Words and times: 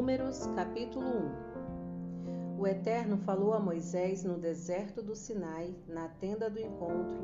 Números 0.00 0.46
capítulo 0.56 1.04
1 2.56 2.58
O 2.58 2.66
Eterno 2.66 3.18
falou 3.18 3.52
a 3.52 3.60
Moisés 3.60 4.24
no 4.24 4.38
deserto 4.38 5.02
do 5.02 5.14
Sinai, 5.14 5.76
na 5.86 6.08
tenda 6.08 6.48
do 6.48 6.58
encontro, 6.58 7.20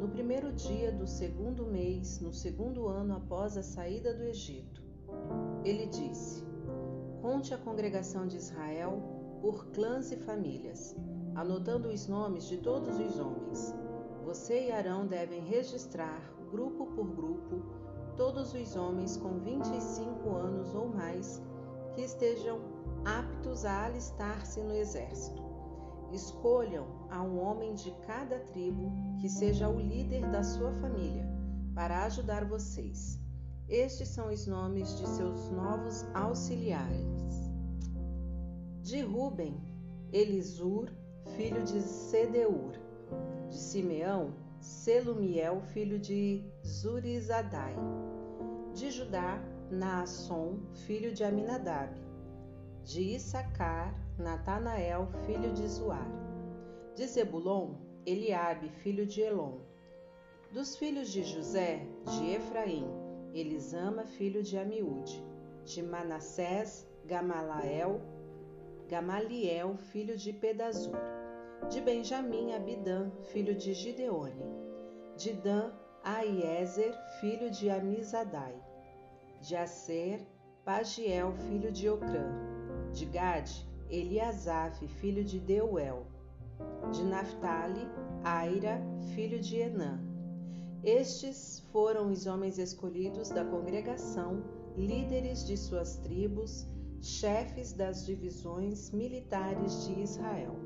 no 0.00 0.08
primeiro 0.08 0.50
dia 0.50 0.90
do 0.90 1.06
segundo 1.06 1.66
mês, 1.66 2.18
no 2.20 2.32
segundo 2.32 2.88
ano 2.88 3.16
após 3.16 3.58
a 3.58 3.62
saída 3.62 4.14
do 4.14 4.22
Egito. 4.22 4.82
Ele 5.62 5.84
disse: 5.88 6.42
Conte 7.20 7.52
a 7.52 7.58
congregação 7.58 8.26
de 8.26 8.38
Israel 8.38 9.38
por 9.42 9.66
clãs 9.66 10.10
e 10.10 10.16
famílias, 10.16 10.96
anotando 11.34 11.90
os 11.90 12.08
nomes 12.08 12.48
de 12.48 12.56
todos 12.56 12.98
os 12.98 13.20
homens. 13.20 13.74
Você 14.24 14.68
e 14.68 14.72
Arão 14.72 15.06
devem 15.06 15.42
registrar, 15.42 16.32
grupo 16.50 16.86
por 16.86 17.14
grupo, 17.14 17.62
todos 18.16 18.54
os 18.54 18.74
homens 18.74 19.18
com 19.18 19.38
25 19.38 20.30
anos 20.30 20.74
ou 20.74 20.88
mais 20.88 21.42
que 21.96 22.02
estejam 22.02 22.60
aptos 23.06 23.64
a 23.64 23.86
alistar-se 23.86 24.60
no 24.60 24.74
exército. 24.74 25.42
Escolham 26.12 26.86
a 27.10 27.22
um 27.22 27.40
homem 27.40 27.74
de 27.74 27.90
cada 28.06 28.38
tribo 28.38 28.92
que 29.18 29.28
seja 29.30 29.68
o 29.68 29.80
líder 29.80 30.30
da 30.30 30.44
sua 30.44 30.72
família 30.74 31.26
para 31.74 32.04
ajudar 32.04 32.44
vocês. 32.44 33.18
Estes 33.66 34.08
são 34.08 34.28
os 34.28 34.46
nomes 34.46 34.98
de 34.98 35.08
seus 35.08 35.50
novos 35.50 36.04
auxiliares. 36.14 37.50
De 38.82 39.00
Ruben, 39.00 39.56
Elisur, 40.12 40.90
filho 41.34 41.64
de 41.64 41.80
Sedeur. 41.80 42.72
De 43.48 43.56
Simeão, 43.56 44.34
Selumiel, 44.60 45.62
filho 45.72 45.98
de 45.98 46.44
Zurizadai. 46.64 47.74
De 48.74 48.90
Judá, 48.90 49.42
Naasson, 49.70 50.60
filho 50.86 51.12
de 51.12 51.24
Aminadab. 51.24 51.90
De 52.84 53.02
Issacar, 53.16 53.92
Natanael, 54.16 55.08
filho 55.24 55.52
de 55.52 55.66
Zuar. 55.66 56.06
De 56.94 57.04
Zebulon, 57.04 57.74
Eliabe, 58.06 58.68
filho 58.68 59.04
de 59.04 59.22
Elon. 59.22 59.58
Dos 60.52 60.76
filhos 60.76 61.12
de 61.12 61.24
José, 61.24 61.84
de 62.04 62.34
Efraim, 62.34 62.86
Elisama, 63.34 64.04
filho 64.04 64.40
de 64.40 64.56
Amiúde. 64.56 65.20
De 65.64 65.82
Manassés, 65.82 66.86
Gamalael, 67.04 68.00
Gamaliel, 68.88 69.76
filho 69.76 70.16
de 70.16 70.32
Pedazur. 70.32 70.96
De 71.68 71.80
Benjamim, 71.80 72.52
Abidã, 72.52 73.10
filho 73.32 73.56
de 73.56 73.74
Gideone. 73.74 74.44
De 75.16 75.32
Dan, 75.32 75.72
Aiezer, 76.04 76.94
filho 77.18 77.50
de 77.50 77.68
Amizadai 77.68 78.65
de 79.40 79.56
Aser, 79.56 80.26
Pagiel, 80.64 81.32
filho 81.48 81.70
de 81.70 81.88
Ocrã, 81.88 82.26
de 82.92 83.04
Gade, 83.06 83.66
Eliasaf, 83.88 84.86
filho 84.86 85.24
de 85.24 85.38
Deuel, 85.38 86.06
de 86.92 87.04
Naphtali, 87.04 87.88
Aira, 88.24 88.80
filho 89.14 89.38
de 89.38 89.56
Enã. 89.56 90.00
Estes 90.82 91.60
foram 91.72 92.10
os 92.10 92.26
homens 92.26 92.58
escolhidos 92.58 93.28
da 93.30 93.44
congregação, 93.44 94.42
líderes 94.76 95.46
de 95.46 95.56
suas 95.56 95.96
tribos, 95.96 96.66
chefes 97.00 97.72
das 97.72 98.04
divisões 98.04 98.90
militares 98.90 99.86
de 99.86 100.00
Israel. 100.00 100.56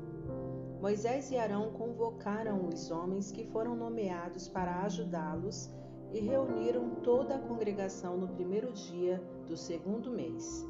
Moisés 0.81 1.29
e 1.29 1.37
Arão 1.37 1.71
convocaram 1.73 2.67
os 2.67 2.89
homens 2.89 3.31
que 3.31 3.45
foram 3.45 3.75
nomeados 3.75 4.47
para 4.47 4.81
ajudá-los 4.81 5.69
e 6.13 6.19
reuniram 6.19 6.89
toda 7.03 7.35
a 7.35 7.39
congregação 7.39 8.17
no 8.17 8.27
primeiro 8.27 8.71
dia 8.71 9.21
do 9.47 9.55
segundo 9.55 10.11
mês. 10.11 10.65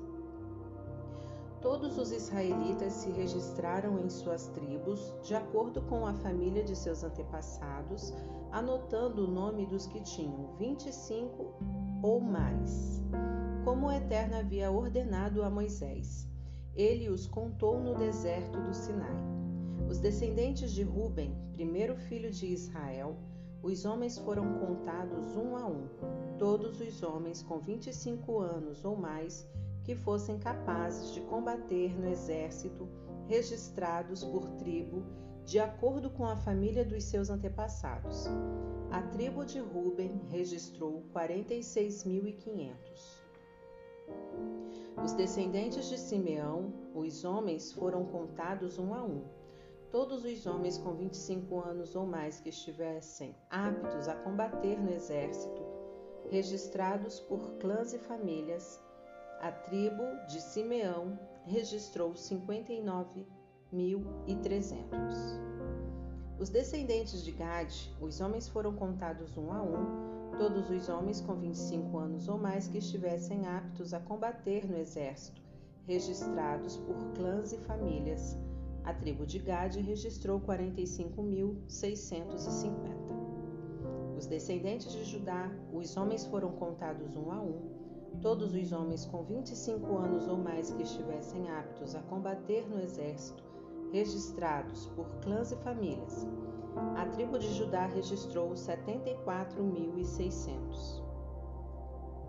Todos 1.61 2.00
os 2.00 2.11
israelitas 2.11 2.94
se 2.94 3.11
registraram 3.11 4.00
em 4.00 4.09
suas 4.09 4.47
tribos, 4.47 5.13
de 5.22 5.35
acordo 5.35 5.79
com 5.84 6.07
a 6.07 6.13
família 6.13 6.63
de 6.63 6.75
seus 6.75 7.03
antepassados, 7.03 8.12
anotando 8.52 9.25
o 9.25 9.31
nome 9.31 9.68
dos 9.68 9.85
que 9.85 10.02
tinham 10.02 10.56
25 10.57 11.53
ou 12.02 12.19
mais, 12.19 13.00
como 13.63 13.88
o 13.88 13.91
Eterno 13.91 14.38
havia 14.38 14.72
ordenado 14.72 15.44
a 15.44 15.52
Moisés. 15.52 16.28
Ele 16.73 17.09
os 17.09 17.28
contou 17.28 17.79
no 17.79 17.94
deserto 17.94 18.59
do 18.59 18.73
Sinai. 18.73 19.22
Os 19.88 20.00
descendentes 20.00 20.72
de 20.72 20.81
Ruben, 20.81 21.35
primeiro 21.53 21.96
filho 21.96 22.31
de 22.31 22.47
Israel, 22.47 23.16
os 23.63 23.85
homens 23.85 24.17
foram 24.17 24.57
contados 24.59 25.35
um 25.35 25.55
a 25.55 25.67
um, 25.67 25.88
todos 26.39 26.81
os 26.81 27.03
homens 27.03 27.44
com 27.44 27.59
25 27.59 28.39
anos 28.39 28.83
ou 28.83 28.95
mais 28.95 29.47
que 29.83 29.95
fossem 29.95 30.39
capazes 30.39 31.13
de 31.13 31.22
combater 31.22 31.95
no 31.99 32.07
exército, 32.07 32.88
registrados 33.27 34.23
por 34.23 34.49
tribo, 34.51 35.03
de 35.45 35.59
acordo 35.59 36.09
com 36.09 36.25
a 36.25 36.35
família 36.35 36.83
dos 36.83 37.03
seus 37.03 37.29
antepassados. 37.29 38.25
A 38.91 39.01
tribo 39.01 39.45
de 39.45 39.59
Ruben 39.59 40.22
registrou 40.29 41.03
46.500. 41.13 42.73
Os 45.03 45.13
descendentes 45.13 45.88
de 45.88 45.97
Simeão, 45.97 46.73
os 46.93 47.23
homens, 47.23 47.72
foram 47.72 48.05
contados 48.05 48.78
um 48.78 48.93
a 48.93 49.03
um 49.03 49.23
todos 49.91 50.24
os 50.24 50.46
homens 50.46 50.78
com 50.78 50.94
25 50.94 51.59
anos 51.59 51.94
ou 51.96 52.06
mais 52.06 52.40
que 52.40 52.50
estivessem 52.50 53.35
aptos 53.50 54.07
a 54.07 54.16
combater 54.16 54.79
no 54.79 54.90
exército, 54.90 55.62
registrados 56.29 57.19
por 57.19 57.57
clãs 57.59 57.91
e 57.94 58.00
famílias, 58.00 58.81
a 59.41 59.52
tribo 59.52 60.03
de 60.28 60.40
Simeão 60.40 61.19
registrou 61.46 62.13
59.300. 62.13 64.85
Os 66.40 66.47
descendentes 66.50 67.22
de 67.23 67.34
Gade, 67.34 67.94
os 68.00 68.22
homens 68.22 68.47
foram 68.47 68.73
contados 68.73 69.38
um 69.38 69.52
a 69.52 69.62
um, 69.62 70.31
todos 70.38 70.69
os 70.69 70.88
homens 70.88 71.19
com 71.19 71.35
25 71.35 71.97
anos 71.97 72.29
ou 72.29 72.38
mais 72.38 72.66
que 72.68 72.78
estivessem 72.78 73.46
aptos 73.46 73.94
a 73.94 74.00
combater 74.00 74.66
no 74.66 74.78
exército, 74.78 75.41
registrados 75.85 76.78
por 76.78 76.96
clãs 77.13 77.52
e 77.52 77.58
famílias, 77.58 78.38
a 78.84 78.94
tribo 78.94 79.25
de 79.25 79.40
Gade 79.40 79.81
registrou 79.81 80.40
45.650. 80.42 82.75
Os 84.18 84.28
descendentes 84.28 84.92
de 84.92 85.03
Judá, 85.03 85.52
os 85.74 85.97
homens 85.97 86.24
foram 86.25 86.52
contados 86.52 87.16
um 87.16 87.31
a 87.31 87.41
um, 87.41 87.59
todos 88.22 88.53
os 88.53 88.72
homens 88.72 89.03
com 89.06 89.24
25 89.24 89.97
anos 89.97 90.28
ou 90.28 90.38
mais 90.38 90.70
que 90.72 90.84
estivessem 90.84 91.50
aptos 91.50 91.96
a 91.96 92.02
combater 92.02 92.70
no 92.70 92.80
exército, 92.80 93.44
registrados 93.91 94.86
por 94.88 95.08
clãs 95.22 95.52
e 95.52 95.56
famílias. 95.58 96.28
A 96.96 97.06
tribo 97.08 97.38
de 97.38 97.53
Judá 97.53 97.88
registrou 97.88 98.52
74.600. 98.52 101.00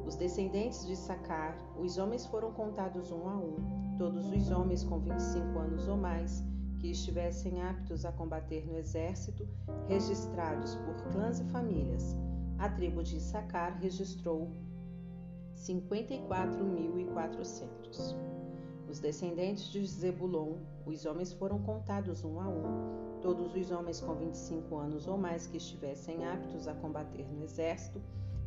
Os 0.06 0.14
descendentes 0.16 0.86
de 0.86 0.96
Sacar, 0.96 1.54
os 1.78 1.98
homens 1.98 2.26
foram 2.26 2.52
contados 2.52 3.10
um 3.10 3.26
a 3.28 3.36
um, 3.36 3.56
todos 3.96 4.30
os 4.30 4.50
homens 4.50 4.84
com 4.84 4.98
25 4.98 5.58
anos 5.58 5.88
ou 5.88 5.96
mais 5.96 6.44
que 6.78 6.90
estivessem 6.90 7.62
aptos 7.62 8.04
a 8.04 8.10
combater 8.10 8.66
no 8.66 8.76
exército, 8.76 9.48
registrados 9.86 10.74
por 10.74 10.96
clãs 11.12 11.38
e 11.38 11.44
famílias. 11.44 12.16
A 12.58 12.68
tribo 12.68 13.04
de 13.04 13.18
Issacar 13.18 13.78
registrou 13.78 14.50
54.400. 15.56 18.16
Os 18.88 18.98
descendentes 18.98 19.70
de 19.70 19.86
Zebulon, 19.86 20.56
os 20.84 21.06
homens 21.06 21.32
foram 21.32 21.60
contados 21.60 22.24
um 22.24 22.40
a 22.40 22.48
um. 22.48 23.20
Todos 23.20 23.54
os 23.54 23.70
homens 23.70 24.00
com 24.00 24.16
25 24.16 24.76
anos 24.76 25.06
ou 25.06 25.16
mais 25.16 25.46
que 25.46 25.58
estivessem 25.58 26.26
aptos 26.26 26.66
a 26.66 26.74
combater 26.74 27.32
no 27.32 27.44
exército, 27.44 28.02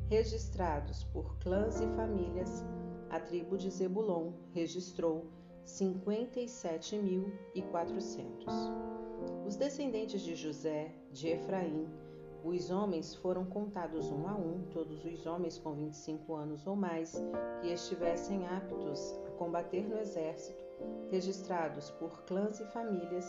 registrados 0.10 1.03
por 1.06 1.38
clãs 1.40 1.82
e 1.82 1.88
famílias, 1.96 2.64
a 3.09 3.20
tribo 3.20 3.58
de 3.58 3.72
Zebulon 3.72 4.34
registrou 4.53 5.26
57.400. 5.66 8.46
Os 9.47 9.56
descendentes 9.56 10.22
de 10.22 10.35
José, 10.35 10.94
de 11.12 11.29
Efraim, 11.29 11.90
os 12.44 12.70
homens 12.70 13.16
foram 13.16 13.44
contados 13.46 14.12
um 14.12 14.28
a 14.28 14.35
um, 14.35 14.62
todos 14.72 15.03
os 15.03 15.26
homens 15.26 15.58
com 15.58 15.74
25 15.74 16.35
anos 16.35 16.68
ou 16.68 16.76
mais 16.76 17.16
que 17.62 17.70
estivessem 17.70 18.46
aptos 18.46 19.20
a 19.26 19.32
combater 19.32 19.88
no 19.88 19.97
exército, 19.97 20.64
registrados 21.09 21.90
por 21.91 22.24
clãs 22.26 22.59
e 22.59 22.66
famílias, 22.66 23.26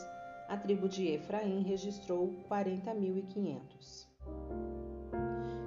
a 0.49 0.57
tribo 0.59 0.87
de 0.87 1.09
Efraim 1.09 1.63
registrou 1.63 2.35
40.500. 2.51 4.06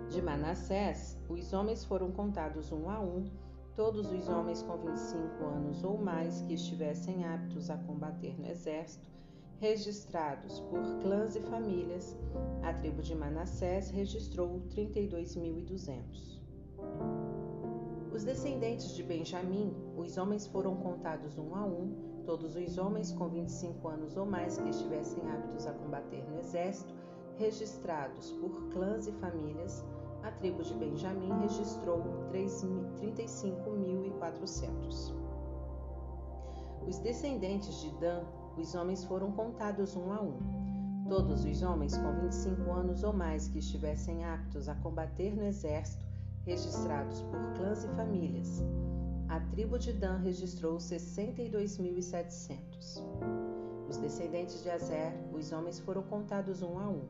De 0.10 0.22
Manassés, 0.22 1.18
os 1.30 1.54
homens 1.54 1.86
foram 1.86 2.12
contados 2.12 2.72
um 2.72 2.90
a 2.90 3.00
um, 3.00 3.26
Todos 3.80 4.12
os 4.12 4.28
homens 4.28 4.62
com 4.62 4.76
25 4.76 5.46
anos 5.46 5.86
ou 5.86 5.98
mais 5.98 6.42
que 6.42 6.54
estivessem 6.54 7.24
aptos 7.24 7.70
a 7.70 7.78
combater 7.78 8.38
no 8.38 8.46
exército, 8.46 9.08
registrados 9.58 10.60
por 10.60 10.82
clãs 11.02 11.38
e 11.38 11.40
famílias, 11.40 12.14
a 12.62 12.74
tribo 12.74 13.02
de 13.02 13.16
Manassés 13.16 13.90
registrou 13.90 14.62
32.200. 14.76 16.42
Os 18.14 18.26
descendentes 18.26 18.94
de 18.94 19.02
Benjamim, 19.02 19.74
os 19.96 20.18
homens 20.18 20.46
foram 20.46 20.76
contados 20.76 21.38
um 21.38 21.56
a 21.56 21.64
um, 21.66 22.22
todos 22.26 22.58
os 22.58 22.78
homens 22.78 23.14
com 23.14 23.30
25 23.30 23.88
anos 23.88 24.18
ou 24.18 24.26
mais 24.26 24.58
que 24.58 24.68
estivessem 24.68 25.24
aptos 25.32 25.66
a 25.66 25.72
combater 25.72 26.30
no 26.30 26.38
exército, 26.38 26.94
registrados 27.38 28.34
por 28.34 28.68
clãs 28.72 29.08
e 29.08 29.14
famílias, 29.14 29.86
a 30.24 30.32
tribo 30.32 30.64
de 30.64 30.74
Benjamim 30.74 31.30
registrou 31.42 32.02
35.400. 32.32 35.14
Os 36.88 36.98
descendentes 37.00 37.82
de 37.82 37.92
Dan, 38.00 38.24
os 38.58 38.74
homens 38.76 39.04
foram 39.04 39.32
contados 39.32 39.96
um 39.96 40.12
a 40.12 40.22
um. 40.22 40.38
Todos 41.08 41.46
os 41.46 41.64
homens 41.64 41.98
com 41.98 42.12
25 42.22 42.72
anos 42.72 43.04
ou 43.04 43.14
mais 43.14 43.48
que 43.48 43.58
estivessem 43.60 44.26
aptos 44.26 44.68
a 44.70 44.76
combater 44.76 45.36
no 45.36 45.44
exército, 45.44 46.06
registrados 46.46 47.22
por 47.22 47.40
clãs 47.56 47.84
e 47.84 47.88
famílias. 47.90 48.64
A 49.28 49.40
tribo 49.40 49.78
de 49.78 49.94
Dan 49.94 50.18
registrou 50.18 50.78
62.700. 50.78 53.04
Os 53.88 53.98
descendentes 53.98 54.64
de 54.64 54.70
Azer, 54.70 55.14
os 55.34 55.52
homens 55.52 55.80
foram 55.80 56.04
contados 56.04 56.62
um 56.62 56.78
a 56.78 56.88
um. 56.90 57.08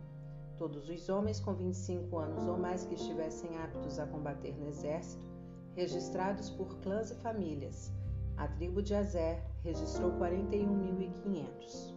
Todos 0.59 0.87
os 0.89 1.07
homens 1.07 1.39
com 1.39 1.53
25 1.53 2.17
anos 2.17 2.45
ou 2.45 2.57
mais 2.57 2.83
que 2.83 2.95
estivessem 2.95 3.57
aptos 3.57 3.97
a 3.97 4.05
combater 4.05 4.59
no 4.59 4.67
exército, 4.67 5.25
registrados 5.73 6.49
por 6.49 6.81
clãs 6.81 7.11
e 7.11 7.15
famílias. 7.15 7.93
A 8.35 8.45
tribo 8.45 8.81
de 8.81 8.93
Azer 8.93 9.41
registrou 9.63 10.11
41.500. 10.19 11.95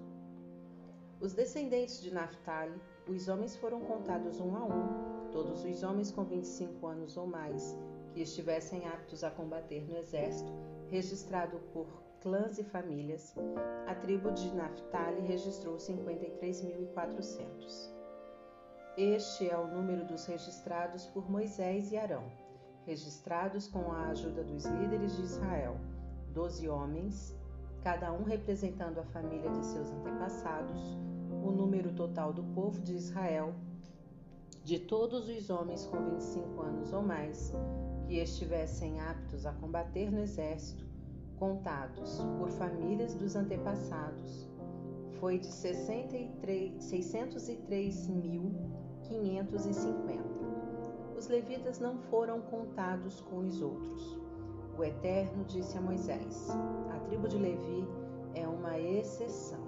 Os 1.20 1.32
descendentes 1.32 2.00
de 2.00 2.14
Naphtali, 2.14 2.80
os 3.08 3.26
homens 3.26 3.56
foram 3.56 3.80
contados 3.80 4.38
um 4.38 4.54
a 4.54 4.64
um, 4.64 5.28
todos 5.32 5.64
os 5.64 5.82
homens 5.82 6.12
com 6.12 6.22
25 6.22 6.86
anos 6.86 7.16
ou 7.16 7.26
mais 7.26 7.76
que 8.12 8.22
estivessem 8.22 8.86
aptos 8.86 9.24
a 9.24 9.30
combater 9.32 9.84
no 9.88 9.96
exército, 9.96 10.52
registrado 10.86 11.58
por 11.72 11.88
clãs 12.20 12.58
e 12.58 12.62
famílias. 12.62 13.34
A 13.88 13.94
tribo 13.96 14.30
de 14.30 14.54
Naphtali 14.54 15.22
registrou 15.22 15.78
53.400. 15.78 18.01
Este 18.94 19.48
é 19.48 19.56
o 19.56 19.68
número 19.68 20.04
dos 20.04 20.26
registrados 20.26 21.06
por 21.06 21.30
Moisés 21.30 21.90
e 21.92 21.96
Arão, 21.96 22.24
registrados 22.84 23.66
com 23.66 23.90
a 23.90 24.08
ajuda 24.08 24.44
dos 24.44 24.66
líderes 24.66 25.16
de 25.16 25.22
Israel, 25.22 25.78
doze 26.34 26.68
homens, 26.68 27.34
cada 27.82 28.12
um 28.12 28.22
representando 28.22 28.98
a 28.98 29.04
família 29.04 29.48
de 29.48 29.64
seus 29.64 29.90
antepassados, 29.90 30.78
o 31.42 31.50
número 31.50 31.94
total 31.94 32.34
do 32.34 32.44
povo 32.54 32.82
de 32.82 32.92
Israel, 32.92 33.54
de 34.62 34.78
todos 34.78 35.26
os 35.26 35.48
homens 35.48 35.86
com 35.86 35.96
25 36.10 36.60
anos 36.60 36.92
ou 36.92 37.00
mais 37.00 37.50
que 38.06 38.18
estivessem 38.18 39.00
aptos 39.00 39.46
a 39.46 39.52
combater 39.54 40.12
no 40.12 40.20
exército, 40.20 40.84
contados 41.38 42.20
por 42.38 42.50
famílias 42.50 43.14
dos 43.14 43.36
antepassados, 43.36 44.46
foi 45.18 45.38
de 45.38 45.46
63, 45.46 46.84
603 46.84 48.08
mil 48.08 48.81
550. 49.12 50.22
Os 51.16 51.28
levitas 51.28 51.78
não 51.78 51.98
foram 51.98 52.40
contados 52.40 53.20
com 53.20 53.38
os 53.40 53.60
outros. 53.60 54.18
O 54.76 54.82
Eterno 54.82 55.44
disse 55.44 55.76
a 55.76 55.80
Moisés: 55.80 56.48
A 56.90 56.98
tribo 57.00 57.28
de 57.28 57.36
Levi 57.36 57.86
é 58.34 58.48
uma 58.48 58.78
exceção, 58.78 59.60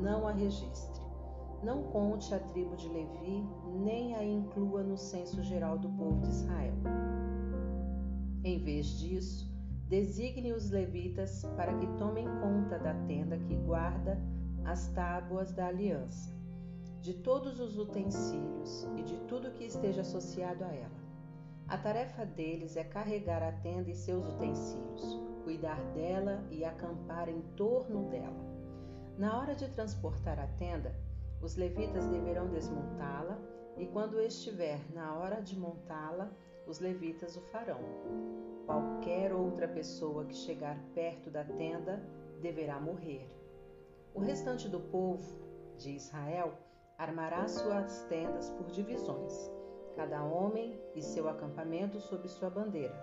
não 0.00 0.26
a 0.26 0.32
registre. 0.32 1.04
Não 1.62 1.82
conte 1.84 2.32
a 2.34 2.38
tribo 2.38 2.76
de 2.76 2.88
Levi, 2.88 3.44
nem 3.80 4.14
a 4.14 4.24
inclua 4.24 4.82
no 4.82 4.96
censo 4.96 5.42
geral 5.42 5.78
do 5.78 5.88
povo 5.90 6.20
de 6.20 6.28
Israel. 6.28 6.74
Em 8.44 8.62
vez 8.62 8.86
disso, 8.98 9.50
designe 9.88 10.52
os 10.52 10.70
levitas 10.70 11.44
para 11.56 11.74
que 11.74 11.86
tomem 11.98 12.26
conta 12.40 12.78
da 12.78 12.94
tenda 13.06 13.36
que 13.38 13.56
guarda 13.56 14.20
as 14.64 14.88
tábuas 14.88 15.52
da 15.52 15.66
aliança 15.66 16.35
de 17.06 17.14
todos 17.14 17.60
os 17.60 17.78
utensílios 17.78 18.82
e 18.96 19.02
de 19.04 19.16
tudo 19.28 19.52
que 19.52 19.64
esteja 19.64 20.00
associado 20.00 20.64
a 20.64 20.74
ela. 20.74 21.06
A 21.68 21.78
tarefa 21.78 22.26
deles 22.26 22.76
é 22.76 22.82
carregar 22.82 23.44
a 23.44 23.52
tenda 23.52 23.88
e 23.88 23.94
seus 23.94 24.26
utensílios, 24.26 25.16
cuidar 25.44 25.80
dela 25.92 26.44
e 26.50 26.64
acampar 26.64 27.28
em 27.28 27.40
torno 27.54 28.10
dela. 28.10 28.44
Na 29.16 29.38
hora 29.38 29.54
de 29.54 29.68
transportar 29.68 30.40
a 30.40 30.48
tenda, 30.58 30.96
os 31.40 31.54
levitas 31.54 32.08
deverão 32.08 32.48
desmontá-la 32.48 33.38
e, 33.76 33.86
quando 33.86 34.20
estiver 34.20 34.80
na 34.92 35.14
hora 35.16 35.40
de 35.40 35.56
montá-la, 35.56 36.28
os 36.66 36.80
levitas 36.80 37.36
o 37.36 37.40
farão. 37.40 37.78
Qualquer 38.66 39.32
outra 39.32 39.68
pessoa 39.68 40.24
que 40.24 40.34
chegar 40.34 40.76
perto 40.92 41.30
da 41.30 41.44
tenda 41.44 42.02
deverá 42.42 42.80
morrer. 42.80 43.30
O 44.12 44.18
restante 44.18 44.68
do 44.68 44.80
povo 44.80 45.46
de 45.78 45.90
Israel 45.90 46.65
armará 46.98 47.46
suas 47.46 48.02
tendas 48.08 48.50
por 48.50 48.66
divisões, 48.70 49.50
cada 49.94 50.22
homem 50.24 50.80
e 50.94 51.02
seu 51.02 51.28
acampamento 51.28 52.00
sob 52.00 52.26
sua 52.28 52.48
bandeira. 52.48 52.94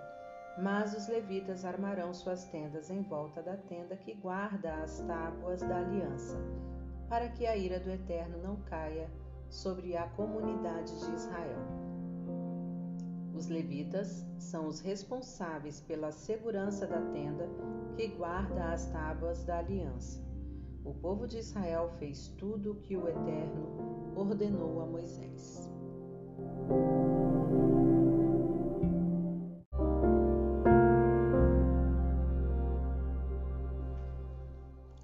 Mas 0.57 0.95
os 0.95 1.07
levitas 1.07 1.65
armarão 1.65 2.13
suas 2.13 2.45
tendas 2.45 2.89
em 2.89 3.01
volta 3.01 3.41
da 3.41 3.57
tenda 3.57 3.95
que 3.95 4.13
guarda 4.13 4.73
as 4.75 4.99
tábuas 5.01 5.61
da 5.61 5.77
aliança, 5.77 6.37
para 7.09 7.29
que 7.29 7.45
a 7.45 7.55
ira 7.55 7.79
do 7.79 7.89
Eterno 7.89 8.37
não 8.41 8.57
caia 8.63 9.09
sobre 9.49 9.95
a 9.95 10.07
comunidade 10.09 10.99
de 10.99 11.13
Israel. 11.13 11.59
Os 13.33 13.47
levitas 13.47 14.25
são 14.37 14.67
os 14.67 14.79
responsáveis 14.79 15.81
pela 15.81 16.11
segurança 16.11 16.85
da 16.85 17.01
tenda 17.11 17.49
que 17.95 18.07
guarda 18.09 18.71
as 18.71 18.85
tábuas 18.91 19.43
da 19.43 19.57
aliança. 19.57 20.22
O 20.85 20.93
povo 20.93 21.25
de 21.25 21.37
Israel 21.37 21.89
fez 21.97 22.27
tudo 22.37 22.73
o 22.73 22.75
que 22.75 22.97
o 22.97 23.07
Eterno 23.07 24.13
ordenou 24.17 24.81
a 24.81 24.85
Moisés. 24.85 25.71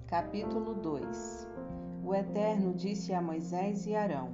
Capítulo 0.06 0.76
2 0.76 1.48
O 2.04 2.14
Eterno 2.14 2.74
disse 2.74 3.14
a 3.14 3.22
Moisés 3.22 3.88
e 3.88 3.96
Arão: 3.96 4.34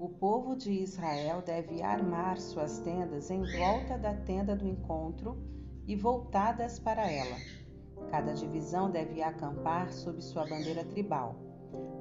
O 0.00 0.08
povo 0.08 0.56
de 0.56 0.72
Israel 0.72 1.42
deve 1.42 1.80
armar 1.80 2.40
suas 2.40 2.80
tendas 2.80 3.30
em 3.30 3.44
volta 3.56 3.96
da 3.96 4.14
tenda 4.14 4.56
do 4.56 4.66
encontro 4.66 5.38
e 5.86 5.94
voltadas 5.94 6.80
para 6.80 7.08
ela 7.08 7.61
Cada 8.10 8.34
divisão 8.34 8.90
deve 8.90 9.22
acampar 9.22 9.90
sob 9.92 10.20
sua 10.22 10.44
bandeira 10.46 10.84
tribal. 10.84 11.36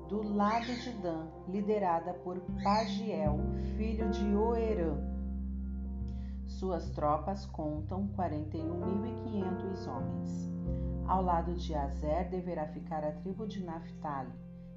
do 0.09 0.23
lado 0.35 0.67
de 0.67 0.93
Dan, 0.95 1.27
liderada 1.49 2.15
por 2.15 2.41
Pagiel, 2.62 3.39
filho 3.77 4.09
de 4.11 4.35
Oerã. 4.35 4.97
Suas 6.47 6.89
tropas 6.91 7.45
contam 7.47 8.09
41.500 8.17 9.89
homens. 9.89 10.50
Ao 11.07 11.23
lado 11.23 11.55
de 11.55 11.75
Azer 11.75 12.29
deverá 12.29 12.67
ficar 12.69 13.05
a 13.05 13.12
tribo 13.12 13.47
de 13.47 13.62
Naphtali, 13.65 14.33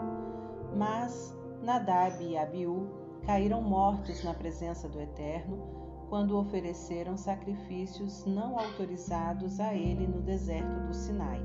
Mas 0.75 1.38
Nadab 1.62 2.24
e 2.24 2.36
Abiú 2.36 2.89
caíram 3.25 3.62
mortos 3.62 4.24
na 4.24 4.34
presença 4.34 4.89
do 4.89 5.00
Eterno 5.00 5.88
quando 6.10 6.38
ofereceram 6.38 7.16
sacrifícios 7.16 8.25
não 8.25 8.58
autorizados 8.58 9.60
a 9.60 9.75
ele 9.75 10.08
no 10.08 10.22
deserto 10.22 10.88
do 10.88 10.94
Sinai. 10.94 11.39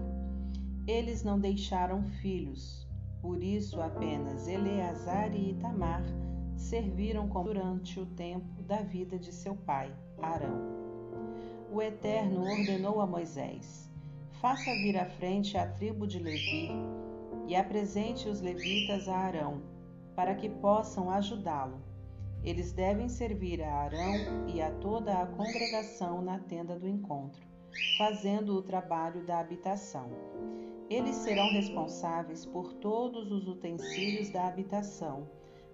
Eles 0.86 1.22
não 1.22 1.38
deixaram 1.38 2.02
filhos, 2.22 2.88
por 3.20 3.42
isso 3.42 3.80
apenas 3.80 4.48
Eleazar 4.48 5.34
e 5.34 5.50
Itamar 5.50 6.02
serviram 6.56 7.28
como 7.28 7.44
durante 7.44 8.00
o 8.00 8.06
tempo 8.06 8.62
da 8.62 8.78
vida 8.78 9.18
de 9.18 9.32
seu 9.32 9.54
pai, 9.54 9.94
Arão. 10.20 10.84
O 11.70 11.82
Eterno 11.82 12.42
ordenou 12.42 13.00
a 13.00 13.06
Moisés: 13.06 13.90
Faça 14.40 14.70
vir 14.82 14.96
à 14.96 15.04
frente 15.04 15.58
a 15.58 15.66
tribo 15.66 16.06
de 16.06 16.18
Levi 16.18 16.70
e 17.46 17.54
apresente 17.54 18.28
os 18.28 18.40
levitas 18.40 19.08
a 19.08 19.16
Arão 19.16 19.62
para 20.14 20.34
que 20.34 20.48
possam 20.48 21.10
ajudá-lo. 21.10 21.93
Eles 22.44 22.72
devem 22.72 23.08
servir 23.08 23.62
a 23.62 23.74
Arão 23.74 24.46
e 24.46 24.60
a 24.60 24.70
toda 24.70 25.22
a 25.22 25.26
congregação 25.26 26.20
na 26.20 26.38
tenda 26.38 26.78
do 26.78 26.86
encontro, 26.86 27.42
fazendo 27.96 28.54
o 28.54 28.62
trabalho 28.62 29.24
da 29.24 29.38
habitação. 29.38 30.10
Eles 30.90 31.16
serão 31.16 31.48
responsáveis 31.48 32.44
por 32.44 32.74
todos 32.74 33.32
os 33.32 33.48
utensílios 33.48 34.28
da 34.28 34.46
habitação, 34.46 35.26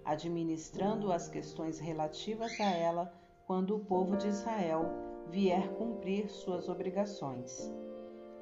administrando 0.05 1.11
as 1.11 1.27
questões 1.27 1.77
relativas 1.77 2.61
a 2.61 2.71
ela 2.71 3.13
quando 3.45 3.75
o 3.75 3.83
povo 3.85 4.15
de 4.15 4.29
Israel 4.29 4.85
vier 5.29 5.73
cumprir 5.73 6.29
suas 6.29 6.69
obrigações. 6.69 7.69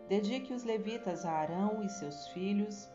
Dedique 0.08 0.54
os 0.54 0.64
levitas 0.64 1.26
a 1.26 1.32
Arão 1.32 1.82
e 1.84 1.90
seus 1.90 2.28
filhos, 2.28 2.88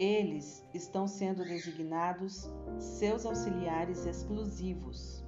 eles 0.00 0.66
estão 0.72 1.06
sendo 1.06 1.44
designados 1.44 2.50
seus 2.78 3.26
auxiliares 3.26 4.06
exclusivos. 4.06 5.22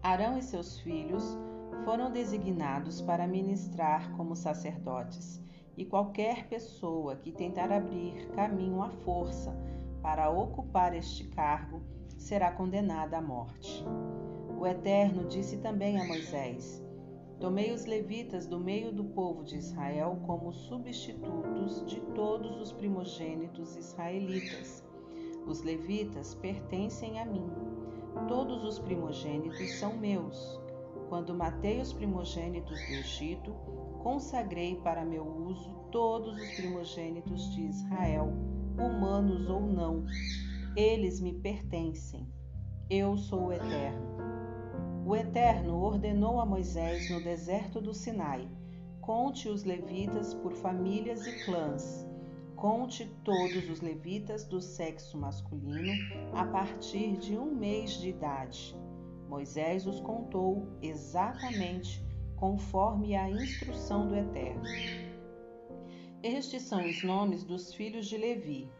Arão 0.00 0.38
e 0.38 0.42
seus 0.42 0.78
filhos 0.78 1.36
foram 1.84 2.12
designados 2.12 3.02
para 3.02 3.26
ministrar 3.26 4.12
como 4.12 4.36
sacerdotes, 4.36 5.42
e 5.76 5.84
qualquer 5.84 6.46
pessoa 6.46 7.16
que 7.16 7.32
tentar 7.32 7.72
abrir 7.72 8.28
caminho 8.36 8.80
à 8.80 8.90
força 8.90 9.52
para 10.00 10.30
ocupar 10.30 10.94
este 10.94 11.24
cargo 11.24 11.82
será 12.16 12.52
condenada 12.52 13.18
à 13.18 13.20
morte. 13.20 13.84
O 14.56 14.64
Eterno 14.64 15.26
disse 15.26 15.56
também 15.56 16.00
a 16.00 16.04
Moisés: 16.04 16.80
Tomei 17.42 17.72
os 17.72 17.86
levitas 17.86 18.46
do 18.46 18.60
meio 18.60 18.92
do 18.92 19.02
povo 19.02 19.42
de 19.42 19.56
Israel 19.56 20.16
como 20.24 20.52
substitutos 20.52 21.84
de 21.86 22.00
todos 22.14 22.60
os 22.60 22.70
primogênitos 22.70 23.76
israelitas. 23.76 24.84
Os 25.44 25.60
levitas 25.60 26.36
pertencem 26.36 27.18
a 27.18 27.24
mim. 27.24 27.50
Todos 28.28 28.62
os 28.62 28.78
primogênitos 28.78 29.72
são 29.72 29.96
meus. 29.96 30.60
Quando 31.08 31.34
matei 31.34 31.80
os 31.80 31.92
primogênitos 31.92 32.78
do 32.78 32.92
Egito, 32.92 33.52
consagrei 34.04 34.76
para 34.76 35.04
meu 35.04 35.26
uso 35.26 35.68
todos 35.90 36.40
os 36.40 36.54
primogênitos 36.54 37.52
de 37.56 37.62
Israel, 37.62 38.32
humanos 38.78 39.50
ou 39.50 39.62
não. 39.62 40.06
Eles 40.76 41.20
me 41.20 41.32
pertencem. 41.32 42.24
Eu 42.88 43.16
sou 43.16 43.46
o 43.46 43.52
Eterno. 43.52 44.41
O 45.04 45.16
Eterno 45.16 45.82
ordenou 45.82 46.40
a 46.40 46.46
Moisés 46.46 47.10
no 47.10 47.20
deserto 47.20 47.80
do 47.80 47.92
Sinai: 47.92 48.48
Conte 49.00 49.48
os 49.48 49.64
levitas 49.64 50.32
por 50.32 50.52
famílias 50.52 51.26
e 51.26 51.32
clãs. 51.44 52.06
Conte 52.54 53.06
todos 53.24 53.68
os 53.68 53.80
levitas 53.80 54.44
do 54.44 54.60
sexo 54.60 55.18
masculino 55.18 55.92
a 56.32 56.44
partir 56.44 57.16
de 57.16 57.36
um 57.36 57.52
mês 57.52 57.94
de 57.94 58.10
idade. 58.10 58.78
Moisés 59.28 59.88
os 59.88 59.98
contou 59.98 60.68
exatamente 60.80 62.00
conforme 62.36 63.16
a 63.16 63.28
instrução 63.28 64.06
do 64.06 64.14
Eterno. 64.14 64.68
Estes 66.22 66.62
são 66.62 66.88
os 66.88 67.02
nomes 67.02 67.42
dos 67.42 67.74
filhos 67.74 68.06
de 68.06 68.16
Levi: 68.16 68.70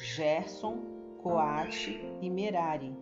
Gerson, 0.00 0.78
Coate 1.18 2.00
e 2.22 2.30
Merari 2.30 2.96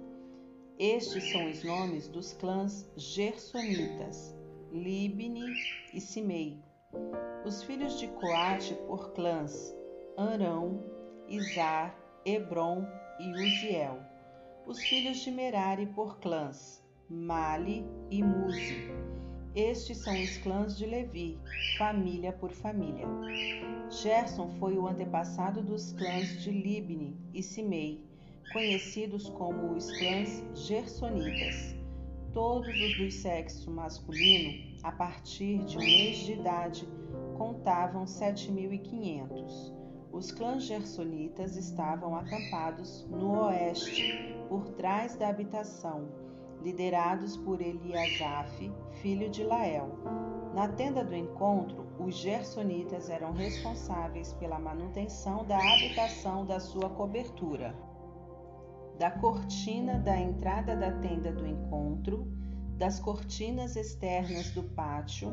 estes 0.78 1.32
são 1.32 1.50
os 1.50 1.64
nomes 1.64 2.06
dos 2.06 2.34
clãs 2.34 2.86
gersonitas, 2.96 4.36
Libni 4.70 5.54
e 5.94 6.00
Simei. 6.00 6.60
Os 7.46 7.62
filhos 7.62 7.98
de 7.98 8.08
Coate 8.08 8.74
por 8.86 9.12
clãs, 9.12 9.74
Arão, 10.18 10.84
Izar, 11.28 11.98
Hebron 12.26 12.84
e 13.18 13.32
Uziel. 13.32 14.00
Os 14.66 14.78
filhos 14.80 15.18
de 15.18 15.30
Merari 15.30 15.86
por 15.86 16.18
clãs, 16.18 16.84
Mali 17.08 17.86
e 18.10 18.22
Muzi. 18.22 18.90
Estes 19.54 19.98
são 19.98 20.12
os 20.12 20.36
clãs 20.38 20.76
de 20.76 20.84
Levi, 20.84 21.38
família 21.78 22.32
por 22.32 22.52
família. 22.52 23.06
Gerson 23.88 24.50
foi 24.58 24.76
o 24.76 24.86
antepassado 24.86 25.62
dos 25.62 25.92
clãs 25.92 26.42
de 26.42 26.50
Libni 26.50 27.16
e 27.32 27.42
Simei 27.42 28.05
conhecidos 28.52 29.28
como 29.30 29.72
os 29.74 29.90
clãs 29.92 30.44
gersonitas. 30.54 31.74
Todos 32.32 32.68
os 32.68 32.98
do 32.98 33.10
sexo 33.10 33.70
masculino, 33.70 34.78
a 34.82 34.92
partir 34.92 35.58
de 35.64 35.78
um 35.78 35.80
mês 35.80 36.18
de 36.18 36.34
idade, 36.34 36.88
contavam 37.36 38.04
7.500. 38.04 39.74
Os 40.12 40.30
clãs 40.30 40.64
gersonitas 40.64 41.56
estavam 41.56 42.14
acampados 42.14 43.06
no 43.10 43.46
oeste, 43.46 44.36
por 44.48 44.68
trás 44.70 45.16
da 45.16 45.28
habitação, 45.28 46.08
liderados 46.62 47.36
por 47.36 47.60
Eliasaf, 47.60 48.72
filho 49.02 49.28
de 49.28 49.44
Lael. 49.44 49.98
Na 50.54 50.68
tenda 50.68 51.04
do 51.04 51.14
encontro, 51.14 51.86
os 51.98 52.14
gersonitas 52.16 53.10
eram 53.10 53.32
responsáveis 53.32 54.32
pela 54.34 54.58
manutenção 54.58 55.44
da 55.44 55.58
habitação 55.58 56.46
da 56.46 56.60
sua 56.60 56.88
cobertura 56.88 57.74
da 58.98 59.10
cortina 59.10 59.98
da 59.98 60.18
entrada 60.18 60.74
da 60.74 60.90
tenda 60.92 61.30
do 61.32 61.46
encontro, 61.46 62.26
das 62.78 62.98
cortinas 62.98 63.76
externas 63.76 64.50
do 64.50 64.62
pátio, 64.62 65.32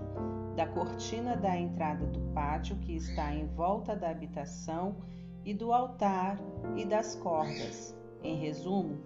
da 0.56 0.66
cortina 0.66 1.36
da 1.36 1.58
entrada 1.58 2.06
do 2.06 2.20
pátio 2.34 2.76
que 2.78 2.96
está 2.96 3.34
em 3.34 3.48
volta 3.48 3.96
da 3.96 4.10
habitação 4.10 4.98
e 5.46 5.54
do 5.54 5.74
altar 5.74 6.38
e 6.76 6.86
das 6.86 7.16
cordas. 7.16 7.96
Em 8.22 8.38
resumo, 8.38 8.98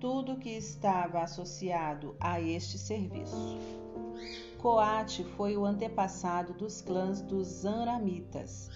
tudo 0.00 0.36
que 0.36 0.50
estava 0.50 1.22
associado 1.22 2.16
a 2.20 2.40
este 2.40 2.78
serviço. 2.78 3.58
Coate 4.58 5.22
foi 5.36 5.56
o 5.56 5.64
antepassado 5.64 6.52
dos 6.54 6.80
clãs 6.80 7.20
dos 7.22 7.64
Anramitas, 7.64 8.68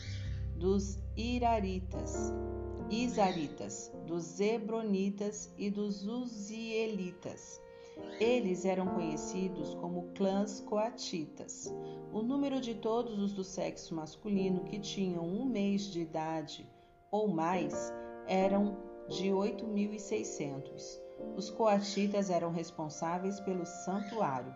dos 0.57 0.99
Iraritas, 1.17 2.33
Isaritas, 2.89 3.93
dos 4.11 4.41
Hebronitas 4.41 5.55
e 5.57 5.71
dos 5.71 6.05
Uzielitas. 6.05 7.61
Eles 8.19 8.65
eram 8.65 8.89
conhecidos 8.89 9.73
como 9.75 10.11
clãs 10.15 10.59
coatitas. 10.63 11.73
O 12.13 12.21
número 12.21 12.61
de 12.61 12.75
todos 12.75 13.21
os 13.21 13.33
do 13.33 13.45
sexo 13.45 13.95
masculino 13.95 14.65
que 14.65 14.81
tinham 14.81 15.25
um 15.25 15.45
mês 15.45 15.83
de 15.83 16.01
idade 16.01 16.69
ou 17.09 17.29
mais 17.29 17.93
eram 18.27 18.77
de 19.09 19.29
8.600. 19.29 21.01
Os 21.37 21.49
coatitas 21.49 22.31
eram 22.31 22.51
responsáveis 22.51 23.39
pelo 23.39 23.65
santuário. 23.65 24.53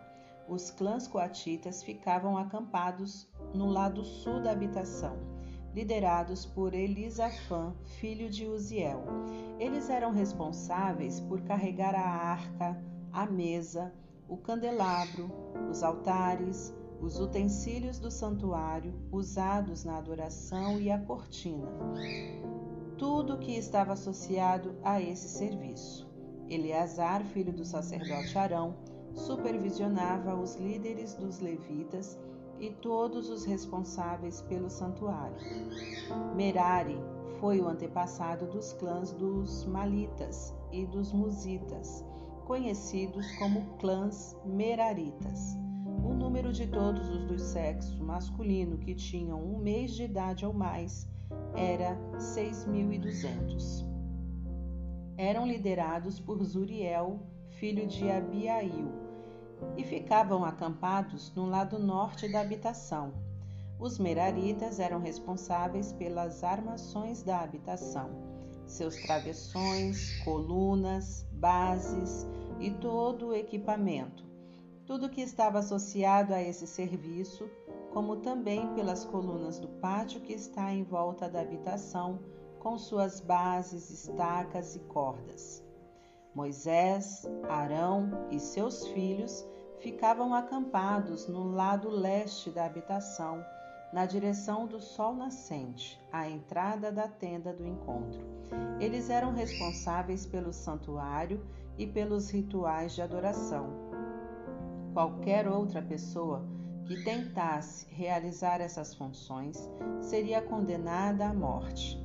Os 0.49 0.69
clãs 0.69 1.07
coatitas 1.07 1.81
ficavam 1.81 2.37
acampados 2.37 3.25
no 3.53 3.69
lado 3.69 4.03
sul 4.03 4.41
da 4.41 4.51
habitação 4.51 5.34
liderados 5.75 6.45
por 6.45 6.73
Elisafã, 6.73 7.73
filho 7.99 8.29
de 8.29 8.47
Uziel. 8.47 9.03
Eles 9.59 9.89
eram 9.89 10.13
responsáveis 10.13 11.19
por 11.19 11.41
carregar 11.41 11.93
a 11.93 11.99
arca, 11.99 12.81
a 13.11 13.25
mesa, 13.25 13.93
o 14.29 14.37
candelabro, 14.37 15.29
os 15.69 15.83
altares, 15.83 16.73
os 17.01 17.19
utensílios 17.19 17.99
do 17.99 18.09
santuário 18.09 18.93
usados 19.11 19.83
na 19.83 19.97
adoração 19.97 20.79
e 20.79 20.89
a 20.89 20.97
cortina. 20.97 21.67
Tudo 22.97 23.37
que 23.37 23.57
estava 23.57 23.91
associado 23.91 24.77
a 24.81 25.01
esse 25.01 25.27
serviço. 25.27 26.09
Eleazar, 26.47 27.21
filho 27.25 27.51
do 27.51 27.65
sacerdote 27.65 28.37
Arão, 28.37 28.77
supervisionava 29.13 30.35
os 30.35 30.55
líderes 30.55 31.15
dos 31.15 31.41
levitas 31.41 32.17
e 32.59 32.69
todos 32.69 33.29
os 33.29 33.45
responsáveis 33.45 34.41
pelo 34.41 34.69
santuário. 34.69 35.37
Merari 36.35 36.97
foi 37.39 37.59
o 37.59 37.67
antepassado 37.67 38.47
dos 38.47 38.73
clãs 38.73 39.11
dos 39.11 39.65
Malitas 39.65 40.53
e 40.71 40.85
dos 40.85 41.11
Musitas, 41.11 42.03
conhecidos 42.45 43.29
como 43.37 43.77
clãs 43.77 44.35
Meraritas. 44.45 45.57
O 46.03 46.13
número 46.13 46.53
de 46.53 46.67
todos 46.67 47.09
os 47.09 47.25
do 47.25 47.39
sexo 47.39 48.03
masculino 48.03 48.77
que 48.77 48.93
tinham 48.93 49.41
um 49.43 49.57
mês 49.57 49.91
de 49.91 50.03
idade 50.03 50.45
ou 50.45 50.53
mais 50.53 51.09
era 51.55 51.97
6.200. 52.17 53.85
Eram 55.17 55.47
liderados 55.47 56.19
por 56.19 56.43
Zuriel, 56.43 57.19
filho 57.51 57.87
de 57.87 58.09
Abiail, 58.09 59.04
e 59.77 59.83
ficavam 59.83 60.43
acampados 60.43 61.33
no 61.35 61.45
lado 61.45 61.79
norte 61.79 62.27
da 62.27 62.41
habitação. 62.41 63.13
Os 63.79 63.99
meraritas 63.99 64.79
eram 64.79 64.99
responsáveis 64.99 65.91
pelas 65.91 66.43
armações 66.43 67.23
da 67.23 67.41
habitação, 67.41 68.09
seus 68.65 68.95
travessões, 68.97 70.17
colunas, 70.23 71.25
bases 71.33 72.25
e 72.59 72.71
todo 72.71 73.27
o 73.27 73.33
equipamento, 73.33 74.23
tudo 74.85 75.09
que 75.09 75.21
estava 75.21 75.59
associado 75.59 76.33
a 76.33 76.41
esse 76.41 76.67
serviço, 76.67 77.49
como 77.91 78.17
também 78.17 78.73
pelas 78.75 79.03
colunas 79.03 79.59
do 79.59 79.67
pátio 79.67 80.21
que 80.21 80.33
está 80.33 80.71
em 80.71 80.83
volta 80.83 81.27
da 81.27 81.41
habitação, 81.41 82.19
com 82.59 82.77
suas 82.77 83.19
bases, 83.19 83.89
estacas 83.89 84.75
e 84.75 84.79
cordas. 84.79 85.64
Moisés, 86.35 87.25
Arão 87.47 88.27
e 88.29 88.41
seus 88.41 88.85
filhos 88.87 89.47
ficavam 89.79 90.33
acampados 90.33 91.29
no 91.29 91.45
lado 91.45 91.89
leste 91.89 92.49
da 92.49 92.65
habitação, 92.65 93.41
na 93.93 94.05
direção 94.05 94.67
do 94.67 94.81
sol 94.81 95.15
nascente, 95.15 95.97
à 96.11 96.29
entrada 96.29 96.91
da 96.91 97.07
tenda 97.07 97.53
do 97.53 97.65
encontro. 97.65 98.19
Eles 98.81 99.09
eram 99.09 99.31
responsáveis 99.31 100.25
pelo 100.25 100.51
santuário 100.51 101.41
e 101.77 101.87
pelos 101.87 102.29
rituais 102.29 102.93
de 102.93 103.01
adoração. 103.01 103.69
Qualquer 104.93 105.47
outra 105.47 105.81
pessoa 105.81 106.45
que 106.85 107.01
tentasse 107.05 107.87
realizar 107.89 108.59
essas 108.59 108.93
funções 108.93 109.69
seria 110.01 110.41
condenada 110.41 111.27
à 111.27 111.33
morte. 111.33 111.97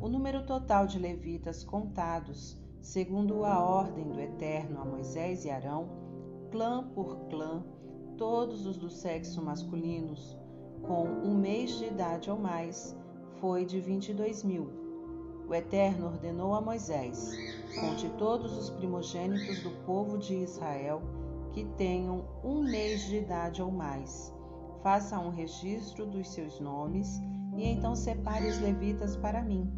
O 0.00 0.08
número 0.08 0.46
total 0.46 0.86
de 0.86 0.98
levitas 0.98 1.62
contados, 1.62 2.58
segundo 2.86 3.44
a 3.44 3.58
ordem 3.58 4.08
do 4.12 4.20
Eterno 4.20 4.80
a 4.80 4.84
Moisés 4.84 5.44
e 5.44 5.50
Arão, 5.50 5.88
clã 6.52 6.86
por 6.94 7.16
clã, 7.28 7.64
todos 8.16 8.64
os 8.64 8.76
do 8.76 8.88
sexo 8.88 9.42
masculinos, 9.42 10.38
com 10.82 11.02
um 11.04 11.36
mês 11.36 11.76
de 11.78 11.86
idade 11.86 12.30
ou 12.30 12.38
mais, 12.38 12.96
foi 13.40 13.64
de 13.64 13.80
vinte 13.80 14.10
e 14.10 14.14
dois 14.14 14.44
mil. 14.44 14.70
O 15.48 15.52
Eterno 15.54 16.06
ordenou 16.06 16.54
a 16.54 16.60
Moisés: 16.60 17.32
conte 17.80 18.08
todos 18.10 18.56
os 18.56 18.70
primogênitos 18.70 19.64
do 19.64 19.70
povo 19.84 20.16
de 20.16 20.36
Israel 20.36 21.02
que 21.52 21.64
tenham 21.76 22.24
um 22.44 22.62
mês 22.62 23.04
de 23.06 23.16
idade 23.16 23.60
ou 23.60 23.70
mais. 23.70 24.32
Faça 24.84 25.18
um 25.18 25.30
registro 25.30 26.06
dos 26.06 26.28
seus 26.28 26.60
nomes 26.60 27.20
e 27.56 27.64
então 27.64 27.96
separe 27.96 28.48
os 28.48 28.60
levitas 28.60 29.16
para 29.16 29.42
mim. 29.42 29.68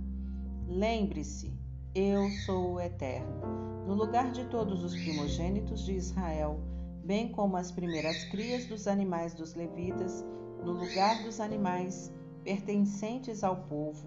Lembre-se, 0.66 1.57
eu 1.94 2.29
sou 2.44 2.74
o 2.74 2.81
Eterno. 2.81 3.85
No 3.87 3.94
lugar 3.94 4.31
de 4.31 4.44
todos 4.46 4.85
os 4.85 4.94
primogênitos 4.94 5.85
de 5.85 5.94
Israel, 5.94 6.61
bem 7.03 7.33
como 7.33 7.57
as 7.57 7.72
primeiras 7.72 8.24
crias 8.24 8.66
dos 8.66 8.87
animais 8.87 9.33
dos 9.33 9.55
levitas, 9.55 10.24
no 10.62 10.72
lugar 10.72 11.22
dos 11.22 11.40
animais 11.40 12.12
pertencentes 12.44 13.42
ao 13.42 13.57
povo, 13.57 14.07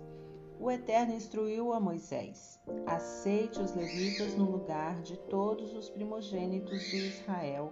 O 0.60 0.70
Eterno 0.70 1.14
instruiu 1.14 1.72
a 1.72 1.80
Moisés: 1.80 2.60
aceite 2.86 3.62
os 3.62 3.74
levitas 3.74 4.36
no 4.36 4.52
lugar 4.52 5.02
de 5.02 5.16
todos 5.18 5.74
os 5.74 5.90
primogênitos 5.90 6.90
de 6.90 6.98
Israel 6.98 7.72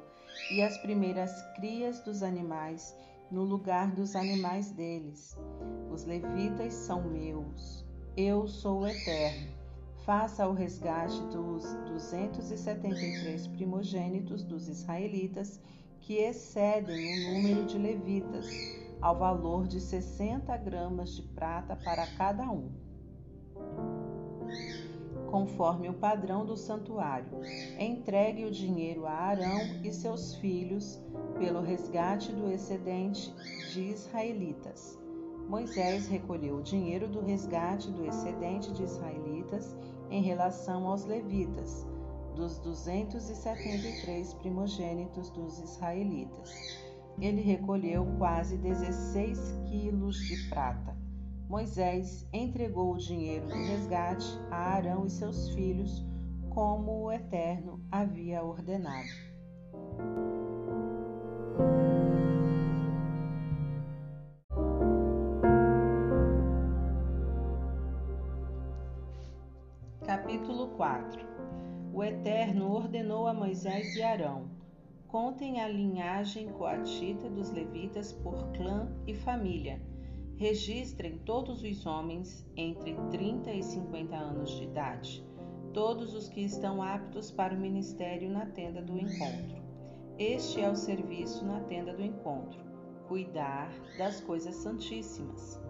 e 0.50 0.62
as 0.62 0.78
primeiras 0.78 1.42
crias 1.56 2.00
dos 2.00 2.24
animais 2.24 2.96
no 3.30 3.44
lugar 3.44 3.94
dos 3.94 4.16
animais 4.16 4.72
deles. 4.72 5.38
Os 5.92 6.06
levitas 6.06 6.74
são 6.74 7.04
meus. 7.04 7.86
Eu 8.16 8.48
sou 8.48 8.80
o 8.82 8.88
Eterno. 8.88 9.61
Faça 10.06 10.48
o 10.48 10.54
resgate 10.54 11.22
dos 11.28 11.64
273 11.86 13.48
primogênitos 13.48 14.44
dos 14.44 14.68
israelitas 14.68 15.62
que 16.00 16.16
excedem 16.16 17.30
o 17.30 17.34
número 17.36 17.66
de 17.66 17.78
levitas, 17.78 18.48
ao 19.00 19.18
valor 19.18 19.68
de 19.68 19.80
60 19.80 20.58
gramas 20.58 21.16
de 21.16 21.22
prata 21.22 21.76
para 21.76 22.08
cada 22.18 22.50
um 22.50 22.70
conforme 25.32 25.88
o 25.88 25.94
padrão 25.94 26.46
do 26.46 26.58
santuário. 26.58 27.40
Entregue 27.80 28.44
o 28.44 28.52
dinheiro 28.52 29.08
a 29.08 29.14
Arão 29.14 29.62
e 29.82 29.92
seus 29.92 30.36
filhos 30.36 31.02
pelo 31.40 31.62
resgate 31.62 32.34
do 32.34 32.52
excedente 32.52 33.34
de 33.72 33.82
israelitas. 33.82 35.00
Moisés 35.48 36.08
recolheu 36.08 36.58
o 36.58 36.62
dinheiro 36.62 37.08
do 37.08 37.22
resgate 37.22 37.90
do 37.92 38.06
excedente 38.06 38.72
de 38.74 38.84
israelitas 38.84 39.76
em 40.12 40.21
relação 40.21 40.86
aos 40.88 41.06
levitas, 41.06 41.88
dos 42.36 42.60
273 42.60 44.36
primogênitos 44.36 45.32
dos 45.32 45.60
israelitas. 45.60 46.54
Ele 47.19 47.41
recolheu 47.41 48.06
quase 48.19 48.58
16 48.58 49.60
quilos 49.69 50.17
de 50.17 50.50
prata 50.50 51.02
Moisés 51.52 52.26
entregou 52.32 52.93
o 52.93 52.97
dinheiro 52.97 53.45
do 53.45 53.54
resgate 53.54 54.26
a 54.50 54.76
Arão 54.76 55.06
e 55.06 55.10
seus 55.10 55.50
filhos, 55.50 56.02
como 56.50 57.04
o 57.04 57.12
Eterno 57.12 57.84
havia 57.91 58.41
ordenado. 58.41 59.10
4 70.82 71.24
O 71.94 72.04
Eterno 72.04 72.72
ordenou 72.72 73.28
a 73.28 73.36
Moisés 73.36 73.96
e 73.96 74.02
Arão: 74.02 74.50
Contem 75.08 75.62
a 75.62 75.67
linhagem 75.67 76.52
coatita 76.54 77.30
dos 77.30 77.52
levitas 77.52 78.12
por 78.12 78.52
clã 78.54 78.91
e 79.06 79.13
família 79.13 79.80
Registrem 80.38 81.20
todos 81.20 81.62
os 81.62 81.86
homens 81.86 82.44
entre 82.58 82.96
30 83.12 83.52
e 83.52 83.62
50 83.62 84.15
anos 84.15 84.50
de 84.50 84.63
idade, 84.63 85.24
todos 85.72 86.15
os 86.15 86.28
que 86.28 86.41
estão 86.41 86.82
aptos 86.82 87.30
para 87.30 87.54
o 87.54 87.60
ministério 87.60 88.32
na 88.32 88.48
tenda 88.48 88.82
do 88.82 88.98
encontro. 88.98 89.62
Este 90.17 90.62
é 90.62 90.67
o 90.67 90.76
serviço 90.76 91.46
na 91.46 91.60
tenda 91.60 91.94
do 91.94 92.02
encontro: 92.02 92.60
cuidar 93.08 93.72
das 94.00 94.20
coisas 94.20 94.56
santíssimas. 94.56 95.62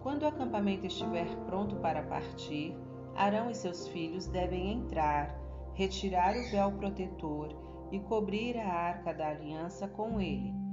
Quando 0.00 0.22
o 0.22 0.28
acampamento 0.28 0.86
estiver 0.86 1.26
pronto 1.44 1.74
para 1.76 2.04
partir, 2.04 2.76
Arão 3.14 3.50
e 3.50 3.54
seus 3.54 3.88
filhos 3.88 4.26
devem 4.26 4.72
entrar, 4.72 5.34
retirar 5.74 6.36
o 6.36 6.50
véu 6.50 6.72
protetor 6.72 7.54
e 7.90 7.98
cobrir 8.00 8.58
a 8.58 8.66
arca 8.66 9.12
da 9.12 9.28
aliança 9.28 9.86
com 9.88 10.20
ele 10.20 10.64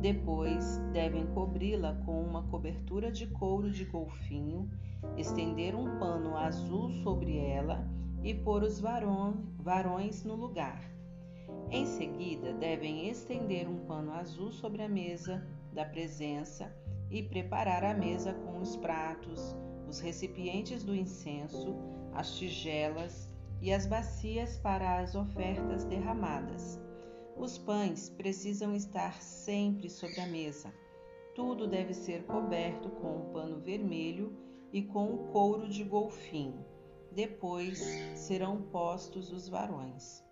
depois 0.00 0.78
devem 0.92 1.26
cobri-la 1.26 1.94
com 2.04 2.22
uma 2.22 2.42
cobertura 2.44 3.10
de 3.10 3.26
couro 3.26 3.70
de 3.70 3.84
golfinho, 3.84 4.70
estender 5.16 5.74
um 5.74 5.98
pano 5.98 6.36
azul 6.36 6.90
sobre 7.02 7.36
ela 7.38 7.84
e 8.22 8.34
pôr 8.34 8.62
os 8.62 8.78
varões 8.78 10.22
no 10.22 10.36
lugar. 10.36 10.80
Em 11.70 11.86
seguida, 11.86 12.52
devem 12.52 13.08
estender 13.08 13.68
um 13.68 13.84
pano 13.86 14.12
azul 14.12 14.52
sobre 14.52 14.82
a 14.82 14.88
mesa 14.88 15.44
da 15.72 15.84
presença 15.84 16.72
e 17.10 17.22
preparar 17.22 17.82
a 17.82 17.92
mesa 17.92 18.32
com 18.32 18.60
os 18.60 18.76
pratos, 18.76 19.56
os 19.88 20.00
recipientes 20.00 20.84
do 20.84 20.94
incenso, 20.94 21.76
as 22.12 22.34
tigelas 22.36 23.30
e 23.60 23.72
as 23.72 23.86
bacias 23.86 24.58
para 24.58 24.98
as 24.98 25.14
ofertas 25.14 25.84
derramadas. 25.84 26.80
Os 27.36 27.58
pães 27.58 28.08
precisam 28.08 28.74
estar 28.74 29.20
sempre 29.22 29.90
sobre 29.90 30.20
a 30.20 30.26
mesa. 30.26 30.72
Tudo 31.34 31.66
deve 31.66 31.92
ser 31.92 32.24
coberto 32.24 32.88
com 32.88 33.16
um 33.16 33.32
pano 33.32 33.58
vermelho 33.58 34.34
e 34.72 34.82
com 34.82 35.04
um 35.04 35.26
couro 35.28 35.68
de 35.68 35.84
golfinho. 35.84 36.64
Depois 37.12 37.78
serão 38.14 38.62
postos 38.62 39.30
os 39.32 39.48
varões. 39.48 40.24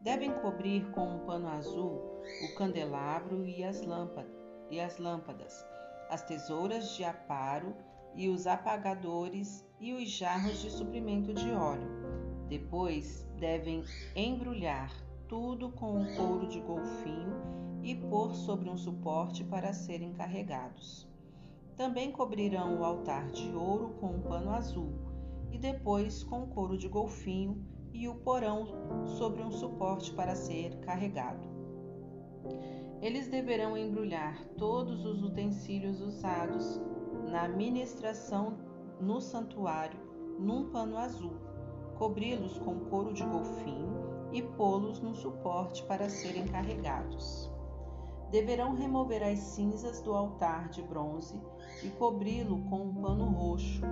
Devem 0.00 0.32
cobrir 0.40 0.90
com 0.92 1.06
um 1.06 1.18
pano 1.26 1.48
azul 1.48 2.22
o 2.44 2.54
candelabro 2.56 3.44
e 3.44 3.64
as 3.64 3.82
lâmpadas, 3.82 4.30
e 4.70 4.80
as, 4.80 4.98
lâmpadas, 4.98 5.66
as 6.08 6.22
tesouras 6.22 6.96
de 6.96 7.04
aparo 7.04 7.74
e 8.18 8.28
os 8.28 8.48
apagadores 8.48 9.64
e 9.80 9.92
os 9.92 10.10
jarros 10.10 10.60
de 10.60 10.70
suprimento 10.72 11.32
de 11.32 11.52
óleo. 11.52 11.88
Depois 12.48 13.24
devem 13.38 13.84
embrulhar 14.16 14.92
tudo 15.28 15.70
com 15.70 16.00
um 16.00 16.16
couro 16.16 16.48
de 16.48 16.58
golfinho 16.58 17.80
e 17.80 17.94
pôr 17.94 18.34
sobre 18.34 18.68
um 18.68 18.76
suporte 18.76 19.44
para 19.44 19.72
serem 19.72 20.12
carregados. 20.14 21.08
Também 21.76 22.10
cobrirão 22.10 22.80
o 22.80 22.84
altar 22.84 23.30
de 23.30 23.54
ouro 23.54 23.90
com 24.00 24.08
um 24.16 24.22
pano 24.22 24.50
azul 24.50 24.92
e 25.52 25.56
depois 25.56 26.24
com 26.24 26.48
couro 26.48 26.76
de 26.76 26.88
golfinho 26.88 27.64
e 27.92 28.08
o 28.08 28.16
porão 28.16 28.66
sobre 29.06 29.44
um 29.44 29.52
suporte 29.52 30.12
para 30.12 30.34
ser 30.34 30.80
carregado. 30.80 31.48
Eles 33.00 33.28
deverão 33.28 33.76
embrulhar 33.76 34.44
todos 34.56 35.04
os 35.04 35.22
utensílios 35.22 36.00
usados 36.00 36.80
na 37.28 37.46
ministração 37.46 38.56
no 39.00 39.20
santuário 39.20 40.00
num 40.38 40.70
pano 40.70 40.96
azul, 40.96 41.36
cobri-los 41.96 42.58
com 42.58 42.80
couro 42.86 43.12
de 43.12 43.24
golfinho 43.24 44.28
e 44.32 44.42
pô-los 44.42 45.00
no 45.00 45.14
suporte 45.14 45.82
para 45.84 46.08
serem 46.08 46.46
carregados. 46.46 47.50
Deverão 48.30 48.74
remover 48.74 49.22
as 49.22 49.38
cinzas 49.38 50.00
do 50.00 50.14
altar 50.14 50.68
de 50.68 50.82
bronze 50.82 51.40
e 51.82 51.88
cobri-lo 51.90 52.62
com 52.64 52.82
um 52.82 52.94
pano 52.94 53.24
roxo. 53.24 53.82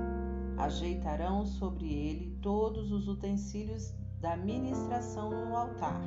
Ajeitarão 0.59 1.44
sobre 1.44 1.92
ele 1.92 2.38
todos 2.40 2.92
os 2.92 3.09
utensílios 3.09 3.94
da 4.20 4.37
ministração 4.37 5.31
no 5.31 5.57
altar: 5.57 6.03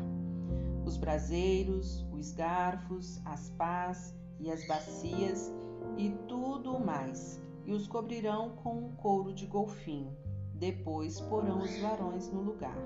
os 0.85 0.97
braseiros, 0.97 2.05
os 2.11 2.31
garfos, 2.31 3.21
as 3.25 3.49
pás 3.51 4.15
e 4.39 4.51
as 4.51 4.65
bacias 4.67 5.58
e 5.99 6.11
tudo 6.29 6.79
mais, 6.79 7.41
e 7.65 7.73
os 7.73 7.85
cobrirão 7.85 8.51
com 8.51 8.73
um 8.73 8.95
couro 8.95 9.33
de 9.33 9.45
golfinho 9.45 10.15
depois 10.53 11.19
porão 11.19 11.61
os 11.61 11.77
varões 11.79 12.31
no 12.31 12.41
lugar. 12.41 12.77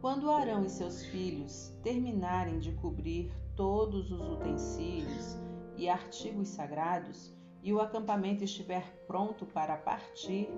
Quando 0.00 0.30
Arão 0.30 0.64
e 0.64 0.70
seus 0.70 1.04
filhos 1.04 1.68
terminarem 1.82 2.58
de 2.58 2.72
cobrir 2.72 3.30
todos 3.54 4.10
os 4.10 4.20
utensílios 4.20 5.36
e 5.76 5.86
artigos 5.86 6.48
sagrados, 6.48 7.34
e 7.62 7.72
o 7.72 7.80
acampamento 7.80 8.42
estiver 8.42 9.04
pronto 9.06 9.44
para 9.44 9.76
partir, 9.76 10.48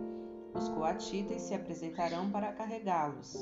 os 0.54 0.68
coatitas 0.68 1.42
se 1.42 1.54
apresentarão 1.54 2.30
para 2.30 2.52
carregá-los, 2.52 3.36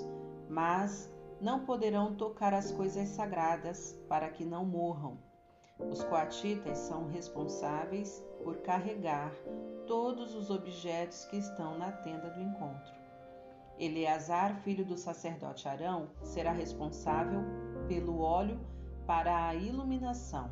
mas 0.48 1.10
não 1.40 1.64
poderão 1.64 2.14
tocar 2.14 2.54
as 2.54 2.70
coisas 2.72 3.08
sagradas 3.10 3.98
para 4.08 4.30
que 4.30 4.44
não 4.46 4.64
morram. 4.64 5.18
Os 5.78 6.04
coatitas 6.04 6.78
são 6.78 7.08
responsáveis 7.08 8.24
por 8.44 8.58
carregar 8.58 9.32
todos 9.86 10.34
os 10.34 10.48
objetos 10.48 11.24
que 11.24 11.36
estão 11.36 11.76
na 11.76 11.90
tenda 11.90 12.30
do 12.30 12.40
encontro. 12.40 12.92
Eleazar, 13.76 14.60
filho 14.62 14.84
do 14.84 14.96
sacerdote 14.96 15.66
Arão, 15.66 16.08
será 16.22 16.52
responsável 16.52 17.42
pelo 17.88 18.20
óleo 18.20 18.60
para 19.04 19.48
a 19.48 19.54
iluminação, 19.54 20.48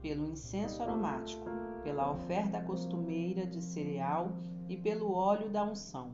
pelo 0.00 0.26
incenso 0.26 0.82
aromático, 0.82 1.44
pela 1.84 2.10
oferta 2.10 2.60
costumeira 2.62 3.46
de 3.46 3.60
cereal 3.60 4.32
e 4.68 4.76
pelo 4.76 5.12
óleo 5.12 5.50
da 5.50 5.64
unção. 5.64 6.12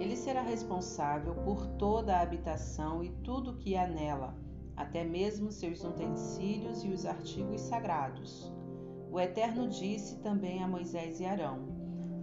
Ele 0.00 0.16
será 0.16 0.42
responsável 0.42 1.34
por 1.36 1.64
toda 1.78 2.16
a 2.16 2.22
habitação 2.22 3.04
e 3.04 3.10
tudo 3.22 3.56
que 3.56 3.76
há 3.76 3.86
nela, 3.86 4.34
até 4.76 5.04
mesmo 5.04 5.50
seus 5.50 5.84
utensílios 5.84 6.82
e 6.82 6.88
os 6.88 7.06
artigos 7.06 7.60
sagrados. 7.60 8.52
O 9.10 9.20
Eterno 9.20 9.68
disse 9.68 10.16
também 10.18 10.62
a 10.62 10.68
Moisés 10.68 11.20
e 11.20 11.24
Arão: 11.24 11.68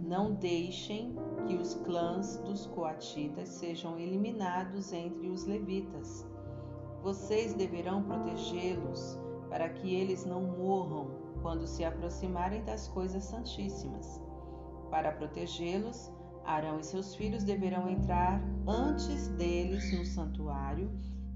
Não 0.02 0.34
deixem 0.34 1.14
que 1.46 1.54
os 1.54 1.74
clãs 1.74 2.36
dos 2.38 2.66
coatitas 2.66 3.48
sejam 3.48 3.98
eliminados 3.98 4.92
entre 4.92 5.28
os 5.28 5.46
levitas. 5.46 6.26
Vocês 7.02 7.54
deverão 7.54 8.02
protegê-los 8.02 9.18
para 9.48 9.68
que 9.68 9.94
eles 9.94 10.24
não 10.24 10.42
morram 10.42 11.10
quando 11.40 11.66
se 11.66 11.84
aproximarem 11.84 12.62
das 12.64 12.88
coisas 12.88 13.24
santíssimas. 13.24 14.20
Para 14.90 15.12
protegê-los, 15.12 16.12
Arão 16.44 16.78
e 16.78 16.84
seus 16.84 17.14
filhos 17.14 17.44
deverão 17.44 17.88
entrar 17.88 18.42
antes 18.66 19.28
deles 19.28 19.96
no 19.96 20.04
santuário 20.04 20.90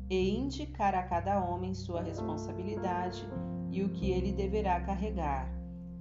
e 0.09 0.37
indicar 0.37 0.95
a 0.95 1.03
cada 1.03 1.45
homem 1.45 1.75
sua 1.75 2.03
responsabilidade 2.03 3.29
e 3.71 3.83
o 3.83 3.91
que 3.91 4.11
ele 4.11 4.33
deverá 4.33 4.81
carregar 4.81 5.57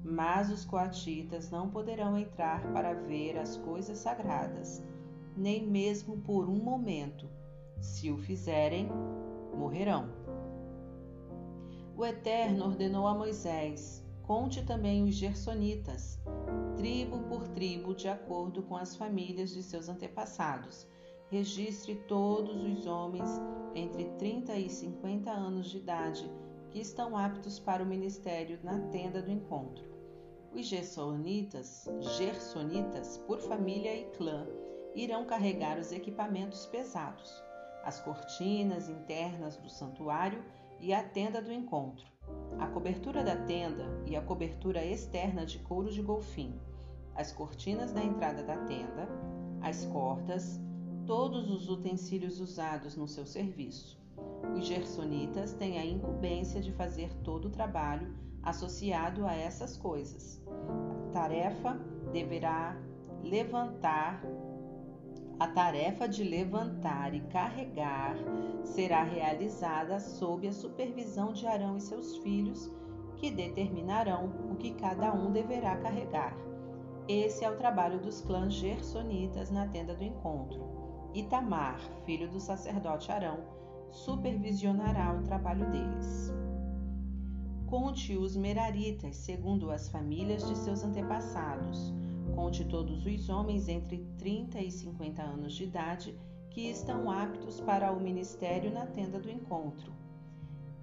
mas 0.07 0.51
os 0.51 0.63
coatitas 0.63 1.49
não 1.49 1.67
poderão 1.67 2.15
entrar 2.15 2.71
para 2.71 2.93
ver 2.93 3.39
as 3.39 3.57
coisas 3.57 3.97
sagradas, 3.97 4.83
nem 5.35 5.65
mesmo 5.65 6.17
por 6.17 6.47
um 6.47 6.63
momento. 6.63 7.27
Se 7.81 8.11
o 8.11 8.17
fizerem, 8.17 8.87
morrerão. 9.57 10.07
O 11.97 12.05
Eterno 12.05 12.65
ordenou 12.65 13.07
a 13.07 13.15
Moisés: 13.15 14.05
conte 14.21 14.63
também 14.63 15.03
os 15.03 15.15
gersonitas, 15.15 16.21
tribo 16.75 17.23
por 17.23 17.47
tribo, 17.47 17.95
de 17.95 18.07
acordo 18.07 18.61
com 18.61 18.77
as 18.77 18.95
famílias 18.95 19.49
de 19.49 19.63
seus 19.63 19.89
antepassados. 19.89 20.87
Registre 21.29 21.95
todos 22.07 22.63
os 22.63 22.85
homens 22.85 23.29
entre 23.73 24.05
30 24.19 24.55
e 24.57 24.69
50 24.69 25.31
anos 25.31 25.69
de 25.69 25.77
idade 25.77 26.31
que 26.69 26.79
estão 26.79 27.17
aptos 27.17 27.59
para 27.59 27.81
o 27.81 27.85
ministério 27.85 28.59
na 28.63 28.79
tenda 28.89 29.21
do 29.21 29.31
encontro. 29.31 29.83
Os 30.53 30.67
gersonitas, 30.67 31.89
gersonitas, 32.17 33.17
por 33.17 33.39
família 33.39 33.95
e 33.95 34.05
clã, 34.11 34.47
irão 34.93 35.25
carregar 35.25 35.79
os 35.79 35.91
equipamentos 35.91 36.67
pesados, 36.67 37.43
as 37.83 37.99
cortinas 37.99 38.87
internas 38.87 39.57
do 39.57 39.69
santuário 39.69 40.43
e 40.79 40.93
a 40.93 41.03
tenda 41.03 41.41
do 41.41 41.51
encontro, 41.51 42.05
a 42.59 42.67
cobertura 42.67 43.23
da 43.23 43.35
tenda 43.35 43.85
e 44.05 44.15
a 44.15 44.21
cobertura 44.21 44.85
externa 44.85 45.45
de 45.45 45.59
couro 45.59 45.91
de 45.91 46.01
golfinho, 46.01 46.61
as 47.15 47.31
cortinas 47.31 47.91
da 47.91 48.03
entrada 48.03 48.43
da 48.43 48.57
tenda, 48.57 49.09
as 49.61 49.85
cordas, 49.85 50.61
todos 51.05 51.49
os 51.49 51.69
utensílios 51.69 52.39
usados 52.39 52.95
no 52.95 53.07
seu 53.07 53.25
serviço. 53.25 53.99
Os 54.55 54.65
gersonitas 54.65 55.53
têm 55.53 55.77
a 55.77 55.85
incumbência 55.85 56.61
de 56.61 56.71
fazer 56.71 57.13
todo 57.23 57.45
o 57.45 57.51
trabalho 57.51 58.15
associado 58.41 59.25
a 59.25 59.33
essas 59.33 59.77
coisas. 59.77 60.41
A 61.07 61.11
tarefa 61.11 61.73
deverá 62.11 62.77
levantar 63.23 64.23
a 65.37 65.47
tarefa 65.47 66.07
de 66.07 66.23
levantar 66.23 67.13
e 67.13 67.19
carregar 67.19 68.15
será 68.63 69.03
realizada 69.03 69.99
sob 69.99 70.47
a 70.47 70.53
supervisão 70.53 71.33
de 71.33 71.45
Arão 71.45 71.75
e 71.75 71.81
seus 71.81 72.17
filhos, 72.19 72.71
que 73.17 73.29
determinarão 73.29 74.31
o 74.49 74.55
que 74.55 74.71
cada 74.71 75.13
um 75.13 75.33
deverá 75.33 75.75
carregar. 75.77 76.37
Esse 77.07 77.43
é 77.43 77.51
o 77.51 77.57
trabalho 77.57 77.99
dos 77.99 78.21
clãs 78.21 78.53
gersonitas 78.53 79.51
na 79.51 79.67
tenda 79.67 79.93
do 79.93 80.03
encontro. 80.03 80.74
Itamar, 81.15 81.79
filho 82.05 82.29
do 82.29 82.41
sacerdote 82.41 83.09
Arão, 83.09 83.39
supervisionará 83.89 85.13
o 85.13 85.23
trabalho 85.23 85.65
deles. 85.71 86.29
Conte 87.65 88.17
os 88.17 88.35
Meraritas, 88.35 89.15
segundo 89.15 89.71
as 89.71 89.87
famílias 89.87 90.45
de 90.45 90.57
seus 90.57 90.83
antepassados. 90.83 91.93
Conte 92.35 92.65
todos 92.65 93.05
os 93.05 93.29
homens 93.29 93.69
entre 93.69 94.05
30 94.17 94.59
e 94.59 94.69
50 94.69 95.23
anos 95.23 95.53
de 95.53 95.63
idade 95.63 96.19
que 96.49 96.69
estão 96.69 97.09
aptos 97.09 97.61
para 97.61 97.93
o 97.93 97.99
ministério 98.01 98.69
na 98.73 98.85
tenda 98.85 99.17
do 99.17 99.31
encontro. 99.31 99.93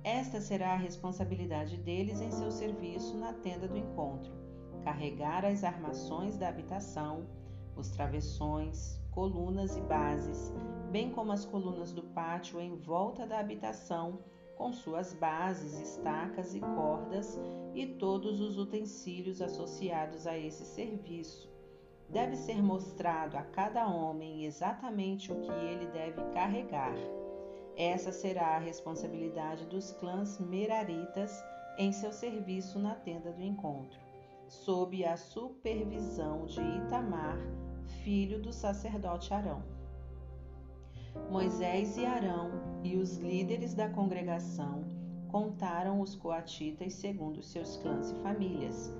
Esta 0.02 0.40
será 0.40 0.72
a 0.72 0.78
responsabilidade 0.78 1.76
deles 1.76 2.22
em 2.22 2.30
seu 2.30 2.50
serviço 2.50 3.18
na 3.18 3.34
tenda 3.34 3.68
do 3.68 3.76
encontro: 3.76 4.32
carregar 4.82 5.44
as 5.44 5.62
armações 5.62 6.38
da 6.38 6.48
habitação, 6.48 7.26
os 7.76 7.90
travessões, 7.90 9.01
colunas 9.12 9.76
e 9.76 9.80
bases, 9.82 10.52
bem 10.90 11.10
como 11.10 11.32
as 11.32 11.44
colunas 11.44 11.92
do 11.92 12.02
pátio 12.02 12.60
em 12.60 12.76
volta 12.76 13.26
da 13.26 13.38
habitação 13.38 14.18
com 14.56 14.72
suas 14.72 15.12
bases, 15.14 15.80
estacas 15.80 16.54
e 16.54 16.60
cordas 16.60 17.38
e 17.74 17.86
todos 17.86 18.40
os 18.40 18.58
utensílios 18.58 19.40
associados 19.40 20.26
a 20.26 20.36
esse 20.36 20.64
serviço. 20.64 21.50
Deve 22.08 22.36
ser 22.36 22.62
mostrado 22.62 23.36
a 23.36 23.42
cada 23.42 23.86
homem 23.86 24.44
exatamente 24.44 25.32
o 25.32 25.40
que 25.40 25.50
ele 25.50 25.86
deve 25.86 26.22
carregar. 26.32 26.94
Essa 27.76 28.12
será 28.12 28.56
a 28.56 28.58
responsabilidade 28.58 29.66
dos 29.66 29.92
clãs 29.92 30.38
meraritas 30.38 31.42
em 31.78 31.90
seu 31.90 32.12
serviço 32.12 32.78
na 32.78 32.94
tenda 32.94 33.32
do 33.32 33.42
encontro, 33.42 33.98
sob 34.46 35.02
a 35.04 35.16
supervisão 35.16 36.44
de 36.44 36.60
Itamar, 36.60 37.38
filho 38.02 38.40
do 38.40 38.52
sacerdote 38.52 39.32
Arão. 39.32 39.62
Moisés 41.30 41.96
e 41.96 42.04
Arão 42.04 42.50
e 42.82 42.96
os 42.96 43.18
líderes 43.18 43.74
da 43.74 43.88
congregação 43.88 44.84
contaram 45.28 46.00
os 46.00 46.14
coatitas 46.14 46.94
segundo 46.94 47.42
seus 47.42 47.76
clãs 47.76 48.10
e 48.10 48.14
famílias. 48.16 48.92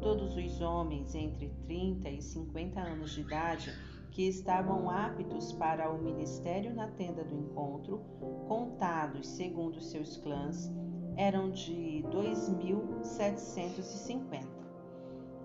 Todos 0.00 0.36
os 0.36 0.60
homens 0.60 1.14
entre 1.14 1.48
30 1.66 2.10
e 2.10 2.22
50 2.22 2.80
anos 2.80 3.12
de 3.12 3.20
idade 3.20 3.72
que 4.10 4.26
estavam 4.26 4.90
aptos 4.90 5.52
para 5.52 5.88
o 5.90 6.02
ministério 6.02 6.74
na 6.74 6.88
tenda 6.88 7.22
do 7.24 7.36
encontro, 7.36 8.00
contados 8.48 9.28
segundo 9.28 9.80
seus 9.80 10.16
clãs, 10.16 10.68
eram 11.16 11.50
de 11.50 12.04
2.750. 12.10 14.57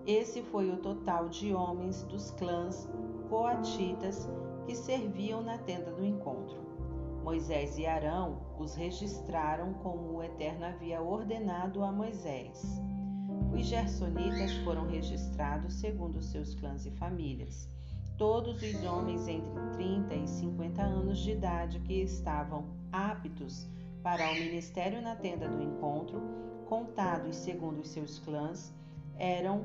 Esse 0.06 0.42
foi 0.42 0.70
o 0.70 0.76
total 0.76 1.30
de 1.30 1.54
homens 1.54 2.02
dos 2.02 2.30
clãs 2.32 2.86
coatitas 3.30 4.28
que 4.66 4.76
serviam 4.76 5.42
na 5.42 5.56
tenda 5.56 5.90
do 5.92 6.04
encontro. 6.04 6.58
Moisés 7.22 7.78
e 7.78 7.86
Arão 7.86 8.38
os 8.58 8.74
registraram 8.74 9.72
como 9.74 10.16
o 10.16 10.22
Eterno 10.22 10.66
havia 10.66 11.00
ordenado 11.00 11.82
a 11.82 11.90
Moisés. 11.90 12.82
Os 13.50 13.64
gersonitas 13.64 14.52
foram 14.58 14.86
registrados 14.86 15.72
segundo 15.72 16.20
seus 16.20 16.54
clãs 16.54 16.84
e 16.84 16.90
famílias. 16.90 17.66
Todos 18.18 18.62
os 18.62 18.84
homens 18.84 19.26
entre 19.26 19.58
30 19.72 20.14
e 20.16 20.28
50 20.28 20.82
anos 20.82 21.18
de 21.18 21.30
idade 21.30 21.80
que 21.80 22.02
estavam 22.02 22.66
aptos 22.92 23.66
para 24.02 24.30
o 24.30 24.34
ministério 24.34 25.00
na 25.00 25.16
tenda 25.16 25.48
do 25.48 25.62
encontro, 25.62 26.20
contados 26.66 27.36
segundo 27.36 27.80
os 27.80 27.88
seus 27.88 28.18
clãs, 28.18 28.70
eram 29.16 29.64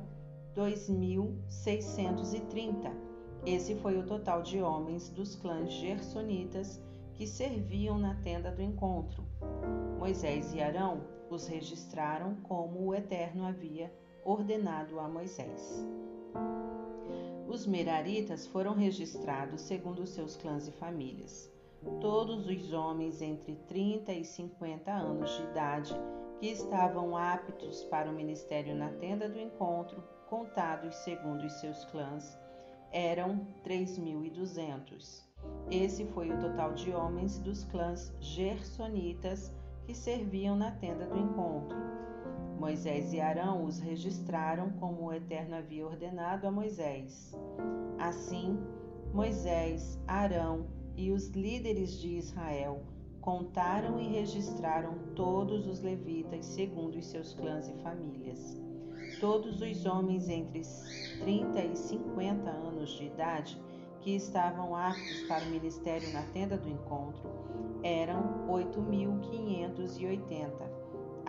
2.630 0.56 3.10
esse 3.46 3.76
foi 3.76 3.98
o 3.98 4.06
total 4.06 4.42
de 4.42 4.62
homens 4.62 5.10
dos 5.10 5.36
clãs 5.36 5.72
gersonitas 5.72 6.82
que 7.16 7.26
serviam 7.26 7.98
na 7.98 8.16
tenda 8.16 8.52
do 8.52 8.62
encontro. 8.62 9.24
Moisés 9.98 10.54
e 10.54 10.62
Arão 10.62 11.02
os 11.30 11.48
registraram 11.48 12.36
como 12.44 12.88
o 12.88 12.94
Eterno 12.94 13.46
havia 13.46 13.94
ordenado 14.26 15.00
a 15.00 15.08
Moisés. 15.08 15.86
Os 17.48 17.66
Meraritas 17.66 18.46
foram 18.46 18.74
registrados 18.74 19.62
segundo 19.62 20.06
seus 20.06 20.36
clãs 20.36 20.68
e 20.68 20.72
famílias. 20.72 21.52
Todos 22.02 22.46
os 22.46 22.74
homens 22.74 23.22
entre 23.22 23.56
30 23.68 24.12
e 24.12 24.26
50 24.26 24.92
anos 24.92 25.30
de 25.38 25.44
idade 25.44 25.96
que 26.40 26.48
estavam 26.48 27.16
aptos 27.16 27.84
para 27.86 28.10
o 28.10 28.14
ministério 28.14 28.76
na 28.76 28.90
tenda 28.90 29.30
do 29.30 29.40
encontro, 29.40 30.04
contados 30.30 30.96
segundo 30.98 31.44
os 31.46 31.54
seus 31.54 31.84
clãs, 31.86 32.38
eram 32.92 33.48
3.200. 33.66 35.24
Esse 35.72 36.06
foi 36.06 36.30
o 36.32 36.40
total 36.40 36.74
de 36.74 36.92
homens 36.92 37.40
dos 37.40 37.64
clãs 37.66 38.14
gersonitas 38.20 39.52
que 39.86 39.94
serviam 39.96 40.56
na 40.56 40.72
tenda 40.72 41.08
do 41.08 41.18
encontro. 41.18 41.78
Moisés 42.60 43.14
e 43.14 43.20
Arão 43.20 43.64
os 43.64 43.80
registraram 43.80 44.70
como 44.74 45.06
o 45.06 45.14
Eterno 45.14 45.56
havia 45.56 45.86
ordenado 45.86 46.46
a 46.46 46.52
Moisés. 46.52 47.34
Assim, 47.98 48.60
Moisés, 49.14 50.00
Arão 50.08 50.68
e 50.96 51.12
os 51.12 51.30
líderes 51.30 51.98
de 52.00 52.18
Israel 52.18 52.84
contaram 53.22 54.00
e 54.00 54.08
registraram 54.08 54.98
todos 55.16 55.66
os 55.68 55.82
levitas 55.82 56.46
segundo 56.46 56.98
os 56.98 57.06
seus 57.06 57.34
clãs 57.34 57.68
e 57.68 57.74
famílias. 57.82 58.69
Todos 59.20 59.62
os 59.62 59.86
homens 59.86 60.30
entre 60.30 60.62
30 61.20 61.60
e 61.60 61.76
50 61.76 62.50
anos 62.50 62.92
de 62.92 63.06
idade 63.06 63.62
que 64.02 64.16
estavam 64.16 64.76
aptos 64.76 65.22
para 65.28 65.44
o 65.44 65.50
ministério 65.50 66.12
na 66.14 66.22
tenda 66.34 66.58
do 66.58 66.70
encontro 66.70 67.30
eram 67.84 68.48
8.580 68.48 70.80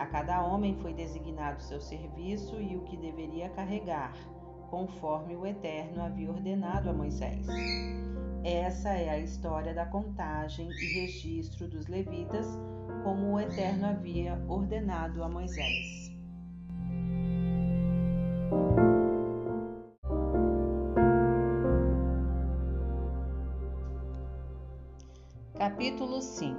a 0.01 0.05
cada 0.07 0.43
homem 0.43 0.75
foi 0.81 0.95
designado 0.95 1.61
seu 1.61 1.79
serviço 1.79 2.59
e 2.59 2.75
o 2.75 2.81
que 2.81 2.97
deveria 2.97 3.49
carregar, 3.49 4.11
conforme 4.71 5.35
o 5.35 5.45
Eterno 5.45 6.01
havia 6.01 6.27
ordenado 6.27 6.89
a 6.89 6.93
Moisés. 6.93 7.45
Essa 8.43 8.89
é 8.89 9.11
a 9.11 9.19
história 9.19 9.75
da 9.75 9.85
contagem 9.85 10.67
e 10.71 11.01
registro 11.01 11.67
dos 11.67 11.85
levitas, 11.85 12.47
como 13.03 13.33
o 13.33 13.39
Eterno 13.39 13.85
havia 13.85 14.43
ordenado 14.47 15.23
a 15.23 15.29
Moisés. 15.29 16.10
Capítulo 25.81 26.21
5 26.21 26.55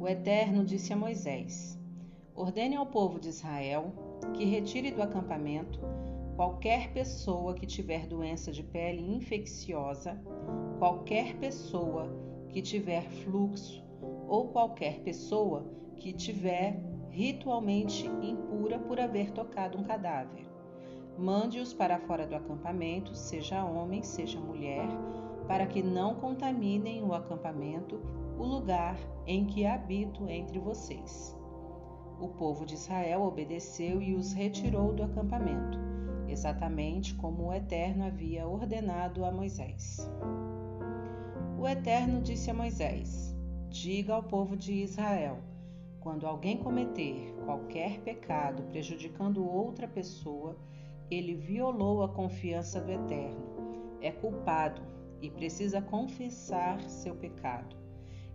O 0.00 0.08
Eterno 0.08 0.64
disse 0.64 0.92
a 0.92 0.96
Moisés: 0.96 1.78
Ordene 2.34 2.74
ao 2.74 2.86
povo 2.86 3.20
de 3.20 3.28
Israel 3.28 3.92
que 4.34 4.44
retire 4.44 4.90
do 4.90 5.00
acampamento 5.00 5.78
qualquer 6.34 6.92
pessoa 6.92 7.54
que 7.54 7.64
tiver 7.64 8.08
doença 8.08 8.50
de 8.50 8.64
pele 8.64 9.00
infecciosa, 9.14 10.20
qualquer 10.80 11.36
pessoa 11.36 12.10
que 12.48 12.60
tiver 12.60 13.08
fluxo 13.22 13.80
ou 14.26 14.48
qualquer 14.48 14.98
pessoa 15.02 15.64
que 15.98 16.12
tiver 16.12 16.82
ritualmente 17.10 18.08
impura 18.20 18.80
por 18.80 18.98
haver 18.98 19.30
tocado 19.30 19.78
um 19.78 19.84
cadáver. 19.84 20.48
Mande-os 21.16 21.72
para 21.72 22.00
fora 22.00 22.26
do 22.26 22.34
acampamento, 22.34 23.14
seja 23.14 23.64
homem, 23.64 24.02
seja 24.02 24.40
mulher, 24.40 24.88
para 25.48 25.66
que 25.66 25.82
não 25.82 26.14
contaminem 26.16 27.02
o 27.02 27.14
acampamento, 27.14 27.98
o 28.38 28.44
lugar 28.44 28.98
em 29.26 29.46
que 29.46 29.64
habito 29.64 30.28
entre 30.28 30.58
vocês. 30.58 31.34
O 32.20 32.28
povo 32.28 32.66
de 32.66 32.74
Israel 32.74 33.22
obedeceu 33.22 34.02
e 34.02 34.14
os 34.14 34.34
retirou 34.34 34.92
do 34.92 35.02
acampamento, 35.02 35.78
exatamente 36.28 37.14
como 37.14 37.46
o 37.46 37.54
Eterno 37.54 38.04
havia 38.04 38.46
ordenado 38.46 39.24
a 39.24 39.32
Moisés. 39.32 39.98
O 41.58 41.66
Eterno 41.66 42.20
disse 42.20 42.50
a 42.50 42.54
Moisés: 42.54 43.34
Diga 43.70 44.14
ao 44.14 44.22
povo 44.22 44.54
de 44.54 44.74
Israel: 44.74 45.38
quando 45.98 46.26
alguém 46.26 46.58
cometer 46.58 47.34
qualquer 47.46 48.00
pecado 48.00 48.64
prejudicando 48.64 49.48
outra 49.48 49.88
pessoa, 49.88 50.56
ele 51.10 51.34
violou 51.34 52.02
a 52.02 52.08
confiança 52.08 52.80
do 52.80 52.92
Eterno, 52.92 53.40
é 54.02 54.10
culpado 54.10 54.97
e 55.20 55.30
precisa 55.30 55.80
confessar 55.80 56.82
seu 56.88 57.14
pecado. 57.14 57.76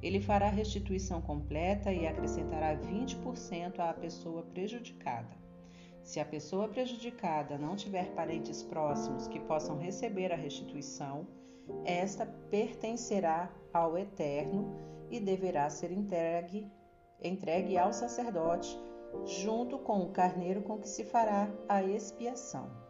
Ele 0.02 0.20
fará 0.20 0.50
restituição 0.50 1.22
completa 1.22 1.92
e 1.92 2.06
acrescentará 2.06 2.76
20% 2.76 3.80
à 3.80 3.94
pessoa 3.94 4.44
prejudicada. 4.44 5.44
Se 6.02 6.20
a 6.20 6.26
pessoa 6.26 6.68
prejudicada 6.68 7.58
não 7.58 7.78
tiver 7.78 8.14
parentes 8.14 8.62
próximos 8.62 9.28
que 9.28 9.40
possam 9.40 9.78
receber 9.78 10.34
a 10.34 10.36
restituição, 10.36 11.26
esta 11.86 12.26
pertencerá 12.26 13.50
ao 13.74 13.98
Eterno 13.98 14.76
e 15.10 15.20
deverá 15.20 15.70
ser 15.70 15.92
entregue, 15.92 16.70
entregue 17.22 17.78
ao 17.78 17.94
sacerdote, 17.94 18.78
junto 19.26 19.80
com 19.80 20.00
o 20.00 20.12
carneiro 20.12 20.62
com 20.64 20.78
que 20.78 20.90
se 20.90 21.06
fará 21.06 21.50
a 21.70 21.82
expiação. 21.82 22.83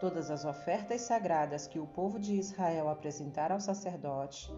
Todas 0.00 0.28
as 0.28 0.44
ofertas 0.44 1.02
sagradas 1.02 1.68
que 1.68 1.78
o 1.78 1.86
povo 1.86 2.18
de 2.18 2.34
Israel 2.34 2.88
apresentar 2.88 3.52
ao 3.52 3.60
sacerdote 3.60 4.52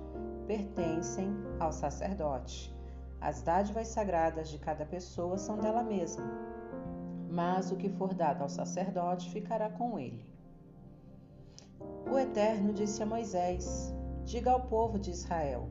pertencem 0.47 1.31
ao 1.61 1.73
sacerdote. 1.73 2.75
As 3.21 3.43
dádivas 3.43 3.89
sagradas 3.89 4.49
de 4.49 4.59
cada 4.59 4.87
pessoa 4.87 5.37
são 5.37 5.59
dela 5.59 5.83
mesma, 5.83 6.25
mas 7.29 7.71
o 7.71 7.77
que 7.77 7.91
for 7.91 8.15
dado 8.15 8.43
ao 8.43 8.49
sacerdote 8.49 9.31
ficará 9.31 9.69
com 9.69 9.99
ele. 9.99 10.25
O 12.11 12.19
Eterno 12.19 12.73
disse 12.73 13.03
a 13.03 13.07
Moisés: 13.07 13.95
Diga 14.25 14.53
ao 14.53 14.63
povo 14.63 14.99
de 14.99 15.11
Israel: 15.11 15.69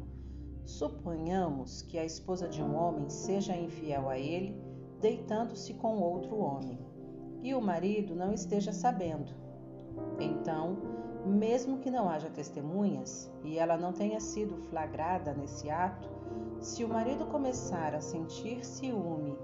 Suponhamos 0.64 1.82
que 1.82 1.98
a 1.98 2.06
esposa 2.06 2.48
de 2.48 2.62
um 2.62 2.76
homem 2.76 3.10
seja 3.10 3.58
infiel 3.58 4.10
a 4.10 4.18
ele, 4.18 4.62
deitando-se 5.02 5.74
com 5.74 5.98
outro 5.98 6.38
homem, 6.38 6.80
e 7.42 7.56
o 7.56 7.62
marido 7.62 8.16
não 8.16 8.32
esteja 8.32 8.72
sabendo 8.72 9.45
então, 10.20 10.78
mesmo 11.26 11.80
que 11.80 11.90
não 11.90 12.08
haja 12.10 12.30
testemunhas 12.30 13.32
e 13.44 13.58
ela 13.58 13.78
não 13.78 13.92
tenha 13.92 14.20
sido 14.20 14.58
flagrada 14.70 15.34
nesse 15.34 15.70
ato, 15.70 16.10
se 16.60 16.84
o 16.84 16.90
marido 16.90 17.26
começar 17.26 17.96
a 17.96 18.02
sentir 18.02 18.64
ciúme 18.64 19.38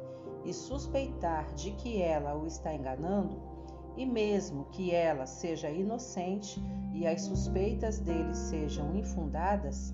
e 0.46 0.54
suspeitar 0.54 1.54
de 1.54 1.72
que 1.72 2.02
ela 2.02 2.36
o 2.36 2.46
está 2.46 2.74
enganando, 2.74 3.42
e 3.98 4.06
mesmo 4.06 4.66
que 4.72 4.92
ela 4.92 5.26
seja 5.26 5.70
inocente 5.70 6.62
e 6.94 7.06
as 7.06 7.22
suspeitas 7.24 8.00
dele 8.00 8.34
sejam 8.34 8.96
infundadas, 8.96 9.94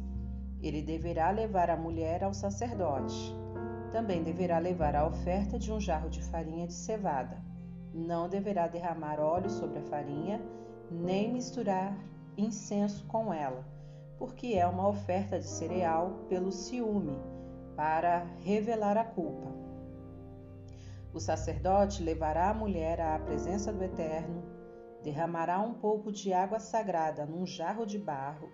ele 0.61 0.81
deverá 0.81 1.31
levar 1.31 1.69
a 1.69 1.77
mulher 1.77 2.23
ao 2.23 2.33
sacerdote. 2.33 3.35
Também 3.91 4.23
deverá 4.23 4.59
levar 4.59 4.95
a 4.95 5.07
oferta 5.07 5.57
de 5.57 5.71
um 5.71 5.79
jarro 5.79 6.09
de 6.09 6.21
farinha 6.21 6.67
de 6.67 6.73
cevada 6.73 7.41
não 7.97 8.29
deverá 8.29 8.67
derramar 8.67 9.19
óleo 9.19 9.49
sobre 9.49 9.79
a 9.79 9.83
farinha, 9.83 10.39
nem 10.91 11.33
misturar 11.33 11.97
incenso 12.37 13.05
com 13.07 13.33
ela, 13.33 13.65
porque 14.17 14.53
é 14.53 14.65
uma 14.67 14.87
oferta 14.87 15.39
de 15.39 15.47
cereal 15.47 16.25
pelo 16.29 16.51
ciúme, 16.51 17.19
para 17.75 18.25
revelar 18.39 18.97
a 18.97 19.03
culpa. 19.03 19.51
O 21.13 21.19
sacerdote 21.19 22.03
levará 22.03 22.49
a 22.49 22.53
mulher 22.53 23.01
à 23.01 23.17
presença 23.19 23.73
do 23.73 23.83
Eterno, 23.83 24.43
derramará 25.03 25.59
um 25.59 25.73
pouco 25.73 26.11
de 26.11 26.33
água 26.33 26.59
sagrada 26.59 27.25
num 27.25 27.45
jarro 27.45 27.85
de 27.85 27.97
barro 27.97 28.49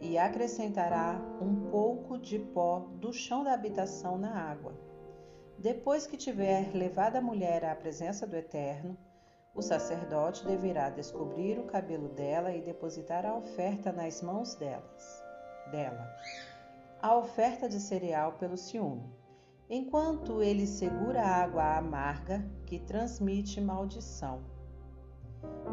e 0.00 0.16
acrescentará 0.16 1.20
um 1.40 1.70
pouco 1.70 2.18
de 2.18 2.38
pó 2.38 2.86
do 2.94 3.12
chão 3.12 3.42
da 3.42 3.52
habitação 3.52 4.16
na 4.16 4.32
água 4.32 4.87
depois 5.58 6.06
que 6.06 6.16
tiver 6.16 6.72
levado 6.72 7.16
a 7.16 7.20
mulher 7.20 7.64
à 7.64 7.74
presença 7.74 8.26
do 8.26 8.36
Eterno, 8.36 8.96
o 9.52 9.60
sacerdote 9.60 10.46
deverá 10.46 10.88
descobrir 10.88 11.58
o 11.58 11.64
cabelo 11.64 12.08
dela 12.10 12.52
e 12.52 12.62
depositar 12.62 13.26
a 13.26 13.34
oferta 13.34 13.90
nas 13.90 14.22
mãos 14.22 14.54
delas, 14.54 15.24
dela. 15.72 16.08
A 17.02 17.16
oferta 17.16 17.68
de 17.68 17.80
cereal 17.80 18.34
pelo 18.34 18.56
ciúme, 18.56 19.12
enquanto 19.68 20.42
ele 20.42 20.64
segura 20.64 21.22
a 21.22 21.42
água 21.42 21.76
amarga 21.76 22.48
que 22.64 22.78
transmite 22.78 23.60
maldição. 23.60 24.44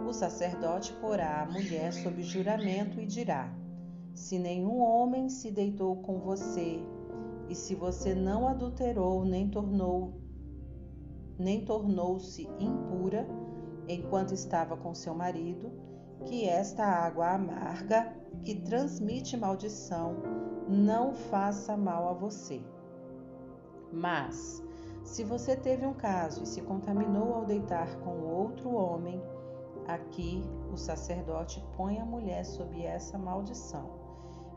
O 0.07 0.11
sacerdote 0.11 0.93
porá 0.93 1.41
a 1.41 1.45
mulher 1.45 1.93
sob 1.93 2.23
juramento 2.23 2.99
e 2.99 3.05
dirá: 3.05 3.53
Se 4.15 4.39
nenhum 4.39 4.81
homem 4.81 5.29
se 5.29 5.51
deitou 5.51 5.95
com 5.97 6.19
você 6.19 6.83
e 7.49 7.55
se 7.55 7.75
você 7.75 8.13
não 8.13 8.47
adulterou 8.47 9.25
nem 9.25 9.49
tornou 9.49 10.21
nem 11.37 11.65
tornou-se 11.65 12.47
impura 12.59 13.27
enquanto 13.87 14.33
estava 14.33 14.77
com 14.77 14.93
seu 14.93 15.13
marido, 15.13 15.69
que 16.25 16.47
esta 16.47 16.85
água 16.85 17.31
amarga 17.31 18.15
que 18.41 18.55
transmite 18.55 19.35
maldição 19.35 20.15
não 20.67 21.13
faça 21.13 21.75
mal 21.75 22.07
a 22.07 22.13
você. 22.13 22.61
Mas, 23.91 24.63
se 25.03 25.25
você 25.25 25.57
teve 25.57 25.85
um 25.85 25.93
caso 25.93 26.43
e 26.43 26.47
se 26.47 26.61
contaminou 26.61 27.33
ao 27.33 27.45
deitar 27.45 27.99
com 27.99 28.17
outro 28.21 28.73
homem, 28.73 29.21
Aqui 29.87 30.43
o 30.73 30.77
sacerdote 30.77 31.63
põe 31.77 31.99
a 31.99 32.05
mulher 32.05 32.43
sob 32.43 32.83
essa 32.83 33.19
maldição: 33.19 33.94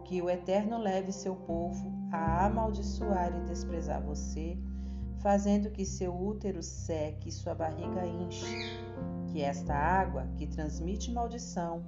que 0.08 0.22
o 0.22 0.30
Eterno 0.30 0.78
leve 0.78 1.12
seu 1.12 1.36
povo 1.36 1.92
a 2.10 2.46
amaldiçoar 2.46 3.30
e 3.36 3.44
desprezar 3.44 4.02
você, 4.02 4.56
fazendo 5.18 5.70
que 5.70 5.84
seu 5.84 6.18
útero 6.18 6.62
seque 6.62 7.28
e 7.28 7.32
sua 7.32 7.54
barriga 7.54 8.06
enche, 8.06 8.46
que 9.26 9.42
esta 9.42 9.74
água, 9.74 10.26
que 10.38 10.46
transmite 10.46 11.12
maldição, 11.12 11.84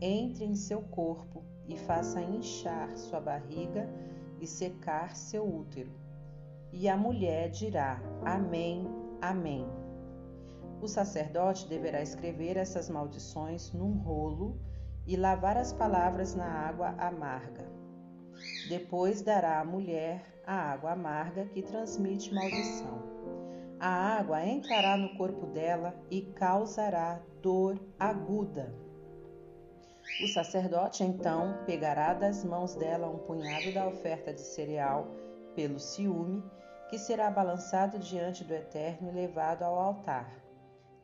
entre 0.00 0.44
em 0.44 0.54
seu 0.54 0.82
corpo 0.82 1.42
e 1.66 1.76
faça 1.76 2.22
inchar 2.22 2.96
sua 2.96 3.20
barriga 3.20 3.88
e 4.40 4.46
secar 4.46 5.16
seu 5.16 5.44
útero. 5.44 5.90
E 6.72 6.88
a 6.88 6.96
mulher 6.96 7.50
dirá: 7.50 8.00
Amém, 8.24 8.86
Amém. 9.20 9.66
O 10.80 10.86
sacerdote 10.86 11.66
deverá 11.66 12.02
escrever 12.02 12.56
essas 12.56 12.88
maldições 12.88 13.72
num 13.72 13.98
rolo 13.98 14.60
e 15.06 15.16
lavar 15.16 15.56
as 15.56 15.72
palavras 15.72 16.34
na 16.34 16.46
água 16.46 16.94
amarga. 16.98 17.66
Depois 18.68 19.22
dará 19.22 19.60
à 19.60 19.64
mulher 19.64 20.22
a 20.46 20.54
água 20.54 20.92
amarga 20.92 21.46
que 21.46 21.62
transmite 21.62 22.34
maldição. 22.34 23.02
A 23.78 24.18
água 24.18 24.44
entrará 24.44 24.96
no 24.96 25.14
corpo 25.16 25.46
dela 25.46 25.94
e 26.10 26.22
causará 26.22 27.20
dor 27.42 27.78
aguda. 27.98 28.74
O 30.22 30.28
sacerdote 30.28 31.02
então 31.02 31.58
pegará 31.66 32.14
das 32.14 32.44
mãos 32.44 32.74
dela 32.74 33.08
um 33.08 33.18
punhado 33.18 33.72
da 33.74 33.86
oferta 33.86 34.32
de 34.32 34.40
cereal 34.40 35.08
pelo 35.54 35.78
ciúme, 35.78 36.42
que 36.88 36.98
será 36.98 37.30
balançado 37.30 37.98
diante 37.98 38.44
do 38.44 38.54
Eterno 38.54 39.10
e 39.10 39.14
levado 39.14 39.62
ao 39.62 39.78
altar. 39.78 40.43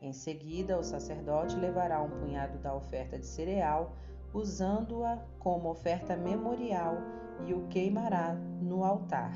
Em 0.01 0.13
seguida, 0.13 0.79
o 0.79 0.83
sacerdote 0.83 1.55
levará 1.55 2.01
um 2.01 2.09
punhado 2.09 2.57
da 2.57 2.73
oferta 2.75 3.19
de 3.19 3.25
cereal, 3.25 3.95
usando-a 4.33 5.23
como 5.37 5.69
oferta 5.69 6.17
memorial, 6.17 6.97
e 7.45 7.53
o 7.53 7.67
queimará 7.67 8.33
no 8.33 8.83
altar. 8.83 9.31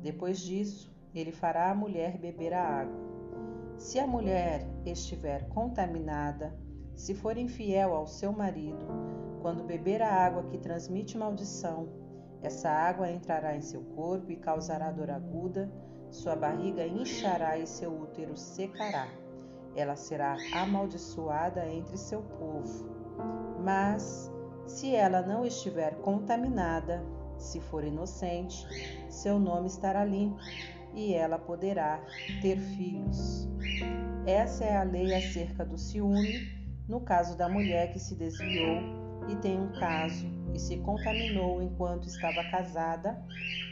Depois 0.00 0.40
disso, 0.40 0.90
ele 1.14 1.30
fará 1.30 1.70
a 1.70 1.74
mulher 1.74 2.16
beber 2.16 2.54
a 2.54 2.62
água. 2.62 2.98
Se 3.76 3.98
a 3.98 4.06
mulher 4.06 4.66
estiver 4.86 5.46
contaminada, 5.50 6.58
se 6.94 7.14
for 7.14 7.36
infiel 7.36 7.94
ao 7.94 8.06
seu 8.06 8.32
marido, 8.32 8.86
quando 9.42 9.62
beber 9.62 10.00
a 10.00 10.10
água 10.10 10.44
que 10.44 10.56
transmite 10.56 11.18
maldição, 11.18 11.88
essa 12.40 12.70
água 12.70 13.10
entrará 13.10 13.54
em 13.54 13.60
seu 13.60 13.82
corpo 13.94 14.30
e 14.32 14.36
causará 14.36 14.90
dor 14.90 15.10
aguda, 15.10 15.70
sua 16.10 16.34
barriga 16.34 16.86
inchará 16.86 17.58
e 17.58 17.66
seu 17.66 17.92
útero 17.92 18.36
secará 18.36 19.21
ela 19.74 19.96
será 19.96 20.36
amaldiçoada 20.54 21.66
entre 21.68 21.96
seu 21.96 22.22
povo. 22.22 22.90
Mas, 23.62 24.30
se 24.66 24.94
ela 24.94 25.22
não 25.22 25.44
estiver 25.44 25.96
contaminada, 25.96 27.02
se 27.38 27.60
for 27.60 27.84
inocente, 27.84 28.66
seu 29.08 29.38
nome 29.38 29.66
estará 29.66 30.04
limpo 30.04 30.38
e 30.94 31.14
ela 31.14 31.38
poderá 31.38 32.00
ter 32.40 32.58
filhos. 32.58 33.48
Essa 34.26 34.64
é 34.64 34.76
a 34.76 34.82
lei 34.82 35.14
acerca 35.14 35.64
do 35.64 35.76
ciúme, 35.76 36.62
no 36.88 37.00
caso 37.00 37.36
da 37.36 37.48
mulher 37.48 37.92
que 37.92 37.98
se 37.98 38.14
desviou 38.14 39.02
e 39.28 39.36
tem 39.36 39.58
um 39.58 39.72
caso 39.72 40.26
e 40.54 40.58
se 40.58 40.76
contaminou 40.78 41.62
enquanto 41.62 42.06
estava 42.06 42.44
casada, 42.50 43.22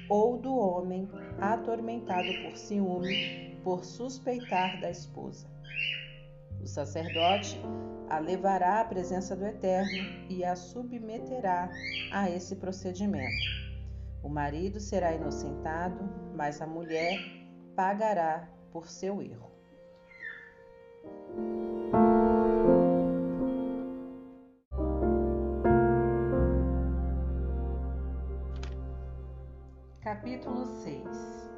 ou 0.08 0.38
do 0.38 0.54
homem 0.54 1.08
atormentado 1.40 2.28
por 2.42 2.56
ciúme 2.56 3.58
por 3.62 3.84
suspeitar 3.84 4.80
da 4.80 4.90
esposa. 4.90 5.46
O 6.62 6.66
sacerdote 6.66 7.60
a 8.08 8.18
levará 8.18 8.80
à 8.80 8.84
presença 8.84 9.34
do 9.34 9.46
Eterno 9.46 10.04
e 10.28 10.44
a 10.44 10.54
submeterá 10.54 11.70
a 12.10 12.28
esse 12.28 12.56
procedimento. 12.56 13.48
O 14.22 14.28
marido 14.28 14.78
será 14.78 15.14
inocentado, 15.14 16.04
mas 16.34 16.60
a 16.60 16.66
mulher 16.66 17.18
pagará 17.74 18.48
por 18.70 18.88
seu 18.88 19.22
erro. 19.22 19.50
Capítulo 30.00 30.66
6 30.66 31.50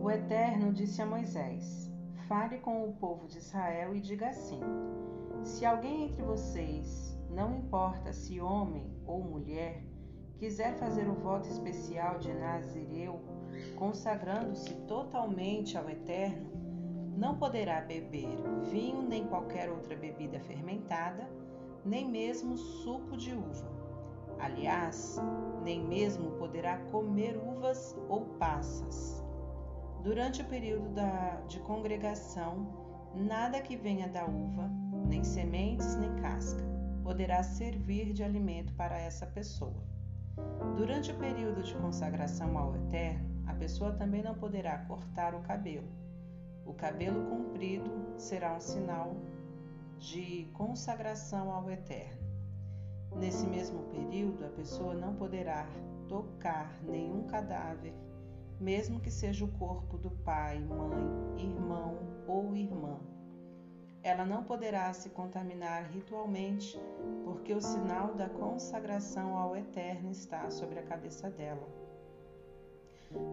O 0.00 0.10
Eterno 0.10 0.72
disse 0.72 1.00
a 1.00 1.06
Moisés: 1.06 1.87
Fale 2.28 2.58
com 2.58 2.86
o 2.86 2.92
povo 2.92 3.26
de 3.26 3.38
Israel 3.38 3.96
e 3.96 4.00
diga 4.00 4.28
assim: 4.28 4.60
Se 5.42 5.64
alguém 5.64 6.04
entre 6.04 6.22
vocês, 6.22 7.18
não 7.30 7.56
importa 7.56 8.12
se 8.12 8.38
homem 8.38 8.92
ou 9.06 9.24
mulher, 9.24 9.82
quiser 10.36 10.74
fazer 10.74 11.08
o 11.08 11.14
voto 11.14 11.48
especial 11.48 12.18
de 12.18 12.30
Nazireu, 12.34 13.18
consagrando-se 13.76 14.74
totalmente 14.86 15.78
ao 15.78 15.88
Eterno, 15.88 16.50
não 17.16 17.38
poderá 17.38 17.80
beber 17.80 18.36
vinho 18.70 19.00
nem 19.00 19.26
qualquer 19.26 19.70
outra 19.70 19.96
bebida 19.96 20.38
fermentada, 20.38 21.26
nem 21.82 22.06
mesmo 22.06 22.58
suco 22.58 23.16
de 23.16 23.32
uva. 23.32 23.72
Aliás, 24.38 25.16
nem 25.62 25.82
mesmo 25.82 26.32
poderá 26.32 26.76
comer 26.90 27.38
uvas 27.38 27.96
ou 28.06 28.26
passas. 28.38 29.26
Durante 30.08 30.40
o 30.40 30.44
período 30.46 30.88
da, 30.94 31.38
de 31.48 31.60
congregação, 31.60 32.66
nada 33.14 33.60
que 33.60 33.76
venha 33.76 34.08
da 34.08 34.24
uva, 34.24 34.66
nem 35.06 35.22
sementes, 35.22 35.96
nem 35.96 36.16
casca, 36.16 36.64
poderá 37.02 37.42
servir 37.42 38.14
de 38.14 38.24
alimento 38.24 38.72
para 38.72 38.98
essa 38.98 39.26
pessoa. 39.26 39.84
Durante 40.78 41.12
o 41.12 41.18
período 41.18 41.62
de 41.62 41.74
consagração 41.74 42.56
ao 42.56 42.74
Eterno, 42.74 43.44
a 43.46 43.52
pessoa 43.52 43.92
também 43.92 44.22
não 44.22 44.34
poderá 44.34 44.78
cortar 44.78 45.34
o 45.34 45.42
cabelo. 45.42 45.90
O 46.64 46.72
cabelo 46.72 47.26
comprido 47.26 47.90
será 48.16 48.56
um 48.56 48.60
sinal 48.60 49.14
de 49.98 50.48
consagração 50.54 51.52
ao 51.52 51.70
Eterno. 51.70 52.26
Nesse 53.14 53.46
mesmo 53.46 53.82
período, 53.90 54.46
a 54.46 54.48
pessoa 54.48 54.94
não 54.94 55.14
poderá 55.16 55.68
tocar 56.08 56.82
nenhum 56.82 57.26
cadáver 57.26 58.07
mesmo 58.60 59.00
que 59.00 59.10
seja 59.10 59.44
o 59.44 59.52
corpo 59.52 59.96
do 59.96 60.10
pai, 60.10 60.58
mãe, 60.58 61.38
irmão 61.38 61.98
ou 62.26 62.54
irmã. 62.56 62.98
Ela 64.02 64.24
não 64.24 64.44
poderá 64.44 64.92
se 64.92 65.10
contaminar 65.10 65.90
ritualmente, 65.90 66.78
porque 67.24 67.52
o 67.52 67.60
sinal 67.60 68.14
da 68.14 68.28
consagração 68.28 69.36
ao 69.36 69.56
Eterno 69.56 70.10
está 70.10 70.50
sobre 70.50 70.78
a 70.78 70.82
cabeça 70.82 71.30
dela. 71.30 71.68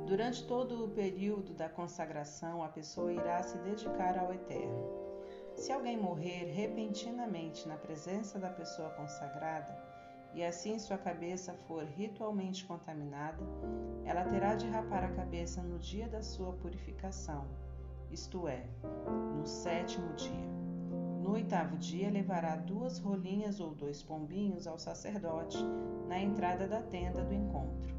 Durante 0.05 0.45
todo 0.47 0.85
o 0.85 0.89
período 0.89 1.53
da 1.53 1.69
consagração, 1.69 2.63
a 2.63 2.69
pessoa 2.69 3.11
irá 3.11 3.43
se 3.43 3.57
dedicar 3.59 4.17
ao 4.17 4.33
Eterno. 4.33 5.05
Se 5.55 5.71
alguém 5.71 5.97
morrer 5.97 6.51
repentinamente 6.51 7.67
na 7.67 7.77
presença 7.77 8.39
da 8.39 8.49
pessoa 8.49 8.89
consagrada, 8.91 9.84
e 10.35 10.43
assim 10.43 10.77
sua 10.77 10.97
cabeça 10.97 11.53
for 11.65 11.85
ritualmente 11.85 12.65
contaminada, 12.65 13.41
ela 14.03 14.25
terá 14.25 14.53
de 14.53 14.67
rapar 14.67 15.05
a 15.05 15.13
cabeça 15.13 15.63
no 15.63 15.79
dia 15.79 16.09
da 16.09 16.21
sua 16.21 16.51
purificação, 16.51 17.47
isto 18.11 18.45
é, 18.45 18.65
no 19.33 19.45
sétimo 19.45 20.13
dia. 20.13 20.55
No 21.21 21.31
oitavo 21.31 21.77
dia, 21.77 22.11
levará 22.11 22.57
duas 22.57 22.99
rolinhas 22.99 23.59
ou 23.59 23.73
dois 23.73 24.03
pombinhos 24.03 24.67
ao 24.67 24.77
sacerdote 24.77 25.57
na 26.07 26.19
entrada 26.19 26.67
da 26.67 26.81
tenda 26.81 27.23
do 27.23 27.33
encontro. 27.33 27.95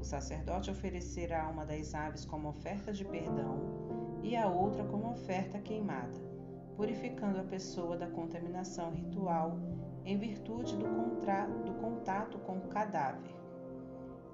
O 0.00 0.04
sacerdote 0.04 0.70
oferecerá 0.70 1.48
uma 1.48 1.66
das 1.66 1.94
aves 1.94 2.24
como 2.24 2.48
oferta 2.48 2.92
de 2.92 3.04
perdão 3.04 3.58
e 4.22 4.36
a 4.36 4.46
outra 4.48 4.84
como 4.84 5.10
oferta 5.10 5.58
queimada, 5.58 6.16
purificando 6.76 7.40
a 7.40 7.44
pessoa 7.44 7.96
da 7.96 8.06
contaminação 8.06 8.90
ritual 8.90 9.58
em 10.04 10.16
virtude 10.18 10.76
do, 10.76 10.86
do 11.64 11.74
contato 11.80 12.38
com 12.38 12.58
o 12.58 12.68
cadáver. 12.68 13.34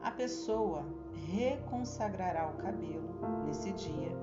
A 0.02 0.10
pessoa 0.10 0.84
reconsagrará 1.26 2.48
o 2.48 2.56
cabelo 2.56 3.44
nesse 3.44 3.72
dia 3.72 4.16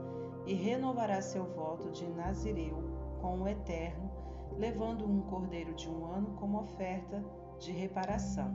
e 0.45 0.53
renovará 0.53 1.21
seu 1.21 1.45
voto 1.45 1.91
de 1.91 2.07
Nazireu 2.07 2.77
com 3.19 3.41
o 3.41 3.47
Eterno, 3.47 4.09
levando 4.57 5.05
um 5.05 5.21
cordeiro 5.21 5.73
de 5.73 5.89
um 5.89 6.05
ano 6.05 6.35
como 6.35 6.61
oferta 6.61 7.23
de 7.59 7.71
reparação. 7.71 8.53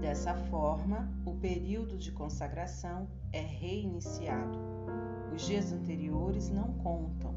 Dessa 0.00 0.34
forma, 0.34 1.12
o 1.26 1.34
período 1.34 1.98
de 1.98 2.10
consagração 2.10 3.06
é 3.32 3.40
reiniciado. 3.40 4.58
Os 5.34 5.42
dias 5.42 5.72
anteriores 5.72 6.48
não 6.48 6.72
contam, 6.74 7.34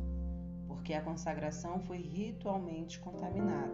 porque 0.83 0.93
a 0.93 1.01
consagração 1.01 1.79
foi 1.79 1.99
ritualmente 1.99 2.99
contaminada. 2.99 3.71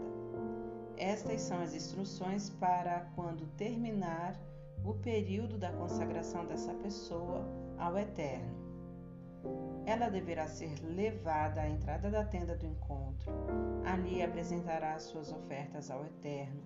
Estas 0.95 1.41
são 1.41 1.59
as 1.59 1.73
instruções 1.73 2.51
para 2.51 2.99
quando 3.15 3.47
terminar 3.57 4.39
o 4.85 4.93
período 4.93 5.57
da 5.57 5.71
consagração 5.71 6.45
dessa 6.45 6.71
pessoa 6.75 7.43
ao 7.79 7.97
Eterno. 7.97 8.53
Ela 9.87 10.07
deverá 10.07 10.47
ser 10.47 10.71
levada 10.83 11.61
à 11.61 11.67
entrada 11.67 12.11
da 12.11 12.23
tenda 12.23 12.55
do 12.55 12.67
encontro. 12.67 13.31
Ali 13.83 14.21
apresentará 14.21 14.99
suas 14.99 15.31
ofertas 15.31 15.89
ao 15.89 16.05
Eterno: 16.05 16.61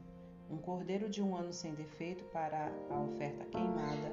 um 0.50 0.58
cordeiro 0.58 1.10
de 1.10 1.24
um 1.24 1.38
ano 1.38 1.54
sem 1.54 1.74
defeito 1.74 2.26
para 2.26 2.70
a 2.90 3.00
oferta 3.00 3.46
queimada, 3.46 4.12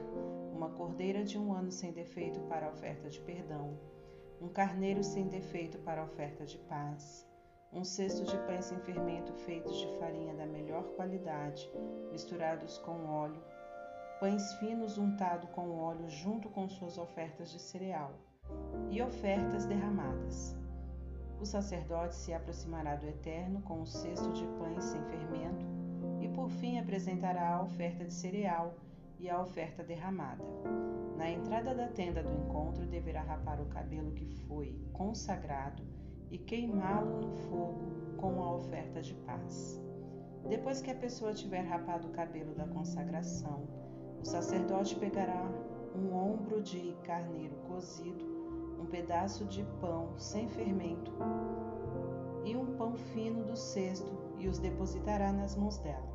uma 0.55 0.70
cordeira 0.70 1.24
de 1.24 1.37
um 1.37 1.53
ano 1.53 1.72
sem 1.72 1.91
defeito 1.91 2.39
para 2.43 2.66
a 2.66 2.70
oferta 2.70 3.11
de 3.11 3.18
perdão, 3.18 3.76
um 4.41 4.49
carneiro 4.49 5.05
sem 5.05 5.28
defeito 5.28 5.78
para 5.80 6.03
oferta 6.03 6.47
de 6.47 6.57
paz, 6.59 7.28
um 7.72 7.84
cesto 7.84 8.24
de 8.24 8.36
pães 8.47 8.64
sem 8.64 8.78
fermento 8.80 9.32
feitos 9.32 9.76
de 9.76 9.99
farinha 9.99 10.34
da 10.34 10.47
melhor 10.47 10.82
qualidade, 10.97 11.70
misturados 12.11 12.78
com 12.78 13.07
óleo, 13.07 13.43
pães 14.18 14.55
finos 14.55 14.97
untado 14.97 15.47
com 15.49 15.78
óleo 15.78 16.09
junto 16.09 16.49
com 16.49 16.68
suas 16.68 16.97
ofertas 16.97 17.51
de 17.51 17.61
cereal 17.61 18.12
e 18.91 19.01
ofertas 19.03 19.66
derramadas. 19.66 20.57
O 21.41 21.47
sacerdote 21.47 22.14
se 22.14 22.32
aproximará 22.32 22.97
do 22.97 23.07
Eterno 23.07 23.62
com 23.62 23.80
um 23.80 23.86
cesto 23.86 24.32
de 24.32 24.45
pães 24.59 24.84
sem 24.84 25.03
fermento 25.05 25.66
e 26.20 26.28
por 26.28 26.51
fim 26.51 26.78
apresentará 26.78 27.57
a 27.57 27.62
oferta 27.62 28.05
de 28.05 28.12
cereal 28.12 28.74
e 29.21 29.29
a 29.29 29.41
oferta 29.41 29.85
derramada. 29.85 30.43
Na 31.16 31.31
entrada 31.31 31.75
da 31.75 31.87
tenda 31.89 32.23
do 32.23 32.33
encontro 32.33 32.87
deverá 32.87 33.21
rapar 33.21 33.61
o 33.61 33.66
cabelo 33.66 34.12
que 34.12 34.25
foi 34.25 34.75
consagrado 34.93 35.83
e 36.31 36.39
queimá-lo 36.39 37.21
no 37.21 37.31
fogo 37.31 38.16
com 38.16 38.43
a 38.43 38.55
oferta 38.55 39.03
de 39.03 39.14
paz. 39.27 39.79
Depois 40.49 40.81
que 40.81 40.91
a 40.91 40.95
pessoa 40.95 41.35
tiver 41.35 41.61
rapado 41.61 42.09
o 42.09 42.12
cabelo 42.12 42.55
da 42.55 42.66
consagração, 42.66 43.68
o 44.23 44.25
sacerdote 44.25 44.97
pegará 44.97 45.45
um 45.95 46.14
ombro 46.14 46.62
de 46.62 46.97
carneiro 47.05 47.57
cozido, 47.68 48.25
um 48.81 48.87
pedaço 48.87 49.45
de 49.45 49.62
pão 49.83 50.18
sem 50.18 50.49
fermento 50.49 51.12
e 52.45 52.57
um 52.57 52.75
pão 52.77 52.95
fino 52.95 53.45
do 53.45 53.57
cesto 53.57 54.11
e 54.39 54.49
os 54.49 54.59
depositará 54.59 55.31
nas 55.31 55.55
mãos 55.55 55.77
dela. 55.79 56.09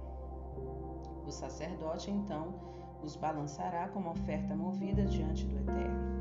O 1.28 1.32
sacerdote 1.32 2.10
então 2.10 2.75
os 3.06 3.16
balançará 3.16 3.88
como 3.90 4.10
oferta 4.10 4.56
movida 4.56 5.06
diante 5.06 5.46
do 5.46 5.58
Eterno. 5.60 6.16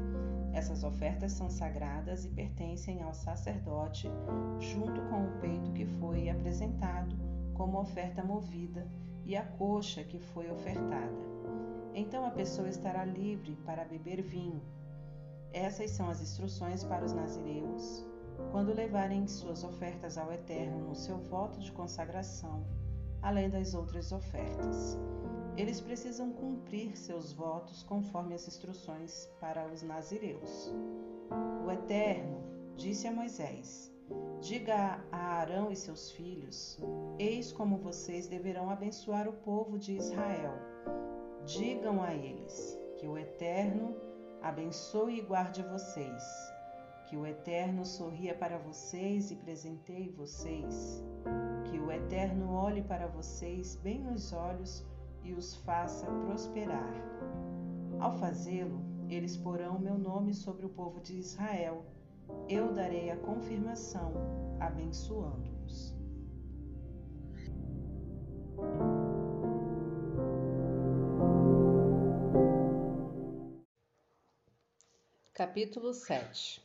Essas 0.53 0.85
ofertas 0.85 1.32
são 1.32 1.51
sagradas 1.51 2.24
e 2.24 2.28
pertencem 2.28 3.03
ao 3.03 3.12
sacerdote, 3.12 4.09
junto 4.61 5.01
com 5.09 5.24
o 5.24 5.41
peito 5.41 5.72
que 5.72 5.85
foi 5.85 6.28
apresentado 6.28 7.16
como 7.55 7.80
oferta 7.80 8.22
movida 8.22 8.87
e 9.24 9.35
a 9.35 9.43
coxa 9.43 10.05
que 10.05 10.18
foi 10.18 10.51
ofertada. 10.51 11.35
Então 11.95 12.24
a 12.26 12.30
pessoa 12.30 12.68
estará 12.68 13.05
livre 13.05 13.57
para 13.64 13.85
beber 13.85 14.20
vinho. 14.22 14.61
Essas 15.53 15.91
são 15.91 16.09
as 16.11 16.20
instruções 16.20 16.85
para 16.85 17.05
os 17.05 17.12
nazireus 17.12 18.05
quando 18.51 18.74
levarem 18.74 19.26
suas 19.26 19.64
ofertas 19.64 20.18
ao 20.18 20.32
Eterno 20.32 20.89
no 20.89 20.95
seu 20.95 21.16
voto 21.16 21.59
de 21.61 21.72
consagração, 21.72 22.64
além 23.22 23.49
das 23.49 23.74
outras 23.74 24.12
ofertas. 24.12 24.99
Eles 25.57 25.80
precisam 25.80 26.32
cumprir 26.32 26.96
seus 26.96 27.32
votos 27.32 27.82
conforme 27.82 28.34
as 28.34 28.46
instruções 28.48 29.30
para 29.40 29.66
os 29.68 29.82
nazireus. 29.82 30.72
O 31.64 31.70
Eterno 31.70 32.42
disse 32.76 33.07
a 33.07 33.12
Moisés: 33.12 33.92
Diga 34.40 35.05
a 35.12 35.40
Arão 35.40 35.70
e 35.70 35.76
seus 35.76 36.11
filhos: 36.11 36.78
Eis 37.18 37.52
como 37.52 37.78
vocês 37.78 38.26
deverão 38.26 38.68
abençoar 38.68 39.28
o 39.28 39.32
povo 39.32 39.78
de 39.78 39.96
Israel 39.96 40.74
Digam 41.46 42.02
a 42.02 42.14
eles 42.14 42.78
que 42.96 43.07
o 43.07 43.18
Eterno 43.18 43.94
abençoe 44.40 45.18
e 45.18 45.20
guarde 45.20 45.62
vocês, 45.62 46.22
que 47.07 47.18
o 47.18 47.26
Eterno 47.26 47.84
sorria 47.84 48.34
para 48.34 48.57
vocês 48.57 49.30
e 49.30 49.36
presenteie 49.36 50.09
vocês, 50.09 51.05
que 51.66 51.78
o 51.78 51.92
Eterno 51.92 52.50
olhe 52.50 52.80
para 52.80 53.07
vocês 53.09 53.76
bem 53.76 54.00
nos 54.00 54.32
olhos 54.32 54.86
e 55.25 55.33
os 55.33 55.57
faça 55.57 56.07
prosperar. 56.27 56.93
Ao 57.99 58.12
fazê-lo, 58.18 58.81
eles 59.09 59.37
porão 59.37 59.79
meu 59.79 59.99
nome 59.99 60.35
sobre 60.35 60.66
o 60.66 60.68
povo 60.68 61.01
de 61.01 61.14
Israel. 61.16 61.85
Eu 62.49 62.72
darei 62.72 63.11
a 63.11 63.16
confirmação, 63.16 64.12
abençoando-os. 64.61 65.95
Capítulo 75.33 75.93
7 75.93 76.62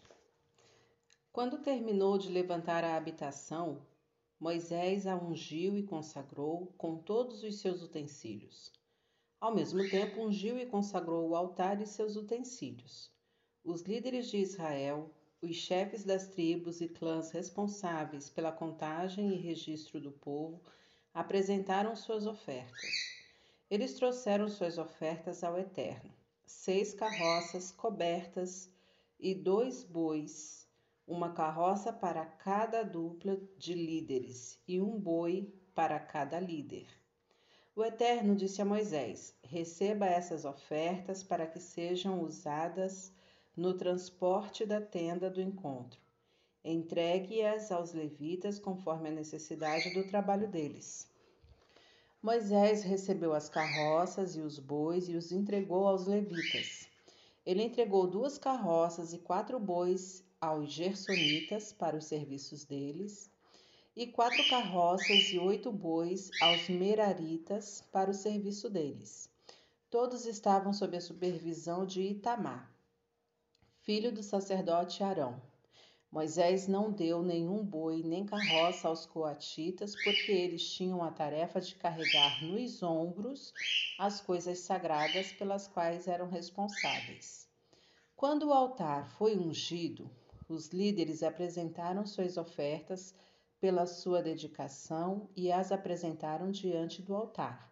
Quando 1.32 1.58
terminou 1.60 2.18
de 2.18 2.30
levantar 2.30 2.84
a 2.84 2.96
habitação, 2.96 3.80
Moisés 4.40 5.06
a 5.06 5.16
ungiu 5.16 5.78
e 5.78 5.84
consagrou 5.84 6.74
com 6.78 6.98
todos 6.98 7.44
os 7.44 7.60
seus 7.60 7.82
utensílios. 7.82 8.72
Ao 9.42 9.54
mesmo 9.54 9.88
tempo, 9.90 10.22
ungiu 10.22 10.58
e 10.58 10.66
consagrou 10.66 11.30
o 11.30 11.36
altar 11.36 11.82
e 11.82 11.86
seus 11.86 12.16
utensílios. 12.16 13.12
Os 13.64 13.82
líderes 13.82 14.30
de 14.30 14.38
Israel, 14.38 15.12
os 15.42 15.56
chefes 15.56 16.04
das 16.04 16.28
tribos 16.28 16.80
e 16.80 16.88
clãs 16.88 17.32
responsáveis 17.32 18.30
pela 18.30 18.52
contagem 18.52 19.34
e 19.34 19.38
registro 19.38 20.00
do 20.00 20.12
povo, 20.12 20.62
apresentaram 21.14 21.96
suas 21.96 22.26
ofertas. 22.26 22.90
Eles 23.70 23.96
trouxeram 23.96 24.48
suas 24.48 24.78
ofertas 24.78 25.44
ao 25.44 25.58
Eterno 25.58 26.14
seis 26.50 26.94
carroças 26.94 27.72
cobertas 27.72 28.70
e 29.20 29.36
dois 29.36 29.84
bois, 29.84 30.68
uma 31.10 31.32
carroça 31.32 31.92
para 31.92 32.24
cada 32.24 32.84
dupla 32.84 33.36
de 33.58 33.74
líderes 33.74 34.62
e 34.68 34.80
um 34.80 35.00
boi 35.00 35.52
para 35.74 36.00
cada 36.00 36.40
líder. 36.40 36.86
O 37.76 37.84
Eterno 37.84 38.36
disse 38.36 38.62
a 38.62 38.66
Moisés: 38.66 39.36
Receba 39.42 40.06
essas 40.06 40.46
ofertas 40.46 41.24
para 41.24 41.48
que 41.48 41.60
sejam 41.60 42.22
usadas 42.22 43.12
no 43.58 43.74
transporte 43.74 44.68
da 44.68 44.80
tenda 44.80 45.32
do 45.32 45.42
encontro. 45.42 46.00
Entregue-as 46.64 47.72
aos 47.72 47.92
levitas 47.92 48.60
conforme 48.60 49.10
a 49.10 49.14
necessidade 49.14 49.92
do 49.96 50.06
trabalho 50.06 50.48
deles. 50.48 51.12
Moisés 52.22 52.84
recebeu 52.84 53.34
as 53.34 53.50
carroças 53.50 54.36
e 54.36 54.42
os 54.42 54.60
bois 54.60 55.10
e 55.10 55.16
os 55.16 55.32
entregou 55.32 55.88
aos 55.88 56.06
levitas. 56.06 56.88
Ele 57.44 57.64
entregou 57.64 58.06
duas 58.06 58.38
carroças 58.38 59.12
e 59.12 59.18
quatro 59.18 59.60
bois 59.60 60.24
aos 60.42 60.72
gersonitas 60.72 61.74
para 61.74 61.98
os 61.98 62.06
serviços 62.06 62.64
deles, 62.64 63.30
e 63.96 64.08
quatro 64.08 64.44
carroças 64.46 65.34
e 65.34 65.38
oito 65.38 65.72
bois 65.72 66.32
aos 66.40 66.70
meraritas 66.70 67.84
para 67.92 68.10
o 68.10 68.14
serviço 68.14 68.70
deles. 68.70 69.30
Todos 69.90 70.26
estavam 70.26 70.72
sob 70.72 70.96
a 70.96 71.02
supervisão 71.02 71.86
de 71.86 72.02
Itamar, 72.02 72.72
filho 73.82 74.12
do 74.12 74.24
sacerdote 74.24 75.04
Arão. 75.04 75.42
Moisés 76.12 76.68
não 76.68 76.92
deu 76.92 77.22
nenhum 77.22 77.64
boi 77.64 78.02
nem 78.04 78.26
carroça 78.26 78.88
aos 78.88 79.06
coatitas, 79.06 79.96
porque 79.96 80.32
eles 80.32 80.64
tinham 80.64 81.04
a 81.04 81.12
tarefa 81.12 81.60
de 81.60 81.76
carregar 81.76 82.44
nos 82.44 82.82
ombros 82.82 83.54
as 83.98 84.22
coisas 84.22 84.60
sagradas 84.60 85.34
pelas 85.34 85.68
quais 85.68 86.08
eram 86.08 86.30
responsáveis. 86.30 87.48
Quando 88.16 88.48
o 88.48 88.54
altar 88.54 89.10
foi 89.10 89.36
ungido, 89.38 90.10
os 90.50 90.70
líderes 90.70 91.22
apresentaram 91.22 92.06
suas 92.06 92.38
ofertas 92.38 93.14
pela 93.60 93.86
sua 93.86 94.22
dedicação 94.22 95.30
e 95.36 95.52
as 95.52 95.72
apresentaram 95.72 96.50
diante 96.50 97.02
do 97.02 97.16
altar, 97.16 97.72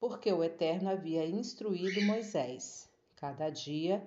porque 0.00 0.32
o 0.32 0.42
Eterno 0.42 0.90
havia 0.90 1.24
instruído 1.26 2.02
Moisés. 2.02 2.90
Cada 3.14 3.50
dia, 3.50 4.02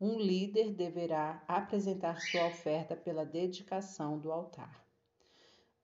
um 0.00 0.18
líder 0.18 0.74
deverá 0.74 1.42
apresentar 1.48 2.20
sua 2.20 2.46
oferta 2.46 2.94
pela 2.94 3.24
dedicação 3.24 4.18
do 4.18 4.30
altar. 4.30 4.84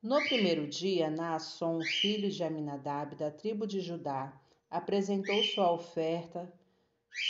No 0.02 0.22
primeiro 0.24 0.66
dia, 0.66 1.08
Naasson, 1.08 1.82
filho 1.82 2.30
de 2.30 2.44
Aminadab, 2.44 3.16
da 3.16 3.30
tribo 3.30 3.66
de 3.66 3.80
Judá, 3.80 4.38
apresentou 4.70 5.42
sua 5.42 5.72
oferta. 5.72 6.52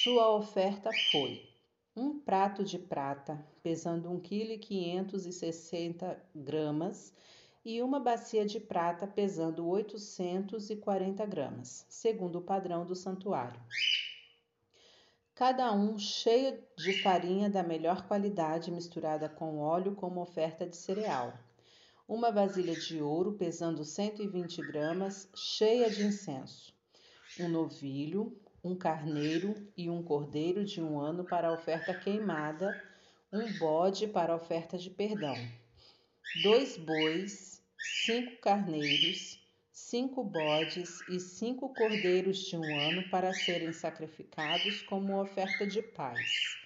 Sua 0.02 0.34
oferta 0.34 0.90
foi 1.12 1.53
um 1.96 2.18
prato 2.18 2.64
de 2.64 2.78
prata, 2.78 3.42
pesando 3.62 4.10
1,560 4.10 6.22
kg, 6.32 6.90
e 7.64 7.80
uma 7.80 7.98
bacia 7.98 8.44
de 8.44 8.60
prata, 8.60 9.06
pesando 9.06 9.66
840 9.66 11.24
gramas, 11.26 11.86
segundo 11.88 12.40
o 12.40 12.42
padrão 12.42 12.84
do 12.84 12.94
santuário 12.94 13.58
cada 15.34 15.72
um 15.72 15.98
cheio 15.98 16.62
de 16.76 17.02
farinha 17.02 17.50
da 17.50 17.62
melhor 17.62 18.06
qualidade 18.06 18.70
misturada 18.70 19.28
com 19.28 19.58
óleo 19.58 19.94
como 19.94 20.20
oferta 20.20 20.64
de 20.64 20.76
cereal. 20.76 21.36
Uma 22.06 22.30
vasilha 22.30 22.76
de 22.76 23.02
ouro 23.02 23.32
pesando 23.32 23.84
120 23.84 24.62
gramas, 24.62 25.28
cheia 25.34 25.90
de 25.90 26.04
incenso. 26.04 26.72
Um 27.40 27.48
novilho, 27.48 28.38
um 28.64 28.74
carneiro 28.74 29.54
e 29.76 29.90
um 29.90 30.02
cordeiro 30.02 30.64
de 30.64 30.80
um 30.80 30.98
ano 30.98 31.22
para 31.22 31.48
a 31.48 31.52
oferta 31.52 31.92
queimada, 31.92 32.82
um 33.30 33.52
bode 33.52 34.06
para 34.06 34.34
oferta 34.34 34.78
de 34.78 34.88
perdão, 34.88 35.36
dois 36.34 36.78
bois, 36.78 37.62
cinco 37.78 38.40
carneiros, 38.40 39.38
cinco 39.70 40.24
bodes 40.24 41.04
e 41.06 41.20
cinco 41.20 41.68
cordeiros 41.74 42.38
de 42.38 42.56
um 42.56 42.74
ano 42.74 43.02
para 43.10 43.34
serem 43.34 43.72
sacrificados 43.72 44.82
como 44.82 45.20
oferta 45.20 45.66
de 45.66 45.82
paz. 45.82 46.58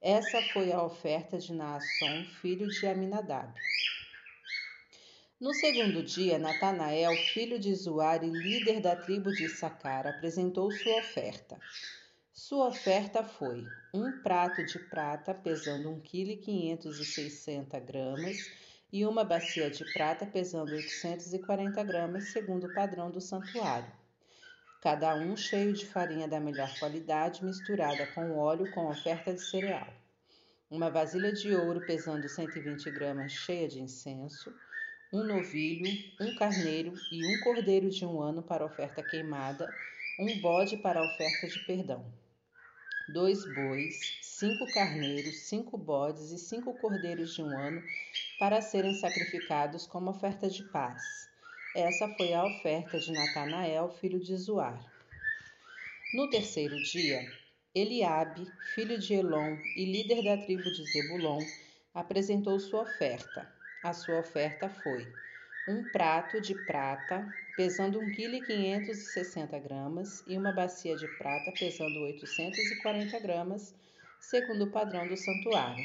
Essa 0.00 0.42
foi 0.42 0.72
a 0.72 0.82
oferta 0.82 1.38
de 1.38 1.52
Naasson, 1.52 2.24
filho 2.24 2.68
de 2.68 2.86
Aminadab. 2.86 3.60
No 5.42 5.52
segundo 5.52 6.04
dia, 6.04 6.38
Natanael, 6.38 7.16
filho 7.16 7.58
de 7.58 7.74
Zuar 7.74 8.22
e 8.22 8.28
líder 8.28 8.80
da 8.80 8.94
tribo 8.94 9.32
de 9.32 9.46
Issacar, 9.46 10.06
apresentou 10.06 10.70
sua 10.70 10.98
oferta. 10.98 11.60
Sua 12.32 12.68
oferta 12.68 13.24
foi 13.24 13.66
um 13.92 14.22
prato 14.22 14.64
de 14.64 14.78
prata 14.78 15.34
pesando 15.34 15.90
1,560 15.90 17.80
kg 17.80 18.32
e 18.92 19.04
uma 19.04 19.24
bacia 19.24 19.68
de 19.68 19.84
prata 19.92 20.24
pesando 20.24 20.76
840 20.76 21.82
gramas, 21.82 22.28
segundo 22.28 22.68
o 22.68 22.72
padrão 22.72 23.10
do 23.10 23.20
santuário. 23.20 23.90
Cada 24.80 25.16
um 25.16 25.36
cheio 25.36 25.72
de 25.72 25.84
farinha 25.86 26.28
da 26.28 26.38
melhor 26.38 26.72
qualidade, 26.78 27.44
misturada 27.44 28.06
com 28.14 28.38
óleo 28.38 28.70
com 28.70 28.86
oferta 28.86 29.34
de 29.34 29.40
cereal. 29.40 29.92
Uma 30.70 30.88
vasilha 30.88 31.32
de 31.32 31.52
ouro 31.52 31.80
pesando 31.80 32.28
120 32.28 32.88
gramas, 32.92 33.32
cheia 33.32 33.66
de 33.66 33.80
incenso 33.82 34.54
um 35.12 35.24
novilho, 35.24 35.92
um 36.18 36.34
carneiro 36.36 36.94
e 37.12 37.26
um 37.26 37.40
cordeiro 37.40 37.90
de 37.90 38.06
um 38.06 38.22
ano 38.22 38.42
para 38.42 38.64
oferta 38.64 39.02
queimada, 39.02 39.68
um 40.18 40.40
bode 40.40 40.78
para 40.78 41.04
oferta 41.04 41.46
de 41.46 41.58
perdão, 41.66 42.02
dois 43.12 43.44
bois, 43.54 43.94
cinco 44.22 44.64
carneiros, 44.72 45.40
cinco 45.40 45.76
bodes 45.76 46.30
e 46.30 46.38
cinco 46.38 46.72
cordeiros 46.78 47.34
de 47.34 47.42
um 47.42 47.54
ano 47.58 47.82
para 48.38 48.62
serem 48.62 48.94
sacrificados 48.94 49.86
como 49.86 50.08
oferta 50.08 50.48
de 50.48 50.62
paz. 50.70 51.02
Essa 51.76 52.08
foi 52.16 52.32
a 52.32 52.46
oferta 52.46 52.98
de 52.98 53.12
Natanael, 53.12 53.90
filho 53.90 54.18
de 54.18 54.34
Zoar. 54.34 54.82
No 56.14 56.30
terceiro 56.30 56.82
dia, 56.82 57.20
Eliabe, 57.74 58.50
filho 58.74 58.98
de 58.98 59.12
Elon 59.12 59.58
e 59.76 59.84
líder 59.84 60.22
da 60.24 60.38
tribo 60.38 60.70
de 60.72 60.90
Zebulon, 60.90 61.40
apresentou 61.92 62.58
sua 62.58 62.82
oferta 62.82 63.61
a 63.82 63.92
sua 63.92 64.20
oferta 64.20 64.68
foi 64.68 65.12
um 65.66 65.82
prato 65.82 66.40
de 66.40 66.54
prata 66.54 67.32
pesando 67.56 68.00
1,560 68.00 69.60
kg 69.60 70.02
e 70.26 70.38
uma 70.38 70.52
bacia 70.52 70.96
de 70.96 71.08
prata 71.18 71.52
pesando 71.52 72.00
840 72.00 73.18
gramas, 73.18 73.74
segundo 74.20 74.64
o 74.64 74.70
padrão 74.70 75.06
do 75.06 75.16
santuário, 75.16 75.84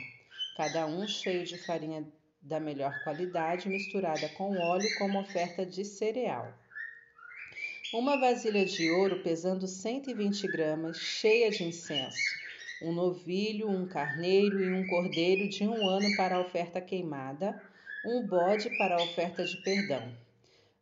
cada 0.55 0.85
um 0.85 1.07
cheio 1.07 1.43
de 1.43 1.57
farinha 1.57 2.07
da 2.41 2.59
melhor 2.59 3.03
qualidade 3.03 3.67
misturada 3.67 4.29
com 4.29 4.57
óleo 4.57 4.87
como 4.97 5.19
oferta 5.19 5.65
de 5.65 5.83
cereal. 5.83 6.53
Uma 7.93 8.19
vasilha 8.19 8.65
de 8.65 8.91
ouro 8.91 9.23
pesando 9.23 9.67
120 9.67 10.47
gramas, 10.47 10.97
cheia 10.97 11.49
de 11.49 11.63
incenso. 11.63 12.37
Um 12.81 12.91
novilho, 12.91 13.69
um 13.69 13.87
carneiro 13.87 14.63
e 14.63 14.71
um 14.71 14.85
cordeiro 14.85 15.49
de 15.49 15.67
um 15.67 15.87
ano 15.87 16.15
para 16.15 16.35
a 16.35 16.41
oferta 16.41 16.79
queimada 16.79 17.59
um 18.09 18.25
bode 18.25 18.69
para 18.77 18.95
a 18.95 19.03
oferta 19.03 19.43
de 19.43 19.57
perdão, 19.57 20.17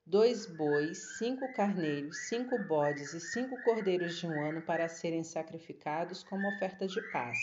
dois 0.06 0.46
bois, 0.46 1.18
cinco 1.18 1.52
carneiros, 1.54 2.28
cinco 2.28 2.56
bodes 2.68 3.16
e 3.16 3.20
cinco 3.20 3.60
cordeiros 3.64 4.20
de 4.20 4.28
um 4.28 4.40
ano 4.48 4.62
para 4.62 4.88
serem 4.88 5.24
sacrificados 5.24 6.22
como 6.22 6.48
oferta 6.48 6.86
de 6.86 7.02
paz. 7.12 7.36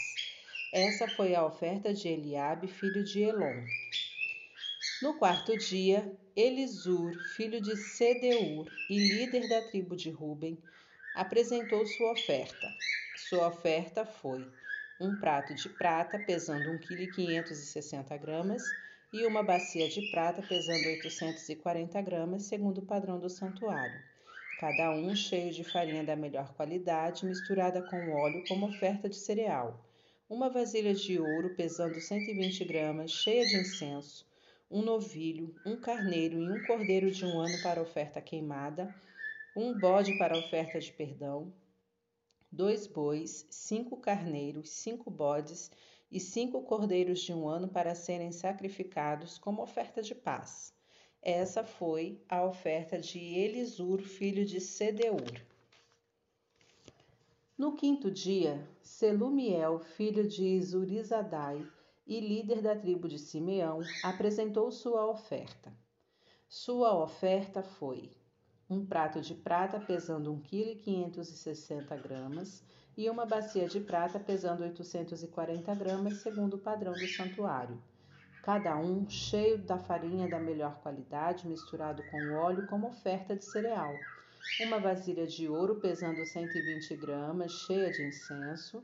Essa 0.72 1.08
foi 1.08 1.34
a 1.34 1.44
oferta 1.44 1.92
de 1.92 2.06
Eliabe, 2.06 2.68
filho 2.68 3.02
de 3.02 3.22
Elon. 3.24 3.64
No 5.02 5.18
quarto 5.18 5.58
dia, 5.58 6.16
Elisur, 6.36 7.12
filho 7.34 7.60
de 7.60 7.76
Sedeur 7.76 8.64
e 8.88 8.96
líder 8.96 9.48
da 9.48 9.62
tribo 9.62 9.96
de 9.96 10.10
Ruben, 10.10 10.56
apresentou 11.12 11.84
sua 11.86 12.12
oferta. 12.12 12.72
Sua 13.16 13.48
oferta 13.48 14.06
foi 14.06 14.48
um 15.00 15.18
prato 15.18 15.52
de 15.56 15.68
prata 15.70 16.20
pesando 16.20 16.70
1,560 16.70 18.16
kg 18.16 18.56
e 19.12 19.26
uma 19.26 19.42
bacia 19.42 19.88
de 19.88 20.10
prata 20.10 20.40
pesando 20.40 20.86
840 20.86 22.00
gramas, 22.00 22.44
segundo 22.44 22.78
o 22.78 22.86
padrão 22.86 23.18
do 23.18 23.28
santuário. 23.28 24.00
Cada 24.58 24.90
um 24.92 25.14
cheio 25.14 25.52
de 25.52 25.62
farinha 25.64 26.02
da 26.02 26.16
melhor 26.16 26.54
qualidade, 26.54 27.26
misturada 27.26 27.82
com 27.82 28.10
óleo 28.12 28.42
como 28.48 28.68
oferta 28.68 29.08
de 29.08 29.16
cereal. 29.16 29.84
Uma 30.30 30.48
vasilha 30.48 30.94
de 30.94 31.18
ouro 31.18 31.54
pesando 31.54 32.00
120 32.00 32.64
gramas, 32.64 33.10
cheia 33.10 33.44
de 33.44 33.56
incenso. 33.56 34.26
Um 34.70 34.80
novilho, 34.80 35.54
um 35.66 35.76
carneiro 35.76 36.40
e 36.40 36.50
um 36.50 36.64
cordeiro 36.64 37.10
de 37.10 37.26
um 37.26 37.38
ano 37.38 37.60
para 37.62 37.82
oferta 37.82 38.20
queimada. 38.22 38.94
Um 39.54 39.78
bode 39.78 40.16
para 40.16 40.38
oferta 40.38 40.80
de 40.80 40.90
perdão. 40.92 41.52
Dois 42.50 42.86
bois, 42.86 43.46
cinco 43.50 43.98
carneiros, 43.98 44.70
cinco 44.70 45.10
bodes 45.10 45.70
e 46.12 46.20
cinco 46.20 46.60
cordeiros 46.62 47.20
de 47.20 47.32
um 47.32 47.48
ano 47.48 47.66
para 47.66 47.94
serem 47.94 48.30
sacrificados 48.30 49.38
como 49.38 49.62
oferta 49.62 50.02
de 50.02 50.14
paz. 50.14 50.74
Essa 51.22 51.64
foi 51.64 52.20
a 52.28 52.44
oferta 52.44 52.98
de 52.98 53.18
Elisur, 53.18 54.02
filho 54.02 54.44
de 54.44 54.60
Sedeur. 54.60 55.40
No 57.56 57.74
quinto 57.74 58.10
dia, 58.10 58.68
Selumiel, 58.82 59.78
filho 59.78 60.28
de 60.28 60.44
Izurizadai 60.44 61.66
e 62.06 62.20
líder 62.20 62.60
da 62.60 62.76
tribo 62.76 63.08
de 63.08 63.18
Simeão, 63.18 63.80
apresentou 64.02 64.70
sua 64.70 65.06
oferta. 65.06 65.72
Sua 66.46 66.94
oferta 67.02 67.62
foi 67.62 68.10
um 68.68 68.84
prato 68.84 69.20
de 69.20 69.34
prata 69.34 69.80
pesando 69.80 70.32
1,560 70.32 71.96
kg 71.96 72.44
e 72.96 73.08
uma 73.08 73.24
bacia 73.24 73.66
de 73.66 73.80
prata 73.80 74.20
pesando 74.20 74.62
840 74.62 75.74
gramas, 75.74 76.18
segundo 76.18 76.54
o 76.54 76.58
padrão 76.58 76.92
do 76.92 77.06
santuário. 77.06 77.80
Cada 78.42 78.76
um 78.76 79.08
cheio 79.08 79.58
da 79.58 79.78
farinha 79.78 80.28
da 80.28 80.38
melhor 80.38 80.80
qualidade, 80.80 81.46
misturado 81.46 82.02
com 82.10 82.34
óleo 82.34 82.66
como 82.66 82.88
oferta 82.88 83.36
de 83.36 83.44
cereal. 83.44 83.94
Uma 84.60 84.80
vasilha 84.80 85.26
de 85.26 85.48
ouro 85.48 85.76
pesando 85.76 86.24
120 86.24 86.96
gramas, 86.96 87.52
cheia 87.52 87.90
de 87.90 88.02
incenso. 88.02 88.82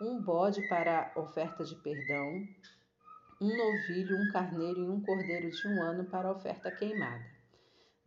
Um 0.00 0.20
bode 0.20 0.66
para 0.68 1.10
oferta 1.16 1.64
de 1.64 1.74
perdão. 1.76 2.46
Um 3.40 3.56
novilho, 3.56 4.16
um 4.16 4.30
carneiro 4.30 4.80
e 4.80 4.88
um 4.88 5.00
cordeiro 5.00 5.50
de 5.50 5.68
um 5.68 5.82
ano 5.82 6.04
para 6.04 6.30
oferta 6.30 6.70
queimada 6.70 7.37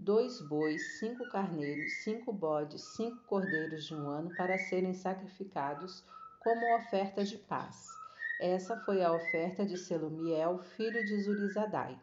dois 0.01 0.41
bois, 0.41 0.97
cinco 0.97 1.29
carneiros, 1.29 1.93
cinco 2.03 2.33
bodes, 2.33 2.81
cinco 2.95 3.23
cordeiros 3.27 3.85
de 3.85 3.93
um 3.93 4.09
ano 4.09 4.35
para 4.35 4.57
serem 4.57 4.95
sacrificados 4.95 6.03
como 6.39 6.75
oferta 6.75 7.23
de 7.23 7.37
paz. 7.37 7.87
Essa 8.39 8.75
foi 8.77 9.03
a 9.03 9.13
oferta 9.13 9.63
de 9.63 9.77
Selumiel, 9.77 10.57
filho 10.75 11.05
de 11.05 11.21
Zurizadai. 11.21 11.99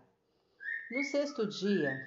No 0.92 1.02
sexto 1.02 1.44
dia, 1.44 2.00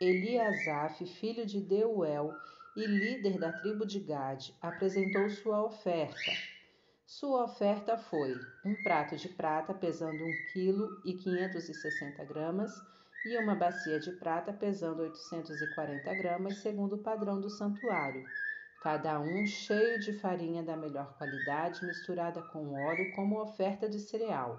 Eliasaf, 0.00 1.04
filho 1.06 1.44
de 1.44 1.60
Deuel 1.60 2.32
e 2.76 2.86
líder 2.86 3.36
da 3.36 3.50
tribo 3.50 3.84
de 3.84 3.98
Gade, 3.98 4.54
apresentou 4.62 5.28
sua 5.28 5.64
oferta. 5.64 6.30
Sua 7.04 7.42
oferta 7.42 7.98
foi 7.98 8.32
um 8.64 8.80
prato 8.84 9.16
de 9.16 9.28
prata 9.28 9.74
pesando 9.74 10.22
1 10.22 10.32
kg 10.52 11.00
e 11.04 11.14
560 11.14 12.24
gramas, 12.26 12.70
e 13.24 13.38
uma 13.38 13.54
bacia 13.54 14.00
de 14.00 14.12
prata 14.12 14.52
pesando 14.52 15.02
840 15.02 16.14
gramas, 16.14 16.58
segundo 16.58 16.96
o 16.96 17.02
padrão 17.02 17.40
do 17.40 17.48
santuário, 17.48 18.24
cada 18.82 19.20
um 19.20 19.46
cheio 19.46 19.98
de 20.00 20.12
farinha 20.12 20.62
da 20.62 20.76
melhor 20.76 21.16
qualidade 21.16 21.84
misturada 21.84 22.42
com 22.42 22.74
óleo 22.74 23.12
como 23.14 23.40
oferta 23.40 23.88
de 23.88 24.00
cereal, 24.00 24.58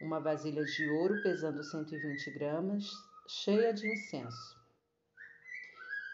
uma 0.00 0.20
vasilha 0.20 0.64
de 0.64 0.88
ouro 0.88 1.20
pesando 1.22 1.64
120 1.64 2.30
gramas, 2.30 2.90
cheia 3.26 3.72
de 3.74 3.90
incenso. 3.90 4.56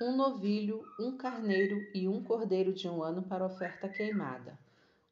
Um 0.01 0.17
novilho, 0.17 0.83
um 0.99 1.17
carneiro 1.17 1.79
e 1.95 2.09
um 2.09 2.25
cordeiro 2.25 2.73
de 2.73 2.89
um 2.89 3.03
ano 3.03 3.23
para 3.23 3.45
oferta 3.45 3.89
queimada, 3.89 4.59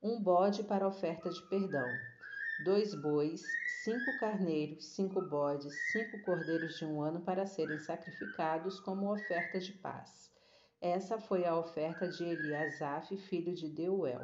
um 0.03 0.21
bode 0.21 0.65
para 0.65 0.89
oferta 0.89 1.29
de 1.29 1.43
perdão, 1.43 1.87
dois 2.65 2.95
bois, 2.95 3.43
cinco 3.83 4.19
carneiros, 4.19 4.85
cinco 4.95 5.23
bodes, 5.23 5.73
cinco 5.93 6.21
cordeiros 6.23 6.79
de 6.79 6.85
um 6.85 7.03
ano 7.03 7.21
para 7.21 7.47
serem 7.47 7.79
sacrificados 7.79 8.79
como 8.81 9.13
oferta 9.13 9.59
de 9.59 9.73
paz. 9.73 10.31
Essa 10.81 11.19
foi 11.19 11.45
a 11.45 11.57
oferta 11.57 12.09
de 12.09 12.25
Eliasaf, 12.25 13.17
filho 13.17 13.55
de 13.55 13.69
Deuel. 13.69 14.23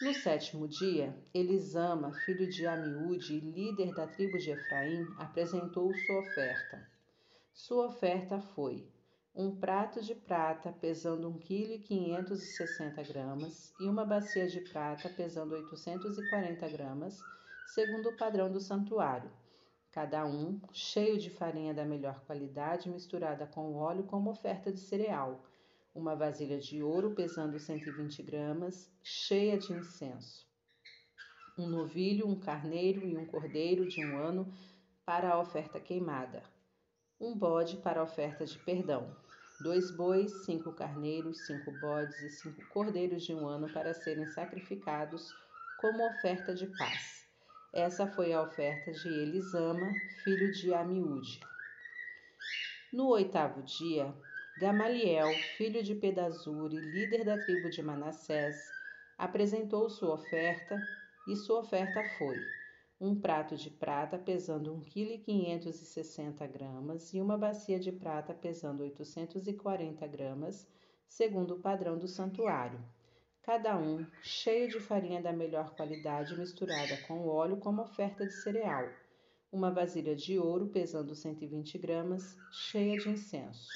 No 0.00 0.14
sétimo 0.14 0.66
dia, 0.66 1.16
Elisama, 1.32 2.12
filho 2.24 2.48
de 2.48 2.66
Amiúde 2.66 3.34
e 3.34 3.40
líder 3.40 3.94
da 3.94 4.06
tribo 4.06 4.38
de 4.38 4.50
Efraim, 4.50 5.06
apresentou 5.18 5.94
sua 5.94 6.20
oferta. 6.20 6.90
Sua 7.52 7.86
oferta 7.86 8.40
foi 8.40 8.88
um 9.34 9.56
prato 9.56 10.02
de 10.02 10.14
prata 10.14 10.70
pesando 10.78 11.26
1,560 11.30 13.02
kg 13.02 13.48
e 13.80 13.88
uma 13.88 14.04
bacia 14.04 14.46
de 14.46 14.60
prata 14.60 15.08
pesando 15.08 15.54
840 15.54 16.68
gramas, 16.68 17.18
segundo 17.66 18.10
o 18.10 18.16
padrão 18.16 18.52
do 18.52 18.60
santuário, 18.60 19.30
cada 19.90 20.26
um 20.26 20.60
cheio 20.70 21.16
de 21.16 21.30
farinha 21.30 21.72
da 21.72 21.82
melhor 21.82 22.20
qualidade 22.26 22.90
misturada 22.90 23.46
com 23.46 23.74
óleo 23.74 24.04
como 24.04 24.30
oferta 24.30 24.70
de 24.70 24.80
cereal, 24.80 25.42
uma 25.94 26.14
vasilha 26.14 26.58
de 26.58 26.82
ouro 26.82 27.14
pesando 27.14 27.58
120 27.58 28.22
gramas, 28.22 28.90
cheia 29.02 29.56
de 29.56 29.72
incenso, 29.72 30.46
um 31.58 31.66
novilho, 31.66 32.28
um 32.28 32.38
carneiro 32.38 33.02
e 33.02 33.16
um 33.16 33.24
cordeiro 33.24 33.88
de 33.88 34.04
um 34.04 34.18
ano 34.18 34.52
para 35.06 35.30
a 35.30 35.40
oferta 35.40 35.80
queimada, 35.80 36.42
um 37.18 37.34
bode 37.34 37.78
para 37.78 38.00
a 38.00 38.04
oferta 38.04 38.44
de 38.44 38.58
perdão, 38.58 39.21
dois 39.62 39.92
bois, 39.92 40.44
cinco 40.44 40.72
carneiros, 40.72 41.46
cinco 41.46 41.70
bodes 41.70 42.20
e 42.20 42.28
cinco 42.28 42.60
cordeiros 42.68 43.22
de 43.22 43.32
um 43.32 43.46
ano 43.46 43.68
para 43.72 43.94
serem 43.94 44.26
sacrificados 44.26 45.34
como 45.76 46.04
oferta 46.04 46.52
de 46.52 46.66
paz. 46.66 47.28
Essa 47.72 48.06
foi 48.06 48.32
a 48.32 48.42
oferta 48.42 48.90
de 48.92 49.08
Elisama, 49.08 49.98
filho 50.24 50.50
de 50.50 50.74
Amiúde. 50.74 51.40
No 52.92 53.08
oitavo 53.08 53.62
dia, 53.62 54.12
Gamaliel, 54.56 55.32
filho 55.56 55.82
de 55.82 55.94
Pedazuri, 55.94 56.80
líder 56.80 57.24
da 57.24 57.38
tribo 57.38 57.70
de 57.70 57.82
Manassés, 57.82 58.74
apresentou 59.16 59.88
sua 59.88 60.14
oferta, 60.14 60.86
e 61.24 61.36
sua 61.36 61.60
oferta 61.60 62.02
foi 62.18 62.61
um 63.04 63.16
prato 63.16 63.56
de 63.56 63.68
prata 63.68 64.16
pesando 64.16 64.72
1,560 64.74 66.46
kg 66.46 67.12
e 67.12 67.20
uma 67.20 67.36
bacia 67.36 67.76
de 67.76 67.90
prata 67.90 68.32
pesando 68.32 68.84
840 68.84 70.06
gramas, 70.06 70.68
segundo 71.08 71.54
o 71.54 71.58
padrão 71.58 71.98
do 71.98 72.06
santuário. 72.06 72.78
Cada 73.42 73.76
um 73.76 74.06
cheio 74.22 74.68
de 74.68 74.78
farinha 74.78 75.20
da 75.20 75.32
melhor 75.32 75.74
qualidade 75.74 76.38
misturada 76.38 76.96
com 77.08 77.26
óleo 77.26 77.56
como 77.56 77.82
oferta 77.82 78.24
de 78.24 78.34
cereal, 78.34 78.88
uma 79.50 79.72
vasilha 79.72 80.14
de 80.14 80.38
ouro 80.38 80.68
pesando 80.68 81.12
120 81.12 81.76
gramas, 81.78 82.38
cheia 82.52 82.96
de 82.96 83.08
incenso, 83.08 83.68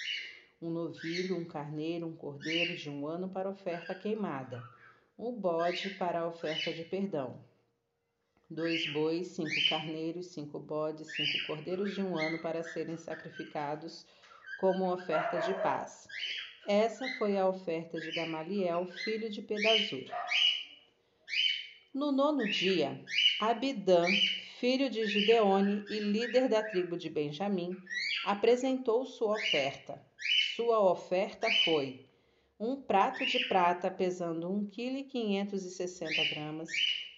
um 0.62 0.70
novilho, 0.70 1.36
um 1.36 1.44
carneiro, 1.44 2.06
um 2.06 2.14
cordeiro 2.14 2.76
de 2.76 2.88
um 2.88 3.08
ano 3.08 3.28
para 3.28 3.50
oferta 3.50 3.92
queimada, 3.92 4.62
um 5.18 5.32
bode 5.32 5.90
para 5.98 6.20
a 6.20 6.28
oferta 6.28 6.72
de 6.72 6.84
perdão, 6.84 7.40
dois 8.48 8.86
bois, 8.92 9.28
cinco 9.28 9.60
carneiros, 9.68 10.26
cinco 10.26 10.58
bodes, 10.58 11.08
cinco 11.08 11.46
cordeiros 11.46 11.94
de 11.94 12.02
um 12.02 12.16
ano 12.16 12.38
para 12.38 12.62
serem 12.62 12.96
sacrificados 12.96 14.06
como 14.58 14.92
oferta 14.92 15.38
de 15.38 15.52
paz, 15.62 16.08
essa 16.66 17.08
foi 17.10 17.38
a 17.38 17.48
oferta 17.48 18.00
de 18.00 18.10
Gamaliel, 18.10 18.86
filho 18.86 19.30
de 19.30 19.40
Pedazur. 19.40 20.04
No 21.94 22.10
nono 22.10 22.44
dia, 22.44 23.00
Abidã, 23.40 24.10
filho 24.58 24.90
de 24.90 25.06
Gideone 25.06 25.86
e 25.88 26.00
líder 26.00 26.48
da 26.48 26.62
tribo 26.62 26.96
de 26.96 27.08
Benjamim, 27.08 27.76
apresentou 28.24 29.06
sua 29.06 29.36
oferta. 29.36 30.04
Sua 30.56 30.80
oferta 30.80 31.52
foi 31.52 32.05
um 32.58 32.80
prato 32.80 33.24
de 33.26 33.46
prata 33.48 33.90
pesando 33.90 34.50
1,560 34.50 36.14
kg 36.14 36.64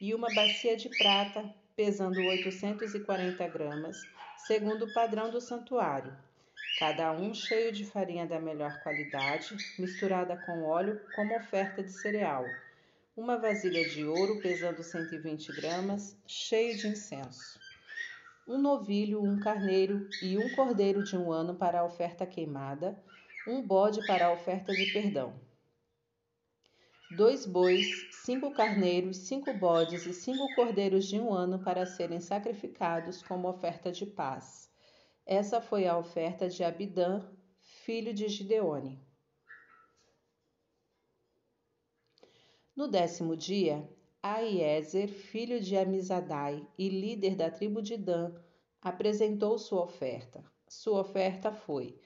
e 0.01 0.15
uma 0.15 0.29
bacia 0.31 0.77
de 0.77 0.89
prata 0.97 1.55
pesando 1.77 2.25
840 2.25 3.49
gramas, 3.49 3.97
segundo 4.47 4.85
o 4.85 4.93
padrão 4.93 5.31
do 5.31 5.41
santuário 5.41 6.17
cada 6.79 7.11
um 7.11 7.35
cheio 7.35 7.73
de 7.73 7.85
farinha 7.85 8.25
da 8.25 8.39
melhor 8.39 8.81
qualidade, 8.85 9.57
misturada 9.77 10.37
com 10.37 10.63
óleo 10.63 11.01
como 11.17 11.37
oferta 11.37 11.83
de 11.83 11.91
cereal. 11.91 12.45
Uma 13.17 13.37
vasilha 13.37 13.89
de 13.89 14.05
ouro 14.05 14.41
pesando 14.41 14.81
120 14.85 15.53
gramas, 15.55 16.17
cheio 16.25 16.77
de 16.77 16.87
incenso. 16.87 17.59
Um 18.47 18.59
novilho, 18.59 19.21
um 19.21 19.41
carneiro 19.41 20.09
e 20.23 20.39
um 20.39 20.55
cordeiro 20.55 21.03
de 21.03 21.17
um 21.17 21.33
ano 21.33 21.57
para 21.57 21.81
a 21.81 21.85
oferta 21.85 22.25
queimada, 22.25 22.97
um 23.49 23.61
bode 23.61 24.07
para 24.07 24.27
a 24.27 24.33
oferta 24.33 24.73
de 24.73 24.93
perdão. 24.93 25.35
Dois 27.17 27.47
bois, 27.47 27.87
cinco 28.25 28.53
carneiros, 28.53 29.17
cinco 29.17 29.53
bodes 29.55 30.07
e 30.07 30.13
cinco 30.13 30.55
cordeiros 30.55 31.07
de 31.07 31.19
um 31.19 31.33
ano 31.33 31.59
para 31.59 31.87
serem 31.87 32.21
sacrificados 32.21 33.23
como 33.23 33.49
oferta 33.49 33.91
de 33.91 34.07
paz 34.07 34.69
essa 35.29 35.61
foi 35.61 35.87
a 35.87 35.99
oferta 35.99 36.49
de 36.49 36.65
Abidã, 36.65 37.23
filho 37.61 38.15
de 38.15 38.27
Gideone. 38.29 38.99
No 42.75 42.89
décimo 42.89 43.37
dia, 43.37 43.87
Aiezer, 44.23 45.09
filho 45.09 45.61
de 45.61 45.77
Amizadai 45.77 46.67
e 46.79 46.89
líder 46.89 47.37
da 47.37 47.51
tribo 47.51 47.83
de 47.83 47.99
Dan, 47.99 48.33
apresentou 48.81 49.59
sua 49.59 49.83
oferta. 49.83 50.43
Sua 50.67 51.03
oferta 51.03 51.53
foi 51.53 52.01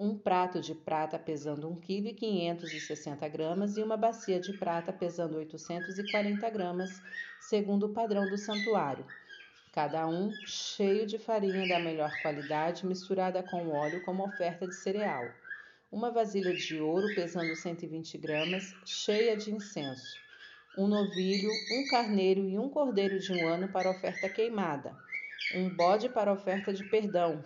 um 0.00 0.18
prato 0.18 0.60
de 0.60 0.74
prata 0.74 1.16
pesando 1.16 1.68
1,560 1.68 3.30
kg 3.30 3.78
e 3.78 3.82
uma 3.82 3.96
bacia 3.96 4.40
de 4.40 4.52
prata 4.54 4.92
pesando 4.92 5.36
840 5.36 6.50
gramas, 6.50 6.90
segundo 7.38 7.86
o 7.86 7.92
padrão 7.92 8.26
do 8.26 8.36
santuário 8.36 9.04
cada 9.72 10.06
um 10.08 10.32
cheio 10.44 11.06
de 11.06 11.16
farinha 11.16 11.66
da 11.66 11.78
melhor 11.78 12.20
qualidade 12.22 12.84
misturada 12.84 13.42
com 13.42 13.68
óleo 13.68 14.02
como 14.02 14.24
oferta 14.24 14.66
de 14.66 14.74
cereal. 14.74 15.24
Uma 15.92 16.10
vasilha 16.10 16.52
de 16.52 16.78
ouro 16.80 17.14
pesando 17.14 17.54
120 17.54 18.18
gramas, 18.18 18.74
cheia 18.84 19.36
de 19.36 19.52
incenso. 19.52 20.18
Um 20.76 20.86
novilho, 20.86 21.50
um 21.70 21.86
carneiro 21.86 22.48
e 22.48 22.58
um 22.58 22.68
cordeiro 22.68 23.18
de 23.18 23.32
um 23.32 23.46
ano 23.46 23.68
para 23.68 23.90
oferta 23.90 24.28
queimada. 24.28 24.96
Um 25.54 25.68
bode 25.68 26.08
para 26.08 26.32
oferta 26.32 26.72
de 26.72 26.84
perdão. 26.84 27.44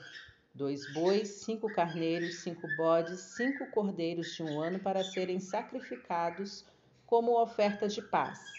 Dois 0.55 0.87
bois, 0.87 1.29
cinco 1.29 1.69
carneiros, 1.69 2.37
cinco 2.37 2.69
bodes, 2.69 3.21
cinco 3.21 3.67
cordeiros 3.67 4.33
de 4.33 4.43
um 4.43 4.61
ano 4.61 4.79
para 4.79 5.03
serem 5.03 5.41
sacrificados 5.41 6.65
como 7.07 7.41
oferta 7.41 7.89
de 7.89 8.01
paz 8.01 8.55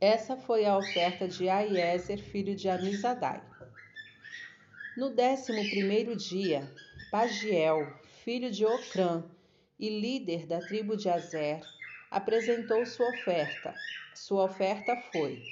essa 0.00 0.36
foi 0.36 0.66
a 0.66 0.76
oferta 0.76 1.26
de 1.26 1.48
Aiezer, 1.48 2.18
filho 2.18 2.54
de 2.54 2.68
Amizadai. 2.68 3.42
No 4.94 5.08
décimo 5.08 5.70
primeiro 5.70 6.14
dia, 6.14 6.70
Pagiel, 7.10 7.98
filho 8.02 8.50
de 8.50 8.66
Ocrã 8.66 9.24
e 9.78 9.88
líder 9.88 10.46
da 10.46 10.60
tribo 10.60 10.98
de 10.98 11.08
Azer, 11.08 11.66
apresentou 12.10 12.84
sua 12.84 13.08
oferta. 13.08 13.74
Sua 14.12 14.44
oferta 14.44 14.96
foi 14.96 15.42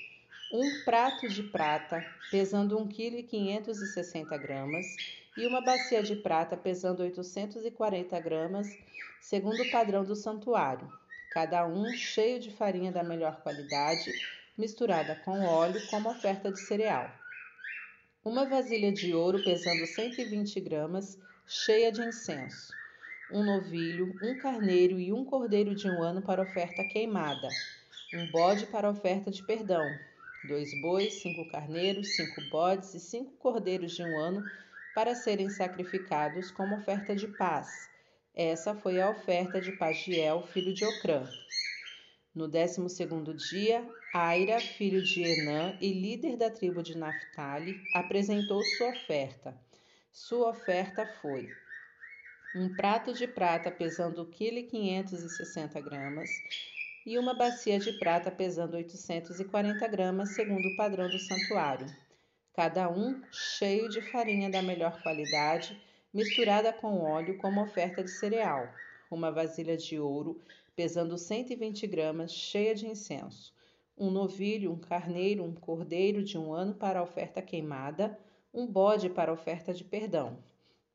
um 0.57 0.85
prato 0.85 1.29
de 1.29 1.43
prata 1.43 2.01
pesando 2.31 2.79
1,560 2.79 4.39
kg 4.39 4.81
e 5.37 5.49
uma 5.49 5.61
bacia 5.61 6.01
de 6.01 6.15
prata 6.15 6.57
pesando 6.57 7.03
840 7.03 8.21
gramas, 8.21 8.69
segundo 9.21 9.61
o 9.61 9.71
padrão 9.73 10.05
do 10.05 10.15
santuário, 10.15 10.89
cada 11.33 11.67
um 11.67 11.91
cheio 11.95 12.39
de 12.39 12.53
farinha 12.53 12.93
da 12.93 13.03
melhor 13.03 13.43
qualidade 13.43 14.13
misturada 14.57 15.17
com 15.25 15.45
óleo 15.45 15.85
como 15.91 16.09
oferta 16.09 16.53
de 16.53 16.61
cereal. 16.61 17.11
Uma 18.25 18.45
vasilha 18.45 18.93
de 18.93 19.13
ouro 19.13 19.43
pesando 19.43 19.85
120 19.85 20.61
gramas, 20.61 21.19
cheia 21.49 21.91
de 21.91 22.01
incenso. 22.01 22.73
Um 23.33 23.43
novilho, 23.43 24.15
um 24.23 24.39
carneiro 24.39 25.01
e 25.01 25.13
um 25.13 25.25
cordeiro 25.25 25.75
de 25.75 25.91
um 25.91 26.01
ano 26.01 26.23
para 26.23 26.43
oferta 26.43 26.85
queimada. 26.85 27.49
Um 28.15 28.31
bode 28.31 28.67
para 28.67 28.89
oferta 28.89 29.33
de 29.33 29.43
perdão. 29.43 29.85
Dois 30.47 30.75
bois, 30.75 31.15
cinco 31.15 31.47
carneiros, 31.47 32.09
cinco 32.09 32.39
bodes 32.51 32.93
e 32.93 33.01
cinco 33.01 33.33
cordeiros 33.39 33.93
de 33.93 34.03
um 34.05 34.15
ano 34.15 34.45
para 34.95 35.15
serem 35.15 35.49
sacrificados 35.49 36.51
como 36.51 36.77
oferta 36.77 37.17
de 37.17 37.27
paz. 37.27 37.89
Essa 38.35 38.75
foi 38.75 39.01
a 39.01 39.09
oferta 39.09 39.59
de 39.59 39.73
Pagiel, 39.73 40.43
filho 40.43 40.75
de 40.75 40.85
Ocrã. 40.85 41.27
No 42.35 42.47
décimo 42.47 42.91
segundo 42.91 43.33
dia, 43.33 43.89
Aira, 44.13 44.61
filho 44.61 45.01
de 45.01 45.23
Enã 45.23 45.79
e 45.81 45.93
líder 45.93 46.37
da 46.37 46.51
tribo 46.51 46.83
de 46.83 46.95
Naphtali, 46.95 47.81
apresentou 47.95 48.63
sua 48.63 48.91
oferta. 48.91 49.59
Sua 50.13 50.51
oferta 50.51 51.07
foi 51.07 51.57
um 52.55 52.69
prato 52.69 53.15
de 53.15 53.27
prata 53.27 53.71
pesando 53.71 54.23
1,560 54.27 55.81
gramas 55.81 56.74
e 57.07 57.19
uma 57.19 57.35
bacia 57.35 57.79
de 57.79 57.93
prata 57.93 58.31
pesando 58.31 58.77
840 58.77 59.87
gramas, 59.89 60.35
segundo 60.35 60.67
o 60.67 60.77
padrão 60.77 61.09
do 61.09 61.19
santuário. 61.19 61.87
Cada 62.55 62.89
um 62.89 63.21
cheio 63.31 63.89
de 63.89 64.01
farinha 64.01 64.49
da 64.49 64.63
melhor 64.63 65.03
qualidade, 65.03 65.79
misturada 66.13 66.73
com 66.73 67.03
óleo 67.03 67.37
como 67.39 67.63
oferta 67.63 68.03
de 68.03 68.11
cereal. 68.11 68.69
Uma 69.11 69.31
vasilha 69.31 69.77
de 69.77 69.99
ouro 69.99 70.41
pesando 70.75 71.19
120 71.19 71.87
gramas, 71.87 72.33
cheia 72.33 72.75
de 72.75 72.87
incenso, 72.87 73.53
um 73.97 74.11
novilho, 74.11 74.73
um 74.73 74.79
carneiro, 74.79 75.45
um 75.45 75.55
cordeiro 75.55 76.23
de 76.23 76.39
um 76.39 76.53
ano 76.53 76.75
para 76.75 77.01
a 77.01 77.03
oferta 77.03 77.43
queimada, 77.43 78.19
um 78.53 78.67
bode 78.67 79.09
para 79.09 79.31
a 79.31 79.35
oferta 79.35 79.73
de 79.73 79.85
perdão, 79.85 80.39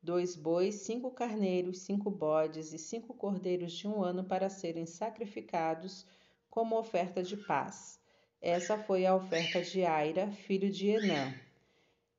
dois 0.02 0.34
bois, 0.34 0.76
cinco 0.76 1.10
carneiros, 1.10 1.80
cinco 1.80 2.10
bodes 2.10 2.72
e 2.72 2.78
cinco 2.78 3.12
cordeiros 3.14 3.72
de 3.72 3.86
um 3.86 4.02
ano 4.02 4.24
para 4.24 4.48
serem 4.48 4.86
sacrificados 4.86 6.06
como 6.48 6.78
oferta 6.78 7.22
de 7.22 7.36
paz. 7.36 8.00
Essa 8.40 8.78
foi 8.78 9.04
a 9.04 9.14
oferta 9.14 9.60
de 9.60 9.84
Aira, 9.84 10.30
filho 10.30 10.70
de 10.70 10.88
Enã. 10.88 11.38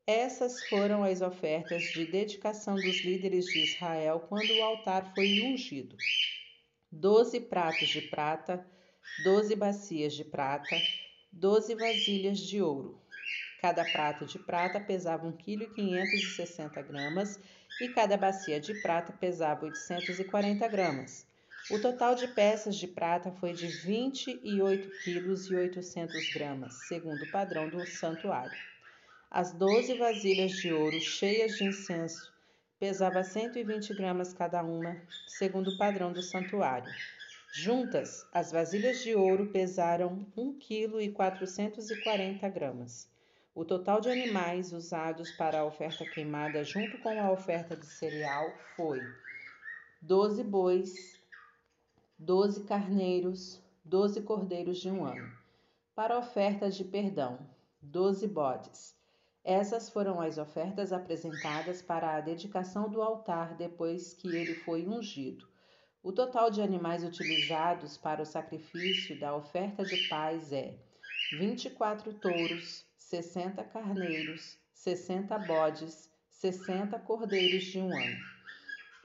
Essas 0.06 0.64
foram 0.64 1.04
as 1.04 1.22
ofertas 1.22 1.92
de 1.92 2.06
dedicação 2.06 2.80
dos 2.80 3.02
líderes 3.02 3.48
de 3.48 3.60
Israel 3.60 4.20
quando 4.30 4.58
o 4.58 4.64
altar 4.64 5.14
foi 5.16 5.42
ungido: 5.42 5.98
doze 6.92 7.40
pratos 7.40 7.90
de 7.90 8.02
prata, 8.02 8.66
doze 9.18 9.56
bacias 9.56 10.14
de 10.14 10.24
prata, 10.24 10.88
doze 11.32 11.74
vasilhas 11.74 12.40
de 12.40 12.62
ouro. 12.62 13.02
Cada 13.58 13.86
prato 13.86 14.26
de 14.26 14.40
prata 14.40 14.80
pesava 14.80 15.28
1,560 15.28 16.84
kg 16.84 17.40
e 17.82 17.90
cada 17.90 18.16
bacia 18.16 18.60
de 18.60 18.76
prata 18.76 19.12
pesava 19.12 19.66
840 19.66 20.68
gramas. 20.68 21.26
O 21.72 21.80
total 21.80 22.14
de 22.14 22.28
peças 22.28 22.76
de 22.76 22.88
prata 22.88 23.32
foi 23.32 23.54
de 23.54 23.68
28 23.68 24.90
quilos 25.04 25.50
e 25.50 25.56
800 25.56 26.34
gramas, 26.34 26.74
segundo 26.88 27.24
o 27.24 27.32
padrão 27.32 27.68
do 27.68 27.84
santuário. 27.88 28.58
As 29.32 29.52
doze 29.52 29.98
vasilhas 29.98 30.52
de 30.52 30.72
ouro 30.72 31.00
cheias 31.00 31.58
de 31.58 31.64
incenso 31.64 32.32
pesava 32.80 33.24
120 33.24 33.96
gramas 33.96 34.32
cada 34.32 34.64
uma, 34.64 35.02
segundo 35.28 35.72
o 35.72 35.78
padrão 35.78 36.14
do 36.14 36.22
santuário. 36.22 36.92
Juntas, 37.52 38.28
as 38.32 38.52
vasilhas 38.52 39.02
de 39.02 39.16
ouro 39.16 39.48
pesaram 39.48 40.26
1 40.38 40.60
kg 40.60 41.02
e 41.02 41.12
440 41.12 42.48
gramas. 42.48 43.11
O 43.62 43.64
total 43.64 44.02
de 44.02 44.10
animais 44.10 44.74
usados 44.74 45.30
para 45.34 45.60
a 45.60 45.66
oferta 45.66 46.04
queimada 46.04 46.64
junto 46.64 46.98
com 46.98 47.22
a 47.22 47.32
oferta 47.32 47.78
de 47.78 47.86
cereal 47.86 48.52
foi 48.76 49.00
12 50.02 50.44
bois, 50.44 51.22
doze 52.18 52.64
carneiros, 52.64 53.62
doze 53.86 54.20
cordeiros 54.24 54.80
de 54.80 54.90
um 54.90 55.06
ano. 55.06 55.32
Para 55.94 56.18
ofertas 56.18 56.76
de 56.76 56.84
perdão, 56.84 57.38
doze 57.80 58.28
bodes. 58.28 58.96
Essas 59.44 59.92
foram 59.92 60.20
as 60.20 60.40
ofertas 60.40 60.92
apresentadas 60.92 61.84
para 61.84 62.16
a 62.16 62.20
dedicação 62.20 62.90
do 62.90 63.00
altar 63.00 63.54
depois 63.56 64.12
que 64.12 64.36
ele 64.36 64.56
foi 64.56 64.88
ungido. 64.88 65.48
O 66.02 66.12
total 66.12 66.50
de 66.50 66.64
animais 66.64 67.04
utilizados 67.04 67.96
para 67.96 68.24
o 68.24 68.26
sacrifício 68.26 69.20
da 69.20 69.36
oferta 69.36 69.86
de 69.86 70.08
paz 70.08 70.52
é 70.52 70.80
24 71.38 72.12
touros, 72.16 72.90
60 73.12 73.62
carneiros, 73.66 74.58
60 74.74 75.38
bodes, 75.40 76.10
60 76.30 76.98
cordeiros 77.00 77.66
de 77.66 77.78
um 77.78 77.94
ano. 77.94 78.18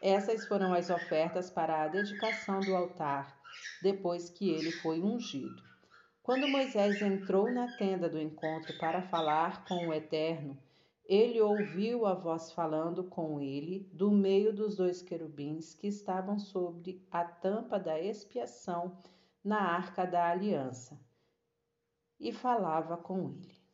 Essas 0.01 0.47
foram 0.47 0.73
as 0.73 0.91
ofertas 0.91 1.51
para 1.51 1.83
a 1.83 1.89
dedicação 1.89 2.61
do 2.61 2.77
altar, 2.77 3.37
depois 3.83 4.31
que 4.31 4.49
ele 4.49 4.71
foi 4.71 5.03
ungido. 5.03 5.61
Quando 6.23 6.47
Moisés 6.47 7.03
entrou 7.03 7.51
na 7.51 7.73
tenda 7.73 8.09
do 8.09 8.21
encontro 8.21 8.79
para 8.79 9.03
falar 9.03 9.65
com 9.65 9.89
o 9.89 9.93
Eterno, 9.93 10.57
ele 11.05 11.41
ouviu 11.41 12.07
a 12.07 12.15
voz 12.15 12.53
falando 12.53 13.03
com 13.03 13.41
ele 13.41 13.91
do 13.93 14.13
meio 14.13 14.53
dos 14.53 14.77
dois 14.77 15.03
querubins 15.03 15.75
que 15.75 15.89
estavam 15.89 16.39
sobre 16.39 17.05
a 17.11 17.25
tampa 17.25 17.77
da 17.77 18.01
expiação 18.01 19.03
na 19.43 19.59
arca 19.59 20.07
da 20.07 20.31
aliança, 20.31 20.97
e 22.21 22.33
falava 22.33 22.97
com 22.97 23.31
ele. 23.31 23.66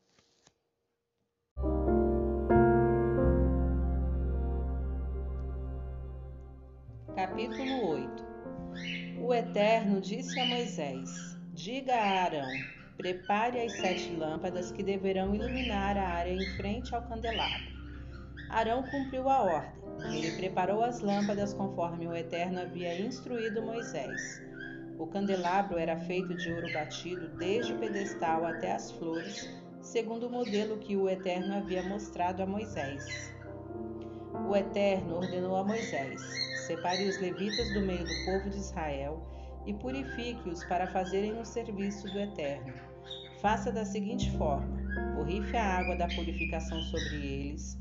Capítulo 7.32 7.82
8 7.88 8.26
O 9.18 9.32
Eterno 9.32 10.02
disse 10.02 10.38
a 10.38 10.44
Moisés: 10.44 11.34
Diga 11.54 11.94
a 11.94 12.24
Arão: 12.24 12.62
Prepare 12.94 13.58
as 13.58 13.72
sete 13.72 14.14
lâmpadas 14.14 14.70
que 14.70 14.82
deverão 14.82 15.34
iluminar 15.34 15.96
a 15.96 16.08
área 16.08 16.30
em 16.30 16.44
frente 16.44 16.94
ao 16.94 17.00
candelabro. 17.00 17.72
Arão 18.50 18.82
cumpriu 18.82 19.30
a 19.30 19.42
ordem. 19.42 19.82
Ele 20.14 20.32
preparou 20.32 20.82
as 20.82 21.00
lâmpadas 21.00 21.54
conforme 21.54 22.06
o 22.06 22.14
Eterno 22.14 22.60
havia 22.60 22.94
instruído 23.00 23.62
Moisés. 23.62 24.42
O 24.98 25.06
candelabro 25.06 25.78
era 25.78 25.96
feito 25.96 26.34
de 26.34 26.52
ouro 26.52 26.68
batido 26.68 27.28
desde 27.28 27.72
o 27.72 27.78
pedestal 27.78 28.44
até 28.44 28.72
as 28.72 28.92
flores, 28.92 29.48
segundo 29.80 30.26
o 30.26 30.30
modelo 30.30 30.76
que 30.76 30.98
o 30.98 31.08
Eterno 31.08 31.54
havia 31.54 31.82
mostrado 31.82 32.42
a 32.42 32.46
Moisés. 32.46 33.32
O 34.48 34.56
Eterno 34.56 35.16
ordenou 35.16 35.56
a 35.56 35.64
Moisés: 35.64 36.20
Separe 36.66 37.08
os 37.08 37.20
levitas 37.20 37.72
do 37.72 37.80
meio 37.80 38.04
do 38.04 38.24
povo 38.24 38.50
de 38.50 38.56
Israel 38.56 39.20
e 39.66 39.72
purifique-os 39.74 40.64
para 40.64 40.86
fazerem 40.86 41.38
o 41.40 41.44
serviço 41.44 42.06
do 42.12 42.18
Eterno. 42.18 42.72
Faça 43.40 43.72
da 43.72 43.84
seguinte 43.84 44.30
forma: 44.36 44.76
borrife 45.16 45.56
a 45.56 45.78
água 45.78 45.96
da 45.96 46.08
purificação 46.08 46.80
sobre 46.82 47.26
eles, 47.26 47.78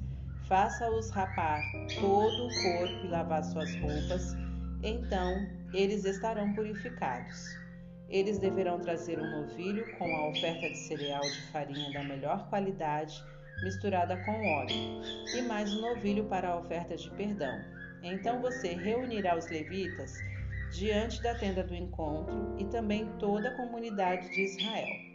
faça-os 0.47 1.09
rapar 1.09 1.61
todo 1.99 2.47
o 2.47 2.63
corpo 2.63 3.05
e 3.05 3.07
lavar 3.07 3.43
suas 3.43 3.73
roupas, 3.75 4.35
então 4.83 5.47
eles 5.73 6.05
estarão 6.05 6.53
purificados. 6.53 7.57
Eles 8.09 8.39
deverão 8.39 8.79
trazer 8.79 9.17
um 9.17 9.31
novilho 9.31 9.85
com 9.97 10.05
a 10.05 10.29
oferta 10.29 10.69
de 10.69 10.77
cereal 10.77 11.21
de 11.21 11.41
farinha 11.53 11.93
da 11.93 12.03
melhor 12.03 12.49
qualidade, 12.49 13.23
misturada 13.61 14.17
com 14.25 14.31
óleo, 14.31 15.01
e 15.35 15.41
mais 15.41 15.73
um 15.73 15.81
novilho 15.81 16.25
para 16.25 16.49
a 16.49 16.57
oferta 16.57 16.95
de 16.95 17.09
perdão 17.11 17.81
então 18.03 18.41
você 18.41 18.69
reunirá 18.69 19.37
os 19.37 19.47
levitas 19.47 20.17
diante 20.71 21.21
da 21.21 21.35
tenda 21.35 21.63
do 21.63 21.75
encontro 21.75 22.55
e 22.57 22.65
também 22.65 23.07
toda 23.19 23.49
a 23.49 23.55
comunidade 23.55 24.29
de 24.29 24.41
Israel. 24.41 25.11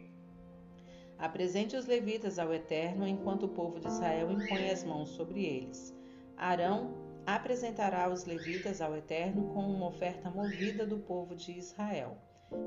Apresente 1.19 1.77
os 1.77 1.87
levitas 1.87 2.39
ao 2.39 2.53
Eterno 2.53 3.07
enquanto 3.07 3.45
o 3.45 3.49
povo 3.49 3.81
de 3.81 3.89
Israel 3.89 4.31
impõe 4.31 4.71
as 4.71 4.85
mãos 4.85 5.09
sobre 5.11 5.45
eles. 5.45 5.97
Arão 6.37 6.95
apresentará 7.27 8.09
os 8.09 8.25
levitas 8.25 8.81
ao 8.81 8.95
Eterno 8.95 9.49
com 9.55 9.61
uma 9.61 9.89
oferta 9.89 10.31
movida 10.31 10.87
do 10.87 10.99
povo 10.99 11.35
de 11.35 11.53
Israel. 11.53 12.19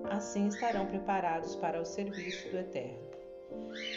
Assim 0.09 0.47
estarão 0.47 0.88
preparados 0.88 1.55
para 1.55 1.80
o 1.80 1.86
serviço 1.86 2.49
do 2.49 2.57
Eterno. 2.57 3.09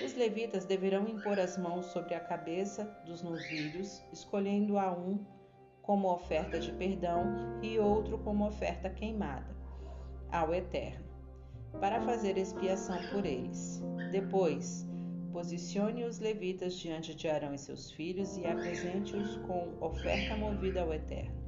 Os 0.04 0.14
levitas 0.14 0.64
deverão 0.64 1.06
impor 1.08 1.38
as 1.38 1.56
mãos 1.56 1.86
sobre 1.86 2.14
a 2.14 2.20
cabeça 2.20 2.84
dos 3.06 3.22
novilhos, 3.22 4.02
escolhendo 4.12 4.78
a 4.78 4.92
um 4.92 5.24
como 5.82 6.08
oferta 6.12 6.58
de 6.58 6.72
perdão 6.72 7.60
e 7.62 7.78
outro 7.78 8.18
como 8.18 8.46
oferta 8.46 8.88
queimada 8.88 9.54
ao 10.30 10.54
Eterno, 10.54 11.04
para 11.80 12.00
fazer 12.00 12.38
expiação 12.38 12.96
por 13.10 13.26
eles. 13.26 13.82
Depois, 14.10 14.88
posicione 15.32 16.04
os 16.04 16.18
levitas 16.18 16.78
diante 16.78 17.14
de 17.14 17.28
Arão 17.28 17.54
e 17.54 17.58
seus 17.58 17.90
filhos 17.90 18.36
e 18.36 18.46
apresente-os 18.46 19.36
com 19.38 19.76
oferta 19.80 20.36
movida 20.36 20.82
ao 20.82 20.92
Eterno. 20.92 21.42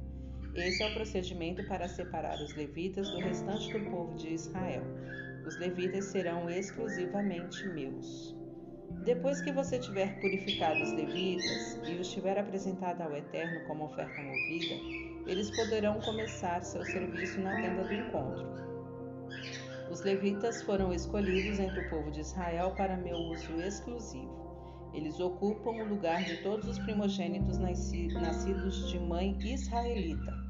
Esse 0.55 0.83
é 0.83 0.87
o 0.87 0.93
procedimento 0.93 1.65
para 1.67 1.87
separar 1.87 2.41
os 2.41 2.55
levitas 2.55 3.09
do 3.09 3.19
restante 3.19 3.71
do 3.71 3.91
povo 3.91 4.15
de 4.15 4.29
Israel. 4.33 4.83
Os 5.45 5.57
levitas 5.57 6.05
serão 6.05 6.49
exclusivamente 6.49 7.67
meus. 7.67 8.35
Depois 9.03 9.41
que 9.41 9.51
você 9.51 9.77
tiver 9.77 10.19
purificado 10.19 10.81
os 10.81 10.91
levitas 10.91 11.79
e 11.87 11.95
os 11.95 12.11
tiver 12.11 12.39
apresentado 12.39 13.01
ao 13.01 13.15
Eterno 13.15 13.65
como 13.67 13.85
oferta 13.85 14.21
movida, 14.21 14.75
eles 15.27 15.51
poderão 15.51 15.99
começar 16.01 16.63
seu 16.63 16.83
serviço 16.83 17.39
na 17.41 17.61
tenda 17.61 17.83
do 17.83 17.93
encontro. 17.93 18.55
Os 19.91 20.01
levitas 20.01 20.63
foram 20.63 20.91
escolhidos 20.91 21.59
entre 21.59 21.79
o 21.79 21.89
povo 21.89 22.09
de 22.09 22.21
Israel 22.21 22.73
para 22.75 22.97
meu 22.97 23.15
uso 23.15 23.61
exclusivo. 23.61 24.91
Eles 24.93 25.19
ocupam 25.19 25.71
o 25.71 25.87
lugar 25.87 26.23
de 26.23 26.41
todos 26.41 26.67
os 26.67 26.79
primogênitos 26.79 27.57
nascidos 27.57 28.89
de 28.89 28.99
mãe 28.99 29.37
israelita. 29.43 30.44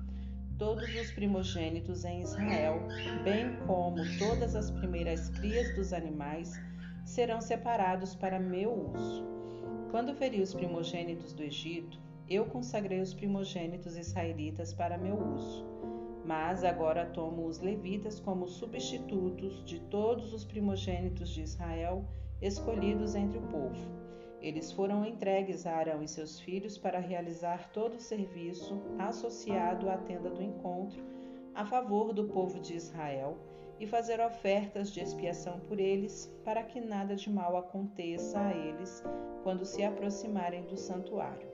Todos 0.58 0.88
os 0.96 1.12
primogênitos 1.12 2.06
em 2.06 2.22
Israel, 2.22 2.80
bem 3.26 3.58
como 3.68 3.98
todas 4.18 4.56
as 4.56 4.72
primeiras 4.72 5.28
crias 5.30 5.76
dos 5.76 5.92
animais, 5.92 6.54
serão 7.04 7.42
separados 7.42 8.16
para 8.16 8.40
meu 8.40 8.72
uso. 8.94 9.26
Quando 9.92 10.16
feri 10.16 10.42
os 10.42 10.54
primogênitos 10.54 11.34
do 11.34 11.44
Egito, 11.44 12.00
eu 12.30 12.46
consagrei 12.46 13.02
os 13.02 13.14
primogênitos 13.14 13.98
israelitas 13.98 14.74
para 14.74 14.98
meu 14.98 15.18
uso. 15.36 15.66
Mas 16.24 16.64
agora 16.64 17.06
tomo 17.06 17.46
os 17.48 17.60
levitas 17.60 18.22
como 18.22 18.48
substitutos 18.48 19.62
de 19.66 19.82
todos 19.82 20.34
os 20.34 20.46
primogênitos 20.46 21.30
de 21.32 21.42
Israel 21.42 22.06
escolhidos 22.42 23.14
entre 23.14 23.40
o 23.40 23.48
povo. 23.48 24.05
Eles 24.46 24.72
foram 24.72 25.04
entregues 25.04 25.66
a 25.66 25.76
Arão 25.76 26.04
e 26.04 26.08
seus 26.08 26.40
filhos 26.40 26.78
para 26.78 27.00
realizar 27.00 27.72
todo 27.72 27.96
o 27.96 28.00
serviço 28.00 28.80
associado 29.00 29.90
à 29.90 29.98
tenda 29.98 30.30
do 30.30 30.40
encontro 30.40 31.04
a 31.56 31.66
favor 31.66 32.14
do 32.14 32.26
povo 32.26 32.60
de 32.60 32.76
Israel 32.76 33.40
e 33.80 33.88
fazer 33.88 34.20
ofertas 34.20 34.92
de 34.92 35.00
expiação 35.00 35.60
por 35.62 35.80
eles, 35.80 36.32
para 36.44 36.62
que 36.62 36.80
nada 36.80 37.16
de 37.16 37.28
mal 37.28 37.58
aconteça 37.58 38.40
a 38.40 38.54
eles 38.54 39.04
quando 39.42 39.66
se 39.66 39.82
aproximarem 39.84 40.68
do 40.68 40.78
santuário. 40.78 41.52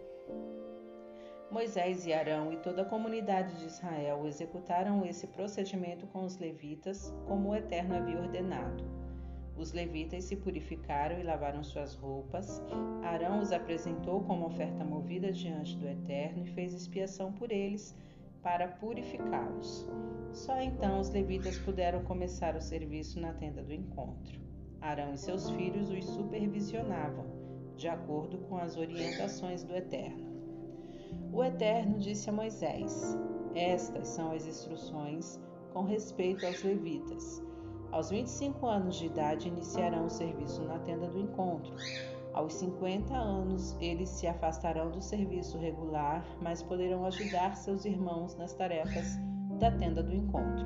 Moisés 1.50 2.06
e 2.06 2.12
Arão 2.12 2.52
e 2.52 2.58
toda 2.58 2.82
a 2.82 2.90
comunidade 2.90 3.58
de 3.58 3.68
Israel 3.68 4.28
executaram 4.28 5.06
esse 5.06 5.28
procedimento 5.28 6.06
com 6.08 6.26
os 6.26 6.38
levitas, 6.38 7.14
como 7.26 7.52
o 7.52 7.56
Eterno 7.56 7.96
havia 7.96 8.20
ordenado. 8.20 9.01
Os 9.62 9.74
levitas 9.74 10.24
se 10.24 10.36
purificaram 10.36 11.20
e 11.20 11.24
lavaram 11.24 11.64
suas 11.64 11.94
roupas. 11.94 12.60
Arão 13.04 13.40
os 13.40 13.52
apresentou 13.52 14.24
como 14.24 14.48
oferta 14.48 14.84
movida 14.84 15.32
diante 15.32 15.78
do 15.78 15.88
Eterno 15.88 16.42
e 16.42 16.48
fez 16.48 16.74
expiação 16.74 17.32
por 17.32 17.52
eles 17.52 17.96
para 18.42 18.68
purificá-los. 18.68 19.88
Só 20.34 20.60
então 20.60 21.00
os 21.00 21.12
levitas 21.12 21.60
puderam 21.60 22.04
começar 22.04 22.56
o 22.56 22.62
serviço 22.62 23.20
na 23.20 23.34
tenda 23.34 23.62
do 23.62 23.72
encontro. 23.72 24.42
Arão 24.82 25.14
e 25.14 25.18
seus 25.20 25.52
filhos 25.52 25.92
os 25.92 26.06
supervisionavam, 26.06 27.28
de 27.78 27.88
acordo 27.88 28.40
com 28.40 28.58
as 28.58 28.78
orientações 28.78 29.64
do 29.64 29.76
Eterno. 29.76 30.26
O 31.32 31.44
Eterno 31.44 32.00
disse 32.00 32.32
a 32.32 32.34
Moisés: 32.34 33.16
Estas 33.54 34.08
são 34.08 34.32
as 34.32 34.48
instruções 34.48 35.40
com 35.72 35.84
respeito 35.84 36.48
aos 36.48 36.64
levitas. 36.64 37.51
Aos 37.92 38.10
25 38.10 38.66
anos 38.66 38.96
de 38.96 39.08
idade 39.08 39.50
iniciarão 39.50 40.06
o 40.06 40.10
serviço 40.10 40.64
na 40.64 40.80
tenda 40.80 41.08
do 41.08 41.20
encontro. 41.20 41.76
Aos 42.34 42.54
50 42.54 43.14
anos, 43.14 43.76
eles 43.82 44.10
se 44.10 44.26
afastarão 44.26 44.90
do 44.90 45.02
serviço 45.02 45.58
regular, 45.58 46.26
mas 46.42 46.64
poderão 46.64 47.06
ajudar 47.06 47.58
seus 47.58 47.84
irmãos 47.84 48.36
nas 48.36 48.54
tarefas 48.54 49.18
da 49.60 49.70
tenda 49.70 50.02
do 50.02 50.16
encontro. 50.16 50.66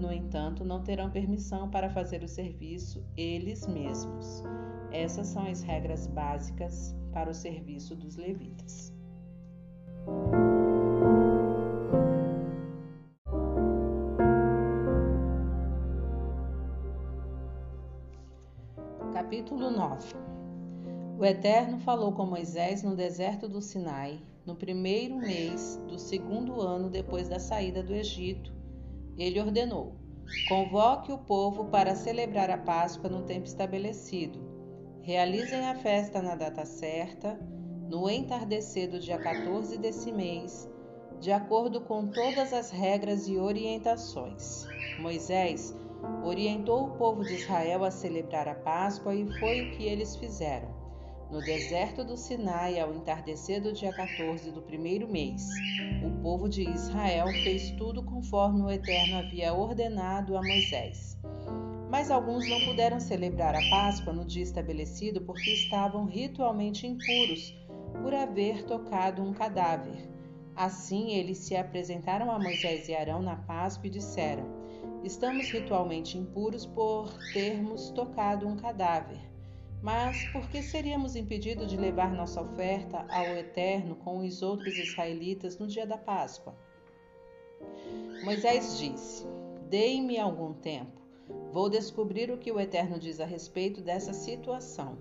No 0.00 0.12
entanto, 0.12 0.64
não 0.64 0.82
terão 0.82 1.10
permissão 1.10 1.70
para 1.70 1.90
fazer 1.90 2.24
o 2.24 2.28
serviço 2.28 3.04
eles 3.16 3.66
mesmos. 3.66 4.42
Essas 4.90 5.28
são 5.28 5.46
as 5.46 5.62
regras 5.62 6.08
básicas 6.08 6.94
para 7.12 7.30
o 7.30 7.34
serviço 7.34 7.94
dos 7.94 8.16
levitas. 8.16 8.92
Capítulo 19.48 19.70
9 19.70 20.14
o 21.18 21.24
Eterno 21.24 21.78
falou 21.78 22.12
com 22.12 22.26
Moisés 22.26 22.82
no 22.82 22.94
deserto 22.94 23.48
do 23.48 23.62
Sinai, 23.62 24.20
no 24.44 24.54
primeiro 24.54 25.16
mês 25.16 25.80
do 25.88 25.98
segundo 25.98 26.60
ano 26.60 26.90
depois 26.90 27.30
da 27.30 27.38
saída 27.38 27.82
do 27.82 27.94
Egito. 27.94 28.52
Ele 29.16 29.40
ordenou: 29.40 29.96
Convoque 30.44 31.10
o 31.10 31.16
povo 31.16 31.64
para 31.64 31.96
celebrar 31.96 32.50
a 32.50 32.58
Páscoa 32.58 33.08
no 33.08 33.22
tempo 33.22 33.46
estabelecido. 33.46 34.38
Realizem 35.00 35.66
a 35.66 35.74
festa 35.74 36.20
na 36.20 36.34
data 36.34 36.66
certa, 36.66 37.40
no 37.88 38.10
entardecer 38.10 38.90
do 38.90 39.00
dia 39.00 39.18
14 39.18 39.78
desse 39.78 40.12
mês, 40.12 40.68
de 41.20 41.32
acordo 41.32 41.80
com 41.80 42.06
todas 42.06 42.52
as 42.52 42.70
regras 42.70 43.26
e 43.26 43.38
orientações. 43.38 44.68
Moisés 45.00 45.74
orientou 46.24 46.84
o 46.84 46.90
povo 46.96 47.24
de 47.24 47.34
Israel 47.34 47.84
a 47.84 47.90
celebrar 47.90 48.48
a 48.48 48.54
Páscoa 48.54 49.14
e 49.14 49.26
foi 49.38 49.62
o 49.62 49.70
que 49.72 49.84
eles 49.84 50.16
fizeram 50.16 50.78
no 51.30 51.42
deserto 51.42 52.02
do 52.04 52.16
Sinai, 52.16 52.80
ao 52.80 52.94
entardecer 52.94 53.60
do 53.60 53.72
dia 53.72 53.92
14 53.92 54.50
do 54.50 54.62
primeiro 54.62 55.06
mês. 55.06 55.46
O 56.02 56.22
povo 56.22 56.48
de 56.48 56.62
Israel 56.62 57.32
fez 57.44 57.70
tudo 57.72 58.02
conforme 58.02 58.62
o 58.62 58.70
Eterno 58.70 59.18
havia 59.18 59.52
ordenado 59.52 60.36
a 60.36 60.42
Moisés. 60.42 61.18
Mas 61.90 62.10
alguns 62.10 62.48
não 62.48 62.60
puderam 62.60 62.98
celebrar 62.98 63.54
a 63.54 63.70
Páscoa 63.70 64.12
no 64.12 64.24
dia 64.24 64.42
estabelecido 64.42 65.20
porque 65.22 65.50
estavam 65.52 66.06
ritualmente 66.06 66.86
impuros 66.86 67.54
por 68.02 68.14
haver 68.14 68.64
tocado 68.64 69.22
um 69.22 69.32
cadáver. 69.32 70.08
Assim, 70.56 71.12
eles 71.12 71.38
se 71.38 71.54
apresentaram 71.56 72.30
a 72.30 72.38
Moisés 72.38 72.88
e 72.88 72.94
Arão 72.94 73.22
na 73.22 73.36
Páscoa 73.36 73.86
e 73.86 73.90
disseram: 73.90 74.57
Estamos 75.08 75.48
ritualmente 75.48 76.18
impuros 76.18 76.66
por 76.66 77.10
termos 77.32 77.88
tocado 77.92 78.46
um 78.46 78.54
cadáver. 78.54 79.18
Mas 79.82 80.26
por 80.26 80.50
que 80.50 80.62
seríamos 80.62 81.16
impedidos 81.16 81.66
de 81.66 81.78
levar 81.78 82.12
nossa 82.12 82.42
oferta 82.42 83.06
ao 83.08 83.34
Eterno 83.34 83.96
com 83.96 84.18
os 84.18 84.42
outros 84.42 84.78
israelitas 84.78 85.56
no 85.56 85.66
dia 85.66 85.86
da 85.86 85.96
Páscoa? 85.96 86.54
Moisés 88.22 88.76
disse: 88.76 89.26
Dei-me 89.70 90.18
algum 90.18 90.52
tempo. 90.52 91.00
Vou 91.52 91.70
descobrir 91.70 92.30
o 92.30 92.36
que 92.36 92.52
o 92.52 92.60
Eterno 92.60 92.98
diz 92.98 93.18
a 93.18 93.24
respeito 93.24 93.80
dessa 93.80 94.12
situação. 94.12 94.98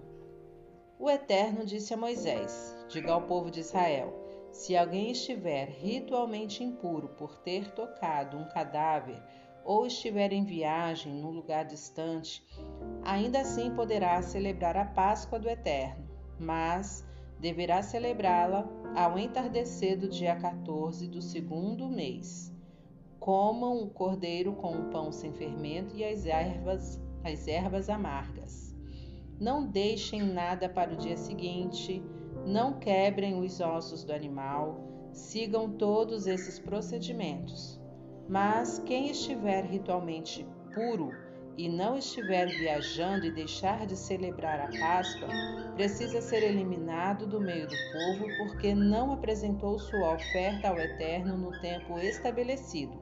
O 0.98 1.10
Eterno 1.10 1.66
disse 1.66 1.94
a 1.94 1.98
Moisés: 1.98 2.74
Diga 2.88 3.12
ao 3.12 3.24
povo 3.24 3.52
de 3.52 3.60
Israel: 3.60 4.14
Se 4.54 4.74
alguém 4.74 5.12
estiver 5.12 5.68
ritualmente 5.68 6.64
impuro 6.64 7.10
por 7.10 7.38
ter 7.40 7.70
tocado 7.72 8.38
um 8.38 8.48
cadáver 8.48 9.22
ou 9.68 9.86
estiver 9.86 10.32
em 10.32 10.46
viagem 10.46 11.14
num 11.14 11.30
lugar 11.30 11.66
distante, 11.66 12.42
ainda 13.04 13.42
assim 13.42 13.70
poderá 13.76 14.22
celebrar 14.22 14.78
a 14.78 14.86
Páscoa 14.86 15.38
do 15.38 15.50
Eterno, 15.50 16.08
mas 16.40 17.06
deverá 17.38 17.84
celebrá-la 17.84 18.66
ao 18.96 19.20
entardecer 19.20 20.00
do 20.00 20.08
dia 20.08 20.38
14 20.38 21.10
do 21.10 21.22
segundo 21.22 21.90
mês. 21.90 22.56
Comam 23.20 23.84
o 23.84 23.90
cordeiro 23.90 24.54
com 24.54 24.72
o 24.72 24.86
pão 24.86 25.12
sem 25.12 25.34
fermento 25.34 25.94
e 25.98 26.06
as 26.06 26.26
ervas, 26.26 27.02
as 27.22 27.46
ervas 27.46 27.90
amargas. 27.90 28.74
Não 29.38 29.68
deixem 29.68 30.24
nada 30.24 30.70
para 30.70 30.94
o 30.94 30.98
dia 30.98 31.18
seguinte, 31.18 32.02
não 32.46 32.80
quebrem 32.80 33.38
os 33.38 33.60
ossos 33.60 34.06
do 34.06 34.14
animal, 34.14 34.80
sigam 35.12 35.70
todos 35.70 36.26
esses 36.26 36.58
procedimentos. 36.58 37.77
Mas 38.30 38.80
quem 38.80 39.10
estiver 39.10 39.64
ritualmente 39.64 40.46
puro 40.74 41.14
e 41.58 41.68
não 41.68 41.98
estiver 41.98 42.46
viajando 42.48 43.26
e 43.26 43.32
deixar 43.32 43.88
de 43.88 43.96
celebrar 43.96 44.60
a 44.60 44.80
Páscoa, 44.80 45.28
precisa 45.76 46.22
ser 46.22 46.44
eliminado 46.44 47.26
do 47.26 47.42
meio 47.42 47.68
do 47.68 47.76
povo, 47.94 48.28
porque 48.38 48.76
não 48.76 49.14
apresentou 49.14 49.80
sua 49.80 50.14
oferta 50.14 50.70
ao 50.70 50.78
Eterno 50.78 51.36
no 51.36 51.60
tempo 51.62 51.98
estabelecido. 51.98 53.00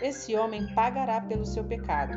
Esse 0.00 0.34
homem 0.36 0.72
pagará 0.74 1.20
pelo 1.20 1.44
seu 1.44 1.64
pecado. 1.64 2.16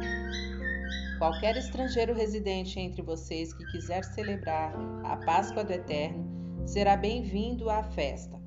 Qualquer 1.18 1.58
estrangeiro 1.58 2.14
residente 2.14 2.80
entre 2.80 3.02
vocês 3.02 3.54
que 3.54 3.66
quiser 3.72 4.04
celebrar 4.06 4.74
a 5.04 5.18
Páscoa 5.18 5.64
do 5.64 5.74
Eterno 5.74 6.26
será 6.66 6.96
bem-vindo 6.96 7.70
à 7.70 7.84
festa 7.84 8.39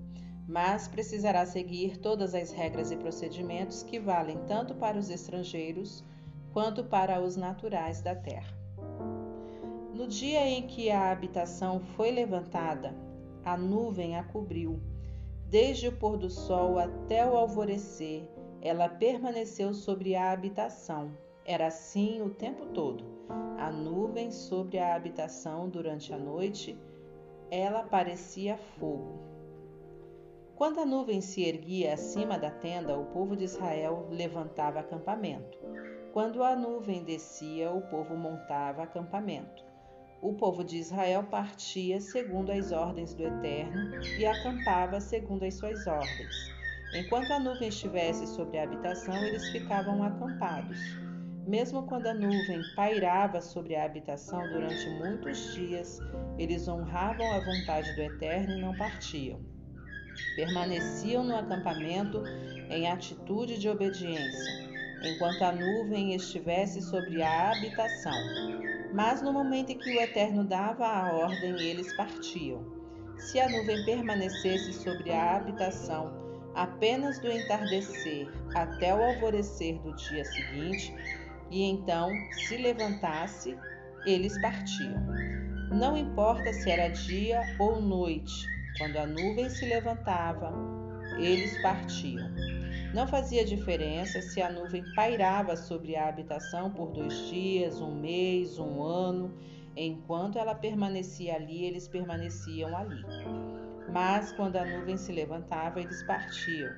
mas 0.52 0.86
precisará 0.86 1.46
seguir 1.46 1.96
todas 1.96 2.34
as 2.34 2.52
regras 2.52 2.90
e 2.90 2.96
procedimentos 2.96 3.82
que 3.82 3.98
valem 3.98 4.36
tanto 4.46 4.74
para 4.74 4.98
os 4.98 5.08
estrangeiros 5.08 6.04
quanto 6.52 6.84
para 6.84 7.22
os 7.22 7.36
naturais 7.36 8.02
da 8.02 8.14
terra. 8.14 8.54
No 9.94 10.06
dia 10.06 10.46
em 10.46 10.66
que 10.66 10.90
a 10.90 11.10
habitação 11.10 11.80
foi 11.96 12.10
levantada, 12.10 12.94
a 13.42 13.56
nuvem 13.56 14.14
a 14.18 14.22
cobriu. 14.24 14.78
Desde 15.48 15.88
o 15.88 15.96
pôr 15.96 16.18
do 16.18 16.28
sol 16.28 16.78
até 16.78 17.26
o 17.26 17.34
alvorecer, 17.34 18.28
ela 18.60 18.90
permaneceu 18.90 19.72
sobre 19.72 20.14
a 20.14 20.32
habitação. 20.32 21.16
Era 21.46 21.68
assim 21.68 22.20
o 22.20 22.28
tempo 22.28 22.66
todo. 22.66 23.04
A 23.56 23.70
nuvem 23.70 24.30
sobre 24.30 24.78
a 24.78 24.94
habitação 24.94 25.66
durante 25.66 26.12
a 26.12 26.18
noite, 26.18 26.76
ela 27.50 27.82
parecia 27.84 28.58
fogo. 28.78 29.32
Quando 30.62 30.78
a 30.78 30.86
nuvem 30.86 31.20
se 31.20 31.42
erguia 31.42 31.94
acima 31.94 32.38
da 32.38 32.48
tenda, 32.48 32.96
o 32.96 33.06
povo 33.06 33.34
de 33.34 33.42
Israel 33.42 34.06
levantava 34.12 34.78
acampamento. 34.78 35.58
Quando 36.12 36.40
a 36.44 36.54
nuvem 36.54 37.02
descia, 37.02 37.72
o 37.72 37.82
povo 37.82 38.16
montava 38.16 38.84
acampamento. 38.84 39.64
O 40.22 40.34
povo 40.34 40.62
de 40.62 40.76
Israel 40.76 41.24
partia 41.24 42.00
segundo 42.00 42.52
as 42.52 42.70
ordens 42.70 43.12
do 43.12 43.24
Eterno 43.24 43.90
e 44.16 44.24
acampava 44.24 45.00
segundo 45.00 45.42
as 45.42 45.54
suas 45.54 45.84
ordens. 45.88 46.52
Enquanto 46.94 47.32
a 47.32 47.40
nuvem 47.40 47.66
estivesse 47.66 48.24
sobre 48.28 48.56
a 48.60 48.62
habitação, 48.62 49.16
eles 49.24 49.48
ficavam 49.48 50.00
acampados. 50.04 50.78
Mesmo 51.44 51.88
quando 51.88 52.06
a 52.06 52.14
nuvem 52.14 52.62
pairava 52.76 53.40
sobre 53.40 53.74
a 53.74 53.84
habitação 53.84 54.48
durante 54.48 54.88
muitos 54.90 55.54
dias, 55.54 55.98
eles 56.38 56.68
honravam 56.68 57.32
a 57.32 57.40
vontade 57.40 57.92
do 57.96 58.00
Eterno 58.00 58.56
e 58.56 58.60
não 58.60 58.76
partiam 58.76 59.51
permaneciam 60.34 61.22
no 61.24 61.36
acampamento 61.36 62.22
em 62.70 62.88
atitude 62.88 63.58
de 63.58 63.68
obediência, 63.68 64.52
enquanto 65.02 65.42
a 65.42 65.52
nuvem 65.52 66.14
estivesse 66.14 66.80
sobre 66.80 67.22
a 67.22 67.50
habitação. 67.50 68.16
Mas 68.92 69.22
no 69.22 69.32
momento 69.32 69.70
em 69.70 69.78
que 69.78 69.90
o 69.90 70.00
Eterno 70.00 70.44
dava 70.44 70.86
a 70.86 71.10
ordem, 71.10 71.62
eles 71.62 71.92
partiam. 71.92 72.64
Se 73.16 73.40
a 73.40 73.48
nuvem 73.48 73.84
permanecesse 73.84 74.72
sobre 74.72 75.12
a 75.12 75.36
habitação 75.36 76.22
apenas 76.54 77.18
do 77.18 77.30
entardecer 77.30 78.28
até 78.54 78.94
o 78.94 79.02
alvorecer 79.02 79.80
do 79.80 79.94
dia 79.94 80.24
seguinte, 80.24 80.94
e 81.50 81.62
então 81.62 82.10
se 82.30 82.56
levantasse, 82.56 83.56
eles 84.04 84.38
partiam. 84.38 85.00
Não 85.70 85.96
importa 85.96 86.52
se 86.52 86.70
era 86.70 86.88
dia 86.88 87.40
ou 87.58 87.80
noite, 87.80 88.46
quando 88.78 88.96
a 88.96 89.06
nuvem 89.06 89.48
se 89.48 89.66
levantava, 89.66 90.52
eles 91.18 91.60
partiam. 91.62 92.30
Não 92.94 93.06
fazia 93.06 93.44
diferença 93.44 94.20
se 94.20 94.42
a 94.42 94.50
nuvem 94.50 94.84
pairava 94.94 95.56
sobre 95.56 95.96
a 95.96 96.08
habitação 96.08 96.70
por 96.70 96.90
dois 96.90 97.28
dias, 97.28 97.80
um 97.80 97.94
mês, 97.94 98.58
um 98.58 98.82
ano. 98.82 99.32
Enquanto 99.74 100.38
ela 100.38 100.54
permanecia 100.54 101.34
ali, 101.34 101.64
eles 101.64 101.88
permaneciam 101.88 102.76
ali. 102.76 103.02
Mas 103.90 104.32
quando 104.32 104.56
a 104.56 104.64
nuvem 104.64 104.96
se 104.96 105.10
levantava, 105.12 105.80
eles 105.80 106.02
partiam. 106.02 106.70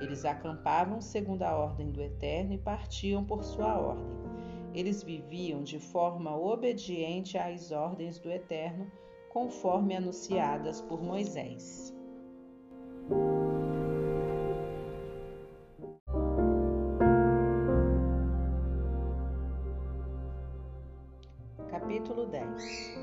Eles 0.00 0.24
acampavam 0.24 1.00
segundo 1.00 1.42
a 1.42 1.54
ordem 1.56 1.90
do 1.90 2.00
Eterno 2.02 2.54
e 2.54 2.58
partiam 2.58 3.24
por 3.24 3.44
sua 3.44 3.78
ordem. 3.78 4.18
Eles 4.74 5.02
viviam 5.02 5.62
de 5.62 5.78
forma 5.78 6.34
obediente 6.36 7.36
às 7.36 7.72
ordens 7.72 8.18
do 8.18 8.30
Eterno, 8.30 8.90
conforme 9.28 9.96
anunciadas 9.96 10.80
por 10.80 11.02
Moisés. 11.02 11.94
Capítulo 21.70 22.26
10 22.26 22.98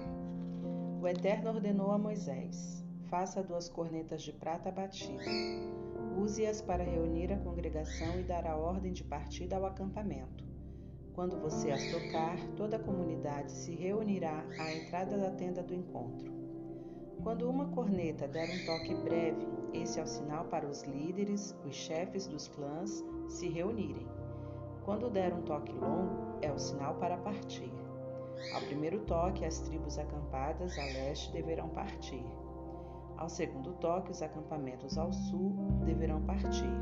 O 1.02 1.08
Eterno 1.08 1.50
ordenou 1.50 1.92
a 1.92 1.98
Moisés: 1.98 2.86
Faça 3.10 3.44
duas 3.44 3.68
cornetas 3.68 4.22
de 4.22 4.32
prata 4.32 4.72
batida. 4.72 5.26
Use-as 6.18 6.62
para 6.62 6.84
reunir 6.84 7.34
a 7.34 7.38
congregação 7.40 8.20
e 8.20 8.24
dar 8.24 8.46
a 8.46 8.56
ordem 8.56 8.94
de 8.94 9.04
partida 9.04 9.58
ao 9.58 9.66
acampamento. 9.66 10.45
Quando 11.16 11.40
você 11.40 11.72
as 11.72 11.82
tocar, 11.86 12.38
toda 12.58 12.76
a 12.76 12.80
comunidade 12.80 13.50
se 13.50 13.74
reunirá 13.74 14.44
à 14.60 14.74
entrada 14.74 15.18
da 15.18 15.32
tenda 15.32 15.64
do 15.64 15.74
encontro. 15.74 16.30
Quando 17.24 17.50
uma 17.50 17.70
corneta 17.70 18.28
der 18.28 18.50
um 18.50 18.66
toque 18.66 18.94
breve, 18.96 19.48
esse 19.74 19.98
é 19.98 20.04
o 20.04 20.08
sinal 20.08 20.44
para 20.46 20.68
os 20.68 20.84
líderes, 20.84 21.56
os 21.66 21.74
chefes 21.74 22.28
dos 22.28 22.50
clãs, 22.50 23.02
se 23.30 23.48
reunirem. 23.48 24.06
Quando 24.84 25.10
der 25.10 25.34
um 25.34 25.42
toque 25.42 25.72
longo, 25.72 26.38
é 26.42 26.52
o 26.52 26.60
sinal 26.60 26.96
para 26.96 27.18
partir. 27.18 27.72
Ao 28.54 28.62
primeiro 28.64 29.00
toque, 29.06 29.46
as 29.46 29.60
tribos 29.60 29.98
acampadas 29.98 30.78
a 30.78 30.84
leste 30.84 31.32
deverão 31.32 31.70
partir. 31.70 32.26
Ao 33.16 33.30
segundo 33.30 33.72
toque, 33.76 34.12
os 34.12 34.22
acampamentos 34.22 34.98
ao 34.98 35.14
sul 35.14 35.56
deverão 35.86 36.22
partir. 36.24 36.76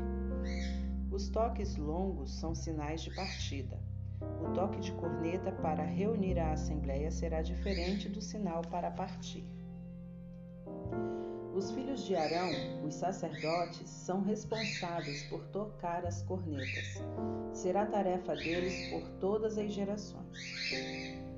Os 1.12 1.28
toques 1.28 1.76
longos 1.76 2.32
são 2.32 2.52
sinais 2.52 3.00
de 3.00 3.14
partida. 3.14 3.83
O 4.42 4.52
toque 4.52 4.80
de 4.80 4.92
corneta 4.92 5.52
para 5.52 5.82
reunir 5.82 6.38
a 6.38 6.52
assembleia 6.52 7.10
será 7.10 7.42
diferente 7.42 8.08
do 8.08 8.20
sinal 8.20 8.62
para 8.62 8.90
partir. 8.90 9.44
Os 11.54 11.70
filhos 11.70 12.04
de 12.04 12.16
Arão, 12.16 12.50
os 12.84 12.94
sacerdotes, 12.94 13.88
são 13.88 14.22
responsáveis 14.22 15.22
por 15.24 15.44
tocar 15.46 16.04
as 16.04 16.20
cornetas. 16.22 17.00
Será 17.52 17.86
tarefa 17.86 18.34
deles 18.34 18.90
por 18.90 19.08
todas 19.20 19.56
as 19.56 19.72
gerações. 19.72 20.36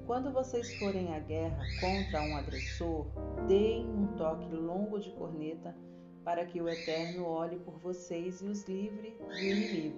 Quando 0.07 0.33
vocês 0.33 0.75
forem 0.79 1.13
à 1.15 1.19
guerra 1.19 1.63
contra 1.81 2.23
um 2.23 2.37
agressor, 2.37 3.07
deem 3.47 3.87
um 3.91 4.07
toque 4.17 4.49
longo 4.55 4.99
de 4.99 5.11
corneta 5.11 5.75
para 6.27 6.45
que 6.45 6.61
o 6.61 6.69
Eterno 6.69 7.25
olhe 7.25 7.57
por 7.61 7.79
vocês 7.79 8.43
e 8.43 8.47
os 8.47 8.65
livre 8.65 9.17
do 9.17 9.39
inimigo. 9.39 9.97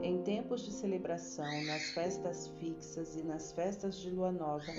Em 0.00 0.22
tempos 0.22 0.64
de 0.64 0.70
celebração, 0.70 1.64
nas 1.64 1.90
festas 1.90 2.46
fixas 2.60 3.16
e 3.16 3.24
nas 3.24 3.50
festas 3.50 3.98
de 3.98 4.08
lua 4.08 4.30
nova, 4.30 4.72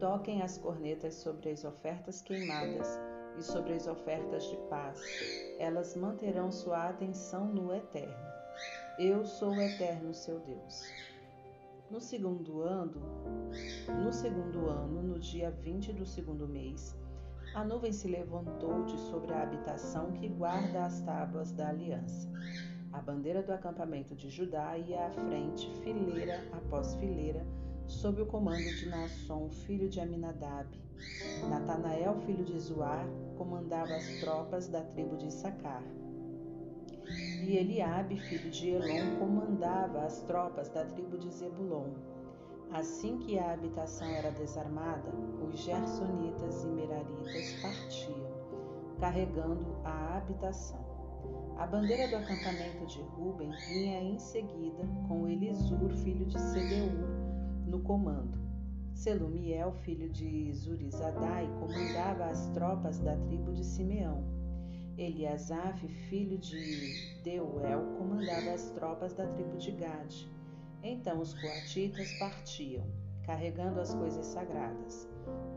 toquem 0.00 0.42
as 0.42 0.58
cornetas 0.58 1.14
sobre 1.14 1.50
as 1.50 1.64
ofertas 1.64 2.20
queimadas 2.22 2.98
e 3.38 3.42
sobre 3.42 3.74
as 3.74 3.86
ofertas 3.86 4.42
de 4.50 4.56
paz. 4.68 5.00
Elas 5.60 5.94
manterão 5.94 6.50
sua 6.50 6.88
atenção 6.88 7.46
no 7.46 7.72
Eterno. 7.72 8.30
Eu 8.98 9.24
sou 9.24 9.50
o 9.50 9.60
Eterno, 9.60 10.12
seu 10.12 10.40
Deus. 10.40 10.92
No 11.88 12.00
segundo 12.00 12.62
ano, 12.62 13.00
no 14.02 14.12
segundo 14.12 14.68
ano, 14.68 15.04
no 15.04 15.20
dia 15.20 15.52
20 15.52 15.92
do 15.92 16.04
segundo 16.04 16.48
mês, 16.48 16.96
a 17.54 17.64
nuvem 17.64 17.92
se 17.92 18.06
levantou 18.06 18.84
de 18.84 18.96
sobre 19.10 19.32
a 19.32 19.42
habitação 19.42 20.12
que 20.12 20.28
guarda 20.28 20.84
as 20.84 21.00
tábuas 21.00 21.50
da 21.52 21.68
aliança. 21.68 22.30
A 22.92 23.00
bandeira 23.00 23.42
do 23.42 23.52
acampamento 23.52 24.14
de 24.14 24.30
Judá 24.30 24.78
ia 24.78 25.06
à 25.06 25.10
frente, 25.10 25.70
fileira 25.82 26.44
após 26.52 26.94
fileira, 26.94 27.44
sob 27.86 28.22
o 28.22 28.26
comando 28.26 28.68
de 28.76 28.88
Naasson, 28.88 29.48
filho 29.50 29.88
de 29.88 30.00
Aminadab. 30.00 30.68
Natanael, 31.48 32.20
filho 32.26 32.44
de 32.44 32.58
Zuar, 32.58 33.06
comandava 33.36 33.94
as 33.94 34.06
tropas 34.20 34.68
da 34.68 34.82
tribo 34.82 35.16
de 35.16 35.26
Issacar. 35.26 35.82
E 37.42 37.56
Eliabe, 37.56 38.16
filho 38.16 38.50
de 38.50 38.70
Elon, 38.70 39.18
comandava 39.18 40.04
as 40.04 40.22
tropas 40.22 40.68
da 40.68 40.84
tribo 40.84 41.18
de 41.18 41.30
Zebulon. 41.30 41.90
Assim 42.72 43.18
que 43.18 43.36
a 43.36 43.52
habitação 43.52 44.06
era 44.06 44.30
desarmada, 44.30 45.10
os 45.42 45.58
gersonitas 45.58 46.64
e 46.64 46.68
meraritas 46.68 47.52
partiam, 47.60 48.30
carregando 49.00 49.76
a 49.84 50.16
habitação. 50.16 50.78
A 51.58 51.66
bandeira 51.66 52.06
do 52.08 52.16
acampamento 52.16 52.86
de 52.86 53.02
Ruben 53.02 53.50
vinha 53.68 54.00
em 54.00 54.18
seguida, 54.18 54.88
com 55.08 55.26
Elisur, 55.26 55.90
filho 55.96 56.24
de 56.26 56.40
Sedeur, 56.40 57.08
no 57.66 57.80
comando. 57.80 58.38
Selumiel, 58.94 59.72
filho 59.82 60.08
de 60.08 60.52
Zurizadai, 60.52 61.50
comandava 61.58 62.26
as 62.26 62.48
tropas 62.50 63.00
da 63.00 63.16
tribo 63.16 63.52
de 63.52 63.64
Simeão. 63.64 64.22
Eliasaf, 64.96 65.86
filho 66.08 66.38
de 66.38 67.20
Deuel, 67.24 67.96
comandava 67.98 68.52
as 68.52 68.70
tropas 68.70 69.12
da 69.14 69.26
tribo 69.26 69.56
de 69.56 69.72
Gade. 69.72 70.30
Então 70.82 71.20
os 71.20 71.34
coatitas 71.34 72.12
partiam, 72.18 72.84
carregando 73.24 73.80
as 73.80 73.94
coisas 73.94 74.26
sagradas. 74.26 75.08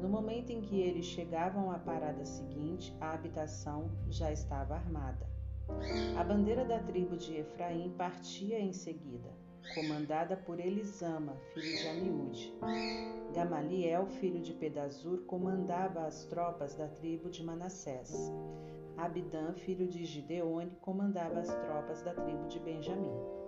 No 0.01 0.09
momento 0.09 0.51
em 0.51 0.61
que 0.61 0.82
eles 0.82 1.05
chegavam 1.05 1.71
à 1.71 1.80
parada 1.80 2.26
seguinte, 2.26 2.95
a 2.99 3.13
habitação 3.13 3.89
já 4.09 4.32
estava 4.32 4.76
armada. 4.76 5.26
A 6.17 6.24
bandeira 6.24 6.65
da 6.65 6.80
tribo 6.80 7.15
de 7.15 7.38
Efraim 7.38 7.93
partia 7.97 8.59
em 8.59 8.74
seguida, 8.74 9.32
comandada 9.74 10.36
por 10.36 10.59
Elisama, 10.59 11.38
filho 11.53 11.78
de 11.78 11.88
Amiúde. 11.88 12.53
Gamaliel, 13.34 14.05
filho 14.07 14.41
de 14.41 14.53
Pedazur, 14.53 15.24
comandava 15.26 16.05
as 16.05 16.26
tropas 16.26 16.76
da 16.76 16.88
tribo 16.88 17.30
de 17.30 17.43
Manassés. 17.43 18.32
Abidã, 18.97 19.53
filho 19.53 19.88
de 19.88 20.05
Gideone, 20.05 20.76
comandava 20.82 21.39
as 21.39 21.47
tropas 21.47 22.01
da 22.03 22.13
tribo 22.13 22.45
de 22.47 22.59
Benjamim. 22.59 23.43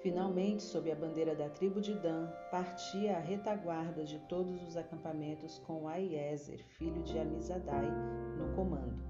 Finalmente, 0.00 0.62
sob 0.62 0.90
a 0.92 0.94
bandeira 0.94 1.34
da 1.34 1.48
tribo 1.48 1.80
de 1.80 1.94
Dan, 1.94 2.28
partia 2.50 3.16
a 3.16 3.20
retaguarda 3.20 4.04
de 4.04 4.18
todos 4.20 4.62
os 4.62 4.76
acampamentos 4.76 5.58
com 5.66 5.88
Aiezer, 5.88 6.64
filho 6.78 7.02
de 7.02 7.18
Amizadai, 7.18 7.90
no 8.38 8.54
comando. 8.54 9.02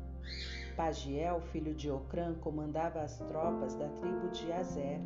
Pagiel, 0.77 1.43
filho 1.53 1.75
de 1.75 1.91
Ocrã, 1.91 2.35
comandava 2.37 3.01
as 3.01 3.19
tropas 3.19 3.75
da 3.75 3.89
tribo 3.89 4.29
de 4.31 4.51
Azer. 4.51 5.01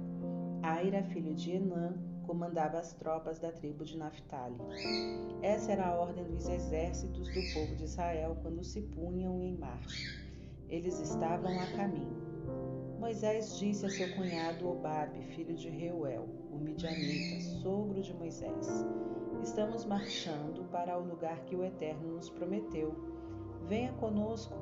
Aira, 0.62 1.02
filho 1.02 1.34
de 1.34 1.50
Enã, 1.50 1.94
comandava 2.26 2.78
as 2.78 2.92
tropas 2.92 3.40
da 3.40 3.50
tribo 3.50 3.84
de 3.84 3.98
Naphtali. 3.98 4.58
Essa 5.42 5.72
era 5.72 5.88
a 5.88 5.94
ordem 5.94 6.24
dos 6.24 6.48
exércitos 6.48 7.26
do 7.26 7.54
povo 7.54 7.74
de 7.74 7.84
Israel 7.84 8.36
quando 8.40 8.62
se 8.62 8.82
punham 8.82 9.42
em 9.42 9.56
marcha. 9.56 10.22
Eles 10.68 11.00
estavam 11.00 11.58
a 11.58 11.66
caminho. 11.72 12.22
Moisés 13.02 13.58
disse 13.58 13.84
a 13.84 13.90
seu 13.90 14.14
cunhado 14.14 14.70
Obabe, 14.70 15.24
filho 15.34 15.56
de 15.56 15.68
Reuel, 15.68 16.28
o 16.52 16.56
midianita, 16.56 17.40
sogro 17.60 18.00
de 18.00 18.14
Moisés: 18.14 18.86
Estamos 19.42 19.84
marchando 19.84 20.62
para 20.70 20.96
o 20.96 21.04
lugar 21.04 21.40
que 21.46 21.56
o 21.56 21.64
Eterno 21.64 22.14
nos 22.14 22.30
prometeu. 22.30 22.94
Venha 23.66 23.92
conosco, 23.94 24.54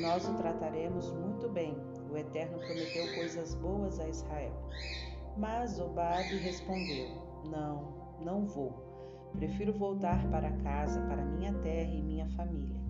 nós 0.00 0.28
o 0.28 0.34
trataremos 0.34 1.12
muito 1.12 1.48
bem. 1.48 1.76
O 2.10 2.16
Eterno 2.16 2.58
prometeu 2.58 3.14
coisas 3.14 3.54
boas 3.54 4.00
a 4.00 4.08
Israel. 4.08 4.52
Mas 5.36 5.78
Obabe 5.78 6.38
respondeu: 6.38 7.08
Não, 7.48 8.18
não 8.20 8.46
vou. 8.46 9.30
Prefiro 9.36 9.72
voltar 9.72 10.28
para 10.28 10.50
casa, 10.56 11.00
para 11.02 11.24
minha 11.24 11.54
terra 11.60 11.92
e 11.92 12.02
minha 12.02 12.26
família. 12.30 12.80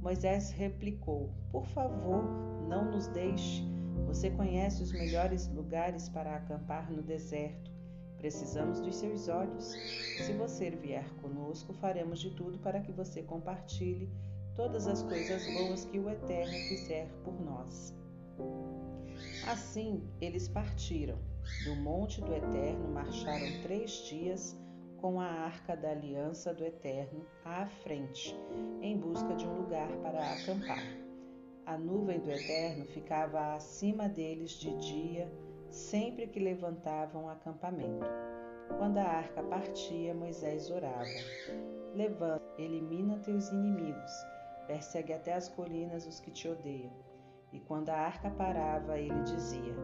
Moisés 0.00 0.52
replicou: 0.52 1.30
Por 1.50 1.66
favor, 1.66 2.22
não 2.68 2.92
nos 2.92 3.08
deixe. 3.08 3.79
Você 4.06 4.30
conhece 4.30 4.82
os 4.82 4.92
melhores 4.92 5.48
lugares 5.48 6.08
para 6.08 6.36
acampar 6.36 6.90
no 6.90 7.02
deserto. 7.02 7.70
Precisamos 8.16 8.80
dos 8.80 8.96
seus 8.96 9.28
olhos. 9.28 9.72
Se 10.18 10.32
você 10.34 10.70
vier 10.70 11.08
conosco, 11.22 11.72
faremos 11.72 12.20
de 12.20 12.30
tudo 12.30 12.58
para 12.58 12.80
que 12.80 12.92
você 12.92 13.22
compartilhe 13.22 14.10
todas 14.54 14.86
as 14.86 15.02
coisas 15.02 15.46
boas 15.54 15.84
que 15.86 15.98
o 15.98 16.10
Eterno 16.10 16.52
fizer 16.68 17.08
por 17.24 17.40
nós. 17.40 17.94
Assim 19.46 20.02
eles 20.20 20.48
partiram. 20.48 21.18
Do 21.64 21.74
monte 21.76 22.20
do 22.20 22.34
Eterno 22.34 22.88
marcharam 22.92 23.62
três 23.62 23.90
dias 24.06 24.54
com 24.98 25.18
a 25.18 25.26
arca 25.26 25.74
da 25.74 25.90
aliança 25.90 26.52
do 26.52 26.64
Eterno 26.64 27.24
à 27.44 27.66
frente, 27.82 28.36
em 28.82 28.98
busca 28.98 29.34
de 29.34 29.46
um 29.46 29.62
lugar 29.62 29.88
para 30.02 30.32
acampar. 30.32 31.09
A 31.70 31.78
nuvem 31.78 32.18
do 32.18 32.28
Eterno 32.28 32.84
ficava 32.84 33.54
acima 33.54 34.08
deles 34.08 34.50
de 34.50 34.76
dia, 34.78 35.32
sempre 35.70 36.26
que 36.26 36.40
levantavam 36.40 37.28
acampamento. 37.28 38.04
Quando 38.76 38.98
a 38.98 39.04
arca 39.04 39.40
partia, 39.40 40.12
Moisés 40.12 40.68
orava: 40.68 41.04
Levanta, 41.94 42.42
elimina 42.58 43.20
teus 43.20 43.52
inimigos, 43.52 44.10
persegue 44.66 45.12
até 45.12 45.34
as 45.34 45.48
colinas 45.48 46.08
os 46.08 46.18
que 46.18 46.32
te 46.32 46.48
odeiam. 46.48 46.90
E 47.52 47.60
quando 47.60 47.90
a 47.90 47.98
arca 47.98 48.30
parava, 48.30 48.98
ele 48.98 49.22
dizia: 49.22 49.76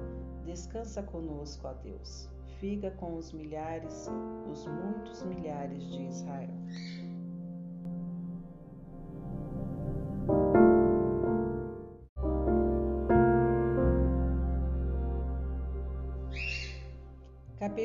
Descansa 0.44 1.04
conosco, 1.04 1.68
ó 1.68 1.72
Deus. 1.72 2.28
Fica 2.58 2.90
com 2.90 3.14
os 3.14 3.32
milhares, 3.32 4.10
os 4.50 4.66
muitos 4.66 5.22
milhares 5.22 5.84
de 5.84 6.02
Israel. 6.02 6.50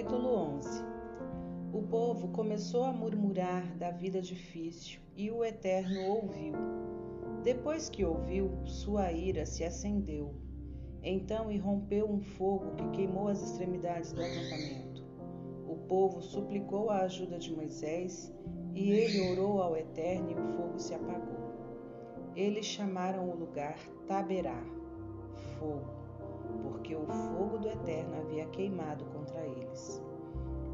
Capítulo 0.01 0.35
11 0.55 0.83
O 1.71 1.83
povo 1.83 2.29
começou 2.29 2.85
a 2.85 2.91
murmurar 2.91 3.77
da 3.77 3.91
vida 3.91 4.19
difícil 4.19 4.99
e 5.15 5.29
o 5.29 5.45
Eterno 5.45 6.01
ouviu. 6.07 6.55
Depois 7.43 7.87
que 7.87 8.03
ouviu, 8.03 8.49
sua 8.65 9.11
ira 9.11 9.45
se 9.45 9.63
acendeu. 9.63 10.33
Então 11.03 11.51
irrompeu 11.51 12.09
um 12.09 12.19
fogo 12.19 12.73
que 12.77 12.89
queimou 12.97 13.27
as 13.27 13.43
extremidades 13.43 14.11
do 14.11 14.23
acampamento. 14.23 15.05
O 15.67 15.75
povo 15.87 16.19
suplicou 16.19 16.89
a 16.89 17.01
ajuda 17.01 17.37
de 17.37 17.55
Moisés 17.55 18.33
e 18.73 18.89
ele 18.89 19.31
orou 19.31 19.61
ao 19.61 19.77
Eterno 19.77 20.31
e 20.31 20.33
o 20.33 20.57
fogo 20.57 20.79
se 20.79 20.95
apagou. 20.95 21.53
Eles 22.35 22.65
chamaram 22.65 23.29
o 23.29 23.35
lugar 23.35 23.77
Taberá, 24.07 24.63
fogo, 25.59 26.00
porque 26.61 26.95
o 26.95 27.05
fogo 27.05 27.57
do 27.57 27.69
Eterno 27.69 28.17
havia 28.17 28.45
queimado 28.47 29.05
contra 29.05 29.45
eles. 29.45 30.01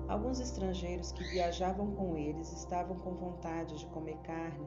Alguns 0.07 0.39
estrangeiros 0.39 1.11
que 1.11 1.23
viajavam 1.25 1.91
com 1.91 2.17
eles 2.17 2.51
estavam 2.53 2.97
com 2.97 3.13
vontade 3.13 3.77
de 3.77 3.85
comer 3.87 4.17
carne 4.19 4.65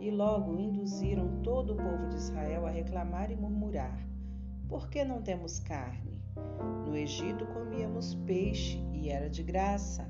e 0.00 0.10
logo 0.10 0.58
induziram 0.58 1.42
todo 1.42 1.72
o 1.72 1.76
povo 1.76 2.08
de 2.08 2.16
Israel 2.16 2.66
a 2.66 2.70
reclamar 2.70 3.30
e 3.30 3.36
murmurar: 3.36 3.98
Por 4.68 4.88
que 4.88 5.04
não 5.04 5.20
temos 5.20 5.58
carne? 5.60 6.22
No 6.86 6.96
Egito 6.96 7.46
comíamos 7.46 8.14
peixe 8.14 8.78
e 8.92 9.10
era 9.10 9.28
de 9.28 9.42
graça. 9.42 10.08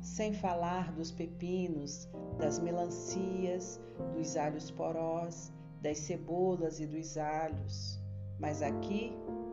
Sem 0.00 0.32
falar 0.32 0.92
dos 0.92 1.10
pepinos, 1.12 2.08
das 2.38 2.58
melancias, 2.58 3.80
dos 4.14 4.36
alhos 4.36 4.70
porós, 4.70 5.52
das 5.80 5.98
cebolas 5.98 6.80
e 6.80 6.86
dos 6.86 7.16
alhos. 7.18 8.00
Mas 8.38 8.62
aqui 8.62 9.12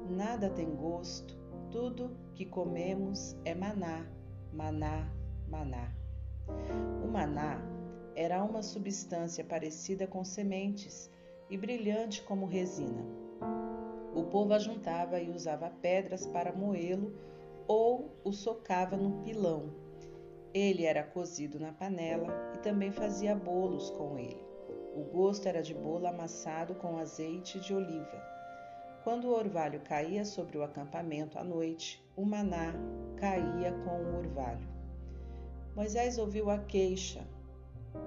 nada 0.09 0.49
tem 0.49 0.75
gosto, 0.75 1.37
tudo 1.71 2.17
que 2.33 2.45
comemos 2.45 3.35
é 3.43 3.53
maná, 3.53 4.05
maná, 4.53 5.11
maná. 5.47 5.93
O 7.03 7.07
maná 7.07 7.61
era 8.15 8.43
uma 8.43 8.63
substância 8.63 9.43
parecida 9.43 10.07
com 10.07 10.23
sementes 10.23 11.11
e 11.49 11.57
brilhante 11.57 12.21
como 12.23 12.45
resina. 12.45 13.05
O 14.15 14.23
povo 14.23 14.53
ajuntava 14.53 15.19
e 15.19 15.29
usava 15.29 15.69
pedras 15.69 16.25
para 16.25 16.51
moê-lo 16.51 17.13
ou 17.67 18.17
o 18.23 18.31
socava 18.31 18.97
no 18.97 19.21
pilão. 19.23 19.71
Ele 20.53 20.85
era 20.85 21.03
cozido 21.03 21.59
na 21.59 21.71
panela 21.71 22.33
e 22.55 22.57
também 22.59 22.91
fazia 22.91 23.35
bolos 23.35 23.91
com 23.91 24.17
ele. 24.17 24.43
O 24.95 25.03
gosto 25.03 25.47
era 25.47 25.61
de 25.61 25.75
bolo 25.75 26.07
amassado 26.07 26.73
com 26.73 26.97
azeite 26.97 27.59
de 27.59 27.73
oliva. 27.73 28.26
Quando 29.07 29.29
o 29.29 29.37
orvalho 29.37 29.79
caía 29.79 30.25
sobre 30.25 30.57
o 30.57 30.63
acampamento 30.63 31.39
à 31.39 31.43
noite, 31.45 32.05
o 32.13 32.25
maná 32.25 32.73
caía 33.15 33.71
com 33.85 34.01
o 34.01 34.17
orvalho. 34.17 34.67
Moisés 35.73 36.17
ouviu 36.17 36.49
a 36.49 36.57
queixa, 36.57 37.25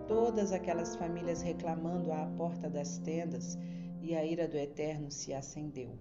todas 0.06 0.52
aquelas 0.52 0.94
famílias 0.96 1.40
reclamando 1.40 2.12
à 2.12 2.26
porta 2.36 2.68
das 2.68 2.98
tendas, 2.98 3.56
e 4.02 4.14
a 4.14 4.22
ira 4.26 4.46
do 4.46 4.58
Eterno 4.58 5.10
se 5.10 5.32
acendeu. 5.32 5.96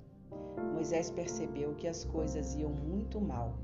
Moisés 0.73 1.09
percebeu 1.09 1.73
que 1.75 1.87
as 1.87 2.03
coisas 2.03 2.53
iam 2.55 2.71
muito 2.71 3.21
mal. 3.21 3.57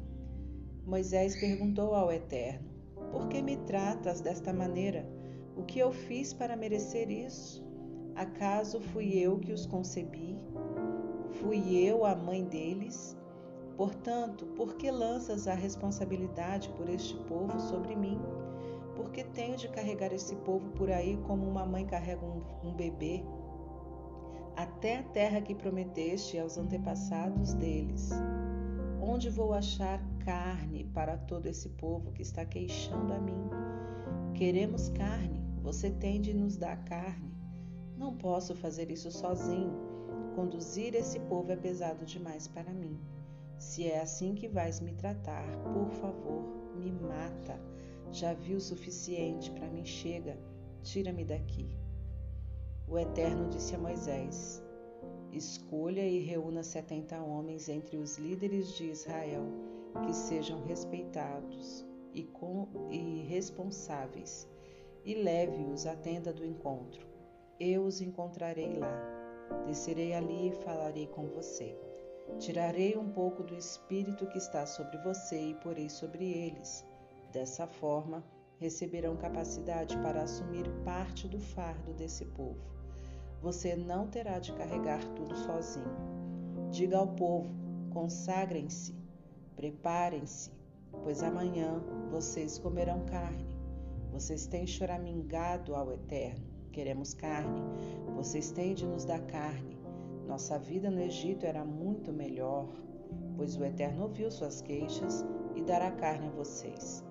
Moisés 0.86 1.38
perguntou 1.38 1.94
ao 1.94 2.14
Eterno: 2.14 2.70
Por 3.12 3.28
que 3.28 3.41
me 3.41 3.57
tratas 3.57 4.22
desta 4.22 4.53
maneira? 4.53 5.06
O 5.57 5.64
que 5.64 5.80
eu 5.80 5.91
fiz 5.91 6.34
para 6.34 6.56
merecer 6.56 7.12
isso? 7.12 7.62
Acaso 8.16 8.80
fui 8.80 9.18
eu 9.18 9.38
que 9.38 9.52
os 9.52 9.66
concebi? 9.66 10.45
Fui 11.41 11.76
eu 11.76 12.06
a 12.06 12.16
mãe 12.16 12.44
deles? 12.44 13.18
Portanto, 13.78 14.45
por 14.56 14.76
que 14.76 14.90
lanças 14.90 15.48
a 15.48 15.53
responsabilidade 15.53 16.70
por 16.70 16.90
este 16.90 17.16
povo 17.24 17.60
sobre 17.60 17.95
mim? 17.95 18.20
porque 18.95 19.24
tenho 19.24 19.57
de 19.57 19.68
carregar 19.68 20.14
esse 20.14 20.36
povo 20.38 20.70
por 20.72 20.90
aí 20.90 21.18
como 21.28 21.48
uma 21.48 21.66
mãe 21.66 21.86
carrega 21.86 22.26
um, 22.26 22.41
um 22.64 22.74
bebê, 22.74 23.24
até 24.56 24.98
a 24.98 25.03
terra 25.03 25.41
que 25.41 25.53
prometeste 25.53 26.40
aos 26.40 26.57
antepassados 26.57 27.53
deles. 27.53 28.10
Onde 29.02 29.30
vou 29.30 29.53
achar 29.53 30.02
carne 30.20 30.86
para 30.86 31.18
todo 31.18 31.45
esse 31.45 31.70
povo 31.70 32.12
que 32.14 32.22
está 32.22 32.45
queixando 32.45 33.14
a 33.14 33.20
mim? 33.20 33.49
Queremos 34.34 34.90
carne, 34.90 35.44
você 35.62 35.91
tem 35.91 36.20
de 36.20 36.34
nos 36.34 36.57
dar 36.57 36.84
carne. 36.86 37.36
Não 37.98 38.16
posso 38.16 38.56
fazer 38.56 38.90
isso 38.90 39.12
sozinho. 39.12 39.85
Conduzir 40.36 40.94
esse 40.95 41.20
povo 41.22 41.52
é 41.52 41.56
pesado 41.56 42.06
demais 42.06 42.48
para 42.48 42.72
mim. 42.74 42.99
Se 43.57 43.88
é 43.88 44.02
assim 44.02 44.36
que 44.36 44.48
vais 44.48 44.80
me 44.82 44.94
tratar, 44.94 45.48
por 45.74 45.90
favor, 45.91 46.44
me 46.76 46.91
mata 46.91 47.60
já 48.16 48.34
vi 48.34 48.56
o 48.56 48.62
suficiente 48.62 49.52
para 49.52 49.68
mim, 49.68 49.84
chega, 49.84 50.38
tira-me 50.82 51.26
daqui. 51.26 51.70
O 52.88 52.98
Eterno 52.98 53.49
disse 53.49 53.76
a 53.76 53.78
Moisés: 53.78 54.64
Escolha 55.34 56.07
e 56.07 56.20
reúna 56.20 56.64
setenta 56.64 57.22
homens 57.22 57.68
entre 57.68 57.98
os 57.98 58.18
líderes 58.18 58.70
de 58.76 58.86
Israel 58.86 59.44
que 60.06 60.14
sejam 60.14 60.64
respeitados 60.64 61.86
e, 62.14 62.24
com, 62.24 62.68
e 62.90 63.24
responsáveis, 63.24 64.48
e 65.03 65.16
leve-os 65.16 65.86
à 65.86 65.95
tenda 65.95 66.32
do 66.32 66.45
encontro. 66.45 67.06
Eu 67.60 67.84
os 67.84 67.99
encontrarei 67.99 68.78
lá. 68.78 69.24
Descerei 69.68 70.14
ali 70.14 70.50
e 70.50 70.64
falarei 70.64 71.08
com 71.08 71.28
você. 71.28 71.78
Tirarei 72.40 72.98
um 72.98 73.10
pouco 73.12 73.44
do 73.44 73.56
espírito 73.56 74.28
que 74.28 74.38
está 74.38 74.66
sobre 74.66 74.98
você 75.00 75.50
e 75.50 75.56
porei 75.56 75.90
sobre 75.90 76.26
eles 76.26 76.84
Dessa 77.36 77.68
forma, 77.68 78.24
receberão 78.60 79.18
capacidade 79.18 79.98
para 79.98 80.22
assumir 80.22 80.66
parte 80.86 81.28
do 81.28 81.38
fardo 81.38 81.92
desse 81.92 82.24
povo. 82.24 82.64
Você 83.42 83.76
não 83.76 84.08
terá 84.08 84.40
de 84.40 84.54
carregar 84.54 85.04
tudo 85.16 85.36
sozinho. 85.36 85.98
Diga 86.72 86.98
ao 86.98 87.10
povo: 87.10 87.54
consagrem-se, 87.92 88.96
preparem-se, 89.54 90.50
pois 91.04 91.22
amanhã 91.22 91.84
vocês 92.10 92.58
comerão 92.58 93.04
carne. 93.04 93.54
Vocês 94.14 94.48
têm 94.48 94.66
choramingado 94.66 95.76
ao 95.76 95.92
Eterno. 95.92 96.55
Queremos 96.76 97.14
carne. 97.14 97.61
Vocês 98.18 98.52
têm 98.52 98.73
de 98.73 98.85
nos 98.85 99.06
dar 99.06 99.22
carne. 99.22 99.80
Nossa 100.27 100.60
vida 100.60 100.91
no 100.91 100.99
Egito 100.99 101.45
era 101.45 101.64
muito 101.64 102.11
melhor, 102.11 102.68
pois 103.38 103.56
o 103.56 103.64
Eterno 103.64 104.03
ouviu 104.03 104.30
suas 104.30 104.60
queixas 104.60 105.23
e 105.56 105.61
dará 105.61 105.89
carne 105.89 106.27
a 106.27 106.31
vocês. 106.31 107.02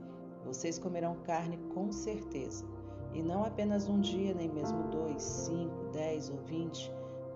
Vocês 0.44 0.78
comerão 0.78 1.16
carne 1.24 1.56
com 1.72 1.90
certeza, 1.90 2.66
e 3.14 3.22
não 3.22 3.42
apenas 3.42 3.88
um 3.88 4.02
dia, 4.02 4.34
nem 4.34 4.52
mesmo 4.52 4.82
dois, 4.90 5.22
cinco, 5.22 5.90
dez 5.94 6.28
ou 6.28 6.36
vinte, 6.42 6.92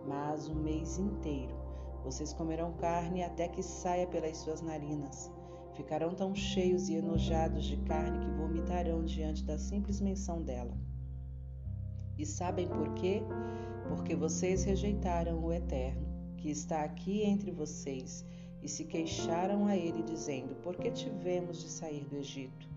mas 0.06 0.50
um 0.50 0.54
mês 0.54 0.98
inteiro. 0.98 1.56
Vocês 2.04 2.34
comerão 2.34 2.74
carne 2.74 3.22
até 3.22 3.48
que 3.48 3.62
saia 3.62 4.06
pelas 4.06 4.36
suas 4.36 4.60
narinas. 4.60 5.32
Ficarão 5.72 6.10
tão 6.14 6.34
cheios 6.34 6.90
e 6.90 6.96
enojados 6.96 7.64
de 7.64 7.78
carne 7.78 8.18
que 8.18 8.30
vomitarão 8.32 9.02
diante 9.02 9.42
da 9.44 9.56
simples 9.56 9.98
menção 9.98 10.42
dela. 10.42 10.76
E 12.18 12.26
sabem 12.26 12.66
por 12.66 12.92
quê? 12.94 13.22
Porque 13.88 14.16
vocês 14.16 14.64
rejeitaram 14.64 15.38
o 15.42 15.52
Eterno, 15.52 16.06
que 16.36 16.50
está 16.50 16.82
aqui 16.82 17.22
entre 17.22 17.52
vocês, 17.52 18.24
e 18.60 18.68
se 18.68 18.84
queixaram 18.84 19.66
a 19.66 19.76
ele, 19.76 20.02
dizendo: 20.02 20.56
Por 20.56 20.76
que 20.76 20.90
tivemos 20.90 21.62
de 21.62 21.68
sair 21.68 22.04
do 22.06 22.16
Egito? 22.16 22.68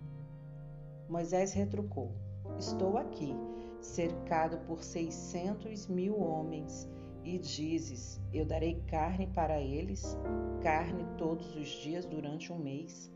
Moisés 1.09 1.53
retrucou: 1.53 2.11
Estou 2.59 2.97
aqui, 2.97 3.33
cercado 3.81 4.59
por 4.67 4.83
seiscentos 4.83 5.87
mil 5.87 6.19
homens, 6.19 6.87
e 7.23 7.39
dizes: 7.39 8.21
Eu 8.31 8.45
darei 8.45 8.81
carne 8.87 9.25
para 9.27 9.59
eles, 9.59 10.15
carne 10.61 11.03
todos 11.17 11.55
os 11.55 11.67
dias 11.67 12.05
durante 12.05 12.53
um 12.53 12.59
mês. 12.59 13.11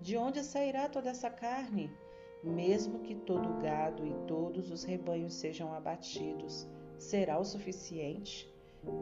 De 0.00 0.16
onde 0.16 0.42
sairá 0.42 0.88
toda 0.88 1.10
essa 1.10 1.30
carne? 1.30 1.90
Mesmo 2.42 3.00
que 3.00 3.14
todo 3.14 3.48
o 3.48 3.60
gado 3.60 4.06
e 4.06 4.14
todos 4.26 4.70
os 4.70 4.84
rebanhos 4.84 5.34
sejam 5.34 5.72
abatidos, 5.74 6.68
será 6.98 7.38
o 7.38 7.44
suficiente? 7.44 8.50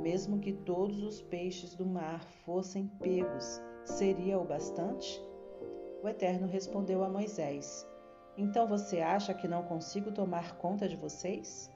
mesmo 0.01 0.39
que 0.39 0.53
todos 0.53 1.03
os 1.03 1.21
peixes 1.21 1.75
do 1.75 1.87
mar 1.87 2.23
fossem 2.45 2.87
pegos, 3.01 3.61
seria 3.85 4.39
o 4.39 4.45
bastante? 4.45 5.23
O 6.03 6.09
Eterno 6.09 6.47
respondeu 6.47 7.05
a 7.05 7.09
Moisés: 7.09 7.87
Então 8.37 8.67
você 8.67 9.01
acha 9.01 9.35
que 9.35 9.49
não 9.49 9.63
consigo 9.63 10.13
tomar 10.13 10.57
conta 10.59 10.89
de 10.89 10.97
vocês? 10.97 11.71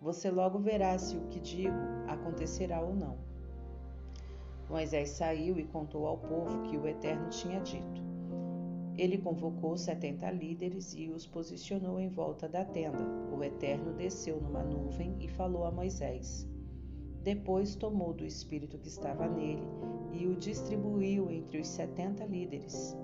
Você 0.00 0.30
logo 0.30 0.58
verá 0.58 0.98
se 0.98 1.16
o 1.16 1.26
que 1.28 1.40
digo 1.40 1.76
acontecerá 2.08 2.80
ou 2.80 2.94
não. 2.94 3.16
Moisés 4.68 5.10
saiu 5.10 5.58
e 5.58 5.64
contou 5.64 6.06
ao 6.06 6.18
povo 6.18 6.62
que 6.62 6.76
o 6.76 6.86
Eterno 6.86 7.28
tinha 7.28 7.60
dito. 7.60 8.13
Ele 8.96 9.18
convocou 9.18 9.76
setenta 9.76 10.30
líderes 10.30 10.94
e 10.94 11.08
os 11.08 11.26
posicionou 11.26 11.98
em 11.98 12.08
volta 12.08 12.48
da 12.48 12.64
tenda. 12.64 13.04
O 13.36 13.42
Eterno 13.42 13.92
desceu 13.92 14.40
numa 14.40 14.62
nuvem 14.62 15.16
e 15.18 15.26
falou 15.26 15.64
a 15.64 15.70
Moisés. 15.72 16.48
Depois 17.22 17.74
tomou 17.74 18.12
do 18.12 18.24
espírito 18.24 18.78
que 18.78 18.88
estava 18.88 19.26
nele 19.26 19.66
e 20.12 20.26
o 20.26 20.36
distribuiu 20.36 21.28
entre 21.28 21.58
os 21.58 21.66
setenta 21.66 22.24
líderes. 22.24 22.96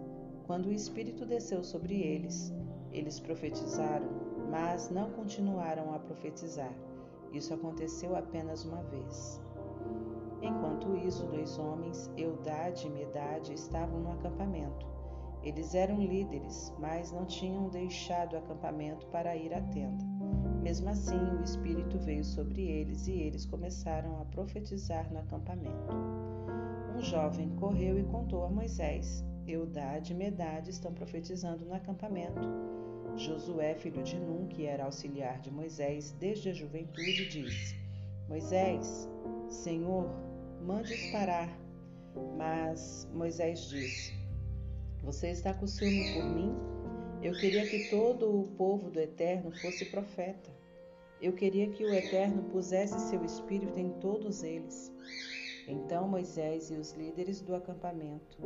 Quando 0.46 0.66
o 0.66 0.72
espírito 0.72 1.26
desceu 1.26 1.64
sobre 1.64 2.00
eles, 2.00 2.52
eles 2.92 3.18
profetizaram, 3.18 4.08
mas 4.48 4.90
não 4.90 5.10
continuaram 5.10 5.92
a 5.92 5.98
profetizar. 5.98 6.72
Isso 7.32 7.52
aconteceu 7.52 8.14
apenas 8.14 8.64
uma 8.64 8.82
vez. 8.84 9.40
Enquanto 10.42 10.96
isso, 10.96 11.26
dois 11.26 11.58
homens, 11.58 12.10
Eudade 12.16 12.86
e 12.86 12.90
Medade, 12.90 13.54
estavam 13.54 14.00
no 14.00 14.12
acampamento. 14.12 14.99
Eles 15.42 15.74
eram 15.74 15.98
líderes, 15.98 16.72
mas 16.78 17.10
não 17.10 17.24
tinham 17.24 17.68
deixado 17.70 18.34
o 18.34 18.38
acampamento 18.38 19.06
para 19.06 19.34
ir 19.36 19.54
à 19.54 19.62
tenda. 19.62 20.04
Mesmo 20.62 20.90
assim, 20.90 21.18
o 21.38 21.42
Espírito 21.42 21.98
veio 21.98 22.22
sobre 22.22 22.62
eles 22.62 23.06
e 23.06 23.12
eles 23.12 23.46
começaram 23.46 24.20
a 24.20 24.24
profetizar 24.26 25.10
no 25.10 25.18
acampamento. 25.18 25.94
Um 26.94 27.00
jovem 27.00 27.48
correu 27.56 27.98
e 27.98 28.04
contou 28.04 28.44
a 28.44 28.50
Moisés: 28.50 29.24
Eudade 29.46 30.12
e 30.12 30.16
Medade 30.16 30.68
estão 30.68 30.92
profetizando 30.92 31.64
no 31.64 31.72
acampamento. 31.72 32.46
Josué, 33.16 33.74
filho 33.74 34.02
de 34.02 34.18
Num, 34.18 34.46
que 34.46 34.66
era 34.66 34.84
auxiliar 34.84 35.40
de 35.40 35.50
Moisés 35.50 36.12
desde 36.20 36.50
a 36.50 36.52
juventude, 36.52 37.28
disse: 37.30 37.74
Moisés, 38.28 39.08
Senhor, 39.48 40.10
mande-os 40.62 41.10
parar. 41.10 41.48
Mas 42.36 43.08
Moisés 43.14 43.62
disse: 43.62 44.19
Você 45.02 45.30
está 45.30 45.54
com 45.54 45.66
ciúme 45.66 46.12
por 46.12 46.24
mim? 46.24 46.54
Eu 47.22 47.32
queria 47.32 47.66
que 47.66 47.88
todo 47.88 48.38
o 48.38 48.48
povo 48.48 48.90
do 48.90 49.00
Eterno 49.00 49.50
fosse 49.50 49.86
profeta. 49.86 50.50
Eu 51.22 51.32
queria 51.32 51.70
que 51.70 51.82
o 51.82 51.92
Eterno 51.92 52.42
pusesse 52.50 53.08
seu 53.08 53.24
espírito 53.24 53.78
em 53.78 53.92
todos 53.94 54.42
eles. 54.42 54.92
Então 55.66 56.06
Moisés 56.06 56.70
e 56.70 56.74
os 56.74 56.92
líderes 56.92 57.40
do 57.40 57.54
acampamento 57.54 58.38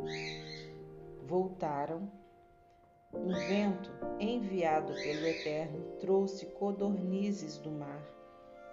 voltaram. 1.27 2.09
Um 3.13 3.33
vento 3.33 3.91
enviado 4.19 4.93
pelo 4.93 5.27
Eterno 5.27 5.81
trouxe 5.99 6.45
codornizes 6.47 7.57
do 7.57 7.71
mar, 7.71 8.01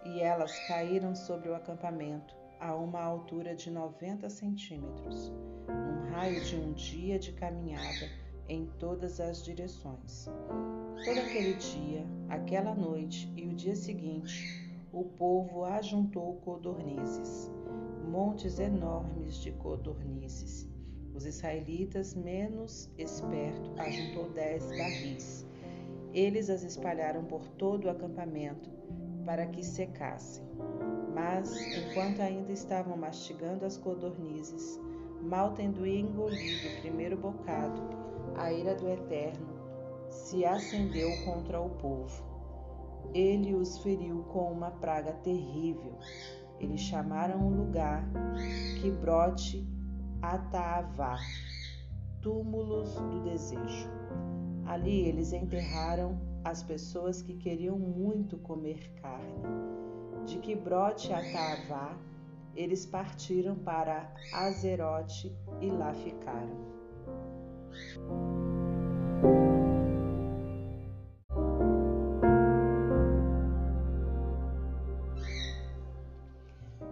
e 0.04 0.20
elas 0.20 0.56
caíram 0.66 1.14
sobre 1.14 1.48
o 1.48 1.54
acampamento 1.54 2.41
a 2.62 2.76
uma 2.76 3.02
altura 3.02 3.56
de 3.56 3.68
90 3.72 4.30
centímetros, 4.30 5.32
num 5.66 6.12
raio 6.12 6.40
de 6.44 6.54
um 6.54 6.72
dia 6.72 7.18
de 7.18 7.32
caminhada 7.32 8.08
em 8.48 8.66
todas 8.78 9.18
as 9.18 9.44
direções. 9.44 10.26
Todo 11.04 11.18
aquele 11.18 11.54
dia, 11.54 12.06
aquela 12.28 12.72
noite 12.72 13.32
e 13.36 13.48
o 13.48 13.54
dia 13.54 13.74
seguinte, 13.74 14.70
o 14.92 15.02
povo 15.02 15.64
ajuntou 15.64 16.36
codornizes, 16.44 17.50
montes 18.08 18.60
enormes 18.60 19.38
de 19.38 19.50
codornizes. 19.50 20.70
Os 21.12 21.26
israelitas, 21.26 22.14
menos 22.14 22.88
esperto, 22.96 23.72
ajuntou 23.76 24.30
dez 24.30 24.64
barris. 24.78 25.44
Eles 26.14 26.48
as 26.48 26.62
espalharam 26.62 27.24
por 27.24 27.44
todo 27.48 27.86
o 27.86 27.90
acampamento 27.90 28.70
para 29.24 29.46
que 29.46 29.64
secassem. 29.64 30.51
Mas, 31.14 31.66
enquanto 31.74 32.20
ainda 32.20 32.52
estavam 32.52 32.96
mastigando 32.96 33.64
as 33.64 33.76
codornizes, 33.76 34.80
mal 35.22 35.52
tendo 35.52 35.86
engolido 35.86 36.68
o 36.68 36.80
primeiro 36.80 37.16
bocado, 37.16 37.80
a 38.36 38.52
ira 38.52 38.74
do 38.74 38.88
Eterno 38.88 39.46
se 40.08 40.44
acendeu 40.44 41.16
contra 41.24 41.60
o 41.60 41.70
povo. 41.70 42.24
Ele 43.14 43.54
os 43.54 43.78
feriu 43.78 44.24
com 44.32 44.50
uma 44.50 44.70
praga 44.70 45.12
terrível. 45.12 45.92
Eles 46.58 46.80
chamaram 46.80 47.46
o 47.46 47.54
lugar 47.54 48.04
que 48.80 48.90
brote 48.90 49.66
Ataavá, 50.22 51.16
túmulos 52.20 52.94
do 52.94 53.20
desejo. 53.22 53.90
Ali 54.64 55.00
eles 55.08 55.32
enterraram 55.32 56.18
as 56.44 56.62
pessoas 56.62 57.20
que 57.20 57.34
queriam 57.34 57.78
muito 57.78 58.38
comer 58.38 58.92
carne 59.00 59.42
de 60.24 60.38
que 60.38 60.54
brote 60.54 61.12
Atavá, 61.12 61.96
eles 62.54 62.86
partiram 62.86 63.56
para 63.56 64.12
Azerote 64.32 65.34
e 65.60 65.70
lá 65.70 65.92
ficaram. 65.94 66.72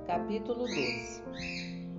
Capítulo 0.07 0.65
12 0.65 1.23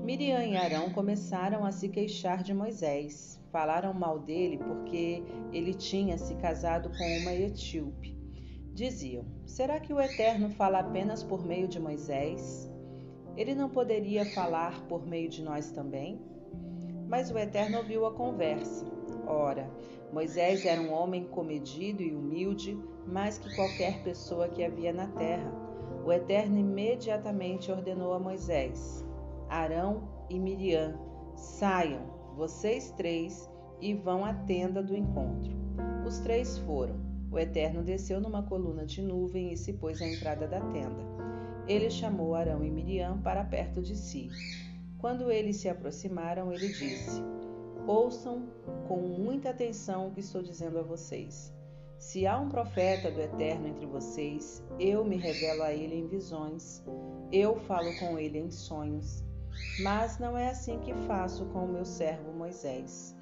Miriam 0.03 0.43
e 0.43 0.57
Arão 0.57 0.89
começaram 0.89 1.63
a 1.63 1.71
se 1.71 1.87
queixar 1.87 2.43
de 2.43 2.53
Moisés. 2.53 3.39
Falaram 3.51 3.93
mal 3.93 4.19
dele 4.19 4.57
porque 4.57 5.23
ele 5.53 5.73
tinha 5.73 6.17
se 6.17 6.35
casado 6.35 6.89
com 6.97 7.17
uma 7.19 7.33
etíope 7.33 8.20
Diziam: 8.73 9.25
Será 9.45 9.79
que 9.81 9.93
o 9.93 9.99
Eterno 9.99 10.49
fala 10.49 10.79
apenas 10.79 11.21
por 11.21 11.45
meio 11.45 11.67
de 11.67 11.79
Moisés? 11.79 12.71
Ele 13.35 13.53
não 13.53 13.69
poderia 13.69 14.25
falar 14.33 14.81
por 14.87 15.05
meio 15.05 15.29
de 15.29 15.43
nós 15.43 15.71
também? 15.71 16.21
Mas 17.07 17.29
o 17.29 17.37
Eterno 17.37 17.79
ouviu 17.79 18.05
a 18.05 18.13
conversa. 18.13 18.85
Ora, 19.27 19.69
Moisés 20.13 20.65
era 20.65 20.81
um 20.81 20.93
homem 20.93 21.25
comedido 21.25 22.01
e 22.01 22.15
humilde, 22.15 22.77
mais 23.05 23.37
que 23.37 23.53
qualquer 23.55 24.01
pessoa 24.03 24.47
que 24.47 24.63
havia 24.63 24.93
na 24.93 25.07
terra. 25.07 25.51
O 26.05 26.11
Eterno 26.11 26.57
imediatamente 26.57 27.69
ordenou 27.69 28.13
a 28.13 28.19
Moisés: 28.19 29.05
Arão 29.49 30.07
e 30.29 30.39
Miriam, 30.39 30.97
saiam, 31.35 32.03
vocês 32.37 32.91
três, 32.91 33.49
e 33.81 33.93
vão 33.93 34.23
à 34.23 34.33
tenda 34.33 34.81
do 34.81 34.95
encontro. 34.95 35.51
Os 36.07 36.19
três 36.19 36.57
foram. 36.59 37.10
O 37.31 37.39
Eterno 37.39 37.81
desceu 37.81 38.19
numa 38.19 38.43
coluna 38.43 38.85
de 38.85 39.01
nuvem 39.01 39.53
e 39.53 39.57
se 39.57 39.71
pôs 39.71 40.01
à 40.01 40.05
entrada 40.05 40.45
da 40.45 40.59
tenda. 40.59 41.01
Ele 41.65 41.89
chamou 41.89 42.35
Arão 42.35 42.61
e 42.61 42.69
Miriam 42.69 43.21
para 43.21 43.45
perto 43.45 43.81
de 43.81 43.95
si. 43.95 44.29
Quando 44.97 45.31
eles 45.31 45.55
se 45.55 45.69
aproximaram, 45.69 46.51
ele 46.51 46.67
disse: 46.67 47.21
Ouçam 47.87 48.49
com 48.87 48.97
muita 48.97 49.51
atenção 49.51 50.07
o 50.07 50.11
que 50.11 50.19
estou 50.19 50.43
dizendo 50.43 50.77
a 50.77 50.83
vocês. 50.83 51.53
Se 51.97 52.27
há 52.27 52.37
um 52.37 52.49
profeta 52.49 53.09
do 53.09 53.21
Eterno 53.21 53.67
entre 53.67 53.85
vocês, 53.85 54.61
eu 54.77 55.05
me 55.05 55.15
revelo 55.15 55.63
a 55.63 55.71
ele 55.71 55.95
em 55.95 56.07
visões, 56.07 56.83
eu 57.31 57.55
falo 57.61 57.97
com 57.99 58.19
ele 58.19 58.39
em 58.39 58.51
sonhos. 58.51 59.23
Mas 59.83 60.19
não 60.19 60.37
é 60.37 60.49
assim 60.49 60.79
que 60.79 60.93
faço 61.05 61.45
com 61.45 61.65
o 61.65 61.71
meu 61.71 61.85
servo 61.85 62.33
Moisés. 62.33 63.15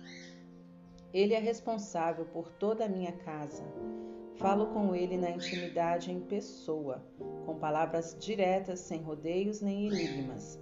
Ele 1.14 1.34
é 1.34 1.40
responsável 1.40 2.26
por 2.26 2.52
toda 2.52 2.86
a 2.86 2.90
minha 2.90 3.12
casa. 3.12 3.64
Falo 4.36 4.68
com 4.68 4.96
ele 4.96 5.18
na 5.18 5.32
intimidade 5.32 6.12
em 6.12 6.20
pessoa, 6.20 7.04
com 7.46 7.56
palavras 7.56 8.16
diretas, 8.20 8.80
sem 8.80 9.02
rodeios 9.02 9.60
nem 9.60 9.88
enigmas. 9.88 10.60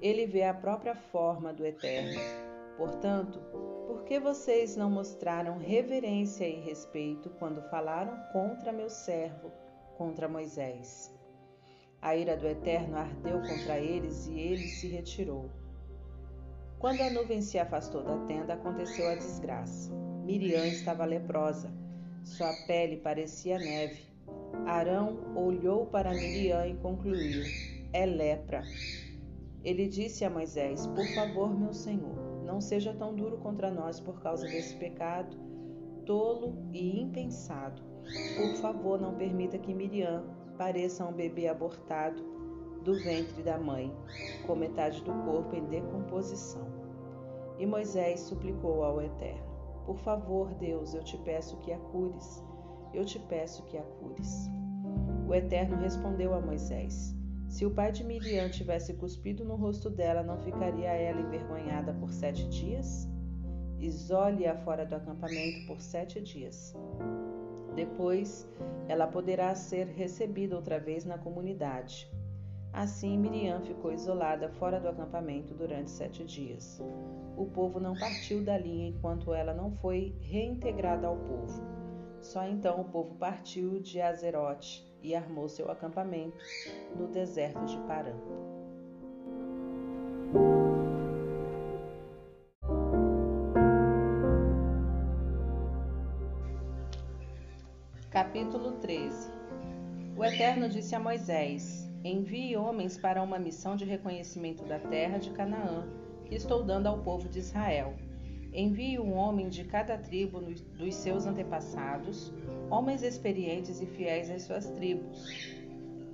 Ele 0.00 0.24
vê 0.24 0.44
a 0.44 0.54
própria 0.54 0.94
forma 0.94 1.52
do 1.52 1.66
Eterno. 1.66 2.20
Portanto, 2.76 3.40
por 3.86 4.04
que 4.04 4.20
vocês 4.20 4.76
não 4.76 4.88
mostraram 4.88 5.58
reverência 5.58 6.46
e 6.48 6.60
respeito 6.60 7.28
quando 7.30 7.60
falaram 7.68 8.16
contra 8.32 8.72
meu 8.72 8.88
servo, 8.88 9.50
contra 9.96 10.28
Moisés? 10.28 11.12
A 12.00 12.14
ira 12.14 12.36
do 12.36 12.46
Eterno 12.46 12.96
ardeu 12.96 13.40
contra 13.42 13.80
eles 13.80 14.28
e 14.28 14.38
ele 14.38 14.68
se 14.68 14.86
retirou. 14.86 15.50
Quando 16.78 17.00
a 17.00 17.10
nuvem 17.10 17.42
se 17.42 17.58
afastou 17.58 18.04
da 18.04 18.16
tenda, 18.26 18.54
aconteceu 18.54 19.08
a 19.08 19.14
desgraça. 19.16 19.92
Miriam 20.24 20.64
estava 20.64 21.04
leprosa. 21.04 21.72
Sua 22.22 22.52
pele 22.66 22.98
parecia 22.98 23.58
neve. 23.58 24.02
Arão 24.64 25.18
olhou 25.34 25.86
para 25.86 26.10
Miriam 26.10 26.66
e 26.66 26.74
concluiu: 26.76 27.42
É 27.92 28.06
lepra. 28.06 28.62
Ele 29.64 29.88
disse 29.88 30.24
a 30.24 30.30
Moisés: 30.30 30.86
Por 30.86 31.06
favor, 31.14 31.58
meu 31.58 31.72
senhor, 31.72 32.44
não 32.44 32.60
seja 32.60 32.94
tão 32.94 33.14
duro 33.14 33.38
contra 33.38 33.70
nós 33.70 33.98
por 33.98 34.20
causa 34.20 34.46
desse 34.46 34.76
pecado 34.76 35.36
tolo 36.08 36.56
e 36.72 37.02
impensado. 37.02 37.82
Por 38.36 38.54
favor, 38.62 38.98
não 38.98 39.14
permita 39.14 39.58
que 39.58 39.74
Miriam 39.74 40.24
pareça 40.56 41.04
um 41.04 41.12
bebê 41.12 41.48
abortado 41.48 42.37
do 42.88 42.94
ventre 42.94 43.42
da 43.42 43.58
mãe, 43.58 43.94
com 44.46 44.56
metade 44.56 45.02
do 45.02 45.12
corpo 45.12 45.54
em 45.54 45.62
decomposição. 45.66 46.66
E 47.58 47.66
Moisés 47.66 48.20
suplicou 48.20 48.82
ao 48.82 49.02
Eterno: 49.02 49.44
Por 49.84 49.98
favor, 49.98 50.54
Deus, 50.54 50.94
eu 50.94 51.04
te 51.04 51.18
peço 51.18 51.58
que 51.58 51.70
a 51.70 51.78
cures. 51.78 52.42
Eu 52.94 53.04
te 53.04 53.18
peço 53.18 53.62
que 53.64 53.76
a 53.76 53.82
cures. 53.82 54.48
O 55.28 55.34
Eterno 55.34 55.76
respondeu 55.76 56.32
a 56.32 56.40
Moisés: 56.40 57.14
Se 57.46 57.66
o 57.66 57.70
pai 57.70 57.92
de 57.92 58.02
Miriam 58.02 58.48
tivesse 58.48 58.94
cuspido 58.94 59.44
no 59.44 59.56
rosto 59.56 59.90
dela, 59.90 60.22
não 60.22 60.38
ficaria 60.38 60.88
ela 60.88 61.20
envergonhada 61.20 61.92
por 61.92 62.10
sete 62.10 62.48
dias? 62.48 63.06
Isole-a 63.78 64.56
fora 64.56 64.86
do 64.86 64.94
acampamento 64.94 65.66
por 65.66 65.82
sete 65.82 66.22
dias. 66.22 66.74
Depois, 67.74 68.48
ela 68.88 69.06
poderá 69.06 69.54
ser 69.54 69.88
recebida 69.88 70.56
outra 70.56 70.80
vez 70.80 71.04
na 71.04 71.18
comunidade. 71.18 72.10
Assim, 72.72 73.18
Miriam 73.18 73.60
ficou 73.60 73.92
isolada 73.92 74.48
fora 74.50 74.78
do 74.78 74.88
acampamento 74.88 75.54
durante 75.54 75.90
sete 75.90 76.24
dias. 76.24 76.80
O 77.36 77.46
povo 77.46 77.80
não 77.80 77.96
partiu 77.96 78.44
dali 78.44 78.88
enquanto 78.88 79.32
ela 79.32 79.54
não 79.54 79.70
foi 79.70 80.14
reintegrada 80.20 81.06
ao 81.06 81.16
povo. 81.16 81.62
Só 82.20 82.46
então 82.46 82.80
o 82.80 82.84
povo 82.84 83.14
partiu 83.14 83.80
de 83.80 84.00
Azerote 84.00 84.84
e 85.02 85.14
armou 85.14 85.48
seu 85.48 85.70
acampamento 85.70 86.36
no 86.96 87.06
deserto 87.08 87.64
de 87.64 87.76
Parã. 87.78 88.14
Capítulo 98.10 98.72
13 98.78 99.30
O 100.16 100.24
Eterno 100.24 100.68
disse 100.68 100.94
a 100.94 100.98
Moisés: 100.98 101.87
Envie 102.04 102.56
homens 102.56 102.96
para 102.96 103.22
uma 103.22 103.38
missão 103.38 103.74
de 103.74 103.84
reconhecimento 103.84 104.64
da 104.64 104.78
terra 104.78 105.18
de 105.18 105.30
Canaã, 105.30 105.84
que 106.24 106.34
estou 106.34 106.62
dando 106.62 106.86
ao 106.86 106.98
povo 106.98 107.28
de 107.28 107.40
Israel. 107.40 107.94
Envie 108.52 109.00
um 109.00 109.14
homem 109.14 109.48
de 109.48 109.64
cada 109.64 109.98
tribo 109.98 110.40
dos 110.40 110.94
seus 110.94 111.26
antepassados, 111.26 112.32
homens 112.70 113.02
experientes 113.02 113.80
e 113.80 113.86
fiéis 113.86 114.30
às 114.30 114.42
suas 114.42 114.70
tribos. 114.70 115.26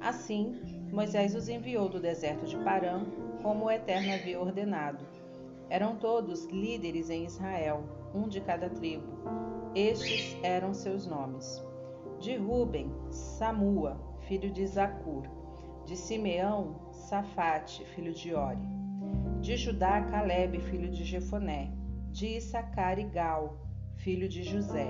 Assim, 0.00 0.60
Moisés 0.90 1.34
os 1.34 1.48
enviou 1.48 1.88
do 1.88 2.00
deserto 2.00 2.46
de 2.46 2.56
Parã, 2.58 3.04
como 3.42 3.66
o 3.66 3.70
Eterno 3.70 4.12
havia 4.12 4.40
ordenado. 4.40 5.04
Eram 5.68 5.96
todos 5.96 6.46
líderes 6.46 7.10
em 7.10 7.24
Israel, 7.24 7.84
um 8.14 8.26
de 8.26 8.40
cada 8.40 8.70
tribo. 8.70 9.06
Estes 9.74 10.38
eram 10.42 10.72
seus 10.72 11.06
nomes. 11.06 11.62
De 12.20 12.36
Ruben, 12.36 12.90
Samua, 13.10 14.00
filho 14.20 14.50
de 14.50 14.66
Zacur. 14.66 15.43
De 15.86 15.96
Simeão, 15.96 16.92
Safate, 16.92 17.84
filho 17.84 18.12
de 18.12 18.34
Ori. 18.34 18.66
De 19.40 19.56
Judá, 19.56 20.02
Caleb, 20.02 20.58
filho 20.60 20.90
de 20.90 21.04
Jefoné. 21.04 21.72
De 22.10 22.26
Issacar 22.36 22.98
e 22.98 23.04
Gal, 23.04 23.58
filho 23.96 24.28
de 24.28 24.42
José. 24.42 24.88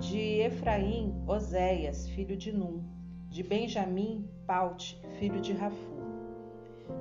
De 0.00 0.40
Efraim, 0.40 1.14
Oséias, 1.26 2.08
filho 2.08 2.36
de 2.36 2.52
Num. 2.52 2.84
De 3.28 3.42
Benjamim, 3.42 4.28
Paute, 4.46 5.00
filho 5.18 5.40
de 5.40 5.52
Rafu. 5.52 5.96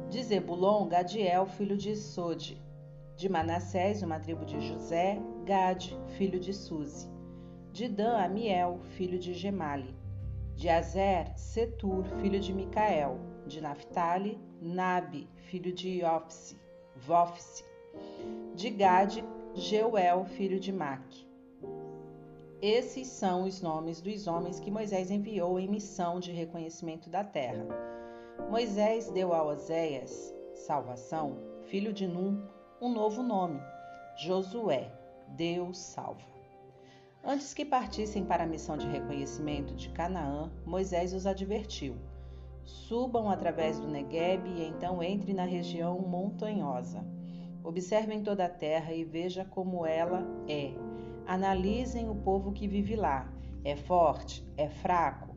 De 0.10 0.24
Zebulon, 0.24 0.88
Gadiel, 0.88 1.46
filho 1.46 1.78
de 1.78 1.96
Sode. 1.96 2.62
De 3.18 3.28
Manassés, 3.30 4.02
uma 4.02 4.20
tribo 4.20 4.46
de 4.46 4.60
José, 4.62 5.20
Gade, 5.46 5.98
filho 6.18 6.40
de 6.40 6.54
Suzi 6.54 7.16
de 7.76 7.90
Dan, 7.90 8.16
Amiel, 8.18 8.80
filho 8.96 9.20
de 9.20 9.34
Gemali. 9.34 9.94
De 10.56 10.70
Azer, 10.70 11.38
Setur, 11.38 12.06
filho 12.22 12.40
de 12.40 12.54
Micael. 12.54 13.20
De 13.46 13.62
Naphtali, 13.62 14.40
Nabi, 14.62 15.30
filho 15.36 15.72
de 15.72 16.00
Iopse, 16.00 16.58
Vofse. 16.96 17.64
De 18.56 18.70
Gade, 18.70 19.24
Jeuel, 19.54 20.26
filho 20.26 20.60
de 20.60 20.72
Maque. 20.72 21.28
Esses 22.62 23.08
são 23.08 23.44
os 23.44 23.62
nomes 23.62 24.02
dos 24.02 24.28
homens 24.28 24.60
que 24.60 24.72
Moisés 24.72 25.12
enviou 25.12 25.60
em 25.60 25.68
missão 25.68 26.20
de 26.20 26.32
reconhecimento 26.32 27.10
da 27.10 27.24
terra. 27.24 27.68
Moisés 28.50 29.12
deu 29.12 29.34
a 29.34 29.44
Oséias, 29.44 30.34
salvação, 30.54 31.38
filho 31.70 31.92
de 31.92 32.08
Num, 32.08 32.48
um 32.82 32.92
novo 32.92 33.22
nome, 33.22 33.62
Josué, 34.18 34.92
Deus 35.28 35.78
salva. 35.78 36.35
Antes 37.28 37.56
que 37.56 37.66
partissem 37.66 38.24
para 38.24 38.44
a 38.44 38.48
missão 38.48 38.78
de 38.78 38.86
reconhecimento 38.86 39.74
de 39.74 39.90
Canaã, 39.90 40.52
Moisés 40.64 41.12
os 41.12 41.26
advertiu: 41.26 41.96
Subam 42.64 43.32
através 43.32 43.80
do 43.80 43.88
Negueb 43.88 44.48
e 44.48 44.64
então 44.64 45.02
entrem 45.02 45.34
na 45.34 45.44
região 45.44 45.98
montanhosa. 45.98 47.04
Observem 47.64 48.22
toda 48.22 48.46
a 48.46 48.50
terra 48.50 48.94
e 48.94 49.04
veja 49.04 49.44
como 49.44 49.88
ela 49.88 50.24
é. 50.48 50.76
Analisem 51.26 52.08
o 52.08 52.14
povo 52.14 52.52
que 52.52 52.68
vive 52.68 52.96
lá. 52.96 53.28
É 53.64 53.76
forte? 53.76 54.48
É 54.56 54.70
fraco? 54.70 55.36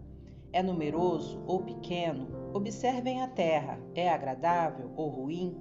É 0.53 0.63
numeroso 0.63 1.43
ou 1.47 1.63
pequeno? 1.63 2.29
Observem 2.53 3.23
a 3.23 3.29
terra. 3.29 3.81
É 3.95 4.11
agradável 4.11 4.91
ou 4.95 5.09
ruim? 5.09 5.57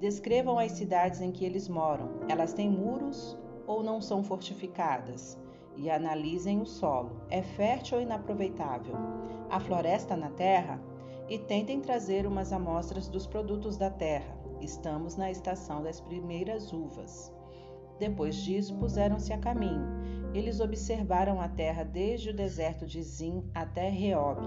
Descrevam 0.00 0.58
as 0.58 0.72
cidades 0.72 1.22
em 1.22 1.32
que 1.32 1.46
eles 1.46 1.66
moram. 1.66 2.20
Elas 2.28 2.52
têm 2.52 2.68
muros 2.68 3.38
ou 3.66 3.82
não 3.82 4.02
são 4.02 4.22
fortificadas? 4.22 5.45
E 5.76 5.90
analisem 5.90 6.60
o 6.60 6.66
solo. 6.66 7.22
É 7.30 7.42
fértil 7.42 7.98
ou 7.98 8.02
inaproveitável? 8.02 8.94
A 9.50 9.60
floresta 9.60 10.16
na 10.16 10.30
terra? 10.30 10.80
E 11.28 11.38
tentem 11.38 11.80
trazer 11.80 12.26
umas 12.26 12.52
amostras 12.52 13.08
dos 13.08 13.26
produtos 13.26 13.76
da 13.76 13.90
terra. 13.90 14.36
Estamos 14.60 15.16
na 15.16 15.30
estação 15.30 15.82
das 15.82 16.00
primeiras 16.00 16.72
uvas. 16.72 17.32
Depois 17.98 18.36
disso, 18.36 18.76
puseram-se 18.76 19.32
a 19.32 19.38
caminho. 19.38 19.86
Eles 20.34 20.60
observaram 20.60 21.40
a 21.40 21.48
terra 21.48 21.82
desde 21.82 22.30
o 22.30 22.34
deserto 22.34 22.86
de 22.86 23.02
Zin 23.02 23.44
até 23.54 23.88
Reob, 23.88 24.40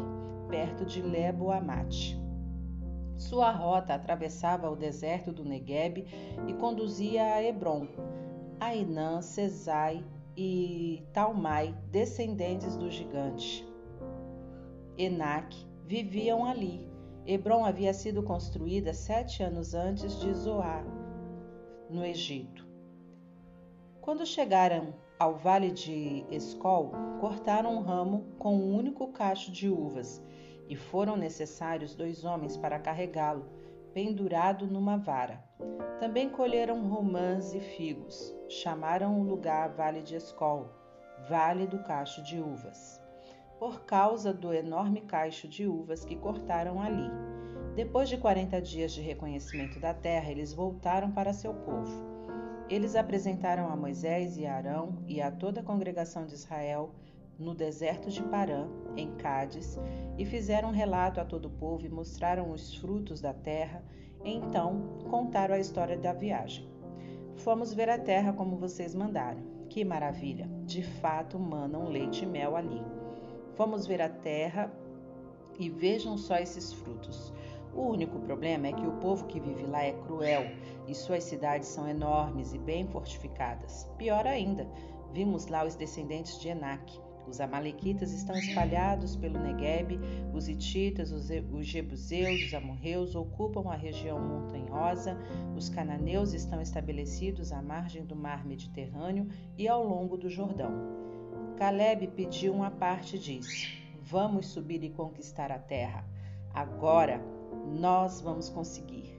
perto 0.48 0.86
de 0.86 1.02
Lebo-Amate. 1.02 2.20
Sua 3.18 3.52
rota 3.52 3.94
atravessava 3.94 4.70
o 4.70 4.76
deserto 4.76 5.34
do 5.34 5.44
Negueb 5.44 6.06
e 6.48 6.54
conduzia 6.54 7.24
a 7.34 7.44
Hebron, 7.44 7.88
Ainã, 8.60 9.22
Cesai, 9.22 10.04
e 10.42 11.04
Talmai, 11.12 11.76
descendentes 11.92 12.78
do 12.78 12.90
gigante 12.90 13.68
Enac, 14.98 15.54
viviam 15.86 16.46
ali. 16.46 16.90
Hebron 17.26 17.66
havia 17.66 17.94
sido 17.94 18.24
construída 18.24 18.94
sete 18.94 19.44
anos 19.44 19.74
antes 19.74 20.18
de 20.22 20.34
Zoar, 20.34 20.86
no 21.90 22.06
Egito. 22.06 22.66
Quando 24.00 24.26
chegaram 24.26 24.94
ao 25.20 25.36
vale 25.36 25.72
de 25.72 26.24
Escol, 26.32 26.92
cortaram 27.20 27.76
um 27.76 27.82
ramo 27.82 28.24
com 28.40 28.56
um 28.56 28.74
único 28.74 29.10
cacho 29.10 29.52
de 29.52 29.68
uvas, 29.68 30.24
e 30.70 30.76
foram 30.78 31.18
necessários 31.18 31.96
dois 31.96 32.24
homens 32.24 32.56
para 32.56 32.80
carregá-lo, 32.80 33.46
pendurado 33.94 34.66
numa 34.66 34.96
vara. 34.96 35.49
Também 36.00 36.30
colheram 36.30 36.88
romãs 36.88 37.54
e 37.54 37.60
figos. 37.60 38.34
Chamaram 38.48 39.20
o 39.20 39.24
lugar 39.24 39.70
Vale 39.74 40.02
de 40.02 40.16
Escol, 40.16 40.70
Vale 41.28 41.68
do 41.68 41.84
Cacho 41.84 42.24
de 42.24 42.40
Uvas, 42.40 43.02
por 43.60 43.82
causa 43.84 44.34
do 44.34 44.54
enorme 44.54 45.02
cacho 45.02 45.46
de 45.48 45.68
uvas 45.68 46.06
que 46.06 46.16
cortaram 46.16 46.82
ali. 46.82 47.12
Depois 47.76 48.08
de 48.08 48.18
quarenta 48.18 48.62
dias 48.62 48.94
de 48.94 49.02
reconhecimento 49.02 49.78
da 49.80 49.94
terra, 49.94 50.32
eles 50.32 50.54
voltaram 50.54 51.12
para 51.12 51.34
seu 51.34 51.54
povo. 51.54 51.92
Eles 52.70 52.96
apresentaram 52.96 53.70
a 53.70 53.76
Moisés 53.76 54.38
e 54.38 54.46
a 54.46 54.56
Arão 54.56 55.04
e 55.06 55.22
a 55.22 55.30
toda 55.30 55.60
a 55.60 55.64
congregação 55.64 56.26
de 56.26 56.34
Israel 56.34 56.96
no 57.38 57.54
deserto 57.54 58.10
de 58.10 58.24
Parã, 58.24 58.70
em 58.96 59.16
Cádiz, 59.16 59.78
e 60.18 60.26
fizeram 60.26 60.72
relato 60.72 61.20
a 61.20 61.26
todo 61.26 61.46
o 61.48 61.52
povo 61.52 61.86
e 61.86 61.90
mostraram 61.90 62.52
os 62.52 62.76
frutos 62.76 63.20
da 63.22 63.34
terra, 63.34 63.84
então 64.24 64.82
contaram 65.10 65.56
a 65.56 65.60
história 65.60 65.98
da 65.98 66.14
viagem. 66.14 66.70
Fomos 67.36 67.74
ver 67.74 67.90
a 67.90 67.98
terra 67.98 68.34
como 68.34 68.58
vocês 68.58 68.94
mandaram. 68.94 69.42
Que 69.70 69.86
maravilha! 69.86 70.50
De 70.66 70.84
fato, 70.84 71.40
manam 71.40 71.90
leite 71.90 72.24
e 72.24 72.28
mel 72.28 72.56
ali. 72.56 72.82
Fomos 73.54 73.86
ver 73.86 74.02
a 74.02 74.10
terra 74.10 74.72
e 75.58 75.70
vejam 75.70 76.18
só 76.18 76.38
esses 76.38 76.74
frutos. 76.74 77.34
O 77.74 77.84
único 77.84 78.20
problema 78.20 78.68
é 78.68 78.74
que 78.74 78.86
o 78.86 78.94
povo 78.94 79.26
que 79.28 79.40
vive 79.40 79.66
lá 79.66 79.84
é 79.84 79.94
cruel 79.94 80.44
e 80.88 80.96
suas 80.96 81.24
cidades 81.24 81.68
são 81.68 81.88
enormes 81.88 82.54
e 82.54 82.58
bem 82.58 82.88
fortificadas. 82.88 83.90
Pior 83.98 84.26
ainda, 84.26 84.68
vimos 85.14 85.48
lá 85.48 85.64
os 85.64 85.76
descendentes 85.76 86.40
de 86.40 86.50
Enac. 86.50 87.00
Os 87.30 87.40
amalequitas 87.40 88.12
estão 88.12 88.36
espalhados 88.36 89.16
pelo 89.16 89.40
Negueb, 89.40 90.00
os 90.34 90.50
hititas, 90.50 91.12
os 91.12 91.66
jebuseus, 91.66 92.42
os 92.42 92.54
amorreus 92.54 93.16
ocupam 93.16 93.70
a 93.70 93.76
região 93.76 94.20
montanhosa, 94.20 95.16
os 95.56 95.70
cananeus 95.70 96.34
estão 96.34 96.60
estabelecidos 96.60 97.52
à 97.52 97.62
margem 97.62 98.04
do 98.04 98.16
mar 98.16 98.44
Mediterrâneo 98.44 99.28
e 99.56 99.68
ao 99.68 99.88
longo 99.88 100.18
do 100.18 100.30
Jordão. 100.30 100.72
Caleb 101.56 102.08
pediu 102.16 102.54
uma 102.54 102.72
parte 102.72 103.16
e 103.16 103.20
disse: 103.20 103.68
Vamos 104.02 104.48
subir 104.48 104.84
e 104.84 104.90
conquistar 104.90 105.52
a 105.52 105.60
terra. 105.60 106.04
Agora, 106.54 107.22
Nós 107.80 108.22
vamos 108.22 108.50
conseguir. 108.50 109.14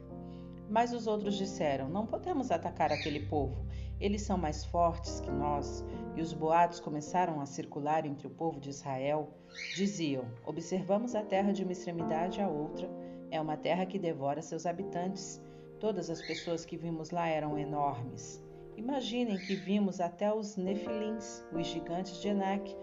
Mas 0.68 0.92
os 0.92 1.06
outros 1.06 1.36
disseram: 1.36 1.88
Não 1.88 2.06
podemos 2.06 2.50
atacar 2.50 2.92
aquele 2.92 3.20
povo. 3.26 3.64
Eles 4.00 4.22
são 4.22 4.38
mais 4.38 4.64
fortes 4.64 5.20
que 5.20 5.30
nós. 5.30 5.84
E 6.16 6.20
os 6.20 6.32
boatos 6.32 6.80
começaram 6.80 7.40
a 7.40 7.46
circular 7.46 8.04
entre 8.04 8.26
o 8.26 8.30
povo 8.30 8.60
de 8.60 8.70
Israel. 8.70 9.28
Diziam: 9.76 10.24
Observamos 10.44 11.14
a 11.14 11.22
terra 11.22 11.52
de 11.52 11.62
uma 11.62 11.72
extremidade 11.72 12.40
à 12.40 12.48
outra. 12.48 12.88
É 13.30 13.40
uma 13.40 13.56
terra 13.56 13.86
que 13.86 13.98
devora 13.98 14.42
seus 14.42 14.66
habitantes. 14.66 15.40
Todas 15.78 16.10
as 16.10 16.20
pessoas 16.20 16.64
que 16.64 16.76
vimos 16.76 17.10
lá 17.10 17.28
eram 17.28 17.58
enormes. 17.58 18.42
Imaginem 18.76 19.38
que 19.38 19.54
vimos 19.54 20.00
até 20.00 20.32
os 20.32 20.56
nefilins, 20.56 21.44
os 21.52 21.66
gigantes 21.66 22.20
de 22.20 22.28
Enac, 22.28 22.76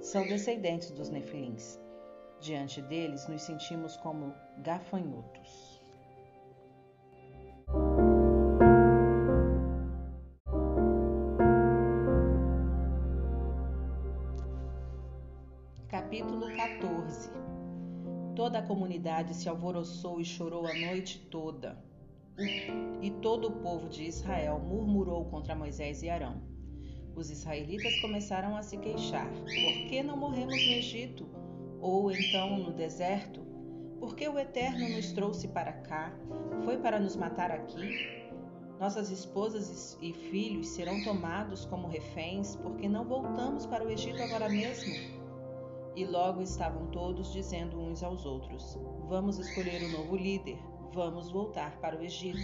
são 0.00 0.26
descendentes 0.26 0.90
dos 0.90 1.08
nefilins. 1.08 1.80
Diante 2.40 2.82
deles, 2.82 3.26
nos 3.28 3.42
sentimos 3.42 3.96
como 3.96 4.34
gafanhotos. 4.58 5.65
Comunidade 18.66 19.34
se 19.34 19.48
alvoroçou 19.48 20.20
e 20.20 20.24
chorou 20.24 20.66
a 20.66 20.74
noite 20.74 21.18
toda. 21.30 21.82
E 23.00 23.10
todo 23.22 23.48
o 23.48 23.52
povo 23.62 23.88
de 23.88 24.04
Israel 24.04 24.58
murmurou 24.58 25.24
contra 25.26 25.54
Moisés 25.54 26.02
e 26.02 26.10
Arão. 26.10 26.42
Os 27.14 27.30
israelitas 27.30 27.98
começaram 28.00 28.56
a 28.56 28.62
se 28.62 28.76
queixar: 28.76 29.30
Por 29.30 29.88
que 29.88 30.02
não 30.02 30.16
morremos 30.16 30.54
no 30.54 30.72
Egito? 30.72 31.26
Ou 31.80 32.10
então 32.10 32.58
no 32.58 32.72
deserto? 32.72 33.40
Por 33.98 34.14
que 34.14 34.28
o 34.28 34.38
Eterno 34.38 34.88
nos 34.90 35.12
trouxe 35.12 35.48
para 35.48 35.72
cá? 35.72 36.12
Foi 36.64 36.76
para 36.76 37.00
nos 37.00 37.16
matar 37.16 37.50
aqui? 37.50 38.26
Nossas 38.78 39.10
esposas 39.10 39.96
e 40.02 40.12
filhos 40.12 40.68
serão 40.68 41.02
tomados 41.02 41.64
como 41.64 41.88
reféns, 41.88 42.56
porque 42.56 42.86
não 42.86 43.06
voltamos 43.06 43.64
para 43.64 43.82
o 43.82 43.90
Egito 43.90 44.22
agora 44.22 44.50
mesmo? 44.50 45.15
E 45.96 46.04
logo 46.04 46.42
estavam 46.42 46.88
todos 46.88 47.32
dizendo 47.32 47.80
uns 47.80 48.02
aos 48.02 48.26
outros: 48.26 48.78
Vamos 49.08 49.38
escolher 49.38 49.82
um 49.82 49.92
novo 49.92 50.14
líder, 50.14 50.58
vamos 50.92 51.32
voltar 51.32 51.80
para 51.80 51.98
o 51.98 52.02
Egito. 52.02 52.38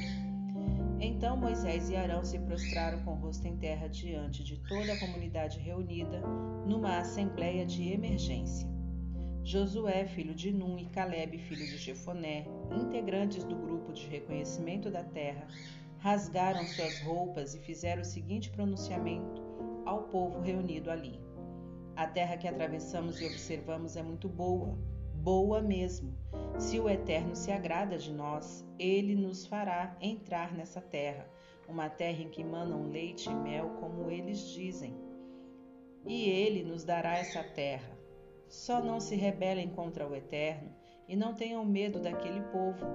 Então 0.98 1.36
Moisés 1.36 1.90
e 1.90 1.96
Arão 1.96 2.24
se 2.24 2.38
prostraram 2.38 3.04
com 3.04 3.10
o 3.10 3.16
rosto 3.16 3.46
em 3.46 3.56
terra 3.58 3.88
diante 3.88 4.42
de 4.42 4.56
toda 4.66 4.94
a 4.94 4.98
comunidade 4.98 5.58
reunida 5.58 6.22
numa 6.66 6.96
assembleia 6.96 7.66
de 7.66 7.92
emergência. 7.92 8.66
Josué, 9.44 10.06
filho 10.06 10.34
de 10.34 10.50
Num, 10.50 10.78
e 10.78 10.86
Caleb, 10.86 11.36
filho 11.36 11.66
de 11.66 11.76
Jefoné, 11.76 12.46
integrantes 12.70 13.44
do 13.44 13.56
grupo 13.56 13.92
de 13.92 14.06
reconhecimento 14.06 14.90
da 14.90 15.02
terra, 15.02 15.46
rasgaram 15.98 16.64
suas 16.64 17.00
roupas 17.02 17.54
e 17.54 17.58
fizeram 17.58 18.00
o 18.00 18.04
seguinte 18.04 18.48
pronunciamento 18.48 19.42
ao 19.84 20.04
povo 20.04 20.40
reunido 20.40 20.90
ali: 20.90 21.20
A 21.94 22.06
terra 22.06 22.38
que 22.38 22.48
atravessamos 22.48 23.20
e 23.20 23.26
observamos 23.26 23.96
é 23.96 24.02
muito 24.02 24.26
boa, 24.26 24.78
boa 25.14 25.60
mesmo. 25.60 26.16
Se 26.58 26.80
o 26.80 26.88
Eterno 26.88 27.36
se 27.36 27.52
agrada 27.52 27.98
de 27.98 28.12
nós, 28.12 28.66
ele 28.78 29.14
nos 29.14 29.46
fará 29.46 29.94
entrar 30.00 30.54
nessa 30.54 30.80
terra, 30.80 31.28
uma 31.68 31.90
terra 31.90 32.22
em 32.22 32.30
que 32.30 32.42
manam 32.42 32.88
leite 32.88 33.28
e 33.28 33.34
mel, 33.34 33.76
como 33.78 34.10
eles 34.10 34.40
dizem. 34.48 34.96
E 36.06 36.28
ele 36.30 36.62
nos 36.62 36.82
dará 36.82 37.18
essa 37.18 37.44
terra. 37.44 37.96
Só 38.48 38.82
não 38.82 38.98
se 38.98 39.14
rebelem 39.14 39.68
contra 39.68 40.08
o 40.08 40.14
Eterno 40.14 40.74
e 41.06 41.14
não 41.14 41.34
tenham 41.34 41.64
medo 41.64 42.00
daquele 42.00 42.40
povo. 42.44 42.86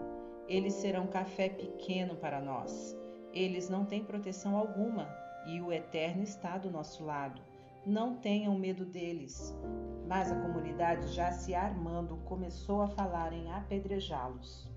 Eles 0.47 0.73
serão 0.73 1.05
café 1.05 1.49
pequeno 1.49 2.15
para 2.15 2.41
nós. 2.41 2.97
Eles 3.31 3.69
não 3.69 3.85
têm 3.85 4.03
proteção 4.03 4.57
alguma 4.57 5.07
e 5.45 5.61
o 5.61 5.71
Eterno 5.71 6.23
está 6.23 6.57
do 6.57 6.71
nosso 6.71 7.05
lado. 7.05 7.46
Não 7.87 8.15
tenham 8.15 8.53
medo 8.59 8.83
deles. 8.83 9.57
Mas 10.05 10.29
a 10.29 10.35
comunidade, 10.35 11.07
já 11.13 11.31
se 11.31 11.55
armando, 11.55 12.17
começou 12.25 12.81
a 12.81 12.89
falar 12.89 13.31
em 13.31 13.49
apedrejá-los. 13.49 14.69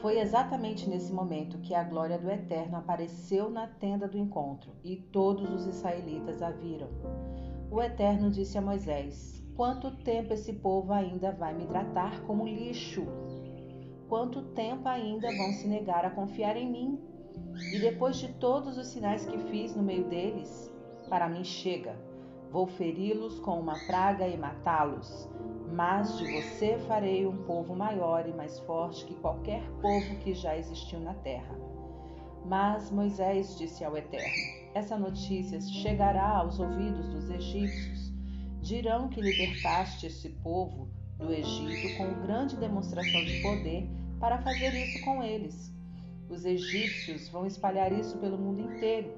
Foi 0.00 0.18
exatamente 0.18 0.88
nesse 0.88 1.12
momento 1.12 1.58
que 1.58 1.74
a 1.74 1.84
glória 1.84 2.18
do 2.18 2.30
Eterno 2.30 2.78
apareceu 2.78 3.50
na 3.50 3.66
tenda 3.66 4.08
do 4.08 4.16
encontro 4.16 4.72
e 4.82 4.96
todos 4.96 5.50
os 5.50 5.66
israelitas 5.66 6.40
a 6.40 6.50
viram. 6.50 6.88
O 7.70 7.82
Eterno 7.82 8.30
disse 8.30 8.56
a 8.56 8.62
Moisés: 8.62 9.44
Quanto 9.54 9.98
tempo 9.98 10.32
esse 10.32 10.54
povo 10.54 10.94
ainda 10.94 11.30
vai 11.30 11.52
me 11.52 11.66
tratar 11.66 12.22
como 12.22 12.46
lixo? 12.46 13.06
Quanto 14.08 14.40
tempo 14.54 14.88
ainda 14.88 15.28
vão 15.36 15.52
se 15.52 15.68
negar 15.68 16.06
a 16.06 16.10
confiar 16.10 16.56
em 16.56 16.72
mim? 16.72 16.98
E 17.74 17.78
depois 17.78 18.16
de 18.16 18.32
todos 18.34 18.78
os 18.78 18.86
sinais 18.86 19.26
que 19.26 19.36
fiz 19.50 19.76
no 19.76 19.82
meio 19.82 20.04
deles, 20.08 20.65
para 21.06 21.28
mim 21.28 21.44
chega. 21.44 21.96
Vou 22.50 22.66
feri-los 22.66 23.38
com 23.40 23.58
uma 23.58 23.78
praga 23.86 24.26
e 24.26 24.36
matá-los. 24.36 25.28
Mas 25.72 26.16
de 26.18 26.40
você 26.40 26.78
farei 26.86 27.26
um 27.26 27.36
povo 27.44 27.74
maior 27.74 28.28
e 28.28 28.32
mais 28.32 28.58
forte 28.60 29.04
que 29.04 29.14
qualquer 29.14 29.62
povo 29.82 30.16
que 30.20 30.32
já 30.34 30.56
existiu 30.56 31.00
na 31.00 31.14
terra. 31.14 31.56
Mas 32.44 32.90
Moisés 32.90 33.58
disse 33.58 33.84
ao 33.84 33.96
Eterno: 33.96 34.34
Essa 34.74 34.96
notícia 34.96 35.60
chegará 35.60 36.36
aos 36.36 36.60
ouvidos 36.60 37.08
dos 37.08 37.28
egípcios. 37.28 38.12
Dirão 38.60 39.08
que 39.08 39.20
libertaste 39.20 40.06
esse 40.06 40.28
povo 40.28 40.88
do 41.18 41.32
Egito 41.32 41.96
com 41.96 42.26
grande 42.26 42.56
demonstração 42.56 43.24
de 43.24 43.42
poder 43.42 43.88
para 44.20 44.38
fazer 44.38 44.72
isso 44.74 45.04
com 45.04 45.22
eles. 45.22 45.75
Os 46.28 46.44
egípcios 46.44 47.28
vão 47.28 47.46
espalhar 47.46 47.92
isso 47.92 48.18
pelo 48.18 48.36
mundo 48.36 48.60
inteiro. 48.60 49.12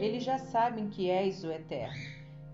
Eles 0.00 0.24
já 0.24 0.38
sabem 0.38 0.88
que 0.88 1.10
és 1.10 1.44
o 1.44 1.50
Eterno, 1.50 2.00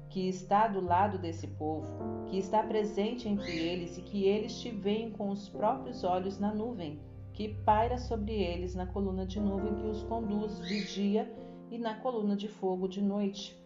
que 0.08 0.28
está 0.28 0.66
do 0.66 0.80
lado 0.80 1.18
desse 1.18 1.46
povo, 1.46 1.86
que 2.26 2.36
está 2.38 2.62
presente 2.62 3.28
entre 3.28 3.52
eles 3.52 3.96
e 3.98 4.02
que 4.02 4.24
eles 4.24 4.60
te 4.60 4.70
veem 4.70 5.10
com 5.10 5.30
os 5.30 5.48
próprios 5.48 6.02
olhos 6.02 6.38
na 6.38 6.52
nuvem, 6.52 6.98
que 7.32 7.54
paira 7.64 7.98
sobre 7.98 8.34
eles 8.34 8.74
na 8.74 8.86
coluna 8.86 9.24
de 9.24 9.38
nuvem 9.38 9.74
que 9.76 9.86
os 9.86 10.02
conduz 10.02 10.58
de 10.66 10.84
dia 10.92 11.32
e 11.70 11.78
na 11.78 11.94
coluna 11.94 12.36
de 12.36 12.48
fogo 12.48 12.88
de 12.88 13.00
noite. 13.00 13.56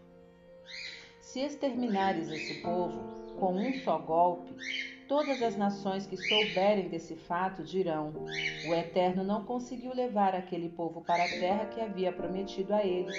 Se 1.20 1.40
exterminares 1.40 2.30
esse 2.30 2.60
povo 2.62 3.00
com 3.40 3.54
um 3.54 3.72
só 3.80 3.98
golpe, 3.98 4.54
Todas 5.14 5.40
as 5.42 5.56
nações 5.56 6.08
que 6.08 6.16
souberem 6.16 6.88
desse 6.88 7.14
fato 7.14 7.62
dirão: 7.62 8.12
O 8.66 8.74
Eterno 8.74 9.22
não 9.22 9.44
conseguiu 9.44 9.94
levar 9.94 10.34
aquele 10.34 10.68
povo 10.68 11.02
para 11.02 11.26
a 11.26 11.28
terra 11.28 11.66
que 11.66 11.80
havia 11.80 12.12
prometido 12.12 12.74
a 12.74 12.84
eles, 12.84 13.16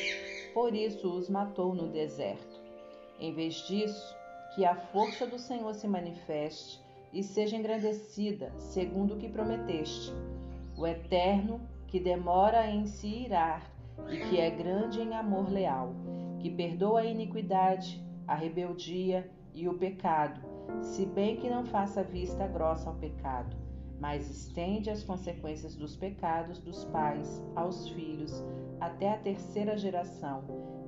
por 0.54 0.76
isso 0.76 1.10
os 1.10 1.30
matou 1.30 1.74
no 1.74 1.88
deserto. 1.88 2.62
Em 3.18 3.34
vez 3.34 3.66
disso, 3.66 4.14
que 4.54 4.66
a 4.66 4.76
força 4.76 5.26
do 5.26 5.40
Senhor 5.40 5.74
se 5.74 5.88
manifeste 5.88 6.84
e 7.14 7.24
seja 7.24 7.56
engrandecida, 7.56 8.52
segundo 8.58 9.14
o 9.14 9.18
que 9.18 9.30
prometeste. 9.30 10.12
O 10.78 10.86
Eterno, 10.86 11.62
que 11.88 11.98
demora 11.98 12.68
em 12.68 12.86
se 12.88 13.08
irar 13.08 13.72
e 14.10 14.18
que 14.18 14.38
é 14.38 14.50
grande 14.50 15.00
em 15.00 15.16
amor 15.16 15.50
leal, 15.50 15.94
que 16.42 16.50
perdoa 16.50 17.00
a 17.00 17.06
iniquidade, 17.06 18.04
a 18.28 18.36
rebeldia 18.36 19.32
e 19.54 19.70
o 19.70 19.78
pecado 19.78 20.55
se 20.82 21.06
bem 21.06 21.38
que 21.38 21.50
não 21.50 21.66
faça 21.66 22.04
vista 22.04 22.48
grossa 22.48 22.90
ao 22.90 22.96
pecado, 22.96 23.56
mas 24.00 24.30
estende 24.30 24.90
as 24.90 25.04
consequências 25.04 25.76
dos 25.76 25.96
pecados 25.96 26.60
dos 26.60 26.86
pais 26.86 27.44
aos 27.56 27.88
filhos 27.90 28.44
até 28.80 29.14
a 29.14 29.18
terceira 29.18 29.78
geração 29.78 30.44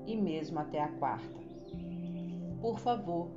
e 0.05 0.15
mesmo 0.15 0.59
até 0.59 0.81
a 0.81 0.89
quarta. 0.89 1.39
Por 2.61 2.79
favor, 2.79 3.29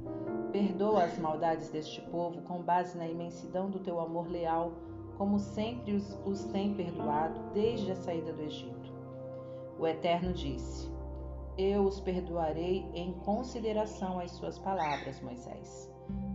perdoa 0.51 1.05
as 1.05 1.19
maldades 1.19 1.71
deste 1.71 2.01
povo 2.03 2.41
com 2.43 2.63
base 2.63 2.97
na 2.97 3.07
imensidão 3.07 3.71
do 3.71 3.79
teu 3.79 4.01
amor 4.01 4.29
leal, 4.29 4.73
como 5.17 5.39
sempre 5.39 5.95
os, 5.95 6.19
os 6.25 6.45
tem 6.47 6.75
perdoado 6.75 7.39
desde 7.53 7.93
a 7.93 7.97
saída 7.97 8.33
do 8.33 8.43
Egito. 8.43 8.93
O 9.79 9.87
Eterno 9.87 10.33
disse: 10.33 10.91
Eu 11.57 11.85
os 11.85 12.01
perdoarei 12.01 12.87
em 12.95 13.13
consideração 13.13 14.19
às 14.19 14.31
suas 14.33 14.59
palavras, 14.59 15.21
Moisés. 15.21 15.90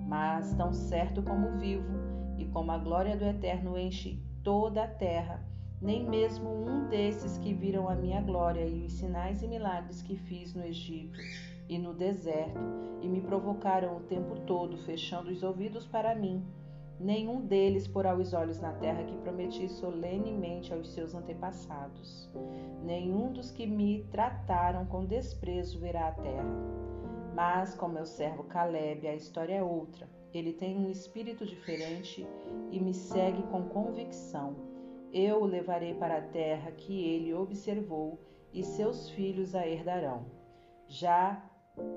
Mas, 0.05 0.53
tão 0.53 0.71
certo 0.71 1.23
como 1.23 1.57
vivo, 1.57 1.93
e 2.37 2.45
como 2.45 2.71
a 2.71 2.77
glória 2.77 3.17
do 3.17 3.25
Eterno 3.25 3.77
enche 3.77 4.21
toda 4.43 4.83
a 4.83 4.87
terra, 4.87 5.43
nem 5.81 6.07
mesmo 6.07 6.49
um 6.49 6.87
desses 6.87 7.37
que 7.37 7.53
viram 7.53 7.89
a 7.89 7.95
minha 7.95 8.21
glória 8.21 8.65
e 8.65 8.85
os 8.85 8.93
sinais 8.93 9.41
e 9.41 9.47
milagres 9.47 10.01
que 10.01 10.15
fiz 10.15 10.53
no 10.53 10.63
Egito 10.63 11.19
e 11.67 11.77
no 11.77 11.93
deserto, 11.93 12.59
e 13.01 13.07
me 13.07 13.21
provocaram 13.21 13.97
o 13.97 14.01
tempo 14.01 14.39
todo, 14.41 14.77
fechando 14.77 15.31
os 15.31 15.43
ouvidos 15.43 15.85
para 15.85 16.15
mim, 16.15 16.45
nenhum 16.99 17.41
deles 17.41 17.87
porá 17.87 18.15
os 18.15 18.33
olhos 18.33 18.61
na 18.61 18.71
terra 18.73 19.03
que 19.03 19.17
prometi 19.17 19.67
solenemente 19.67 20.73
aos 20.73 20.93
seus 20.93 21.13
antepassados. 21.13 22.29
Nenhum 22.83 23.33
dos 23.33 23.51
que 23.51 23.65
me 23.65 24.03
trataram 24.11 24.85
com 24.85 25.05
desprezo 25.05 25.79
verá 25.79 26.07
a 26.07 26.11
terra. 26.11 26.94
Mas 27.35 27.75
com 27.75 27.89
meu 27.89 28.05
servo 28.05 28.45
Caleb 28.45 29.05
a 29.05 29.13
história 29.13 29.55
é 29.55 29.61
outra. 29.61 30.07
ele 30.33 30.53
tem 30.53 30.77
um 30.77 30.89
espírito 30.89 31.45
diferente 31.45 32.25
e 32.71 32.79
me 32.79 32.93
segue 32.93 33.43
com 33.43 33.67
convicção. 33.67 34.55
Eu 35.11 35.41
o 35.41 35.45
levarei 35.45 35.93
para 35.95 36.17
a 36.17 36.21
terra 36.21 36.71
que 36.71 37.05
ele 37.05 37.33
observou 37.33 38.17
e 38.53 38.63
seus 38.63 39.09
filhos 39.09 39.53
a 39.53 39.67
herdarão. 39.67 40.25
Já 40.87 41.43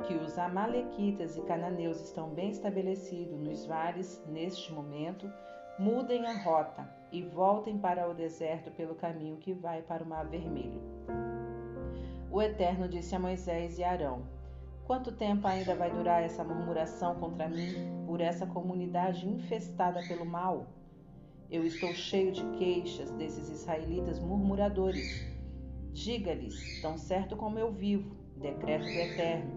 que 0.09 0.15
os 0.15 0.37
Amalequitas 0.39 1.37
e 1.37 1.43
cananeus 1.43 2.01
estão 2.01 2.31
bem 2.31 2.51
estabelecidos 2.51 3.39
nos 3.39 3.65
vales 3.65 4.21
neste 4.27 4.73
momento, 4.73 5.31
mudem 5.79 6.27
a 6.27 6.43
rota 6.43 6.89
e 7.13 7.23
voltem 7.23 7.79
para 7.79 8.11
o 8.11 8.15
deserto 8.15 8.73
pelo 8.73 8.97
caminho 8.97 9.37
que 9.37 9.53
vai 9.53 9.83
para 9.83 10.03
o 10.03 10.07
Mar 10.07 10.27
Vermelho. 10.27 10.83
O 12.29 12.43
Eterno 12.43 12.89
disse 12.89 13.15
a 13.15 13.21
Moisés 13.21 13.79
e 13.79 13.85
Arão: 13.85 14.38
Quanto 14.89 15.13
tempo 15.13 15.47
ainda 15.47 15.75
vai 15.75 15.91
durar 15.91 16.23
essa 16.23 16.43
murmuração 16.43 17.17
contra 17.17 17.47
mim 17.47 17.75
por 18.07 18.23
essa 18.23 18.47
comunidade 18.47 19.29
infestada 19.29 20.01
pelo 20.09 20.25
mal? 20.25 20.67
Eu 21.51 21.63
estou 21.67 21.93
cheio 21.93 22.33
de 22.33 22.43
queixas 22.57 23.11
desses 23.11 23.51
israelitas 23.51 24.19
murmuradores. 24.19 25.27
Diga-lhes, 25.93 26.81
tão 26.81 26.97
certo 26.97 27.37
como 27.37 27.59
eu 27.59 27.71
vivo, 27.71 28.17
decreto 28.39 28.85
do 28.85 28.89
Eterno, 28.89 29.51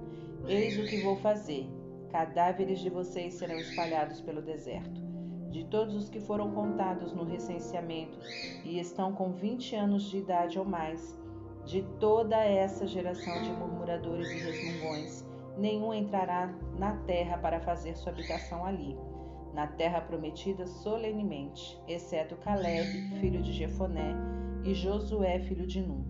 eis 0.49 0.78
o 0.78 0.86
que 0.86 1.02
vou 1.02 1.16
fazer. 1.16 1.66
Cadáveres 2.10 2.80
de 2.82 2.90
vocês 2.90 3.36
serão 3.36 3.56
espalhados 3.56 4.20
pelo 4.20 4.41
deserto. 4.41 5.02
De 5.49 5.64
todos 5.64 5.95
os 5.95 6.10
que 6.10 6.20
foram 6.20 6.52
contados 6.52 7.14
no 7.14 7.24
recenseamento 7.24 8.20
e 8.66 8.82
estão 8.82 9.14
com 9.14 9.32
20 9.32 9.78
anos 9.78 10.03
de 10.10 10.18
idade 10.18 10.60
ou 10.60 10.66
mais, 10.66 11.18
de 11.66 11.82
toda 12.00 12.38
essa 12.38 12.88
geração 12.88 13.42
de 13.42 13.52
murmuradores 13.52 14.30
e 14.30 14.38
resmungões, 14.38 15.26
nenhum 15.58 15.94
entrará 15.94 16.48
na 16.78 16.98
terra 17.04 17.38
para 17.38 17.60
fazer 17.60 17.96
sua 17.96 18.12
habitação 18.12 18.66
ali, 18.66 18.98
na 19.54 19.68
terra 19.68 20.02
prometida 20.02 20.66
solenemente, 20.66 21.80
exceto 21.88 22.36
Caleb, 22.38 23.20
filho 23.20 23.42
de 23.42 23.52
Jefoné, 23.52 24.16
e 24.64 24.74
Josué, 24.74 25.40
filho 25.40 25.68
de 25.68 25.82
Num. 25.82 26.06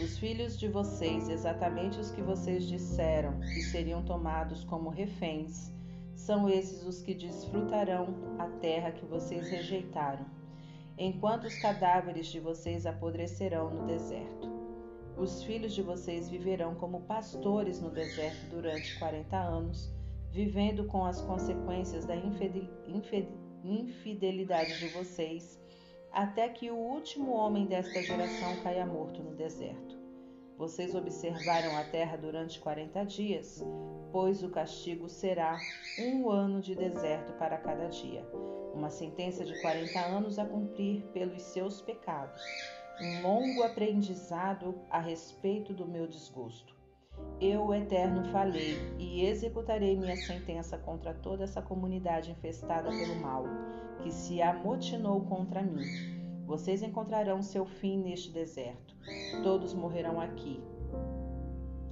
Os 0.00 0.18
filhos 0.18 0.58
de 0.58 0.68
vocês, 0.68 1.28
exatamente 1.28 1.98
os 1.98 2.10
que 2.10 2.22
vocês 2.22 2.66
disseram 2.66 3.40
que 3.40 3.62
seriam 3.62 4.02
tomados 4.04 4.64
como 4.64 4.90
reféns, 4.90 5.72
são 6.14 6.48
esses 6.48 6.84
os 6.84 7.02
que 7.02 7.14
desfrutarão 7.14 8.14
a 8.38 8.46
terra 8.60 8.92
que 8.92 9.04
vocês 9.04 9.48
rejeitaram 9.48 10.37
enquanto 10.98 11.44
os 11.44 11.54
cadáveres 11.60 12.26
de 12.26 12.40
vocês 12.40 12.84
apodrecerão 12.84 13.70
no 13.70 13.86
deserto. 13.86 14.48
Os 15.16 15.42
filhos 15.44 15.72
de 15.72 15.82
vocês 15.82 16.28
viverão 16.28 16.74
como 16.74 17.02
pastores 17.02 17.80
no 17.80 17.90
deserto 17.90 18.50
durante 18.50 18.98
quarenta 18.98 19.36
anos, 19.36 19.92
vivendo 20.30 20.84
com 20.84 21.04
as 21.04 21.20
consequências 21.20 22.04
da 22.04 22.14
infidelidade 23.64 24.78
de 24.78 24.88
vocês, 24.88 25.60
até 26.12 26.48
que 26.48 26.70
o 26.70 26.76
último 26.76 27.32
homem 27.32 27.66
desta 27.66 28.02
geração 28.02 28.56
caia 28.62 28.84
morto 28.86 29.22
no 29.22 29.34
deserto. 29.34 29.87
Vocês 30.58 30.94
observaram 30.94 31.76
a 31.78 31.84
terra 31.84 32.16
durante 32.16 32.60
quarenta 32.60 33.04
dias, 33.04 33.64
pois 34.12 34.42
o 34.42 34.50
castigo 34.50 35.08
será 35.08 35.56
um 36.00 36.28
ano 36.28 36.60
de 36.60 36.74
deserto 36.74 37.32
para 37.34 37.56
cada 37.56 37.86
dia 37.86 38.26
uma 38.78 38.90
sentença 38.90 39.44
de 39.44 39.60
40 39.60 39.98
anos 39.98 40.38
a 40.38 40.44
cumprir 40.44 41.02
pelos 41.12 41.42
seus 41.42 41.82
pecados, 41.82 42.40
um 43.00 43.22
longo 43.22 43.62
aprendizado 43.64 44.74
a 44.88 45.00
respeito 45.00 45.74
do 45.74 45.86
meu 45.86 46.06
desgosto. 46.06 46.76
Eu, 47.40 47.74
Eterno, 47.74 48.24
falei 48.30 48.76
e 48.98 49.24
executarei 49.24 49.96
minha 49.96 50.16
sentença 50.16 50.78
contra 50.78 51.12
toda 51.12 51.42
essa 51.42 51.60
comunidade 51.60 52.30
infestada 52.30 52.88
pelo 52.88 53.16
mal, 53.16 53.44
que 54.02 54.12
se 54.12 54.40
amotinou 54.40 55.22
contra 55.22 55.62
mim. 55.62 56.17
Vocês 56.48 56.82
encontrarão 56.82 57.42
seu 57.42 57.66
fim 57.66 57.98
neste 57.98 58.32
deserto. 58.32 58.96
Todos 59.44 59.74
morrerão 59.74 60.18
aqui, 60.18 60.58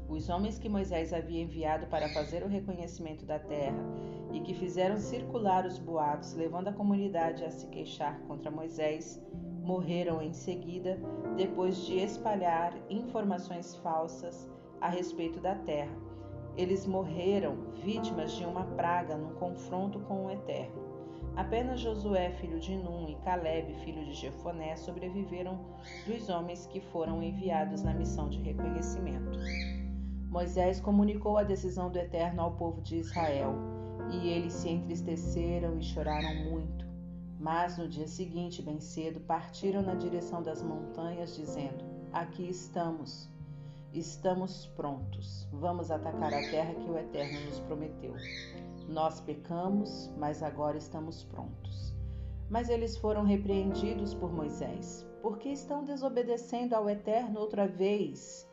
os 0.08 0.30
homens 0.30 0.58
que 0.58 0.66
Moisés 0.66 1.12
havia 1.12 1.42
enviado 1.42 1.88
para 1.88 2.08
fazer 2.14 2.42
o 2.42 2.48
reconhecimento 2.48 3.26
da 3.26 3.38
terra 3.38 3.84
e 4.32 4.40
que 4.40 4.54
fizeram 4.54 4.96
circular 4.96 5.66
os 5.66 5.78
boatos, 5.78 6.32
levando 6.32 6.68
a 6.68 6.72
comunidade 6.72 7.44
a 7.44 7.50
se 7.50 7.66
queixar 7.66 8.18
contra 8.20 8.50
Moisés, 8.50 9.22
morreram 9.62 10.22
em 10.22 10.32
seguida, 10.32 10.98
depois 11.36 11.84
de 11.84 11.98
espalhar 11.98 12.72
informações 12.88 13.76
falsas 13.76 14.48
a 14.80 14.88
respeito 14.88 15.38
da 15.38 15.54
terra. 15.54 15.94
Eles 16.56 16.86
morreram 16.86 17.74
vítimas 17.74 18.32
de 18.32 18.44
uma 18.46 18.64
praga 18.64 19.18
num 19.18 19.34
confronto 19.34 19.98
com 20.00 20.24
o 20.24 20.30
Eterno. 20.30 20.95
Apenas 21.36 21.80
Josué, 21.80 22.30
filho 22.30 22.58
de 22.58 22.74
Num, 22.74 23.10
e 23.10 23.14
Caleb, 23.16 23.74
filho 23.84 24.02
de 24.06 24.14
Jefoné, 24.14 24.74
sobreviveram 24.74 25.58
dos 26.06 26.30
homens 26.30 26.66
que 26.66 26.80
foram 26.80 27.22
enviados 27.22 27.82
na 27.82 27.92
missão 27.92 28.30
de 28.30 28.40
reconhecimento. 28.40 29.38
Moisés 30.30 30.80
comunicou 30.80 31.36
a 31.36 31.42
decisão 31.42 31.90
do 31.90 31.98
Eterno 31.98 32.40
ao 32.40 32.52
povo 32.52 32.80
de 32.80 32.96
Israel, 32.96 33.54
e 34.10 34.28
eles 34.28 34.54
se 34.54 34.70
entristeceram 34.70 35.78
e 35.78 35.82
choraram 35.82 36.34
muito. 36.50 36.86
Mas 37.38 37.76
no 37.76 37.86
dia 37.86 38.08
seguinte, 38.08 38.62
bem 38.62 38.80
cedo, 38.80 39.20
partiram 39.20 39.82
na 39.82 39.94
direção 39.94 40.42
das 40.42 40.62
montanhas, 40.62 41.36
dizendo: 41.36 41.84
Aqui 42.12 42.48
estamos, 42.48 43.30
estamos 43.92 44.66
prontos. 44.74 45.46
Vamos 45.52 45.90
atacar 45.90 46.32
a 46.32 46.50
terra 46.50 46.74
que 46.74 46.90
o 46.90 46.96
Eterno 46.96 47.44
nos 47.44 47.60
prometeu. 47.60 48.14
Nós 48.88 49.20
pecamos, 49.20 50.12
mas 50.16 50.42
agora 50.42 50.78
estamos 50.78 51.24
prontos. 51.24 51.92
Mas 52.48 52.68
eles 52.68 52.96
foram 52.96 53.24
repreendidos 53.24 54.14
por 54.14 54.32
Moisés. 54.32 55.04
Por 55.20 55.38
que 55.38 55.48
estão 55.48 55.84
desobedecendo 55.84 56.74
ao 56.74 56.88
Eterno 56.88 57.40
outra 57.40 57.66
vez? 57.66 58.48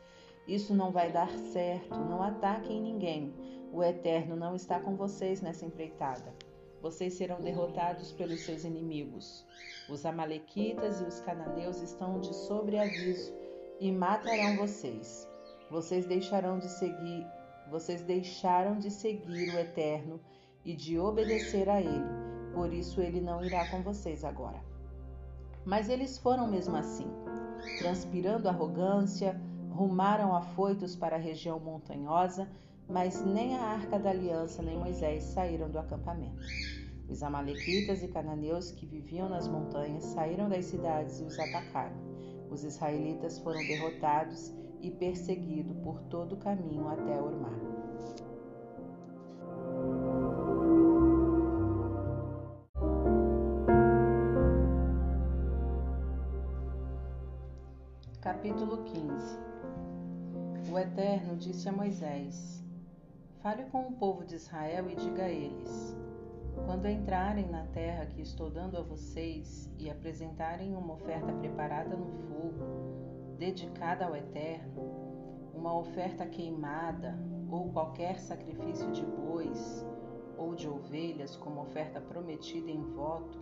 Isso 0.48 0.74
não 0.74 0.90
vai 0.90 1.12
dar 1.12 1.30
certo, 1.38 1.96
não 1.96 2.22
ataquem 2.22 2.82
ninguém. 2.82 3.32
O 3.72 3.82
Eterno 3.82 4.34
não 4.34 4.56
está 4.56 4.80
com 4.80 4.96
vocês 4.96 5.40
nessa 5.40 5.64
empreitada. 5.64 6.34
Vocês 6.82 7.14
serão 7.14 7.40
derrotados 7.40 8.12
pelos 8.12 8.40
seus 8.40 8.64
inimigos. 8.64 9.46
Os 9.88 10.04
Amalequitas 10.04 11.00
e 11.00 11.04
os 11.04 11.20
cananeus 11.20 11.80
estão 11.80 12.20
de 12.20 12.34
sobreaviso 12.34 13.32
e 13.80 13.90
matarão 13.90 14.56
vocês. 14.56 15.28
Vocês 15.70 16.06
deixarão 16.06 16.58
de 16.58 16.68
seguir, 16.68 17.26
vocês 17.74 18.02
deixaram 18.02 18.78
de 18.78 18.88
seguir 18.88 19.52
o 19.52 19.58
Eterno 19.58 20.20
e 20.64 20.76
de 20.76 20.96
obedecer 20.96 21.68
a 21.68 21.80
ele. 21.80 22.06
Por 22.54 22.72
isso 22.72 23.00
ele 23.00 23.20
não 23.20 23.44
irá 23.44 23.68
com 23.68 23.82
vocês 23.82 24.22
agora. 24.22 24.62
Mas 25.64 25.88
eles 25.88 26.16
foram 26.16 26.46
mesmo 26.46 26.76
assim, 26.76 27.10
transpirando 27.80 28.48
arrogância, 28.48 29.40
rumaram 29.72 30.36
afoitos 30.36 30.94
para 30.94 31.16
a 31.16 31.18
região 31.18 31.58
montanhosa, 31.58 32.48
mas 32.88 33.24
nem 33.24 33.56
a 33.56 33.62
arca 33.62 33.98
da 33.98 34.10
aliança 34.10 34.62
nem 34.62 34.78
Moisés 34.78 35.24
saíram 35.24 35.68
do 35.68 35.80
acampamento. 35.80 36.46
Os 37.08 37.24
amalequitas 37.24 38.04
e 38.04 38.08
cananeus 38.08 38.70
que 38.70 38.86
viviam 38.86 39.28
nas 39.28 39.48
montanhas 39.48 40.04
saíram 40.04 40.48
das 40.48 40.66
cidades 40.66 41.18
e 41.18 41.24
os 41.24 41.36
atacaram. 41.36 41.96
Os 42.48 42.62
israelitas 42.62 43.40
foram 43.40 43.58
derrotados 43.66 44.54
e 44.84 44.90
perseguidos 44.90 45.76
por 45.78 46.00
todo 46.02 46.34
o 46.34 46.36
caminho 46.36 46.86
até 46.88 47.20
Ormar. 47.20 47.58
Capítulo 58.20 58.84
15 58.84 59.54
o 60.74 60.78
Eterno 60.78 61.36
disse 61.36 61.68
a 61.68 61.72
Moisés: 61.72 62.64
Fale 63.40 63.64
com 63.66 63.86
o 63.86 63.92
povo 63.92 64.24
de 64.24 64.34
Israel 64.34 64.90
e 64.90 64.96
diga 64.96 65.22
a 65.22 65.30
eles: 65.30 65.96
Quando 66.66 66.88
entrarem 66.88 67.48
na 67.48 67.64
terra 67.66 68.06
que 68.06 68.20
estou 68.20 68.50
dando 68.50 68.76
a 68.76 68.82
vocês 68.82 69.70
e 69.78 69.88
apresentarem 69.88 70.74
uma 70.74 70.94
oferta 70.94 71.32
preparada 71.34 71.96
no 71.96 72.10
fogo, 72.26 73.03
dedicada 73.34 74.06
ao 74.06 74.16
Eterno, 74.16 74.82
uma 75.54 75.76
oferta 75.76 76.26
queimada 76.26 77.18
ou 77.50 77.70
qualquer 77.72 78.18
sacrifício 78.18 78.90
de 78.92 79.04
bois 79.04 79.86
ou 80.36 80.54
de 80.54 80.68
ovelhas 80.68 81.36
como 81.36 81.60
oferta 81.60 82.00
prometida 82.00 82.70
em 82.70 82.82
voto, 82.92 83.40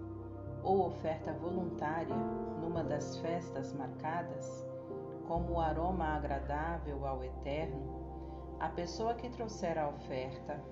ou 0.62 0.86
oferta 0.86 1.32
voluntária 1.32 2.14
numa 2.60 2.84
das 2.84 3.16
festas 3.18 3.72
marcadas, 3.72 4.66
como 5.26 5.60
aroma 5.60 6.04
agradável 6.04 7.06
ao 7.06 7.24
Eterno, 7.24 8.56
a 8.60 8.68
pessoa 8.68 9.14
que 9.14 9.28
trouxer 9.30 9.78
a 9.78 9.88
oferta 9.88 10.62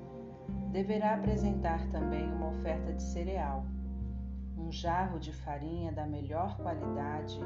deverá 0.70 1.14
apresentar 1.14 1.88
também 1.90 2.30
uma 2.30 2.50
oferta 2.50 2.92
de 2.92 3.02
cereal, 3.02 3.64
um 4.56 4.70
jarro 4.70 5.18
de 5.18 5.32
farinha 5.32 5.90
da 5.90 6.06
melhor 6.06 6.56
qualidade 6.58 7.40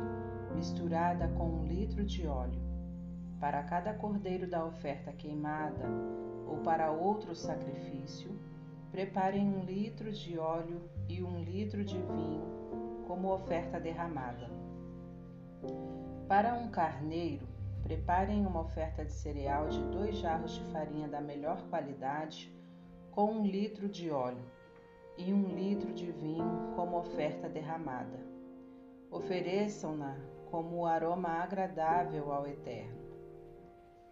misturada 0.55 1.29
com 1.29 1.45
um 1.45 1.67
litro 1.67 2.05
de 2.05 2.27
óleo. 2.27 2.61
Para 3.41 3.63
cada 3.63 3.93
cordeiro 3.93 4.47
da 4.49 4.65
oferta 4.65 5.13
queimada 5.13 5.87
ou 6.47 6.59
para 6.59 6.91
outro 6.91 7.35
sacrifício, 7.35 8.31
preparem 8.91 9.49
um 9.49 9.65
litro 9.65 10.13
de 10.13 10.39
óleo 10.39 10.81
e 11.09 11.23
um 11.23 11.43
litro 11.43 11.85
de 11.85 11.99
vinho 11.99 13.05
como 13.07 13.33
oferta 13.33 13.81
derramada. 13.81 14.49
Para 16.29 16.55
um 16.55 16.69
carneiro, 16.69 17.47
preparem 17.83 18.47
uma 18.47 18.61
oferta 18.61 19.05
de 19.05 19.13
cereal 19.13 19.69
de 19.69 19.83
dois 19.91 20.17
jarros 20.17 20.53
de 20.53 20.65
farinha 20.73 21.07
da 21.07 21.21
melhor 21.21 21.61
qualidade 21.69 22.51
com 23.11 23.31
um 23.31 23.47
litro 23.47 23.89
de 23.89 24.11
óleo 24.11 24.45
e 25.17 25.33
um 25.33 25.55
litro 25.55 25.93
de 25.93 26.11
vinho 26.11 26.73
como 26.75 26.99
oferta 26.99 27.49
derramada. 27.49 28.19
Ofereçam-na 29.11 30.17
como 30.51 30.87
aroma 30.87 31.29
agradável 31.29 32.33
ao 32.33 32.47
Eterno. 32.47 33.05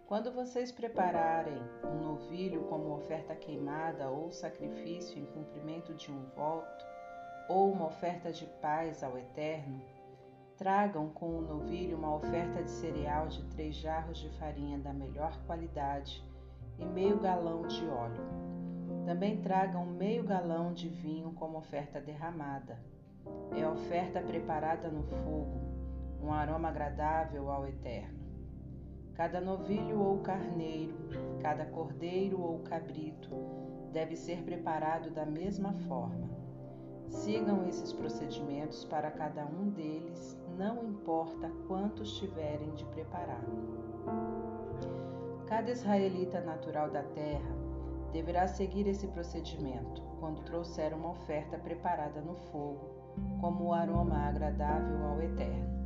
Quando 0.05 0.31
vocês 0.31 0.71
prepararem 0.71 1.57
um 1.83 2.03
novilho 2.03 2.63
como 2.65 2.93
oferta 2.93 3.33
queimada 3.35 4.09
ou 4.09 4.31
sacrifício 4.31 5.17
em 5.17 5.25
cumprimento 5.25 5.93
de 5.93 6.11
um 6.11 6.23
voto, 6.35 6.85
ou 7.49 7.71
uma 7.71 7.87
oferta 7.87 8.31
de 8.31 8.45
paz 8.61 9.03
ao 9.03 9.17
Eterno, 9.17 9.81
tragam 10.57 11.09
com 11.09 11.37
o 11.37 11.41
novilho 11.41 11.97
uma 11.97 12.15
oferta 12.15 12.61
de 12.61 12.69
cereal 12.69 13.27
de 13.27 13.43
três 13.45 13.75
jarros 13.75 14.17
de 14.17 14.29
farinha 14.37 14.77
da 14.77 14.93
melhor 14.93 15.37
qualidade 15.45 16.23
e 16.77 16.85
meio 16.85 17.19
galão 17.19 17.63
de 17.63 17.87
óleo. 17.87 18.21
Também 19.05 19.41
tragam 19.41 19.85
meio 19.85 20.23
galão 20.23 20.73
de 20.73 20.87
vinho 20.87 21.33
como 21.33 21.57
oferta 21.57 21.99
derramada. 21.99 22.77
É 23.55 23.67
oferta 23.67 24.21
preparada 24.21 24.89
no 24.89 25.03
fogo, 25.03 25.72
um 26.23 26.31
aroma 26.31 26.69
agradável 26.69 27.51
ao 27.51 27.67
Eterno. 27.67 28.17
Cada 29.13 29.41
novilho 29.41 29.99
ou 29.99 30.19
carneiro, 30.19 30.95
cada 31.41 31.65
cordeiro 31.65 32.41
ou 32.41 32.59
cabrito 32.59 33.29
deve 33.91 34.15
ser 34.15 34.41
preparado 34.43 35.11
da 35.11 35.25
mesma 35.25 35.73
forma. 35.87 36.29
Sigam 37.09 37.67
esses 37.67 37.91
procedimentos 37.91 38.85
para 38.85 39.11
cada 39.11 39.45
um 39.45 39.69
deles, 39.69 40.39
não 40.57 40.83
importa 40.83 41.51
quantos 41.67 42.17
tiverem 42.17 42.71
de 42.71 42.85
preparar. 42.85 43.43
Cada 45.45 45.69
israelita 45.69 46.39
natural 46.41 46.89
da 46.89 47.03
terra 47.03 47.55
deverá 48.11 48.47
seguir 48.47 48.87
esse 48.87 49.07
procedimento 49.07 50.01
quando 50.19 50.43
trouxer 50.43 50.93
uma 50.93 51.11
oferta 51.11 51.59
preparada 51.59 52.21
no 52.21 52.35
fogo, 52.35 52.89
como 53.41 53.73
aroma 53.73 54.17
agradável 54.27 55.05
ao 55.05 55.21
Eterno. 55.21 55.82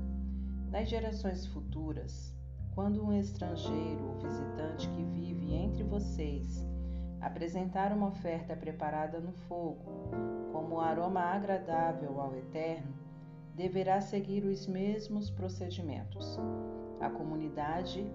Nas 0.71 0.89
gerações 0.89 1.45
futuras, 1.47 2.33
quando 2.75 3.01
um 3.03 3.13
estrangeiro 3.13 4.05
ou 4.05 4.19
visitante 4.19 4.89
que 4.89 5.03
vive 5.03 5.53
entre 5.53 5.83
vocês 5.83 6.65
apresentar 7.21 7.93
uma 7.93 8.09
oferta 8.09 8.55
preparada 8.55 9.19
no 9.19 9.31
fogo, 9.31 10.09
como 10.51 10.79
aroma 10.79 11.21
agradável 11.21 12.19
ao 12.19 12.35
Eterno, 12.35 12.93
deverá 13.55 14.01
seguir 14.01 14.43
os 14.43 14.67
mesmos 14.67 15.29
procedimentos. 15.29 16.37
A 16.99 17.09
comunidade 17.09 18.05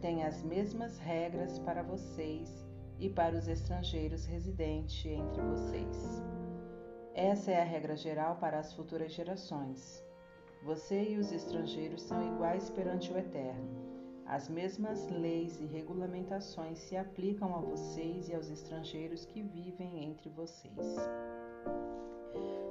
tem 0.00 0.24
as 0.24 0.42
mesmas 0.42 0.98
regras 0.98 1.58
para 1.60 1.82
vocês 1.82 2.66
e 2.98 3.08
para 3.08 3.36
os 3.36 3.46
estrangeiros 3.46 4.26
residentes 4.26 5.06
entre 5.06 5.40
vocês. 5.42 6.22
Essa 7.14 7.52
é 7.52 7.60
a 7.62 7.64
regra 7.64 7.96
geral 7.96 8.36
para 8.36 8.58
as 8.58 8.74
futuras 8.74 9.12
gerações. 9.12 10.09
Você 10.62 11.12
e 11.12 11.16
os 11.16 11.32
estrangeiros 11.32 12.02
são 12.02 12.22
iguais 12.34 12.68
perante 12.68 13.10
o 13.10 13.16
Eterno. 13.16 13.80
As 14.26 14.46
mesmas 14.46 15.08
leis 15.08 15.58
e 15.58 15.64
regulamentações 15.64 16.78
se 16.78 16.96
aplicam 16.96 17.54
a 17.54 17.60
vocês 17.60 18.28
e 18.28 18.34
aos 18.34 18.50
estrangeiros 18.50 19.24
que 19.24 19.42
vivem 19.42 20.04
entre 20.04 20.28
vocês. 20.28 20.96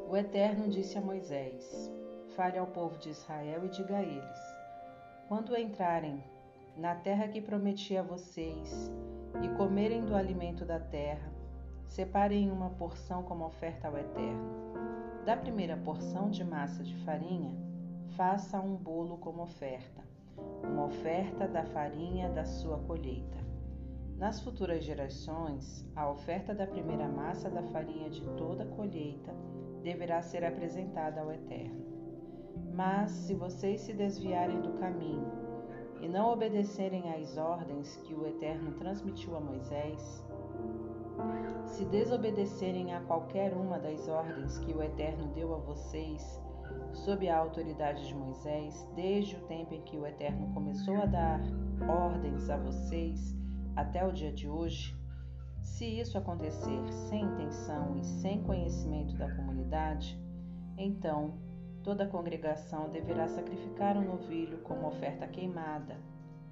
O 0.07 0.15
Eterno 0.15 0.69
disse 0.69 0.99
a 0.99 1.01
Moisés: 1.01 1.91
Fale 2.35 2.59
ao 2.59 2.67
povo 2.67 2.95
de 2.99 3.09
Israel 3.09 3.65
e 3.65 3.69
diga 3.69 3.97
a 3.97 4.03
eles: 4.03 4.39
Quando 5.27 5.57
entrarem 5.57 6.23
na 6.77 6.93
terra 6.93 7.27
que 7.27 7.41
prometi 7.41 7.97
a 7.97 8.03
vocês 8.03 8.91
e 9.43 9.49
comerem 9.57 10.05
do 10.05 10.15
alimento 10.15 10.63
da 10.63 10.79
terra, 10.79 11.31
separem 11.87 12.51
uma 12.51 12.69
porção 12.69 13.23
como 13.23 13.45
oferta 13.45 13.87
ao 13.87 13.97
Eterno. 13.97 14.69
Da 15.25 15.35
primeira 15.35 15.75
porção 15.75 16.29
de 16.29 16.43
massa 16.43 16.83
de 16.83 16.95
farinha, 17.03 17.68
faça 18.19 18.59
um 18.59 18.75
bolo 18.75 19.17
como 19.19 19.43
oferta, 19.43 20.03
uma 20.61 20.87
oferta 20.87 21.47
da 21.47 21.63
farinha 21.63 22.27
da 22.27 22.43
sua 22.43 22.77
colheita. 22.79 23.37
Nas 24.17 24.41
futuras 24.41 24.83
gerações, 24.83 25.89
a 25.95 26.11
oferta 26.11 26.53
da 26.53 26.67
primeira 26.67 27.07
massa 27.07 27.49
da 27.49 27.63
farinha 27.63 28.09
de 28.09 28.21
toda 28.35 28.65
a 28.65 28.67
colheita 28.75 29.33
deverá 29.83 30.21
ser 30.21 30.43
apresentada 30.43 31.21
ao 31.21 31.31
Eterno. 31.31 31.81
Mas, 32.73 33.09
se 33.11 33.33
vocês 33.33 33.79
se 33.79 33.93
desviarem 33.93 34.59
do 34.59 34.73
caminho 34.73 35.31
e 36.01 36.09
não 36.09 36.33
obedecerem 36.33 37.13
às 37.13 37.37
ordens 37.37 37.95
que 38.03 38.13
o 38.13 38.27
Eterno 38.27 38.73
transmitiu 38.73 39.37
a 39.37 39.39
Moisés, 39.39 40.25
se 41.67 41.85
desobedecerem 41.85 42.93
a 42.93 42.99
qualquer 42.99 43.53
uma 43.53 43.79
das 43.79 44.09
ordens 44.09 44.59
que 44.59 44.73
o 44.73 44.83
Eterno 44.83 45.27
deu 45.33 45.55
a 45.55 45.57
vocês, 45.57 46.41
sob 46.93 47.27
a 47.27 47.37
autoridade 47.37 48.07
de 48.07 48.13
Moisés, 48.13 48.87
desde 48.95 49.35
o 49.35 49.41
tempo 49.41 49.73
em 49.73 49.81
que 49.81 49.97
o 49.97 50.05
Eterno 50.05 50.53
começou 50.53 50.95
a 51.01 51.05
dar 51.05 51.41
ordens 51.87 52.49
a 52.49 52.57
vocês 52.57 53.35
até 53.75 54.05
o 54.05 54.11
dia 54.11 54.31
de 54.31 54.47
hoje, 54.47 54.95
se 55.61 55.85
isso 55.85 56.17
acontecer 56.17 56.91
sem 57.09 57.21
intenção 57.21 57.95
e 57.97 58.03
sem 58.03 58.43
conhecimento 58.43 59.15
da 59.15 59.33
comunidade, 59.35 60.19
então 60.77 61.37
Toda 61.83 62.03
a 62.03 62.07
congregação 62.07 62.89
deverá 62.89 63.27
sacrificar 63.27 63.97
um 63.97 64.03
novilho 64.03 64.59
como 64.59 64.87
oferta 64.87 65.25
queimada, 65.27 65.97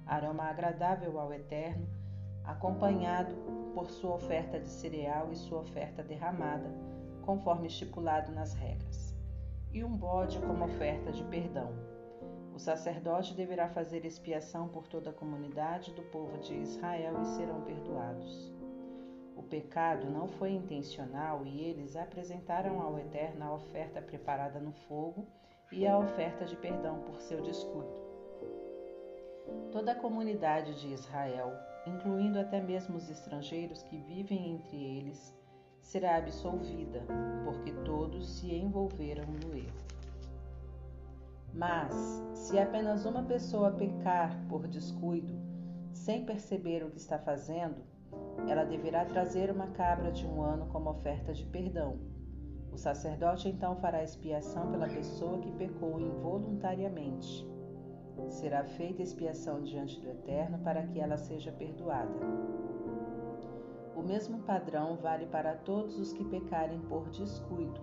aroma 0.06 0.44
agradável 0.44 1.20
ao 1.20 1.32
Eterno, 1.32 1.86
acompanhado 2.44 3.34
por 3.74 3.90
sua 3.90 4.14
oferta 4.14 4.58
de 4.58 4.68
cereal 4.68 5.30
e 5.30 5.36
sua 5.36 5.60
oferta 5.60 6.02
derramada, 6.02 6.70
conforme 7.22 7.66
estipulado 7.66 8.32
nas 8.32 8.54
regras, 8.54 9.07
e 9.72 9.84
um 9.84 9.96
bode 9.96 10.38
como 10.40 10.64
oferta 10.64 11.12
de 11.12 11.22
perdão. 11.24 11.72
O 12.54 12.58
sacerdote 12.58 13.34
deverá 13.34 13.68
fazer 13.68 14.04
expiação 14.04 14.68
por 14.68 14.88
toda 14.88 15.10
a 15.10 15.12
comunidade 15.12 15.92
do 15.92 16.02
povo 16.02 16.38
de 16.38 16.54
Israel 16.54 17.20
e 17.22 17.26
serão 17.26 17.60
perdoados. 17.62 18.52
O 19.36 19.42
pecado 19.44 20.10
não 20.10 20.26
foi 20.26 20.50
intencional 20.50 21.46
e 21.46 21.60
eles 21.60 21.94
apresentaram 21.94 22.80
ao 22.82 22.98
Eterno 22.98 23.44
a 23.44 23.54
oferta 23.54 24.02
preparada 24.02 24.58
no 24.58 24.72
fogo 24.72 25.24
e 25.70 25.86
a 25.86 25.96
oferta 25.96 26.44
de 26.44 26.56
perdão 26.56 27.00
por 27.02 27.20
seu 27.20 27.40
descuido. 27.40 28.08
Toda 29.70 29.92
a 29.92 29.94
comunidade 29.94 30.80
de 30.80 30.92
Israel, 30.92 31.52
incluindo 31.86 32.40
até 32.40 32.60
mesmo 32.60 32.96
os 32.96 33.08
estrangeiros 33.08 33.82
que 33.84 33.96
vivem 33.98 34.54
entre 34.54 34.76
eles, 34.76 35.37
será 35.88 36.18
absolvida, 36.18 37.02
porque 37.44 37.72
todos 37.82 38.28
se 38.28 38.54
envolveram 38.54 39.24
no 39.24 39.56
erro. 39.56 39.88
Mas, 41.54 41.94
se 42.34 42.58
apenas 42.58 43.06
uma 43.06 43.22
pessoa 43.22 43.70
pecar 43.70 44.38
por 44.50 44.68
descuido, 44.68 45.32
sem 45.90 46.26
perceber 46.26 46.84
o 46.84 46.90
que 46.90 46.98
está 46.98 47.18
fazendo, 47.18 47.76
ela 48.46 48.64
deverá 48.64 49.06
trazer 49.06 49.50
uma 49.50 49.68
cabra 49.68 50.12
de 50.12 50.26
um 50.26 50.42
ano 50.42 50.66
como 50.66 50.90
oferta 50.90 51.32
de 51.32 51.46
perdão. 51.46 51.98
O 52.70 52.76
sacerdote 52.76 53.48
então 53.48 53.74
fará 53.76 54.04
expiação 54.04 54.70
pela 54.70 54.86
pessoa 54.86 55.38
que 55.38 55.50
pecou 55.52 55.98
involuntariamente. 55.98 57.48
Será 58.28 58.62
feita 58.62 59.00
expiação 59.00 59.62
diante 59.62 59.98
do 60.02 60.10
Eterno 60.10 60.58
para 60.58 60.82
que 60.82 61.00
ela 61.00 61.16
seja 61.16 61.50
perdoada. 61.50 62.67
O 63.98 64.02
mesmo 64.02 64.38
padrão 64.42 64.96
vale 64.96 65.26
para 65.26 65.56
todos 65.56 65.98
os 65.98 66.12
que 66.12 66.24
pecarem 66.24 66.78
por 66.82 67.08
descuido. 67.10 67.80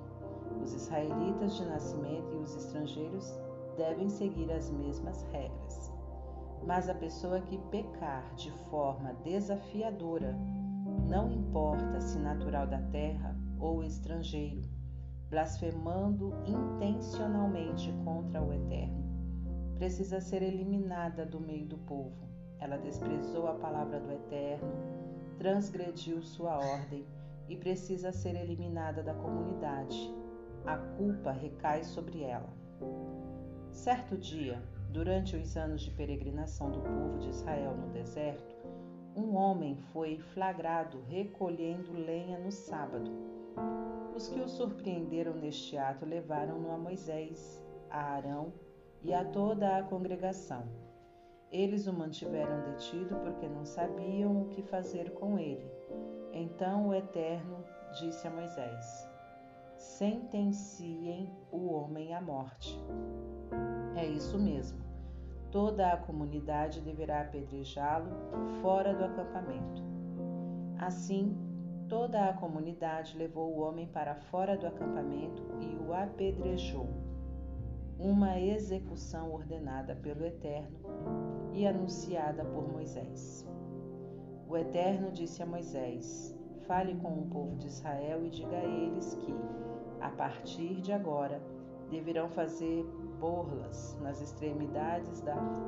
Os 0.63 0.71
israelitas 0.73 1.57
de 1.57 1.65
nascimento 1.65 2.33
e 2.33 2.37
os 2.37 2.55
estrangeiros 2.55 3.37
devem 3.75 4.07
seguir 4.07 4.49
as 4.49 4.71
mesmas 4.71 5.23
regras. 5.33 5.91
Mas 6.65 6.87
a 6.87 6.93
pessoa 6.95 7.41
que 7.41 7.57
pecar 7.69 8.33
de 8.35 8.49
forma 8.69 9.13
desafiadora, 9.25 10.33
não 11.05 11.29
importa 11.29 11.99
se 11.99 12.17
natural 12.17 12.65
da 12.65 12.81
terra 12.83 13.35
ou 13.59 13.83
estrangeiro, 13.83 14.61
blasfemando 15.29 16.33
intencionalmente 16.47 17.91
contra 18.05 18.41
o 18.41 18.53
Eterno, 18.53 19.03
precisa 19.75 20.21
ser 20.21 20.41
eliminada 20.41 21.25
do 21.25 21.41
meio 21.41 21.65
do 21.65 21.77
povo. 21.77 22.25
Ela 22.57 22.77
desprezou 22.77 23.47
a 23.49 23.55
palavra 23.55 23.99
do 23.99 24.09
Eterno, 24.13 24.94
transgrediu 25.45 26.23
sua 26.23 26.57
ordem 26.57 27.05
e 27.47 27.55
precisa 27.55 28.11
ser 28.11 28.35
eliminada 28.35 29.03
da 29.03 29.13
comunidade. 29.13 30.11
A 30.65 30.75
culpa 30.75 31.31
recai 31.31 31.83
sobre 31.83 32.23
ela. 32.23 32.51
Certo 33.71 34.17
dia, 34.17 34.59
Durante 34.95 35.35
os 35.35 35.57
anos 35.57 35.81
de 35.81 35.91
peregrinação 35.91 36.71
do 36.71 36.79
povo 36.79 37.17
de 37.17 37.27
Israel 37.27 37.75
no 37.75 37.89
deserto, 37.89 38.55
um 39.13 39.35
homem 39.35 39.75
foi 39.91 40.19
flagrado 40.33 41.01
recolhendo 41.09 41.91
lenha 41.91 42.39
no 42.39 42.49
sábado. 42.49 43.11
Os 44.15 44.29
que 44.29 44.39
o 44.39 44.47
surpreenderam 44.47 45.33
neste 45.33 45.77
ato 45.77 46.05
levaram-no 46.05 46.71
a 46.71 46.77
Moisés, 46.77 47.61
a 47.89 48.13
Arão 48.13 48.53
e 49.03 49.13
a 49.13 49.25
toda 49.25 49.75
a 49.75 49.83
congregação. 49.83 50.84
Eles 51.51 51.87
o 51.87 51.93
mantiveram 51.93 52.63
detido 52.63 53.15
porque 53.17 53.47
não 53.47 53.65
sabiam 53.65 54.41
o 54.41 54.49
que 54.49 54.61
fazer 54.63 55.11
com 55.13 55.39
ele. 55.39 55.69
Então 56.33 56.89
o 56.89 56.93
Eterno 56.93 57.63
disse 57.99 58.27
a 58.27 58.31
Moisés: 58.31 59.09
Sentenciem 59.77 61.31
o 61.51 61.71
homem 61.71 62.13
à 62.13 62.21
morte. 62.21 62.77
É 63.95 64.05
isso 64.05 64.37
mesmo. 64.37 64.83
Toda 65.51 65.93
a 65.93 65.97
comunidade 65.97 66.81
deverá 66.81 67.21
apedrejá-lo 67.21 68.09
fora 68.61 68.93
do 68.93 69.05
acampamento. 69.05 69.81
Assim, 70.77 71.37
toda 71.87 72.25
a 72.25 72.33
comunidade 72.33 73.17
levou 73.17 73.53
o 73.53 73.59
homem 73.59 73.87
para 73.87 74.15
fora 74.15 74.57
do 74.57 74.67
acampamento 74.67 75.41
e 75.61 75.75
o 75.77 75.93
apedrejou. 75.93 77.04
Uma 77.99 78.39
execução 78.39 79.31
ordenada 79.31 79.95
pelo 79.95 80.25
Eterno 80.25 80.77
e 81.53 81.65
anunciada 81.65 82.43
por 82.43 82.71
Moisés. 82.71 83.47
O 84.47 84.57
Eterno 84.57 85.11
disse 85.11 85.41
a 85.41 85.45
Moisés: 85.45 86.37
Fale 86.67 86.95
com 86.95 87.13
o 87.13 87.27
povo 87.27 87.55
de 87.55 87.67
Israel 87.67 88.25
e 88.25 88.29
diga 88.29 88.57
a 88.57 88.63
eles 88.63 89.15
que, 89.15 89.33
a 90.01 90.09
partir 90.09 90.81
de 90.81 90.91
agora, 90.91 91.41
deverão 91.89 92.29
fazer 92.29 92.83
borlas 93.19 93.97
nas 94.01 94.21
extremidades 94.21 95.21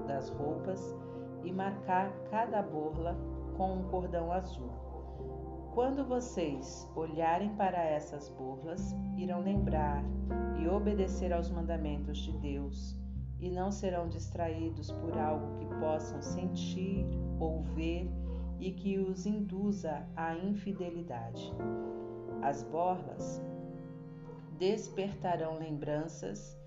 das 0.05 0.29
roupas 0.29 0.95
e 1.43 1.51
marcar 1.51 2.11
cada 2.29 2.61
borla 2.61 3.17
com 3.55 3.73
um 3.73 3.83
cordão 3.89 4.31
azul. 4.31 4.76
Quando 5.77 6.03
vocês 6.03 6.89
olharem 6.95 7.55
para 7.55 7.77
essas 7.77 8.29
borlas, 8.29 8.95
irão 9.15 9.41
lembrar 9.41 10.03
e 10.59 10.67
obedecer 10.67 11.31
aos 11.31 11.51
mandamentos 11.51 12.17
de 12.17 12.31
Deus 12.31 12.97
e 13.39 13.51
não 13.51 13.69
serão 13.69 14.09
distraídos 14.09 14.91
por 14.91 15.15
algo 15.15 15.55
que 15.59 15.67
possam 15.79 16.19
sentir 16.19 17.05
ou 17.39 17.61
ver 17.61 18.09
e 18.59 18.71
que 18.71 18.97
os 18.97 19.27
induza 19.27 20.03
à 20.15 20.33
infidelidade. 20.33 21.53
As 22.41 22.63
borlas 22.63 23.39
despertarão 24.57 25.59
lembranças 25.59 26.59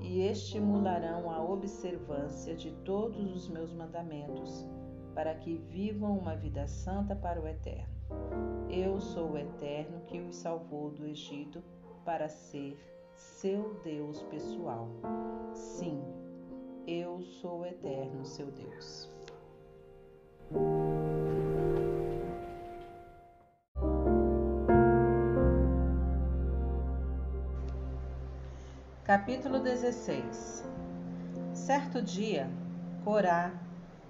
e 0.00 0.22
estimularão 0.22 1.30
a 1.30 1.40
observância 1.40 2.56
de 2.56 2.72
todos 2.84 3.32
os 3.32 3.48
meus 3.48 3.72
mandamentos, 3.72 4.68
para 5.14 5.36
que 5.36 5.56
vivam 5.56 6.18
uma 6.18 6.34
vida 6.34 6.66
santa 6.66 7.14
para 7.14 7.40
o 7.40 7.46
Eterno. 7.46 7.95
Eu 8.70 9.00
sou 9.00 9.32
o 9.32 9.38
Eterno 9.38 10.00
que 10.06 10.20
os 10.20 10.36
salvou 10.36 10.90
do 10.90 11.06
Egito 11.06 11.62
para 12.04 12.28
ser 12.28 12.78
seu 13.12 13.74
Deus 13.82 14.22
pessoal. 14.24 14.88
Sim, 15.52 16.02
eu 16.86 17.20
sou 17.22 17.60
o 17.60 17.66
Eterno, 17.66 18.24
seu 18.24 18.50
Deus. 18.50 19.10
Capítulo 29.04 29.60
16 29.60 30.64
Certo 31.54 32.02
dia, 32.02 32.50
Corá, 33.04 33.52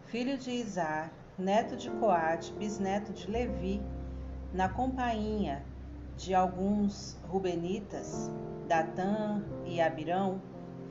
filho 0.07 0.37
de 0.39 0.51
Isar, 0.51 1.13
neto 1.39 1.77
de 1.77 1.91
Coate, 1.91 2.51
bisneto 2.55 3.13
de 3.13 3.31
Levi, 3.31 3.83
na 4.55 4.71
companhia 4.71 5.63
de 6.17 6.35
alguns 6.35 7.19
rubenitas, 7.29 8.31
Datã 8.67 9.45
e 9.67 9.79
Abirão, 9.79 10.41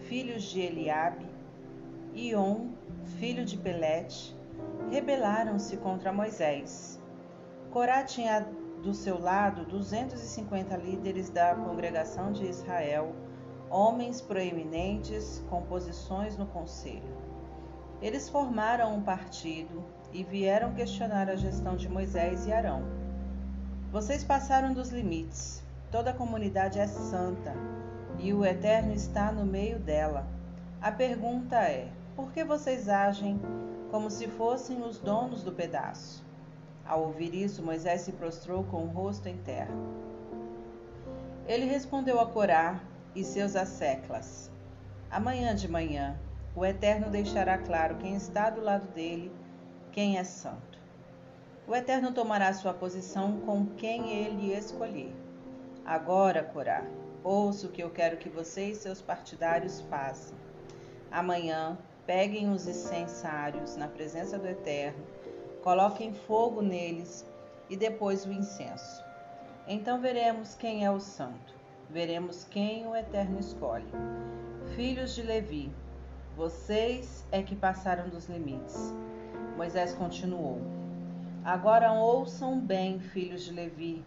filhos 0.02 0.44
de 0.44 0.62
Eliabe, 0.62 1.26
Ion, 2.14 2.68
filho 3.18 3.44
de 3.44 3.58
Pelete, 3.58 4.38
rebelaram-se 4.92 5.78
contra 5.78 6.14
Moisés. 6.14 7.02
Corá 7.72 8.04
tinha 8.04 8.48
do 8.84 8.94
seu 8.94 9.20
lado 9.20 9.66
250 9.66 10.78
líderes 10.78 11.32
da 11.32 11.56
congregação 11.56 12.32
de 12.32 12.46
Israel, 12.46 13.16
homens 13.68 14.22
proeminentes 14.22 15.44
com 15.50 15.64
posições 15.64 16.38
no 16.38 16.46
conselho. 16.46 17.18
Eles 18.00 18.30
formaram 18.30 18.94
um 18.94 19.02
partido 19.02 19.84
e 20.16 20.24
vieram 20.24 20.74
questionar 20.74 21.30
a 21.30 21.36
gestão 21.36 21.76
de 21.76 21.90
Moisés 21.90 22.48
e 22.48 22.54
Arão. 22.54 22.84
Vocês 23.92 24.24
passaram 24.24 24.74
dos 24.74 24.90
limites. 24.90 25.62
Toda 25.92 26.12
a 26.12 26.14
comunidade 26.14 26.80
é 26.80 26.88
santa 26.88 27.54
e 28.18 28.34
o 28.34 28.46
Eterno 28.46 28.94
está 28.94 29.30
no 29.30 29.46
meio 29.46 29.78
dela. 29.78 30.26
A 30.82 30.90
pergunta 30.90 31.58
é: 31.58 31.90
por 32.16 32.32
que 32.32 32.46
vocês 32.46 32.88
agem 32.88 33.42
como 33.92 34.10
se 34.10 34.28
fossem 34.28 34.82
os 34.84 34.98
donos 34.98 35.44
do 35.44 35.52
pedaço? 35.52 36.24
Ao 36.88 37.02
ouvir 37.02 37.36
isso, 37.36 37.62
Moisés 37.62 38.02
se 38.02 38.14
prostrou 38.14 38.64
com 38.64 38.86
o 38.86 38.88
rosto 38.88 39.28
em 39.28 39.38
terra. 39.40 39.76
Ele 41.46 41.66
respondeu 41.66 42.22
a 42.22 42.26
Corá 42.26 42.80
e 43.14 43.22
seus 43.22 43.54
asseclas: 43.54 44.50
Amanhã 45.12 45.54
de 45.54 45.68
manhã, 45.68 46.18
o 46.56 46.64
Eterno 46.66 47.10
deixará 47.10 47.58
claro 47.58 47.98
quem 47.98 48.16
está 48.16 48.50
do 48.50 48.62
lado 48.62 48.88
dele, 48.94 49.30
quem 49.96 50.20
é 50.20 50.24
santo. 50.24 50.78
O 51.68 51.76
Eterno 51.76 52.12
tomará 52.12 52.54
sua 52.54 52.72
posição 52.72 53.40
com 53.40 53.66
quem 53.66 54.12
ele 54.12 54.54
escolher. 54.54 55.12
Agora, 55.84 56.44
Corá, 56.44 56.86
ouça 57.24 57.66
o 57.66 57.72
que 57.72 57.82
eu 57.82 57.90
quero 57.90 58.18
que 58.18 58.30
você 58.30 58.70
e 58.70 58.76
seus 58.76 59.02
partidários 59.02 59.82
façam. 59.90 60.38
Amanhã, 61.10 61.76
peguem 62.06 62.52
os 62.52 62.68
incensários 62.68 63.76
na 63.76 63.88
presença 63.88 64.38
do 64.38 64.48
Eterno, 64.48 65.04
coloquem 65.64 66.14
fogo 66.14 66.62
neles 66.62 67.26
e 67.68 67.76
depois 67.76 68.26
o 68.26 68.32
incenso. 68.32 69.04
Então 69.68 70.00
veremos 70.00 70.54
quem 70.54 70.86
é 70.86 70.92
o 70.92 71.00
santo 71.00 71.56
veremos 71.90 72.44
quem 72.46 72.88
o 72.88 72.96
Eterno 72.96 73.40
escolhe. 73.40 73.86
Filhos 74.76 75.16
de 75.16 75.22
Levi, 75.22 75.72
vocês 76.36 77.26
é 77.32 77.42
que 77.42 77.56
passaram 77.56 78.10
dos 78.10 78.28
limites. 78.28 78.94
Moisés 79.56 79.94
continuou: 79.94 80.60
Agora 81.44 81.92
ouçam 81.94 82.60
bem, 82.60 83.00
filhos 83.00 83.44
de 83.44 83.54
Levi. 83.54 84.04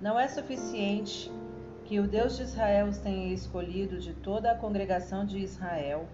Não 0.00 0.18
é 0.18 0.26
suficiente 0.28 1.30
que 1.84 2.00
o 2.00 2.06
Deus 2.06 2.36
de 2.36 2.42
Israel 2.42 2.88
os 2.88 2.98
tenha 2.98 3.32
escolhido 3.32 3.98
de 3.98 4.14
toda 4.14 4.50
a 4.50 4.54
congregação 4.54 5.24
de 5.24 5.38
Israel 5.38 6.06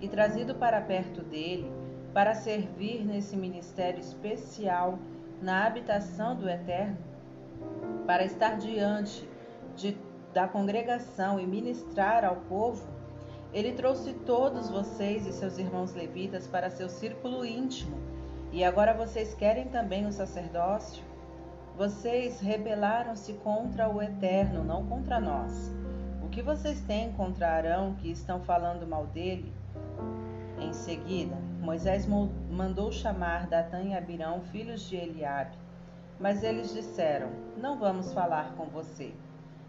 e 0.00 0.08
trazido 0.08 0.54
para 0.54 0.80
perto 0.80 1.22
dele 1.22 1.70
para 2.12 2.34
servir 2.34 3.04
nesse 3.04 3.36
ministério 3.36 4.00
especial 4.00 4.98
na 5.40 5.66
habitação 5.66 6.36
do 6.36 6.48
Eterno, 6.48 6.98
para 8.06 8.24
estar 8.24 8.58
diante 8.58 9.28
de 9.74 9.96
da 10.32 10.48
congregação 10.48 11.38
e 11.38 11.46
ministrar 11.46 12.24
ao 12.24 12.36
povo, 12.36 12.82
ele 13.52 13.72
trouxe 13.72 14.14
todos 14.14 14.70
vocês 14.70 15.26
e 15.26 15.32
seus 15.32 15.58
irmãos 15.58 15.92
levitas 15.92 16.46
para 16.46 16.70
seu 16.70 16.88
círculo 16.88 17.44
íntimo. 17.44 18.11
E 18.52 18.62
agora 18.62 18.92
vocês 18.92 19.32
querem 19.32 19.68
também 19.68 20.04
o 20.04 20.12
sacerdócio? 20.12 21.02
Vocês 21.74 22.38
rebelaram-se 22.38 23.32
contra 23.32 23.88
o 23.88 24.02
Eterno, 24.02 24.62
não 24.62 24.86
contra 24.86 25.18
nós. 25.18 25.72
O 26.22 26.28
que 26.28 26.42
vocês 26.42 26.82
têm 26.82 27.10
contra 27.12 27.48
Arão 27.48 27.94
que 27.94 28.10
estão 28.10 28.40
falando 28.40 28.86
mal 28.86 29.06
dele? 29.06 29.50
Em 30.60 30.70
seguida, 30.74 31.34
Moisés 31.62 32.06
mandou 32.06 32.92
chamar 32.92 33.46
Datã 33.46 33.80
e 33.84 33.94
Abirão, 33.94 34.42
filhos 34.42 34.86
de 34.86 34.96
Eliabe. 34.96 35.56
Mas 36.20 36.42
eles 36.42 36.74
disseram: 36.74 37.30
Não 37.56 37.78
vamos 37.78 38.12
falar 38.12 38.54
com 38.54 38.66
você. 38.66 39.14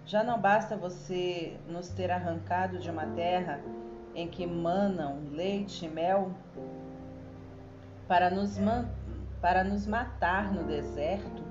Já 0.05 0.25
não 0.25 0.41
basta 0.41 0.75
você 0.75 1.57
nos 1.69 1.87
ter 1.87 2.11
arrancado 2.11 2.79
de 2.79 2.91
uma 2.91 3.05
terra 3.05 3.61
em 4.13 4.27
que 4.27 4.45
manam 4.45 5.19
leite 5.31 5.85
e 5.85 5.89
mel 5.89 6.31
para 8.07 8.29
nos, 8.29 8.57
para 9.41 9.63
nos 9.63 9.87
matar 9.87 10.53
no 10.53 10.63
deserto? 10.63 11.43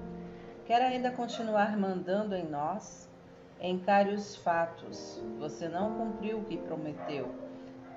Quer 0.67 0.83
ainda 0.83 1.11
continuar 1.11 1.77
mandando 1.77 2.35
em 2.35 2.49
nós? 2.49 3.11
Encare 3.61 4.15
os 4.15 4.37
fatos. 4.37 5.23
Você 5.39 5.69
não 5.69 5.95
cumpriu 5.95 6.39
o 6.39 6.45
que 6.45 6.57
prometeu. 6.57 7.33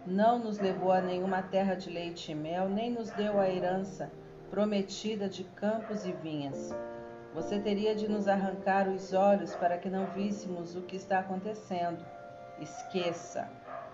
Não 0.06 0.38
nos 0.38 0.60
levou 0.60 0.92
a 0.92 1.02
nenhuma 1.02 1.42
terra 1.42 1.76
de 1.76 1.90
leite 1.90 2.32
e 2.32 2.36
mel, 2.36 2.70
nem 2.70 2.92
nos 2.92 3.10
deu 3.12 3.40
a 3.40 3.50
herança 3.50 4.12
prometida 4.50 5.28
de 5.28 5.44
campos 5.44 6.06
e 6.06 6.12
vinhas. 6.12 6.74
Você 7.34 7.60
teria 7.60 7.96
de 7.96 8.08
nos 8.08 8.28
arrancar 8.28 8.88
os 8.88 9.14
olhos 9.14 9.56
para 9.56 9.78
que 9.78 9.90
não 9.90 10.06
víssemos 10.08 10.76
o 10.76 10.82
que 10.84 10.96
está 10.96 11.20
acontecendo. 11.20 12.06
Esqueça, 12.60 13.50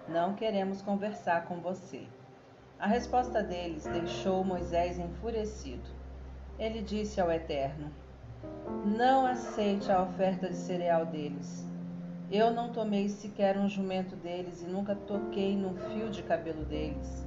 não 0.07 0.35
queremos 0.35 0.81
conversar 0.81 1.45
com 1.45 1.59
você. 1.61 2.05
A 2.81 2.87
resposta 2.87 3.43
deles 3.43 3.83
deixou 3.83 4.43
Moisés 4.43 4.97
enfurecido. 4.97 5.87
Ele 6.57 6.81
disse 6.81 7.21
ao 7.21 7.31
Eterno: 7.31 7.91
Não 8.83 9.23
aceite 9.27 9.91
a 9.91 10.01
oferta 10.01 10.49
de 10.49 10.55
cereal 10.55 11.05
deles. 11.05 11.63
Eu 12.31 12.49
não 12.49 12.71
tomei 12.71 13.07
sequer 13.07 13.55
um 13.55 13.69
jumento 13.69 14.15
deles 14.15 14.63
e 14.63 14.65
nunca 14.65 14.95
toquei 14.95 15.55
num 15.55 15.75
fio 15.75 16.09
de 16.09 16.23
cabelo 16.23 16.65
deles. 16.65 17.23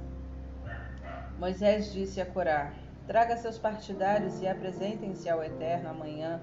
Moisés 1.39 1.93
disse 1.93 2.19
a 2.19 2.25
Corá: 2.25 2.73
Traga 3.07 3.37
seus 3.37 3.57
partidários 3.57 4.41
e 4.41 4.47
apresentem-se 4.49 5.29
ao 5.29 5.41
Eterno 5.41 5.87
amanhã. 5.87 6.41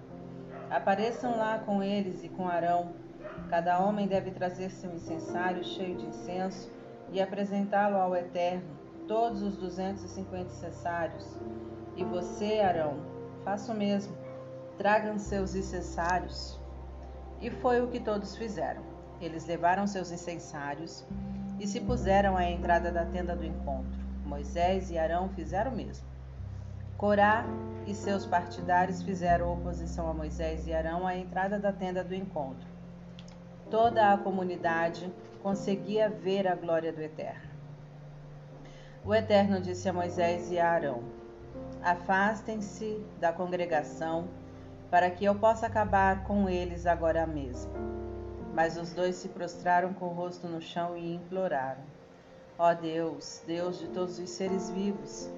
Apareçam 0.70 1.36
lá 1.36 1.58
com 1.58 1.82
eles 1.82 2.24
e 2.24 2.30
com 2.30 2.48
Arão. 2.48 2.94
Cada 3.50 3.78
homem 3.78 4.08
deve 4.08 4.30
trazer 4.30 4.70
seu 4.70 4.90
incensário 4.90 5.62
cheio 5.62 5.98
de 5.98 6.06
incenso 6.06 6.72
e 7.12 7.20
apresentá-lo 7.20 7.98
ao 7.98 8.16
Eterno, 8.16 8.80
todos 9.06 9.42
os 9.42 9.56
250 9.56 10.52
incensários. 10.52 11.26
E 11.96 12.04
você, 12.04 12.60
Arão, 12.60 12.96
faça 13.44 13.72
o 13.72 13.76
mesmo. 13.76 14.16
Tragam 14.78 15.18
seus 15.18 15.54
incensários. 15.54 16.58
E 17.40 17.50
foi 17.50 17.80
o 17.80 17.88
que 17.88 18.00
todos 18.00 18.36
fizeram. 18.36 18.82
Eles 19.20 19.46
levaram 19.46 19.86
seus 19.86 20.10
incensários 20.10 21.04
e 21.60 21.66
se 21.66 21.80
puseram 21.80 22.36
à 22.36 22.44
entrada 22.44 22.90
da 22.90 23.04
tenda 23.04 23.36
do 23.36 23.44
encontro. 23.44 24.00
Moisés 24.24 24.90
e 24.90 24.98
Arão 24.98 25.28
fizeram 25.28 25.72
o 25.72 25.76
mesmo. 25.76 26.06
Corá 26.96 27.44
e 27.86 27.94
seus 27.94 28.24
partidários 28.24 29.02
fizeram 29.02 29.52
oposição 29.52 30.08
a 30.08 30.14
Moisés 30.14 30.66
e 30.66 30.72
Arão 30.72 31.06
à 31.06 31.16
entrada 31.16 31.58
da 31.58 31.72
tenda 31.72 32.02
do 32.02 32.14
encontro. 32.14 32.66
Toda 33.70 34.12
a 34.12 34.18
comunidade 34.18 35.12
conseguia 35.42 36.08
ver 36.08 36.46
a 36.46 36.54
glória 36.54 36.92
do 36.92 37.00
Eterno. 37.00 37.51
O 39.04 39.14
Eterno 39.14 39.60
disse 39.60 39.88
a 39.88 39.92
Moisés 39.92 40.50
e 40.50 40.58
a 40.58 40.70
Arão: 40.70 41.02
Afastem-se 41.82 43.04
da 43.20 43.32
congregação, 43.32 44.28
para 44.90 45.10
que 45.10 45.24
eu 45.24 45.34
possa 45.34 45.66
acabar 45.66 46.24
com 46.24 46.48
eles 46.48 46.86
agora 46.86 47.26
mesmo. 47.26 47.72
Mas 48.54 48.76
os 48.76 48.92
dois 48.92 49.16
se 49.16 49.28
prostraram 49.28 49.92
com 49.94 50.06
o 50.06 50.14
rosto 50.14 50.46
no 50.46 50.60
chão 50.60 50.96
e 50.96 51.14
imploraram: 51.14 51.82
Ó 52.58 52.70
oh 52.70 52.74
Deus, 52.74 53.42
Deus 53.46 53.78
de 53.78 53.88
todos 53.88 54.18
os 54.18 54.30
seres 54.30 54.70
vivos, 54.70 55.30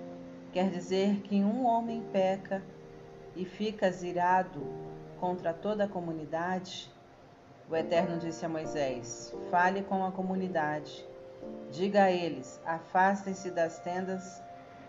Quer 0.54 0.70
dizer 0.70 1.16
que 1.22 1.42
um 1.42 1.66
homem 1.66 2.00
peca 2.12 2.62
e 3.34 3.44
fica 3.44 3.90
zirado 3.90 4.64
contra 5.18 5.52
toda 5.52 5.82
a 5.82 5.88
comunidade? 5.88 6.88
O 7.68 7.74
Eterno 7.74 8.20
disse 8.20 8.46
a 8.46 8.48
Moisés: 8.48 9.34
Fale 9.50 9.82
com 9.82 10.06
a 10.06 10.12
comunidade. 10.12 11.04
Diga 11.70 12.04
a 12.04 12.10
eles: 12.10 12.60
afastem-se 12.64 13.50
das 13.50 13.78
tendas 13.80 14.42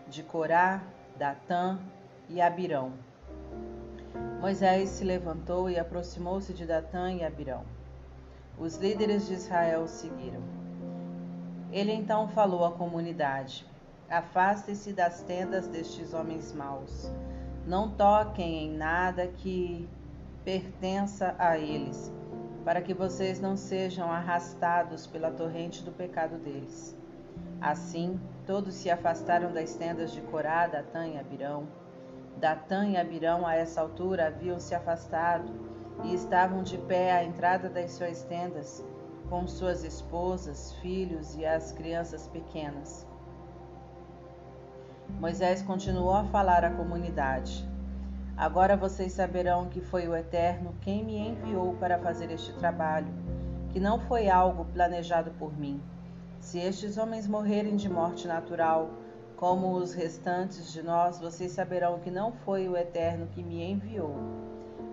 de 0.07 0.21
Corá, 0.23 0.83
Datã 1.17 1.79
e 2.29 2.41
Abirão. 2.41 2.93
Moisés 4.39 4.89
se 4.89 5.03
levantou 5.03 5.69
e 5.69 5.79
aproximou-se 5.79 6.53
de 6.53 6.65
Datã 6.65 7.11
e 7.11 7.23
Abirão. 7.23 7.63
Os 8.57 8.77
líderes 8.77 9.27
de 9.27 9.33
Israel 9.33 9.81
o 9.81 9.87
seguiram. 9.87 10.41
Ele 11.71 11.91
então 11.91 12.27
falou 12.29 12.63
à 12.63 12.71
comunidade: 12.71 13.65
Afastem-se 14.09 14.93
das 14.93 15.21
tendas 15.21 15.67
destes 15.67 16.13
homens 16.13 16.53
maus. 16.53 17.11
Não 17.65 17.89
toquem 17.89 18.65
em 18.65 18.71
nada 18.71 19.27
que 19.27 19.89
pertença 20.43 21.35
a 21.39 21.57
eles, 21.57 22.13
para 22.65 22.81
que 22.81 22.95
vocês 22.95 23.39
não 23.39 23.55
sejam 23.55 24.11
arrastados 24.11 25.05
pela 25.05 25.29
torrente 25.29 25.83
do 25.83 25.91
pecado 25.91 26.37
deles. 26.39 26.97
Assim, 27.61 28.19
todos 28.45 28.73
se 28.73 28.89
afastaram 28.89 29.53
das 29.53 29.75
tendas 29.75 30.11
de 30.11 30.21
Corá, 30.21 30.65
Datã 30.65 31.07
e 31.07 31.17
Abirão. 31.17 31.67
Datã 32.37 32.87
e 32.87 32.97
Abirão, 32.97 33.45
a 33.45 33.55
essa 33.55 33.79
altura, 33.79 34.27
haviam 34.27 34.59
se 34.59 34.73
afastado 34.73 35.53
e 36.03 36.13
estavam 36.15 36.63
de 36.63 36.77
pé 36.79 37.13
à 37.13 37.23
entrada 37.23 37.69
das 37.69 37.91
suas 37.91 38.23
tendas, 38.23 38.83
com 39.29 39.47
suas 39.47 39.83
esposas, 39.83 40.73
filhos 40.81 41.35
e 41.35 41.45
as 41.45 41.71
crianças 41.71 42.27
pequenas. 42.27 43.07
Moisés 45.19 45.61
continuou 45.61 46.13
a 46.13 46.25
falar 46.25 46.65
à 46.65 46.71
comunidade: 46.71 47.67
Agora 48.37 48.75
vocês 48.75 49.13
saberão 49.13 49.69
que 49.69 49.79
foi 49.79 50.09
o 50.09 50.15
Eterno 50.15 50.75
quem 50.81 51.05
me 51.05 51.17
enviou 51.17 51.73
para 51.75 51.97
fazer 51.97 52.29
este 52.29 52.51
trabalho, 52.53 53.07
que 53.69 53.79
não 53.79 53.97
foi 53.97 54.29
algo 54.29 54.65
planejado 54.65 55.31
por 55.39 55.57
mim. 55.57 55.81
Se 56.41 56.59
estes 56.59 56.97
homens 56.97 57.29
morrerem 57.29 57.77
de 57.77 57.89
morte 57.89 58.27
natural, 58.27 58.89
como 59.37 59.71
os 59.77 59.93
restantes 59.93 60.73
de 60.73 60.83
nós, 60.83 61.17
vocês 61.17 61.53
saberão 61.53 61.99
que 61.99 62.11
não 62.11 62.33
foi 62.33 62.67
o 62.67 62.75
Eterno 62.75 63.27
que 63.27 63.41
me 63.41 63.63
enviou. 63.63 64.17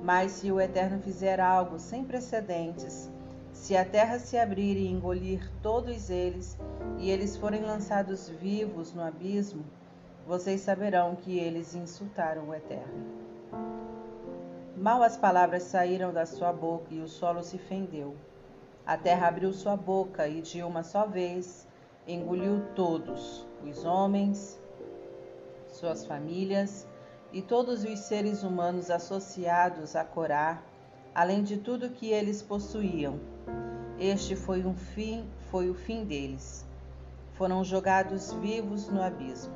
Mas 0.04 0.30
se 0.30 0.52
o 0.52 0.60
Eterno 0.60 1.02
fizer 1.02 1.40
algo 1.40 1.80
sem 1.80 2.04
precedentes, 2.04 3.10
se 3.52 3.76
a 3.76 3.84
terra 3.84 4.20
se 4.20 4.38
abrir 4.38 4.76
e 4.76 4.86
engolir 4.86 5.50
todos 5.60 6.10
eles, 6.10 6.56
e 6.96 7.10
eles 7.10 7.36
forem 7.36 7.62
lançados 7.62 8.28
vivos 8.28 8.94
no 8.94 9.02
abismo, 9.02 9.64
vocês 10.28 10.60
saberão 10.60 11.16
que 11.16 11.36
eles 11.38 11.74
insultaram 11.74 12.48
o 12.48 12.54
Eterno. 12.54 13.21
Mal 14.76 15.02
as 15.02 15.16
palavras 15.16 15.62
saíram 15.62 16.12
da 16.12 16.26
sua 16.26 16.52
boca 16.52 16.92
e 16.92 17.00
o 17.00 17.06
solo 17.06 17.42
se 17.42 17.56
fendeu. 17.56 18.16
A 18.84 18.96
terra 18.96 19.28
abriu 19.28 19.52
sua 19.52 19.76
boca 19.76 20.26
e 20.26 20.40
de 20.42 20.60
uma 20.62 20.82
só 20.82 21.06
vez 21.06 21.68
engoliu 22.04 22.62
todos, 22.74 23.46
os 23.64 23.84
homens, 23.84 24.60
suas 25.68 26.04
famílias 26.04 26.86
e 27.32 27.40
todos 27.40 27.84
os 27.84 27.98
seres 28.00 28.42
humanos 28.42 28.90
associados 28.90 29.94
a 29.94 30.04
Corá, 30.04 30.60
além 31.14 31.44
de 31.44 31.58
tudo 31.58 31.90
que 31.90 32.08
eles 32.08 32.42
possuíam. 32.42 33.20
Este 34.00 34.34
foi 34.34 34.66
um 34.66 34.74
fim, 34.74 35.24
foi 35.48 35.70
o 35.70 35.74
fim 35.74 36.04
deles. 36.04 36.66
Foram 37.34 37.62
jogados 37.62 38.32
vivos 38.32 38.88
no 38.88 39.00
abismo. 39.00 39.54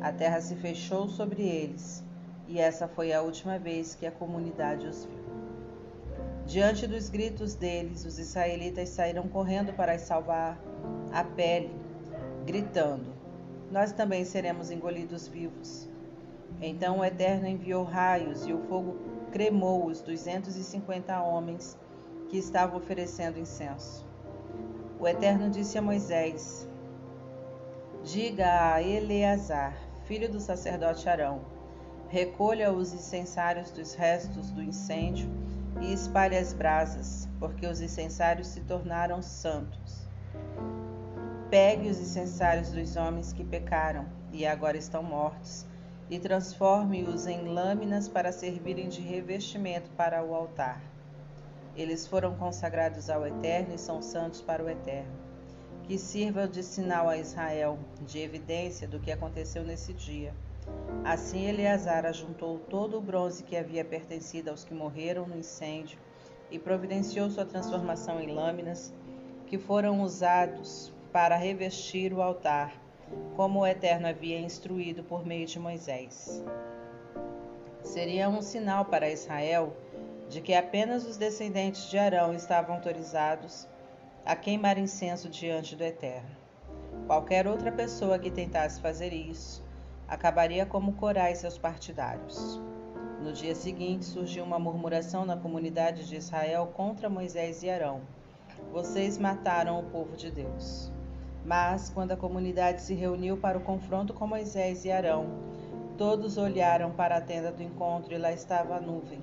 A 0.00 0.10
terra 0.10 0.40
se 0.40 0.56
fechou 0.56 1.06
sobre 1.06 1.42
eles, 1.42 2.02
e 2.54 2.60
essa 2.60 2.86
foi 2.86 3.12
a 3.12 3.20
última 3.20 3.58
vez 3.58 3.96
que 3.96 4.06
a 4.06 4.12
comunidade 4.12 4.86
os 4.86 5.04
viu. 5.04 5.24
Diante 6.46 6.86
dos 6.86 7.10
gritos 7.10 7.56
deles, 7.56 8.04
os 8.04 8.16
israelitas 8.16 8.90
saíram 8.90 9.26
correndo 9.26 9.72
para 9.72 9.98
salvar 9.98 10.56
a 11.12 11.24
pele, 11.24 11.74
gritando: 12.46 13.12
Nós 13.72 13.90
também 13.90 14.24
seremos 14.24 14.70
engolidos 14.70 15.26
vivos. 15.26 15.90
Então 16.62 17.00
o 17.00 17.04
Eterno 17.04 17.48
enviou 17.48 17.82
raios 17.82 18.46
e 18.46 18.52
o 18.52 18.62
fogo 18.68 18.98
cremou 19.32 19.86
os 19.86 20.00
250 20.00 21.20
homens 21.22 21.76
que 22.28 22.38
estavam 22.38 22.76
oferecendo 22.76 23.40
incenso. 23.40 24.06
O 25.00 25.08
Eterno 25.08 25.50
disse 25.50 25.76
a 25.76 25.82
Moisés: 25.82 26.68
Diga 28.04 28.74
a 28.74 28.80
Eleazar, 28.80 29.76
filho 30.04 30.30
do 30.30 30.38
sacerdote 30.38 31.08
Arão. 31.08 31.53
Recolha 32.08 32.72
os 32.72 32.92
incensários 32.92 33.70
dos 33.70 33.94
restos 33.94 34.50
do 34.50 34.62
incêndio 34.62 35.28
e 35.80 35.92
espalhe 35.92 36.36
as 36.36 36.52
brasas, 36.52 37.28
porque 37.38 37.66
os 37.66 37.80
incensários 37.80 38.48
se 38.48 38.60
tornaram 38.60 39.20
santos. 39.22 40.06
Pegue 41.50 41.88
os 41.88 41.98
incensários 41.98 42.70
dos 42.70 42.96
homens 42.96 43.32
que 43.32 43.44
pecaram 43.44 44.06
e 44.32 44.46
agora 44.46 44.76
estão 44.76 45.02
mortos, 45.02 45.66
e 46.10 46.18
transforme-os 46.18 47.26
em 47.26 47.44
lâminas 47.44 48.08
para 48.08 48.32
servirem 48.32 48.88
de 48.88 49.00
revestimento 49.00 49.90
para 49.92 50.22
o 50.22 50.34
altar. 50.34 50.80
Eles 51.74 52.06
foram 52.06 52.34
consagrados 52.36 53.10
ao 53.10 53.26
Eterno 53.26 53.74
e 53.74 53.78
são 53.78 54.02
santos 54.02 54.40
para 54.40 54.62
o 54.62 54.68
Eterno 54.68 55.24
que 55.86 55.98
sirva 55.98 56.48
de 56.48 56.62
sinal 56.62 57.08
a 57.08 57.18
Israel, 57.18 57.78
de 58.06 58.18
evidência 58.18 58.88
do 58.88 58.98
que 58.98 59.12
aconteceu 59.12 59.62
nesse 59.62 59.92
dia. 59.92 60.34
Assim 61.04 61.46
Eleazar 61.46 62.06
ajuntou 62.06 62.58
todo 62.58 62.96
o 62.96 63.00
bronze 63.00 63.44
que 63.44 63.56
havia 63.56 63.84
pertencido 63.84 64.50
aos 64.50 64.64
que 64.64 64.72
morreram 64.72 65.26
no 65.26 65.36
incêndio 65.36 65.98
e 66.50 66.58
providenciou 66.58 67.28
sua 67.28 67.44
transformação 67.44 68.20
em 68.20 68.32
lâminas, 68.32 68.94
que 69.46 69.58
foram 69.58 70.00
usados 70.00 70.92
para 71.12 71.36
revestir 71.36 72.12
o 72.12 72.22
altar, 72.22 72.72
como 73.36 73.60
o 73.60 73.66
Eterno 73.66 74.06
havia 74.06 74.38
instruído 74.38 75.04
por 75.04 75.26
meio 75.26 75.46
de 75.46 75.58
Moisés. 75.58 76.42
Seria 77.82 78.28
um 78.28 78.40
sinal 78.40 78.86
para 78.86 79.10
Israel 79.10 79.76
de 80.28 80.40
que 80.40 80.54
apenas 80.54 81.06
os 81.06 81.16
descendentes 81.16 81.90
de 81.90 81.98
Arão 81.98 82.34
estavam 82.34 82.76
autorizados 82.76 83.68
a 84.24 84.34
queimar 84.34 84.78
incenso 84.78 85.28
diante 85.28 85.76
do 85.76 85.84
Eterno. 85.84 86.34
Qualquer 87.06 87.46
outra 87.46 87.70
pessoa 87.70 88.18
que 88.18 88.30
tentasse 88.30 88.80
fazer 88.80 89.12
isso 89.12 89.63
acabaria 90.08 90.66
como 90.66 90.94
Corá 90.94 91.30
e 91.30 91.36
seus 91.36 91.58
partidários. 91.58 92.60
No 93.22 93.32
dia 93.32 93.54
seguinte 93.54 94.04
surgiu 94.04 94.44
uma 94.44 94.58
murmuração 94.58 95.24
na 95.24 95.36
comunidade 95.36 96.06
de 96.08 96.16
Israel 96.16 96.72
contra 96.74 97.08
Moisés 97.08 97.62
e 97.62 97.70
Arão. 97.70 98.02
Vocês 98.72 99.18
mataram 99.18 99.80
o 99.80 99.84
povo 99.84 100.16
de 100.16 100.30
Deus. 100.30 100.92
Mas, 101.44 101.90
quando 101.90 102.12
a 102.12 102.16
comunidade 102.16 102.82
se 102.82 102.94
reuniu 102.94 103.36
para 103.36 103.58
o 103.58 103.62
confronto 103.62 104.14
com 104.14 104.26
Moisés 104.26 104.84
e 104.84 104.90
Arão, 104.90 105.26
Todos 105.96 106.36
olharam 106.36 106.90
para 106.90 107.18
a 107.18 107.20
tenda 107.20 107.52
do 107.52 107.62
encontro 107.62 108.12
e 108.12 108.18
lá 108.18 108.32
estava 108.32 108.74
a 108.74 108.80
nuvem, 108.80 109.20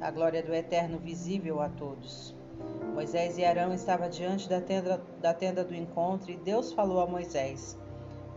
a 0.00 0.10
glória 0.10 0.42
do 0.42 0.54
Eterno 0.54 0.98
visível 0.98 1.60
a 1.60 1.68
todos. 1.68 2.34
Moisés 2.94 3.36
e 3.36 3.44
Arão 3.44 3.74
estavam 3.74 4.08
diante 4.08 4.48
da 4.48 4.58
tenda, 4.58 5.02
da 5.20 5.34
tenda 5.34 5.62
do 5.62 5.74
encontro 5.74 6.30
e 6.30 6.36
Deus 6.38 6.72
falou 6.72 7.00
a 7.00 7.06
Moisés: 7.06 7.78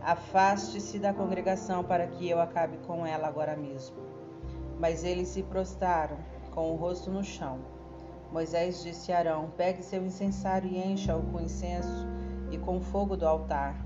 Afaste-se 0.04 0.98
da 0.98 1.12
congregação 1.12 1.84
para 1.84 2.08
que 2.08 2.28
eu 2.28 2.40
acabe 2.40 2.76
com 2.86 3.06
ela 3.06 3.28
agora 3.28 3.56
mesmo. 3.56 3.96
Mas 4.80 5.04
eles 5.04 5.28
se 5.28 5.44
prostraram, 5.44 6.16
com 6.50 6.72
o 6.72 6.76
rosto 6.76 7.08
no 7.08 7.22
chão. 7.22 7.60
Moisés 8.32 8.82
disse 8.82 9.12
a 9.12 9.18
Arão: 9.18 9.52
Pegue 9.56 9.80
seu 9.80 10.04
incensário 10.04 10.68
e 10.68 10.76
encha-o 10.76 11.22
com 11.22 11.40
incenso 11.40 12.06
e 12.50 12.58
com 12.58 12.80
fogo 12.80 13.16
do 13.16 13.28
altar. 13.28 13.76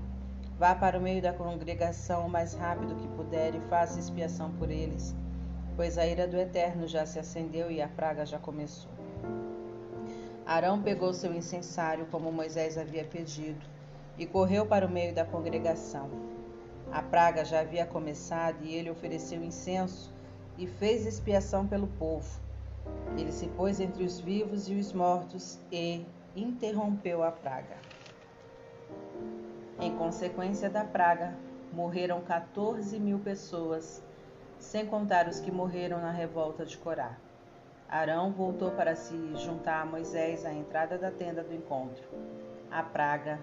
Vá 0.57 0.73
para 0.73 0.97
o 0.97 1.01
meio 1.01 1.21
da 1.21 1.33
congregação 1.33 2.25
o 2.25 2.29
mais 2.29 2.55
rápido 2.55 2.95
que 2.95 3.07
puder 3.09 3.53
e 3.53 3.59
faça 3.69 3.99
expiação 3.99 4.51
por 4.53 4.71
eles, 4.71 5.15
pois 5.75 5.99
a 5.99 6.07
ira 6.07 6.27
do 6.27 6.35
Eterno 6.35 6.87
já 6.87 7.05
se 7.05 7.19
acendeu 7.19 7.69
e 7.69 7.79
a 7.79 7.87
praga 7.87 8.25
já 8.25 8.39
começou. 8.39 8.89
Arão 10.47 10.81
pegou 10.81 11.13
seu 11.13 11.31
incensário, 11.31 12.07
como 12.09 12.31
Moisés 12.31 12.75
havia 12.75 13.03
pedido, 13.03 13.63
e 14.17 14.25
correu 14.25 14.65
para 14.65 14.85
o 14.85 14.89
meio 14.89 15.13
da 15.13 15.25
congregação. 15.25 16.09
A 16.91 17.01
praga 17.01 17.43
já 17.43 17.59
havia 17.59 17.85
começado 17.85 18.63
e 18.63 18.73
ele 18.73 18.89
ofereceu 18.89 19.43
incenso 19.43 20.11
e 20.57 20.65
fez 20.65 21.05
expiação 21.05 21.67
pelo 21.67 21.87
povo. 21.87 22.39
Ele 23.17 23.31
se 23.31 23.47
pôs 23.47 23.79
entre 23.79 24.03
os 24.03 24.19
vivos 24.19 24.69
e 24.69 24.75
os 24.75 24.93
mortos 24.93 25.59
e 25.71 26.05
interrompeu 26.35 27.23
a 27.23 27.31
praga. 27.31 27.77
Em 29.79 29.95
consequência 29.95 30.69
da 30.69 30.83
praga, 30.83 31.35
morreram 31.71 32.21
14 32.21 32.99
mil 32.99 33.19
pessoas, 33.19 34.03
sem 34.57 34.85
contar 34.85 35.27
os 35.27 35.39
que 35.39 35.51
morreram 35.51 35.99
na 36.01 36.11
revolta 36.11 36.65
de 36.65 36.77
Corá. 36.77 37.17
Arão 37.89 38.31
voltou 38.31 38.71
para 38.71 38.95
se 38.95 39.15
juntar 39.35 39.81
a 39.81 39.85
Moisés 39.85 40.45
à 40.45 40.53
entrada 40.53 40.97
da 40.97 41.11
tenda 41.11 41.43
do 41.43 41.53
encontro. 41.53 42.03
A 42.71 42.81
praga 42.81 43.39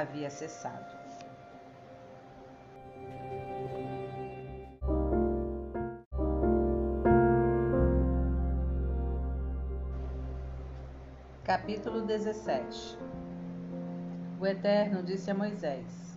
havia 0.00 0.30
cessado. 0.30 0.96
Capítulo 11.44 12.02
17 12.02 12.98
o 14.40 14.46
Eterno 14.46 15.02
disse 15.02 15.30
a 15.32 15.34
Moisés: 15.34 16.16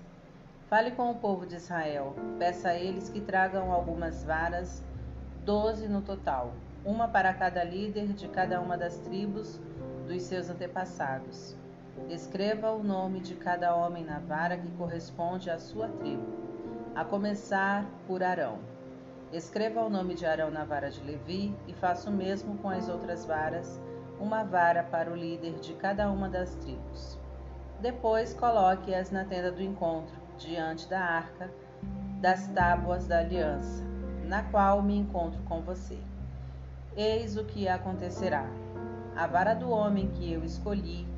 Fale 0.70 0.92
com 0.92 1.10
o 1.10 1.16
povo 1.16 1.48
de 1.48 1.56
Israel, 1.56 2.16
peça 2.38 2.70
a 2.70 2.76
eles 2.76 3.10
que 3.10 3.20
tragam 3.20 3.72
algumas 3.72 4.24
varas, 4.24 4.84
doze 5.44 5.88
no 5.88 6.04
total, 6.04 6.54
uma 6.86 7.08
para 7.08 7.34
cada 7.34 7.64
líder 7.64 8.14
de 8.14 8.28
cada 8.28 8.62
uma 8.62 8.78
das 8.78 9.00
tribos 9.00 9.60
dos 10.08 10.22
seus 10.22 10.52
antepassados. 10.52 11.58
Escreva 12.10 12.72
o 12.72 12.84
nome 12.84 13.20
de 13.20 13.36
cada 13.36 13.76
homem 13.76 14.04
na 14.04 14.20
vara 14.20 14.58
que 14.58 14.68
corresponde 14.72 15.50
à 15.50 15.60
sua 15.60 15.88
tribo, 15.88 16.26
a 16.96 17.04
começar 17.04 17.86
por 18.08 18.24
Arão. 18.24 18.60
Escreva 19.32 19.82
o 19.82 19.90
nome 19.90 20.14
de 20.14 20.26
Arão 20.26 20.52
na 20.52 20.66
vara 20.66 20.90
de 20.90 21.02
Levi 21.04 21.56
e 21.68 21.74
faça 21.74 22.10
o 22.10 22.14
mesmo 22.14 22.58
com 22.58 22.70
as 22.70 22.90
outras 22.90 23.26
varas, 23.26 23.82
uma 24.20 24.44
vara 24.44 24.84
para 24.84 25.12
o 25.12 25.16
líder 25.16 25.60
de 25.60 25.74
cada 25.74 26.10
uma 26.10 26.30
das 26.30 26.56
tribos. 26.56 27.18
Depois 27.80 28.34
coloque-as 28.34 29.10
na 29.12 29.26
tenda 29.26 29.52
do 29.52 29.62
encontro, 29.62 30.16
diante 30.38 30.88
da 30.90 31.00
arca 31.00 31.50
das 32.22 32.48
tábuas 32.50 33.08
da 33.08 33.20
aliança, 33.20 33.84
na 34.26 34.44
qual 34.44 34.82
me 34.82 34.96
encontro 34.96 35.42
com 35.44 35.62
você. 35.62 35.98
Eis 36.96 37.36
o 37.36 37.44
que 37.44 37.68
acontecerá: 37.68 38.46
a 39.16 39.26
vara 39.26 39.54
do 39.54 39.70
homem 39.70 40.08
que 40.10 40.32
eu 40.32 40.44
escolhi 40.44 41.11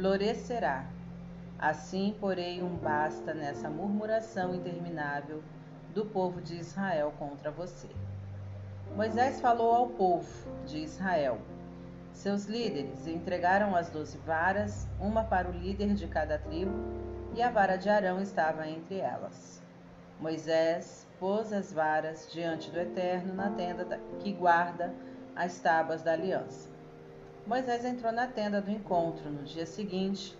florescerá. 0.00 0.86
Assim 1.58 2.16
porei 2.18 2.62
um 2.62 2.74
basta 2.74 3.34
nessa 3.34 3.68
murmuração 3.68 4.54
interminável 4.54 5.42
do 5.94 6.06
povo 6.06 6.40
de 6.40 6.56
Israel 6.56 7.12
contra 7.18 7.50
você. 7.50 7.88
Moisés 8.96 9.40
falou 9.40 9.74
ao 9.74 9.88
povo 9.88 10.26
de 10.66 10.78
Israel 10.78 11.38
seus 12.12 12.44
líderes 12.44 13.06
entregaram 13.06 13.74
as 13.74 13.88
doze 13.88 14.18
varas, 14.18 14.86
uma 14.98 15.24
para 15.24 15.48
o 15.48 15.52
líder 15.52 15.94
de 15.94 16.06
cada 16.06 16.38
tribo, 16.38 16.72
e 17.34 17.40
a 17.40 17.50
vara 17.50 17.76
de 17.76 17.88
Arão 17.88 18.20
estava 18.20 18.68
entre 18.68 18.98
elas. 18.98 19.62
Moisés 20.20 21.06
pôs 21.18 21.50
as 21.50 21.72
varas 21.72 22.28
diante 22.30 22.70
do 22.70 22.78
Eterno 22.78 23.32
na 23.32 23.48
tenda 23.50 23.98
que 24.18 24.32
guarda 24.32 24.92
as 25.34 25.60
tábuas 25.60 26.02
da 26.02 26.12
aliança. 26.12 26.69
Moisés 27.50 27.84
entrou 27.84 28.12
na 28.12 28.28
tenda 28.28 28.60
do 28.60 28.70
encontro 28.70 29.28
no 29.28 29.42
dia 29.42 29.66
seguinte 29.66 30.38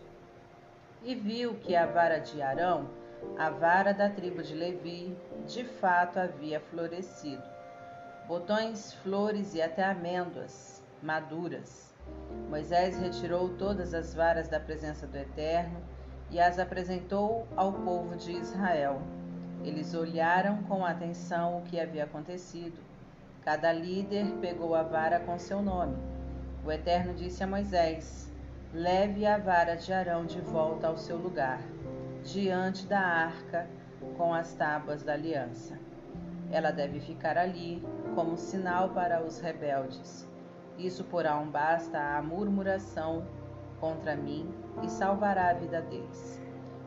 e 1.02 1.12
viu 1.12 1.54
que 1.54 1.74
a 1.74 1.84
vara 1.84 2.20
de 2.20 2.40
Arão, 2.40 2.88
a 3.36 3.50
vara 3.50 3.92
da 3.92 4.08
tribo 4.08 4.44
de 4.44 4.54
Levi, 4.54 5.18
de 5.44 5.64
fato 5.64 6.20
havia 6.20 6.60
florescido. 6.60 7.42
Botões, 8.28 8.94
flores 9.02 9.56
e 9.56 9.60
até 9.60 9.82
amêndoas 9.82 10.84
maduras. 11.02 11.92
Moisés 12.48 12.96
retirou 13.00 13.56
todas 13.56 13.92
as 13.92 14.14
varas 14.14 14.46
da 14.46 14.60
presença 14.60 15.04
do 15.04 15.18
Eterno 15.18 15.82
e 16.30 16.38
as 16.38 16.60
apresentou 16.60 17.44
ao 17.56 17.72
povo 17.72 18.14
de 18.14 18.30
Israel. 18.30 19.02
Eles 19.64 19.94
olharam 19.94 20.62
com 20.62 20.86
atenção 20.86 21.58
o 21.58 21.62
que 21.62 21.80
havia 21.80 22.04
acontecido. 22.04 22.78
Cada 23.42 23.72
líder 23.72 24.26
pegou 24.40 24.76
a 24.76 24.84
vara 24.84 25.18
com 25.18 25.36
seu 25.40 25.60
nome. 25.60 26.19
O 26.64 26.70
Eterno 26.70 27.14
disse 27.14 27.42
a 27.42 27.46
Moisés: 27.46 28.30
Leve 28.72 29.26
a 29.26 29.38
vara 29.38 29.76
de 29.76 29.92
Arão 29.92 30.24
de 30.24 30.40
volta 30.40 30.88
ao 30.88 30.96
seu 30.96 31.16
lugar, 31.16 31.60
diante 32.22 32.86
da 32.86 33.00
arca 33.00 33.68
com 34.16 34.32
as 34.34 34.54
tábuas 34.54 35.02
da 35.02 35.12
aliança. 35.12 35.78
Ela 36.50 36.70
deve 36.70 37.00
ficar 37.00 37.38
ali 37.38 37.82
como 38.14 38.36
sinal 38.36 38.90
para 38.90 39.22
os 39.22 39.40
rebeldes 39.40 40.28
isso 40.80 41.04
porá 41.04 41.38
um 41.38 41.50
basta 41.50 41.98
à 41.98 42.22
murmuração 42.22 43.26
contra 43.78 44.16
mim 44.16 44.50
e 44.82 44.88
salvará 44.88 45.50
a 45.50 45.52
vida 45.52 45.82
deles. 45.82 46.40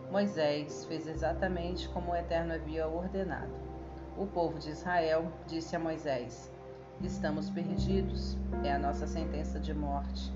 Moisés 0.10 0.86
fez 0.86 1.08
exatamente 1.08 1.88
como 1.90 2.12
o 2.12 2.16
Eterno 2.16 2.54
havia 2.54 2.88
ordenado. 2.88 3.54
O 4.18 4.26
povo 4.26 4.58
de 4.58 4.72
Israel 4.72 5.32
disse 5.45 5.76
a 5.76 5.80
Moisés: 5.80 6.52
Estamos 7.03 7.49
perdidos, 7.49 8.38
é 8.63 8.71
a 8.71 8.80
nossa 8.80 9.05
sentença 9.05 9.59
de 9.59 9.73
morte. 9.73 10.31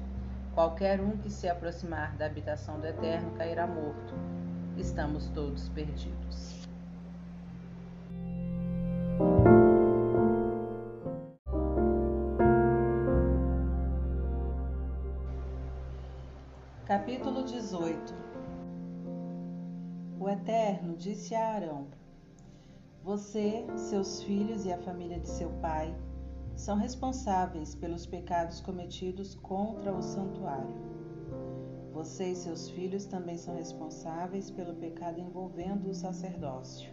Qualquer 0.53 0.99
um 0.99 1.15
que 1.15 1.29
se 1.29 1.47
aproximar 1.47 2.17
da 2.17 2.25
habitação 2.25 2.77
do 2.77 2.85
Eterno 2.85 3.31
cairá 3.37 3.65
morto. 3.65 4.13
Estamos 4.75 5.29
todos 5.29 5.69
perdidos. 5.69 6.67
Capítulo 16.85 17.45
18 17.45 18.13
O 20.19 20.27
Eterno 20.27 20.97
disse 20.97 21.33
a 21.33 21.47
Arão: 21.47 21.87
Você, 23.05 23.65
seus 23.77 24.21
filhos 24.21 24.65
e 24.65 24.73
a 24.73 24.77
família 24.79 25.17
de 25.17 25.29
seu 25.29 25.49
pai 25.61 25.95
são 26.57 26.75
responsáveis 26.75 27.75
pelos 27.75 28.07
pecados 28.07 28.59
cometidos 28.59 29.35
contra 29.35 29.93
o 29.93 30.01
santuário. 30.01 30.75
Você 31.93 32.31
e 32.31 32.35
seus 32.35 32.67
filhos 32.71 33.05
também 33.05 33.37
são 33.37 33.55
responsáveis 33.55 34.49
pelo 34.49 34.73
pecado 34.75 35.19
envolvendo 35.19 35.87
o 35.87 35.93
sacerdócio. 35.93 36.91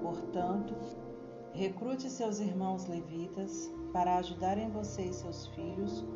Portanto, 0.00 0.74
recrute 1.52 2.08
seus 2.08 2.40
irmãos 2.40 2.86
levitas 2.86 3.70
para 3.92 4.16
ajudarem 4.16 4.70
você 4.70 5.02
e 5.02 5.12
seus 5.12 5.46
filhos 5.48 6.06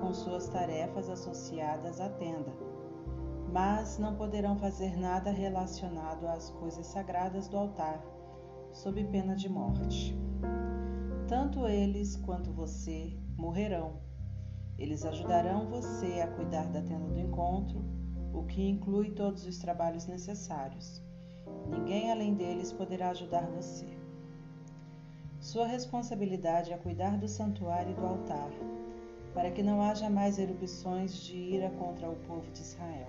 com 0.00 0.14
suas 0.14 0.48
tarefas 0.48 1.08
associadas 1.08 2.00
à 2.00 2.08
tenda, 2.08 2.52
mas 3.52 3.98
não 3.98 4.14
poderão 4.14 4.56
fazer 4.56 4.96
nada 4.96 5.30
relacionado 5.30 6.28
às 6.28 6.50
coisas 6.50 6.86
sagradas 6.86 7.48
do 7.48 7.56
altar, 7.56 8.04
sob 8.72 9.02
pena 9.04 9.34
de 9.34 9.48
morte. 9.48 10.16
Tanto 11.26 11.66
eles 11.66 12.16
quanto 12.16 12.52
você 12.52 13.16
morrerão. 13.36 13.98
Eles 14.78 15.06
ajudarão 15.06 15.66
você 15.68 16.20
a 16.20 16.28
cuidar 16.28 16.70
da 16.70 16.82
tenda 16.82 17.08
do 17.08 17.18
encontro, 17.18 17.82
o 18.34 18.42
que 18.42 18.68
inclui 18.68 19.10
todos 19.12 19.46
os 19.46 19.56
trabalhos 19.56 20.06
necessários. 20.06 21.02
Ninguém 21.66 22.10
além 22.10 22.34
deles 22.34 22.72
poderá 22.72 23.08
ajudar 23.08 23.46
você. 23.50 23.86
Sua 25.40 25.66
responsabilidade 25.66 26.72
é 26.72 26.76
cuidar 26.76 27.16
do 27.16 27.28
santuário 27.28 27.92
e 27.92 27.94
do 27.94 28.04
altar, 28.04 28.50
para 29.32 29.50
que 29.50 29.62
não 29.62 29.80
haja 29.80 30.10
mais 30.10 30.38
erupções 30.38 31.16
de 31.16 31.36
ira 31.36 31.70
contra 31.70 32.10
o 32.10 32.16
povo 32.26 32.50
de 32.50 32.60
Israel. 32.60 33.08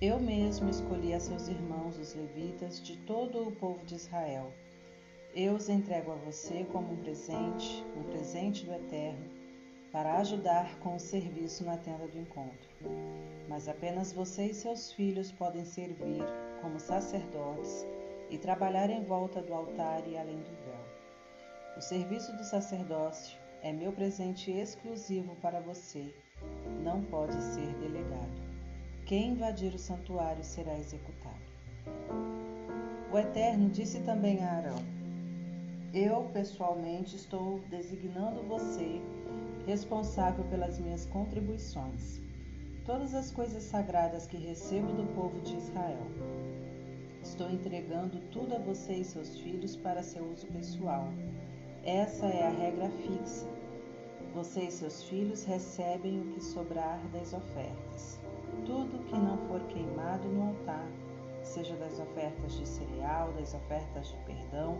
Eu 0.00 0.20
mesmo 0.20 0.70
escolhi 0.70 1.12
a 1.12 1.20
seus 1.20 1.48
irmãos, 1.48 1.98
os 1.98 2.14
levitas, 2.14 2.80
de 2.80 2.96
todo 2.98 3.48
o 3.48 3.52
povo 3.52 3.84
de 3.84 3.96
Israel, 3.96 4.52
Eu 5.32 5.54
os 5.54 5.68
entrego 5.68 6.10
a 6.10 6.16
você 6.16 6.66
como 6.72 6.92
um 6.92 6.96
presente, 6.96 7.86
um 7.96 8.02
presente 8.02 8.66
do 8.66 8.72
Eterno, 8.72 9.30
para 9.92 10.18
ajudar 10.18 10.76
com 10.80 10.96
o 10.96 11.00
serviço 11.00 11.64
na 11.64 11.76
tenda 11.76 12.08
do 12.08 12.18
encontro. 12.18 12.68
Mas 13.48 13.68
apenas 13.68 14.12
você 14.12 14.46
e 14.46 14.54
seus 14.54 14.90
filhos 14.92 15.30
podem 15.30 15.64
servir 15.64 16.24
como 16.60 16.80
sacerdotes 16.80 17.86
e 18.28 18.38
trabalhar 18.38 18.90
em 18.90 19.04
volta 19.04 19.40
do 19.40 19.54
altar 19.54 20.02
e 20.08 20.18
além 20.18 20.38
do 20.38 20.50
véu. 20.64 20.84
O 21.76 21.80
serviço 21.80 22.36
do 22.36 22.42
sacerdócio 22.42 23.38
é 23.62 23.72
meu 23.72 23.92
presente 23.92 24.50
exclusivo 24.50 25.36
para 25.36 25.60
você. 25.60 26.12
Não 26.82 27.04
pode 27.04 27.40
ser 27.40 27.72
delegado. 27.74 28.50
Quem 29.06 29.30
invadir 29.30 29.72
o 29.74 29.78
santuário 29.78 30.42
será 30.42 30.76
executado. 30.76 31.38
O 33.12 33.18
Eterno 33.18 33.68
disse 33.68 34.00
também 34.00 34.44
a 34.44 34.52
Arão: 34.54 34.99
Eu, 35.92 36.30
pessoalmente, 36.32 37.16
estou 37.16 37.58
designando 37.68 38.44
você 38.44 39.02
responsável 39.66 40.44
pelas 40.44 40.78
minhas 40.78 41.04
contribuições, 41.06 42.20
todas 42.86 43.12
as 43.12 43.32
coisas 43.32 43.64
sagradas 43.64 44.24
que 44.24 44.36
recebo 44.36 44.92
do 44.92 45.02
povo 45.16 45.40
de 45.40 45.56
Israel. 45.56 46.06
Estou 47.24 47.50
entregando 47.50 48.20
tudo 48.30 48.54
a 48.54 48.58
você 48.60 48.92
e 48.92 49.04
seus 49.04 49.36
filhos 49.40 49.74
para 49.74 50.00
seu 50.00 50.24
uso 50.26 50.46
pessoal. 50.46 51.08
Essa 51.82 52.26
é 52.26 52.46
a 52.46 52.50
regra 52.50 52.88
fixa. 52.90 53.48
Você 54.32 54.60
e 54.60 54.70
seus 54.70 55.02
filhos 55.02 55.42
recebem 55.42 56.20
o 56.20 56.26
que 56.26 56.40
sobrar 56.40 57.00
das 57.08 57.34
ofertas. 57.34 58.20
Tudo 58.64 59.04
que 59.06 59.18
não 59.18 59.36
for 59.48 59.60
queimado 59.64 60.28
no 60.28 60.50
altar, 60.50 60.86
seja 61.42 61.74
das 61.74 61.98
ofertas 61.98 62.52
de 62.52 62.68
cereal, 62.68 63.32
das 63.32 63.54
ofertas 63.54 64.08
de 64.08 64.16
perdão 64.18 64.78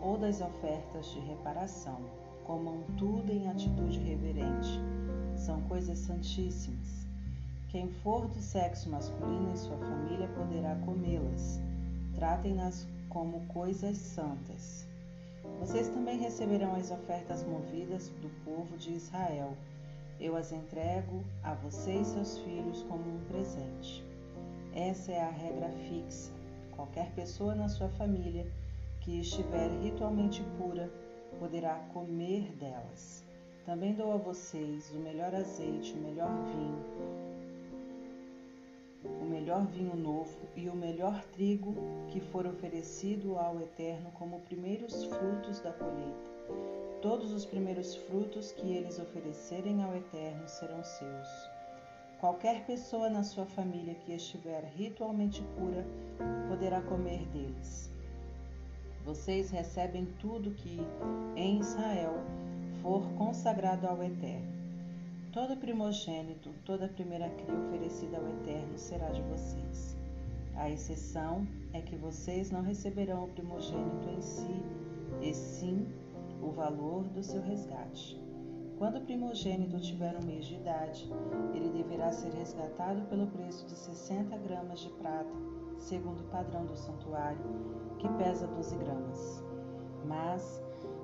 ou 0.00 0.16
das 0.16 0.40
ofertas 0.40 1.06
de 1.12 1.20
reparação, 1.20 1.98
comam 2.44 2.82
tudo 2.98 3.32
em 3.32 3.48
atitude 3.48 3.98
reverente. 3.98 4.80
São 5.36 5.60
coisas 5.62 5.98
santíssimas. 5.98 7.06
Quem 7.68 7.88
for 8.02 8.26
do 8.28 8.40
sexo 8.40 8.88
masculino 8.88 9.52
em 9.52 9.56
sua 9.56 9.76
família 9.76 10.28
poderá 10.28 10.76
comê-las 10.84 11.60
tratem-nas 12.16 12.86
como 13.10 13.40
coisas 13.46 13.98
santas. 13.98 14.86
Vocês 15.60 15.88
também 15.88 16.18
receberão 16.18 16.74
as 16.74 16.90
ofertas 16.90 17.44
movidas 17.44 18.08
do 18.22 18.30
povo 18.44 18.76
de 18.76 18.92
Israel. 18.92 19.54
Eu 20.18 20.34
as 20.34 20.50
entrego 20.50 21.22
a 21.42 21.54
você 21.54 22.00
e 22.00 22.04
seus 22.04 22.38
filhos 22.38 22.82
como 22.84 23.02
um 23.02 23.20
presente. 23.28 24.02
Essa 24.74 25.12
é 25.12 25.20
a 25.20 25.30
regra 25.30 25.68
fixa. 25.88 26.32
Qualquer 26.74 27.10
pessoa 27.12 27.54
na 27.54 27.68
sua 27.68 27.88
família 27.90 28.46
que 29.06 29.20
estiver 29.20 29.70
ritualmente 29.80 30.42
pura 30.58 30.90
poderá 31.38 31.76
comer 31.94 32.52
delas. 32.56 33.24
Também 33.64 33.94
dou 33.94 34.12
a 34.12 34.16
vocês 34.16 34.90
o 34.90 34.98
melhor 34.98 35.32
azeite, 35.32 35.92
o 35.92 36.02
melhor 36.02 36.28
vinho, 36.44 36.84
o 39.22 39.24
melhor 39.24 39.64
vinho 39.66 39.94
novo 39.94 40.36
e 40.56 40.68
o 40.68 40.74
melhor 40.74 41.22
trigo 41.32 41.72
que 42.08 42.18
for 42.18 42.48
oferecido 42.48 43.38
ao 43.38 43.60
Eterno 43.60 44.10
como 44.10 44.40
primeiros 44.40 45.04
frutos 45.04 45.60
da 45.60 45.72
colheita. 45.72 46.36
Todos 47.00 47.30
os 47.30 47.46
primeiros 47.46 47.94
frutos 47.94 48.50
que 48.50 48.72
eles 48.74 48.98
oferecerem 48.98 49.84
ao 49.84 49.94
Eterno 49.94 50.48
serão 50.48 50.82
seus. 50.82 51.28
Qualquer 52.18 52.66
pessoa 52.66 53.08
na 53.08 53.22
sua 53.22 53.46
família 53.46 53.94
que 53.94 54.12
estiver 54.12 54.64
ritualmente 54.74 55.44
pura 55.56 55.86
poderá 56.48 56.80
comer 56.80 57.24
deles. 57.28 57.94
Vocês 59.06 59.52
recebem 59.52 60.04
tudo 60.18 60.50
que 60.50 60.80
em 61.36 61.60
Israel 61.60 62.24
for 62.82 63.08
consagrado 63.12 63.86
ao 63.86 64.02
Eterno. 64.02 64.52
Todo 65.32 65.56
primogênito, 65.56 66.50
toda 66.64 66.88
primeira 66.88 67.30
cria 67.30 67.56
oferecida 67.56 68.16
ao 68.16 68.28
Eterno 68.28 68.76
será 68.76 69.08
de 69.10 69.22
vocês. 69.22 69.96
A 70.56 70.68
exceção 70.68 71.46
é 71.72 71.80
que 71.80 71.94
vocês 71.94 72.50
não 72.50 72.62
receberão 72.62 73.26
o 73.26 73.28
primogênito 73.28 74.08
em 74.08 74.20
si, 74.20 74.62
e 75.22 75.32
sim 75.32 75.86
o 76.42 76.50
valor 76.50 77.04
do 77.04 77.22
seu 77.22 77.40
resgate. 77.42 78.20
Quando 78.76 78.96
o 78.98 79.02
primogênito 79.02 79.78
tiver 79.78 80.16
um 80.16 80.26
mês 80.26 80.46
de 80.46 80.56
idade, 80.56 81.08
ele 81.54 81.68
deverá 81.68 82.10
ser 82.10 82.32
resgatado 82.32 83.02
pelo 83.02 83.28
preço 83.28 83.64
de 83.66 83.76
60 83.76 84.36
gramas 84.38 84.80
de 84.80 84.88
prata, 84.90 85.32
segundo 85.78 86.20
o 86.20 86.28
padrão 86.28 86.66
do 86.66 86.76
santuário, 86.76 87.44
que 87.98 88.08
pesa 88.14 88.46
12 88.46 88.76
gramas. 88.76 89.44
Mas 90.04 90.62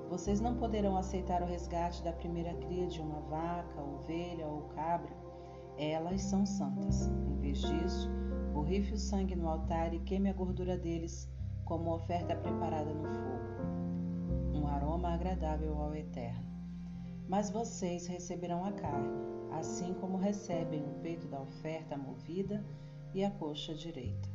vocês 0.09 0.39
não 0.39 0.55
poderão 0.55 0.95
aceitar 0.95 1.41
o 1.41 1.45
resgate 1.45 2.03
da 2.03 2.13
primeira 2.13 2.53
cria 2.53 2.87
de 2.87 3.01
uma 3.01 3.19
vaca, 3.21 3.81
ovelha 3.81 4.47
ou 4.47 4.61
cabra. 4.75 5.11
Elas 5.77 6.21
são 6.21 6.45
santas. 6.45 7.07
Em 7.07 7.39
vez 7.39 7.59
disso, 7.61 8.09
borrife 8.53 8.93
o 8.93 8.97
sangue 8.97 9.35
no 9.35 9.49
altar 9.49 9.93
e 9.93 9.99
queime 9.99 10.29
a 10.29 10.33
gordura 10.33 10.77
deles 10.77 11.27
como 11.65 11.93
oferta 11.93 12.35
preparada 12.35 12.93
no 12.93 13.03
fogo, 13.03 14.59
um 14.59 14.67
aroma 14.67 15.13
agradável 15.13 15.77
ao 15.81 15.95
Eterno. 15.95 16.45
Mas 17.27 17.49
vocês 17.49 18.05
receberão 18.05 18.65
a 18.65 18.71
carne, 18.71 19.09
assim 19.51 19.93
como 19.95 20.17
recebem 20.17 20.83
o 20.83 20.99
peito 21.01 21.27
da 21.27 21.41
oferta 21.41 21.97
movida 21.97 22.63
e 23.13 23.23
a 23.23 23.31
coxa 23.31 23.73
direita. 23.73 24.32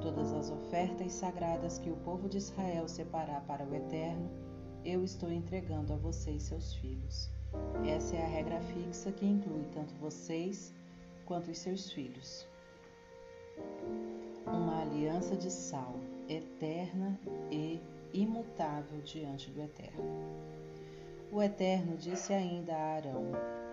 Todas 0.00 0.32
as 0.32 0.50
ofertas 0.50 1.12
sagradas 1.12 1.78
que 1.78 1.90
o 1.90 1.96
povo 1.96 2.28
de 2.28 2.38
Israel 2.38 2.88
separar 2.88 3.42
para 3.42 3.64
o 3.64 3.74
Eterno 3.74 4.30
eu 4.84 5.04
estou 5.04 5.30
entregando 5.30 5.92
a 5.92 5.96
você 5.96 6.32
e 6.32 6.40
seus 6.40 6.74
filhos. 6.74 7.30
Essa 7.86 8.16
é 8.16 8.22
a 8.22 8.28
regra 8.28 8.60
fixa 8.60 9.12
que 9.12 9.26
inclui 9.26 9.64
tanto 9.72 9.94
vocês 9.94 10.74
quanto 11.26 11.50
os 11.50 11.58
seus 11.58 11.92
filhos. 11.92 12.46
Uma 14.46 14.82
aliança 14.82 15.36
de 15.36 15.50
sal, 15.50 15.94
eterna 16.28 17.18
e 17.50 17.80
imutável 18.12 19.00
diante 19.02 19.50
do 19.50 19.62
Eterno. 19.62 20.04
O 21.30 21.42
Eterno 21.42 21.96
disse 21.96 22.32
ainda 22.32 22.74
a 22.74 22.94
Arão: 22.94 23.32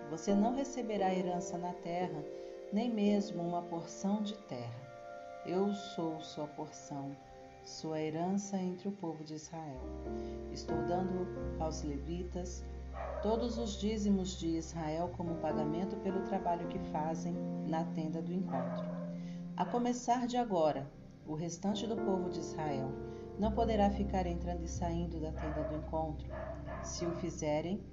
Você 0.09 0.33
não 0.33 0.55
receberá 0.55 1.13
herança 1.13 1.57
na 1.57 1.73
terra, 1.73 2.23
nem 2.71 2.89
mesmo 2.89 3.41
uma 3.41 3.61
porção 3.61 4.21
de 4.21 4.37
terra. 4.43 4.88
Eu 5.45 5.73
sou 5.73 6.19
sua 6.19 6.47
porção 6.47 7.15
sua 7.69 8.01
herança 8.01 8.57
entre 8.57 8.87
o 8.87 8.91
povo 8.91 9.23
de 9.23 9.35
Israel. 9.35 9.79
Estou 10.51 10.77
dando 10.87 11.27
aos 11.59 11.83
levitas 11.83 12.65
todos 13.21 13.57
os 13.57 13.79
dízimos 13.79 14.39
de 14.39 14.57
Israel 14.57 15.11
como 15.15 15.35
pagamento 15.35 15.95
pelo 15.97 16.23
trabalho 16.23 16.67
que 16.67 16.79
fazem 16.91 17.33
na 17.67 17.83
tenda 17.85 18.21
do 18.21 18.33
encontro. 18.33 18.85
A 19.55 19.65
começar 19.65 20.25
de 20.25 20.35
agora, 20.35 20.89
o 21.27 21.35
restante 21.35 21.85
do 21.85 21.95
povo 21.95 22.29
de 22.29 22.39
Israel 22.39 22.91
não 23.37 23.51
poderá 23.51 23.89
ficar 23.91 24.25
entrando 24.25 24.63
e 24.63 24.67
saindo 24.67 25.19
da 25.19 25.31
tenda 25.31 25.63
do 25.63 25.75
encontro. 25.75 26.27
Se 26.81 27.05
o 27.05 27.11
fizerem, 27.17 27.83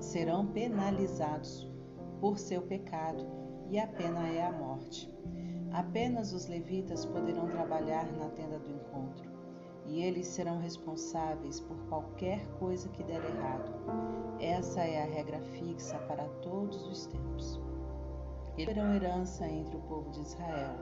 serão 0.00 0.46
penalizados 0.46 1.70
por 2.20 2.38
seu 2.38 2.62
pecado, 2.62 3.26
e 3.68 3.78
a 3.78 3.86
pena 3.86 4.28
é 4.28 4.44
a 4.44 4.52
morte. 4.52 5.12
Apenas 5.74 6.32
os 6.32 6.46
levitas 6.46 7.04
poderão 7.04 7.48
trabalhar 7.48 8.06
na 8.12 8.28
tenda 8.28 8.60
do 8.60 8.70
encontro, 8.70 9.28
e 9.84 10.00
eles 10.02 10.28
serão 10.28 10.60
responsáveis 10.60 11.58
por 11.58 11.76
qualquer 11.88 12.46
coisa 12.60 12.88
que 12.90 13.02
der 13.02 13.20
errado. 13.24 13.72
Essa 14.38 14.82
é 14.82 15.02
a 15.02 15.04
regra 15.04 15.40
fixa 15.40 15.98
para 16.06 16.28
todos 16.42 16.86
os 16.86 17.06
tempos. 17.06 17.60
Eles 18.56 18.72
terão 18.72 18.94
herança 18.94 19.48
entre 19.48 19.76
o 19.76 19.80
povo 19.80 20.12
de 20.12 20.20
Israel. 20.20 20.76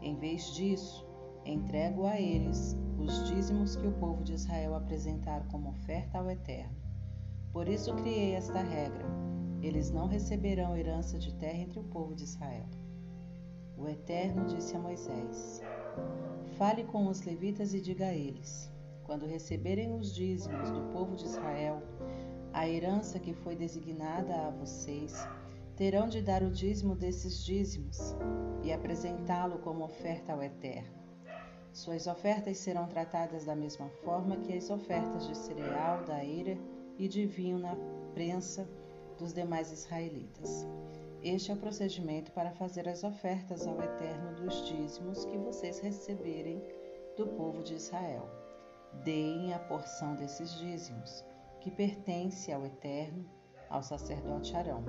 Em 0.00 0.16
vez 0.16 0.46
disso, 0.54 1.06
entrego 1.44 2.06
a 2.06 2.18
eles 2.18 2.74
os 2.98 3.28
dízimos 3.28 3.76
que 3.76 3.86
o 3.86 3.92
povo 3.92 4.24
de 4.24 4.32
Israel 4.32 4.74
apresentar 4.76 5.46
como 5.48 5.68
oferta 5.68 6.16
ao 6.16 6.30
Eterno. 6.30 6.74
Por 7.52 7.68
isso 7.68 7.94
criei 7.96 8.34
esta 8.34 8.62
regra: 8.62 9.04
eles 9.60 9.90
não 9.90 10.06
receberão 10.06 10.74
herança 10.74 11.18
de 11.18 11.34
terra 11.34 11.58
entre 11.58 11.78
o 11.78 11.84
povo 11.84 12.14
de 12.14 12.24
Israel. 12.24 12.64
O 13.82 13.88
Eterno 13.88 14.44
disse 14.44 14.76
a 14.76 14.78
Moisés: 14.78 15.60
Fale 16.56 16.84
com 16.84 17.08
os 17.08 17.22
levitas 17.22 17.74
e 17.74 17.80
diga 17.80 18.06
a 18.06 18.14
eles: 18.14 18.70
quando 19.02 19.26
receberem 19.26 19.92
os 19.92 20.14
dízimos 20.14 20.70
do 20.70 20.82
povo 20.92 21.16
de 21.16 21.24
Israel, 21.24 21.82
a 22.52 22.68
herança 22.68 23.18
que 23.18 23.34
foi 23.34 23.56
designada 23.56 24.34
a 24.36 24.50
vocês, 24.50 25.26
terão 25.74 26.08
de 26.08 26.22
dar 26.22 26.44
o 26.44 26.50
dízimo 26.50 26.94
desses 26.94 27.44
dízimos 27.44 28.14
e 28.62 28.72
apresentá-lo 28.72 29.58
como 29.58 29.84
oferta 29.84 30.32
ao 30.32 30.40
Eterno. 30.40 31.02
Suas 31.72 32.06
ofertas 32.06 32.58
serão 32.58 32.86
tratadas 32.86 33.46
da 33.46 33.56
mesma 33.56 33.88
forma 34.04 34.36
que 34.36 34.56
as 34.56 34.70
ofertas 34.70 35.26
de 35.26 35.36
cereal, 35.36 36.04
da 36.04 36.24
eira 36.24 36.56
e 36.98 37.08
de 37.08 37.26
vinho 37.26 37.58
na 37.58 37.74
prensa 38.14 38.68
dos 39.18 39.32
demais 39.32 39.72
israelitas. 39.72 40.68
Este 41.22 41.52
é 41.52 41.54
o 41.54 41.56
procedimento 41.56 42.32
para 42.32 42.50
fazer 42.50 42.88
as 42.88 43.04
ofertas 43.04 43.64
ao 43.64 43.80
Eterno 43.80 44.34
dos 44.34 44.66
dízimos 44.66 45.24
que 45.24 45.38
vocês 45.38 45.78
receberem 45.78 46.60
do 47.16 47.28
povo 47.28 47.62
de 47.62 47.74
Israel. 47.74 48.28
deem 49.04 49.54
a 49.54 49.58
porção 49.58 50.16
desses 50.16 50.50
dízimos, 50.58 51.24
que 51.60 51.70
pertence 51.70 52.52
ao 52.52 52.66
Eterno, 52.66 53.24
ao 53.70 53.82
sacerdote 53.82 54.54
Arão. 54.56 54.84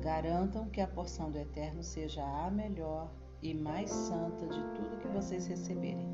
Garantam 0.00 0.68
que 0.70 0.80
a 0.80 0.88
porção 0.88 1.30
do 1.30 1.38
Eterno 1.38 1.82
seja 1.82 2.24
a 2.24 2.50
melhor 2.50 3.12
e 3.42 3.52
mais 3.54 3.90
santa 3.90 4.46
de 4.46 4.60
tudo 4.74 4.98
que 4.98 5.08
vocês 5.08 5.46
receberem. 5.46 6.08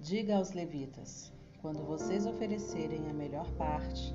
Diga 0.00 0.36
aos 0.36 0.52
levitas: 0.52 1.32
quando 1.62 1.84
vocês 1.84 2.26
oferecerem 2.26 3.08
a 3.08 3.14
melhor 3.14 3.50
parte, 3.52 4.14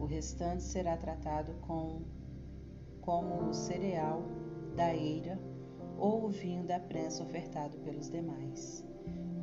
o 0.00 0.06
restante 0.06 0.62
será 0.62 0.96
tratado 0.96 1.52
com, 1.60 2.00
como 3.02 3.50
o 3.50 3.52
cereal 3.52 4.22
da 4.74 4.94
eira 4.94 5.38
ou 5.98 6.24
o 6.24 6.28
vinho 6.30 6.64
da 6.64 6.80
prensa 6.80 7.22
ofertado 7.22 7.76
pelos 7.80 8.10
demais. 8.10 8.82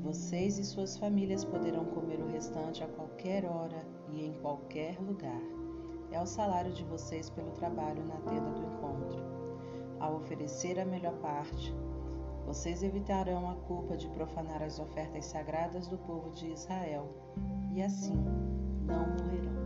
Vocês 0.02 0.58
e 0.58 0.66
suas 0.66 0.98
famílias 0.98 1.46
poderão 1.46 1.86
comer 1.86 2.20
o 2.20 2.28
restante 2.28 2.84
a 2.84 2.88
qualquer 2.88 3.46
hora 3.46 3.86
e 4.10 4.26
em 4.26 4.34
qualquer 4.42 5.00
lugar. 5.00 5.42
É 6.12 6.20
o 6.20 6.26
salário 6.26 6.74
de 6.74 6.84
vocês 6.86 7.30
pelo 7.30 7.52
trabalho 7.52 8.04
na 8.06 8.16
tenda 8.22 8.50
do 8.50 8.64
encontro. 8.64 9.22
Ao 10.00 10.16
oferecer 10.16 10.80
a 10.80 10.86
melhor 10.86 11.18
parte, 11.20 11.72
vocês 12.48 12.82
evitarão 12.82 13.48
a 13.50 13.56
culpa 13.56 13.96
de 13.96 14.08
profanar 14.10 14.64
as 14.64 14.80
ofertas 14.80 15.26
sagradas 15.26 15.88
do 15.88 15.98
povo 16.00 16.32
de 16.32 16.52
Israel 16.52 17.14
e 17.74 17.84
assim 17.84 18.16
não 18.86 19.06
morrerão. 19.10 19.57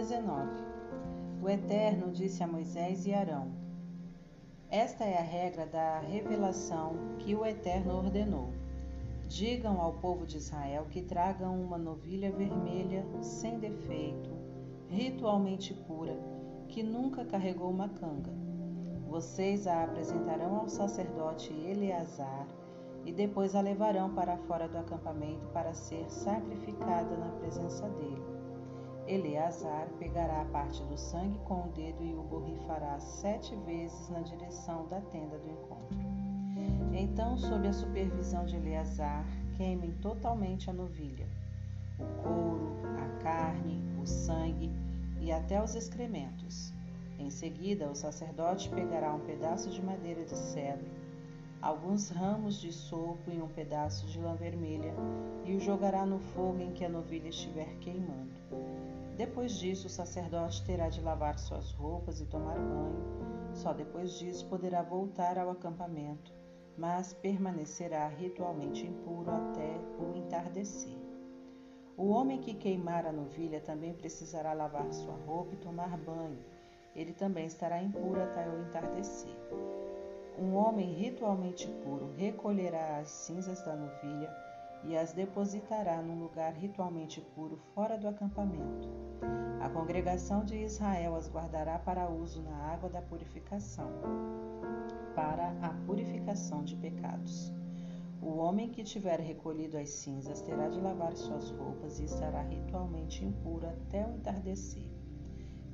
19 0.00 0.48
O 1.42 1.48
Eterno 1.50 2.10
disse 2.10 2.42
a 2.42 2.46
Moisés 2.46 3.04
e 3.04 3.12
Arão: 3.12 3.48
Esta 4.70 5.04
é 5.04 5.18
a 5.18 5.22
regra 5.22 5.66
da 5.66 5.98
revelação 5.98 6.94
que 7.18 7.34
o 7.34 7.44
Eterno 7.44 7.98
ordenou. 7.98 8.50
Digam 9.28 9.78
ao 9.78 9.92
povo 9.92 10.24
de 10.24 10.38
Israel 10.38 10.86
que 10.90 11.02
tragam 11.02 11.54
uma 11.62 11.76
novilha 11.76 12.32
vermelha 12.32 13.04
sem 13.20 13.58
defeito, 13.58 14.30
ritualmente 14.88 15.74
pura, 15.74 16.18
que 16.66 16.82
nunca 16.82 17.26
carregou 17.26 17.68
uma 17.68 17.90
canga. 17.90 18.32
Vocês 19.06 19.66
a 19.66 19.84
apresentarão 19.84 20.60
ao 20.60 20.68
sacerdote 20.70 21.52
Eleazar 21.52 22.46
e 23.04 23.12
depois 23.12 23.54
a 23.54 23.60
levarão 23.60 24.14
para 24.14 24.38
fora 24.38 24.66
do 24.66 24.78
acampamento 24.78 25.46
para 25.48 25.74
ser 25.74 26.10
sacrificada 26.10 27.18
na 27.18 27.28
presença 27.32 27.86
dele. 27.90 28.29
Eleazar 29.10 29.88
pegará 29.98 30.42
a 30.42 30.44
parte 30.44 30.84
do 30.84 30.96
sangue 30.96 31.36
com 31.40 31.62
o 31.62 31.72
dedo 31.72 32.00
e 32.00 32.14
o 32.14 32.22
borrifará 32.22 33.00
sete 33.00 33.56
vezes 33.66 34.08
na 34.08 34.20
direção 34.20 34.86
da 34.86 35.00
tenda 35.00 35.36
do 35.36 35.50
encontro. 35.50 35.98
Então, 36.92 37.36
sob 37.36 37.66
a 37.66 37.72
supervisão 37.72 38.46
de 38.46 38.54
Eleazar, 38.54 39.26
queimem 39.56 39.90
totalmente 39.94 40.70
a 40.70 40.72
novilha, 40.72 41.26
o 41.98 42.22
couro, 42.22 42.70
a 43.00 43.20
carne, 43.20 43.82
o 44.00 44.06
sangue 44.06 44.70
e 45.20 45.32
até 45.32 45.60
os 45.60 45.74
excrementos. 45.74 46.72
Em 47.18 47.30
seguida, 47.30 47.90
o 47.90 47.96
sacerdote 47.96 48.70
pegará 48.70 49.12
um 49.12 49.20
pedaço 49.20 49.70
de 49.70 49.82
madeira 49.82 50.24
de 50.24 50.36
cedro, 50.36 50.86
alguns 51.60 52.10
ramos 52.10 52.60
de 52.60 52.72
sopo 52.72 53.28
e 53.32 53.42
um 53.42 53.48
pedaço 53.48 54.06
de 54.06 54.20
lã 54.20 54.36
vermelha 54.36 54.94
e 55.44 55.56
o 55.56 55.60
jogará 55.60 56.06
no 56.06 56.20
fogo 56.20 56.62
em 56.62 56.70
que 56.70 56.84
a 56.84 56.88
novilha 56.88 57.28
estiver 57.28 57.74
queimando. 57.80 58.30
Depois 59.20 59.52
disso, 59.52 59.86
o 59.86 59.90
sacerdote 59.90 60.64
terá 60.64 60.88
de 60.88 61.02
lavar 61.02 61.38
suas 61.38 61.72
roupas 61.72 62.22
e 62.22 62.24
tomar 62.24 62.58
banho. 62.58 63.52
Só 63.52 63.74
depois 63.74 64.18
disso 64.18 64.46
poderá 64.46 64.80
voltar 64.80 65.36
ao 65.36 65.50
acampamento, 65.50 66.32
mas 66.74 67.12
permanecerá 67.12 68.08
ritualmente 68.08 68.86
impuro 68.86 69.30
até 69.30 69.78
o 69.98 70.16
entardecer. 70.16 70.96
O 71.98 72.08
homem 72.08 72.40
que 72.40 72.54
queimar 72.54 73.04
a 73.04 73.12
novilha 73.12 73.60
também 73.60 73.92
precisará 73.92 74.54
lavar 74.54 74.90
sua 74.90 75.16
roupa 75.26 75.52
e 75.52 75.58
tomar 75.58 75.98
banho. 75.98 76.42
Ele 76.96 77.12
também 77.12 77.44
estará 77.44 77.82
impuro 77.82 78.22
até 78.22 78.48
o 78.48 78.62
entardecer. 78.62 79.36
Um 80.38 80.54
homem 80.54 80.94
ritualmente 80.94 81.68
puro 81.84 82.10
recolherá 82.16 82.96
as 82.96 83.10
cinzas 83.10 83.62
da 83.66 83.76
novilha 83.76 84.34
e 84.84 84.96
as 84.96 85.12
depositará 85.12 86.00
num 86.00 86.18
lugar 86.20 86.52
ritualmente 86.54 87.20
puro 87.34 87.56
fora 87.74 87.98
do 87.98 88.08
acampamento. 88.08 88.88
A 89.60 89.68
congregação 89.68 90.44
de 90.44 90.56
Israel 90.56 91.14
as 91.14 91.30
guardará 91.30 91.78
para 91.78 92.08
uso 92.08 92.42
na 92.42 92.56
água 92.72 92.88
da 92.88 93.02
purificação, 93.02 93.90
para 95.14 95.50
a 95.60 95.68
purificação 95.86 96.64
de 96.64 96.76
pecados. 96.76 97.52
O 98.22 98.36
homem 98.36 98.70
que 98.70 98.82
tiver 98.82 99.18
recolhido 99.18 99.78
as 99.78 99.90
cinzas 99.90 100.42
terá 100.42 100.68
de 100.68 100.80
lavar 100.80 101.16
suas 101.16 101.50
roupas 101.50 102.00
e 102.00 102.04
estará 102.04 102.42
ritualmente 102.42 103.24
impuro 103.24 103.66
até 103.66 104.06
o 104.06 104.12
entardecer. 104.12 104.90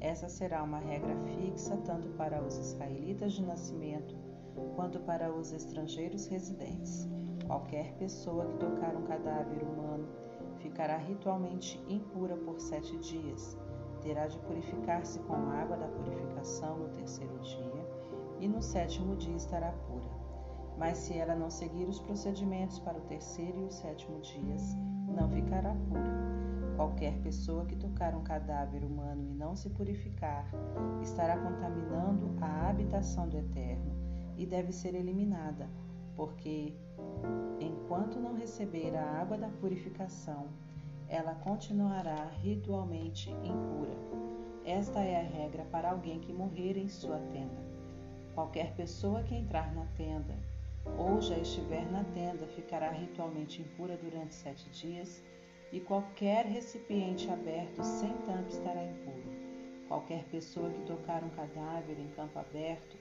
Essa 0.00 0.28
será 0.28 0.62
uma 0.62 0.78
regra 0.78 1.16
fixa 1.16 1.76
tanto 1.78 2.08
para 2.10 2.42
os 2.42 2.56
israelitas 2.56 3.32
de 3.32 3.44
nascimento 3.44 4.14
quanto 4.74 5.00
para 5.00 5.32
os 5.32 5.52
estrangeiros 5.52 6.26
residentes. 6.26 7.08
Qualquer 7.46 7.92
pessoa 7.94 8.44
que 8.46 8.56
tocar 8.58 8.96
um 8.96 9.02
cadáver 9.02 9.62
humano 9.62 10.08
ficará 10.58 10.96
ritualmente 10.96 11.80
impura 11.88 12.36
por 12.36 12.58
sete 12.60 12.96
dias. 12.98 13.56
Terá 14.02 14.26
de 14.26 14.36
purificar-se 14.38 15.20
com 15.20 15.34
a 15.34 15.62
água 15.62 15.76
da 15.76 15.86
purificação 15.86 16.78
no 16.78 16.88
terceiro 16.88 17.38
dia 17.38 17.86
e 18.40 18.48
no 18.48 18.60
sétimo 18.60 19.14
dia 19.16 19.36
estará 19.36 19.70
pura. 19.72 20.10
Mas 20.76 20.98
se 20.98 21.16
ela 21.16 21.34
não 21.34 21.48
seguir 21.48 21.88
os 21.88 22.00
procedimentos 22.00 22.80
para 22.80 22.98
o 22.98 23.02
terceiro 23.02 23.60
e 23.60 23.64
o 23.64 23.70
sétimo 23.70 24.20
dias, 24.20 24.76
não 25.08 25.28
ficará 25.30 25.74
pura. 25.88 26.26
Qualquer 26.76 27.16
pessoa 27.22 27.64
que 27.64 27.76
tocar 27.76 28.14
um 28.14 28.22
cadáver 28.22 28.84
humano 28.84 29.24
e 29.24 29.34
não 29.34 29.56
se 29.56 29.70
purificar 29.70 30.46
estará 31.00 31.38
contaminando 31.38 32.36
a 32.40 32.68
habitação 32.68 33.28
do 33.28 33.38
Eterno 33.38 33.94
e 34.36 34.44
deve 34.44 34.72
ser 34.72 34.94
eliminada, 34.94 35.70
porque 36.14 36.74
enquanto 37.60 38.18
não 38.18 38.34
receber 38.34 38.94
a 38.96 39.20
água 39.20 39.36
da 39.36 39.48
purificação, 39.48 40.48
ela 41.08 41.34
continuará 41.34 42.30
ritualmente 42.42 43.30
impura. 43.30 43.96
Esta 44.64 45.00
é 45.00 45.20
a 45.20 45.22
regra 45.22 45.64
para 45.66 45.90
alguém 45.90 46.18
que 46.18 46.32
morrer 46.32 46.76
em 46.76 46.88
sua 46.88 47.18
tenda. 47.18 47.64
Qualquer 48.34 48.74
pessoa 48.74 49.22
que 49.22 49.34
entrar 49.34 49.72
na 49.74 49.86
tenda 49.96 50.34
ou 50.98 51.20
já 51.20 51.36
estiver 51.38 51.90
na 51.90 52.04
tenda 52.04 52.46
ficará 52.46 52.90
ritualmente 52.90 53.60
impura 53.60 53.96
durante 53.96 54.34
sete 54.34 54.68
dias, 54.70 55.22
e 55.72 55.80
qualquer 55.80 56.46
recipiente 56.46 57.28
aberto 57.28 57.82
sem 57.82 58.12
tampa 58.18 58.48
estará 58.48 58.84
impuro. 58.84 59.24
Qualquer 59.88 60.24
pessoa 60.24 60.70
que 60.70 60.82
tocar 60.82 61.24
um 61.24 61.30
cadáver 61.30 61.98
em 61.98 62.08
campo 62.08 62.38
aberto 62.38 62.96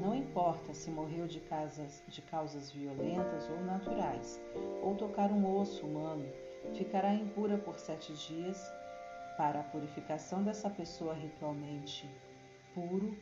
não 0.00 0.14
importa 0.14 0.74
se 0.74 0.90
morreu 0.90 1.26
de, 1.26 1.40
casas, 1.40 2.02
de 2.08 2.22
causas 2.22 2.70
violentas 2.70 3.48
ou 3.50 3.60
naturais, 3.64 4.40
ou 4.82 4.94
tocar 4.96 5.30
um 5.30 5.56
osso 5.56 5.86
humano, 5.86 6.26
ficará 6.74 7.14
impura 7.14 7.58
por 7.58 7.78
sete 7.78 8.12
dias. 8.14 8.60
Para 9.36 9.60
a 9.60 9.62
purificação 9.62 10.42
dessa 10.42 10.68
pessoa 10.68 11.14
ritualmente 11.14 12.10
puro, 12.74 13.16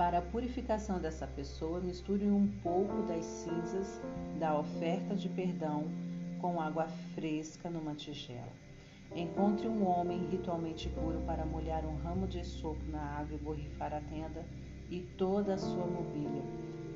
para 0.00 0.16
a 0.16 0.22
purificação 0.22 0.98
dessa 0.98 1.26
pessoa, 1.26 1.78
misture 1.78 2.24
um 2.24 2.48
pouco 2.62 3.02
das 3.02 3.22
cinzas 3.22 4.00
da 4.38 4.58
oferta 4.58 5.14
de 5.14 5.28
perdão 5.28 5.84
com 6.40 6.58
água 6.58 6.88
fresca 7.14 7.68
numa 7.68 7.94
tigela. 7.94 8.69
Encontre 9.14 9.66
um 9.66 9.84
homem 9.88 10.28
ritualmente 10.30 10.88
puro 10.88 11.20
para 11.26 11.44
molhar 11.44 11.84
um 11.84 11.96
ramo 11.96 12.28
de 12.28 12.44
sopo 12.44 12.80
na 12.92 13.02
água 13.18 13.34
e 13.34 13.38
borrifar 13.38 13.92
a 13.92 14.00
tenda 14.00 14.44
e 14.88 15.00
toda 15.18 15.54
a 15.54 15.58
sua 15.58 15.84
mobília. 15.84 16.42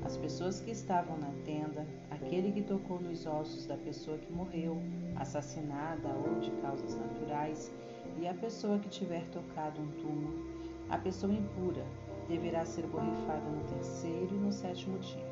As 0.01 0.15
pessoas 0.15 0.61
que 0.61 0.71
estavam 0.71 1.17
na 1.17 1.31
tenda, 1.43 1.85
aquele 2.09 2.53
que 2.53 2.61
tocou 2.61 3.01
nos 3.01 3.25
ossos 3.25 3.65
da 3.65 3.75
pessoa 3.75 4.17
que 4.17 4.31
morreu, 4.31 4.81
assassinada 5.17 6.07
ou 6.07 6.39
de 6.39 6.51
causas 6.61 6.95
naturais, 6.95 7.69
e 8.17 8.25
a 8.25 8.33
pessoa 8.33 8.79
que 8.79 8.87
tiver 8.87 9.27
tocado 9.27 9.81
um 9.81 9.91
túmulo, 9.99 10.45
a 10.89 10.97
pessoa 10.97 11.33
impura 11.33 11.85
deverá 12.29 12.63
ser 12.63 12.87
borrifada 12.87 13.49
no 13.49 13.63
terceiro 13.65 14.33
e 14.33 14.39
no 14.39 14.53
sétimo 14.53 14.97
dia. 14.99 15.25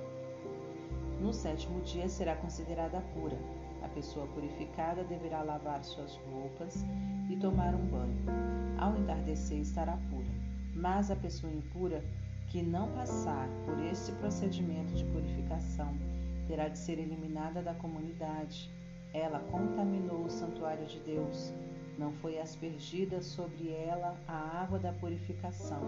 No 1.22 1.32
sétimo 1.32 1.80
dia 1.82 2.10
será 2.10 2.36
considerada 2.36 3.00
pura 3.14 3.38
a 3.84 3.88
pessoa 3.90 4.26
purificada 4.28 5.04
deverá 5.04 5.44
lavar 5.44 5.84
suas 5.84 6.16
roupas 6.32 6.84
e 7.30 7.36
tomar 7.36 7.76
um 7.76 7.86
banho. 7.88 8.24
Ao 8.80 8.98
entardecer 8.98 9.60
estará 9.60 9.98
pura. 10.10 10.32
Mas 10.74 11.12
a 11.12 11.16
pessoa 11.16 11.52
impura 11.52 12.04
que 12.48 12.62
não 12.62 12.92
passar 12.94 13.48
por 13.66 13.80
este 13.86 14.12
procedimento 14.14 14.94
de 14.94 15.06
purificação 15.06 15.96
terá 16.48 16.68
de 16.68 16.78
ser 16.78 17.00
eliminada 17.00 17.62
da 17.62 17.74
comunidade. 17.74 18.70
Ela 19.14 19.40
contaminou 19.52 20.26
o 20.26 20.30
santuário 20.30 20.86
de 20.86 21.00
Deus. 21.00 21.54
Não 21.98 22.12
foi 22.14 22.40
aspergida 22.40 23.22
sobre 23.22 23.70
ela 23.70 24.18
a 24.28 24.62
água 24.62 24.80
da 24.80 24.92
purificação, 24.94 25.82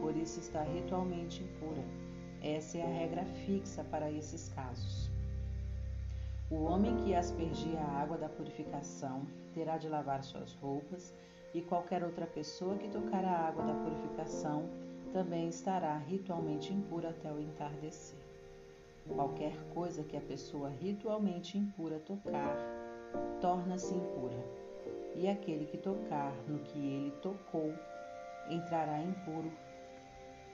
por 0.00 0.14
isso 0.14 0.38
está 0.38 0.62
ritualmente 0.62 1.42
impura. 1.42 1.82
Essa 2.42 2.78
é 2.78 2.82
a 2.82 2.98
regra 2.98 3.24
fixa 3.46 3.82
para 3.84 4.10
esses 4.10 4.50
casos. 4.50 5.09
O 6.50 6.64
homem 6.64 6.96
que 6.96 7.14
aspergir 7.14 7.78
a 7.78 8.02
água 8.02 8.18
da 8.18 8.28
purificação 8.28 9.24
terá 9.54 9.78
de 9.78 9.88
lavar 9.88 10.24
suas 10.24 10.52
roupas, 10.54 11.14
e 11.54 11.62
qualquer 11.62 12.02
outra 12.02 12.26
pessoa 12.26 12.76
que 12.76 12.88
tocar 12.88 13.24
a 13.24 13.46
água 13.48 13.64
da 13.64 13.74
purificação 13.74 14.68
também 15.12 15.48
estará 15.48 15.96
ritualmente 15.96 16.72
impura 16.72 17.10
até 17.10 17.30
o 17.30 17.40
entardecer. 17.40 18.18
Qualquer 19.08 19.56
coisa 19.72 20.02
que 20.02 20.16
a 20.16 20.20
pessoa 20.20 20.68
ritualmente 20.68 21.56
impura 21.56 22.00
tocar, 22.00 22.56
torna-se 23.40 23.94
impura, 23.94 24.44
e 25.14 25.28
aquele 25.28 25.66
que 25.66 25.78
tocar 25.78 26.32
no 26.48 26.58
que 26.60 26.78
ele 26.78 27.10
tocou 27.22 27.72
entrará 28.48 29.00
impuro 29.00 29.52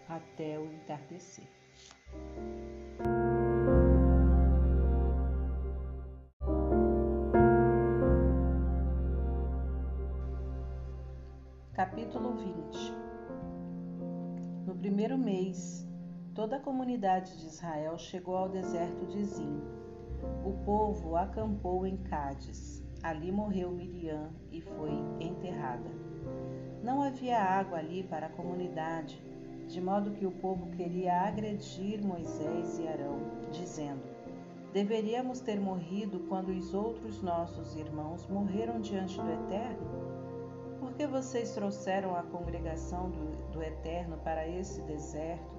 até 0.09 0.59
o 0.59 0.67
entardecer. 0.67 1.47
Primeiro 15.07 15.19
mês, 15.25 15.89
toda 16.35 16.57
a 16.57 16.61
comunidade 16.61 17.39
de 17.39 17.47
Israel 17.47 17.97
chegou 17.97 18.37
ao 18.37 18.49
deserto 18.49 19.07
de 19.07 19.23
Zim. 19.23 19.63
O 20.45 20.65
povo 20.65 21.15
acampou 21.15 21.87
em 21.87 21.97
Cádiz. 21.97 22.85
Ali 23.05 23.31
morreu 23.31 23.71
Miriam 23.71 24.31
e 24.51 24.61
foi 24.61 24.91
enterrada. 25.21 25.89
Não 26.83 27.05
havia 27.05 27.39
água 27.39 27.79
ali 27.79 28.03
para 28.03 28.27
a 28.27 28.31
comunidade, 28.31 29.23
de 29.69 29.81
modo 29.81 30.11
que 30.11 30.27
o 30.27 30.33
povo 30.33 30.71
queria 30.73 31.21
agredir 31.21 32.05
Moisés 32.05 32.77
e 32.81 32.89
Arão, 32.89 33.21
dizendo: 33.53 34.03
Deveríamos 34.73 35.39
ter 35.39 35.61
morrido 35.61 36.19
quando 36.29 36.49
os 36.49 36.75
outros 36.75 37.23
nossos 37.23 37.77
irmãos 37.77 38.27
morreram 38.27 38.81
diante 38.81 39.21
do 39.21 39.31
Eterno? 39.31 40.07
que 40.97 41.07
vocês 41.07 41.53
trouxeram 41.53 42.17
a 42.17 42.23
congregação 42.23 43.11
do, 43.11 43.36
do 43.57 43.63
Eterno 43.63 44.19
para 44.19 44.47
esse 44.47 44.83
deserto, 44.83 45.57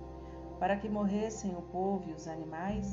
para 0.59 0.77
que 0.77 0.87
morressem 0.87 1.55
o 1.55 1.63
povo 1.63 2.07
e 2.07 2.13
os 2.13 2.27
animais? 2.27 2.87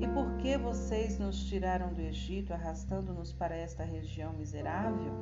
E 0.00 0.06
por 0.08 0.36
que 0.38 0.58
vocês 0.58 1.18
nos 1.18 1.44
tiraram 1.44 1.92
do 1.94 2.00
Egito, 2.00 2.52
arrastando-nos 2.52 3.32
para 3.32 3.54
esta 3.54 3.84
região 3.84 4.32
miserável? 4.32 5.12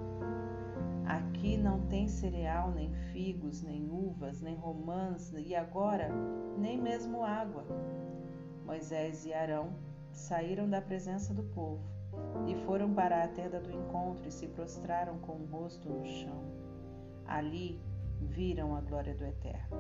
Aqui 1.05 1.57
não 1.57 1.83
tem 1.83 2.09
cereal, 2.09 2.73
nem 2.73 2.93
figos, 3.13 3.63
nem 3.63 3.91
uvas, 3.91 4.41
nem 4.41 4.57
romãs, 4.57 5.33
e 5.37 5.55
agora 5.55 6.11
nem 6.59 6.81
mesmo 6.81 7.23
água. 7.23 7.65
Moisés 8.65 9.25
e 9.27 9.33
Arão 9.33 9.75
saíram 10.13 10.69
da 10.69 10.81
presença 10.81 11.33
do 11.33 11.43
povo 11.43 11.85
e 12.47 12.55
foram 12.65 12.93
para 12.93 13.23
a 13.23 13.29
tenda 13.29 13.61
do 13.61 13.71
encontro 13.71 14.27
e 14.27 14.33
se 14.33 14.49
prostraram 14.49 15.19
com 15.19 15.33
o 15.33 15.47
rosto 15.47 15.89
no 15.89 16.05
chão. 16.05 16.43
Ali 17.27 17.81
viram 18.21 18.75
a 18.75 18.81
glória 18.81 19.15
do 19.15 19.25
Eterno. 19.25 19.77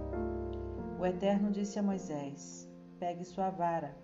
O 0.98 1.06
Eterno 1.06 1.50
disse 1.50 1.78
a 1.78 1.82
Moisés: 1.82 2.70
Pegue 2.98 3.24
sua 3.24 3.50
vara, 3.50 3.96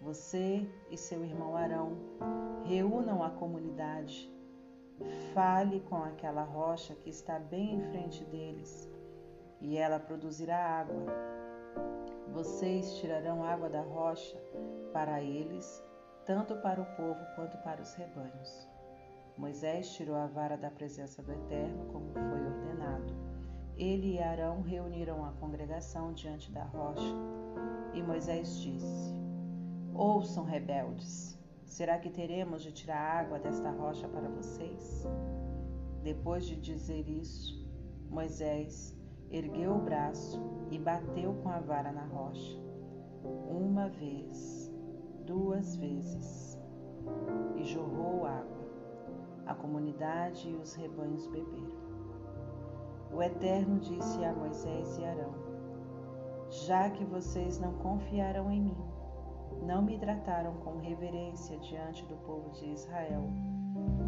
você 0.00 0.68
e 0.90 0.96
seu 0.96 1.24
irmão 1.24 1.56
Arão, 1.56 1.96
reúnam 2.64 3.22
a 3.22 3.30
comunidade, 3.30 4.32
fale 5.34 5.80
com 5.80 5.96
aquela 5.96 6.42
rocha 6.42 6.94
que 6.94 7.10
está 7.10 7.38
bem 7.38 7.74
em 7.74 7.82
frente 7.90 8.24
deles, 8.24 8.90
e 9.60 9.76
ela 9.76 10.00
produzirá 10.00 10.56
água. 10.56 11.06
Vocês 12.32 12.96
tirarão 12.96 13.44
água 13.44 13.68
da 13.68 13.82
rocha 13.82 14.38
para 14.92 15.22
eles 15.22 15.82
tanto 16.24 16.54
para 16.56 16.80
o 16.80 16.96
povo 16.96 17.20
quanto 17.34 17.56
para 17.58 17.82
os 17.82 17.94
rebanhos. 17.94 18.68
Moisés 19.36 19.92
tirou 19.94 20.14
a 20.14 20.26
vara 20.26 20.56
da 20.56 20.70
presença 20.70 21.22
do 21.22 21.32
Eterno, 21.32 21.86
como 21.86 22.12
foi 22.12 22.46
ordenado. 22.46 23.21
Ele 23.82 24.14
e 24.14 24.22
Arão 24.22 24.60
reuniram 24.62 25.24
a 25.24 25.32
congregação 25.32 26.12
diante 26.12 26.52
da 26.52 26.62
rocha. 26.62 27.16
E 27.92 28.00
Moisés 28.00 28.60
disse: 28.60 29.12
Ouçam, 29.92 30.44
rebeldes, 30.44 31.36
será 31.64 31.98
que 31.98 32.08
teremos 32.08 32.62
de 32.62 32.70
tirar 32.70 33.24
água 33.24 33.40
desta 33.40 33.72
rocha 33.72 34.06
para 34.06 34.28
vocês? 34.28 35.04
Depois 36.00 36.46
de 36.46 36.60
dizer 36.60 37.08
isso, 37.08 37.68
Moisés 38.08 38.96
ergueu 39.32 39.74
o 39.74 39.82
braço 39.82 40.40
e 40.70 40.78
bateu 40.78 41.34
com 41.42 41.48
a 41.48 41.58
vara 41.58 41.90
na 41.90 42.04
rocha. 42.04 42.56
Uma 43.50 43.88
vez, 43.88 44.72
duas 45.26 45.74
vezes 45.74 46.56
e 47.56 47.64
jorrou 47.64 48.26
água. 48.26 48.62
A 49.44 49.56
comunidade 49.56 50.48
e 50.48 50.54
os 50.54 50.72
rebanhos 50.72 51.26
beberam. 51.26 51.81
O 53.12 53.22
Eterno 53.22 53.78
disse 53.78 54.24
a 54.24 54.32
Moisés 54.32 54.98
e 54.98 55.04
Arão: 55.04 55.34
Já 56.66 56.90
que 56.90 57.04
vocês 57.04 57.58
não 57.58 57.74
confiaram 57.74 58.50
em 58.50 58.60
mim, 58.62 58.76
não 59.66 59.82
me 59.82 59.98
trataram 59.98 60.54
com 60.56 60.78
reverência 60.78 61.58
diante 61.58 62.04
do 62.06 62.16
povo 62.26 62.50
de 62.50 62.72
Israel, 62.72 63.28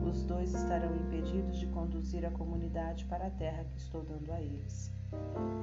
os 0.09 0.25
dois 0.25 0.55
estarão 0.55 0.97
impedidos 0.97 1.59
de 1.59 1.67
conduzir 1.69 2.25
a 2.25 2.31
comunidade 2.31 3.05
para 3.07 3.27
a 3.27 3.31
terra 3.31 3.65
que 3.65 3.79
estou 3.79 4.03
dando 4.03 4.33
a 4.33 4.41
eles. 4.41 4.93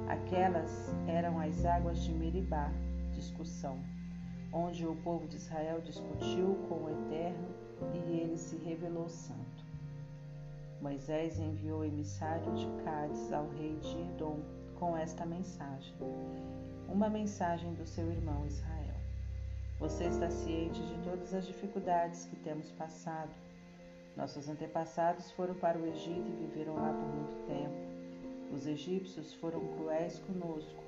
Aquelas 0.08 0.94
eram 1.06 1.38
as 1.38 1.64
águas 1.64 2.02
de 2.02 2.12
Meribá, 2.12 2.70
discussão 3.10 3.78
onde 4.52 4.86
o 4.86 4.94
povo 4.96 5.26
de 5.26 5.36
Israel 5.36 5.80
discutiu 5.80 6.54
com 6.68 6.84
o 6.84 6.90
Eterno 6.90 7.48
e 7.94 8.20
ele 8.20 8.36
se 8.36 8.56
revelou 8.56 9.08
santo. 9.08 9.51
Moisés 10.82 11.38
enviou 11.38 11.84
emissário 11.84 12.52
de 12.54 12.66
Cádiz 12.84 13.32
ao 13.32 13.48
rei 13.50 13.76
de 13.76 13.96
Edom 14.00 14.40
com 14.78 14.96
esta 14.96 15.24
mensagem, 15.24 15.94
uma 16.88 17.08
mensagem 17.08 17.72
do 17.74 17.86
seu 17.86 18.10
irmão 18.10 18.44
Israel. 18.44 18.96
Você 19.78 20.04
está 20.04 20.28
ciente 20.28 20.82
de 20.82 20.98
todas 21.04 21.32
as 21.32 21.46
dificuldades 21.46 22.26
que 22.26 22.36
temos 22.36 22.70
passado. 22.72 23.30
Nossos 24.16 24.48
antepassados 24.48 25.30
foram 25.30 25.54
para 25.54 25.78
o 25.78 25.86
Egito 25.86 26.28
e 26.28 26.46
viveram 26.46 26.74
lá 26.74 26.92
por 26.92 27.08
muito 27.14 27.46
tempo. 27.46 28.54
Os 28.54 28.66
egípcios 28.66 29.32
foram 29.34 29.60
cruéis 29.76 30.18
conosco 30.18 30.82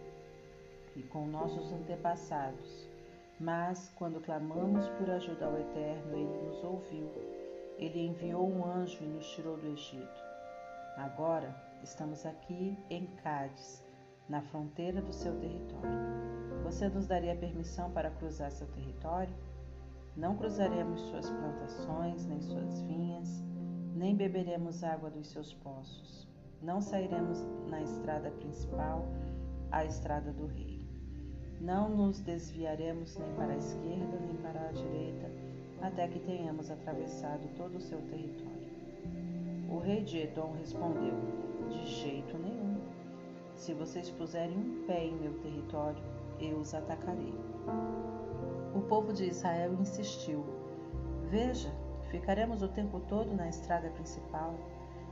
e 0.97 1.03
com 1.05 1.27
nossos 1.29 1.73
antepassados 1.73 2.95
mas, 3.39 3.93
quando 3.97 4.21
clamamos 4.21 4.89
por 4.91 5.11
ajuda 5.11 5.47
ao 5.47 5.59
Eterno, 5.59 6.17
ele 6.17 6.47
nos 6.47 6.63
ouviu. 6.63 7.34
Ele 7.79 8.07
enviou 8.07 8.49
um 8.49 8.65
anjo 8.65 9.03
e 9.03 9.07
nos 9.07 9.27
tirou 9.31 9.57
do 9.57 9.67
Egito. 9.67 10.23
Agora 10.97 11.55
estamos 11.83 12.25
aqui 12.25 12.79
em 12.89 13.07
Cádiz, 13.23 13.85
na 14.29 14.41
fronteira 14.41 15.03
do 15.03 15.13
seu 15.13 15.39
território. 15.41 16.15
Você 16.63 16.89
nos 16.89 17.07
daria 17.07 17.35
permissão 17.37 17.91
para 17.91 18.11
cruzar 18.11 18.51
seu 18.53 18.67
território? 18.69 19.35
Não 20.17 20.37
cruzaremos 20.37 21.01
suas 21.01 21.29
plantações, 21.29 22.25
nem 22.27 22.41
suas 22.41 22.81
vinhas, 22.83 23.43
nem 23.95 24.15
beberemos 24.15 24.85
água 24.85 25.11
dos 25.11 25.27
seus 25.29 25.53
poços. 25.53 26.29
Não 26.63 26.81
sairemos 26.81 27.45
na 27.69 27.83
estrada 27.83 28.31
principal, 28.31 29.05
a 29.73 29.85
estrada 29.85 30.33
do 30.33 30.47
rei. 30.47 30.89
Não 31.61 31.89
nos 31.89 32.21
desviaremos 32.21 33.17
nem 33.17 33.35
para 33.35 33.53
a 33.53 33.57
esquerda 33.57 34.19
nem 34.21 34.37
para 34.37 34.69
a 34.69 34.73
direita, 34.73 35.44
até 35.87 36.09
que 36.09 36.19
tenhamos 36.19 36.71
atravessado 36.71 37.49
todo 37.57 37.77
o 37.77 37.81
seu 37.81 38.01
território. 38.03 38.65
O 39.71 39.79
rei 39.79 40.03
de 40.03 40.19
Edom 40.19 40.53
respondeu: 40.59 41.15
De 41.69 41.87
jeito 41.87 42.39
nenhum. 42.39 42.81
Se 43.55 43.73
vocês 43.75 44.11
puserem 44.11 44.57
um 44.57 44.85
pé 44.87 45.07
em 45.07 45.15
meu 45.15 45.35
território, 45.41 46.03
eu 46.41 46.59
os 46.59 46.75
atacarei. 46.75 47.35
O 48.75 48.81
povo 48.83 49.13
de 49.13 49.25
Israel 49.25 49.75
insistiu: 49.75 50.45
Veja, 51.31 51.73
ficaremos 52.11 52.63
o 52.63 52.69
tempo 52.69 53.01
todo 53.01 53.35
na 53.35 53.49
estrada 53.49 53.91
principal. 53.91 54.55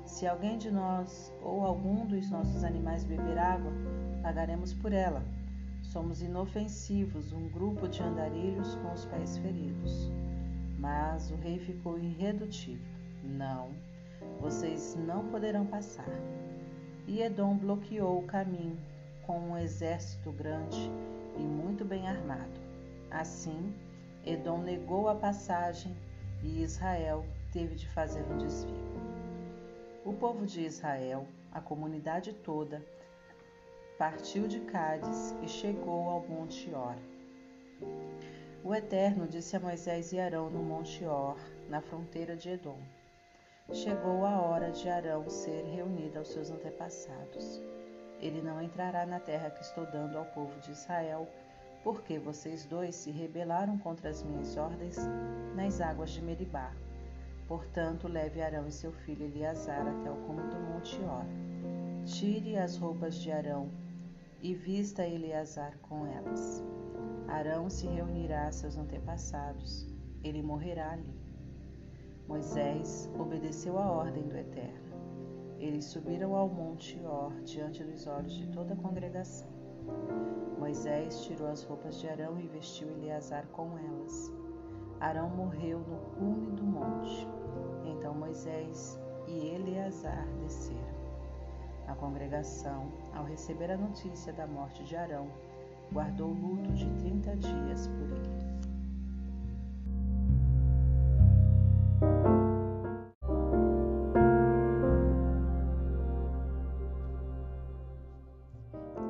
Se 0.05 0.27
alguém 0.27 0.59
de 0.59 0.70
nós 0.70 1.32
ou 1.43 1.65
algum 1.65 2.07
dos 2.07 2.28
nossos 2.31 2.65
animais 2.65 3.05
beber 3.05 3.39
água, 3.39 3.73
pagaremos 4.23 4.73
por 4.74 4.93
ela 4.93 5.23
Somos 5.82 6.23
inofensivos, 6.23 7.32
um 7.32 7.49
grupo 7.49 7.86
de 7.86 8.03
andarilhos 8.03 8.77
com 8.77 8.93
os 8.93 9.05
pés 9.05 9.36
feridos. 9.39 10.11
Mas 10.82 11.30
o 11.30 11.36
rei 11.36 11.60
ficou 11.60 11.96
irredutível. 11.96 12.92
Não, 13.22 13.70
vocês 14.40 14.96
não 14.96 15.28
poderão 15.28 15.64
passar. 15.64 16.09
E 17.06 17.22
Edom 17.22 17.56
bloqueou 17.56 18.18
o 18.18 18.26
caminho 18.26 18.76
com 19.24 19.38
um 19.38 19.56
exército 19.56 20.32
grande 20.32 20.90
e 21.38 21.40
muito 21.40 21.84
bem 21.84 22.09
armado. 22.09 22.60
Assim, 23.12 23.72
Edom 24.26 24.59
negou 24.59 25.09
a 25.09 25.14
passagem 25.14 25.96
e 26.42 26.64
Israel 26.64 27.24
teve 27.52 27.76
de 27.76 27.88
fazer 27.88 28.24
um 28.24 28.38
desvio. 28.38 28.74
O 30.04 30.12
povo 30.12 30.44
de 30.44 30.62
Israel, 30.62 31.28
a 31.52 31.60
comunidade 31.60 32.32
toda, 32.32 32.84
partiu 33.96 34.48
de 34.48 34.59
Cádiz 34.59 35.32
e 35.44 35.48
chegou 35.48 36.10
ao 36.10 36.26
Monte 36.26 36.74
Or. 36.74 36.96
O 38.64 38.72
Eterno 38.72 39.26
disse 39.26 39.56
a 39.56 39.60
Moisés 39.60 40.12
e 40.12 40.20
Arão 40.20 40.48
no 40.48 40.62
Monte 40.62 41.05
Or, 41.05 41.36
na 41.68 41.80
fronteira 41.80 42.36
de 42.36 42.51
Edom: 42.51 42.78
Chegou 43.72 44.24
a 44.24 44.40
hora 44.40 44.70
de 44.70 44.89
Arão 44.89 45.28
ser 45.28 45.64
reunido 45.64 46.20
aos 46.20 46.28
seus 46.28 46.48
antepassados. 46.48 47.60
Ele 48.20 48.40
não 48.40 48.62
entrará 48.62 49.05
na 49.05 49.18
terra 49.18 49.51
que 49.51 49.62
estou 49.62 49.84
dando 49.86 50.16
ao 50.16 50.26
povo 50.26 50.60
de 50.60 50.70
Israel, 50.70 51.26
porque 51.82 52.20
vocês 52.20 52.64
dois 52.64 52.94
se 52.94 53.10
rebelaram 53.10 53.76
contra 53.78 54.10
as 54.10 54.22
minhas 54.22 54.56
ordens 54.56 54.97
nas 55.56 55.80
águas 55.80 56.10
de 56.10 56.22
Meribá. 56.22 56.72
Portanto, 57.48 58.06
leve 58.06 58.40
Arão 58.40 58.68
e 58.68 58.72
seu 58.72 58.93
filho 58.93 59.26
Eleazar 59.26 59.89
até 59.89 60.09
o 60.09 60.16
cume 60.24 60.48
do 60.48 60.60
Monte 60.60 61.01
Or. 61.01 61.26
Tire 62.06 62.56
as 62.56 62.76
roupas 62.76 63.16
de 63.16 63.32
Arão 63.32 63.68
e 64.43 64.55
vista 64.55 65.06
Eleazar 65.06 65.78
com 65.82 66.05
elas. 66.05 66.62
Arão 67.28 67.70
se 67.70 67.86
reunirá 67.86 68.48
a 68.48 68.52
seus 68.52 68.77
antepassados, 68.77 69.89
ele 70.23 70.43
morrerá 70.43 70.93
ali. 70.93 71.14
Moisés 72.27 73.09
obedeceu 73.19 73.78
a 73.78 73.90
ordem 73.90 74.27
do 74.28 74.36
Eterno. 74.36 74.93
Eles 75.59 75.85
subiram 75.85 76.35
ao 76.35 76.48
monte 76.48 77.01
Or 77.05 77.32
diante 77.43 77.85
dos 77.85 78.06
olhos 78.06 78.32
de 78.32 78.48
toda 78.48 78.74
a 78.74 78.77
congregação. 78.77 79.48
Moisés 80.59 81.24
tirou 81.24 81.48
as 81.48 81.62
roupas 81.62 82.01
de 82.01 82.09
Arão 82.09 82.39
e 82.40 82.48
vestiu 82.48 82.90
Eleazar 82.90 83.47
com 83.48 83.78
elas. 83.78 84.32
Arão 85.01 85.31
morreu 85.31 85.78
no 85.81 85.98
cume 86.16 86.51
do 86.52 86.64
monte. 86.64 87.28
Então 87.85 88.14
Moisés 88.14 88.98
e 89.28 89.55
Eleazar 89.55 90.27
desceram. 90.40 90.91
A 91.86 91.94
congregação, 91.94 92.90
ao 93.14 93.24
receber 93.24 93.70
a 93.70 93.76
notícia 93.76 94.32
da 94.32 94.46
morte 94.46 94.84
de 94.84 94.96
Arão, 94.96 95.28
guardou 95.92 96.28
luto 96.28 96.72
de 96.72 96.88
trinta 96.98 97.36
dias 97.36 97.88
por 97.88 98.10
ele. 98.10 98.52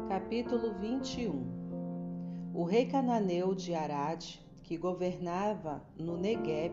Capítulo 0.09 0.73
21 0.79 2.53
O 2.55 2.65
rei 2.65 2.87
cananeu 2.87 3.55
de 3.55 3.75
Arad, 3.75 4.25
que 4.63 4.77
governava 4.77 5.83
no 5.97 6.17
Negueb, 6.17 6.73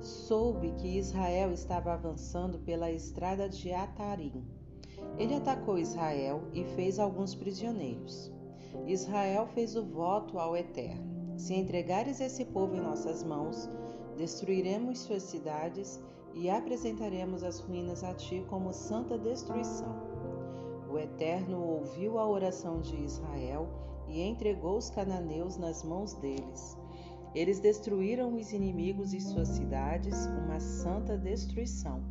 soube 0.00 0.72
que 0.72 0.98
Israel 0.98 1.52
estava 1.52 1.92
avançando 1.94 2.58
pela 2.58 2.90
estrada 2.90 3.48
de 3.48 3.72
Atarim. 3.72 4.44
Ele 5.18 5.34
atacou 5.34 5.78
Israel 5.78 6.42
e 6.52 6.64
fez 6.64 6.98
alguns 6.98 7.34
prisioneiros. 7.34 8.32
Israel 8.86 9.46
fez 9.46 9.76
o 9.76 9.84
voto 9.84 10.38
ao 10.38 10.56
Eterno: 10.56 11.38
Se 11.38 11.54
entregares 11.54 12.20
esse 12.20 12.44
povo 12.44 12.74
em 12.74 12.80
nossas 12.80 13.22
mãos, 13.22 13.68
destruiremos 14.16 15.00
suas 15.00 15.22
cidades 15.22 16.00
e 16.34 16.48
apresentaremos 16.48 17.42
as 17.42 17.60
ruínas 17.60 18.02
a 18.02 18.14
ti 18.14 18.44
como 18.48 18.72
santa 18.72 19.18
destruição. 19.18 19.94
O 20.90 20.98
Eterno 20.98 21.62
ouviu 21.62 22.18
a 22.18 22.28
oração 22.28 22.80
de 22.80 22.96
Israel 22.96 23.68
e 24.08 24.20
entregou 24.20 24.76
os 24.76 24.90
cananeus 24.90 25.56
nas 25.56 25.82
mãos 25.82 26.14
deles. 26.14 26.76
Eles 27.34 27.60
destruíram 27.60 28.34
os 28.34 28.52
inimigos 28.52 29.14
e 29.14 29.20
suas 29.20 29.48
cidades, 29.48 30.26
uma 30.26 30.60
santa 30.60 31.16
destruição. 31.16 32.02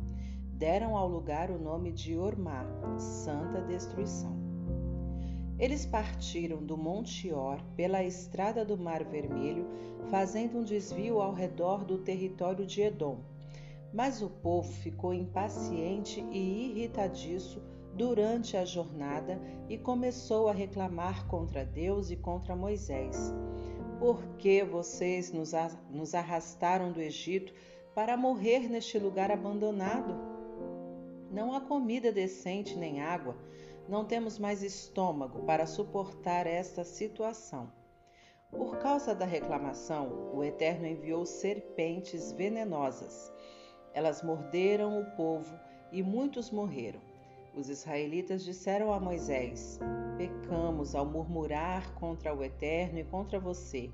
Deram 0.52 0.96
ao 0.96 1.08
lugar 1.08 1.50
o 1.50 1.58
nome 1.58 1.90
de 1.92 2.16
Ormá, 2.16 2.64
santa 2.98 3.60
destruição. 3.62 4.36
Eles 5.58 5.86
partiram 5.86 6.62
do 6.64 6.76
Monte 6.76 7.32
Or 7.32 7.62
pela 7.76 8.02
estrada 8.02 8.64
do 8.64 8.76
Mar 8.76 9.04
Vermelho, 9.04 9.66
fazendo 10.10 10.58
um 10.58 10.64
desvio 10.64 11.20
ao 11.20 11.32
redor 11.32 11.84
do 11.84 11.98
território 11.98 12.66
de 12.66 12.82
Edom. 12.82 13.18
Mas 13.92 14.22
o 14.22 14.28
povo 14.28 14.72
ficou 14.72 15.12
impaciente 15.12 16.20
e 16.32 16.70
irritadiço 16.70 17.62
durante 17.94 18.56
a 18.56 18.64
jornada 18.64 19.40
e 19.68 19.76
começou 19.76 20.48
a 20.48 20.52
reclamar 20.52 21.26
contra 21.26 21.64
Deus 21.64 22.10
e 22.10 22.16
contra 22.16 22.56
Moisés. 22.56 23.32
Por 23.98 24.20
que 24.38 24.64
vocês 24.64 25.32
nos 25.32 26.14
arrastaram 26.14 26.90
do 26.90 27.00
Egito 27.00 27.52
para 27.94 28.16
morrer 28.16 28.68
neste 28.68 28.98
lugar 28.98 29.30
abandonado? 29.30 30.31
Não 31.32 31.52
há 31.54 31.60
comida 31.60 32.12
decente 32.12 32.76
nem 32.76 33.00
água 33.00 33.36
não 33.88 34.04
temos 34.04 34.38
mais 34.38 34.62
estômago 34.62 35.42
para 35.42 35.66
suportar 35.66 36.46
esta 36.46 36.84
situação. 36.84 37.70
Por 38.50 38.78
causa 38.78 39.14
da 39.14 39.24
reclamação, 39.24 40.30
o 40.34 40.44
Eterno 40.44 40.86
enviou 40.86 41.24
serpentes 41.26 42.32
venenosas. 42.32 43.32
Elas 43.94 44.22
morderam 44.22 45.00
o 45.00 45.16
povo 45.16 45.58
e 45.90 46.02
muitos 46.02 46.50
morreram. 46.50 47.00
Os 47.54 47.68
israelitas 47.68 48.44
disseram 48.44 48.92
a 48.92 49.00
Moisés: 49.00 49.78
Pecamos 50.16 50.94
ao 50.94 51.04
murmurar 51.04 51.94
contra 51.94 52.34
o 52.34 52.42
Eterno 52.42 52.98
e 52.98 53.04
contra 53.04 53.38
você. 53.38 53.90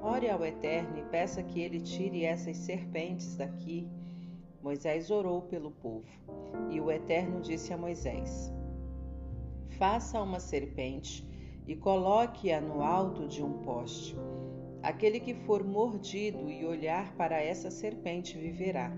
Ore 0.00 0.30
ao 0.30 0.44
Eterno 0.44 0.98
e 0.98 1.02
peça 1.10 1.42
que 1.42 1.60
ele 1.60 1.80
tire 1.80 2.24
essas 2.24 2.56
serpentes 2.56 3.36
daqui. 3.36 3.88
Moisés 4.66 5.12
orou 5.12 5.42
pelo 5.42 5.70
povo. 5.70 6.08
E 6.72 6.80
o 6.80 6.90
Eterno 6.90 7.40
disse 7.40 7.72
a 7.72 7.76
Moisés: 7.76 8.52
faça 9.78 10.20
uma 10.20 10.40
serpente 10.40 11.24
e 11.68 11.76
coloque-a 11.76 12.60
no 12.60 12.82
alto 12.82 13.28
de 13.28 13.44
um 13.44 13.62
poste. 13.62 14.16
Aquele 14.82 15.20
que 15.20 15.34
for 15.34 15.62
mordido 15.62 16.50
e 16.50 16.66
olhar 16.66 17.14
para 17.14 17.40
essa 17.40 17.70
serpente 17.70 18.36
viverá. 18.36 18.90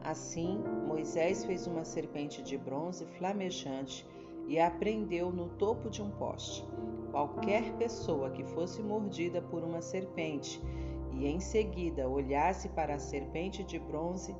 Assim, 0.00 0.62
Moisés 0.86 1.44
fez 1.44 1.66
uma 1.66 1.84
serpente 1.84 2.40
de 2.40 2.56
bronze 2.56 3.04
flamejante 3.18 4.06
e 4.46 4.60
a 4.60 4.70
prendeu 4.70 5.32
no 5.32 5.48
topo 5.56 5.90
de 5.90 6.00
um 6.02 6.10
poste. 6.12 6.64
Qualquer 7.10 7.72
pessoa 7.78 8.30
que 8.30 8.44
fosse 8.44 8.80
mordida 8.80 9.42
por 9.42 9.64
uma 9.64 9.82
serpente 9.82 10.62
e 11.10 11.26
em 11.26 11.40
seguida 11.40 12.08
olhasse 12.08 12.68
para 12.68 12.94
a 12.94 13.00
serpente 13.00 13.64
de 13.64 13.80
bronze 13.80 14.32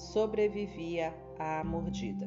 sobrevivia 0.00 1.14
à 1.38 1.62
mordida. 1.62 2.26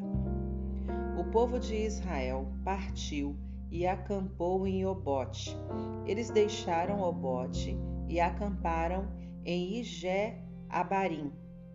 O 1.20 1.24
povo 1.32 1.60
de 1.60 1.76
Israel 1.76 2.48
partiu 2.64 3.36
e 3.72 3.88
acampou 3.88 4.68
em 4.68 4.86
Obote. 4.86 5.58
Eles 6.06 6.30
deixaram 6.30 7.02
Obote 7.02 7.76
e 8.08 8.20
acamparam 8.20 9.08
em 9.44 9.80
Igé 9.80 10.40
Abarim, 10.70 11.32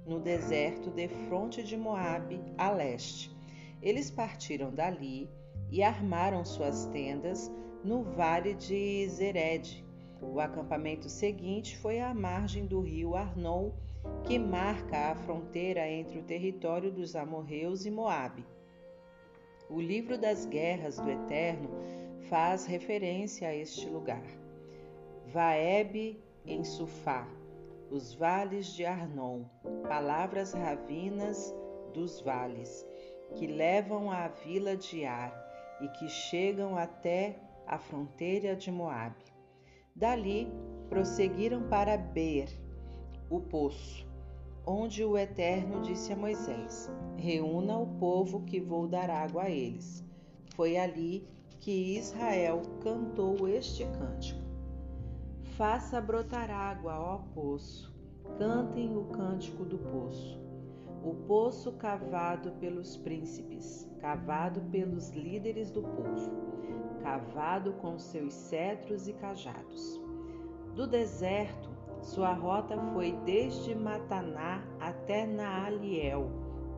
no 0.07 0.21
deserto 0.21 0.91
de 0.91 1.09
fronte 1.09 1.63
de 1.65 1.77
Moabe, 1.77 2.41
a 2.57 2.71
leste. 2.71 3.37
Eles 3.83 4.11
partiram 4.11 4.73
dali 4.73 5.29
e 5.71 5.83
armaram 5.83 6.45
suas 6.45 6.87
tendas 6.87 7.53
no 7.83 8.05
vale 8.05 8.55
de 8.55 9.09
Zered. 9.09 9.85
O 10.23 10.41
acampamento 10.41 11.09
seguinte 11.09 11.77
foi 11.79 12.01
à 12.01 12.15
margem 12.15 12.67
do 12.67 12.81
rio 12.81 13.15
Arnon, 13.15 13.73
que 14.25 14.39
marca 14.39 15.11
a 15.11 15.15
fronteira 15.15 15.89
entre 15.89 16.19
o 16.19 16.23
território 16.23 16.93
dos 16.93 17.17
amorreus 17.17 17.87
e 17.87 17.91
Moabe. 17.91 18.45
O 19.71 19.81
livro 19.81 20.19
das 20.19 20.47
guerras 20.47 20.99
do 20.99 21.11
Eterno 21.11 21.71
faz 22.29 22.67
referência 22.67 23.49
a 23.49 23.55
este 23.55 23.89
lugar. 23.89 24.25
Vaeb 25.27 26.19
em 26.47 26.65
Sufá, 26.65 27.29
os 27.91 28.15
vales 28.15 28.67
de 28.75 28.85
Arnon, 28.85 29.45
palavras 29.87 30.53
ravinas 30.53 31.55
dos 31.93 32.21
vales, 32.21 32.87
que 33.35 33.47
levam 33.47 34.11
à 34.11 34.29
vila 34.29 34.77
de 34.77 35.05
Ar 35.05 35.33
e 35.81 35.89
que 35.89 36.09
chegam 36.09 36.77
até 36.77 37.37
a 37.67 37.79
fronteira 37.79 38.57
de 38.57 38.71
Moabe. 38.71 39.25
Dali 39.95 40.51
prosseguiram 40.89 41.69
para 41.69 41.97
Ber, 41.97 42.49
o 43.31 43.41
poço, 43.41 44.07
onde 44.67 45.05
o 45.05 45.17
Eterno 45.17 45.83
disse 45.83 46.13
a 46.13 46.17
Moisés: 46.17 46.91
Reúna 47.17 47.79
o 47.79 47.87
povo 47.99 48.43
que 48.43 48.61
vou 48.61 48.87
dar 48.87 49.11
água 49.11 49.45
a 49.45 49.51
eles. 49.51 50.05
Foi 50.55 50.77
ali 50.77 51.29
que 51.61 51.99
Israel 51.99 52.63
cantou 52.83 53.47
este 53.49 53.85
cântico: 53.85 54.41
Faça 55.57 56.01
brotar 56.01 56.51
água, 56.51 56.99
ó 56.99 57.19
poço, 57.35 57.95
cantem 58.39 58.97
o 58.97 59.05
cântico 59.05 59.65
do 59.65 59.79
poço. 59.79 60.39
O 61.05 61.15
poço 61.15 61.73
cavado 61.73 62.51
pelos 62.53 62.97
príncipes, 62.97 63.89
cavado 64.01 64.61
pelos 64.71 65.11
líderes 65.11 65.71
do 65.71 65.83
povo, 65.83 66.33
cavado 67.03 67.73
com 67.75 67.99
seus 67.99 68.35
cetros 68.35 69.07
e 69.07 69.13
cajados. 69.13 70.01
Do 70.75 70.87
deserto 70.87 71.78
sua 72.01 72.33
rota 72.33 72.79
foi 72.93 73.13
desde 73.25 73.75
Mataná 73.75 74.63
até 74.81 75.27
Naaliel, 75.27 76.31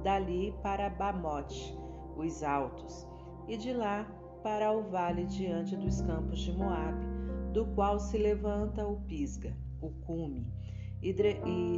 dali 0.03 0.55
para 0.63 0.89
Bamote, 0.89 1.77
os 2.17 2.43
altos, 2.43 3.07
e 3.47 3.57
de 3.57 3.73
lá 3.73 4.05
para 4.43 4.73
o 4.73 4.83
vale 4.83 5.25
diante 5.25 5.77
dos 5.77 6.01
campos 6.03 6.41
de 6.41 6.53
Moabe, 6.53 7.07
do 7.53 7.67
qual 7.75 7.99
se 7.99 8.17
levanta 8.17 8.87
o 8.87 9.01
Pisga, 9.03 9.55
o 9.81 9.91
cume, 9.91 10.47
e, 11.03 11.13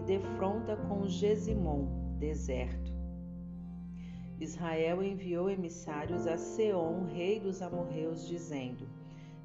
defronta 0.07 0.77
com 0.77 1.07
Gesimon, 1.07 2.17
deserto. 2.19 2.93
Israel 4.41 5.03
enviou 5.03 5.49
emissários 5.49 6.27
a 6.27 6.37
Seom, 6.37 7.05
rei 7.05 7.39
dos 7.39 7.63
amorreus, 7.63 8.27
dizendo: 8.27 8.89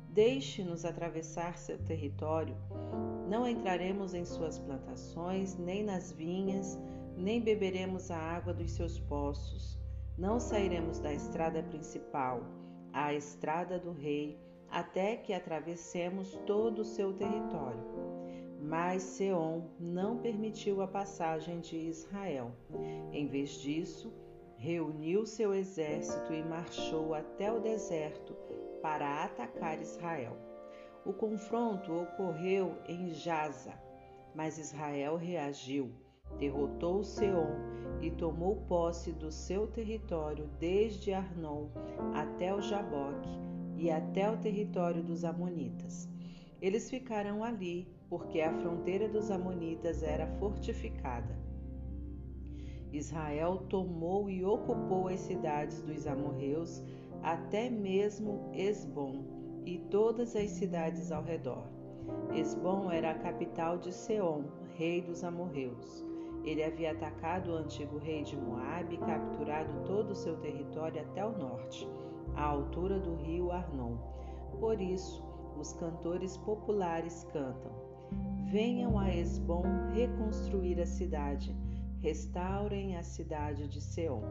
Deixe-nos 0.10 0.84
atravessar 0.86 1.58
seu 1.58 1.78
território. 1.78 2.56
Não 3.28 3.46
entraremos 3.46 4.14
em 4.14 4.24
suas 4.24 4.58
plantações, 4.58 5.58
nem 5.58 5.84
nas 5.84 6.14
vinhas, 6.14 6.80
nem 7.18 7.42
beberemos 7.42 8.10
a 8.10 8.18
água 8.18 8.54
dos 8.54 8.72
seus 8.72 9.00
poços. 9.00 9.78
Não 10.18 10.40
sairemos 10.40 11.00
da 11.00 11.14
estrada 11.14 11.62
principal, 11.64 12.42
a 12.94 13.14
estrada 13.14 13.78
do 13.78 13.92
rei, 13.92 14.40
até 14.70 15.18
que 15.18 15.34
atravessemos 15.34 16.40
todo 16.46 16.80
o 16.80 16.86
seu 16.86 17.14
território. 17.14 17.84
Mas 18.62 19.04
Seom 19.04 19.70
não 19.78 20.18
permitiu 20.18 20.82
a 20.82 20.88
passagem 20.88 21.60
de 21.60 21.76
Israel. 21.76 22.52
Em 23.12 23.28
vez 23.28 23.52
disso, 23.62 24.12
reuniu 24.56 25.26
seu 25.26 25.54
exército 25.54 26.34
e 26.34 26.42
marchou 26.44 27.14
até 27.14 27.52
o 27.52 27.60
deserto 27.60 28.34
para 28.82 29.26
atacar 29.26 29.80
Israel. 29.82 30.47
O 31.08 31.14
confronto 31.14 31.94
ocorreu 32.02 32.76
em 32.86 33.14
Jaza, 33.14 33.72
mas 34.36 34.58
Israel 34.58 35.16
reagiu, 35.16 35.90
derrotou 36.38 37.02
Seom 37.02 37.48
e 38.02 38.12
tomou 38.12 38.58
posse 38.68 39.14
do 39.14 39.32
seu 39.32 39.68
território 39.68 40.50
desde 40.60 41.14
Arnon 41.14 41.70
até 42.14 42.54
o 42.54 42.60
Jaboque 42.60 43.30
e 43.78 43.90
até 43.90 44.30
o 44.30 44.36
território 44.36 45.02
dos 45.02 45.24
Amonitas. 45.24 46.10
Eles 46.62 46.90
ficaram 46.90 47.42
ali 47.42 47.88
porque 48.10 48.42
a 48.42 48.52
fronteira 48.52 49.08
dos 49.08 49.32
Amonitas 49.32 50.04
era 50.04 50.28
fortificada. 50.28 51.40
Israel 52.92 53.60
tomou 53.70 54.30
e 54.30 54.44
ocupou 54.44 55.08
as 55.08 55.22
cidades 55.22 55.82
dos 55.82 56.06
amorreus, 56.06 56.84
até 57.24 57.70
mesmo 57.70 58.52
Esbom 58.54 59.37
e 59.68 59.78
todas 59.78 60.34
as 60.34 60.50
cidades 60.52 61.12
ao 61.12 61.22
redor. 61.22 61.66
Esbom 62.34 62.90
era 62.90 63.12
a 63.12 63.20
capital 63.20 63.78
de 63.78 63.92
Seom, 63.92 64.46
rei 64.78 65.02
dos 65.02 65.26
amorreus. 65.26 66.06
Ele 66.46 66.64
havia 66.64 66.94
atacado 66.94 67.52
o 67.52 67.56
antigo 67.58 67.98
rei 67.98 68.24
de 68.24 68.38
Moabe 68.38 68.96
e 68.96 68.98
capturado 68.98 69.84
todo 69.86 70.12
o 70.12 70.16
seu 70.16 70.38
território 70.38 71.02
até 71.02 71.26
o 71.26 71.38
norte, 71.38 71.86
à 72.34 72.44
altura 72.44 72.98
do 72.98 73.16
rio 73.16 73.52
Arnon. 73.52 73.98
Por 74.58 74.80
isso, 74.80 75.22
os 75.60 75.74
cantores 75.74 76.38
populares 76.38 77.26
cantam: 77.34 77.72
Venham 78.50 78.98
a 78.98 79.14
Esbom 79.14 79.64
reconstruir 79.94 80.80
a 80.80 80.86
cidade, 80.86 81.54
restaurem 82.00 82.96
a 82.96 83.04
cidade 83.04 83.68
de 83.68 83.82
Seom. 83.82 84.22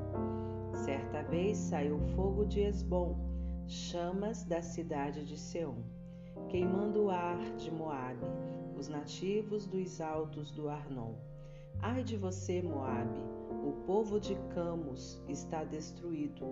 Certa 0.73 1.23
vez 1.25 1.59
saiu 1.59 1.99
fogo 2.15 2.47
de 2.47 2.61
Esbom, 2.61 3.36
chamas 3.69 4.45
da 4.45 4.63
cidade 4.63 5.25
de 5.25 5.37
Seom, 5.37 5.83
queimando 6.49 7.05
o 7.05 7.11
ar 7.11 7.39
de 7.57 7.71
Moabe, 7.71 8.25
os 8.79 8.89
nativos 8.89 9.67
dos 9.67 10.01
altos 10.01 10.53
do 10.53 10.69
Arnon. 10.69 11.15
Ai 11.81 12.05
de 12.05 12.17
você, 12.17 12.63
Moabe, 12.63 13.19
o 13.67 13.73
povo 13.85 14.21
de 14.21 14.37
Camus 14.55 15.21
está 15.29 15.65
destruído. 15.65 16.45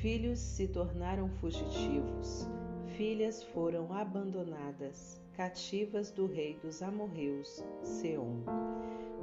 Filhos 0.00 0.38
se 0.38 0.66
tornaram 0.66 1.28
fugitivos, 1.28 2.48
filhas 2.96 3.42
foram 3.42 3.92
abandonadas, 3.92 5.20
cativas 5.34 6.10
do 6.10 6.26
rei 6.26 6.58
dos 6.62 6.82
amorreus, 6.82 7.62
Seom. 7.82 8.42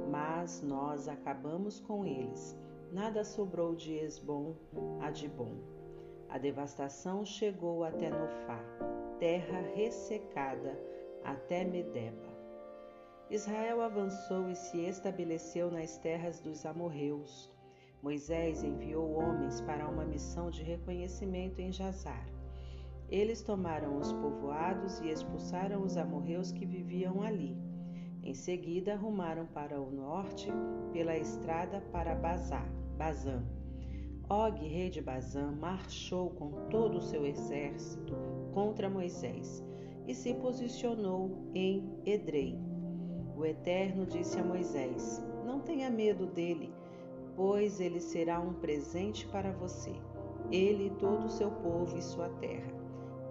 Mas 0.08 0.62
nós 0.62 1.08
acabamos 1.08 1.80
com 1.80 2.04
eles. 2.04 2.56
Nada 2.92 3.24
sobrou 3.24 3.74
de 3.74 3.92
Esbom 3.92 4.54
a 5.00 5.10
Dibom. 5.10 5.73
A 6.34 6.38
devastação 6.38 7.24
chegou 7.24 7.84
até 7.84 8.10
Nofá, 8.10 8.58
terra 9.20 9.60
ressecada 9.76 10.76
até 11.22 11.62
Medeba. 11.64 12.28
Israel 13.30 13.80
avançou 13.80 14.50
e 14.50 14.56
se 14.56 14.78
estabeleceu 14.78 15.70
nas 15.70 15.96
terras 15.96 16.40
dos 16.40 16.66
amorreus. 16.66 17.48
Moisés 18.02 18.64
enviou 18.64 19.12
homens 19.12 19.60
para 19.60 19.88
uma 19.88 20.04
missão 20.04 20.50
de 20.50 20.64
reconhecimento 20.64 21.60
em 21.60 21.70
Jazar. 21.70 22.26
Eles 23.08 23.40
tomaram 23.40 23.96
os 23.96 24.12
povoados 24.12 24.98
e 25.02 25.10
expulsaram 25.10 25.84
os 25.84 25.96
amorreus 25.96 26.50
que 26.50 26.66
viviam 26.66 27.22
ali. 27.22 27.56
Em 28.24 28.34
seguida, 28.34 28.94
arrumaram 28.94 29.46
para 29.46 29.80
o 29.80 29.88
norte 29.88 30.48
pela 30.92 31.16
estrada 31.16 31.80
para 31.92 32.16
Bazá, 32.16 32.66
Bazã. 32.98 33.40
Og, 34.36 34.58
rei 34.58 34.90
de 34.90 35.00
Bazã, 35.00 35.52
marchou 35.52 36.30
com 36.30 36.50
todo 36.68 36.98
o 36.98 37.00
seu 37.00 37.24
exército 37.24 38.16
contra 38.52 38.90
Moisés 38.90 39.64
e 40.08 40.12
se 40.12 40.34
posicionou 40.34 41.30
em 41.54 41.88
Edrei, 42.04 42.58
o 43.36 43.46
Eterno 43.46 44.04
disse 44.04 44.40
a 44.40 44.42
Moisés: 44.42 45.22
Não 45.46 45.60
tenha 45.60 45.88
medo 45.88 46.26
dele, 46.26 46.74
pois 47.36 47.78
ele 47.78 48.00
será 48.00 48.40
um 48.40 48.54
presente 48.54 49.24
para 49.28 49.52
você, 49.52 49.92
ele 50.50 50.88
e 50.88 50.96
todo 50.98 51.26
o 51.26 51.30
seu 51.30 51.52
povo 51.52 51.96
e 51.96 52.02
sua 52.02 52.28
terra. 52.40 52.74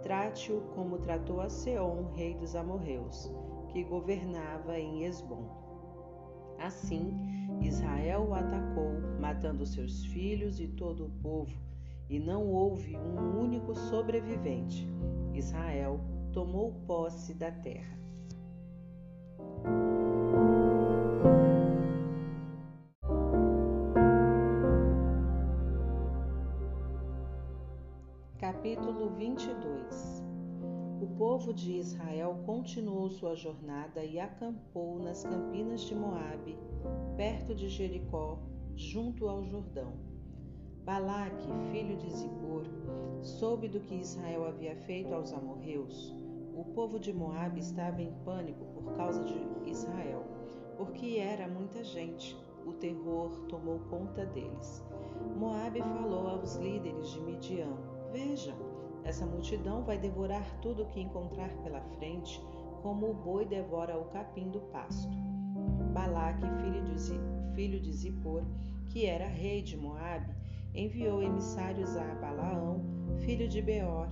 Trate-o 0.03 0.61
como 0.73 0.99
tratou 0.99 1.41
a 1.41 1.49
Seom, 1.49 2.13
rei 2.13 2.33
dos 2.33 2.55
amorreus, 2.55 3.29
que 3.67 3.83
governava 3.83 4.79
em 4.79 5.03
Esbom. 5.03 5.49
Assim, 6.59 7.42
Israel 7.61 8.27
o 8.29 8.33
atacou, 8.33 8.91
matando 9.19 9.65
seus 9.65 10.05
filhos 10.05 10.59
e 10.59 10.67
todo 10.67 11.05
o 11.05 11.09
povo, 11.21 11.57
e 12.09 12.19
não 12.19 12.47
houve 12.47 12.97
um 12.97 13.39
único 13.39 13.75
sobrevivente. 13.75 14.87
Israel 15.33 15.99
tomou 16.31 16.73
posse 16.85 17.33
da 17.33 17.51
terra. 17.51 17.97
Capítulo 28.39 29.09
22 29.11 30.23
O 30.27 30.32
povo 31.17 31.53
de 31.53 31.73
Israel 31.77 32.39
continuou 32.45 33.09
sua 33.09 33.35
jornada 33.35 34.03
e 34.03 34.19
acampou 34.19 34.97
nas 34.99 35.23
campinas 35.23 35.81
de 35.81 35.95
Moabe, 35.95 36.57
perto 37.15 37.53
de 37.53 37.69
Jericó, 37.69 38.39
junto 38.75 39.27
ao 39.27 39.43
Jordão. 39.43 39.93
Balaque, 40.83 41.47
filho 41.71 41.95
de 41.97 42.09
Zippor, 42.09 42.63
soube 43.21 43.67
do 43.67 43.79
que 43.79 43.95
Israel 43.95 44.47
havia 44.47 44.75
feito 44.75 45.13
aos 45.13 45.31
amorreus. 45.31 46.15
O 46.55 46.65
povo 46.65 46.99
de 46.99 47.13
Moabe 47.13 47.59
estava 47.59 48.01
em 48.01 48.11
pânico 48.25 48.65
por 48.73 48.93
causa 48.93 49.23
de 49.23 49.69
Israel, 49.69 50.23
porque 50.77 51.17
era 51.19 51.47
muita 51.47 51.83
gente. 51.83 52.35
O 52.65 52.73
terror 52.73 53.45
tomou 53.49 53.79
conta 53.89 54.25
deles. 54.25 54.83
Moabe 55.37 55.81
falou 55.81 56.27
aos 56.27 56.55
líderes 56.55 57.11
de 57.11 57.21
Midian: 57.21 57.77
Vejam, 58.11 58.72
essa 59.05 59.25
multidão 59.25 59.83
vai 59.83 59.97
devorar 59.97 60.45
tudo 60.61 60.83
o 60.83 60.85
que 60.87 61.01
encontrar 61.01 61.49
pela 61.63 61.81
frente, 61.97 62.41
como 62.81 63.09
o 63.09 63.13
boi 63.13 63.45
devora 63.45 63.97
o 63.97 64.05
capim 64.05 64.49
do 64.49 64.59
pasto. 64.59 65.11
Balaque, 65.93 66.45
filho 67.55 67.79
de, 67.79 67.93
Zippor, 67.93 68.43
que 68.87 69.05
era 69.05 69.27
rei 69.27 69.61
de 69.61 69.77
Moabe, 69.77 70.33
enviou 70.73 71.21
emissários 71.21 71.95
a 71.95 72.15
Balaão, 72.15 72.81
filho 73.19 73.47
de 73.47 73.61
Beor, 73.61 74.07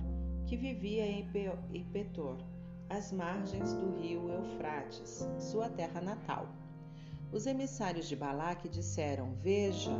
que 0.46 0.56
vivia 0.56 1.06
em 1.06 1.84
Petor, 1.92 2.38
às 2.88 3.10
margens 3.12 3.72
do 3.74 3.96
rio 3.98 4.30
Eufrates, 4.30 5.26
sua 5.38 5.68
terra 5.68 6.00
natal. 6.00 6.46
Os 7.32 7.46
emissários 7.46 8.06
de 8.06 8.14
Balaque 8.14 8.68
disseram: 8.68 9.34
Veja, 9.40 9.90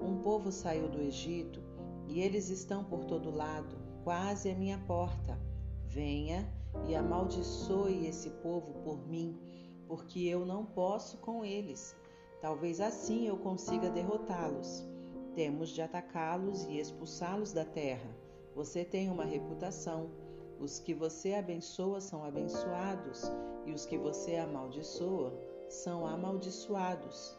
um 0.00 0.18
povo 0.18 0.52
saiu 0.52 0.88
do 0.88 1.00
Egito 1.00 1.60
e 2.06 2.20
eles 2.20 2.50
estão 2.50 2.84
por 2.84 3.04
todo 3.04 3.34
lado, 3.34 3.83
quase 4.04 4.50
à 4.50 4.54
minha 4.54 4.78
porta. 4.86 5.40
Venha 5.86 6.46
e 6.86 6.94
amaldiçoe 6.94 8.06
esse 8.06 8.28
povo 8.30 8.74
por 8.84 9.08
mim, 9.08 9.40
porque 9.88 10.20
eu 10.20 10.44
não 10.44 10.66
posso 10.66 11.16
com 11.18 11.42
eles. 11.42 11.96
Talvez 12.40 12.80
assim 12.80 13.26
eu 13.26 13.38
consiga 13.38 13.88
derrotá-los. 13.88 14.86
Temos 15.34 15.70
de 15.70 15.80
atacá-los 15.80 16.64
e 16.64 16.78
expulsá-los 16.78 17.52
da 17.52 17.64
terra. 17.64 18.14
Você 18.54 18.84
tem 18.84 19.10
uma 19.10 19.24
reputação. 19.24 20.10
Os 20.60 20.78
que 20.78 20.94
você 20.94 21.34
abençoa 21.34 22.00
são 22.00 22.22
abençoados, 22.24 23.22
e 23.64 23.72
os 23.72 23.86
que 23.86 23.98
você 23.98 24.36
amaldiçoa 24.36 25.36
são 25.68 26.06
amaldiçoados. 26.06 27.36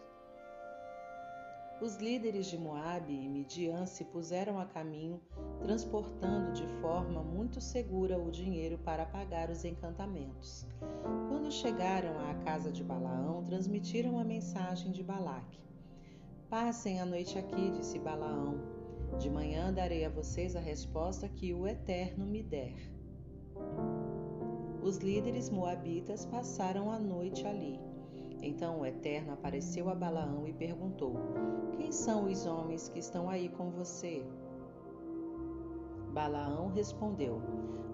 Os 1.81 1.97
líderes 1.97 2.45
de 2.45 2.57
Moabe 2.57 3.13
e 3.13 3.27
Midian 3.27 3.85
se 3.85 4.05
puseram 4.05 4.57
a 4.57 4.65
caminho, 4.65 5.19
transportando 5.61 6.53
de 6.53 6.65
forma 6.79 7.21
muito 7.21 7.59
segura 7.59 8.17
o 8.17 8.31
dinheiro 8.31 8.77
para 8.77 9.05
pagar 9.05 9.49
os 9.49 9.65
encantamentos. 9.65 10.65
Quando 11.27 11.51
chegaram 11.51 12.17
à 12.29 12.33
casa 12.45 12.71
de 12.71 12.81
Balaão, 12.81 13.43
transmitiram 13.43 14.17
a 14.17 14.23
mensagem 14.23 14.89
de 14.89 15.03
Balaque. 15.03 15.59
Passem 16.49 17.01
a 17.01 17.05
noite 17.05 17.37
aqui, 17.37 17.71
disse 17.71 17.99
Balaão. 17.99 18.57
De 19.19 19.29
manhã 19.29 19.73
darei 19.73 20.05
a 20.05 20.09
vocês 20.09 20.55
a 20.55 20.61
resposta 20.61 21.27
que 21.27 21.53
o 21.53 21.67
Eterno 21.67 22.25
me 22.25 22.41
der. 22.41 22.89
Os 24.81 24.97
líderes 24.97 25.49
moabitas 25.49 26.25
passaram 26.25 26.89
a 26.89 26.97
noite 26.97 27.45
ali. 27.45 27.79
Então 28.41 28.81
o 28.81 28.85
Eterno 28.85 29.33
apareceu 29.33 29.89
a 29.89 29.95
Balaão 29.95 30.47
e 30.47 30.53
perguntou: 30.53 31.15
Quem 31.77 31.91
são 31.91 32.25
os 32.25 32.45
homens 32.45 32.89
que 32.89 32.99
estão 32.99 33.29
aí 33.29 33.49
com 33.49 33.69
você? 33.71 34.25
Balaão 36.13 36.67
respondeu: 36.69 37.41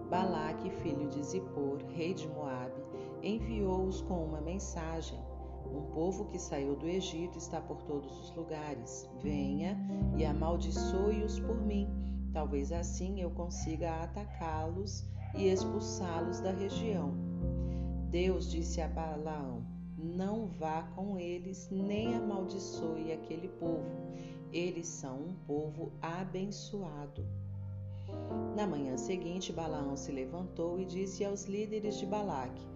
Balaque, 0.10 0.70
filho 0.70 1.08
de 1.10 1.24
Zippor, 1.24 1.80
rei 1.90 2.14
de 2.14 2.28
Moabe, 2.28 2.84
enviou-os 3.24 4.02
com 4.02 4.26
uma 4.26 4.42
mensagem. 4.42 5.20
Um 5.66 5.84
povo 5.94 6.26
que 6.26 6.38
saiu 6.38 6.76
do 6.76 6.88
Egito 6.88 7.38
está 7.38 7.62
por 7.62 7.82
todos 7.84 8.12
os 8.20 8.36
lugares. 8.36 9.10
Venha 9.22 9.78
e 10.18 10.26
amaldiçoe-os 10.26 11.40
por 11.40 11.62
mim. 11.62 11.88
Talvez 12.34 12.72
assim 12.72 13.22
eu 13.22 13.32
consiga 13.32 14.04
atacá-los 14.04 15.06
e 15.34 15.48
expulsá-los 15.48 16.42
da 16.42 16.52
região. 16.52 17.14
Deus 18.10 18.52
disse 18.52 18.82
a 18.82 18.88
Balaão: 18.88 19.66
não 20.02 20.48
vá 20.48 20.84
com 20.96 21.18
eles, 21.18 21.70
nem 21.70 22.16
amaldiçoe 22.16 23.14
aquele 23.14 23.48
povo. 23.48 24.12
Eles 24.52 24.88
são 24.88 25.20
um 25.22 25.36
povo 25.46 25.92
abençoado. 26.02 27.26
Na 28.56 28.68
manhã 28.68 28.98
seguinte, 28.98 29.54
Balaão 29.54 29.96
se 29.96 30.12
levantou 30.12 30.80
e 30.80 30.86
disse 30.86 31.24
aos 31.24 31.46
líderes 31.46 31.98
de 31.98 32.06
Balaque: 32.06 32.68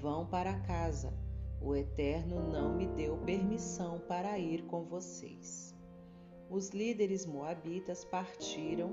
Vão 0.00 0.26
para 0.26 0.60
casa. 0.60 1.12
O 1.60 1.76
Eterno 1.76 2.48
não 2.50 2.74
me 2.74 2.86
deu 2.86 3.18
permissão 3.18 4.00
para 4.08 4.38
ir 4.38 4.62
com 4.62 4.84
vocês. 4.84 5.74
Os 6.48 6.70
líderes 6.70 7.26
moabitas 7.26 8.02
partiram, 8.04 8.90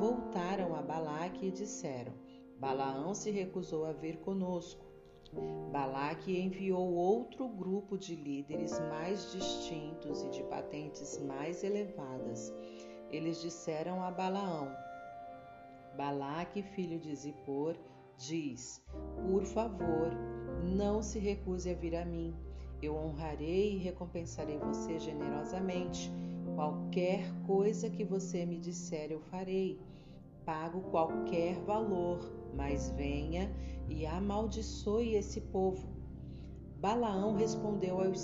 voltaram 0.00 0.74
a 0.74 0.80
Balaque 0.80 1.46
e 1.46 1.50
disseram: 1.50 2.14
Balaão 2.58 3.14
se 3.14 3.30
recusou 3.30 3.84
a 3.84 3.92
vir 3.92 4.16
conosco. 4.20 4.85
Balaque 5.72 6.38
enviou 6.40 6.94
outro 6.94 7.48
grupo 7.48 7.98
de 7.98 8.14
líderes 8.14 8.78
mais 8.88 9.30
distintos 9.32 10.22
e 10.22 10.30
de 10.30 10.42
patentes 10.44 11.18
mais 11.22 11.62
elevadas. 11.62 12.52
Eles 13.10 13.40
disseram 13.40 14.02
a 14.02 14.10
Balaão: 14.10 14.74
Balaque, 15.96 16.62
filho 16.62 16.98
de 16.98 17.14
Zippor, 17.14 17.76
diz: 18.16 18.82
Por 19.28 19.44
favor, 19.44 20.10
não 20.62 21.02
se 21.02 21.18
recuse 21.18 21.70
a 21.70 21.74
vir 21.74 21.94
a 21.96 22.04
mim. 22.04 22.34
Eu 22.82 22.94
honrarei 22.94 23.74
e 23.74 23.78
recompensarei 23.78 24.58
você 24.58 24.98
generosamente. 24.98 26.10
Qualquer 26.54 27.30
coisa 27.46 27.90
que 27.90 28.04
você 28.04 28.46
me 28.46 28.58
disser, 28.58 29.10
eu 29.10 29.20
farei. 29.20 29.78
Pago 30.46 30.80
qualquer 30.92 31.56
valor, 31.62 32.20
mas 32.54 32.88
venha 32.90 33.50
e 33.88 34.06
amaldiçoe 34.06 35.16
esse 35.16 35.40
povo. 35.40 35.88
Balaão 36.78 37.34
respondeu 37.34 37.98
aos, 38.00 38.20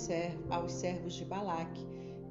servos, 0.71 1.13
de 1.15 1.25
Balaque: 1.25 1.85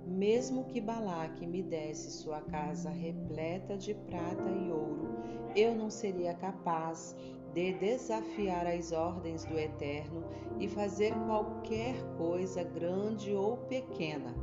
Mesmo 0.07 0.65
que 0.65 0.81
Balaque 0.81 1.47
me 1.47 1.63
desse 1.63 2.11
sua 2.11 2.41
casa 2.41 2.89
repleta 2.89 3.77
de 3.77 3.93
prata 3.93 4.51
e 4.51 4.73
ouro, 4.73 5.09
eu 5.55 5.75
não 5.75 5.91
seria 5.91 6.33
capaz 6.33 7.15
de 7.53 7.75
desafiar 7.75 8.67
as 8.67 8.93
ordens 8.93 9.45
do 9.45 9.59
Eterno 9.59 10.25
e 10.59 10.69
fazer 10.69 11.13
qualquer 11.27 12.03
coisa 12.17 12.63
grande 12.65 13.35
ou 13.35 13.59
pequena. 13.59 14.35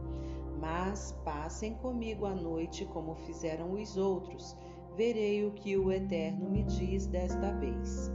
Mas 0.59 1.17
passem 1.23 1.73
comigo 1.73 2.27
a 2.27 2.35
noite 2.35 2.85
como 2.85 3.15
fizeram 3.15 3.71
os 3.71 3.97
outros, 3.97 4.55
verei 4.99 5.45
o 5.45 5.51
que 5.51 5.77
o 5.77 5.89
Eterno 5.89 6.49
me 6.49 6.61
diz 6.63 7.07
desta 7.07 7.53
vez. 7.53 8.11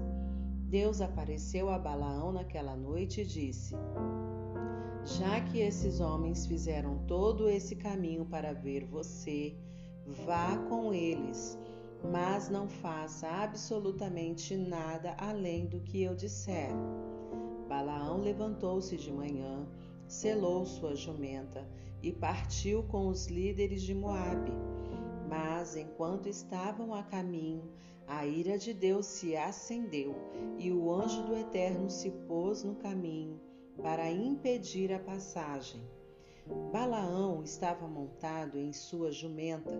Deus 0.69 1.01
apareceu 1.01 1.71
a 1.71 1.79
Balaão 1.79 2.31
naquela 2.31 2.77
noite 2.77 3.23
e 3.23 3.25
disse: 3.25 3.75
Já 5.03 5.41
que 5.41 5.61
esses 5.61 5.99
homens 5.99 6.47
fizeram 6.47 6.99
todo 7.07 7.49
esse 7.49 7.75
caminho 7.75 8.27
para 8.27 8.53
ver 8.53 8.85
você, 8.85 9.57
vá 10.27 10.59
com 10.69 10.93
eles, 10.93 11.59
mas 12.13 12.51
não 12.51 12.69
faça 12.69 13.31
absolutamente 13.31 14.55
nada 14.55 15.17
além 15.17 15.65
do 15.65 15.81
que 15.81 16.03
eu 16.03 16.15
disser. 16.15 16.69
Balaão 17.67 18.21
levantou-se 18.21 18.95
de 18.95 19.11
manhã, 19.11 19.67
selou 20.07 20.67
sua 20.67 20.95
jumenta 20.95 21.67
e 22.03 22.13
partiu 22.13 22.83
com 22.83 23.09
os 23.09 23.29
líderes 23.29 23.81
de 23.81 23.95
Moabe. 23.95 24.53
Mas 25.29 25.77
enquanto 25.77 26.29
estavam 26.29 26.95
a 26.95 27.03
caminho, 27.03 27.73
a 28.07 28.27
ira 28.27 28.59
de 28.59 28.75
Deus 28.75 29.07
se 29.07 29.37
acendeu 29.37 30.15
e 30.59 30.71
o 30.71 30.93
anjo 30.93 31.23
do 31.23 31.37
Eterno 31.37 31.89
se 31.89 32.11
pôs 32.29 32.63
no 32.63 32.75
caminho 32.75 33.41
para 33.83 34.11
impedir 34.11 34.93
a 34.93 34.99
passagem. 34.99 35.81
Balaão 36.71 37.43
estava 37.43 37.89
montado 37.89 38.59
em 38.59 38.73
sua 38.73 39.11
jumenta, 39.11 39.71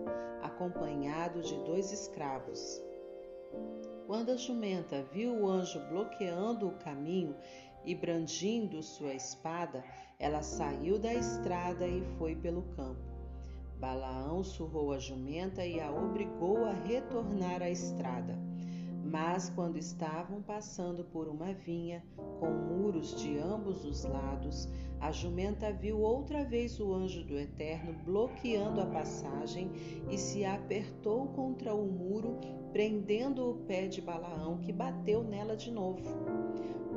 acompanhado 0.41 1.41
de 1.41 1.55
dois 1.63 1.91
escravos. 1.91 2.81
Quando 4.07 4.31
a 4.31 4.37
jumenta 4.37 5.03
viu 5.03 5.31
o 5.31 5.47
anjo 5.47 5.79
bloqueando 5.89 6.67
o 6.67 6.77
caminho 6.79 7.35
e 7.83 7.93
brandindo 7.93 8.81
sua 8.81 9.13
espada, 9.13 9.83
ela 10.17 10.41
saiu 10.41 10.97
da 10.97 11.13
estrada 11.13 11.87
e 11.87 12.03
foi 12.17 12.35
pelo 12.35 12.63
campo. 12.75 13.14
Balaão 13.79 14.43
surrou 14.43 14.91
a 14.91 14.99
jumenta 14.99 15.65
e 15.65 15.79
a 15.79 15.91
obrigou 15.91 16.65
a 16.65 16.71
retornar 16.71 17.61
à 17.61 17.69
estrada. 17.69 18.37
Mas 19.03 19.49
quando 19.49 19.77
estavam 19.77 20.41
passando 20.41 21.03
por 21.03 21.27
uma 21.27 21.53
vinha, 21.53 22.03
com 22.39 22.49
muros 22.49 23.15
de 23.21 23.37
ambos 23.37 23.85
os 23.85 24.03
lados, 24.03 24.67
a 24.99 25.11
jumenta 25.11 25.71
viu 25.71 25.99
outra 25.99 26.43
vez 26.43 26.79
o 26.79 26.91
anjo 26.91 27.23
do 27.23 27.37
Eterno 27.37 27.93
bloqueando 28.03 28.81
a 28.81 28.85
passagem 28.87 29.71
e 30.09 30.17
se 30.17 30.43
apertou 30.43 31.27
contra 31.27 31.75
o 31.75 31.85
muro, 31.85 32.39
prendendo 32.73 33.51
o 33.51 33.55
pé 33.65 33.87
de 33.87 34.01
Balaão, 34.01 34.57
que 34.57 34.73
bateu 34.73 35.23
nela 35.23 35.55
de 35.55 35.69
novo. 35.71 36.01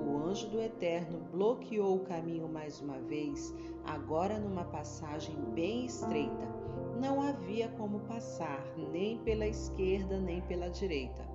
O 0.06 0.16
anjo 0.16 0.48
do 0.48 0.60
Eterno 0.60 1.20
bloqueou 1.30 1.96
o 1.96 2.04
caminho 2.04 2.48
mais 2.48 2.80
uma 2.80 2.98
vez, 3.00 3.54
agora 3.84 4.38
numa 4.40 4.64
passagem 4.64 5.36
bem 5.54 5.84
estreita 5.84 6.67
não 7.00 7.20
havia 7.20 7.68
como 7.68 8.00
passar, 8.00 8.64
nem 8.92 9.18
pela 9.18 9.46
esquerda 9.46 10.18
nem 10.18 10.40
pela 10.42 10.68
direita. 10.68 11.26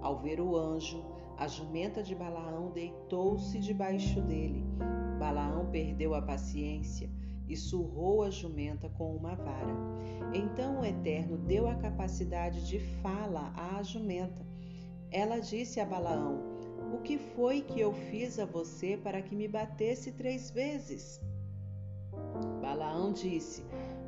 Ao 0.00 0.18
ver 0.18 0.40
o 0.40 0.56
anjo, 0.56 1.02
a 1.36 1.48
jumenta 1.48 2.02
de 2.02 2.14
Balaão 2.14 2.70
deitou-se 2.70 3.58
debaixo 3.58 4.20
dele. 4.20 4.64
Balaão 5.18 5.66
perdeu 5.70 6.14
a 6.14 6.22
paciência 6.22 7.10
e 7.48 7.56
surrou 7.56 8.22
a 8.22 8.30
jumenta 8.30 8.88
com 8.90 9.14
uma 9.14 9.34
vara. 9.34 9.74
Então 10.32 10.80
o 10.80 10.84
Eterno 10.84 11.36
deu 11.36 11.66
a 11.68 11.74
capacidade 11.74 12.66
de 12.66 12.78
fala 13.02 13.52
à 13.56 13.82
jumenta. 13.82 14.44
Ela 15.10 15.38
disse 15.38 15.80
a 15.80 15.86
Balaão: 15.86 16.40
O 16.92 16.98
que 16.98 17.18
foi 17.18 17.62
que 17.62 17.80
eu 17.80 17.92
fiz 17.92 18.38
a 18.38 18.44
você 18.44 18.96
para 18.96 19.22
que 19.22 19.34
me 19.34 19.48
batesse 19.48 20.12
três 20.12 20.50
vezes? 20.50 21.20
Balaão 22.60 23.12
disse: 23.12 23.64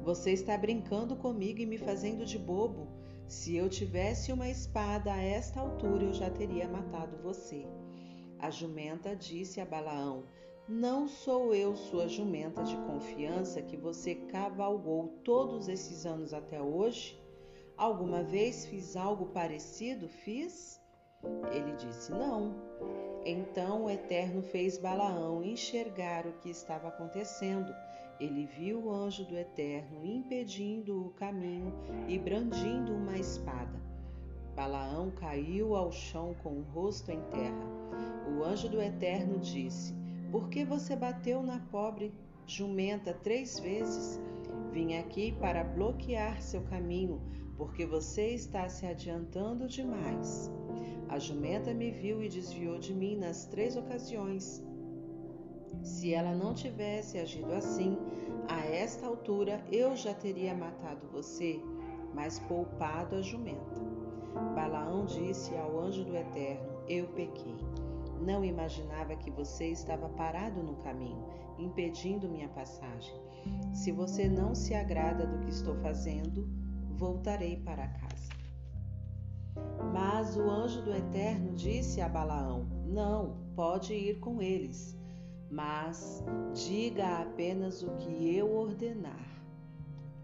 você 0.07 0.31
está 0.31 0.57
brincando 0.57 1.17
comigo 1.17 1.59
e 1.61 1.67
me 1.67 1.77
fazendo 1.77 2.25
de 2.25 2.39
bobo. 2.39 2.87
Se 3.27 3.57
eu 3.57 3.69
tivesse 3.69 4.33
uma 4.33 4.49
espada 4.49 5.13
a 5.13 5.21
esta 5.21 5.59
altura, 5.59 6.05
eu 6.05 6.13
já 6.13 6.31
teria 6.31 6.69
matado 6.69 7.17
você. 7.25 7.67
A 8.39 8.49
jumenta 8.49 9.17
disse 9.17 9.61
a 9.61 9.65
Balaão: 9.65 10.23
Não 10.69 11.09
sou 11.09 11.53
eu 11.53 11.75
sua 11.75 12.07
jumenta 12.07 12.63
de 12.63 12.77
confiança 12.77 13.61
que 13.61 13.77
você 13.77 14.15
cavalgou 14.15 15.09
todos 15.25 15.67
esses 15.67 16.07
anos 16.07 16.33
até 16.33 16.63
hoje? 16.63 17.21
Alguma 17.77 18.23
vez 18.23 18.65
fiz 18.65 18.95
algo 18.95 19.27
parecido? 19.27 20.09
Fiz? 20.09 20.81
Ele 21.51 21.73
disse: 21.73 22.13
Não. 22.13 22.55
Então 23.25 23.87
o 23.87 23.91
Eterno 23.91 24.41
fez 24.41 24.79
Balaão 24.79 25.43
enxergar 25.43 26.29
o 26.29 26.35
que 26.35 26.49
estava 26.49 26.87
acontecendo 26.87 27.75
ele 28.19 28.47
viu 28.59 28.85
o 28.85 28.91
anjo 28.91 29.25
do 29.25 29.37
Eterno 29.37 30.05
impedindo 30.05 31.07
o 31.07 31.11
caminho 31.11 31.73
e 32.09 32.19
brandindo 32.19 32.95
uma 32.95 33.17
espada. 33.19 33.79
Balaão 34.55 35.11
caiu 35.11 35.77
ao 35.77 35.93
chão 35.93 36.35
com 36.43 36.55
o 36.55 36.63
rosto 36.63 37.11
em 37.11 37.21
terra. 37.31 37.67
O 38.27 38.43
anjo 38.43 38.71
do 38.71 38.81
Eterno 38.81 39.39
disse: 39.39 39.95
Por 40.33 40.49
que 40.49 40.65
você 40.65 40.97
bateu 40.97 41.43
na 41.43 41.59
pobre 41.71 42.13
jumenta 42.47 43.13
três 43.13 43.61
vezes? 43.61 44.19
Vim 44.73 44.95
aqui 44.95 45.33
para 45.33 45.63
bloquear 45.63 46.41
seu 46.41 46.63
caminho, 46.63 47.21
porque 47.57 47.85
você 47.85 48.29
está 48.31 48.67
se 48.69 48.87
adiantando 48.87 49.69
demais. 49.69 50.51
A 51.09 51.19
jumenta 51.19 51.73
me 51.73 51.91
viu 51.91 52.23
e 52.23 52.29
desviou 52.29 52.79
de 52.79 52.95
mim 52.95 53.17
nas 53.17 53.45
três 53.47 53.77
ocasiões. 53.77 54.66
Se 55.83 56.13
ela 56.13 56.35
não 56.35 56.55
tivesse 56.55 57.19
agido 57.19 57.53
assim, 57.53 57.97
a 58.49 58.65
esta 58.65 59.07
altura 59.07 59.65
eu 59.71 59.97
já 59.97 60.15
teria 60.15 60.55
matado 60.55 61.07
você, 61.13 61.61
mas 62.15 62.39
poupado 62.41 63.17
a 63.17 63.23
jumenta. 63.23 63.81
Balaão 64.55 65.05
disse 65.07 65.57
ao 65.57 65.81
anjo 65.81 66.05
do 66.05 66.17
Eterno: 66.17 66.83
Eu 66.89 67.09
pequei. 67.09 67.57
Não 68.21 68.45
imaginava 68.45 69.17
que 69.17 69.31
você 69.31 69.69
estava 69.69 70.09
parado 70.11 70.63
no 70.63 70.77
caminho, 70.77 71.25
impedindo 71.59 72.29
minha 72.29 72.49
passagem. 72.49 73.15
Se 73.73 73.93
você 73.93 74.29
não 74.29 74.55
se 74.55 74.75
agrada 74.75 75.27
do 75.27 75.39
que 75.41 75.51
estou 75.51 75.75
fazendo, 75.77 76.49
voltarei 76.97 77.57
para 77.59 77.87
casa. 77.87 78.07
Mas 79.93 80.37
o 80.37 80.49
anjo 80.51 80.83
do 80.83 80.93
Eterno 80.93 81.55
disse 81.55 82.01
a 82.01 82.09
Balaão: 82.09 82.67
Não, 82.87 83.37
pode 83.55 83.95
ir 83.95 84.19
com 84.19 84.43
eles, 84.43 84.97
mas 85.51 86.25
diga 86.53 87.23
apenas 87.23 87.83
o 87.83 87.91
que 87.97 88.37
eu 88.37 88.55
ordenar. 88.55 89.27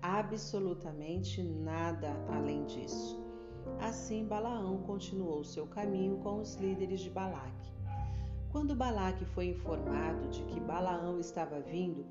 Absolutamente 0.01 1.43
nada 1.43 2.13
além 2.29 2.65
disso. 2.65 3.23
Assim 3.81 4.25
Balaão 4.25 4.79
continuou 4.79 5.45
seu 5.45 5.67
caminho 5.67 6.19
com 6.19 6.41
os 6.41 6.57
líderes 6.57 7.01
de 7.01 7.11
Balaque. 7.11 7.73
Quando 8.51 8.75
Balaque 8.75 9.25
foi 9.25 9.47
informado 9.47 10.29
de 10.29 10.43
que 10.45 10.61
Balaão 10.61 11.19
estava 11.19 11.61
vindo, 11.61 12.05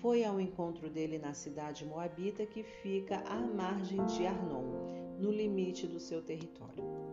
foi 0.00 0.24
ao 0.24 0.40
encontro 0.40 0.88
dele 0.88 1.18
na 1.18 1.34
cidade 1.34 1.84
moabita 1.84 2.46
que 2.46 2.62
fica 2.62 3.18
à 3.28 3.40
margem 3.40 4.04
de 4.06 4.26
Arnon, 4.26 5.18
no 5.18 5.30
limite 5.30 5.86
do 5.86 6.00
seu 6.00 6.22
território. 6.22 7.11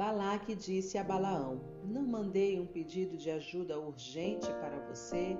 Balaque 0.00 0.54
disse 0.54 0.96
a 0.96 1.04
Balaão: 1.04 1.60
Não 1.84 2.00
mandei 2.00 2.58
um 2.58 2.64
pedido 2.64 3.18
de 3.18 3.30
ajuda 3.30 3.78
urgente 3.78 4.50
para 4.54 4.80
você, 4.88 5.36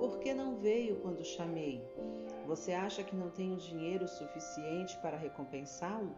porque 0.00 0.32
não 0.32 0.56
veio 0.56 0.96
quando 1.00 1.22
chamei. 1.22 1.86
Você 2.46 2.72
acha 2.72 3.04
que 3.04 3.14
não 3.14 3.28
tenho 3.28 3.58
dinheiro 3.58 4.08
suficiente 4.08 4.96
para 5.02 5.18
recompensá-lo? 5.18 6.16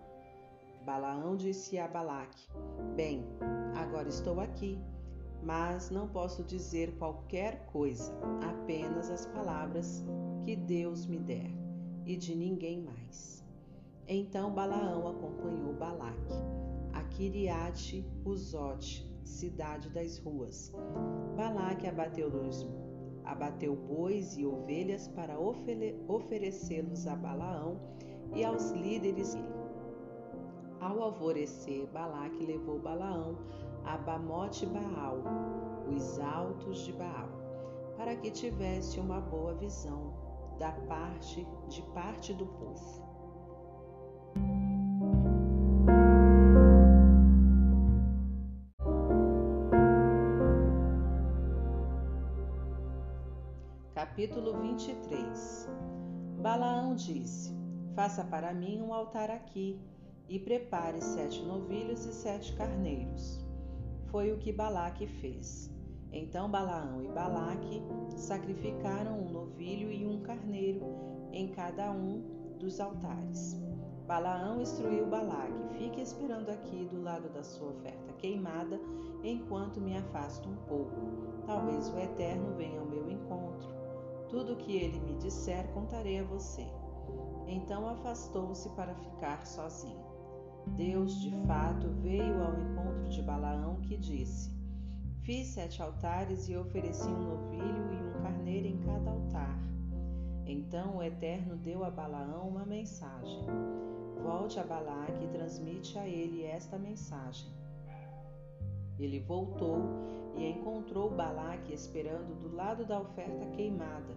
Balaão 0.86 1.34
disse 1.34 1.80
a 1.80 1.88
Balaque: 1.88 2.48
Bem, 2.94 3.26
agora 3.74 4.08
estou 4.08 4.38
aqui 4.38 4.78
mas 5.42 5.90
não 5.90 6.06
posso 6.06 6.44
dizer 6.44 6.92
qualquer 6.98 7.64
coisa, 7.72 8.12
apenas 8.46 9.10
as 9.10 9.24
palavras 9.24 10.04
que 10.44 10.54
Deus 10.54 11.06
me 11.06 11.18
der, 11.18 11.50
e 12.04 12.14
de 12.14 12.36
ninguém 12.36 12.82
mais. 12.82 13.42
Então 14.06 14.52
Balaão 14.52 15.08
acompanhou 15.08 15.72
Balaque 15.72 16.59
Kiriate 17.20 18.02
Uzote, 18.24 19.06
cidade 19.22 19.90
das 19.90 20.16
ruas. 20.20 20.72
Balaque 21.36 21.86
abateu 21.86 22.30
abateu 23.26 23.76
bois 23.76 24.38
e 24.38 24.46
ovelhas 24.46 25.06
para 25.08 25.38
oferecê-los 25.38 27.06
a 27.06 27.14
Balaão 27.14 27.78
e 28.34 28.42
aos 28.42 28.70
líderes. 28.70 29.36
Ao 30.80 30.98
alvorecer, 31.02 31.86
Balaque 31.88 32.46
levou 32.46 32.78
Balaão 32.78 33.36
a 33.84 33.98
Bamote 33.98 34.64
Baal, 34.64 35.18
os 35.94 36.18
altos 36.20 36.86
de 36.86 36.94
Baal, 36.94 37.28
para 37.98 38.16
que 38.16 38.30
tivesse 38.30 38.98
uma 38.98 39.20
boa 39.20 39.52
visão 39.56 40.14
da 40.58 40.72
parte 40.72 41.46
de 41.68 41.82
parte 41.92 42.32
do 42.32 42.46
povo. 42.46 43.09
Capítulo 54.20 54.52
23 54.60 55.66
Balaão 56.42 56.94
disse: 56.94 57.56
Faça 57.94 58.22
para 58.22 58.52
mim 58.52 58.82
um 58.82 58.92
altar 58.92 59.30
aqui 59.30 59.80
e 60.28 60.38
prepare 60.38 61.00
sete 61.00 61.42
novilhos 61.42 62.04
e 62.04 62.12
sete 62.12 62.52
carneiros 62.52 63.42
foi 64.10 64.30
o 64.30 64.36
que 64.36 64.52
Balaque 64.52 65.06
fez. 65.06 65.74
Então 66.12 66.50
Balaão 66.50 67.02
e 67.02 67.08
Balaque 67.08 67.82
sacrificaram 68.14 69.18
um 69.18 69.30
novilho 69.30 69.90
e 69.90 70.04
um 70.04 70.20
carneiro 70.20 70.82
em 71.32 71.48
cada 71.48 71.90
um 71.90 72.22
dos 72.58 72.78
altares. 72.78 73.58
Balaão 74.06 74.60
instruiu 74.60 75.06
Balaque: 75.06 75.78
Fique 75.78 75.98
esperando 76.02 76.50
aqui 76.50 76.84
do 76.92 77.00
lado 77.00 77.30
da 77.30 77.42
sua 77.42 77.70
oferta 77.70 78.12
queimada, 78.18 78.78
enquanto 79.24 79.80
me 79.80 79.96
afasto 79.96 80.46
um 80.46 80.56
pouco. 80.68 81.42
Talvez 81.46 81.88
o 81.88 81.98
Eterno 81.98 82.54
venha 82.58 82.80
ao 82.80 82.84
meu. 82.84 82.99
Tudo 84.30 84.52
o 84.52 84.56
que 84.56 84.76
ele 84.76 85.00
me 85.00 85.18
disser, 85.18 85.66
contarei 85.74 86.20
a 86.20 86.24
você. 86.24 86.64
Então 87.48 87.88
afastou-se 87.88 88.68
para 88.70 88.94
ficar 88.94 89.44
sozinho. 89.44 90.04
Deus, 90.68 91.20
de 91.20 91.32
fato, 91.46 91.88
veio 92.00 92.40
ao 92.40 92.60
encontro 92.60 93.10
de 93.10 93.22
Balaão, 93.22 93.80
que 93.80 93.96
disse: 93.96 94.50
Fiz 95.22 95.48
sete 95.48 95.82
altares 95.82 96.48
e 96.48 96.56
ofereci 96.56 97.08
um 97.08 97.22
novilho 97.22 97.92
e 97.92 98.08
um 98.08 98.22
carneiro 98.22 98.68
em 98.68 98.78
cada 98.78 99.10
altar. 99.10 99.58
Então 100.46 100.98
o 100.98 101.02
Eterno 101.02 101.56
deu 101.56 101.84
a 101.84 101.90
Balaão 101.90 102.48
uma 102.48 102.64
mensagem: 102.64 103.44
Volte 104.22 104.60
a 104.60 104.64
Balaque 104.64 105.24
e 105.24 105.28
transmite 105.28 105.98
a 105.98 106.06
ele 106.06 106.44
esta 106.44 106.78
mensagem. 106.78 107.59
Ele 109.00 109.18
voltou 109.18 109.78
e 110.36 110.46
encontrou 110.46 111.10
Balaque 111.10 111.72
esperando 111.72 112.38
do 112.38 112.54
lado 112.54 112.84
da 112.84 113.00
oferta 113.00 113.46
queimada. 113.46 114.14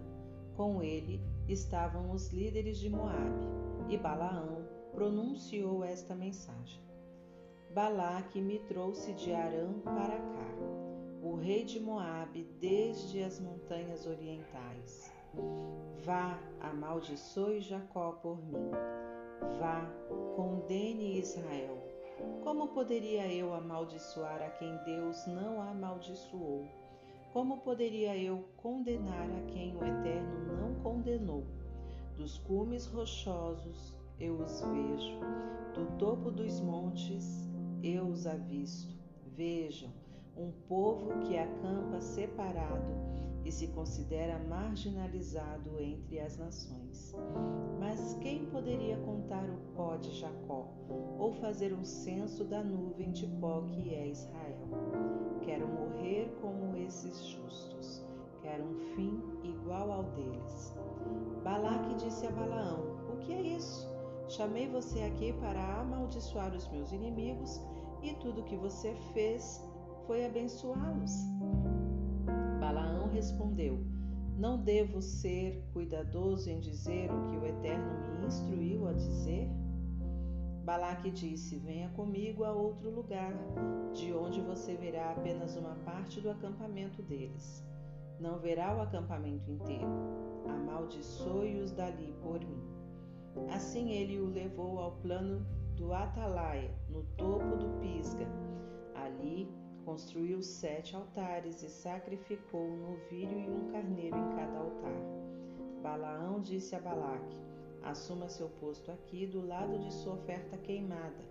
Com 0.55 0.83
ele 0.83 1.21
estavam 1.47 2.11
os 2.11 2.31
líderes 2.31 2.77
de 2.77 2.89
Moabe 2.89 3.47
e 3.89 3.97
Balaão 3.97 4.67
pronunciou 4.93 5.83
esta 5.83 6.13
mensagem: 6.13 6.81
Balaque 7.73 8.39
me 8.39 8.59
trouxe 8.59 9.13
de 9.13 9.33
Arã 9.33 9.73
para 9.83 10.17
cá, 10.17 10.55
o 11.23 11.35
rei 11.35 11.63
de 11.63 11.79
Moabe, 11.79 12.43
desde 12.59 13.23
as 13.23 13.39
montanhas 13.39 14.05
orientais. 14.05 15.11
Vá, 16.03 16.39
amaldiçoe 16.61 17.61
Jacó 17.61 18.11
por 18.21 18.37
mim. 18.45 18.69
Vá, 19.59 19.89
condene 20.35 21.17
Israel. 21.17 21.92
Como 22.43 22.67
poderia 22.69 23.31
eu 23.33 23.53
amaldiçoar 23.53 24.41
a 24.41 24.49
quem 24.51 24.75
Deus 24.85 25.25
não 25.27 25.61
amaldiçoou? 25.61 26.67
Como 27.31 27.57
poderia 27.61 28.15
eu 28.17 28.45
condenar 28.57 29.27
a 29.29 29.41
quem 29.51 29.75
o 29.75 29.83
Eterno 29.83 30.57
não 30.57 30.75
condenou? 30.83 31.43
Dos 32.15 32.37
cumes 32.39 32.85
rochosos 32.85 33.95
eu 34.19 34.39
os 34.39 34.61
vejo. 34.61 35.19
Do 35.73 35.97
topo 35.97 36.29
dos 36.29 36.59
montes 36.59 37.49
eu 37.81 38.05
os 38.05 38.27
avisto. 38.27 38.93
Vejam, 39.35 39.89
um 40.37 40.51
povo 40.67 41.19
que 41.21 41.37
acampa 41.37 41.99
separado 41.99 42.93
e 43.43 43.51
se 43.51 43.67
considera 43.69 44.39
marginalizado 44.47 45.79
entre 45.79 46.19
as 46.19 46.37
nações. 46.37 47.15
Mas 47.79 48.13
quem 48.21 48.45
poderia 48.45 48.97
contar 48.97 49.43
o 49.43 49.57
pó 49.75 49.97
de 49.97 50.11
Jacó 50.11 50.67
fazer 51.35 51.73
um 51.73 51.83
censo 51.83 52.43
da 52.43 52.63
nuvem 52.63 53.11
de 53.11 53.27
pó 53.27 53.61
que 53.61 53.93
é 53.93 54.07
Israel? 54.07 54.67
Quero 55.41 55.67
morrer 55.67 56.35
como 56.41 56.75
esses 56.77 57.25
justos. 57.25 58.03
Quero 58.41 58.63
um 58.63 58.79
fim 58.95 59.21
igual 59.43 59.91
ao 59.91 60.03
deles. 60.03 60.75
Balaque 61.43 61.95
disse 61.95 62.27
a 62.27 62.31
Balaão: 62.31 62.97
O 63.13 63.17
que 63.17 63.33
é 63.33 63.41
isso? 63.41 63.87
Chamei 64.27 64.67
você 64.67 65.01
aqui 65.03 65.33
para 65.33 65.81
amaldiçoar 65.81 66.55
os 66.55 66.67
meus 66.69 66.91
inimigos 66.91 67.61
e 68.01 68.13
tudo 68.15 68.41
o 68.41 68.43
que 68.43 68.57
você 68.57 68.93
fez 69.13 69.61
foi 70.07 70.25
abençoá-los. 70.25 71.11
Balaão 72.59 73.09
respondeu: 73.09 73.79
Não 74.37 74.57
devo 74.61 75.01
ser 75.01 75.63
cuidadoso 75.73 76.49
em 76.49 76.59
dizer 76.59 77.11
o 77.11 77.23
que 77.29 77.37
o 77.37 77.45
Eterno 77.45 78.19
me 78.19 78.27
instruiu 78.27 78.87
a 78.87 78.93
dizer? 78.93 79.49
Balaque 80.63 81.11
disse: 81.11 81.57
Venha 81.57 81.89
comigo 81.89 82.45
a 82.45 82.53
outro 82.53 82.89
lugar, 82.89 83.33
de 83.93 84.13
onde 84.13 84.39
você 84.39 84.75
verá 84.75 85.11
apenas 85.11 85.57
uma 85.57 85.75
parte 85.83 86.21
do 86.21 86.31
acampamento 86.31 87.01
deles. 87.01 87.63
Não 88.17 88.39
verá 88.39 88.73
o 88.75 88.81
acampamento 88.81 89.51
inteiro. 89.51 89.87
Amaldiçoe-os 90.47 91.71
dali 91.71 92.15
por 92.21 92.39
mim. 92.39 92.63
Assim 93.53 93.91
ele 93.91 94.19
o 94.19 94.27
levou 94.27 94.79
ao 94.79 94.93
plano 94.93 95.45
do 95.75 95.93
Atalaia, 95.93 96.71
no 96.89 97.03
topo 97.17 97.57
do 97.57 97.67
Pisga. 97.81 98.27
Ali 98.95 99.51
construiu 99.83 100.41
sete 100.41 100.95
altares 100.95 101.61
e 101.61 101.69
sacrificou 101.69 102.61
um 102.61 102.77
novilho 102.77 103.37
e 103.37 103.49
um 103.49 103.71
carneiro 103.71 104.15
em 104.15 104.29
cada 104.35 104.59
altar. 104.59 104.95
Balaão 105.81 106.39
disse 106.39 106.73
a 106.73 106.79
Balaque: 106.79 107.37
Assuma 107.83 108.29
seu 108.29 108.47
posto 108.47 108.89
aqui 108.91 109.27
do 109.27 109.45
lado 109.45 109.77
de 109.77 109.93
sua 109.93 110.13
oferta 110.13 110.57
queimada, 110.57 111.23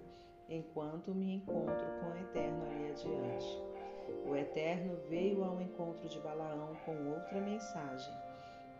enquanto 0.48 1.14
me 1.14 1.34
encontro 1.34 1.86
com 1.98 2.10
o 2.10 2.16
Eterno 2.18 2.66
ali 2.66 2.90
adiante. 2.90 3.62
O 4.28 4.36
Eterno 4.36 4.98
veio 5.08 5.42
ao 5.42 5.60
encontro 5.62 6.06
de 6.08 6.20
Balaão 6.20 6.76
com 6.84 7.08
outra 7.08 7.40
mensagem. 7.40 8.12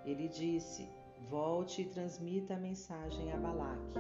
Ele 0.05 0.28
disse: 0.28 0.86
Volte 1.31 1.81
e 1.83 1.86
transmita 1.86 2.55
a 2.55 2.59
mensagem 2.59 3.33
a 3.33 3.39
Balaque. 3.39 3.99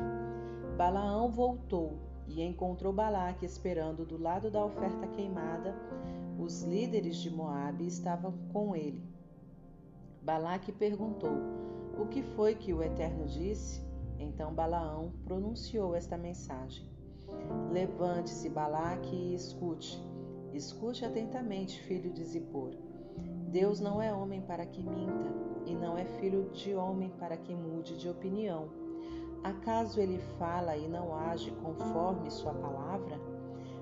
Balaão 0.76 1.30
voltou 1.30 1.98
e 2.28 2.42
encontrou 2.42 2.92
Balaque 2.92 3.46
esperando 3.46 4.04
do 4.04 4.20
lado 4.20 4.50
da 4.50 4.62
oferta 4.62 5.06
queimada. 5.08 5.74
Os 6.38 6.62
líderes 6.62 7.16
de 7.16 7.30
Moabe 7.30 7.86
estavam 7.86 8.34
com 8.52 8.76
ele. 8.76 9.02
Balaque 10.20 10.72
perguntou: 10.72 11.32
O 11.98 12.06
que 12.06 12.22
foi 12.22 12.54
que 12.54 12.72
o 12.72 12.82
Eterno 12.82 13.26
disse? 13.26 13.82
Então 14.18 14.54
Balaão 14.54 15.12
pronunciou 15.24 15.94
esta 15.94 16.16
mensagem: 16.16 16.88
Levante-se, 17.70 18.48
Balaque, 18.48 19.14
e 19.14 19.34
escute. 19.34 20.02
Escute 20.52 21.04
atentamente, 21.04 21.80
filho 21.82 22.10
de 22.10 22.24
Zippor. 22.24 22.74
Deus 23.48 23.80
não 23.80 24.00
é 24.00 24.12
homem 24.12 24.40
para 24.40 24.64
que 24.64 24.82
minta, 24.82 25.30
e 25.66 25.74
não 25.74 25.96
é 25.96 26.04
filho 26.04 26.50
de 26.50 26.74
homem 26.74 27.10
para 27.18 27.36
que 27.36 27.54
mude 27.54 27.98
de 27.98 28.08
opinião. 28.08 28.68
Acaso 29.44 30.00
ele 30.00 30.18
fala 30.38 30.76
e 30.76 30.88
não 30.88 31.14
age 31.14 31.50
conforme 31.62 32.30
sua 32.30 32.54
palavra? 32.54 33.20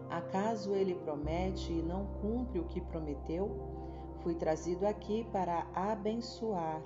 Acaso 0.09 0.75
ele 0.75 0.95
promete 0.95 1.73
e 1.73 1.83
não 1.83 2.07
cumpre 2.21 2.59
o 2.59 2.65
que 2.65 2.81
prometeu? 2.81 3.49
Fui 4.23 4.35
trazido 4.35 4.87
aqui 4.87 5.27
para 5.31 5.67
abençoar 5.75 6.83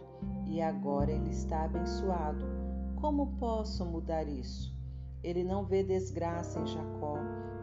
e 0.47 0.61
agora 0.61 1.11
ele 1.11 1.31
está 1.31 1.65
abençoado. 1.65 2.45
Como 2.97 3.37
posso 3.39 3.85
mudar 3.85 4.29
isso? 4.29 4.75
Ele 5.23 5.43
não 5.43 5.65
vê 5.65 5.83
desgraça 5.83 6.61
em 6.61 6.67
Jacó, 6.67 7.17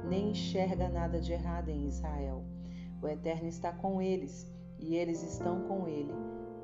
nem 0.08 0.32
enxerga 0.32 0.90
nada 0.90 1.20
de 1.20 1.32
errado 1.32 1.70
em 1.70 1.86
Israel. 1.86 2.44
O 3.02 3.08
Eterno 3.08 3.48
está 3.48 3.72
com 3.72 4.02
eles 4.02 4.52
e 4.80 4.96
eles 4.96 5.24
estão 5.24 5.62
com 5.68 5.88
ele, 5.88 6.14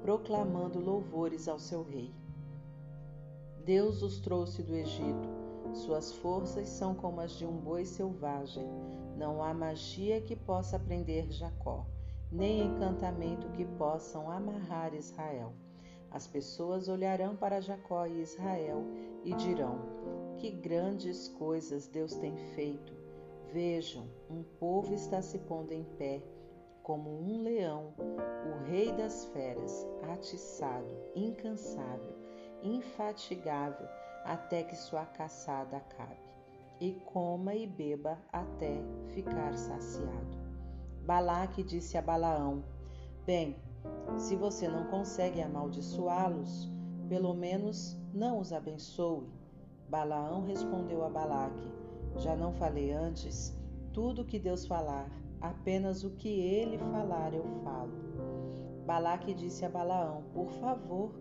proclamando 0.01 0.79
louvores 0.79 1.47
ao 1.47 1.59
seu 1.59 1.83
rei. 1.83 2.13
Deus 3.63 4.01
os 4.01 4.19
trouxe 4.19 4.63
do 4.63 4.75
Egito. 4.75 5.29
Suas 5.73 6.13
forças 6.13 6.69
são 6.69 6.95
como 6.95 7.19
as 7.19 7.33
de 7.33 7.45
um 7.45 7.57
boi 7.57 7.85
selvagem. 7.85 8.65
Não 9.17 9.43
há 9.43 9.53
magia 9.53 10.21
que 10.21 10.35
possa 10.35 10.79
prender 10.79 11.31
Jacó, 11.31 11.85
nem 12.31 12.65
encantamento 12.65 13.49
que 13.49 13.65
possam 13.65 14.31
amarrar 14.31 14.93
Israel. 14.93 15.53
As 16.11 16.25
pessoas 16.25 16.87
olharão 16.87 17.35
para 17.35 17.61
Jacó 17.61 18.05
e 18.05 18.21
Israel 18.21 18.83
e 19.23 19.33
dirão: 19.33 19.79
Que 20.37 20.49
grandes 20.49 21.27
coisas 21.27 21.87
Deus 21.87 22.15
tem 22.15 22.35
feito! 22.55 22.93
Vejam, 23.51 24.07
um 24.29 24.43
povo 24.43 24.93
está 24.93 25.21
se 25.21 25.39
pondo 25.39 25.71
em 25.71 25.83
pé, 25.97 26.21
como 26.83 27.09
um 27.09 27.41
leão, 27.43 27.93
o 27.97 28.63
rei 28.65 28.91
das 28.93 29.25
feras, 29.25 29.85
atiçado, 30.13 30.87
incansável, 31.15 32.15
infatigável, 32.61 33.87
até 34.25 34.63
que 34.63 34.75
sua 34.75 35.05
caçada 35.05 35.77
acabe, 35.77 36.19
e 36.79 36.93
coma 37.05 37.55
e 37.55 37.65
beba 37.65 38.17
até 38.31 38.81
ficar 39.13 39.57
saciado. 39.57 40.37
Balaque 41.05 41.63
disse 41.63 41.97
a 41.97 42.01
Balaão: 42.01 42.63
Bem, 43.25 43.55
se 44.17 44.35
você 44.35 44.67
não 44.67 44.85
consegue 44.85 45.41
amaldiçoá-los, 45.41 46.71
pelo 47.07 47.33
menos 47.33 47.97
não 48.13 48.39
os 48.39 48.51
abençoe. 48.51 49.27
Balaão 49.89 50.43
respondeu 50.43 51.03
a 51.05 51.09
Balaque: 51.09 51.71
já 52.17 52.35
não 52.35 52.51
falei 52.51 52.91
antes? 52.91 53.55
Tudo 53.93 54.25
que 54.25 54.39
Deus 54.39 54.65
falar, 54.65 55.09
apenas 55.39 56.03
o 56.03 56.11
que 56.11 56.29
ele 56.29 56.77
falar 56.77 57.33
eu 57.33 57.45
falo. 57.63 57.93
Balaque 58.85 59.33
disse 59.33 59.65
a 59.65 59.69
Balaão: 59.69 60.23
Por 60.33 60.49
favor, 60.53 61.11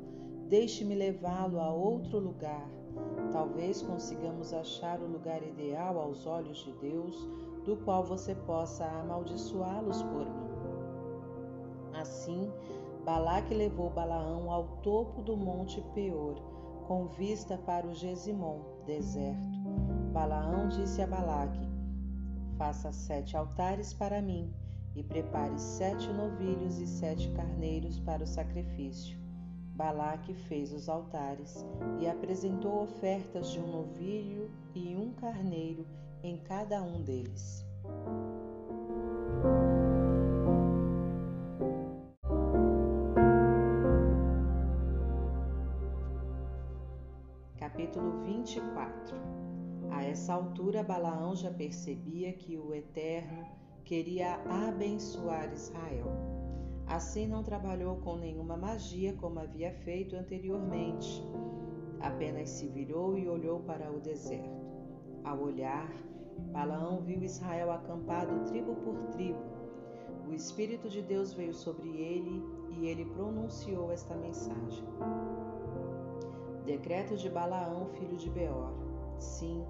deixe-me 0.49 0.95
levá-lo 0.95 1.61
a 1.61 1.73
outro 1.73 2.19
lugar. 2.19 2.69
Talvez 3.31 3.83
consigamos 3.83 4.55
achar 4.55 5.01
o 5.01 5.07
lugar 5.07 5.43
ideal 5.43 5.99
aos 5.99 6.27
olhos 6.27 6.59
de 6.59 6.73
Deus, 6.73 7.29
do 7.65 7.77
qual 7.77 8.05
você 8.05 8.35
possa 8.35 8.87
amaldiçoá-los 8.87 10.03
por 10.03 10.25
mim. 10.25 10.46
Assim, 12.01 12.51
Balaque 13.05 13.55
levou 13.55 13.91
Balaão 13.91 14.51
ao 14.51 14.65
topo 14.83 15.23
do 15.23 15.37
monte 15.37 15.81
Peor, 15.95 16.35
com 16.87 17.07
vista 17.07 17.57
para 17.57 17.87
o 17.87 17.95
Gesimon, 17.95 18.61
deserto. 18.85 19.59
Balaão 20.13 20.69
disse 20.69 21.01
a 21.01 21.07
Balaque: 21.07 21.69
Faça 22.59 22.93
sete 22.93 23.37
altares 23.37 23.95
para 23.95 24.21
mim 24.21 24.53
e 24.95 25.03
prepare 25.03 25.59
sete 25.59 26.09
novilhos 26.13 26.79
e 26.79 26.87
sete 26.87 27.31
carneiros 27.31 27.99
para 28.01 28.25
o 28.25 28.27
sacrifício. 28.27 29.19
Balaque 29.75 30.33
fez 30.33 30.73
os 30.73 30.89
altares 30.89 31.65
e 32.01 32.09
apresentou 32.09 32.83
ofertas 32.83 33.51
de 33.51 33.61
um 33.61 33.67
novilho 33.71 34.51
e 34.75 34.97
um 34.97 35.13
carneiro 35.13 35.87
em 36.23 36.39
cada 36.39 36.83
um 36.83 37.03
deles. 37.03 37.65
Capítulo 47.77 48.23
24 48.23 49.15
a 49.91 50.03
essa 50.03 50.33
altura, 50.33 50.83
Balaão 50.83 51.37
já 51.37 51.51
percebia 51.51 52.33
que 52.33 52.57
o 52.57 52.73
Eterno 52.73 53.45
queria 53.85 54.37
abençoar 54.49 55.53
Israel. 55.53 56.07
Assim, 56.87 57.27
não 57.27 57.43
trabalhou 57.43 57.97
com 57.97 58.17
nenhuma 58.17 58.57
magia 58.57 59.13
como 59.13 59.41
havia 59.41 59.71
feito 59.71 60.17
anteriormente. 60.17 61.23
Apenas 62.01 62.49
se 62.49 62.67
virou 62.67 63.19
e 63.19 63.29
olhou 63.29 63.61
para 63.61 63.93
o 63.93 64.01
deserto. 64.01 64.73
Ao 65.23 65.39
olhar, 65.39 65.93
Balaão 66.51 67.03
viu 67.03 67.23
Israel 67.23 67.71
acampado 67.73 68.43
tribo 68.47 68.75
por 68.77 68.97
tribo. 69.09 69.45
O 70.27 70.33
Espírito 70.33 70.89
de 70.89 71.03
Deus 71.03 71.35
veio 71.35 71.53
sobre 71.53 71.91
ele 71.91 72.43
e 72.71 72.87
ele 72.87 73.05
pronunciou 73.05 73.93
esta 73.93 74.17
mensagem: 74.17 74.83
Decreto 76.67 77.17
de 77.17 77.31
Balaão, 77.31 77.87
filho 77.91 78.17
de 78.17 78.29
Beor. 78.29 78.73
Sim, 79.21 79.65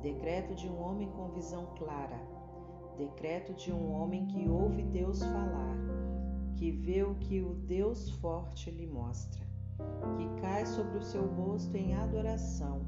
Decreto 0.00 0.54
de 0.54 0.66
um 0.66 0.82
homem 0.82 1.10
com 1.10 1.28
visão 1.28 1.66
clara. 1.76 2.18
Decreto 2.96 3.52
de 3.52 3.70
um 3.70 3.92
homem 3.92 4.24
que 4.26 4.48
ouve 4.48 4.82
Deus 4.82 5.22
falar, 5.22 5.76
que 6.56 6.70
vê 6.70 7.02
o 7.02 7.14
que 7.16 7.42
o 7.42 7.52
Deus 7.54 8.10
forte 8.10 8.70
lhe 8.70 8.86
mostra, 8.86 9.46
que 10.16 10.40
cai 10.40 10.64
sobre 10.64 10.96
o 10.96 11.02
seu 11.02 11.26
rosto 11.26 11.76
em 11.76 11.94
adoração, 11.94 12.80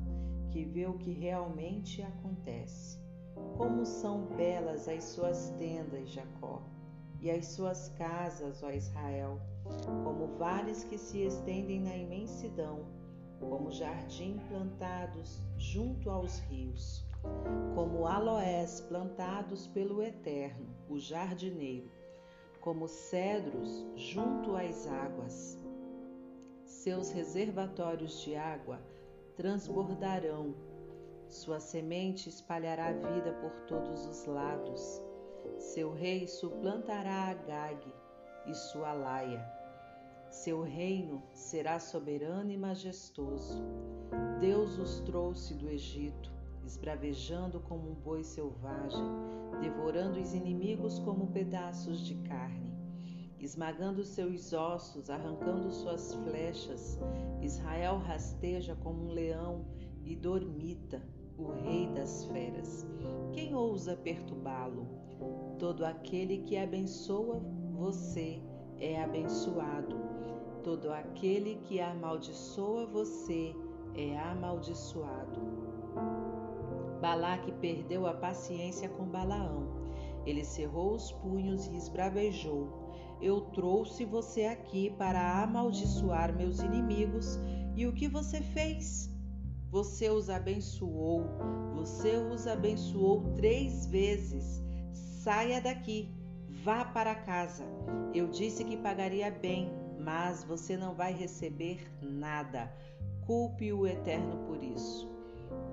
que 0.50 0.64
vê 0.64 0.86
o 0.86 0.96
que 0.96 1.12
realmente 1.12 2.00
acontece. 2.00 2.98
Como 3.58 3.84
são 3.84 4.26
belas 4.34 4.88
as 4.88 5.04
suas 5.04 5.50
tendas, 5.58 6.08
Jacó, 6.08 6.62
e 7.20 7.30
as 7.30 7.48
suas 7.48 7.90
casas, 7.98 8.62
ó 8.62 8.70
Israel, 8.70 9.38
como 10.04 10.26
vales 10.38 10.84
que 10.84 10.96
se 10.96 11.22
estendem 11.26 11.80
na 11.80 11.94
imensidão, 11.94 12.95
como 13.48 13.70
jardim 13.70 14.38
plantados 14.48 15.40
junto 15.56 16.10
aos 16.10 16.38
rios 16.50 17.06
como 17.74 18.06
aloés 18.06 18.80
plantados 18.80 19.66
pelo 19.68 20.02
Eterno, 20.02 20.66
o 20.88 20.98
jardineiro, 20.98 21.90
como 22.60 22.88
cedros 22.88 23.86
junto 23.94 24.56
às 24.56 24.86
águas. 24.86 25.58
Seus 26.64 27.10
reservatórios 27.10 28.20
de 28.22 28.34
água 28.34 28.80
transbordarão, 29.36 30.54
sua 31.28 31.60
semente 31.60 32.28
espalhará 32.28 32.92
vida 32.92 33.32
por 33.34 33.52
todos 33.66 34.06
os 34.06 34.24
lados. 34.24 35.02
Seu 35.58 35.92
rei 35.92 36.26
suplantará 36.26 37.30
Agag 37.30 37.92
e 38.46 38.54
sua 38.54 38.92
laia. 38.92 39.55
Seu 40.36 40.62
reino 40.62 41.22
será 41.32 41.80
soberano 41.80 42.50
e 42.50 42.58
majestoso. 42.58 43.64
Deus 44.38 44.78
os 44.78 45.00
trouxe 45.00 45.54
do 45.54 45.66
Egito 45.66 46.30
esbravejando 46.62 47.58
como 47.60 47.90
um 47.90 47.94
boi 47.94 48.22
selvagem, 48.22 49.02
devorando 49.62 50.20
os 50.20 50.34
inimigos 50.34 50.98
como 50.98 51.28
pedaços 51.28 52.00
de 52.00 52.16
carne, 52.16 52.76
esmagando 53.40 54.04
seus 54.04 54.52
ossos, 54.52 55.08
arrancando 55.08 55.72
suas 55.72 56.14
flechas. 56.14 57.00
Israel 57.40 57.96
rasteja 57.96 58.76
como 58.76 59.04
um 59.06 59.12
leão 59.12 59.64
e 60.04 60.14
dormita, 60.14 61.02
o 61.38 61.50
rei 61.52 61.88
das 61.94 62.26
feras. 62.26 62.86
Quem 63.32 63.54
ousa 63.54 63.96
perturbá-lo? 63.96 64.86
Todo 65.58 65.84
aquele 65.84 66.38
que 66.42 66.58
abençoa 66.58 67.40
você 67.72 68.42
é 68.78 69.02
abençoado. 69.02 70.15
Todo 70.66 70.92
aquele 70.92 71.60
que 71.68 71.80
amaldiçoa 71.80 72.86
você 72.86 73.54
é 73.94 74.18
amaldiçoado. 74.18 75.40
Balaque 77.00 77.52
perdeu 77.52 78.04
a 78.04 78.12
paciência 78.12 78.88
com 78.88 79.04
Balaão. 79.04 79.68
Ele 80.26 80.44
cerrou 80.44 80.92
os 80.92 81.12
punhos 81.12 81.68
e 81.68 81.76
esbravejou. 81.76 82.66
Eu 83.22 83.42
trouxe 83.42 84.04
você 84.04 84.46
aqui 84.46 84.90
para 84.98 85.40
amaldiçoar 85.40 86.36
meus 86.36 86.58
inimigos, 86.58 87.38
e 87.76 87.86
o 87.86 87.92
que 87.92 88.08
você 88.08 88.40
fez? 88.40 89.08
Você 89.70 90.10
os 90.10 90.28
abençoou, 90.28 91.26
você 91.76 92.16
os 92.16 92.44
abençoou 92.48 93.22
três 93.36 93.86
vezes. 93.86 94.60
Saia 94.92 95.60
daqui, 95.60 96.12
vá 96.64 96.84
para 96.84 97.14
casa. 97.14 97.64
Eu 98.12 98.26
disse 98.26 98.64
que 98.64 98.76
pagaria 98.76 99.30
bem, 99.30 99.85
mas 100.06 100.44
você 100.44 100.76
não 100.76 100.94
vai 100.94 101.12
receber 101.12 101.84
nada. 102.00 102.72
Culpe 103.26 103.72
o 103.72 103.84
Eterno 103.88 104.46
por 104.46 104.62
isso. 104.62 105.10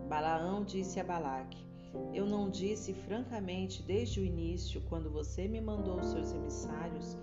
Balaão 0.10 0.64
disse 0.64 1.00
a 1.00 1.04
Balaque: 1.04 1.64
Eu 2.12 2.26
não 2.26 2.50
disse 2.50 2.96
francamente 2.96 3.84
desde 3.84 4.20
o 4.20 4.26
início, 4.26 4.82
quando 4.90 5.12
você 5.12 5.48
me 5.48 5.62
mandou 5.62 6.02
seus 6.02 6.34
emissários, 6.34 7.16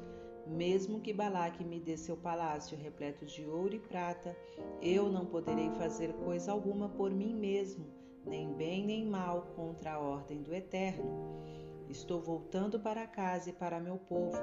mesmo 0.46 1.00
que 1.00 1.12
Balaque 1.12 1.64
me 1.64 1.80
dê 1.80 1.96
seu 1.96 2.16
palácio 2.16 2.78
repleto 2.78 3.26
de 3.26 3.44
ouro 3.44 3.74
e 3.74 3.80
prata, 3.80 4.36
eu 4.80 5.10
não 5.10 5.26
poderei 5.26 5.68
fazer 5.70 6.12
coisa 6.12 6.52
alguma 6.52 6.88
por 6.90 7.10
mim 7.10 7.34
mesmo, 7.34 7.86
nem 8.24 8.54
bem 8.54 8.86
nem 8.86 9.04
mal 9.04 9.48
contra 9.56 9.94
a 9.94 9.98
ordem 9.98 10.44
do 10.44 10.54
Eterno. 10.54 11.40
Estou 11.88 12.20
voltando 12.20 12.78
para 12.78 13.04
casa 13.04 13.50
e 13.50 13.52
para 13.52 13.80
meu 13.80 13.96
povo 13.96 14.38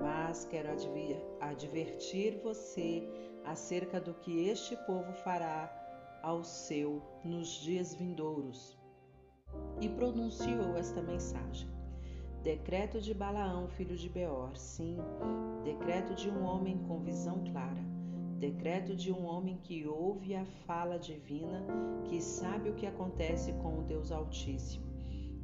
mas 0.00 0.44
quero 0.44 0.68
advertir 1.40 2.40
você 2.42 3.02
acerca 3.44 4.00
do 4.00 4.14
que 4.14 4.48
este 4.48 4.76
povo 4.86 5.12
fará 5.24 5.72
ao 6.22 6.44
seu 6.44 7.02
nos 7.24 7.48
dias 7.48 7.94
vindouros. 7.94 8.78
E 9.80 9.88
pronunciou 9.88 10.76
esta 10.76 11.00
mensagem: 11.00 11.68
Decreto 12.42 13.00
de 13.00 13.14
Balaão, 13.14 13.68
filho 13.68 13.96
de 13.96 14.08
Beor, 14.08 14.56
sim, 14.56 14.98
decreto 15.64 16.14
de 16.14 16.30
um 16.30 16.44
homem 16.44 16.78
com 16.86 17.00
visão 17.00 17.42
clara, 17.50 17.82
decreto 18.38 18.94
de 18.94 19.12
um 19.12 19.24
homem 19.24 19.58
que 19.62 19.86
ouve 19.86 20.34
a 20.34 20.44
fala 20.66 20.98
divina, 20.98 21.64
que 22.04 22.20
sabe 22.20 22.70
o 22.70 22.74
que 22.74 22.86
acontece 22.86 23.52
com 23.54 23.78
o 23.78 23.82
Deus 23.82 24.12
Altíssimo 24.12 24.87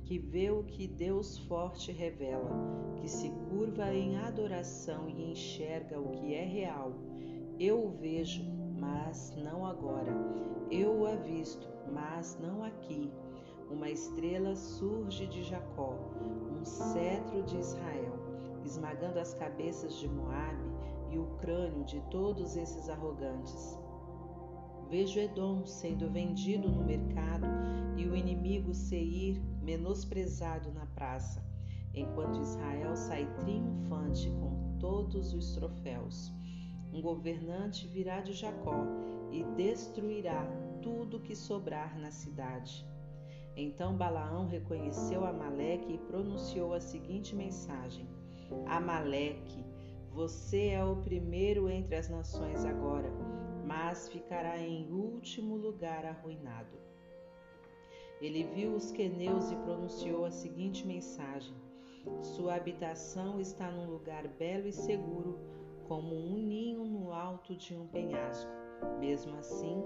que 0.04 0.18
vê 0.18 0.50
o 0.50 0.62
que 0.62 0.86
Deus 0.86 1.38
forte 1.38 1.90
revela, 1.90 2.50
que 2.96 3.08
se 3.08 3.30
curva 3.48 3.92
em 3.92 4.18
adoração 4.18 5.08
e 5.08 5.32
enxerga 5.32 5.98
o 5.98 6.10
que 6.10 6.34
é 6.34 6.44
real. 6.44 6.92
Eu 7.58 7.86
o 7.86 7.90
vejo, 7.90 8.44
mas 8.78 9.34
não 9.36 9.64
agora. 9.64 10.12
Eu 10.70 11.00
o 11.00 11.06
avisto, 11.06 11.66
mas 11.90 12.38
não 12.38 12.62
aqui. 12.62 13.10
Uma 13.70 13.88
estrela 13.88 14.54
surge 14.54 15.26
de 15.26 15.42
Jacó, 15.42 15.98
um 16.52 16.64
cetro 16.64 17.42
de 17.44 17.56
Israel, 17.56 18.18
esmagando 18.62 19.18
as 19.18 19.32
cabeças 19.32 19.96
de 19.96 20.06
Moabe 20.06 20.64
e 21.10 21.18
o 21.18 21.26
crânio 21.38 21.84
de 21.84 22.00
todos 22.10 22.56
esses 22.56 22.90
arrogantes. 22.90 23.78
Vejo 24.90 25.18
Edom 25.18 25.64
sendo 25.64 26.10
vendido 26.10 26.70
no 26.70 26.84
mercado 26.84 27.46
e 27.96 28.06
o 28.06 28.14
inimigo 28.14 28.74
Seir 28.74 29.40
menosprezado 29.64 30.70
na 30.72 30.86
praça, 30.86 31.42
enquanto 31.94 32.40
Israel 32.40 32.94
sai 32.96 33.26
triunfante 33.40 34.30
com 34.30 34.76
todos 34.78 35.32
os 35.32 35.54
troféus. 35.54 36.32
Um 36.92 37.00
governante 37.00 37.88
virá 37.88 38.20
de 38.20 38.32
Jacó 38.32 38.84
e 39.32 39.42
destruirá 39.56 40.46
tudo 40.82 41.20
que 41.20 41.34
sobrar 41.34 41.98
na 41.98 42.10
cidade. 42.10 42.86
Então 43.56 43.96
Balaão 43.96 44.46
reconheceu 44.46 45.24
Amaleque 45.24 45.94
e 45.94 45.98
pronunciou 45.98 46.74
a 46.74 46.80
seguinte 46.80 47.34
mensagem: 47.34 48.06
Amaleque, 48.66 49.64
você 50.12 50.68
é 50.68 50.84
o 50.84 50.96
primeiro 50.96 51.68
entre 51.68 51.96
as 51.96 52.08
nações 52.08 52.64
agora, 52.64 53.10
mas 53.64 54.08
ficará 54.08 54.58
em 54.58 54.90
último 54.92 55.56
lugar 55.56 56.04
arruinado. 56.04 56.83
Ele 58.24 58.42
viu 58.42 58.74
os 58.74 58.90
queneus 58.90 59.50
e 59.50 59.56
pronunciou 59.56 60.24
a 60.24 60.30
seguinte 60.30 60.86
mensagem: 60.86 61.54
Sua 62.22 62.54
habitação 62.54 63.38
está 63.38 63.70
num 63.70 63.84
lugar 63.84 64.26
belo 64.26 64.66
e 64.66 64.72
seguro, 64.72 65.38
como 65.86 66.16
um 66.16 66.38
ninho 66.38 66.86
no 66.86 67.12
alto 67.12 67.54
de 67.54 67.76
um 67.76 67.86
penhasco. 67.86 68.50
Mesmo 68.98 69.36
assim, 69.36 69.84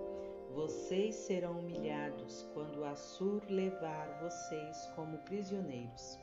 vocês 0.54 1.16
serão 1.16 1.58
humilhados 1.58 2.48
quando 2.54 2.84
Assur 2.84 3.42
levar 3.50 4.06
vocês 4.22 4.88
como 4.94 5.18
prisioneiros. 5.18 6.16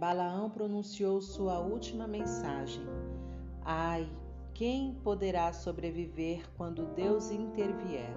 Balaão 0.00 0.50
pronunciou 0.50 1.20
sua 1.22 1.60
última 1.60 2.08
mensagem: 2.08 2.84
Ai, 3.64 4.10
quem 4.54 4.92
poderá 5.04 5.52
sobreviver 5.52 6.42
quando 6.56 6.92
Deus 6.96 7.30
intervier? 7.30 8.12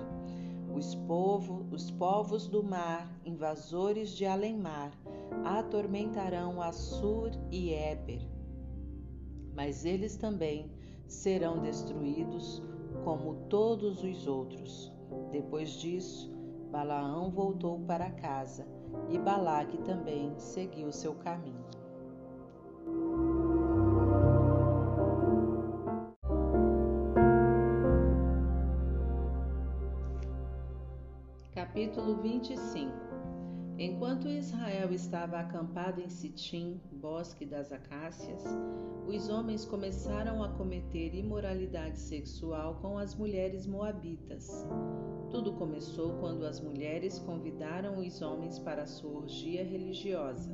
Os, 0.75 0.93
povo, 0.93 1.65
os 1.71 1.89
povos 1.89 2.47
do 2.47 2.61
mar, 2.61 3.09
invasores 3.25 4.09
de 4.09 4.25
além-mar, 4.25 4.91
atormentarão 5.45 6.61
Assur 6.61 7.31
e 7.49 7.73
Éber. 7.73 8.21
Mas 9.53 9.85
eles 9.85 10.17
também 10.17 10.69
serão 11.07 11.59
destruídos 11.59 12.61
como 13.05 13.47
todos 13.47 14.03
os 14.03 14.27
outros. 14.27 14.91
Depois 15.31 15.69
disso, 15.71 16.29
Balaão 16.71 17.31
voltou 17.31 17.79
para 17.79 18.11
casa 18.11 18.67
e 19.09 19.17
Balaque 19.17 19.77
também 19.77 20.37
seguiu 20.37 20.91
seu 20.91 21.15
caminho. 21.15 21.64
Capítulo 31.75 32.15
25 32.21 32.89
Enquanto 33.77 34.29
Israel 34.29 34.93
estava 34.93 35.39
acampado 35.39 35.99
em 35.99 36.07
Sitim, 36.07 36.79
bosque 36.89 37.45
das 37.45 37.69
acácias, 37.69 38.45
os 39.05 39.27
homens 39.27 39.65
começaram 39.65 40.41
a 40.41 40.47
cometer 40.53 41.13
imoralidade 41.13 41.99
sexual 41.99 42.75
com 42.75 42.97
as 42.97 43.13
mulheres 43.13 43.67
moabitas. 43.67 44.65
Tudo 45.29 45.51
começou 45.51 46.13
quando 46.21 46.45
as 46.45 46.61
mulheres 46.61 47.19
convidaram 47.19 47.97
os 47.99 48.21
homens 48.21 48.57
para 48.57 48.85
sua 48.85 49.11
orgia 49.11 49.65
religiosa. 49.65 50.49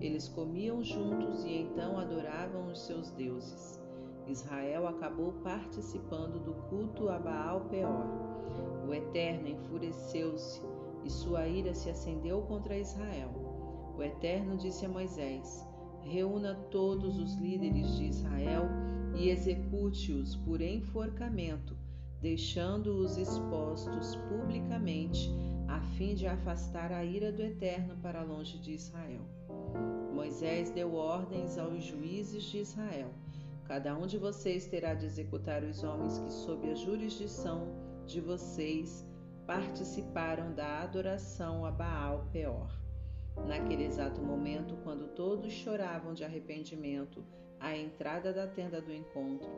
Eles 0.00 0.26
comiam 0.28 0.82
juntos 0.82 1.44
e 1.44 1.52
então 1.52 1.96
adoravam 1.96 2.66
os 2.66 2.84
seus 2.84 3.12
deuses. 3.12 3.80
Israel 4.26 4.88
acabou 4.88 5.34
participando 5.34 6.42
do 6.42 6.54
culto 6.68 7.08
a 7.08 7.16
Baal 7.20 7.60
Peor. 7.66 8.27
O 8.88 8.94
Eterno 8.94 9.46
enfureceu-se 9.46 10.62
e 11.04 11.10
sua 11.10 11.46
ira 11.46 11.74
se 11.74 11.90
acendeu 11.90 12.40
contra 12.40 12.78
Israel. 12.78 13.28
O 13.94 14.02
Eterno 14.02 14.56
disse 14.56 14.86
a 14.86 14.88
Moisés: 14.88 15.62
Reúna 16.00 16.54
todos 16.70 17.18
os 17.18 17.34
líderes 17.34 17.98
de 17.98 18.06
Israel 18.06 18.62
e 19.14 19.28
execute-os 19.28 20.36
por 20.36 20.62
enforcamento, 20.62 21.76
deixando-os 22.22 23.18
expostos 23.18 24.16
publicamente, 24.30 25.30
a 25.68 25.82
fim 25.82 26.14
de 26.14 26.26
afastar 26.26 26.90
a 26.90 27.04
ira 27.04 27.30
do 27.30 27.42
Eterno 27.42 27.94
para 28.00 28.22
longe 28.22 28.56
de 28.56 28.72
Israel. 28.72 29.20
Moisés 30.14 30.70
deu 30.70 30.94
ordens 30.94 31.58
aos 31.58 31.84
juízes 31.84 32.42
de 32.44 32.60
Israel: 32.60 33.10
Cada 33.64 33.94
um 33.94 34.06
de 34.06 34.16
vocês 34.16 34.66
terá 34.66 34.94
de 34.94 35.04
executar 35.04 35.62
os 35.62 35.84
homens 35.84 36.18
que, 36.20 36.32
sob 36.32 36.70
a 36.70 36.74
jurisdição 36.74 37.87
de 38.08 38.22
vocês 38.22 39.06
participaram 39.46 40.54
da 40.54 40.80
adoração 40.80 41.66
a 41.66 41.70
Baal 41.70 42.26
Peor. 42.32 42.70
Naquele 43.46 43.84
exato 43.84 44.22
momento, 44.22 44.78
quando 44.82 45.08
todos 45.08 45.52
choravam 45.52 46.14
de 46.14 46.24
arrependimento 46.24 47.22
à 47.60 47.76
entrada 47.76 48.32
da 48.32 48.46
tenda 48.46 48.80
do 48.80 48.90
encontro, 48.90 49.50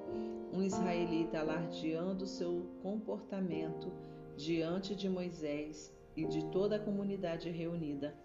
um 0.52 0.60
israelita 0.62 1.38
alardeando 1.38 2.26
seu 2.26 2.66
comportamento 2.82 3.92
diante 4.36 4.96
de 4.96 5.08
Moisés 5.08 5.94
e 6.16 6.26
de 6.26 6.44
toda 6.46 6.74
a 6.74 6.80
comunidade 6.80 7.48
reunida, 7.50 8.16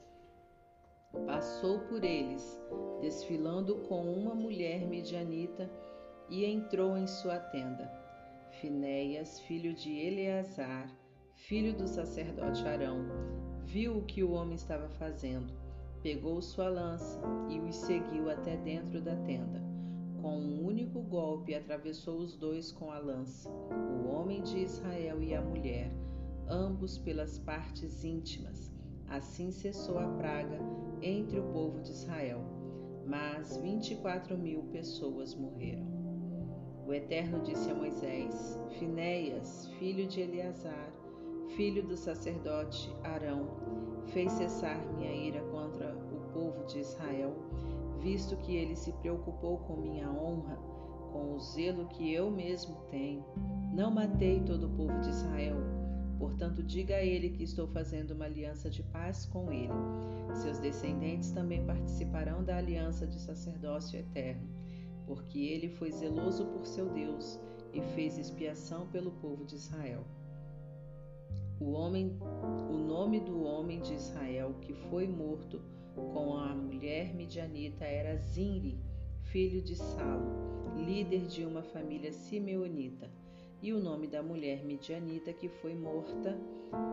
passou 1.28 1.82
por 1.82 2.04
eles, 2.04 2.60
desfilando 3.00 3.76
com 3.88 4.12
uma 4.12 4.34
mulher 4.34 4.88
medianita, 4.88 5.70
e 6.28 6.44
entrou 6.44 6.98
em 6.98 7.06
sua 7.06 7.38
tenda. 7.38 8.05
Finéias, 8.62 9.40
filho 9.42 9.74
de 9.74 9.92
Eleazar, 9.92 10.90
filho 11.36 11.76
do 11.76 11.88
sacerdote 11.88 12.66
Arão, 12.66 13.06
viu 13.66 13.98
o 13.98 14.04
que 14.04 14.24
o 14.24 14.32
homem 14.32 14.56
estava 14.56 14.88
fazendo, 14.88 15.54
pegou 16.02 16.42
sua 16.42 16.70
lança 16.70 17.20
e 17.50 17.60
os 17.60 17.76
seguiu 17.76 18.30
até 18.30 18.56
dentro 18.56 19.02
da 19.02 19.16
tenda. 19.18 19.62
Com 20.22 20.38
um 20.38 20.66
único 20.66 21.02
golpe 21.02 21.54
atravessou 21.54 22.20
os 22.20 22.36
dois 22.38 22.72
com 22.72 22.92
a 22.92 22.98
lança, 22.98 23.52
o 23.52 24.08
homem 24.08 24.42
de 24.42 24.60
Israel 24.60 25.22
e 25.22 25.36
a 25.36 25.42
mulher, 25.42 25.92
ambos 26.48 26.98
pelas 26.98 27.38
partes 27.38 28.06
íntimas. 28.06 28.72
Assim 29.10 29.52
cessou 29.52 30.00
a 30.00 30.08
praga 30.08 30.58
entre 31.02 31.40
o 31.40 31.52
povo 31.52 31.82
de 31.82 31.92
Israel, 31.92 32.42
mas 33.06 33.58
vinte 33.58 33.92
e 33.92 33.96
quatro 33.98 34.38
mil 34.38 34.64
pessoas 34.72 35.36
morreram. 35.36 35.95
O 36.88 36.94
Eterno 36.94 37.42
disse 37.42 37.70
a 37.72 37.74
Moisés: 37.74 38.60
Finéias, 38.78 39.68
filho 39.80 40.08
de 40.08 40.22
Eleazar, 40.22 40.92
filho 41.56 41.84
do 41.84 41.98
sacerdote 41.98 42.94
Arão, 43.04 43.50
fez 44.08 44.32
cessar 44.34 44.78
minha 44.94 45.12
ira 45.12 45.42
contra 45.52 45.96
o 46.12 46.32
povo 46.34 46.66
de 46.66 46.80
Israel 46.80 47.36
visto 48.06 48.38
que 48.38 48.56
ele 48.56 48.76
se 48.76 48.92
preocupou 48.94 49.58
com 49.58 49.78
minha 49.78 50.08
honra, 50.08 50.58
com 51.12 51.34
o 51.34 51.40
zelo 51.40 51.88
que 51.88 52.14
eu 52.14 52.30
mesmo 52.30 52.76
tenho. 52.92 53.26
Não 53.74 53.90
matei 53.90 54.42
todo 54.42 54.68
o 54.68 54.70
povo 54.70 55.00
de 55.02 55.10
Israel. 55.10 55.58
Portanto, 56.20 56.62
diga 56.62 56.98
a 56.98 57.04
ele 57.04 57.32
que 57.32 57.44
estou 57.44 57.68
fazendo 57.68 58.12
uma 58.12 58.26
aliança 58.26 58.70
de 58.70 58.84
paz 58.84 59.26
com 59.26 59.52
ele. 59.52 59.74
Seus 60.36 60.60
descendentes 60.60 61.32
também 61.32 61.66
participarão 61.66 62.44
da 62.44 62.58
aliança 62.58 63.08
de 63.08 63.20
sacerdócio 63.20 64.00
eterno, 64.00 64.48
porque 65.06 65.40
ele 65.40 65.70
foi 65.70 65.92
zeloso 65.92 66.46
por 66.46 66.66
seu 66.66 66.90
Deus 66.90 67.40
e 67.74 67.82
fez 67.94 68.18
expiação 68.18 68.88
pelo 68.88 69.12
povo 69.12 69.44
de 69.44 69.56
Israel. 69.56 70.04
O 71.60 71.72
homem, 71.72 72.18
o 72.70 72.78
nome 72.78 73.20
do 73.20 73.44
homem 73.44 73.80
de 73.80 73.94
Israel 73.94 74.56
que 74.62 74.74
foi 74.74 75.08
morto 75.08 75.62
com 75.96 76.36
a 76.36 76.54
mulher 76.54 77.14
midianita 77.14 77.86
era 77.86 78.18
Zinri, 78.18 78.78
filho 79.24 79.62
de 79.62 79.76
Salo, 79.76 80.76
líder 80.76 81.26
de 81.28 81.46
uma 81.46 81.64
família 81.64 82.12
simeonita. 82.12 83.10
E 83.62 83.72
o 83.72 83.80
nome 83.80 84.08
da 84.08 84.22
mulher 84.22 84.64
midianita 84.64 85.32
que 85.32 85.48
foi 85.48 85.74
morta 85.74 86.38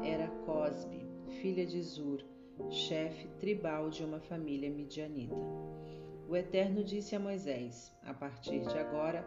era 0.05 0.28
Cosbe, 0.47 1.05
filha 1.41 1.66
de 1.66 1.82
Zur, 1.82 2.24
chefe 2.70 3.26
tribal 3.41 3.91
de 3.91 4.05
uma 4.05 4.20
família 4.20 4.70
midianita. 4.70 5.34
O 6.32 6.36
Eterno 6.36 6.82
disse 6.82 7.14
a 7.14 7.20
Moisés: 7.20 7.92
A 8.06 8.14
partir 8.14 8.60
de 8.60 8.78
agora, 8.78 9.22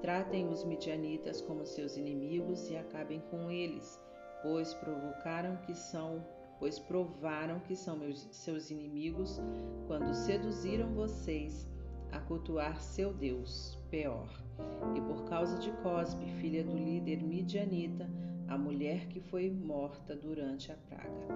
tratem 0.00 0.48
os 0.48 0.64
midianitas 0.64 1.40
como 1.40 1.64
seus 1.64 1.96
inimigos 1.96 2.68
e 2.68 2.76
acabem 2.76 3.20
com 3.30 3.48
eles, 3.48 3.96
pois 4.42 4.74
provocaram 4.74 5.56
que 5.58 5.72
são 5.72 6.26
pois 6.58 6.80
provaram 6.80 7.60
que 7.60 7.76
são 7.76 7.96
meus, 7.96 8.26
seus 8.32 8.72
inimigos 8.72 9.40
quando 9.86 10.12
seduziram 10.12 10.92
vocês 10.94 11.64
a 12.10 12.18
cultuar 12.18 12.80
seu 12.80 13.12
Deus, 13.12 13.78
Peor. 13.88 14.28
E 14.96 15.00
por 15.00 15.26
causa 15.26 15.56
de 15.60 15.70
Cosbe, 15.80 16.26
filha 16.40 16.64
do 16.64 16.76
líder 16.76 17.22
midianita, 17.22 18.10
a 18.48 18.58
mulher 18.58 19.06
que 19.06 19.20
foi 19.20 19.48
morta 19.48 20.16
durante 20.16 20.72
a 20.72 20.76
praga. 20.88 21.28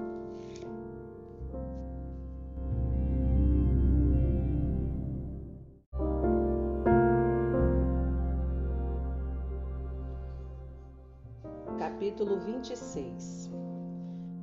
Capítulo 12.02 12.36
26 12.40 13.48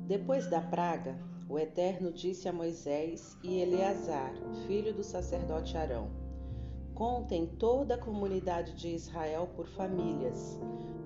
depois 0.06 0.46
da 0.46 0.62
praga, 0.62 1.14
o 1.46 1.58
Eterno 1.58 2.10
disse 2.10 2.48
a 2.48 2.52
Moisés 2.54 3.36
e 3.42 3.60
Eleazar, 3.60 4.32
filho 4.66 4.94
do 4.94 5.04
sacerdote 5.04 5.76
Arão: 5.76 6.08
Contem 6.94 7.46
toda 7.58 7.96
a 7.96 7.98
comunidade 7.98 8.74
de 8.76 8.88
Israel 8.88 9.46
por 9.54 9.66
famílias, 9.66 10.58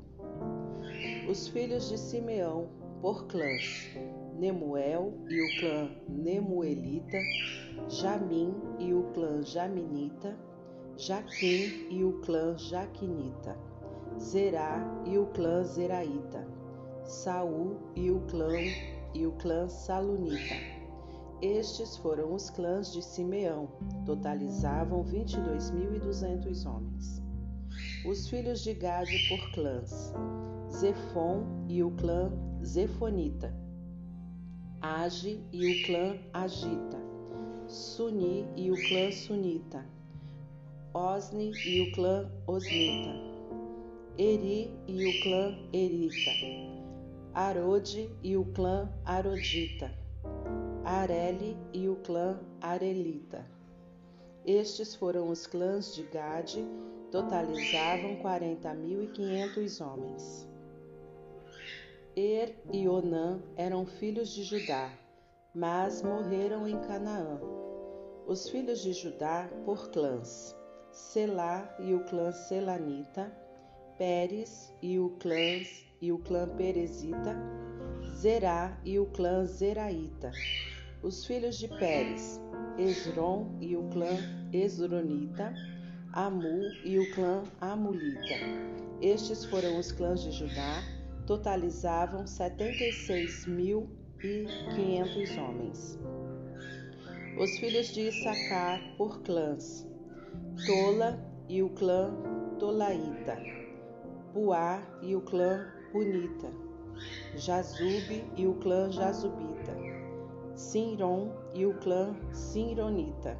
Os 1.29 1.49
filhos 1.49 1.89
de 1.89 1.97
Simeão, 1.97 2.69
por 3.01 3.27
clãs, 3.27 3.91
Nemuel 4.39 5.13
e 5.27 5.41
o 5.41 5.59
clã 5.59 5.91
Nemuelita, 6.07 7.17
Jamim 7.89 8.53
e 8.79 8.93
o 8.93 9.03
clã 9.13 9.41
Jaminita, 9.41 10.37
Jaquim 10.97 11.87
e 11.89 12.03
o 12.03 12.19
clã 12.21 12.57
Jaquinita, 12.57 13.57
Zerá 14.19 14.83
e 15.05 15.17
o 15.17 15.27
clã 15.27 15.63
Zeraíta, 15.63 16.45
Saul 17.03 17.77
e 17.95 18.11
o 18.11 18.19
clã 18.21 18.51
e 19.13 19.25
o 19.25 19.31
clã 19.33 19.69
Salunita. 19.69 20.55
Estes 21.41 21.95
foram 21.97 22.33
os 22.33 22.49
clãs 22.49 22.91
de 22.91 23.01
Simeão, 23.01 23.69
totalizavam 24.05 25.03
22.200 25.03 26.65
homens. 26.65 27.21
Os 28.05 28.27
filhos 28.27 28.61
de 28.61 28.73
Gade 28.73 29.15
por 29.29 29.51
clãs, 29.51 30.13
Zefon 30.71 31.65
e 31.69 31.83
o 31.83 31.91
clã 31.91 32.31
Zefonita, 32.65 33.53
Age 34.81 35.43
e 35.51 35.71
o 35.71 35.85
clã 35.85 36.17
Agita, 36.33 37.06
Suni 37.67 38.47
e 38.55 38.71
o 38.71 38.77
clã 38.87 39.11
Sunita, 39.11 39.85
Osni 40.93 41.51
e 41.65 41.81
o 41.81 41.91
clã 41.91 42.31
Osnita, 42.47 43.13
Eri 44.17 44.73
e 44.87 45.05
o 45.05 45.21
clã 45.21 45.53
Erita, 45.73 46.31
Arode 47.33 48.09
e 48.23 48.37
o 48.37 48.45
clã 48.53 48.89
Arodita, 49.03 49.93
Areli 50.85 51.57
e 51.73 51.89
o 51.89 51.97
clã 51.97 52.39
Arelita. 52.61 53.45
Estes 54.45 54.95
foram 54.95 55.29
os 55.29 55.45
clãs 55.45 55.93
de 55.93 56.03
Gade, 56.03 56.65
totalizavam 57.11 58.15
quarenta 58.21 58.73
mil 58.73 59.03
e 59.03 59.07
quinhentos 59.07 59.81
homens. 59.81 60.47
Er 62.15 62.55
e 62.71 62.87
Onã 62.87 63.41
eram 63.57 63.85
filhos 63.85 64.29
de 64.29 64.43
Judá, 64.43 64.89
mas 65.57 66.03
morreram 66.03 66.67
em 66.67 66.79
Canaã. 66.81 67.39
Os 68.27 68.47
filhos 68.47 68.79
de 68.83 68.93
Judá 68.93 69.49
por 69.65 69.89
clãs: 69.89 70.55
Selá 70.91 71.75
e 71.79 71.95
o 71.95 72.03
clã 72.05 72.31
Selanita, 72.31 73.35
Pérez 73.97 74.71
e 74.83 74.99
o 74.99 75.09
clã 75.17 75.63
e 75.99 76.11
o 76.11 76.19
clã 76.19 76.47
Perezita, 76.47 77.35
Zerá 78.17 78.79
e 78.85 78.99
o 78.99 79.07
clã 79.07 79.45
Zeraíta. 79.45 80.31
Os 81.01 81.25
filhos 81.25 81.57
de 81.57 81.67
Pérez: 81.67 82.39
Esron 82.77 83.57
e 83.59 83.75
o 83.75 83.89
clã 83.89 84.15
Esronita, 84.53 85.55
Amu 86.13 86.61
e 86.85 86.99
o 86.99 87.15
clã 87.15 87.41
Amulita. 87.59 88.35
Estes 89.01 89.43
foram 89.45 89.79
os 89.79 89.91
clãs 89.91 90.21
de 90.21 90.31
Judá, 90.31 90.83
totalizavam 91.25 92.27
76.500 94.21 95.37
homens. 95.37 95.99
Os 97.37 97.59
filhos 97.59 97.87
de 97.93 98.07
Issacar 98.07 98.81
por 98.97 99.21
clãs: 99.21 99.87
Tola 100.65 101.23
e 101.47 101.61
o 101.61 101.69
clã 101.69 102.11
Tolaíta, 102.59 103.37
Puá 104.33 104.81
e 105.03 105.15
o 105.15 105.21
clã 105.21 105.67
Punita, 105.91 106.51
Jazube 107.35 108.25
e 108.35 108.47
o 108.47 108.55
clã 108.55 108.91
Jazubita, 108.91 109.77
Sinron 110.55 111.31
e 111.53 111.65
o 111.65 111.75
clã 111.75 112.15
Sinronita. 112.33 113.37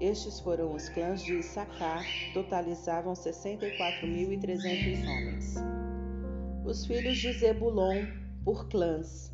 Estes 0.00 0.38
foram 0.40 0.74
os 0.74 0.88
clãs 0.88 1.22
de 1.22 1.38
Issacar, 1.38 2.04
totalizavam 2.32 3.14
64.300 3.14 5.08
homens. 5.08 5.54
Os 6.64 6.86
filhos 6.86 7.18
de 7.18 7.32
Zebulon 7.32 8.06
por 8.44 8.68
clãs: 8.68 9.33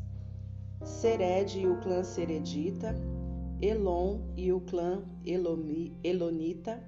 Sered 0.83 1.59
e 1.59 1.67
o 1.67 1.79
clã 1.79 2.03
Seredita, 2.03 2.95
Elon 3.61 4.21
e 4.35 4.51
o 4.51 4.59
clã 4.61 5.03
Elonita, 5.23 6.83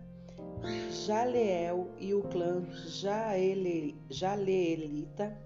Jaleel 1.06 1.92
e 2.00 2.14
o 2.14 2.24
clã 2.24 2.66
Jaele, 2.88 3.96
Jaleelita. 4.10 5.38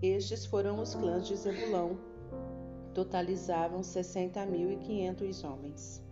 Estes 0.00 0.46
foram 0.46 0.80
os 0.80 0.94
clãs 0.94 1.26
de 1.26 1.34
Zebulão. 1.34 1.98
Totalizavam 2.94 3.80
60.500 3.80 5.44
homens. 5.44 6.02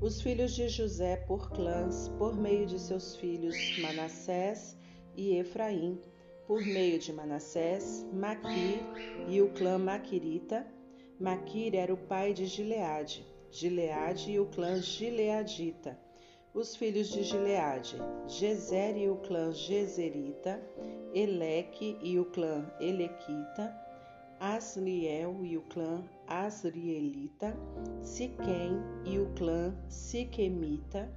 Os 0.00 0.20
filhos 0.20 0.54
de 0.54 0.68
José 0.68 1.16
por 1.16 1.50
clãs, 1.50 2.08
por 2.18 2.36
meio 2.36 2.66
de 2.66 2.78
seus 2.78 3.16
filhos 3.16 3.56
Manassés 3.80 4.76
e 5.16 5.34
Efraim, 5.36 6.00
por 6.46 6.64
meio 6.64 6.98
de 7.00 7.12
Manassés, 7.12 8.06
Maquir 8.12 8.80
e 9.28 9.42
o 9.42 9.50
clã 9.50 9.78
Maquirita. 9.78 10.77
Maquir 11.20 11.74
era 11.74 11.92
o 11.92 11.96
pai 11.96 12.32
de 12.32 12.46
Gileade. 12.46 13.26
Gileade 13.50 14.30
e 14.30 14.38
o 14.38 14.46
clã 14.46 14.80
Gileadita. 14.80 15.98
Os 16.54 16.76
filhos 16.76 17.08
de 17.08 17.24
Gileade, 17.24 17.96
Gezer 18.26 18.96
e 18.96 19.08
o 19.08 19.16
clã 19.16 19.52
Gezerita, 19.52 20.62
Eleque 21.12 21.98
e 22.02 22.18
o 22.18 22.24
clã 22.24 22.70
Elequita, 22.80 23.76
Asriel 24.38 25.44
e 25.44 25.56
o 25.56 25.62
clã 25.62 26.04
Asrielita, 26.26 27.54
Siquém 28.00 28.72
e 29.04 29.18
o 29.18 29.26
clã 29.34 29.74
Siquemita, 29.88 31.12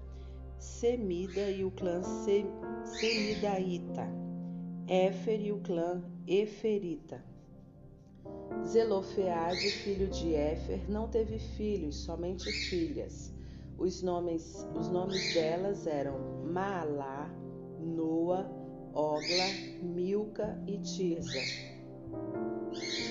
Semida 0.57 1.49
e 1.49 1.63
o 1.63 1.71
clã 1.71 2.01
Semidaíta, 2.83 4.07
Éfer 4.87 5.41
e 5.41 5.51
o 5.51 5.59
clã 5.59 6.03
Eferita. 6.27 7.30
Zelofeade, 8.65 9.71
filho 9.71 10.07
de 10.07 10.35
Éfer, 10.35 10.89
não 10.89 11.07
teve 11.07 11.39
filhos, 11.39 12.03
somente 12.03 12.51
filhas. 12.51 13.33
Os 13.77 14.01
nomes, 14.01 14.67
os 14.77 14.89
nomes 14.89 15.33
delas 15.33 15.87
eram 15.87 16.19
Maalá, 16.43 17.33
Noa, 17.79 18.45
Ogla, 18.93 19.47
Milca 19.81 20.61
e 20.67 20.77
Tirza. 20.79 21.39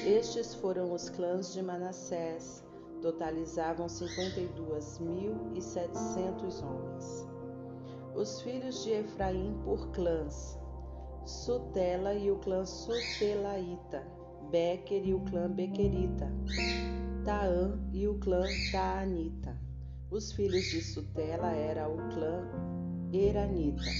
Estes 0.06 0.54
foram 0.54 0.92
os 0.92 1.08
clãs 1.10 1.52
de 1.52 1.60
Manassés, 1.62 2.64
totalizavam 3.02 3.86
52.700 3.86 6.62
homens. 6.62 7.28
Os 8.14 8.40
filhos 8.42 8.84
de 8.84 8.92
Efraim 8.92 9.58
por 9.64 9.90
clãs: 9.90 10.56
Sutela 11.24 12.14
e 12.14 12.30
o 12.30 12.38
clã 12.38 12.64
Sutelaíta, 12.64 14.06
Becker 14.50 15.06
e 15.06 15.14
o 15.14 15.20
clã 15.20 15.48
Bequerita, 15.48 16.28
Taã 17.24 17.78
e 17.92 18.08
o 18.08 18.18
clã 18.18 18.42
Taanita. 18.72 19.56
Os 20.10 20.32
filhos 20.32 20.64
de 20.64 20.82
Sutela 20.82 21.52
era 21.52 21.88
o 21.88 21.96
clã 22.08 22.50
Eranita. 23.12 23.94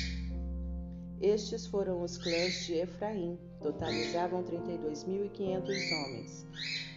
Estes 1.20 1.69
foram 1.69 2.03
os 2.03 2.19
clãs 2.19 2.67
de 2.67 2.75
Efraim, 2.75 3.39
totalizavam 3.62 4.43
32.500 4.43 5.93
homens. 5.93 6.47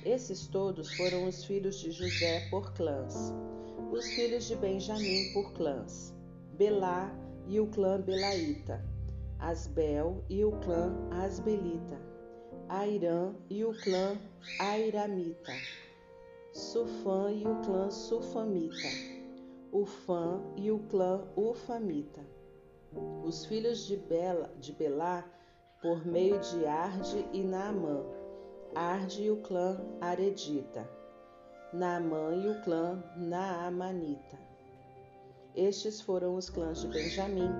Esses 0.04 0.48
todos 0.48 0.92
foram 0.94 1.28
os 1.28 1.46
filhos 1.46 1.80
de 1.80 1.92
José 1.92 2.48
por 2.50 2.74
clãs. 2.74 3.32
Os 3.92 4.12
filhos 4.14 4.48
de 4.48 4.56
Benjamim 4.56 5.32
por 5.32 5.54
clãs: 5.54 6.12
Belá 6.58 7.16
e 7.48 7.60
o 7.60 7.68
clã 7.68 8.02
Belaíta, 8.02 8.84
Asbel 9.38 10.24
e 10.28 10.44
o 10.44 10.54
clã 10.54 10.92
Asbelita, 11.12 12.13
Airã 12.70 13.36
e 13.50 13.64
o 13.66 13.74
clã 13.82 14.18
Airamita, 14.60 15.52
Sufã 16.54 17.32
e 17.32 17.46
o 17.46 17.62
clã 17.62 17.92
Sufamita, 17.92 18.88
Ufã 19.72 20.42
e 20.56 20.72
o 20.72 20.80
clã 20.80 21.28
Ufamita. 21.36 22.26
Os 23.24 23.46
filhos 23.46 23.86
de, 23.86 23.98
Bela, 23.98 24.54
de 24.60 24.72
Belá, 24.72 25.26
por 25.82 26.06
meio 26.06 26.40
de 26.40 26.66
Arde 26.66 27.28
e 27.34 27.44
Naamã, 27.44 28.04
Arde 28.74 29.24
e 29.24 29.32
o 29.32 29.38
clã 29.42 29.78
Aredita, 30.00 30.90
Naamã 31.74 32.34
e 32.36 32.48
o 32.48 32.62
clã 32.62 33.04
Naamanita. 33.18 34.40
Estes 35.54 36.02
foram 36.02 36.36
os 36.36 36.50
clãs 36.50 36.82
de 36.82 36.88
Benjamim, 36.88 37.52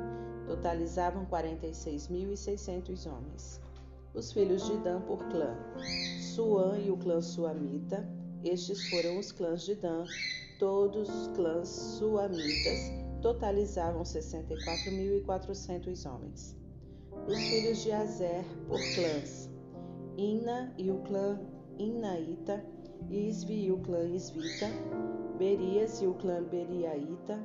totalizavam 0.48 1.26
46.600 1.26 3.06
homens 3.12 3.63
os 4.14 4.32
filhos 4.32 4.66
de 4.66 4.78
Dan 4.78 5.02
por 5.02 5.28
clã. 5.30 5.58
Suã 6.20 6.78
e 6.78 6.92
o 6.92 6.98
clã 6.98 7.20
Suamita, 7.22 8.08
estes 8.44 8.88
foram 8.90 9.18
os 9.18 9.32
clãs 9.32 9.64
de 9.64 9.74
Dan, 9.76 10.06
todos 10.60 11.10
os 11.10 11.28
clãs 11.30 11.70
suamitas 11.70 12.92
totalizavam 13.22 14.04
64.400 14.04 16.12
homens. 16.12 16.56
Os 17.28 17.38
filhos 17.38 17.84
de 17.84 17.92
Azer 17.92 18.44
por 18.68 18.80
clãs. 18.96 19.50
Ina 20.18 20.74
e 20.78 20.92
o 20.92 21.00
clã 21.00 21.40
Inaíta, 21.80 22.64
Isvi 23.10 23.66
e 23.66 23.72
o 23.72 23.80
clã 23.80 24.06
Isvita, 24.06 24.70
Berias 25.38 26.02
e 26.02 26.08
o 26.08 26.14
clã 26.14 26.42
Beriaíta, 26.44 27.42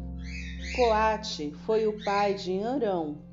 Coate 0.75 1.51
foi 1.65 1.87
o 1.87 2.03
pai 2.03 2.33
de 2.33 2.61
Arão. 2.61 3.26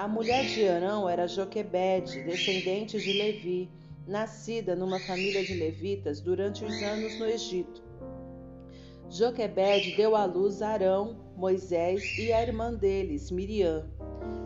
A 0.00 0.08
mulher 0.08 0.46
de 0.46 0.66
Arão 0.66 1.06
era 1.06 1.28
Joquebede, 1.28 2.22
descendente 2.22 2.98
de 2.98 3.12
Levi, 3.12 3.70
nascida 4.08 4.74
numa 4.74 4.98
família 4.98 5.44
de 5.44 5.52
levitas 5.52 6.22
durante 6.22 6.64
os 6.64 6.82
anos 6.82 7.18
no 7.18 7.26
Egito. 7.26 7.84
Joquebede 9.10 9.94
deu 9.98 10.16
à 10.16 10.24
luz 10.24 10.62
Arão, 10.62 11.20
Moisés 11.36 12.02
e 12.16 12.32
a 12.32 12.40
irmã 12.40 12.72
deles, 12.72 13.30
Miriam. 13.30 13.90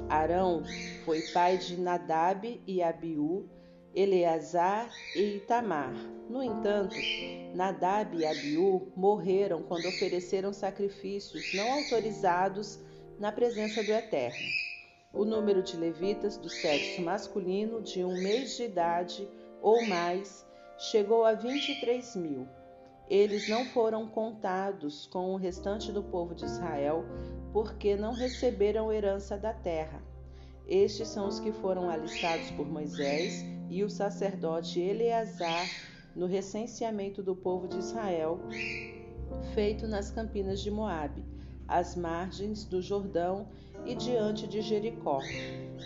Arão 0.08 0.64
foi 1.04 1.20
pai 1.32 1.56
de 1.56 1.80
Nadab 1.80 2.60
e 2.66 2.82
Abiú, 2.82 3.48
Eleazar 3.94 4.90
e 5.14 5.36
Itamar. 5.36 5.94
No 6.28 6.42
entanto, 6.42 6.96
Nadab 7.54 8.16
e 8.16 8.26
Abiú 8.26 8.90
morreram 8.96 9.62
quando 9.62 9.86
ofereceram 9.86 10.52
sacrifícios 10.52 11.54
não 11.54 11.74
autorizados 11.74 12.80
na 13.20 13.30
presença 13.30 13.84
do 13.84 13.92
Eterno. 13.92 14.73
O 15.14 15.24
número 15.24 15.62
de 15.62 15.76
levitas 15.76 16.36
do 16.36 16.48
sexo 16.48 17.00
masculino 17.00 17.80
de 17.80 18.04
um 18.04 18.14
mês 18.20 18.56
de 18.56 18.64
idade 18.64 19.28
ou 19.62 19.86
mais 19.86 20.44
chegou 20.76 21.24
a 21.24 21.34
23 21.34 22.16
mil. 22.16 22.48
Eles 23.08 23.48
não 23.48 23.64
foram 23.66 24.08
contados 24.08 25.06
com 25.06 25.32
o 25.32 25.36
restante 25.36 25.92
do 25.92 26.02
povo 26.02 26.34
de 26.34 26.44
Israel, 26.44 27.04
porque 27.52 27.94
não 27.96 28.12
receberam 28.12 28.92
herança 28.92 29.38
da 29.38 29.52
terra. 29.52 30.02
Estes 30.66 31.08
são 31.08 31.28
os 31.28 31.38
que 31.38 31.52
foram 31.52 31.88
alistados 31.88 32.50
por 32.52 32.66
Moisés 32.66 33.44
e 33.70 33.84
o 33.84 33.90
sacerdote 33.90 34.80
Eleazar 34.80 35.68
no 36.16 36.26
recenseamento 36.26 37.22
do 37.22 37.36
povo 37.36 37.68
de 37.68 37.78
Israel, 37.78 38.40
feito 39.54 39.86
nas 39.86 40.10
campinas 40.10 40.60
de 40.60 40.70
Moabe, 40.70 41.22
às 41.68 41.94
margens 41.94 42.64
do 42.64 42.80
Jordão 42.80 43.48
e 43.86 43.94
diante 43.94 44.46
de 44.46 44.60
Jericó. 44.60 45.20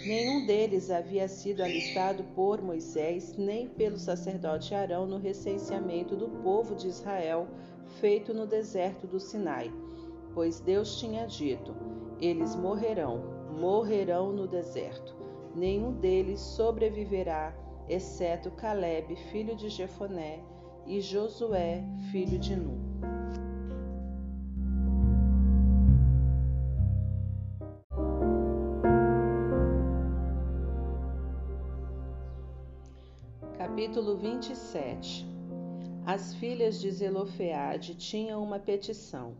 Nenhum 0.06 0.46
deles 0.46 0.90
havia 0.90 1.26
sido 1.28 1.62
alistado 1.62 2.24
por 2.34 2.62
Moisés 2.62 3.36
nem 3.36 3.68
pelo 3.68 3.98
sacerdote 3.98 4.74
Arão 4.74 5.06
no 5.06 5.18
recenseamento 5.18 6.16
do 6.16 6.28
povo 6.42 6.74
de 6.74 6.88
Israel, 6.88 7.48
feito 8.00 8.32
no 8.32 8.46
deserto 8.46 9.06
do 9.06 9.18
Sinai 9.18 9.72
pois 10.38 10.60
Deus 10.60 11.00
tinha 11.00 11.26
dito: 11.26 11.74
eles 12.20 12.54
morrerão, 12.54 13.24
morrerão 13.58 14.32
no 14.32 14.46
deserto. 14.46 15.16
Nenhum 15.52 15.92
deles 15.92 16.40
sobreviverá, 16.40 17.52
exceto 17.88 18.50
Caleb, 18.52 19.16
filho 19.32 19.56
de 19.56 19.68
Jefoné, 19.68 20.40
e 20.86 21.00
Josué, 21.00 21.82
filho 22.12 22.38
de 22.38 22.54
Nun. 22.54 22.87
Capítulo 33.88 34.18
27 34.18 35.26
As 36.04 36.34
filhas 36.34 36.78
de 36.78 36.90
Zelofeade 36.90 37.94
tinham 37.94 38.42
uma 38.42 38.58
petição. 38.58 39.34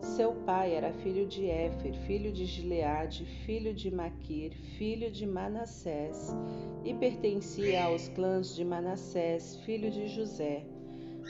Seu 0.00 0.32
pai 0.32 0.74
era 0.74 0.92
filho 0.92 1.24
de 1.28 1.46
Éfer, 1.46 1.94
filho 2.04 2.32
de 2.32 2.44
Gileade, 2.44 3.24
filho 3.46 3.72
de 3.72 3.88
Maquir, 3.88 4.52
filho 4.76 5.12
de 5.12 5.24
Manassés, 5.24 6.34
e 6.84 6.92
pertencia 6.92 7.84
aos 7.84 8.08
clãs 8.08 8.52
de 8.52 8.64
Manassés, 8.64 9.54
filho 9.64 9.92
de 9.92 10.08
José. 10.08 10.66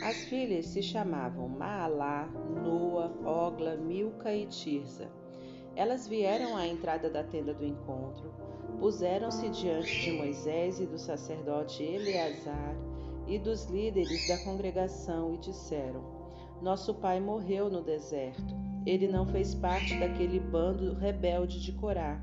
As 0.02 0.16
filhas 0.24 0.68
se 0.68 0.82
chamavam 0.82 1.50
Maalá, 1.50 2.30
Noa, 2.64 3.12
Ogla, 3.26 3.76
Milca 3.76 4.34
e 4.34 4.46
Tirza. 4.46 5.10
Elas 5.76 6.08
vieram 6.08 6.56
à 6.56 6.66
entrada 6.66 7.10
da 7.10 7.22
tenda 7.22 7.52
do 7.52 7.66
encontro, 7.66 8.32
puseram-se 8.78 9.48
diante 9.48 10.00
de 10.02 10.12
Moisés 10.12 10.80
e 10.80 10.86
do 10.86 10.98
sacerdote 10.98 11.82
Eleazar 11.82 12.76
e 13.26 13.38
dos 13.38 13.66
líderes 13.66 14.28
da 14.28 14.38
congregação 14.44 15.34
e 15.34 15.38
disseram: 15.38 16.18
nosso 16.60 16.92
pai 16.94 17.20
morreu 17.20 17.70
no 17.70 17.82
deserto. 17.82 18.54
Ele 18.84 19.06
não 19.06 19.24
fez 19.26 19.54
parte 19.54 19.96
daquele 19.98 20.40
bando 20.40 20.94
rebelde 20.94 21.60
de 21.60 21.72
Corá. 21.72 22.20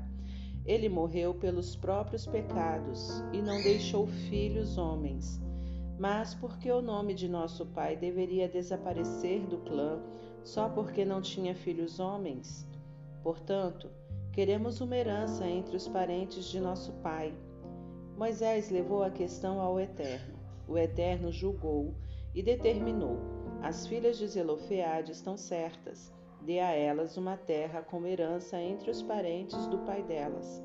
Ele 0.66 0.88
morreu 0.88 1.32
pelos 1.32 1.74
próprios 1.74 2.26
pecados 2.26 3.22
e 3.32 3.40
não 3.40 3.62
deixou 3.62 4.06
filhos 4.06 4.76
homens. 4.76 5.40
Mas 5.98 6.34
por 6.34 6.58
que 6.58 6.70
o 6.70 6.82
nome 6.82 7.14
de 7.14 7.28
nosso 7.28 7.64
pai 7.66 7.96
deveria 7.96 8.46
desaparecer 8.46 9.46
do 9.46 9.56
clã 9.58 10.02
só 10.44 10.68
porque 10.68 11.02
não 11.02 11.22
tinha 11.22 11.54
filhos 11.54 11.98
homens? 11.98 12.68
Portanto, 13.22 13.88
queremos 14.36 14.82
uma 14.82 14.94
herança 14.94 15.48
entre 15.48 15.74
os 15.74 15.88
parentes 15.88 16.44
de 16.44 16.60
nosso 16.60 16.92
pai. 17.02 17.34
Moisés 18.18 18.68
levou 18.68 19.02
a 19.02 19.10
questão 19.10 19.62
ao 19.62 19.80
Eterno. 19.80 20.38
O 20.68 20.76
Eterno 20.76 21.32
julgou 21.32 21.94
e 22.34 22.42
determinou 22.42 23.18
as 23.62 23.86
filhas 23.86 24.18
de 24.18 24.28
Zelofeade 24.28 25.12
estão 25.12 25.38
certas. 25.38 26.12
Dê 26.42 26.60
a 26.60 26.70
elas 26.70 27.16
uma 27.16 27.38
terra 27.38 27.80
como 27.80 28.06
herança 28.06 28.60
entre 28.60 28.90
os 28.90 29.02
parentes 29.02 29.66
do 29.68 29.78
pai 29.78 30.02
delas. 30.02 30.62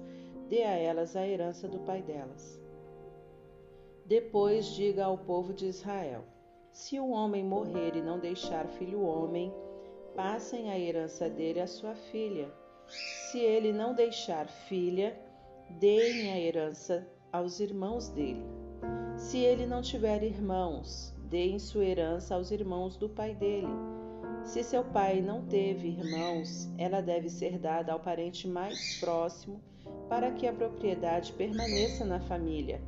Dê 0.50 0.64
a 0.64 0.78
elas 0.78 1.16
a 1.16 1.26
herança 1.26 1.70
do 1.70 1.80
pai 1.80 2.02
delas. 2.02 2.62
Depois 4.06 4.66
diga 4.66 5.06
ao 5.06 5.18
povo 5.18 5.54
de 5.54 5.68
Israel: 5.68 6.26
Se 6.74 7.00
o 7.00 7.10
homem 7.12 7.46
morrer 7.46 7.96
e 7.96 8.02
não 8.02 8.20
deixar 8.20 8.68
filho 8.68 9.02
homem, 9.02 9.50
passem 10.14 10.70
a 10.70 10.78
herança 10.78 11.30
dele 11.30 11.62
à 11.62 11.68
sua 11.68 11.96
filha. 11.96 12.52
Se 12.92 13.40
ele 13.40 13.72
não 13.72 13.94
deixar 13.94 14.48
filha, 14.48 15.18
deem 15.80 16.32
a 16.32 16.40
herança 16.40 17.08
aos 17.32 17.60
irmãos 17.60 18.10
dele. 18.10 18.44
Se 19.16 19.38
ele 19.38 19.66
não 19.66 19.82
tiver 19.82 20.24
irmãos, 20.24 21.14
deem 21.30 21.58
sua 21.60 21.86
herança 21.86 22.36
aos 22.36 22.52
irmãos 22.52 22.98
do 22.98 23.08
pai 23.08 23.34
dele. 23.34 23.68
Se 24.44 24.64
seu 24.64 24.84
pai 24.84 25.22
não 25.22 25.46
teve 25.46 25.88
irmãos, 25.88 26.70
ela 26.78 27.00
deve 27.00 27.30
ser 27.30 27.58
dada 27.58 27.94
ao 27.94 28.00
parente 28.00 28.48
mais 28.48 29.00
próximo 29.00 29.62
para 30.10 30.32
que 30.32 30.46
a 30.46 30.54
propriedade 30.54 31.32
permaneça 31.34 32.04
na 32.04 32.20
família. 32.20 32.82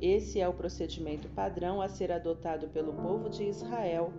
Esse 0.00 0.40
é 0.40 0.48
o 0.48 0.54
procedimento 0.54 1.28
padrão 1.28 1.82
a 1.82 1.88
ser 1.88 2.10
adotado 2.10 2.68
pelo 2.68 2.92
povo 2.94 3.28
de 3.28 3.44
Israel, 3.44 4.12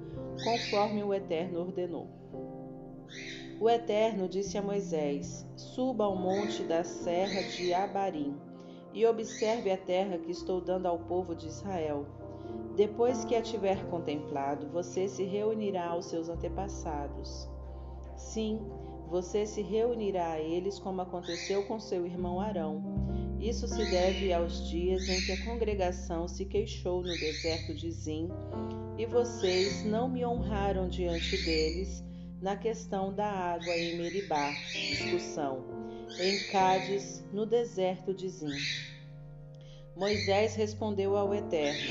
conforme 0.44 1.03
o 1.03 1.14
Eterno 1.14 1.62
ordenou. 1.62 2.08
O 3.64 3.69
Eterno 3.69 4.27
disse 4.27 4.58
a 4.58 4.61
Moisés: 4.61 5.48
Suba 5.56 6.03
ao 6.03 6.17
monte 6.17 6.64
da 6.64 6.83
serra 6.83 7.42
de 7.43 7.74
Abarim 7.74 8.35
e 8.93 9.06
observe 9.06 9.72
a 9.72 9.77
terra 9.77 10.17
que 10.17 10.32
estou 10.32 10.59
dando 10.59 10.85
ao 10.85 11.00
povo 11.00 11.33
de 11.33 11.48
Israel. 11.48 12.06
Depois 12.75 13.24
que 13.24 13.33
a 13.33 13.42
tiver 13.42 13.85
contemplado, 13.85 14.67
você 14.67 15.08
se 15.08 15.24
reunirá 15.24 15.88
aos 15.88 16.08
seus 16.08 16.27
antepassados. 16.27 17.48
Sim, 18.17 18.59
você 19.09 19.45
se 19.45 19.61
reunirá 19.61 20.33
a 20.33 20.42
eles 20.42 20.77
como 20.77 21.00
aconteceu 21.00 21.64
com 21.66 21.80
seu 21.80 22.06
irmão 22.06 22.42
Arão. 22.42 22.83
Isso 23.40 23.66
se 23.66 23.90
deve 23.90 24.33
aos 24.33 24.67
dias 24.69 25.08
em 25.08 25.22
que 25.22 25.32
a 25.32 25.45
congregação 25.45 26.27
se 26.27 26.43
queixou 26.43 26.98
no 26.98 27.14
deserto 27.17 27.74
de 27.74 27.90
Zim, 27.92 28.27
e 28.98 29.06
vocês 29.06 29.85
não 29.85 30.09
me 30.09 30.25
honraram 30.25 30.90
diante 30.90 31.42
deles 31.45 32.03
na 32.44 32.58
questão 32.58 33.14
da 33.14 33.26
água 33.26 33.74
em 33.74 33.96
Meribá, 33.96 34.52
discussão, 34.74 35.64
em 36.20 36.44
Cádiz, 36.52 37.24
no 37.32 37.46
deserto 37.46 38.14
de 38.14 38.28
Zim. 38.28 38.58
Moisés 39.96 40.54
respondeu 40.54 41.16
ao 41.16 41.34
Eterno: 41.34 41.90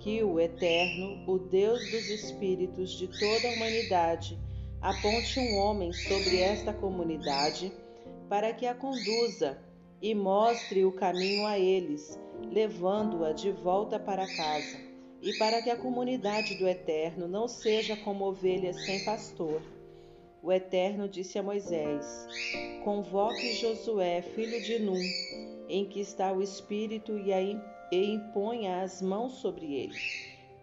que 0.00 0.24
o 0.24 0.40
Eterno, 0.40 1.22
o 1.32 1.38
Deus 1.38 1.88
dos 1.88 2.10
espíritos 2.10 2.90
de 2.98 3.06
toda 3.06 3.48
a 3.48 3.52
humanidade, 3.52 4.36
aponte 4.80 5.38
um 5.38 5.56
homem 5.58 5.92
sobre 5.92 6.40
esta 6.40 6.72
comunidade 6.72 7.72
para 8.28 8.52
que 8.52 8.66
a 8.66 8.74
conduza 8.74 9.56
e 10.02 10.16
mostre 10.16 10.84
o 10.84 10.90
caminho 10.90 11.46
a 11.46 11.60
eles, 11.60 12.18
levando-a 12.50 13.30
de 13.32 13.52
volta 13.52 14.00
para 14.00 14.26
casa, 14.26 14.78
e 15.22 15.32
para 15.34 15.62
que 15.62 15.70
a 15.70 15.76
comunidade 15.76 16.56
do 16.56 16.66
Eterno 16.66 17.28
não 17.28 17.46
seja 17.46 17.96
como 17.98 18.24
ovelhas 18.24 18.84
sem 18.84 19.04
pastor. 19.04 19.62
O 20.42 20.52
Eterno 20.52 21.08
disse 21.08 21.38
a 21.38 21.42
Moisés: 21.42 22.26
Convoque 22.84 23.54
Josué, 23.54 24.22
filho 24.22 24.62
de 24.62 24.78
Num, 24.78 25.00
em 25.68 25.84
que 25.86 26.00
está 26.00 26.32
o 26.32 26.42
Espírito, 26.42 27.18
e 27.18 28.04
imponha 28.04 28.82
as 28.82 29.00
mãos 29.00 29.32
sobre 29.34 29.74
ele. 29.74 29.96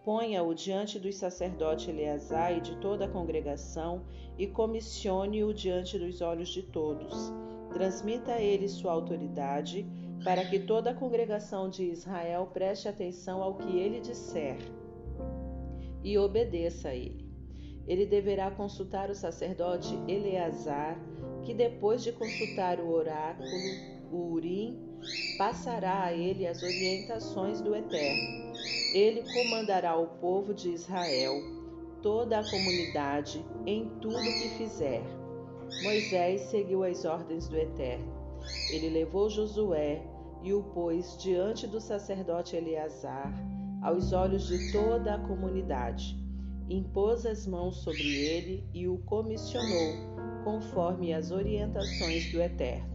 Ponha-o 0.04 0.54
diante 0.54 1.00
do 1.00 1.12
sacerdote 1.12 1.90
Eleazar 1.90 2.58
e 2.58 2.62
de 2.62 2.76
toda 2.78 3.06
a 3.06 3.10
congregação, 3.10 4.04
e 4.38 4.48
comissione-o 4.48 5.54
diante 5.54 5.98
dos 5.98 6.22
olhos 6.22 6.50
de 6.50 6.64
todos. 6.64 7.32
Transmita 7.74 8.34
a 8.34 8.42
ele 8.42 8.68
sua 8.68 8.92
autoridade, 8.92 9.86
para 10.24 10.46
que 10.46 10.60
toda 10.60 10.92
a 10.92 10.96
congregação 10.96 11.70
de 11.70 11.84
Israel 11.84 12.50
preste 12.54 12.88
atenção 12.88 13.42
ao 13.42 13.56
que 13.56 13.78
ele 13.78 14.00
disser 14.00 14.58
e 16.04 16.18
obedeça 16.18 16.90
a 16.90 16.96
ele. 16.96 17.23
Ele 17.88 18.06
deverá 18.06 18.50
consultar 18.50 19.10
o 19.10 19.16
sacerdote 19.16 19.98
Eleazar, 20.08 20.98
que 21.44 21.54
depois 21.54 22.04
de 22.04 22.12
consultar 22.12 22.80
o 22.80 22.90
oráculo, 22.90 23.60
o 24.12 24.32
Urim, 24.32 24.80
passará 25.38 26.04
a 26.04 26.14
ele 26.14 26.48
as 26.48 26.64
orientações 26.64 27.60
do 27.60 27.76
Eterno. 27.76 28.54
Ele 28.94 29.24
comandará 29.24 29.98
o 29.98 30.08
povo 30.20 30.54
de 30.54 30.70
Israel, 30.70 31.42
toda 32.02 32.40
a 32.40 32.44
comunidade, 32.44 33.44
em 33.66 33.90
tudo 34.00 34.34
que 34.40 34.50
fizer. 34.58 35.04
Moisés 35.82 36.42
seguiu 36.42 36.84
as 36.84 37.04
ordens 37.04 37.50
do 37.50 37.58
Eterno. 37.58 38.14
Ele 38.70 38.90
levou 38.90 39.30
Josué 39.30 40.02
e 40.42 40.54
o 40.54 40.64
pôs 40.64 41.18
diante 41.18 41.68
do 41.68 41.82
sacerdote 41.82 42.56
Eleazar, 42.56 43.34
aos 43.82 44.14
olhos 44.14 44.48
de 44.48 44.72
toda 44.72 45.16
a 45.16 45.20
comunidade. 45.20 46.23
Impôs 46.70 47.26
as 47.26 47.46
mãos 47.46 47.78
sobre 47.84 48.04
ele 48.04 48.64
e 48.74 48.88
o 48.88 48.98
comissionou, 49.00 50.44
conforme 50.44 51.14
as 51.14 51.30
orientações 51.30 52.32
do 52.32 52.42
Eterno. 52.42 52.94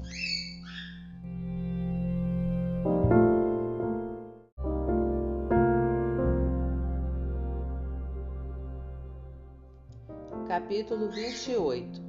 Capítulo 10.48 11.10
28 11.10 12.02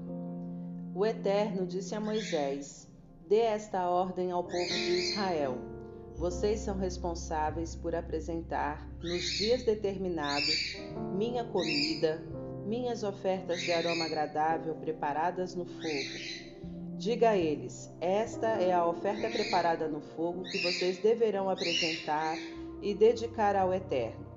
O 0.96 1.06
Eterno 1.06 1.68
disse 1.68 1.94
a 1.94 2.00
Moisés: 2.00 2.90
Dê 3.28 3.42
esta 3.42 3.90
ordem 3.90 4.32
ao 4.32 4.44
povo 4.44 4.66
de 4.66 5.12
Israel. 5.12 5.79
Vocês 6.20 6.60
são 6.60 6.78
responsáveis 6.78 7.76
por 7.76 7.96
apresentar, 7.96 8.86
nos 9.02 9.24
dias 9.38 9.64
determinados, 9.64 10.76
minha 11.16 11.46
comida, 11.46 12.22
minhas 12.66 13.04
ofertas 13.04 13.62
de 13.62 13.72
aroma 13.72 14.04
agradável 14.04 14.76
preparadas 14.76 15.56
no 15.56 15.64
fogo. 15.64 16.60
Diga 16.98 17.30
a 17.30 17.38
eles: 17.38 17.90
esta 18.02 18.48
é 18.48 18.74
a 18.74 18.86
oferta 18.86 19.30
preparada 19.30 19.88
no 19.88 20.02
fogo 20.02 20.44
que 20.44 20.62
vocês 20.62 20.98
deverão 20.98 21.50
apresentar 21.50 22.38
e 22.82 22.94
dedicar 22.94 23.56
ao 23.56 23.74
Eterno 23.74 24.28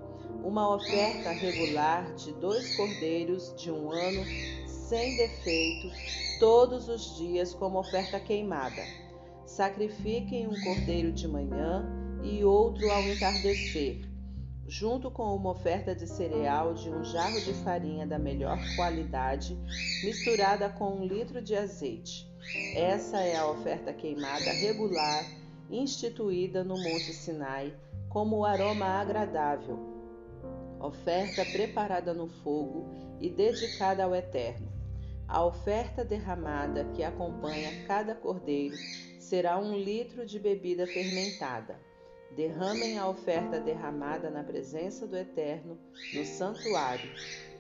uma 0.44 0.75
oferta 0.75 1.31
regular 1.31 2.15
de 2.15 2.33
dois 2.35 2.77
cordeiros 2.77 3.52
de 3.57 3.73
um 3.73 3.91
ano, 3.91 4.25
sem 4.67 5.17
defeito, 5.17 5.91
todos 6.39 6.89
os 6.89 7.17
dias 7.17 7.52
como 7.52 7.81
oferta 7.81 8.20
queimada. 8.20 9.01
Sacrifiquem 9.46 10.46
um 10.46 10.60
cordeiro 10.62 11.12
de 11.12 11.28
manhã 11.28 11.86
e 12.22 12.44
outro 12.44 12.90
ao 12.90 13.02
entardecer, 13.02 14.00
junto 14.66 15.10
com 15.10 15.34
uma 15.34 15.50
oferta 15.50 15.94
de 15.94 16.06
cereal 16.06 16.74
de 16.74 16.88
um 16.88 17.04
jarro 17.04 17.40
de 17.40 17.52
farinha 17.64 18.06
da 18.06 18.18
melhor 18.18 18.58
qualidade, 18.76 19.58
misturada 20.04 20.68
com 20.68 20.96
um 20.96 21.06
litro 21.06 21.42
de 21.42 21.54
azeite. 21.54 22.30
Essa 22.74 23.20
é 23.20 23.36
a 23.36 23.48
oferta 23.48 23.92
queimada 23.92 24.50
regular 24.52 25.24
instituída 25.70 26.62
no 26.64 26.76
Monte 26.76 27.12
Sinai 27.12 27.74
como 28.08 28.44
aroma 28.44 28.86
agradável 28.86 29.92
oferta 30.82 31.44
preparada 31.44 32.12
no 32.12 32.26
fogo 32.26 32.90
e 33.20 33.30
dedicada 33.30 34.04
ao 34.04 34.14
Eterno. 34.14 34.72
A 35.33 35.43
oferta 35.47 36.05
derramada 36.05 36.85
que 36.94 37.02
acompanha 37.02 37.86
cada 37.86 38.15
cordeiro 38.15 38.77
será 39.19 39.59
um 39.59 39.75
litro 39.75 40.27
de 40.27 40.39
bebida 40.39 40.86
fermentada. 40.86 41.81
Derramem 42.36 42.99
a 42.99 43.09
oferta 43.09 43.59
derramada 43.59 44.31
na 44.31 44.44
presença 44.44 45.07
do 45.07 45.17
Eterno 45.17 45.78
no 46.12 46.23
santuário. 46.27 47.11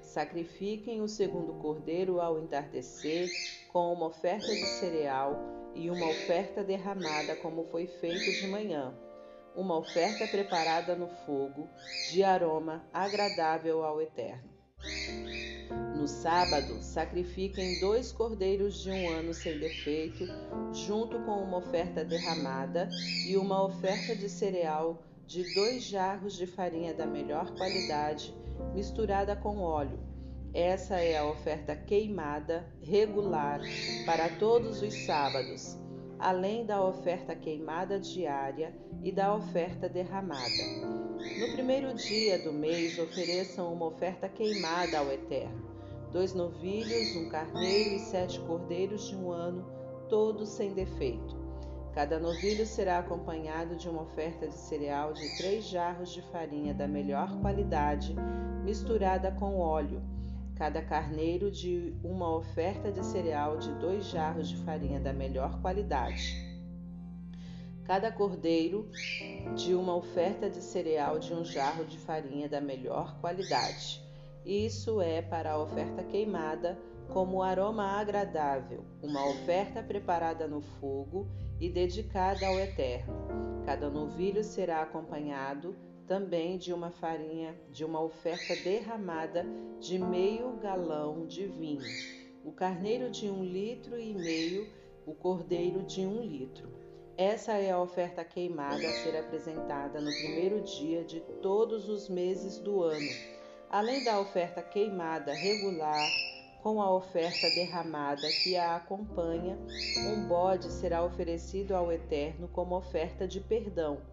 Sacrifiquem 0.02 1.00
o 1.00 1.08
segundo 1.08 1.54
cordeiro 1.62 2.20
ao 2.20 2.38
entardecer 2.38 3.30
com 3.72 3.90
uma 3.90 4.08
oferta 4.08 4.48
de 4.48 4.66
cereal 4.66 5.40
e 5.74 5.88
uma 5.88 6.10
oferta 6.10 6.62
derramada, 6.62 7.36
como 7.36 7.64
foi 7.70 7.86
feito 7.86 8.30
de 8.32 8.48
manhã 8.48 8.94
uma 9.56 9.78
oferta 9.78 10.26
preparada 10.26 10.94
no 10.94 11.08
fogo, 11.26 11.68
de 12.10 12.22
aroma 12.22 12.84
agradável 12.92 13.82
ao 13.82 14.00
Eterno. 14.00 14.50
No 16.02 16.08
sábado, 16.08 16.82
sacrifiquem 16.82 17.78
dois 17.78 18.10
cordeiros 18.10 18.82
de 18.82 18.90
um 18.90 19.08
ano 19.10 19.32
sem 19.32 19.56
defeito, 19.56 20.26
junto 20.72 21.16
com 21.20 21.40
uma 21.40 21.58
oferta 21.58 22.04
derramada 22.04 22.88
e 23.24 23.36
uma 23.36 23.64
oferta 23.64 24.16
de 24.16 24.28
cereal 24.28 25.00
de 25.28 25.54
dois 25.54 25.84
jarros 25.84 26.36
de 26.36 26.44
farinha 26.44 26.92
da 26.92 27.06
melhor 27.06 27.54
qualidade, 27.56 28.34
misturada 28.74 29.36
com 29.36 29.60
óleo. 29.60 30.00
Essa 30.52 30.96
é 30.96 31.18
a 31.18 31.24
oferta 31.24 31.76
queimada 31.76 32.66
regular 32.82 33.60
para 34.04 34.28
todos 34.28 34.82
os 34.82 35.06
sábados 35.06 35.80
além 36.22 36.64
da 36.64 36.80
oferta 36.80 37.34
queimada 37.34 37.98
diária 37.98 38.72
e 39.02 39.10
da 39.10 39.34
oferta 39.34 39.88
derramada. 39.88 40.62
No 41.40 41.52
primeiro 41.52 41.92
dia 41.94 42.38
do 42.38 42.52
mês, 42.52 42.96
ofereçam 42.96 43.72
uma 43.72 43.86
oferta 43.86 44.28
queimada 44.28 45.00
ao 45.00 45.10
Eterno: 45.10 45.71
dois 46.12 46.34
novilhos, 46.34 47.16
um 47.16 47.28
carneiro 47.28 47.96
e 47.96 47.98
sete 47.98 48.38
cordeiros 48.40 49.08
de 49.08 49.16
um 49.16 49.30
ano, 49.30 49.64
todos 50.08 50.50
sem 50.50 50.74
defeito. 50.74 51.40
Cada 51.94 52.18
novilho 52.18 52.66
será 52.66 52.98
acompanhado 52.98 53.76
de 53.76 53.88
uma 53.88 54.02
oferta 54.02 54.46
de 54.46 54.54
cereal 54.54 55.12
de 55.12 55.36
três 55.36 55.64
jarros 55.64 56.12
de 56.12 56.22
farinha 56.30 56.72
da 56.72 56.86
melhor 56.86 57.40
qualidade, 57.40 58.14
misturada 58.64 59.30
com 59.32 59.58
óleo 59.58 60.02
cada 60.62 60.80
carneiro 60.80 61.50
de 61.50 61.92
uma 62.04 62.36
oferta 62.36 62.92
de 62.92 63.04
cereal 63.04 63.58
de 63.58 63.72
dois 63.80 64.06
jarros 64.06 64.48
de 64.48 64.56
farinha 64.58 65.00
da 65.00 65.12
melhor 65.12 65.60
qualidade, 65.60 66.36
cada 67.84 68.12
cordeiro 68.12 68.88
de 69.56 69.74
uma 69.74 69.96
oferta 69.96 70.48
de 70.48 70.62
cereal 70.62 71.18
de 71.18 71.34
um 71.34 71.44
jarro 71.44 71.84
de 71.84 71.98
farinha 71.98 72.48
da 72.48 72.60
melhor 72.60 73.18
qualidade. 73.20 74.00
Isso 74.44 75.00
é 75.00 75.22
para 75.22 75.52
a 75.52 75.62
oferta 75.62 76.02
queimada 76.02 76.76
como 77.12 77.42
aroma 77.42 77.84
agradável, 77.84 78.84
uma 79.00 79.24
oferta 79.28 79.82
preparada 79.82 80.48
no 80.48 80.60
fogo 80.60 81.28
e 81.60 81.68
dedicada 81.68 82.46
ao 82.46 82.58
Eterno. 82.58 83.14
Cada 83.64 83.88
novilho 83.88 84.42
será 84.42 84.82
acompanhado 84.82 85.76
também 86.08 86.58
de 86.58 86.72
uma 86.72 86.90
farinha, 86.90 87.54
de 87.70 87.84
uma 87.84 88.02
oferta 88.02 88.56
derramada 88.56 89.46
de 89.78 89.98
meio 89.98 90.56
galão 90.56 91.24
de 91.26 91.46
vinho, 91.46 91.84
o 92.44 92.50
carneiro 92.50 93.10
de 93.10 93.30
um 93.30 93.44
litro 93.44 93.98
e 93.98 94.12
meio, 94.12 94.66
o 95.06 95.14
cordeiro 95.14 95.84
de 95.84 96.04
um 96.04 96.20
litro. 96.20 96.68
Essa 97.16 97.52
é 97.52 97.70
a 97.70 97.80
oferta 97.80 98.24
queimada 98.24 98.88
a 98.88 98.92
ser 98.92 99.16
apresentada 99.16 100.00
no 100.00 100.10
primeiro 100.10 100.60
dia 100.62 101.04
de 101.04 101.20
todos 101.40 101.88
os 101.88 102.08
meses 102.08 102.58
do 102.58 102.82
ano, 102.82 103.08
além 103.72 104.04
da 104.04 104.20
oferta 104.20 104.62
queimada 104.62 105.32
regular 105.32 106.08
com 106.62 106.80
a 106.80 106.94
oferta 106.94 107.48
derramada 107.56 108.28
que 108.44 108.56
a 108.56 108.76
acompanha, 108.76 109.58
um 110.12 110.28
bode 110.28 110.70
será 110.70 111.02
oferecido 111.02 111.74
ao 111.74 111.90
Eterno 111.90 112.46
como 112.46 112.76
oferta 112.76 113.26
de 113.26 113.40
perdão 113.40 114.12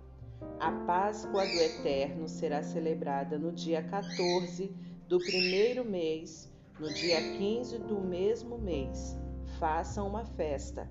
a 0.59 0.71
Páscoa 0.71 1.45
do 1.45 1.61
Eterno 1.61 2.27
será 2.27 2.63
celebrada 2.63 3.37
no 3.37 3.51
dia 3.51 3.81
14 3.83 4.71
do 5.07 5.17
primeiro 5.19 5.83
mês, 5.83 6.51
no 6.79 6.93
dia 6.93 7.17
15 7.37 7.79
do 7.79 7.99
mesmo 7.99 8.57
mês. 8.57 9.17
Façam 9.57 10.07
uma 10.07 10.25
festa. 10.25 10.89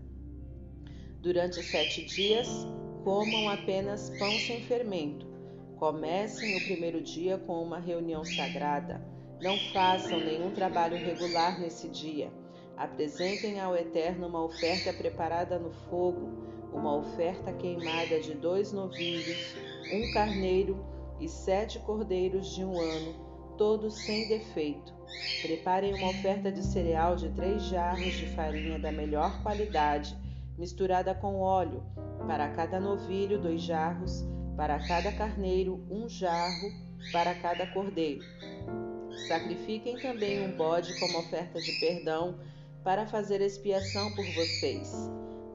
Durante 1.20 1.62
sete 1.62 2.04
dias, 2.04 2.48
comam 3.04 3.48
apenas 3.48 4.10
pão 4.18 4.30
sem 4.38 4.62
fermento. 4.62 5.26
Comecem 5.78 6.56
o 6.56 6.64
primeiro 6.64 7.00
dia 7.00 7.38
com 7.38 7.62
uma 7.62 7.78
reunião 7.78 8.24
sagrada. 8.24 9.00
Não 9.40 9.56
façam 9.72 10.18
nenhum 10.18 10.50
trabalho 10.50 10.96
regular 10.96 11.60
nesse 11.60 11.88
dia. 11.88 12.32
Apresentem 12.76 13.60
ao 13.60 13.76
Eterno 13.76 14.26
uma 14.26 14.44
oferta 14.44 14.92
preparada 14.92 15.58
no 15.58 15.70
fogo 15.88 16.48
uma 16.72 16.94
oferta 16.96 17.52
queimada 17.52 18.20
de 18.20 18.34
dois 18.34 18.72
novilhos, 18.72 19.54
um 19.92 20.12
carneiro 20.12 20.84
e 21.20 21.28
sete 21.28 21.78
cordeiros 21.80 22.54
de 22.54 22.64
um 22.64 22.78
ano, 22.78 23.14
todos 23.56 23.94
sem 23.94 24.28
defeito. 24.28 24.94
Preparem 25.42 25.94
uma 25.94 26.10
oferta 26.10 26.52
de 26.52 26.62
cereal 26.62 27.16
de 27.16 27.30
três 27.30 27.62
jarros 27.64 28.12
de 28.12 28.26
farinha 28.26 28.78
da 28.78 28.92
melhor 28.92 29.42
qualidade, 29.42 30.16
misturada 30.56 31.14
com 31.14 31.40
óleo, 31.40 31.82
para 32.26 32.48
cada 32.50 32.78
novilho, 32.78 33.40
dois 33.40 33.62
jarros, 33.62 34.24
para 34.58 34.76
cada 34.88 35.12
carneiro, 35.12 35.86
um 35.88 36.08
jarro, 36.08 36.72
para 37.12 37.32
cada 37.36 37.64
cordeiro. 37.68 38.24
Sacrifiquem 39.28 39.96
também 39.98 40.44
um 40.44 40.56
bode 40.56 40.98
como 40.98 41.20
oferta 41.20 41.60
de 41.60 41.78
perdão, 41.78 42.40
para 42.82 43.06
fazer 43.06 43.40
expiação 43.40 44.12
por 44.16 44.24
vocês. 44.34 44.92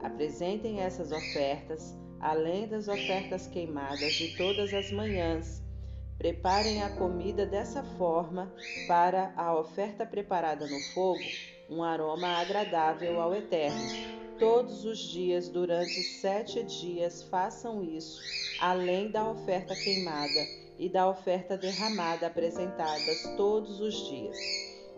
Apresentem 0.02 0.80
essas 0.80 1.12
ofertas, 1.12 1.94
além 2.18 2.66
das 2.66 2.88
ofertas 2.88 3.46
queimadas 3.46 4.14
de 4.14 4.34
todas 4.38 4.72
as 4.72 4.90
manhãs. 4.90 5.62
Preparem 6.16 6.82
a 6.82 6.88
comida 6.96 7.44
dessa 7.44 7.82
forma 7.98 8.50
para 8.88 9.34
a 9.36 9.54
oferta 9.54 10.06
preparada 10.06 10.66
no 10.66 10.80
fogo, 10.94 11.20
um 11.68 11.82
aroma 11.82 12.40
agradável 12.40 13.20
ao 13.20 13.34
Eterno. 13.34 14.23
Todos 14.38 14.84
os 14.84 14.98
dias, 14.98 15.48
durante 15.48 16.02
sete 16.02 16.64
dias, 16.64 17.22
façam 17.22 17.84
isso, 17.84 18.20
além 18.60 19.08
da 19.08 19.30
oferta 19.30 19.76
queimada 19.76 20.64
e 20.76 20.88
da 20.88 21.08
oferta 21.08 21.56
derramada 21.56 22.26
apresentadas 22.26 23.22
todos 23.36 23.80
os 23.80 23.94
dias. 24.08 24.36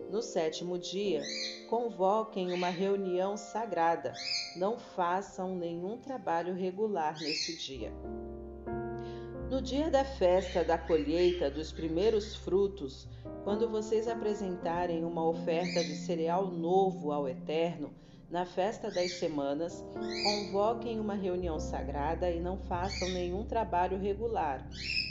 No 0.09 0.23
sétimo 0.23 0.79
dia, 0.79 1.21
convoquem 1.69 2.51
uma 2.51 2.69
reunião 2.69 3.37
sagrada. 3.37 4.11
Não 4.55 4.79
façam 4.79 5.55
nenhum 5.55 5.97
trabalho 5.97 6.55
regular 6.55 7.19
nesse 7.19 7.55
dia. 7.57 7.93
No 9.51 9.61
dia 9.61 9.91
da 9.91 10.03
festa 10.03 10.63
da 10.63 10.79
colheita 10.79 11.51
dos 11.51 11.71
primeiros 11.71 12.35
frutos, 12.37 13.07
quando 13.43 13.69
vocês 13.69 14.07
apresentarem 14.07 15.05
uma 15.05 15.25
oferta 15.27 15.83
de 15.83 15.95
cereal 15.95 16.47
novo 16.47 17.11
ao 17.11 17.29
Eterno, 17.29 17.93
na 18.29 18.45
festa 18.45 18.91
das 18.91 19.13
semanas, 19.13 19.85
convoquem 20.23 20.99
uma 20.99 21.15
reunião 21.15 21.59
sagrada 21.59 22.29
e 22.29 22.41
não 22.41 22.57
façam 22.57 23.07
nenhum 23.09 23.45
trabalho 23.45 23.97
regular. 23.97 24.67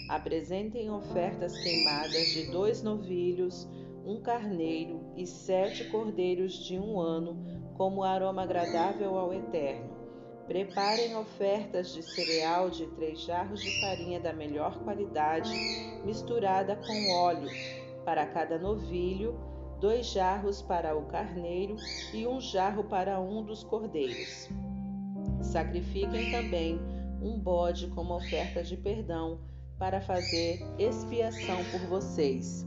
Apresentem 0.08 0.90
ofertas 0.90 1.56
queimadas 1.58 2.26
de 2.28 2.50
dois 2.50 2.82
novilhos, 2.82 3.66
um 4.04 4.20
carneiro 4.20 5.00
e 5.16 5.26
sete 5.26 5.84
cordeiros 5.90 6.64
de 6.64 6.78
um 6.78 7.00
ano, 7.00 7.36
como 7.74 8.04
aroma 8.04 8.42
agradável 8.42 9.18
ao 9.18 9.32
Eterno. 9.32 9.96
Preparem 10.46 11.16
ofertas 11.16 11.92
de 11.92 12.02
cereal 12.02 12.70
de 12.70 12.86
três 12.88 13.20
jarros 13.22 13.60
de 13.60 13.80
farinha 13.80 14.20
da 14.20 14.32
melhor 14.32 14.78
qualidade, 14.84 15.50
misturada 16.04 16.76
com 16.76 17.12
óleo, 17.14 17.48
para 18.04 18.24
cada 18.26 18.56
novilho, 18.56 19.36
dois 19.80 20.06
jarros 20.06 20.62
para 20.62 20.96
o 20.96 21.06
carneiro 21.06 21.76
e 22.12 22.26
um 22.26 22.40
jarro 22.40 22.84
para 22.84 23.20
um 23.20 23.42
dos 23.44 23.62
cordeiros. 23.62 24.48
Sacrifiquem 25.42 26.30
também 26.30 26.80
um 27.22 27.38
bode 27.38 27.88
como 27.88 28.14
oferta 28.14 28.62
de 28.62 28.76
perdão, 28.76 29.40
para 29.78 30.00
fazer 30.00 30.60
expiação 30.78 31.58
por 31.70 31.80
vocês. 31.88 32.66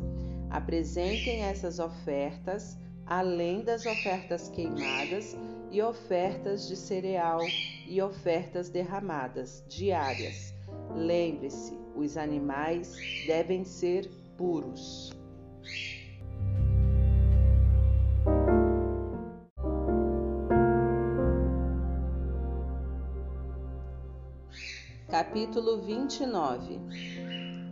Apresentem 0.49 1.41
essas 1.41 1.79
ofertas, 1.79 2.77
além 3.05 3.63
das 3.63 3.85
ofertas 3.85 4.49
queimadas 4.49 5.35
e 5.71 5.81
ofertas 5.81 6.67
de 6.67 6.75
cereal 6.75 7.39
e 7.87 8.01
ofertas 8.01 8.69
derramadas 8.69 9.63
diárias. 9.67 10.53
Lembre-se, 10.95 11.73
os 11.95 12.17
animais 12.17 12.95
devem 13.25 13.63
ser 13.63 14.09
puros. 14.37 15.11
Capítulo 25.09 25.81
29 25.81 26.79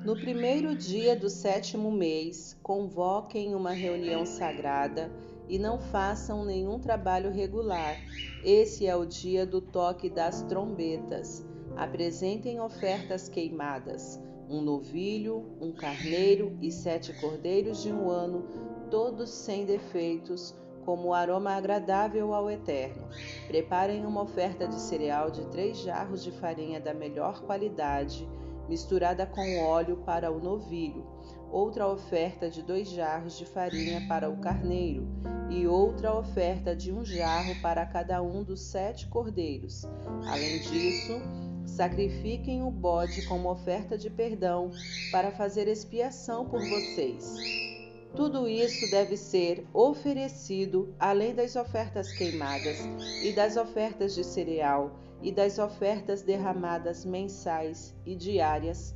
no 0.03 0.15
primeiro 0.15 0.73
dia 0.73 1.15
do 1.15 1.29
sétimo 1.29 1.91
mês, 1.91 2.57
convoquem 2.63 3.53
uma 3.53 3.71
reunião 3.71 4.25
sagrada 4.25 5.11
e 5.47 5.59
não 5.59 5.77
façam 5.77 6.43
nenhum 6.43 6.79
trabalho 6.79 7.29
regular. 7.29 7.95
Esse 8.43 8.87
é 8.87 8.95
o 8.95 9.05
dia 9.05 9.45
do 9.45 9.61
toque 9.61 10.09
das 10.09 10.41
trombetas. 10.43 11.45
Apresentem 11.75 12.59
ofertas 12.59 13.29
queimadas: 13.29 14.19
um 14.49 14.59
novilho, 14.59 15.45
um 15.61 15.71
carneiro 15.71 16.57
e 16.59 16.71
sete 16.71 17.13
cordeiros 17.21 17.83
de 17.83 17.91
um 17.91 18.09
ano, 18.09 18.47
todos 18.89 19.29
sem 19.29 19.63
defeitos, 19.63 20.55
como 20.87 21.13
aroma 21.13 21.51
agradável 21.51 22.33
ao 22.33 22.49
Eterno. 22.49 23.09
Preparem 23.45 24.05
uma 24.05 24.21
oferta 24.21 24.65
de 24.65 24.79
cereal 24.79 25.29
de 25.29 25.43
três 25.47 25.79
jarros 25.79 26.23
de 26.23 26.31
farinha 26.31 26.79
da 26.79 26.93
melhor 26.93 27.41
qualidade 27.41 28.25
misturada 28.69 29.25
com 29.25 29.59
óleo 29.65 29.97
para 30.05 30.31
o 30.31 30.39
novilho, 30.39 31.05
outra 31.51 31.85
oferta 31.89 32.49
de 32.49 32.61
dois 32.61 32.89
jarros 32.89 33.37
de 33.37 33.45
farinha 33.45 34.05
para 34.07 34.29
o 34.29 34.37
carneiro, 34.37 35.05
e 35.49 35.67
outra 35.67 36.17
oferta 36.17 36.73
de 36.73 36.93
um 36.93 37.03
jarro 37.03 37.53
para 37.61 37.85
cada 37.85 38.21
um 38.21 38.41
dos 38.41 38.61
sete 38.61 39.07
cordeiros. 39.07 39.83
Além 40.25 40.59
disso, 40.59 41.19
sacrifiquem 41.65 42.63
o 42.63 42.71
bode 42.71 43.25
como 43.27 43.51
oferta 43.51 43.97
de 43.97 44.09
perdão 44.09 44.71
para 45.11 45.31
fazer 45.31 45.67
expiação 45.67 46.45
por 46.45 46.61
vocês. 46.61 47.76
Tudo 48.17 48.49
isso 48.49 48.89
deve 48.89 49.15
ser 49.15 49.63
oferecido 49.71 50.91
além 50.99 51.35
das 51.35 51.55
ofertas 51.55 52.11
queimadas 52.11 52.79
e 53.23 53.31
das 53.31 53.57
ofertas 53.57 54.15
de 54.15 54.23
cereal 54.23 54.89
e 55.21 55.31
das 55.31 55.59
ofertas 55.59 56.23
derramadas 56.23 57.05
mensais 57.05 57.95
e 58.03 58.15
diárias, 58.15 58.95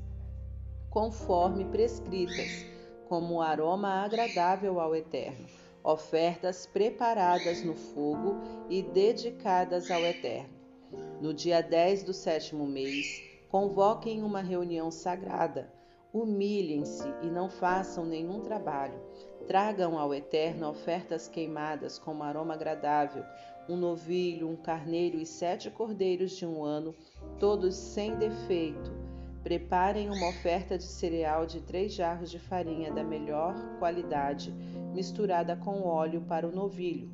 conforme 0.89 1.65
prescritas, 1.65 2.65
como 3.07 3.43
aroma 3.43 4.03
agradável 4.03 4.79
ao 4.79 4.95
Eterno, 4.95 5.45
ofertas 5.83 6.65
preparadas 6.65 7.63
no 7.63 7.75
fogo 7.75 8.37
e 8.71 8.81
dedicadas 8.81 9.91
ao 9.91 10.01
Eterno. 10.01 10.49
No 11.21 11.31
dia 11.31 11.61
10 11.61 12.01
do 12.01 12.13
sétimo 12.13 12.65
mês, 12.65 13.21
convoquem 13.49 14.23
uma 14.23 14.41
reunião 14.41 14.89
sagrada. 14.89 15.71
Humilhem-se 16.11 17.07
e 17.21 17.27
não 17.27 17.49
façam 17.49 18.03
nenhum 18.03 18.41
trabalho. 18.41 19.10
Tragam 19.51 19.99
ao 19.99 20.13
Eterno 20.13 20.69
ofertas 20.69 21.27
queimadas 21.27 21.99
como 21.99 22.23
aroma 22.23 22.53
agradável, 22.53 23.25
um 23.67 23.75
novilho, 23.75 24.47
um 24.47 24.55
carneiro 24.55 25.19
e 25.19 25.25
sete 25.25 25.69
cordeiros 25.69 26.37
de 26.37 26.45
um 26.45 26.63
ano, 26.63 26.95
todos 27.37 27.75
sem 27.75 28.15
defeito. 28.15 28.93
Preparem 29.43 30.09
uma 30.09 30.29
oferta 30.29 30.77
de 30.77 30.85
cereal 30.85 31.45
de 31.45 31.59
três 31.59 31.93
jarros 31.93 32.31
de 32.31 32.39
farinha 32.39 32.93
da 32.93 33.03
melhor 33.03 33.53
qualidade, 33.77 34.53
misturada 34.93 35.53
com 35.57 35.85
óleo 35.85 36.21
para 36.21 36.47
o 36.47 36.55
novilho, 36.55 37.11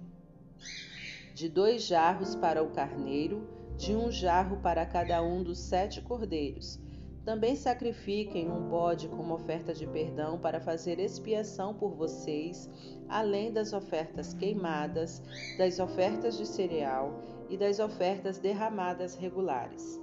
de 1.34 1.50
dois 1.50 1.88
jarros 1.88 2.36
para 2.36 2.62
o 2.62 2.70
carneiro, 2.70 3.50
de 3.76 3.96
um 3.96 4.12
jarro 4.12 4.58
para 4.58 4.86
cada 4.86 5.24
um 5.24 5.42
dos 5.42 5.58
sete 5.58 6.04
cordeiros 6.04 6.80
também 7.28 7.58
sacrifiquem 7.58 8.50
um 8.50 8.70
bode 8.70 9.10
como 9.10 9.34
oferta 9.34 9.74
de 9.74 9.86
perdão 9.86 10.40
para 10.40 10.62
fazer 10.62 10.98
expiação 10.98 11.74
por 11.74 11.94
vocês, 11.94 12.70
além 13.10 13.52
das 13.52 13.74
ofertas 13.74 14.34
queimadas, 14.34 15.22
das 15.58 15.78
ofertas 15.78 16.38
de 16.38 16.46
cereal 16.46 17.22
e 17.50 17.58
das 17.58 17.80
ofertas 17.80 18.40
derramadas 18.40 19.14
regulares. 19.16 20.00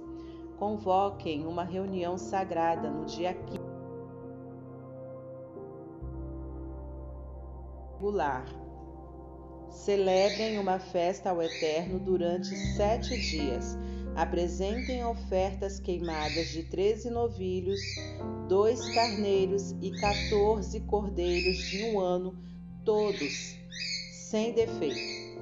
Convoquem 0.59 1.47
uma 1.47 1.63
reunião 1.63 2.15
sagrada 2.15 2.91
no 2.91 3.05
dia 3.05 3.33
15 3.33 3.59
regular. 7.95 8.45
Celebrem 9.71 10.59
uma 10.59 10.77
festa 10.77 11.31
ao 11.31 11.41
Eterno 11.41 11.97
durante 11.97 12.55
sete 12.75 13.19
dias 13.19 13.75
Apresentem 14.15 15.03
ofertas 15.05 15.77
queimadas 15.77 16.47
de 16.47 16.63
treze 16.63 17.09
novilhos, 17.09 17.81
dois 18.47 18.79
carneiros 18.93 19.71
e 19.81 19.91
quatorze 19.99 20.79
cordeiros 20.79 21.57
de 21.57 21.83
um 21.83 21.99
ano, 21.99 22.33
todos 22.85 23.57
sem 24.13 24.53
defeito. 24.53 25.41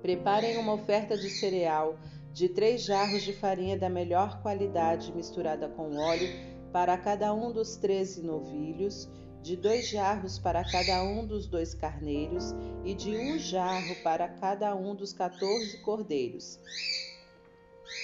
Preparem 0.00 0.56
uma 0.56 0.72
oferta 0.72 1.14
de 1.14 1.28
cereal 1.28 1.98
de 2.32 2.48
três 2.48 2.84
jarros 2.84 3.22
de 3.22 3.34
farinha 3.34 3.76
da 3.76 3.90
melhor 3.90 4.40
qualidade 4.40 5.12
misturada 5.12 5.68
com 5.68 5.96
óleo 5.96 6.28
para 6.72 6.96
cada 6.96 7.34
um 7.34 7.52
dos 7.52 7.76
treze 7.76 8.22
novilhos, 8.22 9.10
de 9.42 9.56
dois 9.56 9.88
jarros 9.88 10.38
para 10.38 10.64
cada 10.64 11.02
um 11.02 11.26
dos 11.26 11.46
dois 11.46 11.74
carneiros 11.74 12.54
e 12.84 12.94
de 12.94 13.16
um 13.16 13.38
jarro 13.38 13.94
para 14.02 14.26
cada 14.28 14.74
um 14.74 14.94
dos 14.94 15.12
quatorze 15.12 15.78
cordeiros. 15.78 16.58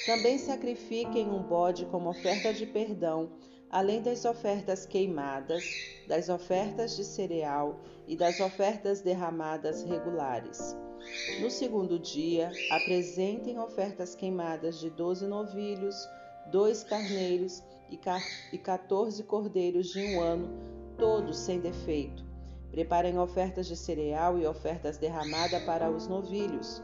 Também 0.06 0.38
sacrifiquem 0.38 1.28
um 1.28 1.42
bode 1.42 1.84
como 1.86 2.10
oferta 2.10 2.52
de 2.52 2.64
perdão, 2.66 3.30
além 3.70 4.00
das 4.00 4.24
ofertas 4.24 4.86
queimadas, 4.86 5.64
das 6.06 6.28
ofertas 6.28 6.96
de 6.96 7.04
cereal 7.04 7.80
e 8.06 8.16
das 8.16 8.40
ofertas 8.40 9.00
derramadas 9.00 9.82
regulares. 9.82 10.76
No 11.40 11.50
segundo 11.50 11.98
dia, 11.98 12.52
apresentem 12.70 13.58
ofertas 13.58 14.14
queimadas 14.14 14.78
de 14.78 14.90
doze 14.90 15.26
novilhos, 15.26 15.96
dois 16.52 16.84
carneiros 16.84 17.62
e 18.52 18.58
quatorze 18.58 19.24
cordeiros 19.24 19.88
de 19.88 20.04
um 20.04 20.20
ano, 20.20 20.48
todos 20.96 21.38
sem 21.38 21.58
defeito. 21.58 22.24
Preparem 22.70 23.18
ofertas 23.18 23.66
de 23.66 23.76
cereal 23.76 24.38
e 24.38 24.46
ofertas 24.46 24.98
derramadas 24.98 25.62
para 25.64 25.90
os 25.90 26.06
novilhos, 26.06 26.82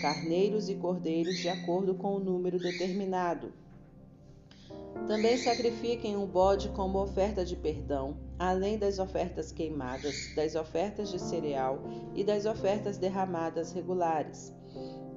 carneiros 0.00 0.68
e 0.68 0.74
cordeiros 0.74 1.36
de 1.36 1.48
acordo 1.48 1.94
com 1.94 2.16
o 2.16 2.20
número 2.20 2.58
determinado. 2.58 3.52
Também 5.06 5.36
sacrifiquem 5.36 6.16
um 6.16 6.26
bode 6.26 6.70
como 6.70 7.02
oferta 7.02 7.44
de 7.44 7.56
perdão, 7.56 8.16
além 8.38 8.78
das 8.78 8.98
ofertas 8.98 9.52
queimadas, 9.52 10.34
das 10.34 10.54
ofertas 10.54 11.10
de 11.10 11.20
cereal 11.20 11.80
e 12.14 12.24
das 12.24 12.46
ofertas 12.46 12.96
derramadas 12.96 13.72
regulares. 13.72 14.52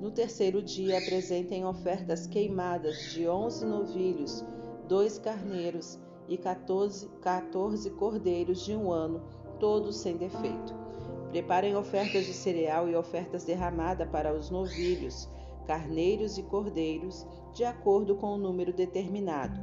No 0.01 0.11
terceiro 0.11 0.61
dia, 0.61 0.97
apresentem 0.97 1.65
ofertas 1.65 2.27
queimadas 2.27 3.11
de 3.13 3.27
onze 3.27 3.65
novilhos, 3.65 4.43
dois 4.87 5.17
carneiros 5.17 5.97
e 6.27 6.37
14, 6.37 7.07
14 7.21 7.89
cordeiros 7.91 8.65
de 8.65 8.75
um 8.75 8.91
ano, 8.91 9.21
todos 9.59 9.97
sem 9.97 10.17
defeito. 10.17 10.86
Preparem 11.31 11.75
ofertas 11.75 12.25
de 12.25 12.33
cereal 12.33 12.89
e 12.89 12.95
ofertas 12.95 13.43
derramadas 13.43 14.09
para 14.09 14.33
os 14.33 14.49
novilhos, 14.49 15.29
carneiros 15.65 16.37
e 16.37 16.43
cordeiros, 16.43 17.27
de 17.53 17.65
acordo 17.65 18.15
com 18.15 18.27
o 18.27 18.37
número 18.37 18.71
determinado. 18.71 19.59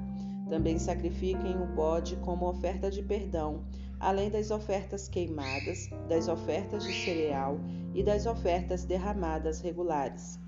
Também 0.48 0.78
sacrifiquem 0.78 1.56
o 1.56 1.66
bode 1.66 2.16
como 2.16 2.48
oferta 2.48 2.90
de 2.90 3.02
perdão, 3.02 3.64
além 3.98 4.30
das 4.30 4.50
ofertas 4.50 5.08
queimadas, 5.08 5.88
das 6.06 6.28
ofertas 6.28 6.84
de 6.84 6.92
cereal 6.92 7.58
e 7.94 8.02
das 8.02 8.26
ofertas 8.26 8.84
derramadas 8.84 9.60
regulares. 9.60 10.38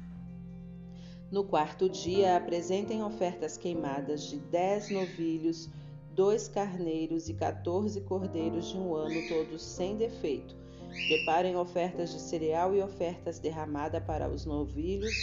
No 1.31 1.45
quarto 1.45 1.89
dia, 1.89 2.37
apresentem 2.37 3.03
ofertas 3.03 3.57
queimadas 3.57 4.25
de 4.25 4.37
dez 4.37 4.91
novilhos, 4.91 5.71
dois 6.15 6.47
carneiros 6.47 7.29
e 7.29 7.35
quatorze 7.35 8.01
cordeiros 8.03 8.69
de 8.69 8.77
um 8.77 8.95
ano, 8.95 9.27
todos 9.29 9.63
sem 9.63 9.97
defeito. 9.97 10.66
Preparem 11.09 11.57
ofertas 11.57 12.11
de 12.13 12.21
cereal 12.21 12.75
e 12.75 12.83
ofertas 12.83 13.39
derramadas 13.39 14.03
para 14.05 14.29
os 14.29 14.45
novilhos, 14.45 15.15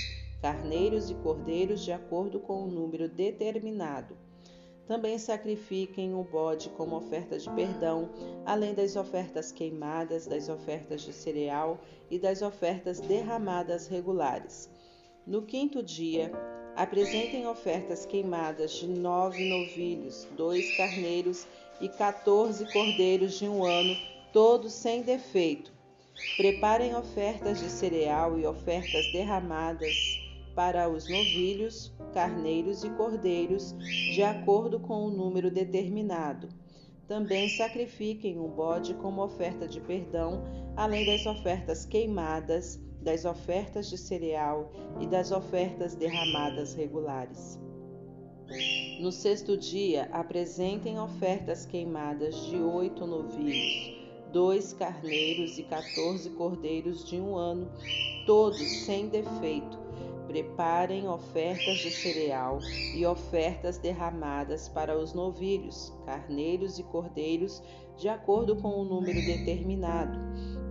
carneiros 0.41 1.09
e 1.09 1.15
cordeiros 1.15 1.83
de 1.83 1.91
acordo 1.91 2.39
com 2.39 2.63
o 2.63 2.67
número 2.67 3.09
determinado. 3.09 4.15
Também 4.87 5.17
sacrifiquem 5.17 6.13
o 6.13 6.23
bode 6.23 6.69
como 6.71 6.97
oferta 6.97 7.37
de 7.37 7.49
perdão, 7.51 8.09
além 8.45 8.73
das 8.73 8.95
ofertas 8.95 9.51
queimadas, 9.51 10.25
das 10.25 10.49
ofertas 10.49 11.01
de 11.01 11.13
cereal 11.13 11.79
e 12.11 12.19
das 12.19 12.41
ofertas 12.41 12.99
derramadas 12.99 13.87
regulares. 13.87 14.69
No 15.25 15.43
quinto 15.43 15.81
dia, 15.81 16.31
apresentem 16.75 17.47
ofertas 17.47 18.05
queimadas 18.05 18.73
de 18.73 18.87
nove 18.87 19.47
novilhos, 19.49 20.27
dois 20.35 20.75
carneiros 20.75 21.47
e 21.79 21.87
quatorze 21.87 22.69
cordeiros 22.73 23.39
de 23.39 23.47
um 23.47 23.63
ano, 23.63 23.95
todos 24.33 24.73
sem 24.73 25.03
defeito. 25.03 25.71
Preparem 26.35 26.95
ofertas 26.95 27.59
de 27.59 27.69
cereal 27.69 28.37
e 28.39 28.45
ofertas 28.45 29.11
derramadas 29.13 29.93
para 30.55 30.89
os 30.89 31.07
novilhos, 31.07 31.93
carneiros 32.13 32.83
e 32.83 32.89
cordeiros, 32.91 33.75
de 34.13 34.23
acordo 34.23 34.79
com 34.79 35.05
o 35.05 35.11
número 35.11 35.51
determinado. 35.51 36.49
Também 37.07 37.47
sacrifiquem 37.49 38.39
um 38.39 38.47
bode 38.49 38.95
como 38.95 39.23
oferta 39.23 39.67
de 39.67 39.79
perdão, 39.79 40.43
além 40.75 41.05
das 41.05 41.25
ofertas 41.25 41.85
queimadas, 41.85 42.79
das 43.01 43.25
ofertas 43.25 43.89
de 43.89 43.97
cereal 43.97 44.71
e 44.99 45.05
das 45.05 45.31
ofertas 45.31 45.95
derramadas 45.95 46.73
regulares. 46.73 47.59
No 48.99 49.11
sexto 49.11 49.57
dia, 49.57 50.07
apresentem 50.11 50.99
ofertas 50.99 51.65
queimadas 51.65 52.35
de 52.45 52.57
oito 52.57 53.05
novilhos, 53.05 54.02
dois 54.33 54.73
carneiros 54.73 55.57
e 55.57 55.63
quatorze 55.63 56.29
cordeiros 56.31 57.05
de 57.05 57.15
um 57.15 57.37
ano, 57.37 57.71
todos 58.25 58.59
sem 58.59 59.07
defeito 59.07 59.83
Preparem 60.27 61.07
ofertas 61.07 61.77
de 61.77 61.91
cereal 61.91 62.59
e 62.95 63.05
ofertas 63.05 63.77
derramadas 63.77 64.67
para 64.67 64.97
os 64.97 65.13
novilhos, 65.13 65.93
carneiros 66.07 66.79
e 66.79 66.83
cordeiros, 66.83 67.61
de 67.97 68.09
acordo 68.09 68.55
com 68.55 68.69
o 68.69 68.83
número 68.83 69.19
determinado. 69.23 70.17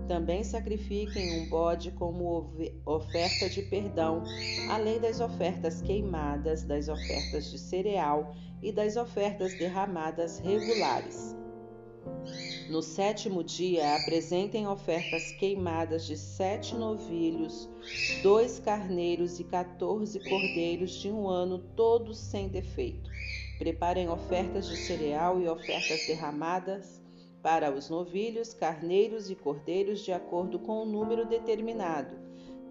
Também 0.08 0.42
sacrifiquem 0.42 1.40
um 1.42 1.48
bode 1.48 1.92
como 1.92 2.52
oferta 2.84 3.48
de 3.48 3.62
perdão, 3.62 4.24
além 4.68 4.98
das 4.98 5.20
ofertas 5.20 5.80
queimadas, 5.80 6.64
das 6.64 6.88
ofertas 6.88 7.50
de 7.50 7.58
cereal 7.58 8.34
e 8.60 8.72
das 8.72 8.96
ofertas 8.96 9.56
derramadas 9.58 10.40
regulares. 10.40 11.36
No 12.68 12.80
sétimo 12.80 13.44
dia, 13.44 13.96
apresentem 13.96 14.66
ofertas 14.66 15.32
queimadas 15.32 16.06
de 16.06 16.16
sete 16.16 16.74
novilhos, 16.74 17.68
dois 18.22 18.58
carneiros 18.58 19.38
e 19.38 19.44
quatorze 19.44 20.18
cordeiros 20.20 20.92
de 20.92 21.10
um 21.10 21.28
ano, 21.28 21.58
todos 21.76 22.18
sem 22.18 22.48
defeito. 22.48 23.10
Preparem 23.58 24.08
ofertas 24.08 24.66
de 24.66 24.76
cereal 24.76 25.40
e 25.40 25.48
ofertas 25.48 26.06
derramadas 26.06 27.00
para 27.42 27.70
os 27.70 27.90
novilhos, 27.90 28.54
carneiros 28.54 29.28
e 29.28 29.34
cordeiros 29.34 30.00
de 30.00 30.12
acordo 30.12 30.58
com 30.58 30.82
o 30.82 30.86
número 30.86 31.26
determinado. 31.26 32.16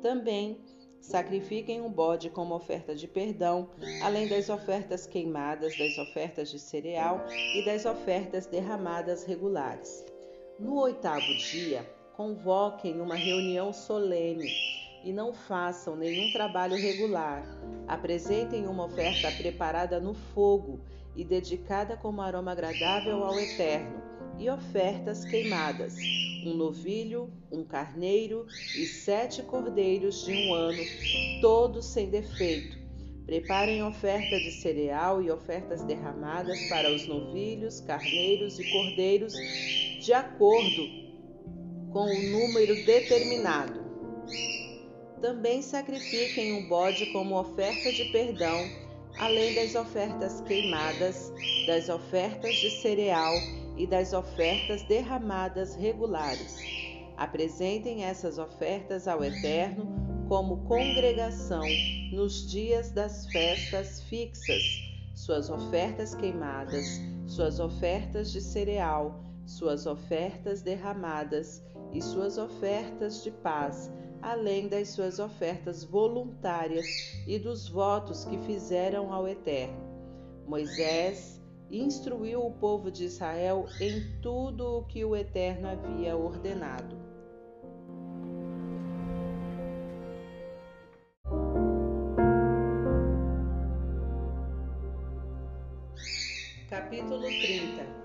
Também 0.01 0.60
Sacrifiquem 1.02 1.82
um 1.82 1.92
bode 1.92 2.30
como 2.30 2.54
oferta 2.54 2.96
de 2.96 3.08
perdão, 3.08 3.70
além 4.04 4.28
das 4.28 4.50
ofertas 4.50 5.08
queimadas, 5.08 5.76
das 5.76 5.98
ofertas 5.98 6.52
de 6.52 6.60
cereal 6.60 7.26
e 7.56 7.66
das 7.66 7.86
ofertas 7.86 8.46
derramadas 8.46 9.24
regulares. 9.24 10.06
No 10.60 10.80
oitavo 10.80 11.36
dia, 11.38 11.84
convoquem 12.16 13.02
uma 13.02 13.16
reunião 13.16 13.74
solene 13.74 14.48
e 15.04 15.12
não 15.12 15.34
façam 15.34 15.96
nenhum 15.96 16.32
trabalho 16.32 16.76
regular. 16.76 17.44
Apresentem 17.88 18.68
uma 18.68 18.86
oferta 18.86 19.32
preparada 19.32 20.00
no 20.00 20.14
fogo 20.14 20.80
e 21.16 21.26
dedicada 21.26 21.98
como 21.98 22.22
aroma 22.22 22.52
agradável 22.52 23.24
ao 23.24 23.40
Eterno, 23.40 24.11
e 24.42 24.50
ofertas 24.50 25.24
queimadas 25.24 25.95
um 26.44 26.56
novilho, 26.56 27.32
um 27.52 27.64
carneiro 27.64 28.48
e 28.76 28.86
sete 28.86 29.44
cordeiros 29.44 30.26
de 30.26 30.34
um 30.34 30.53
ano, 30.53 30.84
todos 31.40 31.86
sem 31.86 32.10
defeito. 32.10 32.80
Preparem 33.26 33.84
oferta 33.84 34.38
de 34.38 34.52
cereal 34.52 35.22
e 35.22 35.30
ofertas 35.30 35.84
derramadas 35.84 36.60
para 36.68 36.92
os 36.92 37.08
novilhos, 37.08 37.80
carneiros 37.82 38.60
e 38.60 38.70
cordeiros, 38.72 39.34
de 40.03 40.11
acordo 40.11 40.88
com 41.92 42.06
o 42.06 42.22
número 42.32 42.74
determinado. 42.86 43.80
Também 45.22 45.61
sacrifiquem 45.61 46.53
um 46.53 46.68
bode 46.68 47.06
como 47.14 47.40
oferta 47.40 47.92
de 47.94 48.06
perdão, 48.06 48.68
além 49.20 49.53
das 49.53 49.76
ofertas 49.76 50.42
queimadas, 50.42 51.32
das 51.68 51.88
ofertas 51.90 52.56
de 52.56 52.72
cereal 52.82 53.34
e 53.77 53.88
das 53.88 54.14
ofertas 54.14 54.83
derramadas 54.83 55.75
regulares. 55.75 56.58
Apresentem 57.17 58.03
essas 58.03 58.38
ofertas 58.38 59.08
ao 59.08 59.24
Eterno 59.24 60.25
como 60.27 60.64
congregação 60.66 61.64
nos 62.11 62.50
dias 62.50 62.91
das 62.91 63.27
festas 63.27 64.01
fixas, 64.03 64.64
suas 65.14 65.50
ofertas 65.50 66.16
queimadas, 66.16 66.85
suas 67.27 67.59
ofertas 67.59 68.32
de 68.32 68.41
cereal, 68.41 69.24
suas 69.45 69.85
ofertas 69.85 70.61
derramadas 70.61 71.61
e 71.91 72.01
suas 72.01 72.38
ofertas 72.38 73.24
de 73.24 73.32
paz, 73.32 73.91
além 74.22 74.67
das 74.67 74.90
suas 74.90 75.19
ofertas 75.19 75.83
voluntárias 75.83 76.85
e 77.27 77.38
dos 77.38 77.67
votos 77.67 78.24
que 78.25 78.38
fizeram 78.40 79.11
ao 79.11 79.27
Eterno. 79.27 79.91
Moisés 80.48 81.41
instruiu 81.72 82.45
o 82.45 82.51
povo 82.51 82.91
de 82.91 83.06
Israel 83.06 83.69
em 83.80 84.19
tudo 84.22 84.77
o 84.77 84.83
que 84.83 85.06
o 85.06 85.16
Eterno 85.16 85.69
havia 85.69 86.16
ordenado. 86.16 87.00
Capítulo 96.69 97.24
30 97.41 98.01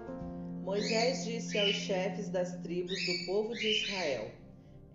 Moisés 0.67 1.25
disse 1.25 1.57
aos 1.59 1.77
chefes 1.77 2.29
das 2.29 2.57
tribos 2.63 2.99
do 3.07 3.27
povo 3.27 3.55
de 3.55 3.69
Israel: 3.69 4.31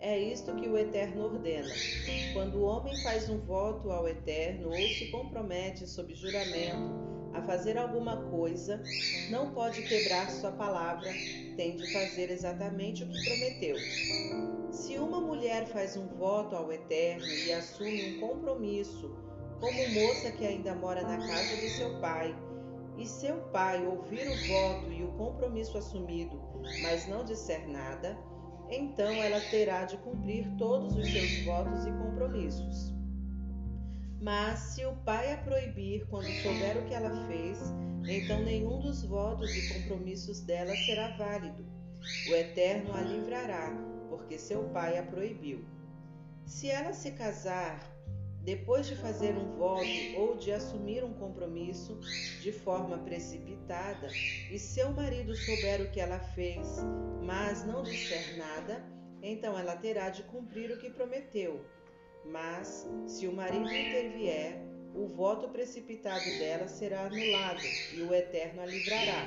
É 0.04 0.18
isto 0.18 0.52
que 0.56 0.68
o 0.68 0.76
Eterno 0.76 1.26
ordena. 1.26 1.76
Quando 2.34 2.56
o 2.56 2.64
homem 2.64 2.98
faz 3.04 3.30
um 3.30 3.38
voto 3.38 3.88
ao 3.92 4.08
Eterno 4.08 4.68
ou 4.68 4.88
se 4.88 5.06
compromete 5.12 5.86
sob 5.86 6.12
juramento 6.12 6.90
a 7.32 7.40
fazer 7.42 7.78
alguma 7.78 8.16
coisa, 8.28 8.82
não 9.30 9.54
pode 9.54 9.80
quebrar 9.82 10.28
sua 10.28 10.50
palavra, 10.50 11.12
tem 11.56 11.76
de 11.76 11.86
fazer 11.92 12.32
exatamente 12.32 13.04
o 13.04 13.06
que 13.06 13.22
prometeu. 13.22 13.76
Se 14.72 14.98
uma 14.98 15.20
mulher 15.20 15.68
faz 15.68 15.96
um 15.96 16.08
voto 16.08 16.56
ao 16.56 16.72
Eterno 16.72 17.32
e 17.46 17.52
assume 17.52 18.02
um 18.02 18.20
compromisso, 18.20 19.08
como 19.60 19.88
moça 19.90 20.32
que 20.32 20.44
ainda 20.44 20.74
mora 20.74 21.02
na 21.02 21.28
casa 21.28 21.56
de 21.58 21.68
seu 21.70 22.00
pai, 22.00 22.34
e 22.98 23.06
seu 23.06 23.36
pai 23.52 23.86
ouvir 23.86 24.28
o 24.28 24.48
voto 24.48 24.90
e 24.90 25.04
o 25.04 25.12
compromisso 25.12 25.78
assumido, 25.78 26.42
mas 26.82 27.06
não 27.06 27.24
disser 27.24 27.68
nada, 27.68 28.18
então 28.74 29.12
ela 29.22 29.40
terá 29.50 29.84
de 29.84 29.98
cumprir 29.98 30.48
todos 30.56 30.96
os 30.96 31.12
seus 31.12 31.44
votos 31.44 31.84
e 31.84 31.92
compromissos. 31.92 32.94
Mas 34.20 34.58
se 34.60 34.86
o 34.86 34.96
pai 35.04 35.32
a 35.32 35.36
proibir 35.36 36.06
quando 36.06 36.26
souber 36.42 36.78
o 36.78 36.86
que 36.86 36.94
ela 36.94 37.10
fez, 37.26 37.58
então 38.08 38.42
nenhum 38.42 38.80
dos 38.80 39.04
votos 39.04 39.54
e 39.54 39.74
compromissos 39.74 40.40
dela 40.40 40.74
será 40.74 41.08
válido. 41.16 41.66
O 42.30 42.34
Eterno 42.34 42.94
a 42.94 43.00
livrará, 43.00 43.76
porque 44.08 44.38
seu 44.38 44.64
pai 44.70 44.96
a 44.98 45.02
proibiu. 45.02 45.64
Se 46.46 46.70
ela 46.70 46.92
se 46.92 47.10
casar 47.12 47.91
depois 48.44 48.86
de 48.86 48.96
fazer 48.96 49.36
um 49.36 49.56
voto 49.56 49.86
ou 50.18 50.36
de 50.36 50.52
assumir 50.52 51.04
um 51.04 51.14
compromisso 51.14 51.98
de 52.40 52.52
forma 52.52 52.98
precipitada, 52.98 54.08
e 54.50 54.58
seu 54.58 54.92
marido 54.92 55.34
souber 55.34 55.80
o 55.80 55.90
que 55.90 56.00
ela 56.00 56.18
fez, 56.18 56.78
mas 57.22 57.64
não 57.64 57.82
disser 57.82 58.36
nada, 58.36 58.84
então 59.22 59.58
ela 59.58 59.76
terá 59.76 60.10
de 60.10 60.22
cumprir 60.24 60.70
o 60.70 60.78
que 60.78 60.90
prometeu 60.90 61.64
mas, 62.24 62.88
se 63.06 63.26
o 63.26 63.32
marido 63.32 63.66
intervier, 63.66 64.62
o 64.94 65.06
voto 65.06 65.48
precipitado 65.48 66.24
dela 66.38 66.68
será 66.68 67.06
anulado 67.06 67.62
e 67.94 68.02
o 68.02 68.14
Eterno 68.14 68.62
a 68.62 68.66
livrará. 68.66 69.26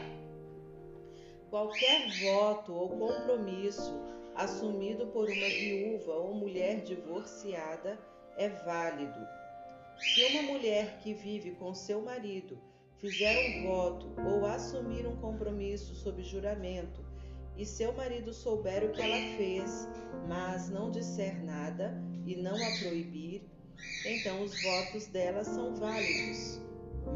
Qualquer 1.49 2.09
voto 2.21 2.73
ou 2.73 2.89
compromisso 2.89 3.93
assumido 4.35 5.07
por 5.07 5.29
uma 5.29 5.47
viúva 5.47 6.13
ou 6.13 6.33
mulher 6.33 6.81
divorciada 6.81 7.97
é 8.37 8.49
válido. 8.49 9.19
Se 9.97 10.25
uma 10.25 10.41
mulher 10.43 10.99
que 10.99 11.13
vive 11.13 11.51
com 11.51 11.73
seu 11.73 12.01
marido 12.01 12.57
fizer 12.97 13.59
um 13.59 13.67
voto 13.67 14.13
ou 14.25 14.45
assumir 14.45 15.07
um 15.07 15.15
compromisso 15.17 15.95
sob 15.95 16.21
juramento 16.23 17.05
e 17.57 17.65
seu 17.65 17.93
marido 17.93 18.33
souber 18.33 18.83
o 18.83 18.91
que 18.91 19.01
ela 19.01 19.37
fez, 19.37 19.87
mas 20.27 20.69
não 20.69 20.91
disser 20.91 21.43
nada 21.43 21.95
e 22.25 22.35
não 22.35 22.55
a 22.55 22.79
proibir, 22.79 23.43
então 24.05 24.43
os 24.43 24.61
votos 24.61 25.07
dela 25.07 25.43
são 25.43 25.75
válidos. 25.75 26.61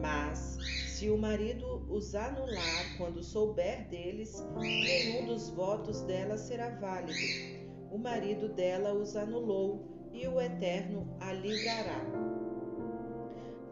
Mas, 0.01 0.57
se 0.87 1.09
o 1.09 1.17
marido 1.17 1.85
os 1.89 2.13
anular 2.15 2.97
quando 2.97 3.23
souber 3.23 3.87
deles, 3.89 4.45
nenhum 4.55 5.25
dos 5.25 5.49
votos 5.49 6.01
dela 6.03 6.37
será 6.37 6.69
válido. 6.69 7.67
O 7.91 7.97
marido 7.97 8.49
dela 8.49 8.93
os 8.93 9.15
anulou 9.15 9.98
e 10.11 10.27
o 10.27 10.39
Eterno 10.39 11.07
a 11.19 11.33
livrará. 11.33 12.05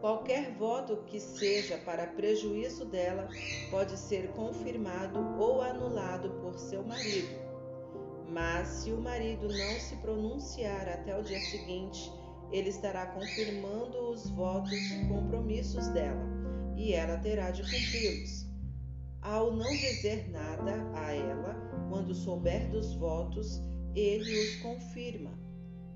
Qualquer 0.00 0.52
voto 0.52 0.98
que 1.06 1.18
seja 1.18 1.76
para 1.78 2.06
prejuízo 2.06 2.84
dela 2.84 3.28
pode 3.70 3.96
ser 3.96 4.28
confirmado 4.28 5.18
ou 5.38 5.60
anulado 5.60 6.30
por 6.40 6.56
seu 6.58 6.84
marido. 6.84 7.48
Mas 8.28 8.68
se 8.68 8.92
o 8.92 9.00
marido 9.00 9.48
não 9.48 9.80
se 9.80 9.96
pronunciar 9.96 10.88
até 10.88 11.18
o 11.18 11.22
dia 11.22 11.40
seguinte, 11.40 12.12
ele 12.52 12.68
estará 12.68 13.06
confirmando 13.06 14.10
os 14.10 14.30
votos 14.30 14.72
e 14.72 15.08
compromissos 15.08 15.88
dela, 15.88 16.24
e 16.76 16.92
ela 16.92 17.18
terá 17.18 17.50
de 17.50 17.62
cumpri-los. 17.62 18.46
Ao 19.20 19.50
não 19.50 19.70
dizer 19.70 20.30
nada 20.30 20.74
a 20.94 21.12
ela, 21.12 21.54
quando 21.88 22.14
souber 22.14 22.70
dos 22.70 22.94
votos, 22.94 23.60
ele 23.94 24.38
os 24.38 24.56
confirma 24.56 25.37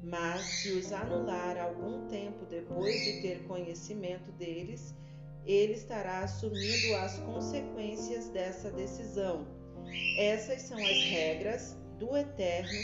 mas 0.03 0.43
se 0.45 0.71
os 0.71 0.93
anular 0.93 1.57
algum 1.57 2.07
tempo 2.09 2.45
depois 2.47 2.95
de 3.05 3.23
ter 3.23 3.45
conhecimento 3.45 4.33
deles, 4.33 4.95
ele 5.47 5.73
estará 5.75 6.21
assumindo 6.21 6.95
as 6.97 7.19
consequências 7.21 8.29
dessa 8.29 8.71
decisão. 8.71 9.47
Essas 10.19 10.63
são 10.63 10.79
as 10.79 11.05
regras 11.05 11.77
do 11.99 12.17
Eterno 12.17 12.79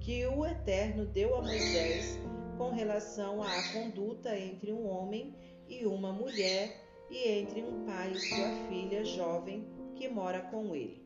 que 0.00 0.26
o 0.26 0.44
Eterno 0.44 1.06
deu 1.06 1.34
a 1.36 1.42
Moisés 1.42 2.18
com 2.56 2.70
relação 2.70 3.42
à 3.42 3.72
conduta 3.72 4.36
entre 4.38 4.72
um 4.72 4.88
homem 4.88 5.34
e 5.68 5.86
uma 5.86 6.12
mulher 6.12 6.84
e 7.10 7.28
entre 7.28 7.62
um 7.62 7.84
pai 7.84 8.12
e 8.12 8.18
sua 8.18 8.68
filha 8.68 9.04
jovem 9.04 9.66
que 9.94 10.08
mora 10.08 10.40
com 10.40 10.74
ele. 10.74 11.04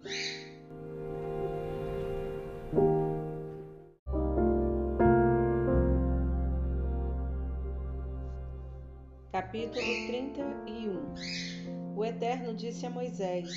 Capítulo 9.43 9.85
31 10.07 11.97
O 11.97 12.05
Eterno 12.05 12.55
disse 12.55 12.87
a 12.87 12.91
Moisés: 12.91 13.49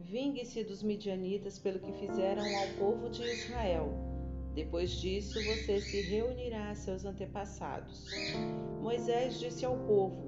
Vingue-se 0.00 0.64
dos 0.64 0.82
midianitas 0.82 1.60
pelo 1.60 1.78
que 1.78 1.92
fizeram 1.92 2.44
ao 2.44 2.66
povo 2.76 3.08
de 3.08 3.22
Israel. 3.22 3.94
Depois 4.52 4.90
disso, 4.90 5.38
você 5.44 5.80
se 5.80 6.00
reunirá 6.10 6.70
a 6.70 6.74
seus 6.74 7.04
antepassados. 7.04 8.04
Moisés 8.80 9.38
disse 9.38 9.64
ao 9.64 9.78
povo: 9.86 10.26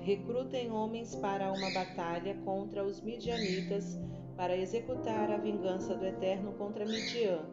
Recrutem 0.00 0.70
homens 0.70 1.16
para 1.16 1.52
uma 1.52 1.70
batalha 1.72 2.36
contra 2.44 2.84
os 2.84 3.00
midianitas 3.00 3.98
para 4.36 4.56
executar 4.56 5.28
a 5.28 5.38
vingança 5.38 5.96
do 5.96 6.06
Eterno 6.06 6.52
contra 6.52 6.86
Midian. 6.86 7.44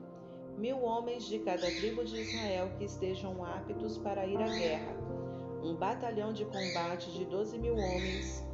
Mil 0.60 0.78
homens 0.84 1.26
de 1.26 1.40
cada 1.40 1.66
tribo 1.66 2.06
de 2.06 2.22
Israel 2.22 2.70
que 2.78 2.86
estejam 2.86 3.44
aptos 3.44 3.98
para 3.98 4.28
ir 4.28 4.38
à 4.38 4.48
guerra 4.48 5.23
um 5.64 5.76
batalhão 5.76 6.34
de 6.34 6.44
combate 6.44 7.10
de 7.12 7.24
doze 7.24 7.58
mil 7.58 7.74
homens, 7.74 8.46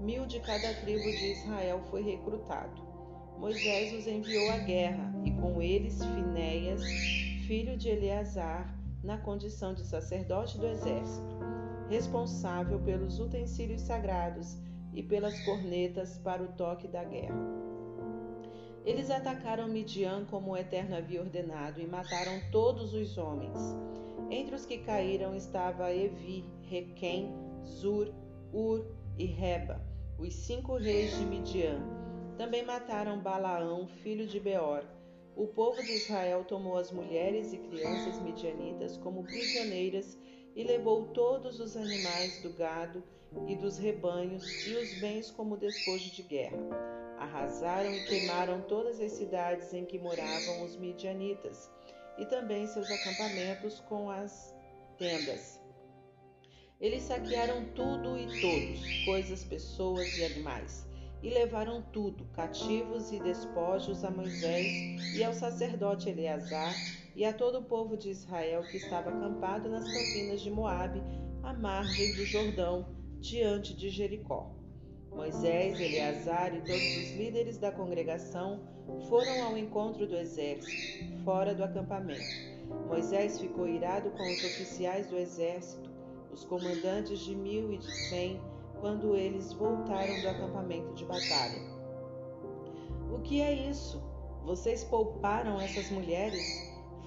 mil 0.00 0.26
de 0.26 0.40
cada 0.40 0.74
tribo 0.74 1.04
de 1.04 1.32
Israel 1.32 1.80
foi 1.90 2.02
recrutado. 2.02 2.82
Moisés 3.38 3.92
os 3.92 4.06
enviou 4.08 4.50
à 4.50 4.58
guerra, 4.58 5.14
e 5.24 5.30
com 5.30 5.62
eles 5.62 6.04
Finéias, 6.04 6.82
filho 7.46 7.76
de 7.76 7.88
Eleazar, 7.88 8.74
na 9.04 9.16
condição 9.16 9.74
de 9.74 9.84
sacerdote 9.84 10.58
do 10.58 10.66
exército, 10.66 11.36
responsável 11.88 12.80
pelos 12.80 13.20
utensílios 13.20 13.82
sagrados 13.82 14.58
e 14.92 15.04
pelas 15.04 15.38
cornetas 15.44 16.18
para 16.18 16.42
o 16.42 16.48
toque 16.48 16.88
da 16.88 17.04
guerra. 17.04 17.38
Eles 18.84 19.10
atacaram 19.10 19.68
Midian 19.68 20.24
como 20.24 20.52
o 20.52 20.56
Eterno 20.56 20.96
havia 20.96 21.20
ordenado 21.20 21.80
e 21.80 21.86
mataram 21.86 22.40
todos 22.50 22.92
os 22.92 23.16
homens. 23.16 23.58
Entre 24.30 24.54
os 24.56 24.66
que 24.66 24.78
caíram 24.78 25.36
estava 25.36 25.92
Evi, 25.92 26.55
Requem, 26.68 27.32
Zur, 27.64 28.12
Ur 28.52 28.84
e 29.16 29.24
Reba, 29.24 29.80
os 30.18 30.34
cinco 30.34 30.76
reis 30.76 31.16
de 31.16 31.24
Midian. 31.24 31.80
Também 32.36 32.64
mataram 32.64 33.20
Balaão, 33.20 33.86
filho 33.86 34.26
de 34.26 34.40
Beor. 34.40 34.84
O 35.36 35.46
povo 35.46 35.80
de 35.82 35.92
Israel 35.92 36.44
tomou 36.44 36.76
as 36.76 36.90
mulheres 36.90 37.52
e 37.52 37.58
crianças 37.58 38.20
midianitas 38.20 38.96
como 38.96 39.22
prisioneiras 39.22 40.18
e 40.56 40.64
levou 40.64 41.04
todos 41.08 41.60
os 41.60 41.76
animais 41.76 42.42
do 42.42 42.50
gado 42.50 43.02
e 43.46 43.54
dos 43.54 43.78
rebanhos 43.78 44.66
e 44.66 44.74
os 44.74 45.00
bens 45.00 45.30
como 45.30 45.56
despojo 45.56 46.10
de 46.10 46.22
guerra. 46.22 46.58
Arrasaram 47.18 47.92
e 47.92 48.04
queimaram 48.06 48.62
todas 48.62 49.00
as 49.00 49.12
cidades 49.12 49.72
em 49.72 49.84
que 49.84 49.98
moravam 49.98 50.64
os 50.64 50.76
midianitas 50.76 51.70
e 52.18 52.26
também 52.26 52.66
seus 52.66 52.90
acampamentos 52.90 53.78
com 53.80 54.10
as 54.10 54.54
tendas. 54.98 55.65
Eles 56.78 57.04
saquearam 57.04 57.64
tudo 57.74 58.18
e 58.18 58.26
todos, 58.40 59.04
coisas, 59.06 59.42
pessoas 59.42 60.06
e 60.18 60.24
animais, 60.24 60.86
e 61.22 61.30
levaram 61.30 61.80
tudo, 61.80 62.26
cativos 62.34 63.10
e 63.10 63.18
despojos, 63.18 64.04
a 64.04 64.10
Moisés 64.10 65.16
e 65.16 65.24
ao 65.24 65.32
sacerdote 65.32 66.10
Eleazar 66.10 66.74
e 67.14 67.24
a 67.24 67.32
todo 67.32 67.60
o 67.60 67.64
povo 67.64 67.96
de 67.96 68.10
Israel 68.10 68.62
que 68.64 68.76
estava 68.76 69.08
acampado 69.08 69.70
nas 69.70 69.84
campinas 69.84 70.42
de 70.42 70.50
Moabe, 70.50 71.02
à 71.42 71.54
margem 71.54 72.14
do 72.14 72.26
Jordão, 72.26 72.94
diante 73.20 73.74
de 73.74 73.88
Jericó. 73.88 74.54
Moisés, 75.10 75.80
Eleazar 75.80 76.54
e 76.54 76.60
todos 76.60 76.96
os 76.98 77.16
líderes 77.16 77.56
da 77.56 77.72
congregação 77.72 78.60
foram 79.08 79.46
ao 79.46 79.56
encontro 79.56 80.06
do 80.06 80.14
exército, 80.14 81.24
fora 81.24 81.54
do 81.54 81.64
acampamento. 81.64 82.20
Moisés 82.86 83.40
ficou 83.40 83.66
irado 83.66 84.10
com 84.10 84.22
os 84.22 84.44
oficiais 84.44 85.06
do 85.06 85.16
exército, 85.16 85.85
os 86.36 86.44
comandantes 86.44 87.20
de 87.20 87.34
mil 87.34 87.72
e 87.72 87.78
de 87.78 87.90
cem, 88.08 88.38
quando 88.78 89.16
eles 89.16 89.54
voltaram 89.54 90.20
do 90.20 90.28
acampamento 90.28 90.92
de 90.92 91.06
batalha. 91.06 91.58
O 93.10 93.20
que 93.20 93.40
é 93.40 93.70
isso? 93.70 94.02
Vocês 94.44 94.84
pouparam 94.84 95.58
essas 95.58 95.90
mulheres? 95.90 96.44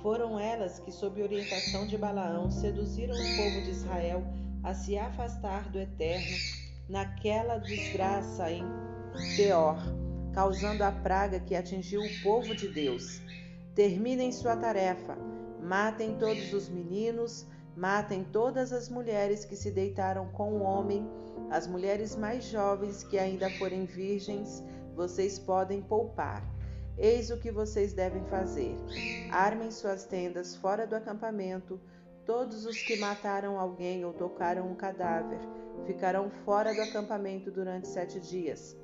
Foram 0.02 0.40
elas 0.40 0.80
que, 0.80 0.92
sob 0.92 1.22
orientação 1.22 1.86
de 1.86 1.96
Balaão, 1.96 2.50
seduziram 2.50 3.14
o 3.14 3.38
povo 3.38 3.62
de 3.62 3.70
Israel 3.70 4.24
a 4.64 4.74
se 4.74 4.98
afastar 4.98 5.70
do 5.70 5.78
Eterno 5.80 6.36
naquela 6.90 7.60
desgraça 7.60 8.52
em 8.52 8.64
Peor, 9.38 9.78
causando 10.34 10.84
a 10.84 10.92
praga 10.92 11.40
que 11.40 11.56
atingiu 11.56 12.02
o 12.02 12.24
povo 12.24 12.56
de 12.56 12.68
Deus. 12.68 13.22
Terminem 13.76 14.32
sua 14.32 14.58
tarefa, 14.58 15.16
matem 15.62 16.18
todos 16.18 16.52
os 16.52 16.68
meninos, 16.68 17.46
matem 17.80 18.26
todas 18.26 18.74
as 18.74 18.90
mulheres 18.90 19.46
que 19.46 19.56
se 19.56 19.72
deitaram 19.72 20.28
com 20.34 20.52
o 20.52 20.62
homem, 20.62 21.10
as 21.50 21.66
mulheres 21.66 22.14
mais 22.14 22.44
jovens 22.44 23.06
que 23.06 23.18
ainda 23.18 23.50
forem 23.52 23.86
virgens, 23.86 24.62
vocês 24.94 25.40
podem 25.40 25.82
poupar. 25.82 26.44
Eis 26.98 27.30
o 27.30 27.38
que 27.38 27.50
vocês 27.50 27.94
devem 27.94 28.26
fazer: 28.26 28.76
armem 29.32 29.72
suas 29.72 30.04
tendas 30.04 30.58
fora 30.58 30.86
do 30.86 30.94
acampamento. 30.94 31.80
Todos 32.26 32.66
os 32.66 32.78
que 32.84 33.00
mataram 33.00 33.58
alguém 33.58 34.04
ou 34.04 34.12
tocaram 34.12 34.70
um 34.70 34.76
cadáver 34.76 35.40
ficarão 35.86 36.30
fora 36.44 36.76
do 36.76 36.82
acampamento 36.82 37.50
durante 37.50 37.88
sete 37.88 38.20
dias. 38.20 38.76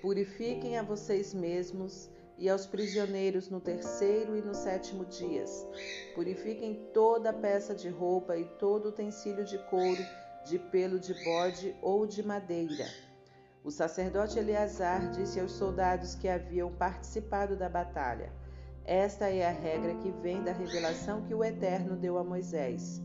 Purifiquem 0.00 0.78
a 0.78 0.82
vocês 0.84 1.34
mesmos 1.34 2.08
e 2.36 2.48
aos 2.48 2.66
prisioneiros 2.66 3.48
no 3.48 3.60
terceiro 3.60 4.36
e 4.36 4.42
no 4.42 4.54
sétimo 4.54 5.04
dias. 5.04 5.66
Purifiquem 6.14 6.88
toda 6.92 7.32
peça 7.32 7.74
de 7.74 7.88
roupa 7.88 8.36
e 8.36 8.44
todo 8.44 8.88
utensílio 8.88 9.44
de 9.44 9.58
couro, 9.70 10.04
de 10.46 10.58
pelo 10.58 10.98
de 10.98 11.14
bode 11.24 11.74
ou 11.82 12.06
de 12.06 12.22
madeira. 12.22 12.86
O 13.64 13.70
sacerdote 13.70 14.38
Eleazar 14.38 15.10
disse 15.10 15.40
aos 15.40 15.52
soldados 15.52 16.14
que 16.14 16.28
haviam 16.28 16.70
participado 16.72 17.56
da 17.56 17.68
batalha: 17.68 18.30
Esta 18.84 19.28
é 19.28 19.46
a 19.46 19.50
regra 19.50 19.94
que 19.96 20.10
vem 20.10 20.42
da 20.42 20.52
revelação 20.52 21.22
que 21.22 21.34
o 21.34 21.42
Eterno 21.42 21.96
deu 21.96 22.18
a 22.18 22.24
Moisés. 22.24 23.02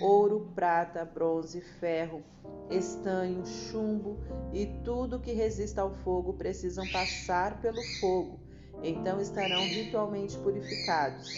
Ouro, 0.00 0.52
prata, 0.54 1.04
bronze, 1.04 1.60
ferro, 1.60 2.22
estanho, 2.70 3.44
chumbo 3.46 4.18
e 4.52 4.66
tudo 4.84 5.20
que 5.20 5.32
resista 5.32 5.80
ao 5.80 5.90
fogo 5.90 6.34
precisam 6.34 6.86
passar 6.86 7.60
pelo 7.60 7.82
fogo 8.00 8.51
então 8.82 9.20
estarão 9.20 9.60
ritualmente 9.62 10.36
purificados. 10.38 11.28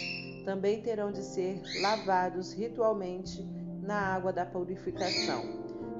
Também 0.43 0.81
terão 0.81 1.11
de 1.11 1.23
ser 1.23 1.61
lavados 1.81 2.53
ritualmente 2.53 3.43
na 3.81 3.99
água 4.15 4.33
da 4.33 4.45
purificação. 4.45 5.43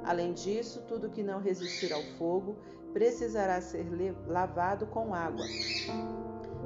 Além 0.03 0.33
disso, 0.33 0.83
tudo 0.87 1.09
que 1.09 1.23
não 1.23 1.39
resistir 1.39 1.91
ao 1.91 2.01
fogo 2.17 2.57
precisará 2.93 3.59
ser 3.59 3.85
lavado 4.27 4.87
com 4.87 5.13
água. 5.13 5.45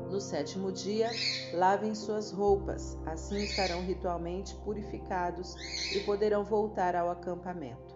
No 0.09 0.19
sétimo 0.19 0.72
dia, 0.72 1.09
lavem 1.53 1.93
suas 1.93 2.32
roupas, 2.32 2.98
assim 3.06 3.43
estarão 3.43 3.82
ritualmente 3.82 4.56
purificados 4.64 5.56
e 5.95 5.99
poderão 6.01 6.43
voltar 6.43 6.95
ao 6.95 7.09
acampamento. 7.09 7.95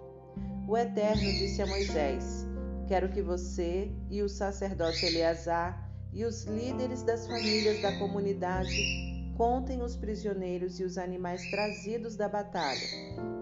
O 0.67 0.77
Eterno 0.77 1.21
disse 1.21 1.61
a 1.61 1.67
Moisés: 1.67 2.45
Quero 2.87 3.09
que 3.09 3.21
você 3.21 3.91
e 4.09 4.21
o 4.21 4.29
sacerdote 4.29 5.05
Eleazar 5.05 5.82
e 6.13 6.23
os 6.25 6.43
líderes 6.43 7.01
das 7.01 7.25
famílias 7.25 7.81
da 7.81 7.97
comunidade 7.97 9.33
contem 9.35 9.81
os 9.81 9.95
prisioneiros 9.95 10.79
e 10.79 10.83
os 10.83 10.97
animais 10.97 11.49
trazidos 11.49 12.15
da 12.15 12.29
batalha. 12.29 12.87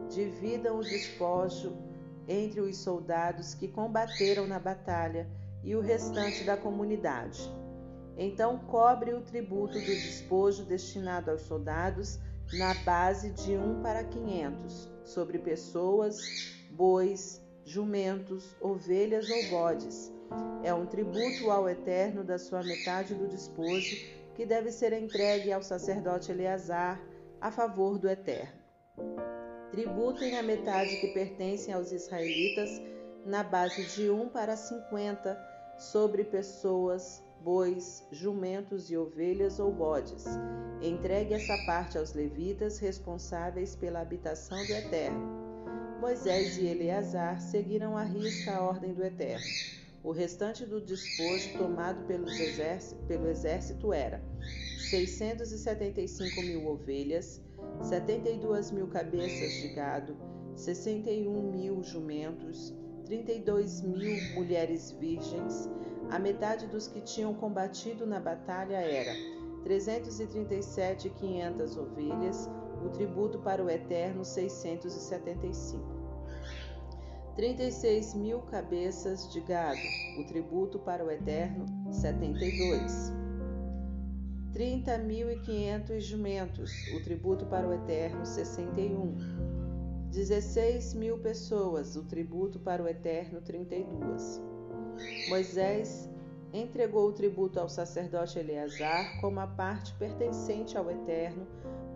Dividam 0.09 0.80
o 0.80 0.82
despojo 0.82 1.75
entre 2.27 2.61
os 2.61 2.77
soldados 2.77 3.53
que 3.53 3.67
combateram 3.67 4.48
na 4.48 4.58
batalha 4.58 5.27
e 5.64 5.75
o 5.75 5.82
restante 5.82 6.45
da 6.45 6.56
comunidade. 6.56 7.41
Então 8.17 8.58
cobre 8.59 9.14
o 9.14 9.22
tributo 9.22 9.74
do 9.74 9.85
despojo 9.85 10.64
destinado 10.64 11.30
aos 11.30 11.41
soldados 11.41 12.19
na 12.53 12.74
base 12.85 13.32
de 13.32 13.58
um 13.58 13.82
para 13.82 14.03
quinhentos, 14.03 14.90
sobre 15.03 15.40
pessoas, 15.40 16.17
bois, 16.72 17.41
jumentos, 17.66 18.56
ovelhas 18.61 19.30
ou 19.30 19.50
bodes 19.50 20.20
é 20.64 20.74
um 20.74 20.85
tributo 20.85 21.50
ao 21.50 21.69
Eterno 21.69 22.24
da 22.24 22.38
sua 22.38 22.64
metade 22.64 23.16
do 23.16 23.27
despojo 23.27 23.95
que 24.35 24.45
deve 24.45 24.72
ser 24.72 24.93
entregue 24.93 25.51
ao 25.51 25.61
sacerdote 25.61 26.32
Eleazar 26.32 27.01
a 27.40 27.51
favor 27.51 27.98
do 27.98 28.08
Eterno. 28.10 28.61
Tributem 29.72 30.38
a 30.38 30.43
metade 30.43 30.98
que 30.98 31.08
pertencem 31.08 31.74
aos 31.74 31.92
israelitas 31.92 32.69
na 33.26 33.43
base 33.43 33.84
de 33.95 34.10
um 34.10 34.30
para 34.30 34.56
cinquenta 34.56 35.40
sobre 35.77 36.24
pessoas, 36.24 37.24
bois, 37.42 38.06
jumentos 38.11 38.92
e 38.92 38.98
ovelhas 38.98 39.60
ou 39.60 39.72
bodes. 39.72 40.26
Entregue 40.82 41.34
essa 41.34 41.58
parte 41.66 41.98
aos 41.98 42.14
levitas 42.14 42.80
responsáveis 42.80 43.76
pela 43.76 44.01
habitação 44.01 44.58
do 44.66 44.74
Eterno. 44.74 45.42
Moisés 46.00 46.58
e 46.58 46.66
Eleazar 46.66 47.40
seguiram 47.40 47.95
à 47.95 48.03
risca 48.03 48.56
a 48.56 48.64
ordem 48.64 48.93
do 48.93 49.03
Eterno. 49.03 49.81
O 50.04 50.12
restante 50.12 50.66
do 50.66 50.82
despojo 50.82 51.60
tomado 51.60 52.08
exército, 52.32 53.04
pelo 53.04 53.28
exército 53.28 53.94
era 53.94 54.20
675 54.90 56.42
mil 56.42 56.66
ovelhas, 56.68 57.40
72 57.84 58.72
mil 58.72 58.88
cabeças 58.88 59.54
de 59.62 59.68
gado, 59.76 60.18
61 60.56 61.52
mil 61.52 61.84
jumentos, 61.84 62.74
32 63.06 63.84
mil 63.84 64.34
mulheres 64.34 64.90
virgens. 64.92 65.70
A 66.10 66.18
metade 66.18 66.66
dos 66.66 66.88
que 66.88 67.02
tinham 67.02 67.36
combatido 67.36 68.08
na 68.08 68.20
batalha 68.20 68.78
era 68.78 69.14
337.500 69.66 71.78
ovelhas, 71.78 72.50
o 72.84 72.90
tributo 72.90 73.38
para 73.40 73.64
o 73.64 73.70
Eterno 73.70 74.26
675. 74.26 76.01
36 77.35 78.14
mil 78.16 78.42
cabeças 78.42 79.32
de 79.32 79.40
gado, 79.40 79.80
o 80.19 80.24
tributo 80.26 80.77
para 80.80 81.03
o 81.06 81.10
Eterno, 81.10 81.66
72. 81.90 83.14
30.500 84.53 86.00
jumentos, 86.01 86.72
o 86.93 87.01
tributo 87.01 87.45
para 87.45 87.66
o 87.68 87.74
Eterno, 87.74 88.26
61. 88.26 89.16
16 90.11 90.93
mil 90.93 91.19
pessoas, 91.19 91.95
o 91.95 92.03
tributo 92.03 92.60
para 92.60 92.84
o 92.84 92.88
Eterno, 92.88 93.40
32. 93.42 94.42
Moisés 95.30 96.10
entregou 96.51 97.08
o 97.08 97.14
tributo 97.14 97.61
ao 97.61 97.69
sacerdote 97.69 98.38
Eleazar 98.38 99.22
como 99.22 99.40
a 99.40 99.48
parte 99.48 99.93
pertencente 99.93 100.77
ao 100.77 100.92
Eterno, 100.92 101.48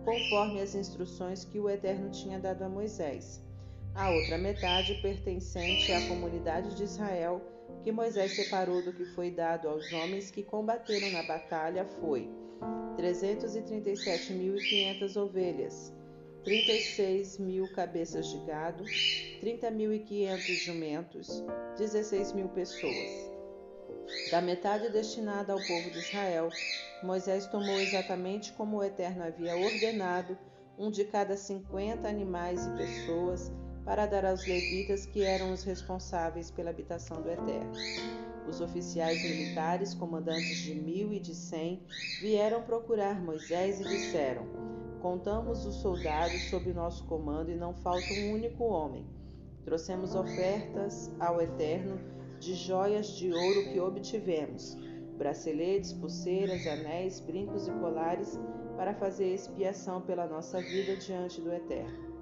conforme 0.02 0.62
as 0.62 0.74
instruções 0.74 1.44
que 1.44 1.60
o 1.60 1.68
Eterno 1.68 2.10
tinha 2.10 2.38
dado 2.38 2.62
a 2.62 2.68
Moisés. 2.70 3.45
A 3.96 4.10
outra 4.10 4.36
metade, 4.36 5.00
pertencente 5.00 5.90
à 5.90 6.06
comunidade 6.06 6.76
de 6.76 6.84
Israel, 6.84 7.40
que 7.82 7.90
Moisés 7.90 8.36
separou 8.36 8.82
do 8.82 8.92
que 8.92 9.06
foi 9.06 9.30
dado 9.30 9.68
aos 9.68 9.90
homens 9.90 10.30
que 10.30 10.42
combateram 10.42 11.10
na 11.12 11.22
batalha, 11.22 11.86
foi 11.98 12.28
337.500 12.98 15.16
ovelhas, 15.16 15.94
36 16.44 17.38
mil 17.38 17.72
cabeças 17.72 18.26
de 18.26 18.36
gado, 18.44 18.84
30.500 18.84 20.40
jumentos, 20.62 21.42
16 21.78 22.34
mil 22.34 22.50
pessoas. 22.50 23.30
Da 24.30 24.42
metade 24.42 24.90
destinada 24.90 25.54
ao 25.54 25.58
povo 25.58 25.90
de 25.90 26.00
Israel, 26.00 26.50
Moisés 27.02 27.46
tomou 27.46 27.80
exatamente 27.80 28.52
como 28.52 28.76
o 28.76 28.84
Eterno 28.84 29.24
havia 29.24 29.56
ordenado, 29.56 30.36
um 30.78 30.90
de 30.90 31.06
cada 31.06 31.34
cinquenta 31.34 32.08
animais 32.08 32.66
e 32.66 32.76
pessoas, 32.76 33.50
para 33.86 34.04
dar 34.04 34.24
aos 34.24 34.44
levitas 34.44 35.06
que 35.06 35.22
eram 35.22 35.52
os 35.52 35.62
responsáveis 35.62 36.50
pela 36.50 36.70
habitação 36.70 37.22
do 37.22 37.30
Eterno. 37.30 37.72
Os 38.48 38.60
oficiais 38.60 39.22
militares, 39.22 39.94
comandantes 39.94 40.58
de 40.58 40.74
mil 40.74 41.12
e 41.12 41.20
de 41.20 41.34
cem, 41.34 41.80
vieram 42.20 42.62
procurar 42.62 43.22
Moisés 43.22 43.80
e 43.80 43.84
disseram: 43.84 44.44
Contamos 45.00 45.64
os 45.64 45.76
soldados 45.76 46.50
sob 46.50 46.72
nosso 46.72 47.04
comando 47.04 47.50
e 47.50 47.54
não 47.54 47.72
falta 47.72 48.12
um 48.12 48.32
único 48.32 48.64
homem. 48.64 49.06
Trouxemos 49.64 50.16
ofertas 50.16 51.10
ao 51.20 51.40
Eterno 51.40 52.00
de 52.40 52.54
joias 52.54 53.16
de 53.16 53.32
ouro 53.32 53.70
que 53.72 53.80
obtivemos, 53.80 54.76
braceletes, 55.16 55.92
pulseiras, 55.92 56.66
anéis, 56.66 57.20
brincos 57.20 57.68
e 57.68 57.72
colares, 57.72 58.38
para 58.76 58.94
fazer 58.94 59.32
expiação 59.32 60.02
pela 60.02 60.26
nossa 60.26 60.60
vida 60.60 60.96
diante 60.96 61.40
do 61.40 61.52
Eterno. 61.52 62.15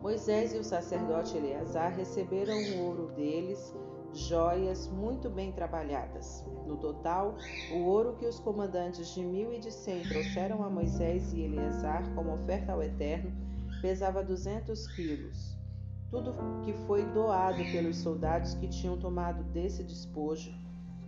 Moisés 0.00 0.54
e 0.54 0.56
o 0.56 0.64
sacerdote 0.64 1.36
Eleazar 1.36 1.92
receberam 1.92 2.56
o 2.56 2.86
ouro 2.86 3.08
deles, 3.14 3.74
joias 4.14 4.88
muito 4.88 5.28
bem 5.28 5.52
trabalhadas. 5.52 6.42
No 6.66 6.78
total, 6.78 7.36
o 7.70 7.80
ouro 7.80 8.16
que 8.16 8.24
os 8.24 8.40
comandantes 8.40 9.12
de 9.12 9.22
mil 9.22 9.52
e 9.52 9.58
de 9.58 9.70
cem 9.70 10.02
trouxeram 10.02 10.64
a 10.64 10.70
Moisés 10.70 11.34
e 11.34 11.42
Eleazar 11.42 12.02
como 12.14 12.32
oferta 12.32 12.72
ao 12.72 12.82
Eterno 12.82 13.30
pesava 13.82 14.24
duzentos 14.24 14.86
quilos. 14.88 15.58
Tudo 16.10 16.34
que 16.64 16.72
foi 16.86 17.04
doado 17.12 17.62
pelos 17.70 17.98
soldados 17.98 18.54
que 18.54 18.68
tinham 18.68 18.98
tomado 18.98 19.44
desse 19.52 19.84
despojo, 19.84 20.50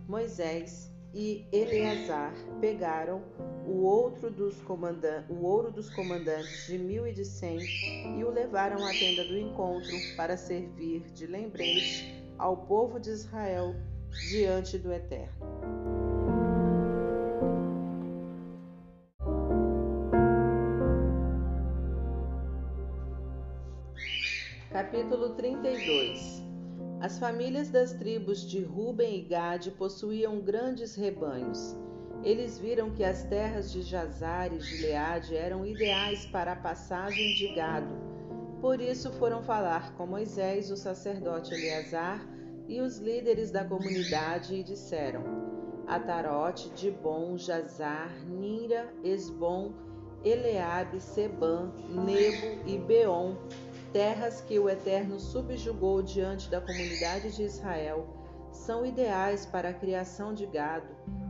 Moisés 0.07 0.92
e 1.13 1.45
Eleazar 1.51 2.33
pegaram 2.59 3.21
o, 3.67 3.83
outro 3.83 4.31
dos 4.31 4.55
o 5.29 5.45
ouro 5.45 5.71
dos 5.71 5.89
comandantes 5.91 6.65
de 6.65 6.77
mil 6.77 7.07
e 7.07 7.13
de 7.13 7.23
cem 7.23 7.59
e 8.17 8.23
o 8.23 8.31
levaram 8.31 8.83
à 8.83 8.89
tenda 8.89 9.23
do 9.25 9.37
encontro 9.37 9.95
para 10.17 10.35
servir 10.35 11.01
de 11.13 11.27
lembrete 11.27 12.23
ao 12.37 12.57
povo 12.57 12.99
de 12.99 13.11
Israel 13.11 13.75
diante 14.31 14.77
do 14.77 14.91
Eterno. 14.91 15.53
Capítulo 24.71 25.35
32 25.35 26.42
As 27.03 27.19
famílias 27.19 27.69
das 27.69 27.91
tribos 27.91 28.49
de 28.49 28.63
Ruben 28.63 29.17
e 29.17 29.21
Gade 29.23 29.71
possuíam 29.71 30.39
grandes 30.39 30.95
rebanhos. 30.95 31.75
Eles 32.23 32.57
viram 32.57 32.91
que 32.91 33.03
as 33.03 33.25
terras 33.25 33.69
de 33.73 33.81
Jazar 33.81 34.53
e 34.53 34.61
Gileade 34.61 35.35
eram 35.35 35.65
ideais 35.65 36.25
para 36.25 36.53
a 36.53 36.55
passagem 36.55 37.33
de 37.33 37.49
gado. 37.49 37.93
Por 38.61 38.79
isso 38.79 39.11
foram 39.11 39.43
falar 39.43 39.93
com 39.97 40.07
Moisés, 40.07 40.71
o 40.71 40.77
sacerdote 40.77 41.53
Eleazar 41.53 42.25
e 42.69 42.79
os 42.79 42.99
líderes 42.99 43.51
da 43.51 43.65
comunidade 43.65 44.55
e 44.55 44.63
disseram: 44.63 45.23
Atarote, 45.85 46.69
Dibon, 46.69 47.37
Jazar, 47.37 48.13
Nira, 48.25 48.93
Esbom, 49.03 49.73
Eleabe, 50.23 51.01
Sebã, 51.01 51.69
Nebo 51.89 52.65
e 52.65 52.77
Beon 52.77 53.35
terras 53.93 54.41
que 54.41 54.57
o 54.57 54.67
Eterno 54.67 55.19
subjugou 55.19 56.01
diante 56.01 56.49
da 56.49 56.59
comunidade 56.59 57.31
de 57.35 57.43
Israel, 57.43 58.07
são 58.51 58.83
ideais 58.85 59.45
para 59.45 59.69
a 59.69 59.73
criação 59.73 60.33
de 60.33 60.47
gado, 60.47 60.87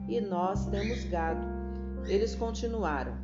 e 0.08 0.19
nós 0.22 0.66
temos 0.67 1.03
gado. 1.03 1.45
Eles 2.06 2.33
continuaram: 2.33 3.17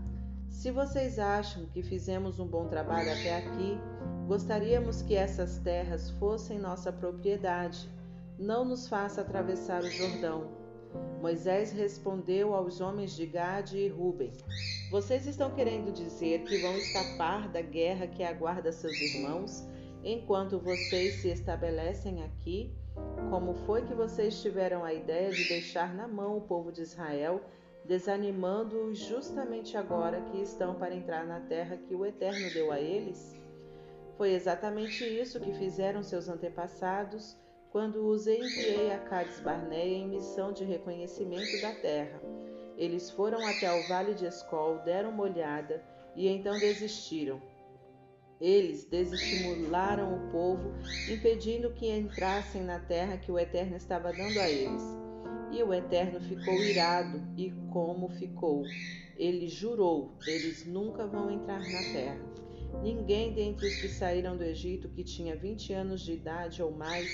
Se 0.49 0.71
vocês 0.71 1.17
acham 1.17 1.65
que 1.67 1.81
fizemos 1.81 2.39
um 2.39 2.45
bom 2.45 2.67
trabalho 2.67 3.11
até 3.11 3.37
aqui, 3.37 3.79
gostaríamos 4.27 5.01
que 5.01 5.15
essas 5.15 5.57
terras 5.59 6.09
fossem 6.11 6.59
nossa 6.59 6.91
propriedade. 6.91 7.89
Não 8.37 8.63
nos 8.63 8.87
faça 8.87 9.21
atravessar 9.21 9.81
o 9.81 9.89
Jordão. 9.89 10.58
Moisés 11.21 11.73
respondeu 11.73 12.53
aos 12.53 12.79
homens 12.79 13.13
de 13.13 13.25
Gade 13.25 13.77
e 13.77 13.89
Ruben: 13.89 14.31
Vocês 14.89 15.27
estão 15.27 15.53
querendo 15.53 15.91
dizer 15.91 16.45
que 16.45 16.57
vão 16.59 16.73
escapar 16.77 17.49
da 17.49 17.61
guerra 17.61 18.07
que 18.07 18.23
aguarda 18.23 18.71
seus 18.71 18.95
irmãos 19.01 19.67
enquanto 20.01 20.57
vocês 20.57 21.15
se 21.15 21.27
estabelecem 21.27 22.23
aqui? 22.23 22.73
Como 23.29 23.53
foi 23.65 23.85
que 23.85 23.93
vocês 23.93 24.41
tiveram 24.41 24.81
a 24.83 24.93
ideia 24.93 25.29
de 25.29 25.45
deixar 25.49 25.93
na 25.93 26.07
mão 26.07 26.37
o 26.37 26.41
povo 26.41 26.71
de 26.71 26.81
Israel, 26.81 27.41
desanimando-os 27.83 28.97
justamente 28.97 29.75
agora 29.75 30.21
que 30.21 30.41
estão 30.41 30.75
para 30.75 30.95
entrar 30.95 31.25
na 31.25 31.41
terra 31.41 31.75
que 31.75 31.93
o 31.93 32.05
Eterno 32.05 32.49
deu 32.53 32.71
a 32.71 32.79
eles? 32.79 33.35
Foi 34.17 34.31
exatamente 34.31 35.03
isso 35.03 35.37
que 35.39 35.53
fizeram 35.53 36.01
seus 36.01 36.29
antepassados 36.29 37.37
quando 37.71 38.07
os 38.07 38.27
enviei 38.27 38.91
a 38.91 38.99
Cades 38.99 39.39
Barneia 39.39 39.97
em 39.97 40.07
missão 40.07 40.51
de 40.51 40.63
reconhecimento 40.63 41.61
da 41.61 41.71
terra. 41.73 42.19
Eles 42.77 43.11
foram 43.11 43.45
até 43.45 43.71
o 43.71 43.87
vale 43.87 44.13
de 44.13 44.25
Escol, 44.25 44.79
deram 44.79 45.09
uma 45.11 45.23
olhada 45.23 45.83
e 46.15 46.27
então 46.27 46.57
desistiram. 46.57 47.41
Eles 48.39 48.85
desestimularam 48.85 50.15
o 50.15 50.31
povo, 50.31 50.71
impedindo 51.09 51.73
que 51.73 51.91
entrassem 51.91 52.63
na 52.63 52.79
terra 52.79 53.17
que 53.17 53.31
o 53.31 53.37
Eterno 53.37 53.75
estava 53.75 54.13
dando 54.13 54.39
a 54.39 54.49
eles. 54.49 54.83
E 55.51 55.61
o 55.61 55.73
Eterno 55.73 56.21
ficou 56.21 56.63
irado, 56.63 57.21
e 57.35 57.51
como 57.71 58.07
ficou? 58.09 58.65
Ele 59.17 59.49
jurou: 59.49 60.13
eles 60.25 60.65
nunca 60.65 61.05
vão 61.05 61.29
entrar 61.29 61.59
na 61.69 61.83
terra. 61.91 62.21
Ninguém 62.81 63.33
dentre 63.33 63.67
os 63.67 63.75
que 63.75 63.89
saíram 63.89 64.37
do 64.37 64.43
Egito 64.43 64.87
que 64.87 65.03
tinha 65.03 65.35
vinte 65.35 65.73
anos 65.73 66.01
de 66.01 66.13
idade 66.13 66.63
ou 66.63 66.71
mais 66.71 67.07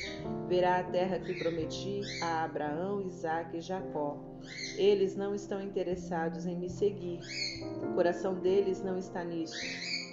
verá 0.47 0.77
a 0.77 0.83
terra 0.83 1.19
que 1.19 1.33
prometi 1.33 2.03
a 2.21 2.43
Abraão, 2.43 3.01
Isaque 3.01 3.57
e 3.57 3.61
Jacó. 3.61 4.17
Eles 4.77 5.15
não 5.15 5.33
estão 5.33 5.59
interessados 5.61 6.45
em 6.45 6.55
me 6.55 6.69
seguir. 6.69 7.19
O 7.81 7.95
coração 7.95 8.35
deles 8.35 8.83
não 8.83 8.97
está 8.97 9.23
nisso. 9.23 9.59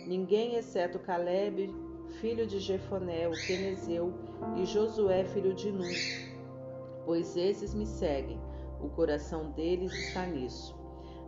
Ninguém 0.06 0.54
exceto 0.54 0.98
Caleb, 0.98 1.70
filho 2.20 2.46
de 2.46 2.58
Jefoné, 2.58 3.28
o 3.28 3.36
Quenezeu, 3.46 4.12
e 4.56 4.64
Josué, 4.64 5.24
filho 5.24 5.54
de 5.54 5.70
Nun, 5.70 5.92
pois 7.04 7.36
esses 7.36 7.74
me 7.74 7.86
seguem. 7.86 8.40
O 8.80 8.88
coração 8.88 9.52
deles 9.52 9.92
está 9.92 10.26
nisso. 10.26 10.81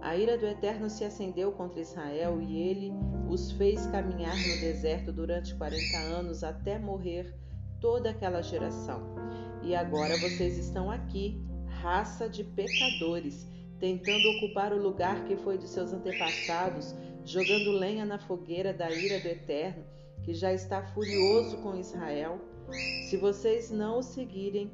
A 0.05 0.19
ira 0.19 0.37
do 0.37 0.47
Eterno 0.47 0.91
se 0.91 1.03
acendeu 1.03 1.51
contra 1.51 1.81
Israel 1.81 2.39
e 2.39 2.61
ele 2.61 2.93
os 3.27 3.53
fez 3.53 3.87
caminhar 3.87 4.37
no 4.37 4.61
deserto 4.61 5.11
durante 5.11 5.55
quarenta 5.55 5.97
anos 5.97 6.45
até 6.45 6.79
morrer 6.79 7.35
toda 7.81 8.11
aquela 8.11 8.43
geração. 8.43 9.01
E 9.63 9.75
agora 9.75 10.15
vocês 10.19 10.59
estão 10.59 10.91
aqui, 10.91 11.43
raça 11.81 12.29
de 12.29 12.45
pecadores, 12.45 13.51
tentando 13.81 14.29
ocupar 14.37 14.75
o 14.75 14.83
lugar 14.83 15.25
que 15.25 15.37
foi 15.37 15.57
de 15.57 15.67
seus 15.67 15.91
antepassados, 15.95 16.95
jogando 17.25 17.73
lenha 17.73 18.05
na 18.05 18.19
fogueira 18.19 18.75
da 18.75 18.91
ira 18.91 19.19
do 19.21 19.29
Eterno, 19.29 19.87
que 20.23 20.35
já 20.35 20.53
está 20.53 20.83
furioso 20.83 21.57
com 21.63 21.75
Israel. 21.75 22.39
Se 23.09 23.17
vocês 23.17 23.71
não 23.71 24.01
o 24.01 24.03
seguirem, 24.03 24.71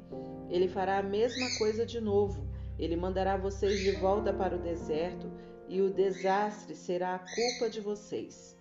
ele 0.49 0.67
fará 0.67 0.97
a 0.97 1.03
mesma 1.03 1.47
coisa 1.57 1.85
de 1.85 2.01
novo 2.01 2.50
ele 2.81 2.95
mandará 2.95 3.37
vocês 3.37 3.79
de 3.79 3.91
volta 3.91 4.33
para 4.33 4.55
o 4.55 4.59
deserto 4.59 5.31
e 5.69 5.81
o 5.81 5.93
desastre 5.93 6.75
será 6.75 7.13
a 7.13 7.19
culpa 7.19 7.69
de 7.69 7.79
vocês. 7.79 8.57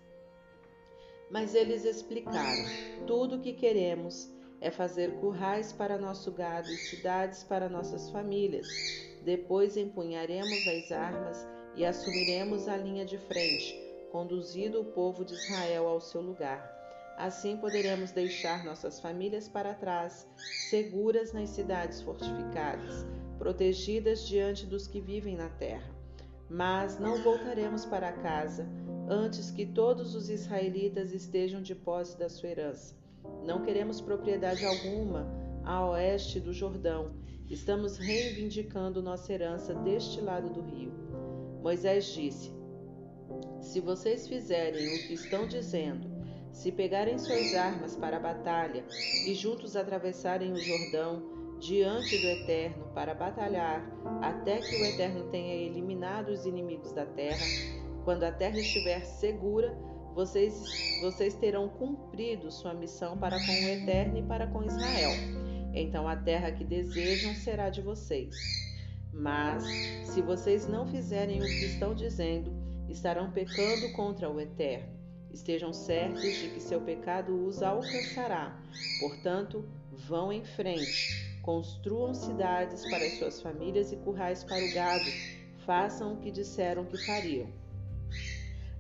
Mas 1.31 1.55
eles 1.55 1.87
explicaram: 1.87 2.65
tudo 3.07 3.37
o 3.37 3.41
que 3.41 3.55
queremos 3.55 4.31
é 4.61 4.71
fazer 4.71 5.13
currais 5.15 5.73
para 5.73 5.97
nosso 5.97 6.31
gado 6.33 6.71
e 6.71 6.77
cidades 6.77 7.43
para 7.43 7.67
nossas 7.67 8.11
famílias. 8.11 8.69
Depois 9.25 9.79
empunharemos 9.79 10.67
as 10.69 10.93
armas 10.93 11.49
e 11.75 11.85
assumiremos 11.87 12.69
a 12.69 12.77
linha 12.77 13.07
de 13.07 13.17
frente, 13.17 13.75
conduzindo 14.13 14.83
o 14.83 14.85
povo 14.85 15.25
de 15.25 15.33
Israel 15.33 15.89
ao 15.89 16.01
seu 16.01 16.21
lugar. 16.21 16.79
Assim 17.17 17.57
poderemos 17.57 18.13
deixar 18.13 18.65
nossas 18.65 19.01
famílias 19.01 19.49
para 19.49 19.73
trás, 19.73 20.29
seguras 20.69 21.33
nas 21.33 21.51
cidades 21.51 22.03
fortificadas 22.03 23.07
protegidas 23.41 24.29
diante 24.29 24.67
dos 24.67 24.87
que 24.87 25.01
vivem 25.01 25.35
na 25.35 25.49
terra. 25.49 25.91
Mas 26.47 27.01
não 27.01 27.23
voltaremos 27.23 27.87
para 27.87 28.13
casa 28.13 28.69
antes 29.09 29.51
que 29.51 29.65
todos 29.65 30.15
os 30.15 30.29
israelitas 30.29 31.15
estejam 31.15 31.63
de 31.63 31.75
posse 31.75 32.19
da 32.19 32.29
sua 32.29 32.51
herança. 32.51 32.95
Não 33.43 33.63
queremos 33.63 33.99
propriedade 33.99 34.63
alguma 34.67 35.27
a 35.65 35.89
oeste 35.89 36.39
do 36.39 36.53
Jordão. 36.53 37.13
Estamos 37.49 37.97
reivindicando 37.97 39.03
nossa 39.03 39.33
herança 39.33 39.73
deste 39.73 40.21
lado 40.21 40.51
do 40.51 40.61
rio. 40.61 40.93
Moisés 41.63 42.13
disse: 42.13 42.53
Se 43.63 43.81
vocês 43.81 44.29
fizerem 44.29 44.87
o 44.87 45.07
que 45.07 45.15
estão 45.15 45.49
dizendo, 45.49 46.07
se 46.53 46.71
pegarem 46.71 47.19
suas 47.19 47.55
armas 47.55 47.97
para 47.97 48.19
a 48.19 48.21
batalha 48.21 48.85
e 49.27 49.35
juntos 49.35 49.77
atravessarem 49.77 50.53
o 50.53 50.61
Jordão, 50.61 51.40
diante 51.61 52.19
do 52.19 52.27
Eterno 52.27 52.87
para 52.95 53.15
batalhar, 53.15 53.87
até 54.23 54.59
que 54.59 54.75
o 54.77 54.85
Eterno 54.87 55.29
tenha 55.31 55.55
eliminado 55.55 56.31
os 56.31 56.47
inimigos 56.47 56.93
da 56.93 57.05
terra. 57.05 57.45
Quando 58.05 58.25
a 58.25 58.33
terra 58.33 58.59
estiver 58.59 59.05
segura, 59.05 59.77
vocês, 60.15 60.65
vocês 61.03 61.35
terão 61.35 61.69
cumprido 61.69 62.51
sua 62.51 62.73
missão 62.73 63.17
para 63.17 63.39
com 63.39 63.53
o 63.53 63.69
Eterno 63.69 64.19
e 64.19 64.23
para 64.23 64.47
com 64.47 64.65
Israel. 64.65 65.11
Então 65.75 66.09
a 66.09 66.17
terra 66.17 66.51
que 66.51 66.65
desejam 66.65 67.35
será 67.35 67.69
de 67.69 67.83
vocês. 67.83 68.35
Mas, 69.13 69.65
se 70.05 70.23
vocês 70.23 70.67
não 70.67 70.87
fizerem 70.87 71.41
o 71.41 71.45
que 71.45 71.67
estão 71.67 71.95
dizendo, 71.95 72.51
estarão 72.89 73.31
pecando 73.31 73.93
contra 73.93 74.31
o 74.31 74.41
Eterno. 74.41 74.99
Estejam 75.31 75.73
certos 75.73 76.23
de 76.23 76.49
que 76.49 76.61
seu 76.61 76.81
pecado 76.81 77.47
os 77.47 77.63
alcançará. 77.63 78.59
Portanto, 79.01 79.69
vão 79.93 80.33
em 80.33 80.45
frente 80.45 81.30
Construam 81.43 82.15
cidades 82.15 82.89
para 82.91 83.05
as 83.05 83.19
suas 83.19 83.41
famílias 83.41 83.93
e 83.93 83.97
currais 83.97 84.45
para 84.45 84.63
o 84.63 84.75
gado. 84.75 85.11
Façam 85.65 86.15
o 86.15 86.17
que 86.19 86.31
disseram 86.31 86.85
que 86.85 86.99
fariam. 87.07 87.49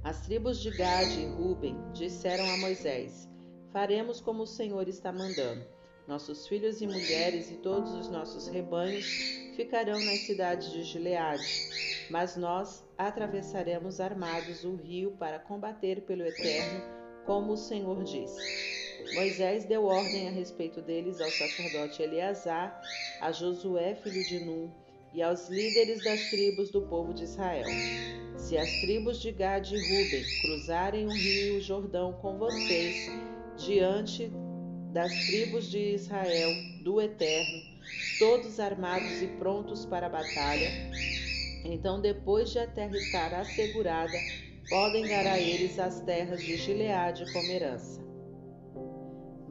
As 0.03 0.23
tribos 0.23 0.61
de 0.61 0.71
Gade 0.71 1.21
e 1.21 1.27
Ruben 1.27 1.77
disseram 1.93 2.45
a 2.53 2.57
Moisés: 2.59 3.29
Faremos 3.73 4.21
como 4.21 4.43
o 4.43 4.47
Senhor 4.47 4.89
está 4.89 5.13
mandando. 5.13 5.65
Nossos 6.09 6.49
filhos 6.49 6.81
e 6.81 6.87
mulheres 6.87 7.51
e 7.51 7.55
todos 7.57 7.93
os 7.93 8.09
nossos 8.09 8.49
rebanhos 8.49 9.07
ficarão 9.55 10.01
nas 10.01 10.21
cidades 10.21 10.71
de 10.73 10.83
Gileade, 10.83 11.47
mas 12.11 12.37
nós 12.37 12.85
atravessaremos 12.99 14.01
armados 14.01 14.65
o 14.65 14.75
rio 14.75 15.13
para 15.13 15.39
combater 15.39 16.03
pelo 16.03 16.25
Eterno, 16.25 16.83
como 17.27 17.53
o 17.53 17.57
Senhor 17.57 18.03
disse. 18.03 18.80
Moisés 19.13 19.65
deu 19.65 19.85
ordem 19.85 20.29
a 20.29 20.31
respeito 20.31 20.81
deles 20.81 21.21
ao 21.21 21.31
sacerdote 21.31 22.03
Eleazar, 22.03 23.19
a 23.21 23.33
Josué, 23.33 23.95
filho 23.95 24.25
de 24.25 24.39
Num, 24.39 24.71
e 25.13 25.23
aos 25.23 25.49
líderes 25.49 26.01
das 26.01 26.31
tribos 26.31 26.71
do 26.71 26.83
povo 26.83 27.13
de 27.13 27.25
Israel: 27.25 27.69
Se 28.37 28.57
as 28.57 28.81
tribos 28.81 29.21
de 29.21 29.33
Gad 29.33 29.71
e 29.73 29.79
Ruben 29.79 30.25
cruzarem 30.41 31.07
o 31.07 31.13
rio 31.13 31.61
Jordão 31.61 32.13
com 32.15 32.39
vocês, 32.39 33.11
diante 33.57 34.31
das 34.93 35.13
tribos 35.27 35.71
de 35.71 35.95
Israel, 35.95 36.51
do 36.83 37.01
Eterno, 37.01 37.63
todos 38.19 38.61
armados 38.61 39.23
e 39.23 39.27
prontos 39.39 39.85
para 39.85 40.07
a 40.07 40.11
batalha, 40.11 40.71
então, 41.65 42.01
depois 42.01 42.51
de 42.51 42.59
a 42.59 42.67
terra 42.67 42.97
estar 42.97 43.35
assegurada, 43.35 44.19
podem 44.69 45.07
dar 45.07 45.27
a 45.27 45.39
eles 45.39 45.79
as 45.79 46.01
terras 46.01 46.41
de 46.43 46.57
Gileade 46.57 47.31
como 47.33 47.51
herança. 47.51 48.10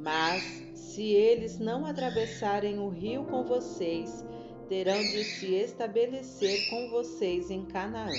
Mas, 0.01 0.41
se 0.73 1.03
eles 1.03 1.59
não 1.59 1.85
atravessarem 1.85 2.79
o 2.79 2.89
rio 2.89 3.25
com 3.25 3.43
vocês, 3.43 4.25
terão 4.69 4.97
de 4.97 5.23
se 5.23 5.55
estabelecer 5.55 6.69
com 6.69 6.89
vocês 6.89 7.51
em 7.51 7.65
Canaã. 7.65 8.11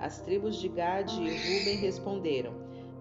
As 0.00 0.20
tribos 0.20 0.60
de 0.60 0.68
Gade 0.68 1.14
e 1.14 1.28
Ruben 1.28 1.76
responderam: 1.76 2.54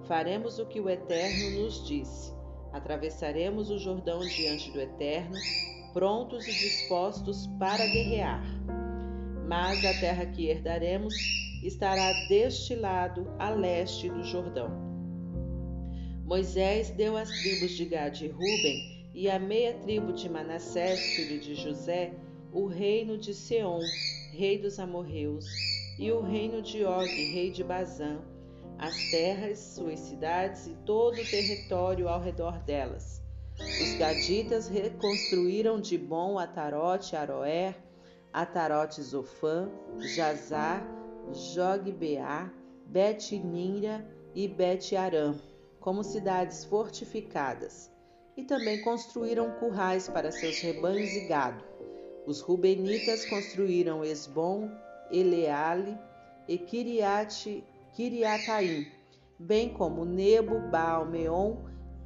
Faremos 0.07 0.59
o 0.59 0.65
que 0.65 0.79
o 0.79 0.89
Eterno 0.89 1.61
nos 1.61 1.85
disse. 1.87 2.33
Atravessaremos 2.71 3.71
o 3.71 3.79
Jordão 3.79 4.19
diante 4.19 4.71
do 4.71 4.79
Eterno, 4.79 5.35
prontos 5.93 6.45
e 6.47 6.51
dispostos 6.51 7.47
para 7.57 7.85
guerrear. 7.87 8.43
Mas 9.47 9.83
a 9.83 9.99
terra 9.99 10.25
que 10.25 10.47
herdaremos 10.47 11.13
estará 11.63 12.11
deste 12.27 12.75
lado, 12.75 13.27
a 13.39 13.49
leste 13.49 14.09
do 14.09 14.23
Jordão. 14.23 14.94
Moisés 16.25 16.89
deu 16.89 17.15
às 17.15 17.29
tribos 17.29 17.69
de 17.69 17.85
Gade 17.85 18.25
e 18.25 18.29
Ruben 18.29 19.09
e 19.13 19.29
à 19.29 19.37
meia 19.37 19.75
tribo 19.75 20.11
de 20.11 20.27
Manassés, 20.27 20.99
filho 20.99 21.39
de 21.39 21.53
José, 21.53 22.15
o 22.51 22.65
reino 22.65 23.15
de 23.15 23.31
Seom, 23.31 23.79
rei 24.31 24.57
dos 24.57 24.79
amorreus, 24.79 25.45
e 25.99 26.11
o 26.11 26.21
reino 26.21 26.63
de 26.63 26.83
Og, 26.83 27.05
rei 27.05 27.51
de 27.51 27.63
Bazã, 27.63 28.23
as 28.79 28.95
terras, 29.11 29.59
suas 29.59 29.99
cidades 29.99 30.65
e 30.65 30.73
todo 30.83 31.13
o 31.13 31.29
território 31.29 32.09
ao 32.09 32.19
redor 32.19 32.57
delas. 32.63 33.21
Os 33.59 33.93
gaditas 33.99 34.67
reconstruíram 34.67 35.79
de 35.79 35.95
bom 35.95 36.39
Atarote, 36.39 37.15
Aroer, 37.15 37.75
Atarote 38.33 38.99
Zofã, 38.99 39.69
Jazar, 39.99 40.83
Jogbeá, 41.53 42.51
Bet-Nira 42.87 44.03
e 44.33 44.47
Bet-Aram, 44.47 45.39
como 45.85 46.03
cidades 46.03 46.65
fortificadas, 46.65 47.91
e 48.35 48.43
também 48.43 48.81
construíram 48.81 49.51
currais 49.59 50.09
para 50.09 50.31
seus 50.31 50.59
rebanhos 50.59 51.11
e 51.11 51.27
gado. 51.27 51.63
Os 52.25 52.41
Rubenitas 52.41 53.23
construíram 53.27 54.03
Esbom, 54.03 54.67
Eleale 55.11 55.95
e 56.47 56.57
Kiriat, 56.57 57.63
Kiriataim, 57.93 58.87
bem 59.37 59.69
como 59.69 60.03
Nebo, 60.03 60.59
Baal-Meon 60.71 61.57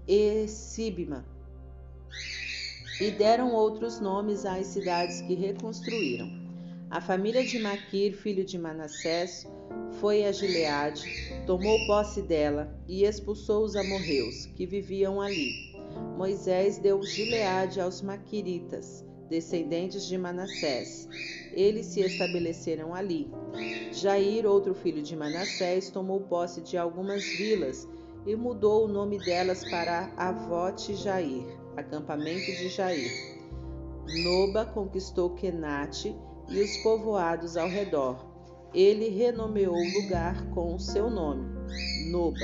e 0.06 0.46
Sibma. 0.50 1.26
E 3.00 3.12
deram 3.12 3.54
outros 3.54 4.02
nomes 4.02 4.46
às 4.46 4.68
cidades 4.68 5.22
que 5.22 5.36
reconstruíram. 5.36 6.28
A 6.90 7.00
família 7.00 7.46
de 7.46 7.58
Maquir, 7.58 8.14
filho 8.14 8.44
de 8.44 8.58
Manassés, 8.60 9.48
foi 10.00 10.26
a 10.26 10.32
Gileade, 10.32 11.04
tomou 11.46 11.86
posse 11.86 12.22
dela 12.22 12.74
e 12.88 13.04
expulsou 13.04 13.64
os 13.64 13.76
amorreus, 13.76 14.46
que 14.56 14.66
viviam 14.66 15.20
ali. 15.20 15.76
Moisés 16.18 16.78
deu 16.78 17.02
Gileade 17.04 17.82
aos 17.82 18.02
Maquiritas, 18.02 19.06
descendentes 19.30 20.06
de 20.06 20.18
Manassés. 20.18 21.08
Eles 21.54 21.88
se 21.88 22.02
estabeleceram 22.02 22.94
ali. 22.94 23.30
Jair, 23.92 24.46
outro 24.46 24.74
filho 24.74 25.02
de 25.02 25.16
Manassés, 25.16 25.90
tomou 25.90 26.22
posse 26.22 26.62
de 26.62 26.78
algumas 26.78 27.24
vilas 27.24 27.88
e 28.26 28.36
mudou 28.36 28.86
o 28.86 28.88
nome 28.88 29.18
delas 29.20 29.68
para 29.70 30.14
Avote 30.16 30.96
Jair, 30.96 31.46
acampamento 31.76 32.46
de 32.46 32.70
Jair. 32.70 33.12
Noba 34.24 34.66
conquistou 34.66 35.32
Kenate 35.32 36.16
e 36.50 36.60
os 36.62 36.78
povoados 36.78 37.58
ao 37.58 37.68
redor. 37.68 38.29
Ele 38.74 39.10
renomeou 39.10 39.76
o 39.76 39.94
lugar 40.04 40.48
com 40.52 40.78
seu 40.78 41.10
nome, 41.10 41.44
Noba. 42.12 42.38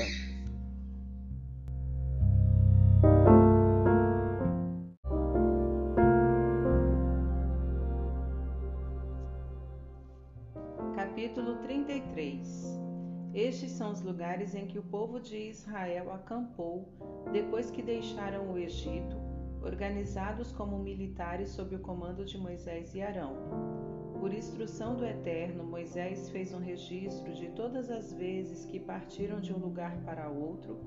Capítulo 10.96 11.56
33 11.62 12.80
Estes 13.32 13.70
são 13.70 13.92
os 13.92 14.02
lugares 14.02 14.56
em 14.56 14.66
que 14.66 14.80
o 14.80 14.82
povo 14.82 15.20
de 15.20 15.36
Israel 15.36 16.12
acampou 16.12 16.88
depois 17.32 17.70
que 17.70 17.82
deixaram 17.82 18.52
o 18.52 18.58
Egito, 18.58 19.16
organizados 19.62 20.50
como 20.50 20.76
militares 20.76 21.50
sob 21.50 21.76
o 21.76 21.78
comando 21.78 22.24
de 22.24 22.36
Moisés 22.36 22.96
e 22.96 23.00
Arão. 23.00 24.05
Por 24.20 24.32
instrução 24.32 24.96
do 24.96 25.04
Eterno, 25.04 25.62
Moisés 25.62 26.30
fez 26.30 26.52
um 26.52 26.58
registro 26.58 27.32
de 27.34 27.48
todas 27.50 27.90
as 27.90 28.12
vezes 28.12 28.64
que 28.64 28.80
partiram 28.80 29.40
de 29.40 29.52
um 29.52 29.58
lugar 29.58 29.96
para 30.04 30.28
outro, 30.28 30.78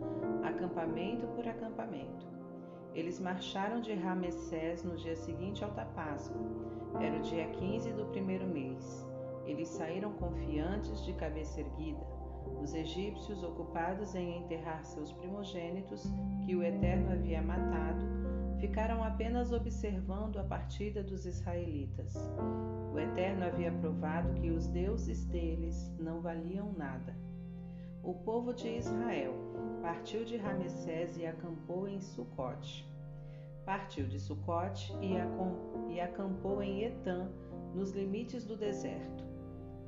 acampamento 0.44 1.28
por 1.28 1.48
acampamento. 1.48 2.28
Eles 2.94 3.20
marcharam 3.20 3.82
de 3.82 3.94
Ramessés 3.94 4.84
no 4.84 4.98
dia 4.98 5.16
seguinte 5.16 5.64
ao 5.64 5.72
Páscoa. 5.72 6.42
Era 7.00 7.18
o 7.18 7.22
dia 7.22 7.48
15 7.48 7.94
do 7.94 8.06
primeiro 8.08 8.48
mês. 8.48 9.08
Eles 9.46 9.68
saíram 9.70 10.12
confiantes 10.14 11.06
de 11.06 11.14
cabeça 11.14 11.62
erguida. 11.62 12.06
Os 12.62 12.74
egípcios, 12.74 13.44
ocupados 13.44 14.16
em 14.16 14.40
enterrar 14.40 14.84
seus 14.84 15.12
primogênitos, 15.14 16.12
que 16.46 16.56
o 16.56 16.64
Eterno 16.64 17.12
havia 17.14 17.42
matado, 17.42 18.06
ficaram 18.60 19.04
apenas 19.04 19.52
observando 19.52 20.38
a 20.38 20.44
partida 20.44 21.02
dos 21.02 21.26
israelitas. 21.26 22.14
O 22.94 23.00
Eterno 23.00 23.46
havia 23.46 23.72
provado 23.72 24.34
que 24.34 24.52
os 24.52 24.68
deuses 24.68 25.26
deles 25.26 25.92
não 25.98 26.22
valiam 26.22 26.74
nada. 26.74 27.16
O 28.04 28.14
povo 28.14 28.54
de 28.54 28.68
Israel 28.68 29.34
partiu 29.82 30.26
de 30.26 30.38
Ramessés 30.38 31.18
e 31.18 31.26
acampou 31.26 31.88
em 31.88 32.02
Sucote. 32.02 32.88
Partiu 33.66 34.08
de 34.08 34.20
Sucote 34.20 34.94
e 35.90 36.00
acampou 36.00 36.62
em 36.62 36.84
Etã, 36.84 37.30
nos 37.74 37.92
limites 37.92 38.46
do 38.46 38.58
deserto. 38.58 39.24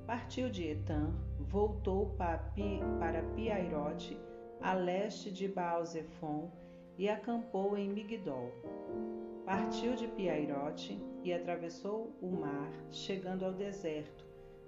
Partiu 0.06 0.50
de 0.50 0.68
Etã, 0.68 1.12
voltou 1.40 2.16
para 2.18 3.24
Piairote, 3.36 4.18
a 4.62 4.74
leste 4.74 5.32
de 5.32 5.48
Baal-Zephon, 5.48 6.52
e 7.02 7.10
acampou 7.10 7.76
em 7.76 7.90
Migdol. 7.90 8.52
Partiu 9.44 9.96
de 9.96 10.08
Piairote 10.10 11.04
e 11.24 11.34
atravessou 11.34 12.16
o 12.22 12.28
mar, 12.28 12.72
chegando 12.92 13.44
ao 13.44 13.52
deserto. 13.52 14.24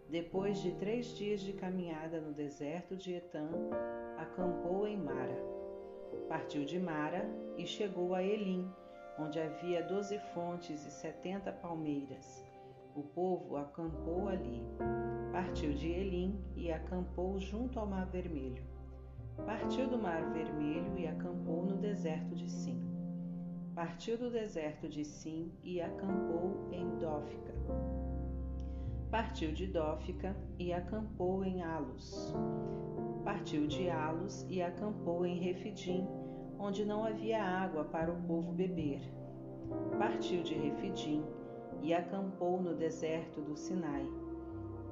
Depois 0.09 0.57
de 0.57 0.71
três 0.71 1.15
dias 1.15 1.41
de 1.41 1.53
caminhada 1.53 2.19
no 2.19 2.33
deserto 2.33 2.97
de 2.97 3.13
Etã, 3.13 3.47
acampou 4.17 4.87
em 4.87 4.97
Mara. 4.97 5.37
Partiu 6.27 6.65
de 6.65 6.79
Mara 6.79 7.23
e 7.55 7.67
chegou 7.67 8.15
a 8.15 8.23
Elim, 8.23 8.67
onde 9.19 9.39
havia 9.39 9.83
doze 9.83 10.17
fontes 10.33 10.83
e 10.87 10.89
setenta 10.89 11.51
palmeiras. 11.51 12.43
O 12.95 13.03
povo 13.03 13.57
acampou 13.57 14.27
ali. 14.27 14.63
Partiu 15.31 15.71
de 15.71 15.87
Elim 15.87 16.43
e 16.55 16.71
acampou 16.71 17.39
junto 17.39 17.79
ao 17.79 17.85
Mar 17.85 18.07
Vermelho. 18.07 18.72
Partiu 19.37 19.87
do 19.87 19.97
Mar 19.97 20.31
Vermelho 20.31 20.97
e 20.97 21.05
acampou 21.07 21.65
no 21.65 21.75
deserto 21.77 22.33
de 22.33 22.49
Sim. 22.49 22.79
Partiu 23.75 24.17
do 24.17 24.29
deserto 24.29 24.87
de 24.87 25.03
Sim 25.03 25.51
e 25.61 25.81
acampou 25.81 26.69
em 26.71 26.87
Dófica. 26.97 27.53
Partiu 29.11 29.51
de 29.51 29.67
Dófica 29.67 30.35
e 30.57 30.71
acampou 30.71 31.43
em 31.43 31.61
Alos. 31.61 32.33
Partiu 33.23 33.67
de 33.67 33.89
Alos 33.89 34.45
e 34.49 34.61
acampou 34.61 35.25
em 35.25 35.39
Refidim, 35.39 36.07
onde 36.57 36.85
não 36.85 37.03
havia 37.03 37.43
água 37.43 37.83
para 37.83 38.11
o 38.11 38.21
povo 38.23 38.53
beber. 38.53 39.01
Partiu 39.97 40.41
de 40.43 40.53
Refidim 40.53 41.25
e 41.81 41.93
acampou 41.93 42.61
no 42.61 42.75
deserto 42.75 43.41
do 43.41 43.57
Sinai. 43.57 44.07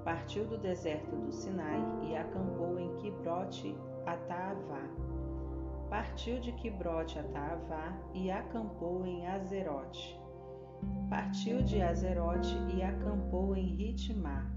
Partiu 0.04 0.46
do 0.46 0.58
deserto 0.58 1.16
do 1.16 1.32
Sinai 1.32 1.80
e 2.04 2.18
acampou 2.18 2.78
em 2.80 2.94
Quibrote 2.98 3.76
Ataavá. 4.06 4.90
Partiu 5.90 6.40
de 6.40 6.52
Quibrote 6.54 7.20
Ataavá 7.20 7.98
e 8.14 8.32
acampou 8.32 9.06
em 9.06 9.28
Azerote. 9.28 10.20
Partiu 11.10 11.62
de 11.62 11.82
Azerote 11.82 12.56
e 12.74 12.82
acampou 12.82 13.56
em 13.56 13.76
Ritmá. 13.76 14.50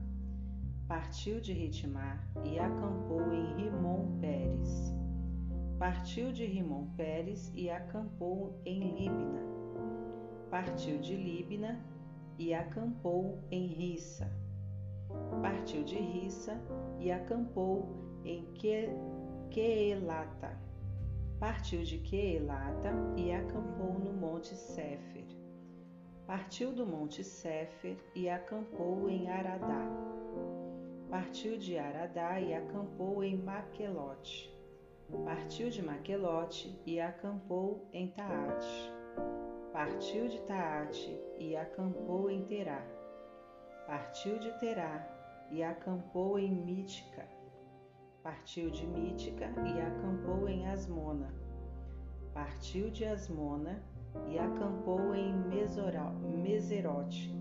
Partiu 0.86 1.40
de 1.40 1.52
Ritmá 1.52 2.18
e 2.44 2.58
acampou 2.58 3.32
em 3.32 3.54
Rimon 3.56 4.18
Pérez. 4.20 4.94
Partiu 5.78 6.32
de 6.32 6.46
Rimon 6.46 6.86
Pérez 6.96 7.52
e 7.54 7.68
acampou 7.68 8.60
em 8.64 8.94
Líbina. 8.94 9.42
Partiu 10.50 10.98
de 10.98 11.16
Líbina 11.16 11.84
e 12.38 12.54
acampou 12.54 13.38
em 13.50 13.66
Rissa. 13.66 14.30
Partiu 15.42 15.84
de 15.84 15.96
Rissa 15.96 16.60
e 16.98 17.10
acampou 17.10 17.88
em 18.24 18.44
Quelata. 19.54 20.58
Partiu 21.38 21.84
de 21.84 21.98
Quelata 21.98 22.90
e 23.16 23.32
acampou 23.32 23.96
no 24.00 24.12
monte 24.12 24.52
Séfer. 24.56 25.24
Partiu 26.26 26.72
do 26.72 26.84
monte 26.84 27.22
Séfer 27.22 27.96
e 28.16 28.28
acampou 28.28 29.08
em 29.08 29.30
Aradá. 29.30 29.88
Partiu 31.08 31.56
de 31.56 31.78
Aradá 31.78 32.40
e 32.40 32.52
acampou 32.52 33.22
em 33.22 33.36
Maquelote. 33.36 34.52
Partiu 35.24 35.70
de 35.70 35.84
Maquelote 35.84 36.76
e 36.84 36.98
acampou 36.98 37.88
em 37.92 38.08
Taate. 38.08 38.92
Partiu 39.72 40.26
de 40.26 40.40
Taate 40.40 41.16
e 41.38 41.54
acampou 41.54 42.28
em 42.28 42.42
Terá. 42.42 42.84
Partiu 43.86 44.36
de 44.36 44.50
Terá 44.58 45.46
e 45.52 45.62
acampou 45.62 46.40
em 46.40 46.50
Mítica. 46.50 47.33
Partiu 48.24 48.70
de 48.70 48.86
Mítica 48.86 49.52
e 49.66 49.78
acampou 49.82 50.48
em 50.48 50.66
Asmona. 50.66 51.28
Partiu 52.32 52.90
de 52.90 53.04
Asmona 53.04 53.82
e 54.26 54.38
acampou 54.38 55.14
em 55.14 55.34
Meserote. 56.42 57.36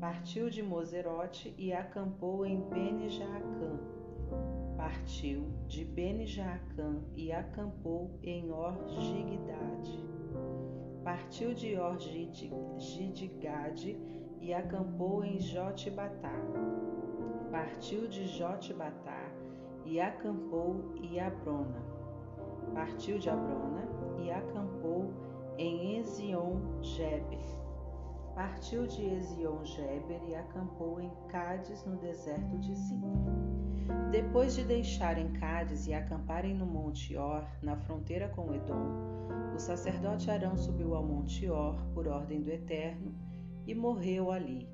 Partiu 0.00 0.50
de 0.50 0.64
Moserote 0.64 1.54
e 1.56 1.72
acampou 1.72 2.44
em 2.44 2.60
Bene-Jaacã. 2.60 3.78
Partiu 4.76 5.44
de 5.68 5.84
Bene-Jaacã 5.84 7.04
e 7.14 7.30
acampou 7.30 8.18
em 8.20 8.50
Orgigdade. 8.50 10.04
Partiu 11.04 11.54
de 11.54 11.76
Orgigdade 11.78 12.50
e 14.40 14.52
acampou 14.52 15.22
em 15.24 15.38
Jotibatá. 15.38 16.34
Partiu 17.52 18.08
de 18.08 18.26
Jotibatá 18.26 19.38
e 19.90 20.00
acampou 20.00 20.92
em 21.02 21.18
Abrona. 21.20 21.82
Partiu 22.72 23.18
de 23.18 23.28
Abrona 23.28 23.88
e 24.22 24.30
acampou 24.30 25.12
em 25.58 25.96
Ezion-Geber. 25.96 27.44
Partiu 28.36 28.86
de 28.86 29.04
Ezion-Geber 29.04 30.22
e 30.28 30.36
acampou 30.36 31.00
em 31.00 31.10
Cádiz, 31.28 31.84
no 31.84 31.96
deserto 31.96 32.56
de 32.58 32.72
Zin. 32.72 33.02
Depois 34.12 34.54
de 34.54 34.62
deixarem 34.62 35.32
Cádiz 35.32 35.88
e 35.88 35.92
acamparem 35.92 36.54
no 36.54 36.66
Monte 36.66 37.16
Or, 37.16 37.44
na 37.60 37.76
fronteira 37.76 38.28
com 38.28 38.54
Edom, 38.54 38.86
o 39.56 39.58
sacerdote 39.58 40.30
Arão 40.30 40.56
subiu 40.56 40.94
ao 40.94 41.02
Monte 41.02 41.50
Or 41.50 41.74
por 41.92 42.06
ordem 42.06 42.40
do 42.40 42.50
Eterno 42.50 43.12
e 43.66 43.74
morreu 43.74 44.30
ali. 44.30 44.68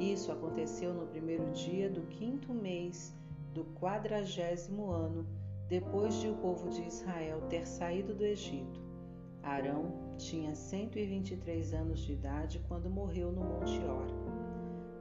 Isso 0.00 0.32
aconteceu 0.32 0.92
no 0.92 1.06
primeiro 1.06 1.48
dia 1.52 1.88
do 1.88 2.02
quinto 2.08 2.52
mês 2.52 3.19
do 3.52 3.64
quadragésimo 3.80 4.90
ano, 4.90 5.26
depois 5.68 6.14
de 6.14 6.28
o 6.28 6.36
povo 6.36 6.68
de 6.68 6.82
Israel 6.82 7.42
ter 7.48 7.66
saído 7.66 8.14
do 8.14 8.24
Egito. 8.24 8.80
Arão 9.42 10.14
tinha 10.16 10.54
123 10.54 11.72
anos 11.72 12.00
de 12.00 12.12
idade 12.12 12.60
quando 12.68 12.90
morreu 12.90 13.32
no 13.32 13.42
Monte 13.42 13.80
Or. 13.84 14.06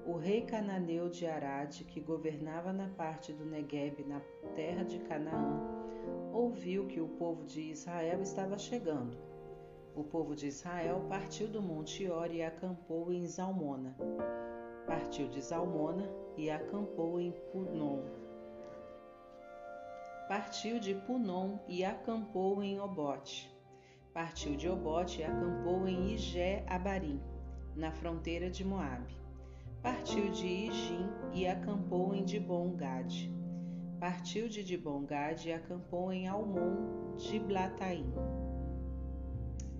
O 0.06 0.18
rei 0.18 0.42
cananeu 0.42 1.10
de 1.10 1.28
Arad, 1.28 1.84
que 1.84 2.00
governava 2.00 2.72
na 2.72 2.88
parte 2.90 3.34
do 3.34 3.46
Negueb, 3.46 4.04
na 4.06 4.22
terra 4.56 4.84
de 4.84 5.00
Canaã, 5.00 5.60
ouviu 6.34 6.88
que 6.88 7.02
o 7.02 7.08
povo 7.08 7.44
de 7.46 7.62
Israel 7.62 8.22
estava 8.22 8.58
chegando. 8.58 9.18
O 9.96 10.04
povo 10.04 10.36
de 10.36 10.48
Israel 10.48 11.06
partiu 11.10 11.48
do 11.48 11.62
Monte 11.62 12.10
Or 12.10 12.32
e 12.32 12.42
acampou 12.42 13.12
em 13.12 13.28
Zalmona. 13.28 13.96
Partiu 14.88 15.28
de 15.28 15.42
Zalmona 15.42 16.10
e 16.38 16.50
acampou 16.50 17.20
em 17.20 17.32
Punon. 17.52 18.19
Partiu 20.30 20.80
de 20.80 20.94
Punon 20.94 21.58
e 21.68 21.84
acampou 21.84 22.62
em 22.62 22.80
Obote. 22.80 23.52
Partiu 24.14 24.56
de 24.56 24.70
Obote 24.70 25.22
e 25.22 25.24
acampou 25.24 25.88
em 25.88 26.14
Igé 26.14 26.64
Abarim, 26.68 27.20
na 27.76 27.92
fronteira 27.92 28.48
de 28.48 28.64
Moabe. 28.64 29.18
Partiu 29.82 30.30
de 30.30 30.46
Ijim 30.46 31.10
e 31.34 31.48
acampou 31.48 32.14
em 32.14 32.24
Dibon 32.24 32.76
Gade. 32.76 33.34
Partiu 34.00 34.48
de 34.48 34.64
Dibon 34.64 35.04
Gade 35.04 35.50
e 35.50 35.54
acampou 35.54 36.14
em 36.14 36.28
Almon 36.28 37.16
de 37.18 37.40
Blataim. 37.40 38.14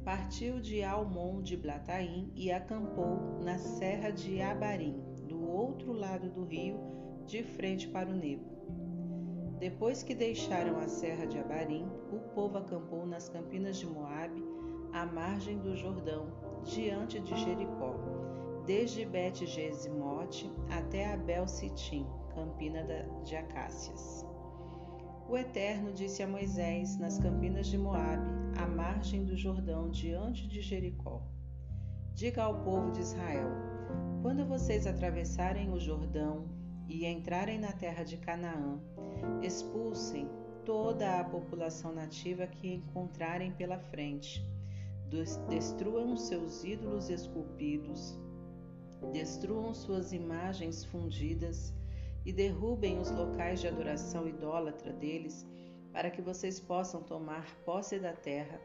Partiu 0.04 0.60
de 0.60 0.84
Almon 0.84 1.44
de 1.44 1.56
Blataim 1.56 2.32
e 2.36 2.52
acampou 2.52 3.40
na 3.44 3.60
serra 3.60 4.10
de 4.10 4.42
Abarim, 4.42 5.00
do 5.28 5.48
outro 5.48 5.94
lado 5.94 6.28
do 6.28 6.44
rio, 6.44 6.80
de 7.28 7.44
frente 7.44 7.88
para 7.88 8.10
o 8.10 8.16
Nebo. 8.16 8.59
Depois 9.60 10.02
que 10.02 10.16
deixaram 10.16 10.80
a 10.80 10.88
serra 10.88 11.28
de 11.28 11.38
Abarim, 11.38 11.86
o 12.14 12.20
povo 12.34 12.58
acampou 12.58 13.06
nas 13.06 13.28
campinas 13.28 13.78
de 13.78 13.86
Moabe, 13.86 14.42
à 14.94 15.06
margem 15.06 15.60
do 15.60 15.76
Jordão, 15.76 16.28
diante 16.64 17.20
de 17.20 17.36
Jericó, 17.36 17.94
desde 18.66 19.06
Bet-Gesimote 19.06 20.50
até 20.72 21.14
Abel-Sitim, 21.14 22.08
campina 22.34 22.86
de 23.26 23.36
Acácias. 23.36 24.26
O 25.28 25.38
Eterno 25.38 25.92
disse 25.92 26.24
a 26.24 26.28
Moisés 26.28 26.98
nas 26.98 27.20
campinas 27.20 27.68
de 27.68 27.78
Moabe, 27.78 28.30
à 28.58 28.66
margem 28.66 29.26
do 29.26 29.36
Jordão, 29.36 29.90
diante 29.90 30.48
de 30.48 30.62
Jericó: 30.62 31.22
Diga 32.14 32.44
ao 32.44 32.64
povo 32.64 32.92
de 32.92 33.02
Israel: 33.02 33.50
quando 34.22 34.46
vocês 34.46 34.88
atravessarem 34.88 35.70
o 35.70 35.80
Jordão 35.80 36.59
e 36.90 37.06
entrarem 37.06 37.60
na 37.60 37.72
terra 37.72 38.04
de 38.04 38.18
Canaã, 38.18 38.80
expulsem 39.44 40.28
toda 40.66 41.20
a 41.20 41.24
população 41.24 41.94
nativa 41.94 42.48
que 42.48 42.74
encontrarem 42.74 43.52
pela 43.52 43.78
frente. 43.78 44.44
Destruam 45.48 46.18
seus 46.18 46.64
ídolos 46.64 47.10
esculpidos, 47.10 48.18
destruam 49.12 49.74
suas 49.74 50.12
imagens 50.12 50.84
fundidas 50.84 51.74
e 52.26 52.34
derrubem 52.34 53.00
os 53.00 53.12
locais 53.12 53.62
de 53.62 53.68
adoração 53.68 54.28
idólatra 54.28 54.92
deles, 54.92 55.46
para 55.92 56.10
que 56.10 56.22
vocês 56.22 56.60
possam 56.60 57.02
tomar 57.02 57.56
posse 57.66 58.00
da 58.00 58.14
terra 58.14 58.60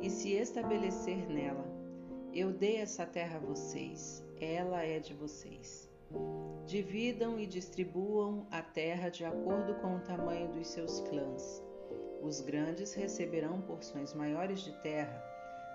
e 0.00 0.10
se 0.10 0.32
estabelecer 0.32 1.28
nela. 1.28 1.64
Eu 2.32 2.52
dei 2.52 2.76
essa 2.76 3.06
terra 3.06 3.36
a 3.36 3.40
vocês, 3.40 4.24
ela 4.40 4.82
é 4.82 4.98
de 4.98 5.14
vocês. 5.14 5.93
Dividam 6.66 7.38
e 7.38 7.46
distribuam 7.46 8.46
a 8.50 8.62
terra 8.62 9.08
de 9.08 9.24
acordo 9.24 9.74
com 9.76 9.96
o 9.96 10.00
tamanho 10.00 10.50
dos 10.52 10.68
seus 10.68 11.00
clãs. 11.00 11.62
Os 12.22 12.40
grandes 12.40 12.94
receberão 12.94 13.60
porções 13.60 14.14
maiores 14.14 14.60
de 14.60 14.72
terra, 14.82 15.22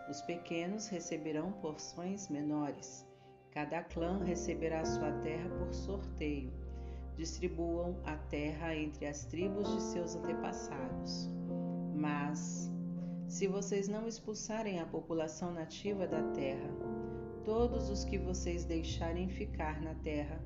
os 0.09 0.23
pequenos 0.23 0.87
receberão 0.87 1.51
porções 1.51 2.27
menores. 2.29 3.05
Cada 3.51 3.83
clã 3.83 4.23
receberá 4.23 4.83
sua 4.83 5.11
terra 5.19 5.47
por 5.59 5.71
sorteio. 5.71 6.51
Distribuam 7.15 7.95
a 8.03 8.15
terra 8.15 8.75
entre 8.75 9.05
as 9.05 9.25
tribos 9.25 9.71
de 9.71 9.81
seus 9.83 10.15
antepassados. 10.15 11.29
Mas, 11.93 12.71
se 13.27 13.47
vocês 13.47 13.87
não 13.87 14.07
expulsarem 14.07 14.79
a 14.79 14.85
população 14.87 15.51
nativa 15.51 16.07
da 16.07 16.23
terra, 16.31 16.69
Todos 17.49 17.89
os 17.89 18.05
que 18.05 18.19
vocês 18.19 18.63
deixarem 18.63 19.27
ficar 19.27 19.81
na 19.81 19.95
terra 19.95 20.39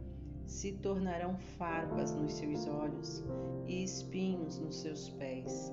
se 0.46 0.72
tornarão 0.72 1.38
farpas 1.58 2.16
nos 2.16 2.32
seus 2.32 2.66
olhos 2.66 3.22
e 3.68 3.84
espinhos 3.84 4.58
nos 4.58 4.78
seus 4.78 5.10
pés. 5.10 5.70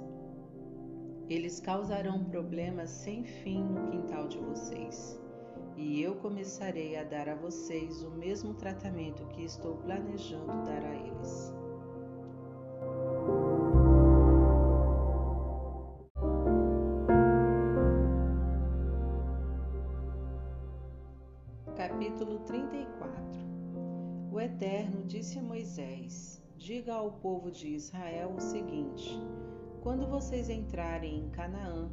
Eles 1.28 1.60
causarão 1.60 2.24
problemas 2.24 2.90
sem 2.90 3.22
fim 3.22 3.62
no 3.62 3.92
quintal 3.92 4.26
de 4.26 4.38
vocês. 4.38 5.20
E 5.76 6.02
eu 6.02 6.16
começarei 6.16 6.96
a 6.96 7.04
dar 7.04 7.28
a 7.28 7.36
vocês 7.36 8.02
o 8.02 8.10
mesmo 8.10 8.52
tratamento 8.54 9.24
que 9.28 9.44
estou 9.44 9.76
planejando 9.76 10.64
dar 10.64 10.84
a 10.84 10.96
eles. 10.96 11.59
Diga 26.60 26.92
ao 26.92 27.10
povo 27.10 27.50
de 27.50 27.68
Israel 27.68 28.34
o 28.36 28.40
seguinte: 28.40 29.18
Quando 29.82 30.06
vocês 30.06 30.50
entrarem 30.50 31.20
em 31.20 31.30
Canaã, 31.30 31.90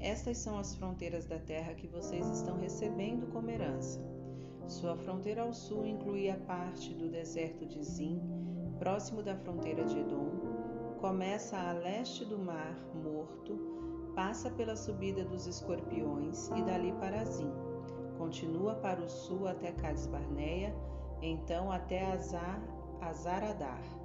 estas 0.00 0.38
são 0.38 0.58
as 0.58 0.74
fronteiras 0.74 1.24
da 1.24 1.38
terra 1.38 1.72
que 1.74 1.86
vocês 1.86 2.26
estão 2.26 2.58
recebendo 2.58 3.28
como 3.28 3.48
herança. 3.48 4.04
Sua 4.66 4.96
fronteira 4.96 5.42
ao 5.42 5.54
sul 5.54 5.86
inclui 5.86 6.28
a 6.28 6.36
parte 6.36 6.92
do 6.94 7.08
deserto 7.08 7.64
de 7.64 7.80
Zim, 7.80 8.20
próximo 8.80 9.22
da 9.22 9.36
fronteira 9.36 9.84
de 9.84 10.00
Edom, 10.00 10.96
começa 10.98 11.56
a 11.56 11.72
leste 11.72 12.24
do 12.24 12.40
Mar 12.40 12.76
Morto, 12.96 13.56
passa 14.16 14.50
pela 14.50 14.74
subida 14.74 15.24
dos 15.24 15.46
escorpiões 15.46 16.48
e 16.48 16.62
dali 16.64 16.92
para 16.94 17.24
Zim 17.24 17.52
continua 18.18 18.74
para 18.74 19.00
o 19.00 19.08
sul 19.08 19.46
até 19.46 19.70
Cades 19.70 20.08
Barneia, 20.08 20.74
então 21.22 21.70
até 21.70 22.04
Azar, 22.04 22.60
Azaradar, 23.00 23.97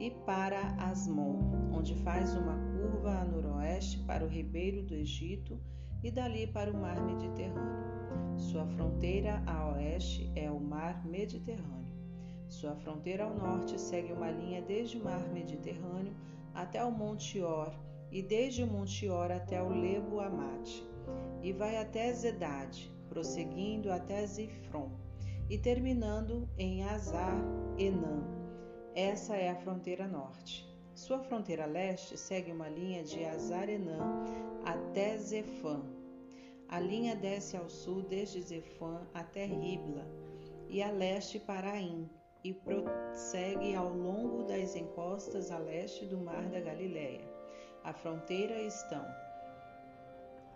e 0.00 0.10
para 0.10 0.58
Asmon, 0.78 1.38
onde 1.72 1.94
faz 1.96 2.34
uma 2.34 2.56
curva 2.72 3.20
a 3.20 3.24
noroeste 3.24 3.98
para 4.04 4.24
o 4.24 4.28
ribeiro 4.28 4.82
do 4.82 4.94
Egito 4.94 5.60
e 6.02 6.10
dali 6.10 6.46
para 6.46 6.70
o 6.70 6.76
mar 6.76 6.98
Mediterrâneo. 7.04 8.38
Sua 8.38 8.66
fronteira 8.66 9.42
a 9.46 9.72
oeste 9.72 10.32
é 10.34 10.50
o 10.50 10.58
mar 10.58 11.06
Mediterrâneo. 11.06 11.94
Sua 12.48 12.74
fronteira 12.74 13.24
ao 13.24 13.36
norte 13.36 13.78
segue 13.78 14.12
uma 14.12 14.30
linha 14.30 14.62
desde 14.62 14.96
o 14.96 15.04
mar 15.04 15.28
Mediterrâneo 15.28 16.14
até 16.54 16.82
o 16.82 16.90
Monte 16.90 17.40
Or 17.42 17.70
e 18.10 18.22
desde 18.22 18.64
o 18.64 18.66
Monte 18.66 19.06
Or 19.08 19.30
até 19.30 19.62
o 19.62 19.68
Lebo 19.68 20.18
Amate, 20.18 20.84
e 21.42 21.52
vai 21.52 21.76
até 21.76 22.12
Zedade, 22.12 22.90
prosseguindo 23.08 23.92
até 23.92 24.26
Zifron 24.26 24.90
e 25.48 25.58
terminando 25.58 26.48
em 26.58 26.82
Azar 26.84 27.36
Enã. 27.78 28.39
Essa 28.94 29.36
é 29.36 29.50
a 29.50 29.56
fronteira 29.56 30.08
norte. 30.08 30.68
Sua 30.94 31.20
fronteira 31.20 31.64
leste 31.64 32.18
segue 32.18 32.50
uma 32.50 32.68
linha 32.68 33.04
de 33.04 33.24
Azar 33.24 33.68
Enã 33.68 34.24
até 34.64 35.16
Zefã. 35.16 35.80
A 36.68 36.80
linha 36.80 37.14
desce 37.14 37.56
ao 37.56 37.70
sul 37.70 38.02
desde 38.02 38.42
Zefã 38.42 39.06
até 39.14 39.44
Ribla 39.44 40.06
e 40.68 40.82
a 40.82 40.90
leste 40.90 41.38
para 41.38 41.72
Aim, 41.72 42.08
e 42.42 42.52
prossegue 42.52 43.74
ao 43.74 43.92
longo 43.92 44.44
das 44.44 44.74
encostas 44.74 45.50
a 45.50 45.58
leste 45.58 46.06
do 46.06 46.18
Mar 46.18 46.48
da 46.48 46.60
Galileia. 46.60 47.28
A 47.84 47.92
fronteira 47.92 48.60
estão. 48.62 49.04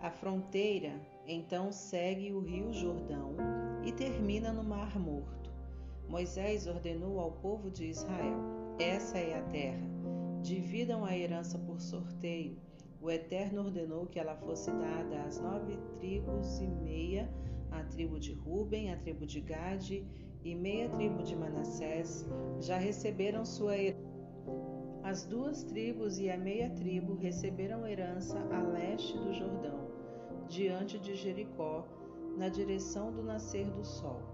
A 0.01 0.11
fronteira 0.11 1.01
então 1.27 1.71
segue 1.71 2.33
o 2.33 2.41
rio 2.41 2.73
Jordão 2.73 3.37
e 3.85 3.93
termina 3.93 4.53
no 4.53 4.65
Mar 4.65 4.99
Morto. 4.99 5.44
Moisés 6.09 6.67
ordenou 6.67 7.19
ao 7.19 7.33
povo 7.33 7.71
de 7.71 7.87
Israel: 7.87 8.39
Essa 8.79 9.19
é 9.19 9.39
a 9.39 9.43
terra. 9.45 9.89
Dividam 10.43 11.05
a 11.05 11.17
herança 11.17 11.59
por 11.59 11.81
sorteio. 11.81 12.57
O 13.01 13.11
Eterno 13.11 13.63
ordenou 13.63 14.07
que 14.07 14.19
ela 14.19 14.37
fosse 14.37 14.71
dada 14.71 15.23
às 15.23 15.41
nove 15.41 15.77
tribos 15.95 16.59
e 16.61 16.67
meia, 16.67 17.31
a 17.71 17.83
tribo 17.85 18.19
de 18.19 18.33
Ruben, 18.33 18.93
a 18.93 18.97
tribo 18.97 19.27
de 19.27 19.41
Gade 19.41 20.07
e 20.45 20.55
meia 20.55 20.89
tribo 20.91 21.23
de 21.23 21.35
Manassés 21.35 22.27
já 22.61 22.77
receberam 22.77 23.45
sua 23.45 23.77
herança. 23.77 24.15
As 25.03 25.27
duas 25.27 25.65
tribos 25.65 26.19
e 26.19 26.31
a 26.31 26.37
meia 26.37 26.71
tribo 26.71 27.15
receberam 27.15 27.87
herança 27.87 28.39
a 28.51 28.63
leste 28.63 29.17
do 29.19 29.35
Jordão, 29.35 29.87
diante 30.49 30.99
de 30.99 31.15
Jericó, 31.15 31.87
na 32.39 32.49
direção 32.49 33.13
do 33.13 33.23
nascer 33.23 33.71
do 33.71 33.85
sol. 33.85 34.34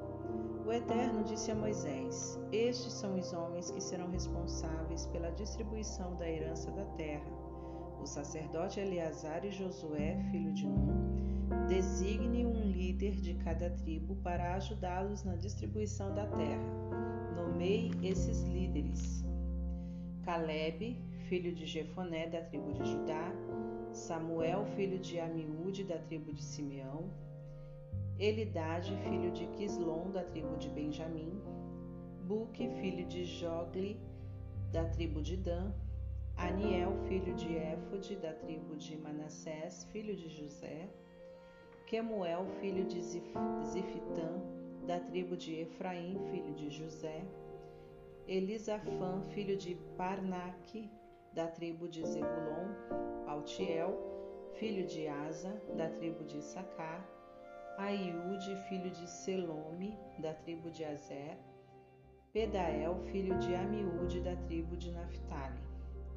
O 0.67 0.73
Eterno 0.73 1.25
disse 1.25 1.50
a 1.50 1.55
Moisés: 1.55 2.39
Estes 2.52 2.92
são 2.92 3.18
os 3.18 3.33
homens 3.33 3.70
que 3.70 3.81
serão 3.81 4.10
responsáveis 4.10 5.07
pela 5.07 5.31
distribuição 5.31 6.15
da 6.17 6.28
herança 6.28 6.70
da 6.70 6.84
terra. 6.97 7.31
O 8.00 8.07
sacerdote 8.07 8.81
Eleazar 8.81 9.44
e 9.44 9.50
Josué, 9.50 10.17
filho 10.31 10.52
de 10.52 10.67
Nun, 10.67 11.20
Designe 11.68 12.47
um 12.47 12.70
líder 12.70 13.17
de 13.17 13.34
cada 13.34 13.70
tribo 13.70 14.15
para 14.17 14.55
ajudá-los 14.55 15.25
na 15.25 15.34
distribuição 15.34 16.15
da 16.15 16.26
terra. 16.26 16.62
Nomeie 17.34 17.91
esses 18.02 18.42
líderes: 18.44 19.25
Caleb, 20.25 20.97
filho 21.28 21.52
de 21.52 21.67
Jefoné, 21.67 22.28
da 22.28 22.41
tribo 22.42 22.73
de 22.73 22.89
Judá, 22.89 23.33
Samuel, 23.92 24.65
filho 24.76 24.99
de 24.99 25.18
Amiúde, 25.18 25.84
da 25.84 25.99
tribo 25.99 26.33
de 26.33 26.42
Simeão, 26.42 27.10
Elidade, 28.20 28.94
filho 28.99 29.31
de 29.32 29.47
Quislom, 29.47 30.10
da 30.10 30.23
tribo 30.23 30.55
de 30.58 30.68
Benjamim, 30.68 31.40
Buque, 32.26 32.68
filho 32.68 33.07
de 33.07 33.24
Jogli, 33.24 33.99
da 34.70 34.84
tribo 34.84 35.23
de 35.23 35.39
Dan, 35.39 35.73
Aniel, 36.36 36.94
filho 37.08 37.34
de 37.34 37.57
Éfode, 37.57 38.16
da 38.16 38.34
tribo 38.34 38.76
de 38.76 38.94
Manassés, 38.99 39.84
filho 39.84 40.15
de 40.15 40.28
José, 40.28 40.90
Quemuel, 41.86 42.47
filho 42.60 42.84
de 42.84 43.00
Zifitã, 43.00 44.42
da 44.86 45.00
tribo 45.00 45.34
de 45.34 45.55
Efraim, 45.60 46.18
filho 46.31 46.52
de 46.52 46.68
José, 46.68 47.24
Elisafã, 48.28 49.23
filho 49.31 49.57
de 49.57 49.76
Parnaque, 49.97 50.90
da 51.32 51.49
tribo 51.49 51.89
de 51.89 52.07
Zebulon, 52.07 52.68
Altiel, 53.26 53.99
filho 54.58 54.86
de 54.86 55.08
Asa, 55.08 55.58
da 55.74 55.89
tribo 55.89 56.23
de 56.24 56.42
Sacar, 56.42 57.19
Aiude, 57.81 58.55
filho 58.68 58.91
de 58.91 59.09
Selome, 59.09 59.99
da 60.18 60.34
tribo 60.34 60.70
de 60.70 60.84
Azer, 60.84 61.39
Pedael, 62.31 63.00
filho 63.10 63.39
de 63.39 63.55
Amiúde, 63.55 64.20
da 64.20 64.36
tribo 64.36 64.76
de 64.76 64.92
Naphtali. 64.92 65.59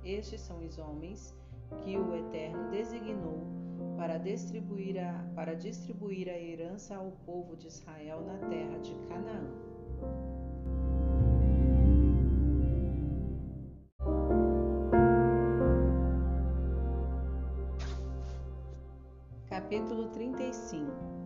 Estes 0.03 0.41
são 0.41 0.59
os 0.59 0.77
homens 0.77 1.33
que 1.81 1.97
o 1.97 2.15
Eterno 2.15 2.69
designou 2.69 3.47
para 3.95 4.17
distribuir 4.17 4.99
a, 4.99 5.25
para 5.33 5.55
distribuir 5.55 6.27
a 6.27 6.37
herança 6.37 6.97
ao 6.97 7.11
povo 7.25 7.55
de 7.55 7.67
Israel 7.67 8.19
na 8.25 8.37
terra 8.49 8.77
de 8.79 8.93
Canaã. 9.07 9.47
Capítulo 19.47 20.09
35 20.09 21.22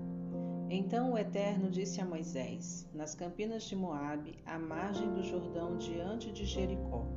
Então 0.70 1.14
o 1.14 1.18
Eterno 1.18 1.70
disse 1.70 2.02
a 2.02 2.06
Moisés, 2.06 2.90
nas 2.94 3.16
campinas 3.16 3.64
de 3.64 3.76
Moabe, 3.76 4.38
à 4.46 4.60
margem 4.60 5.14
do 5.14 5.24
Jordão, 5.24 5.78
diante 5.78 6.30
de 6.30 6.44
Jericó: 6.46 7.08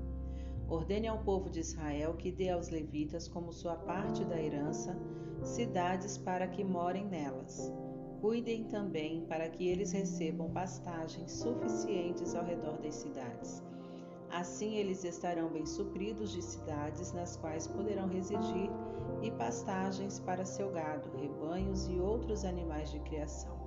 Ordene 0.68 1.08
ao 1.08 1.18
povo 1.18 1.50
de 1.50 1.58
Israel 1.58 2.14
que 2.14 2.30
dê 2.30 2.50
aos 2.50 2.68
levitas, 2.68 3.26
como 3.26 3.52
sua 3.52 3.74
parte 3.74 4.24
da 4.24 4.40
herança, 4.40 4.96
cidades 5.42 6.16
para 6.16 6.46
que 6.46 6.62
morem 6.62 7.04
nelas. 7.06 7.72
Cuidem 8.20 8.64
também 8.64 9.26
para 9.26 9.48
que 9.48 9.66
eles 9.66 9.90
recebam 9.90 10.48
pastagens 10.50 11.32
suficientes 11.32 12.36
ao 12.36 12.44
redor 12.44 12.78
das 12.78 12.94
cidades. 12.94 13.64
Assim 14.30 14.76
eles 14.76 15.02
estarão 15.02 15.48
bem 15.48 15.66
supridos 15.66 16.30
de 16.30 16.40
cidades 16.40 17.12
nas 17.12 17.36
quais 17.36 17.66
poderão 17.66 18.06
residir 18.06 18.70
e 19.22 19.30
pastagens 19.30 20.18
para 20.20 20.44
seu 20.44 20.70
gado, 20.70 21.10
rebanhos 21.16 21.86
e 21.88 21.98
outros 21.98 22.44
animais 22.44 22.90
de 22.90 22.98
criação. 23.00 23.58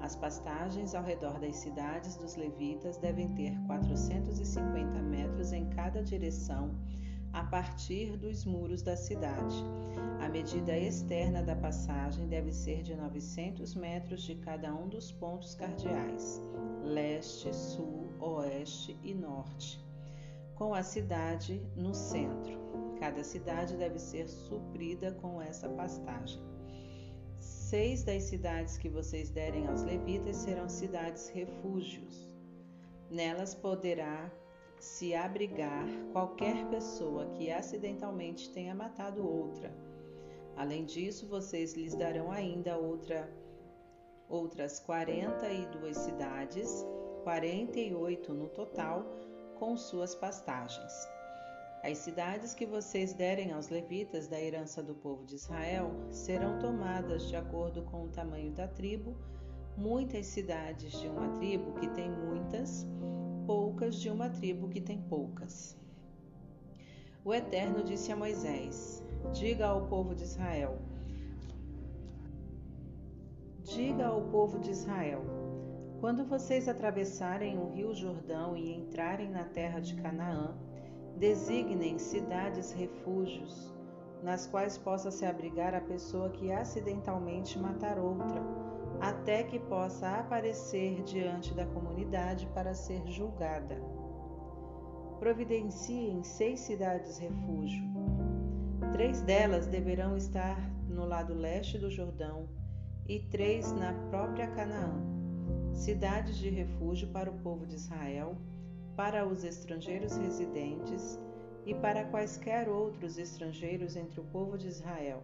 As 0.00 0.16
pastagens 0.16 0.94
ao 0.94 1.04
redor 1.04 1.38
das 1.38 1.56
cidades 1.56 2.16
dos 2.16 2.34
levitas 2.34 2.96
devem 2.96 3.28
ter 3.34 3.54
450 3.66 5.02
metros 5.02 5.52
em 5.52 5.68
cada 5.70 6.02
direção 6.02 6.74
a 7.32 7.44
partir 7.44 8.16
dos 8.16 8.44
muros 8.44 8.82
da 8.82 8.96
cidade. 8.96 9.62
A 10.20 10.28
medida 10.28 10.76
externa 10.76 11.42
da 11.42 11.54
passagem 11.54 12.26
deve 12.28 12.52
ser 12.52 12.82
de 12.82 12.94
900 12.94 13.74
metros 13.74 14.22
de 14.22 14.34
cada 14.36 14.74
um 14.74 14.88
dos 14.88 15.12
pontos 15.12 15.54
cardeais, 15.54 16.40
leste, 16.82 17.54
sul, 17.54 18.08
oeste 18.18 18.98
e 19.02 19.14
norte, 19.14 19.82
com 20.60 20.74
a 20.74 20.82
cidade 20.82 21.58
no 21.74 21.94
centro. 21.94 22.60
Cada 23.00 23.24
cidade 23.24 23.78
deve 23.78 23.98
ser 23.98 24.28
suprida 24.28 25.10
com 25.12 25.40
essa 25.40 25.66
pastagem. 25.70 26.38
Seis 27.38 28.04
das 28.04 28.24
cidades 28.24 28.76
que 28.76 28.90
vocês 28.90 29.30
derem 29.30 29.66
aos 29.68 29.82
levitas 29.82 30.36
serão 30.36 30.68
cidades 30.68 31.30
refúgios. 31.30 32.30
Nelas 33.10 33.54
poderá 33.54 34.30
se 34.78 35.14
abrigar 35.14 35.86
qualquer 36.12 36.68
pessoa 36.68 37.24
que 37.30 37.50
acidentalmente 37.50 38.50
tenha 38.50 38.74
matado 38.74 39.26
outra. 39.26 39.74
Além 40.56 40.84
disso, 40.84 41.26
vocês 41.26 41.72
lhes 41.72 41.94
darão 41.94 42.30
ainda 42.30 42.76
outra, 42.76 43.32
outras 44.28 44.78
42 44.78 45.96
cidades, 45.96 46.86
48 47.24 48.34
no 48.34 48.48
total, 48.48 49.06
com 49.60 49.76
suas 49.76 50.14
pastagens. 50.14 51.06
As 51.84 51.98
cidades 51.98 52.54
que 52.54 52.64
vocês 52.64 53.12
derem 53.12 53.52
aos 53.52 53.68
levitas 53.68 54.26
da 54.26 54.40
herança 54.40 54.82
do 54.82 54.94
povo 54.94 55.26
de 55.26 55.34
Israel 55.34 55.90
serão 56.10 56.58
tomadas 56.58 57.28
de 57.28 57.36
acordo 57.36 57.82
com 57.82 58.04
o 58.04 58.08
tamanho 58.08 58.52
da 58.52 58.66
tribo. 58.66 59.14
Muitas 59.76 60.26
cidades 60.26 60.98
de 60.98 61.06
uma 61.08 61.28
tribo 61.38 61.74
que 61.74 61.88
tem 61.88 62.10
muitas 62.10 62.86
poucas 63.46 63.96
de 63.96 64.08
uma 64.08 64.30
tribo 64.30 64.70
que 64.70 64.80
tem 64.80 64.98
poucas. 65.02 65.76
O 67.22 67.34
Eterno 67.34 67.84
disse 67.84 68.10
a 68.10 68.16
Moisés: 68.16 69.04
Diga 69.34 69.66
ao 69.66 69.86
povo 69.88 70.14
de 70.14 70.24
Israel: 70.24 70.78
Diga 73.62 74.06
ao 74.06 74.22
povo 74.22 74.58
de 74.58 74.70
Israel: 74.70 75.49
Quando 76.00 76.24
vocês 76.24 76.66
atravessarem 76.66 77.58
o 77.58 77.68
rio 77.68 77.94
Jordão 77.94 78.56
e 78.56 78.74
entrarem 78.74 79.28
na 79.30 79.44
terra 79.44 79.80
de 79.80 79.94
Canaã, 79.96 80.56
designem 81.18 81.98
cidades 81.98 82.72
refúgios, 82.72 83.70
nas 84.22 84.46
quais 84.46 84.78
possa 84.78 85.10
se 85.10 85.26
abrigar 85.26 85.74
a 85.74 85.80
pessoa 85.82 86.30
que 86.30 86.50
acidentalmente 86.50 87.58
matar 87.58 87.98
outra, 87.98 88.42
até 88.98 89.42
que 89.42 89.58
possa 89.58 90.08
aparecer 90.12 91.02
diante 91.02 91.52
da 91.52 91.66
comunidade 91.66 92.46
para 92.54 92.72
ser 92.72 93.06
julgada. 93.06 93.76
Providenciem 95.18 96.24
seis 96.24 96.60
cidades 96.60 97.18
refúgio. 97.18 97.84
Três 98.94 99.20
delas 99.20 99.66
deverão 99.66 100.16
estar 100.16 100.58
no 100.88 101.04
lado 101.04 101.34
leste 101.34 101.76
do 101.76 101.90
Jordão 101.90 102.48
e 103.06 103.20
três 103.20 103.70
na 103.72 103.92
própria 104.08 104.46
Canaã, 104.46 105.19
cidades 105.72 106.36
de 106.36 106.48
refúgio 106.50 107.08
para 107.08 107.30
o 107.30 107.38
povo 107.38 107.66
de 107.66 107.74
Israel, 107.74 108.36
para 108.96 109.26
os 109.26 109.44
estrangeiros 109.44 110.16
residentes 110.16 111.18
e 111.64 111.74
para 111.74 112.04
quaisquer 112.04 112.68
outros 112.68 113.18
estrangeiros 113.18 113.96
entre 113.96 114.20
o 114.20 114.24
povo 114.24 114.58
de 114.58 114.68
Israel. 114.68 115.22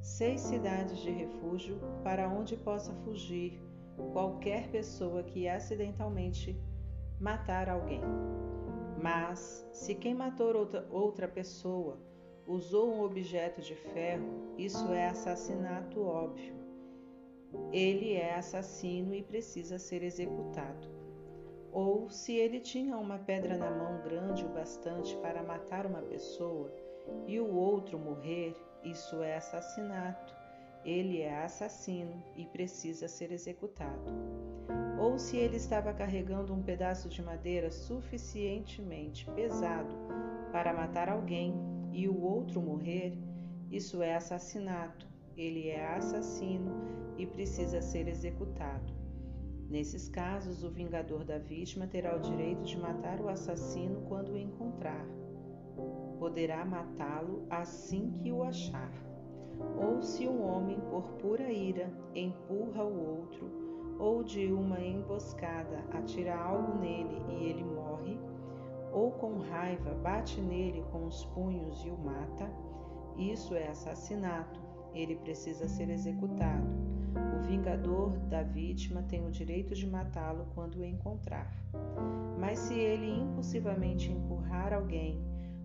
Seis 0.00 0.40
cidades 0.40 0.98
de 0.98 1.10
refúgio 1.10 1.78
para 2.02 2.28
onde 2.28 2.56
possa 2.56 2.92
fugir 3.04 3.60
qualquer 4.12 4.68
pessoa 4.68 5.22
que 5.22 5.48
acidentalmente 5.48 6.56
matar 7.20 7.68
alguém. 7.68 8.00
Mas, 9.00 9.66
se 9.72 9.94
quem 9.94 10.14
matou 10.14 10.52
outra, 10.90 11.28
pessoa 11.28 11.98
usou 12.46 12.94
um 12.94 13.02
objeto 13.02 13.60
de 13.60 13.74
ferro, 13.74 14.54
isso 14.56 14.92
é 14.92 15.08
assassinato 15.08 16.00
óbvio. 16.00 16.57
Ele 17.72 18.14
é 18.14 18.34
assassino 18.34 19.14
e 19.14 19.22
precisa 19.22 19.78
ser 19.78 20.02
executado. 20.02 20.88
Ou 21.72 22.08
se 22.08 22.34
ele 22.34 22.60
tinha 22.60 22.96
uma 22.96 23.18
pedra 23.18 23.56
na 23.56 23.70
mão 23.70 24.02
grande 24.02 24.44
o 24.44 24.48
bastante 24.48 25.16
para 25.18 25.42
matar 25.42 25.86
uma 25.86 26.02
pessoa 26.02 26.72
e 27.26 27.38
o 27.38 27.54
outro 27.54 27.98
morrer, 27.98 28.56
isso 28.82 29.22
é 29.22 29.36
assassinato. 29.36 30.34
Ele 30.84 31.20
é 31.20 31.42
assassino 31.44 32.22
e 32.36 32.46
precisa 32.46 33.08
ser 33.08 33.32
executado. 33.32 34.12
Ou 34.98 35.18
se 35.18 35.36
ele 35.36 35.56
estava 35.56 35.92
carregando 35.92 36.52
um 36.52 36.62
pedaço 36.62 37.08
de 37.08 37.22
madeira 37.22 37.70
suficientemente 37.70 39.26
pesado 39.32 39.94
para 40.50 40.72
matar 40.72 41.08
alguém 41.08 41.54
e 41.92 42.08
o 42.08 42.20
outro 42.20 42.60
morrer, 42.60 43.16
isso 43.70 44.02
é 44.02 44.14
assassinato. 44.14 45.06
Ele 45.38 45.68
é 45.68 45.94
assassino 45.94 46.72
e 47.16 47.24
precisa 47.24 47.80
ser 47.80 48.08
executado. 48.08 48.92
Nesses 49.70 50.08
casos, 50.08 50.64
o 50.64 50.70
vingador 50.70 51.24
da 51.24 51.38
vítima 51.38 51.86
terá 51.86 52.16
o 52.16 52.20
direito 52.20 52.64
de 52.64 52.76
matar 52.76 53.20
o 53.20 53.28
assassino 53.28 54.00
quando 54.08 54.30
o 54.30 54.36
encontrar. 54.36 55.06
Poderá 56.18 56.64
matá-lo 56.64 57.46
assim 57.48 58.10
que 58.10 58.32
o 58.32 58.42
achar. 58.42 58.90
Ou 59.76 60.02
se 60.02 60.26
um 60.26 60.42
homem, 60.42 60.80
por 60.90 61.04
pura 61.18 61.52
ira, 61.52 61.88
empurra 62.16 62.82
o 62.82 63.20
outro, 63.20 63.96
ou 63.96 64.24
de 64.24 64.52
uma 64.52 64.80
emboscada 64.80 65.84
atira 65.92 66.36
algo 66.36 66.80
nele 66.80 67.22
e 67.28 67.44
ele 67.44 67.62
morre, 67.62 68.18
ou 68.92 69.12
com 69.12 69.38
raiva 69.38 69.94
bate 70.02 70.40
nele 70.40 70.82
com 70.90 71.06
os 71.06 71.24
punhos 71.26 71.84
e 71.84 71.90
o 71.90 71.98
mata, 71.98 72.50
isso 73.16 73.54
é 73.54 73.68
assassinato. 73.68 74.67
Ele 75.00 75.16
precisa 75.16 75.66
ser 75.68 75.88
executado 75.88 76.88
o 77.38 77.42
vingador 77.42 78.18
da 78.28 78.42
vítima 78.42 79.02
tem 79.02 79.24
o 79.24 79.30
direito 79.30 79.74
de 79.74 79.86
matá-lo 79.86 80.46
quando 80.54 80.78
o 80.78 80.84
encontrar. 80.84 81.52
Mas 82.38 82.58
se 82.58 82.74
ele 82.74 83.10
impulsivamente 83.20 84.10
empurrar 84.10 84.72
alguém 84.72 85.20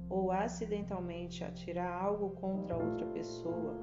ou 0.09 0.31
acidentalmente 0.31 1.43
atirar 1.43 2.03
algo 2.03 2.29
contra 2.31 2.77
outra 2.77 3.05
pessoa, 3.07 3.75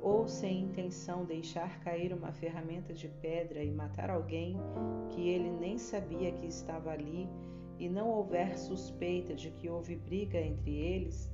ou 0.00 0.26
sem 0.26 0.62
intenção 0.62 1.24
deixar 1.24 1.80
cair 1.80 2.12
uma 2.12 2.32
ferramenta 2.32 2.92
de 2.92 3.08
pedra 3.08 3.62
e 3.62 3.70
matar 3.70 4.10
alguém 4.10 4.56
que 5.10 5.28
ele 5.28 5.50
nem 5.50 5.76
sabia 5.76 6.32
que 6.32 6.46
estava 6.46 6.90
ali, 6.90 7.28
e 7.78 7.88
não 7.88 8.08
houver 8.08 8.56
suspeita 8.56 9.34
de 9.34 9.50
que 9.50 9.68
houve 9.68 9.96
briga 9.96 10.38
entre 10.38 10.72
eles, 10.72 11.30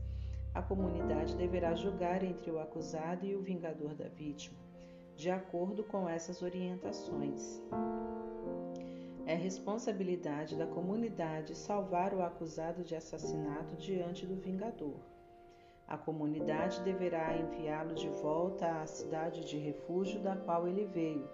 a 0.55 0.63
comunidade 0.63 1.37
deverá 1.37 1.75
julgar 1.75 2.23
entre 2.23 2.51
o 2.51 2.59
acusado 2.59 3.25
e 3.25 3.35
o 3.35 3.43
vingador 3.43 3.95
da 3.95 4.09
vítima 4.09 4.59
de 5.21 5.31
acordo 5.31 5.85
com 5.85 6.09
essas 6.09 6.41
orientações. 6.41 7.63
É 9.27 9.35
responsabilidade 9.35 10.57
da 10.57 10.67
comunidade 10.67 11.55
salvar 11.55 12.15
o 12.15 12.23
acusado 12.23 12.83
de 12.83 12.97
assassinato 12.97 13.77
diante 13.77 14.25
do 14.25 14.35
vingador. 14.35 14.97
A 15.87 15.99
comunidade 15.99 16.81
deverá 16.81 17.37
enviá-lo 17.37 17.95
de 17.95 18.09
volta 18.09 18.81
à 18.81 18.87
cidade 18.87 19.45
de 19.45 19.59
refúgio 19.59 20.23
da 20.23 20.35
qual 20.35 20.67
ele 20.67 20.87
veio. 20.87 21.29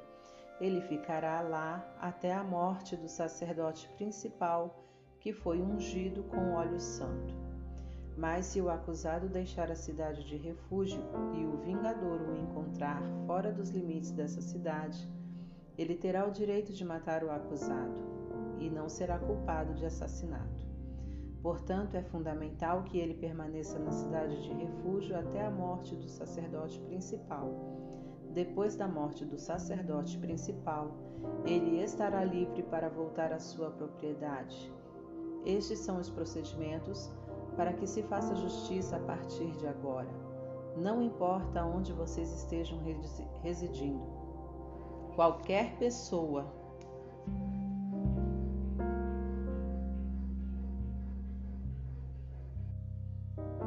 Ele 0.60 0.80
ficará 0.80 1.40
lá 1.40 1.96
até 2.00 2.32
a 2.34 2.42
morte 2.42 2.96
do 2.96 3.06
sacerdote 3.06 3.88
principal, 3.90 4.82
que 5.20 5.32
foi 5.32 5.62
ungido 5.62 6.24
com 6.24 6.54
óleo 6.54 6.80
santo. 6.80 7.45
Mas 8.16 8.46
se 8.46 8.60
o 8.60 8.70
acusado 8.70 9.28
deixar 9.28 9.70
a 9.70 9.76
cidade 9.76 10.24
de 10.24 10.36
refúgio 10.36 11.02
e 11.34 11.44
o 11.44 11.58
vingador 11.58 12.20
o 12.22 12.36
encontrar 12.36 13.02
fora 13.26 13.52
dos 13.52 13.68
limites 13.68 14.10
dessa 14.10 14.40
cidade, 14.40 15.06
ele 15.76 15.94
terá 15.94 16.26
o 16.26 16.30
direito 16.30 16.72
de 16.72 16.84
matar 16.84 17.22
o 17.22 17.30
acusado 17.30 18.00
e 18.58 18.70
não 18.70 18.88
será 18.88 19.18
culpado 19.18 19.74
de 19.74 19.84
assassinato. 19.84 20.64
Portanto, 21.42 21.94
é 21.94 22.02
fundamental 22.02 22.82
que 22.84 22.98
ele 22.98 23.14
permaneça 23.14 23.78
na 23.78 23.92
cidade 23.92 24.42
de 24.42 24.52
refúgio 24.54 25.16
até 25.16 25.44
a 25.44 25.50
morte 25.50 25.94
do 25.94 26.08
sacerdote 26.08 26.80
principal. 26.80 27.52
Depois 28.32 28.76
da 28.76 28.88
morte 28.88 29.24
do 29.24 29.38
sacerdote 29.38 30.18
principal, 30.18 30.96
ele 31.44 31.82
estará 31.82 32.24
livre 32.24 32.62
para 32.62 32.88
voltar 32.88 33.32
à 33.32 33.38
sua 33.38 33.70
propriedade. 33.70 34.72
Estes 35.44 35.78
são 35.78 36.00
os 36.00 36.10
procedimentos 36.10 37.12
para 37.56 37.72
que 37.72 37.86
se 37.86 38.02
faça 38.02 38.36
justiça 38.36 38.96
a 38.96 39.00
partir 39.00 39.50
de 39.56 39.66
agora. 39.66 40.08
Não 40.76 41.02
importa 41.02 41.64
onde 41.64 41.92
vocês 41.92 42.30
estejam 42.32 42.78
residindo. 43.42 44.04
Qualquer 45.14 45.76
pessoa 45.78 46.44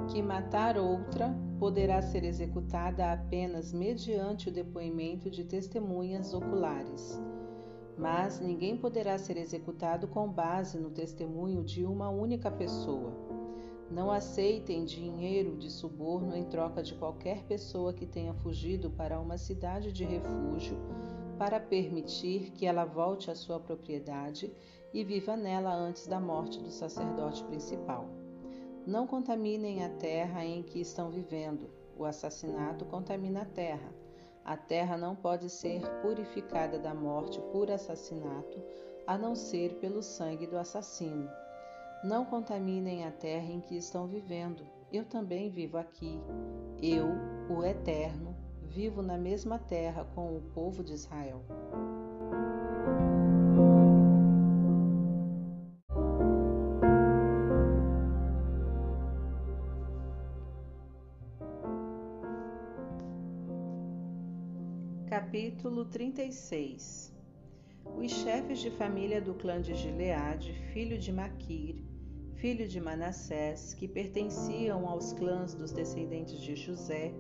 que 0.10 0.22
matar 0.22 0.78
outra 0.78 1.36
poderá 1.60 2.02
ser 2.02 2.24
executada 2.24 3.12
apenas 3.12 3.72
mediante 3.72 4.50
o 4.50 4.52
depoimento 4.52 5.30
de 5.30 5.44
testemunhas 5.44 6.34
oculares. 6.34 7.22
Mas 7.98 8.40
ninguém 8.40 8.78
poderá 8.78 9.18
ser 9.18 9.38
executado 9.38 10.08
com 10.08 10.28
base 10.28 10.80
no 10.80 10.90
testemunho 10.90 11.64
de 11.64 11.86
uma 11.86 12.10
única 12.10 12.50
pessoa. 12.50 13.29
Não 13.92 14.12
aceitem 14.12 14.86
dinheiro 14.86 15.58
de 15.58 15.72
suborno 15.72 16.36
em 16.36 16.44
troca 16.44 16.84
de 16.84 16.94
qualquer 16.94 17.44
pessoa 17.46 17.92
que 17.92 18.06
tenha 18.06 18.34
fugido 18.36 18.92
para 18.92 19.20
uma 19.20 19.38
cidade 19.38 19.92
de 19.92 20.04
refúgio 20.04 20.78
para 21.40 21.60
permitir 21.60 22.52
que 22.52 22.66
ela 22.66 22.84
volte 22.84 23.32
à 23.32 23.36
sua 23.36 23.60
propriedade 23.60 24.54
e 24.94 25.04
viva 25.04 25.38
nela 25.38 25.74
antes 25.74 26.06
da 26.06 26.20
morte 26.20 26.60
do 26.60 26.70
sacerdote 26.70 27.44
principal. 27.46 28.10
Não 28.86 29.08
contaminem 29.08 29.84
a 29.84 29.90
terra 29.90 30.44
em 30.44 30.62
que 30.62 30.82
estão 30.82 31.10
vivendo. 31.10 31.70
O 31.98 32.06
assassinato 32.06 32.86
contamina 32.86 33.42
a 33.44 33.46
terra. 33.46 33.94
A 34.44 34.58
terra 34.58 34.98
não 34.98 35.16
pode 35.16 35.50
ser 35.50 35.82
purificada 36.02 36.78
da 36.78 36.94
morte 36.94 37.40
por 37.52 37.72
assassinato, 37.72 38.62
a 39.08 39.18
não 39.18 39.36
ser 39.36 39.76
pelo 39.76 40.04
sangue 40.04 40.46
do 40.46 40.58
assassino. 40.58 41.30
Não 42.02 42.24
contaminem 42.24 43.06
a 43.06 43.12
terra 43.12 43.52
em 43.52 43.60
que 43.60 43.76
estão 43.76 44.08
vivendo. 44.08 44.66
Eu 44.90 45.04
também 45.04 45.50
vivo 45.50 45.78
aqui. 45.78 46.18
Eu, 46.82 47.08
o 47.50 47.62
Eterno, 47.66 48.34
vivo 48.64 49.02
na 49.02 49.18
mesma 49.18 49.60
terra 49.60 50.06
com 50.16 50.38
o 50.38 50.42
povo 50.54 50.82
de 50.82 50.94
Israel. 50.94 51.44
Capítulo 65.10 65.84
36 65.84 67.14
Os 67.84 68.10
chefes 68.10 68.60
de 68.60 68.72
família 68.72 69.20
do 69.20 69.34
clã 69.34 69.62
de 69.62 69.76
Gileade, 69.76 70.54
filho 70.72 70.98
de 70.98 71.12
Maquir, 71.12 71.89
filho 72.40 72.66
de 72.70 72.80
Manassés, 72.80 73.74
que 73.74 73.86
pertenciam 73.86 74.88
aos 74.88 75.12
clãs 75.12 75.54
dos 75.54 75.74
descendentes 75.74 76.40
de 76.40 76.56
José, 76.56 77.14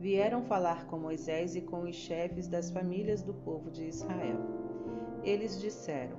vieram 0.00 0.42
falar 0.42 0.86
com 0.86 0.98
Moisés 0.98 1.54
e 1.54 1.60
com 1.60 1.82
os 1.82 1.94
chefes 1.94 2.48
das 2.48 2.70
famílias 2.70 3.22
do 3.22 3.32
povo 3.32 3.70
de 3.70 3.84
Israel. 3.84 4.40
Eles 5.22 5.60
disseram: 5.60 6.16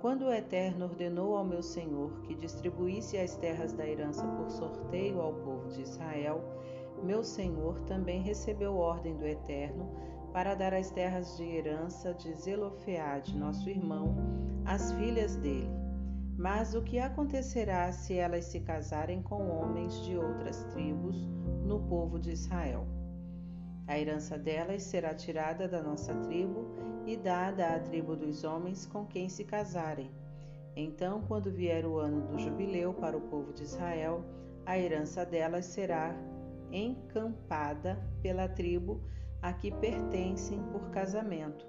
Quando 0.00 0.26
o 0.26 0.32
Eterno 0.32 0.84
ordenou 0.84 1.36
ao 1.36 1.44
meu 1.44 1.64
senhor 1.64 2.20
que 2.22 2.36
distribuísse 2.36 3.18
as 3.18 3.36
terras 3.36 3.72
da 3.72 3.84
herança 3.84 4.24
por 4.24 4.48
sorteio 4.50 5.20
ao 5.20 5.34
povo 5.34 5.68
de 5.70 5.82
Israel, 5.82 6.44
meu 7.02 7.24
senhor 7.24 7.80
também 7.80 8.22
recebeu 8.22 8.76
ordem 8.76 9.16
do 9.16 9.26
Eterno 9.26 9.90
para 10.32 10.54
dar 10.54 10.72
as 10.72 10.92
terras 10.92 11.36
de 11.36 11.42
herança 11.42 12.14
de 12.14 12.32
Zelofeade, 12.34 13.36
nosso 13.36 13.68
irmão, 13.68 14.14
às 14.64 14.92
filhas 14.92 15.34
dele. 15.34 15.79
Mas 16.40 16.74
o 16.74 16.80
que 16.80 16.98
acontecerá 16.98 17.92
se 17.92 18.14
elas 18.14 18.46
se 18.46 18.60
casarem 18.60 19.20
com 19.20 19.50
homens 19.50 20.02
de 20.06 20.16
outras 20.16 20.64
tribos 20.72 21.28
no 21.62 21.80
povo 21.80 22.18
de 22.18 22.30
Israel? 22.30 22.86
A 23.86 23.98
herança 23.98 24.38
delas 24.38 24.84
será 24.84 25.14
tirada 25.14 25.68
da 25.68 25.82
nossa 25.82 26.14
tribo 26.14 26.64
e 27.04 27.14
dada 27.14 27.74
à 27.74 27.78
tribo 27.78 28.16
dos 28.16 28.42
homens 28.42 28.86
com 28.86 29.04
quem 29.04 29.28
se 29.28 29.44
casarem. 29.44 30.10
Então, 30.74 31.20
quando 31.28 31.52
vier 31.52 31.84
o 31.84 31.98
ano 31.98 32.26
do 32.28 32.38
jubileu 32.38 32.94
para 32.94 33.18
o 33.18 33.28
povo 33.28 33.52
de 33.52 33.64
Israel, 33.64 34.24
a 34.64 34.78
herança 34.78 35.26
delas 35.26 35.66
será 35.66 36.16
encampada 36.72 38.02
pela 38.22 38.48
tribo 38.48 39.02
a 39.42 39.52
que 39.52 39.70
pertencem 39.70 40.62
por 40.72 40.88
casamento. 40.88 41.66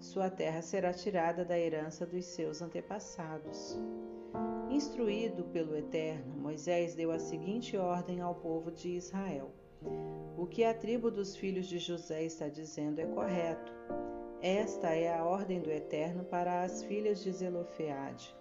Sua 0.00 0.30
terra 0.30 0.62
será 0.62 0.94
tirada 0.94 1.44
da 1.44 1.56
herança 1.56 2.06
dos 2.06 2.24
seus 2.24 2.62
antepassados. 2.62 3.78
Instruído 4.70 5.44
pelo 5.44 5.76
Eterno, 5.76 6.36
Moisés 6.36 6.94
deu 6.94 7.10
a 7.10 7.18
seguinte 7.18 7.76
ordem 7.76 8.20
ao 8.20 8.34
povo 8.34 8.70
de 8.70 8.90
Israel: 8.90 9.50
O 10.36 10.46
que 10.46 10.64
a 10.64 10.72
tribo 10.72 11.10
dos 11.10 11.36
filhos 11.36 11.66
de 11.66 11.78
José 11.78 12.24
está 12.24 12.48
dizendo 12.48 13.00
é 13.00 13.06
correto. 13.06 13.72
Esta 14.40 14.88
é 14.94 15.12
a 15.12 15.24
ordem 15.24 15.60
do 15.60 15.70
Eterno 15.70 16.24
para 16.24 16.62
as 16.62 16.82
filhas 16.82 17.22
de 17.22 17.32
Zelofeade. 17.32 18.34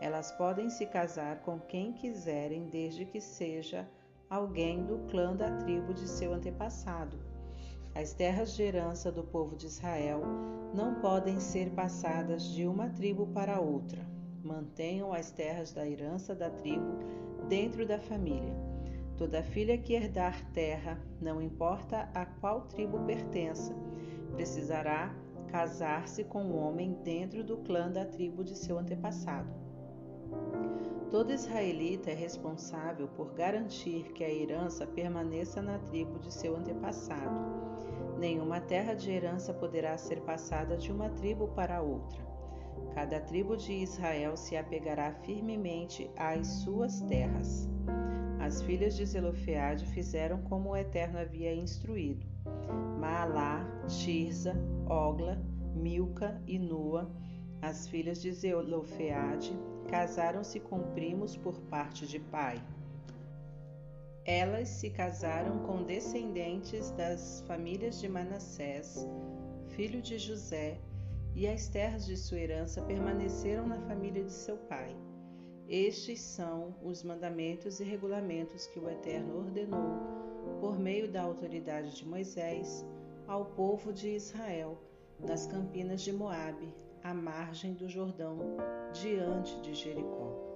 Elas 0.00 0.32
podem 0.32 0.70
se 0.70 0.86
casar 0.86 1.42
com 1.42 1.60
quem 1.60 1.92
quiserem, 1.92 2.68
desde 2.68 3.04
que 3.04 3.20
seja 3.20 3.88
alguém 4.30 4.84
do 4.84 4.98
clã 5.10 5.36
da 5.36 5.56
tribo 5.58 5.92
de 5.92 6.08
seu 6.08 6.32
antepassado 6.32 7.32
as 7.94 8.14
terras 8.14 8.54
de 8.54 8.62
herança 8.62 9.12
do 9.12 9.22
povo 9.22 9.54
de 9.54 9.66
Israel 9.66 10.22
não 10.72 10.94
podem 10.94 11.38
ser 11.38 11.70
passadas 11.72 12.42
de 12.44 12.66
uma 12.66 12.88
tribo 12.88 13.26
para 13.26 13.60
outra. 13.60 14.11
Mantenham 14.42 15.12
as 15.12 15.30
terras 15.30 15.72
da 15.72 15.88
herança 15.88 16.34
da 16.34 16.50
tribo 16.50 16.98
dentro 17.48 17.86
da 17.86 17.98
família. 17.98 18.56
Toda 19.16 19.42
filha 19.42 19.78
que 19.78 19.94
herdar 19.94 20.44
terra, 20.52 20.98
não 21.20 21.40
importa 21.40 22.08
a 22.12 22.26
qual 22.26 22.62
tribo 22.62 22.98
pertença, 23.00 23.72
precisará 24.32 25.14
casar-se 25.46 26.24
com 26.24 26.42
um 26.42 26.56
homem 26.56 26.94
dentro 27.04 27.44
do 27.44 27.58
clã 27.58 27.90
da 27.90 28.04
tribo 28.04 28.42
de 28.42 28.56
seu 28.56 28.78
antepassado. 28.78 29.52
Todo 31.10 31.30
israelita 31.30 32.10
é 32.10 32.14
responsável 32.14 33.06
por 33.06 33.34
garantir 33.34 34.12
que 34.12 34.24
a 34.24 34.32
herança 34.32 34.86
permaneça 34.86 35.60
na 35.60 35.78
tribo 35.78 36.18
de 36.18 36.32
seu 36.32 36.56
antepassado. 36.56 37.38
Nenhuma 38.18 38.60
terra 38.60 38.94
de 38.94 39.10
herança 39.10 39.52
poderá 39.52 39.98
ser 39.98 40.22
passada 40.22 40.76
de 40.76 40.90
uma 40.90 41.10
tribo 41.10 41.48
para 41.48 41.82
outra. 41.82 42.31
Cada 42.94 43.20
tribo 43.20 43.56
de 43.56 43.72
Israel 43.72 44.36
se 44.36 44.56
apegará 44.56 45.12
firmemente 45.12 46.10
às 46.16 46.46
suas 46.46 47.00
terras. 47.02 47.68
As 48.38 48.60
filhas 48.60 48.96
de 48.96 49.06
Zelofeade 49.06 49.86
fizeram 49.86 50.42
como 50.42 50.70
o 50.70 50.76
Eterno 50.76 51.18
havia 51.18 51.54
instruído. 51.54 52.26
Maalá, 52.98 53.64
Tirza, 53.88 54.54
Ogla, 54.86 55.40
Milca 55.74 56.42
e 56.46 56.58
Nua, 56.58 57.10
as 57.62 57.88
filhas 57.88 58.20
de 58.20 58.32
Zelofeade, 58.32 59.56
casaram-se 59.88 60.60
com 60.60 60.80
primos 60.92 61.36
por 61.36 61.60
parte 61.62 62.06
de 62.06 62.18
pai. 62.18 62.62
Elas 64.24 64.68
se 64.68 64.90
casaram 64.90 65.60
com 65.60 65.82
descendentes 65.82 66.90
das 66.92 67.42
famílias 67.46 68.00
de 68.00 68.08
Manassés, 68.08 69.08
filho 69.68 70.02
de 70.02 70.18
José, 70.18 70.78
e 71.34 71.46
as 71.46 71.68
terras 71.68 72.06
de 72.06 72.16
sua 72.16 72.38
herança 72.38 72.82
permaneceram 72.82 73.66
na 73.66 73.78
família 73.80 74.22
de 74.22 74.32
seu 74.32 74.56
pai. 74.56 74.94
Estes 75.68 76.20
são 76.20 76.74
os 76.82 77.02
mandamentos 77.02 77.80
e 77.80 77.84
regulamentos 77.84 78.66
que 78.66 78.78
o 78.78 78.88
Eterno 78.88 79.38
ordenou, 79.38 80.00
por 80.60 80.78
meio 80.78 81.10
da 81.10 81.22
autoridade 81.22 81.96
de 81.96 82.06
Moisés, 82.06 82.84
ao 83.26 83.46
povo 83.46 83.92
de 83.92 84.08
Israel, 84.08 84.78
nas 85.18 85.46
campinas 85.46 86.02
de 86.02 86.12
Moabe, 86.12 86.74
à 87.02 87.14
margem 87.14 87.72
do 87.74 87.88
Jordão, 87.88 88.38
diante 88.92 89.60
de 89.62 89.72
Jericó. 89.72 90.51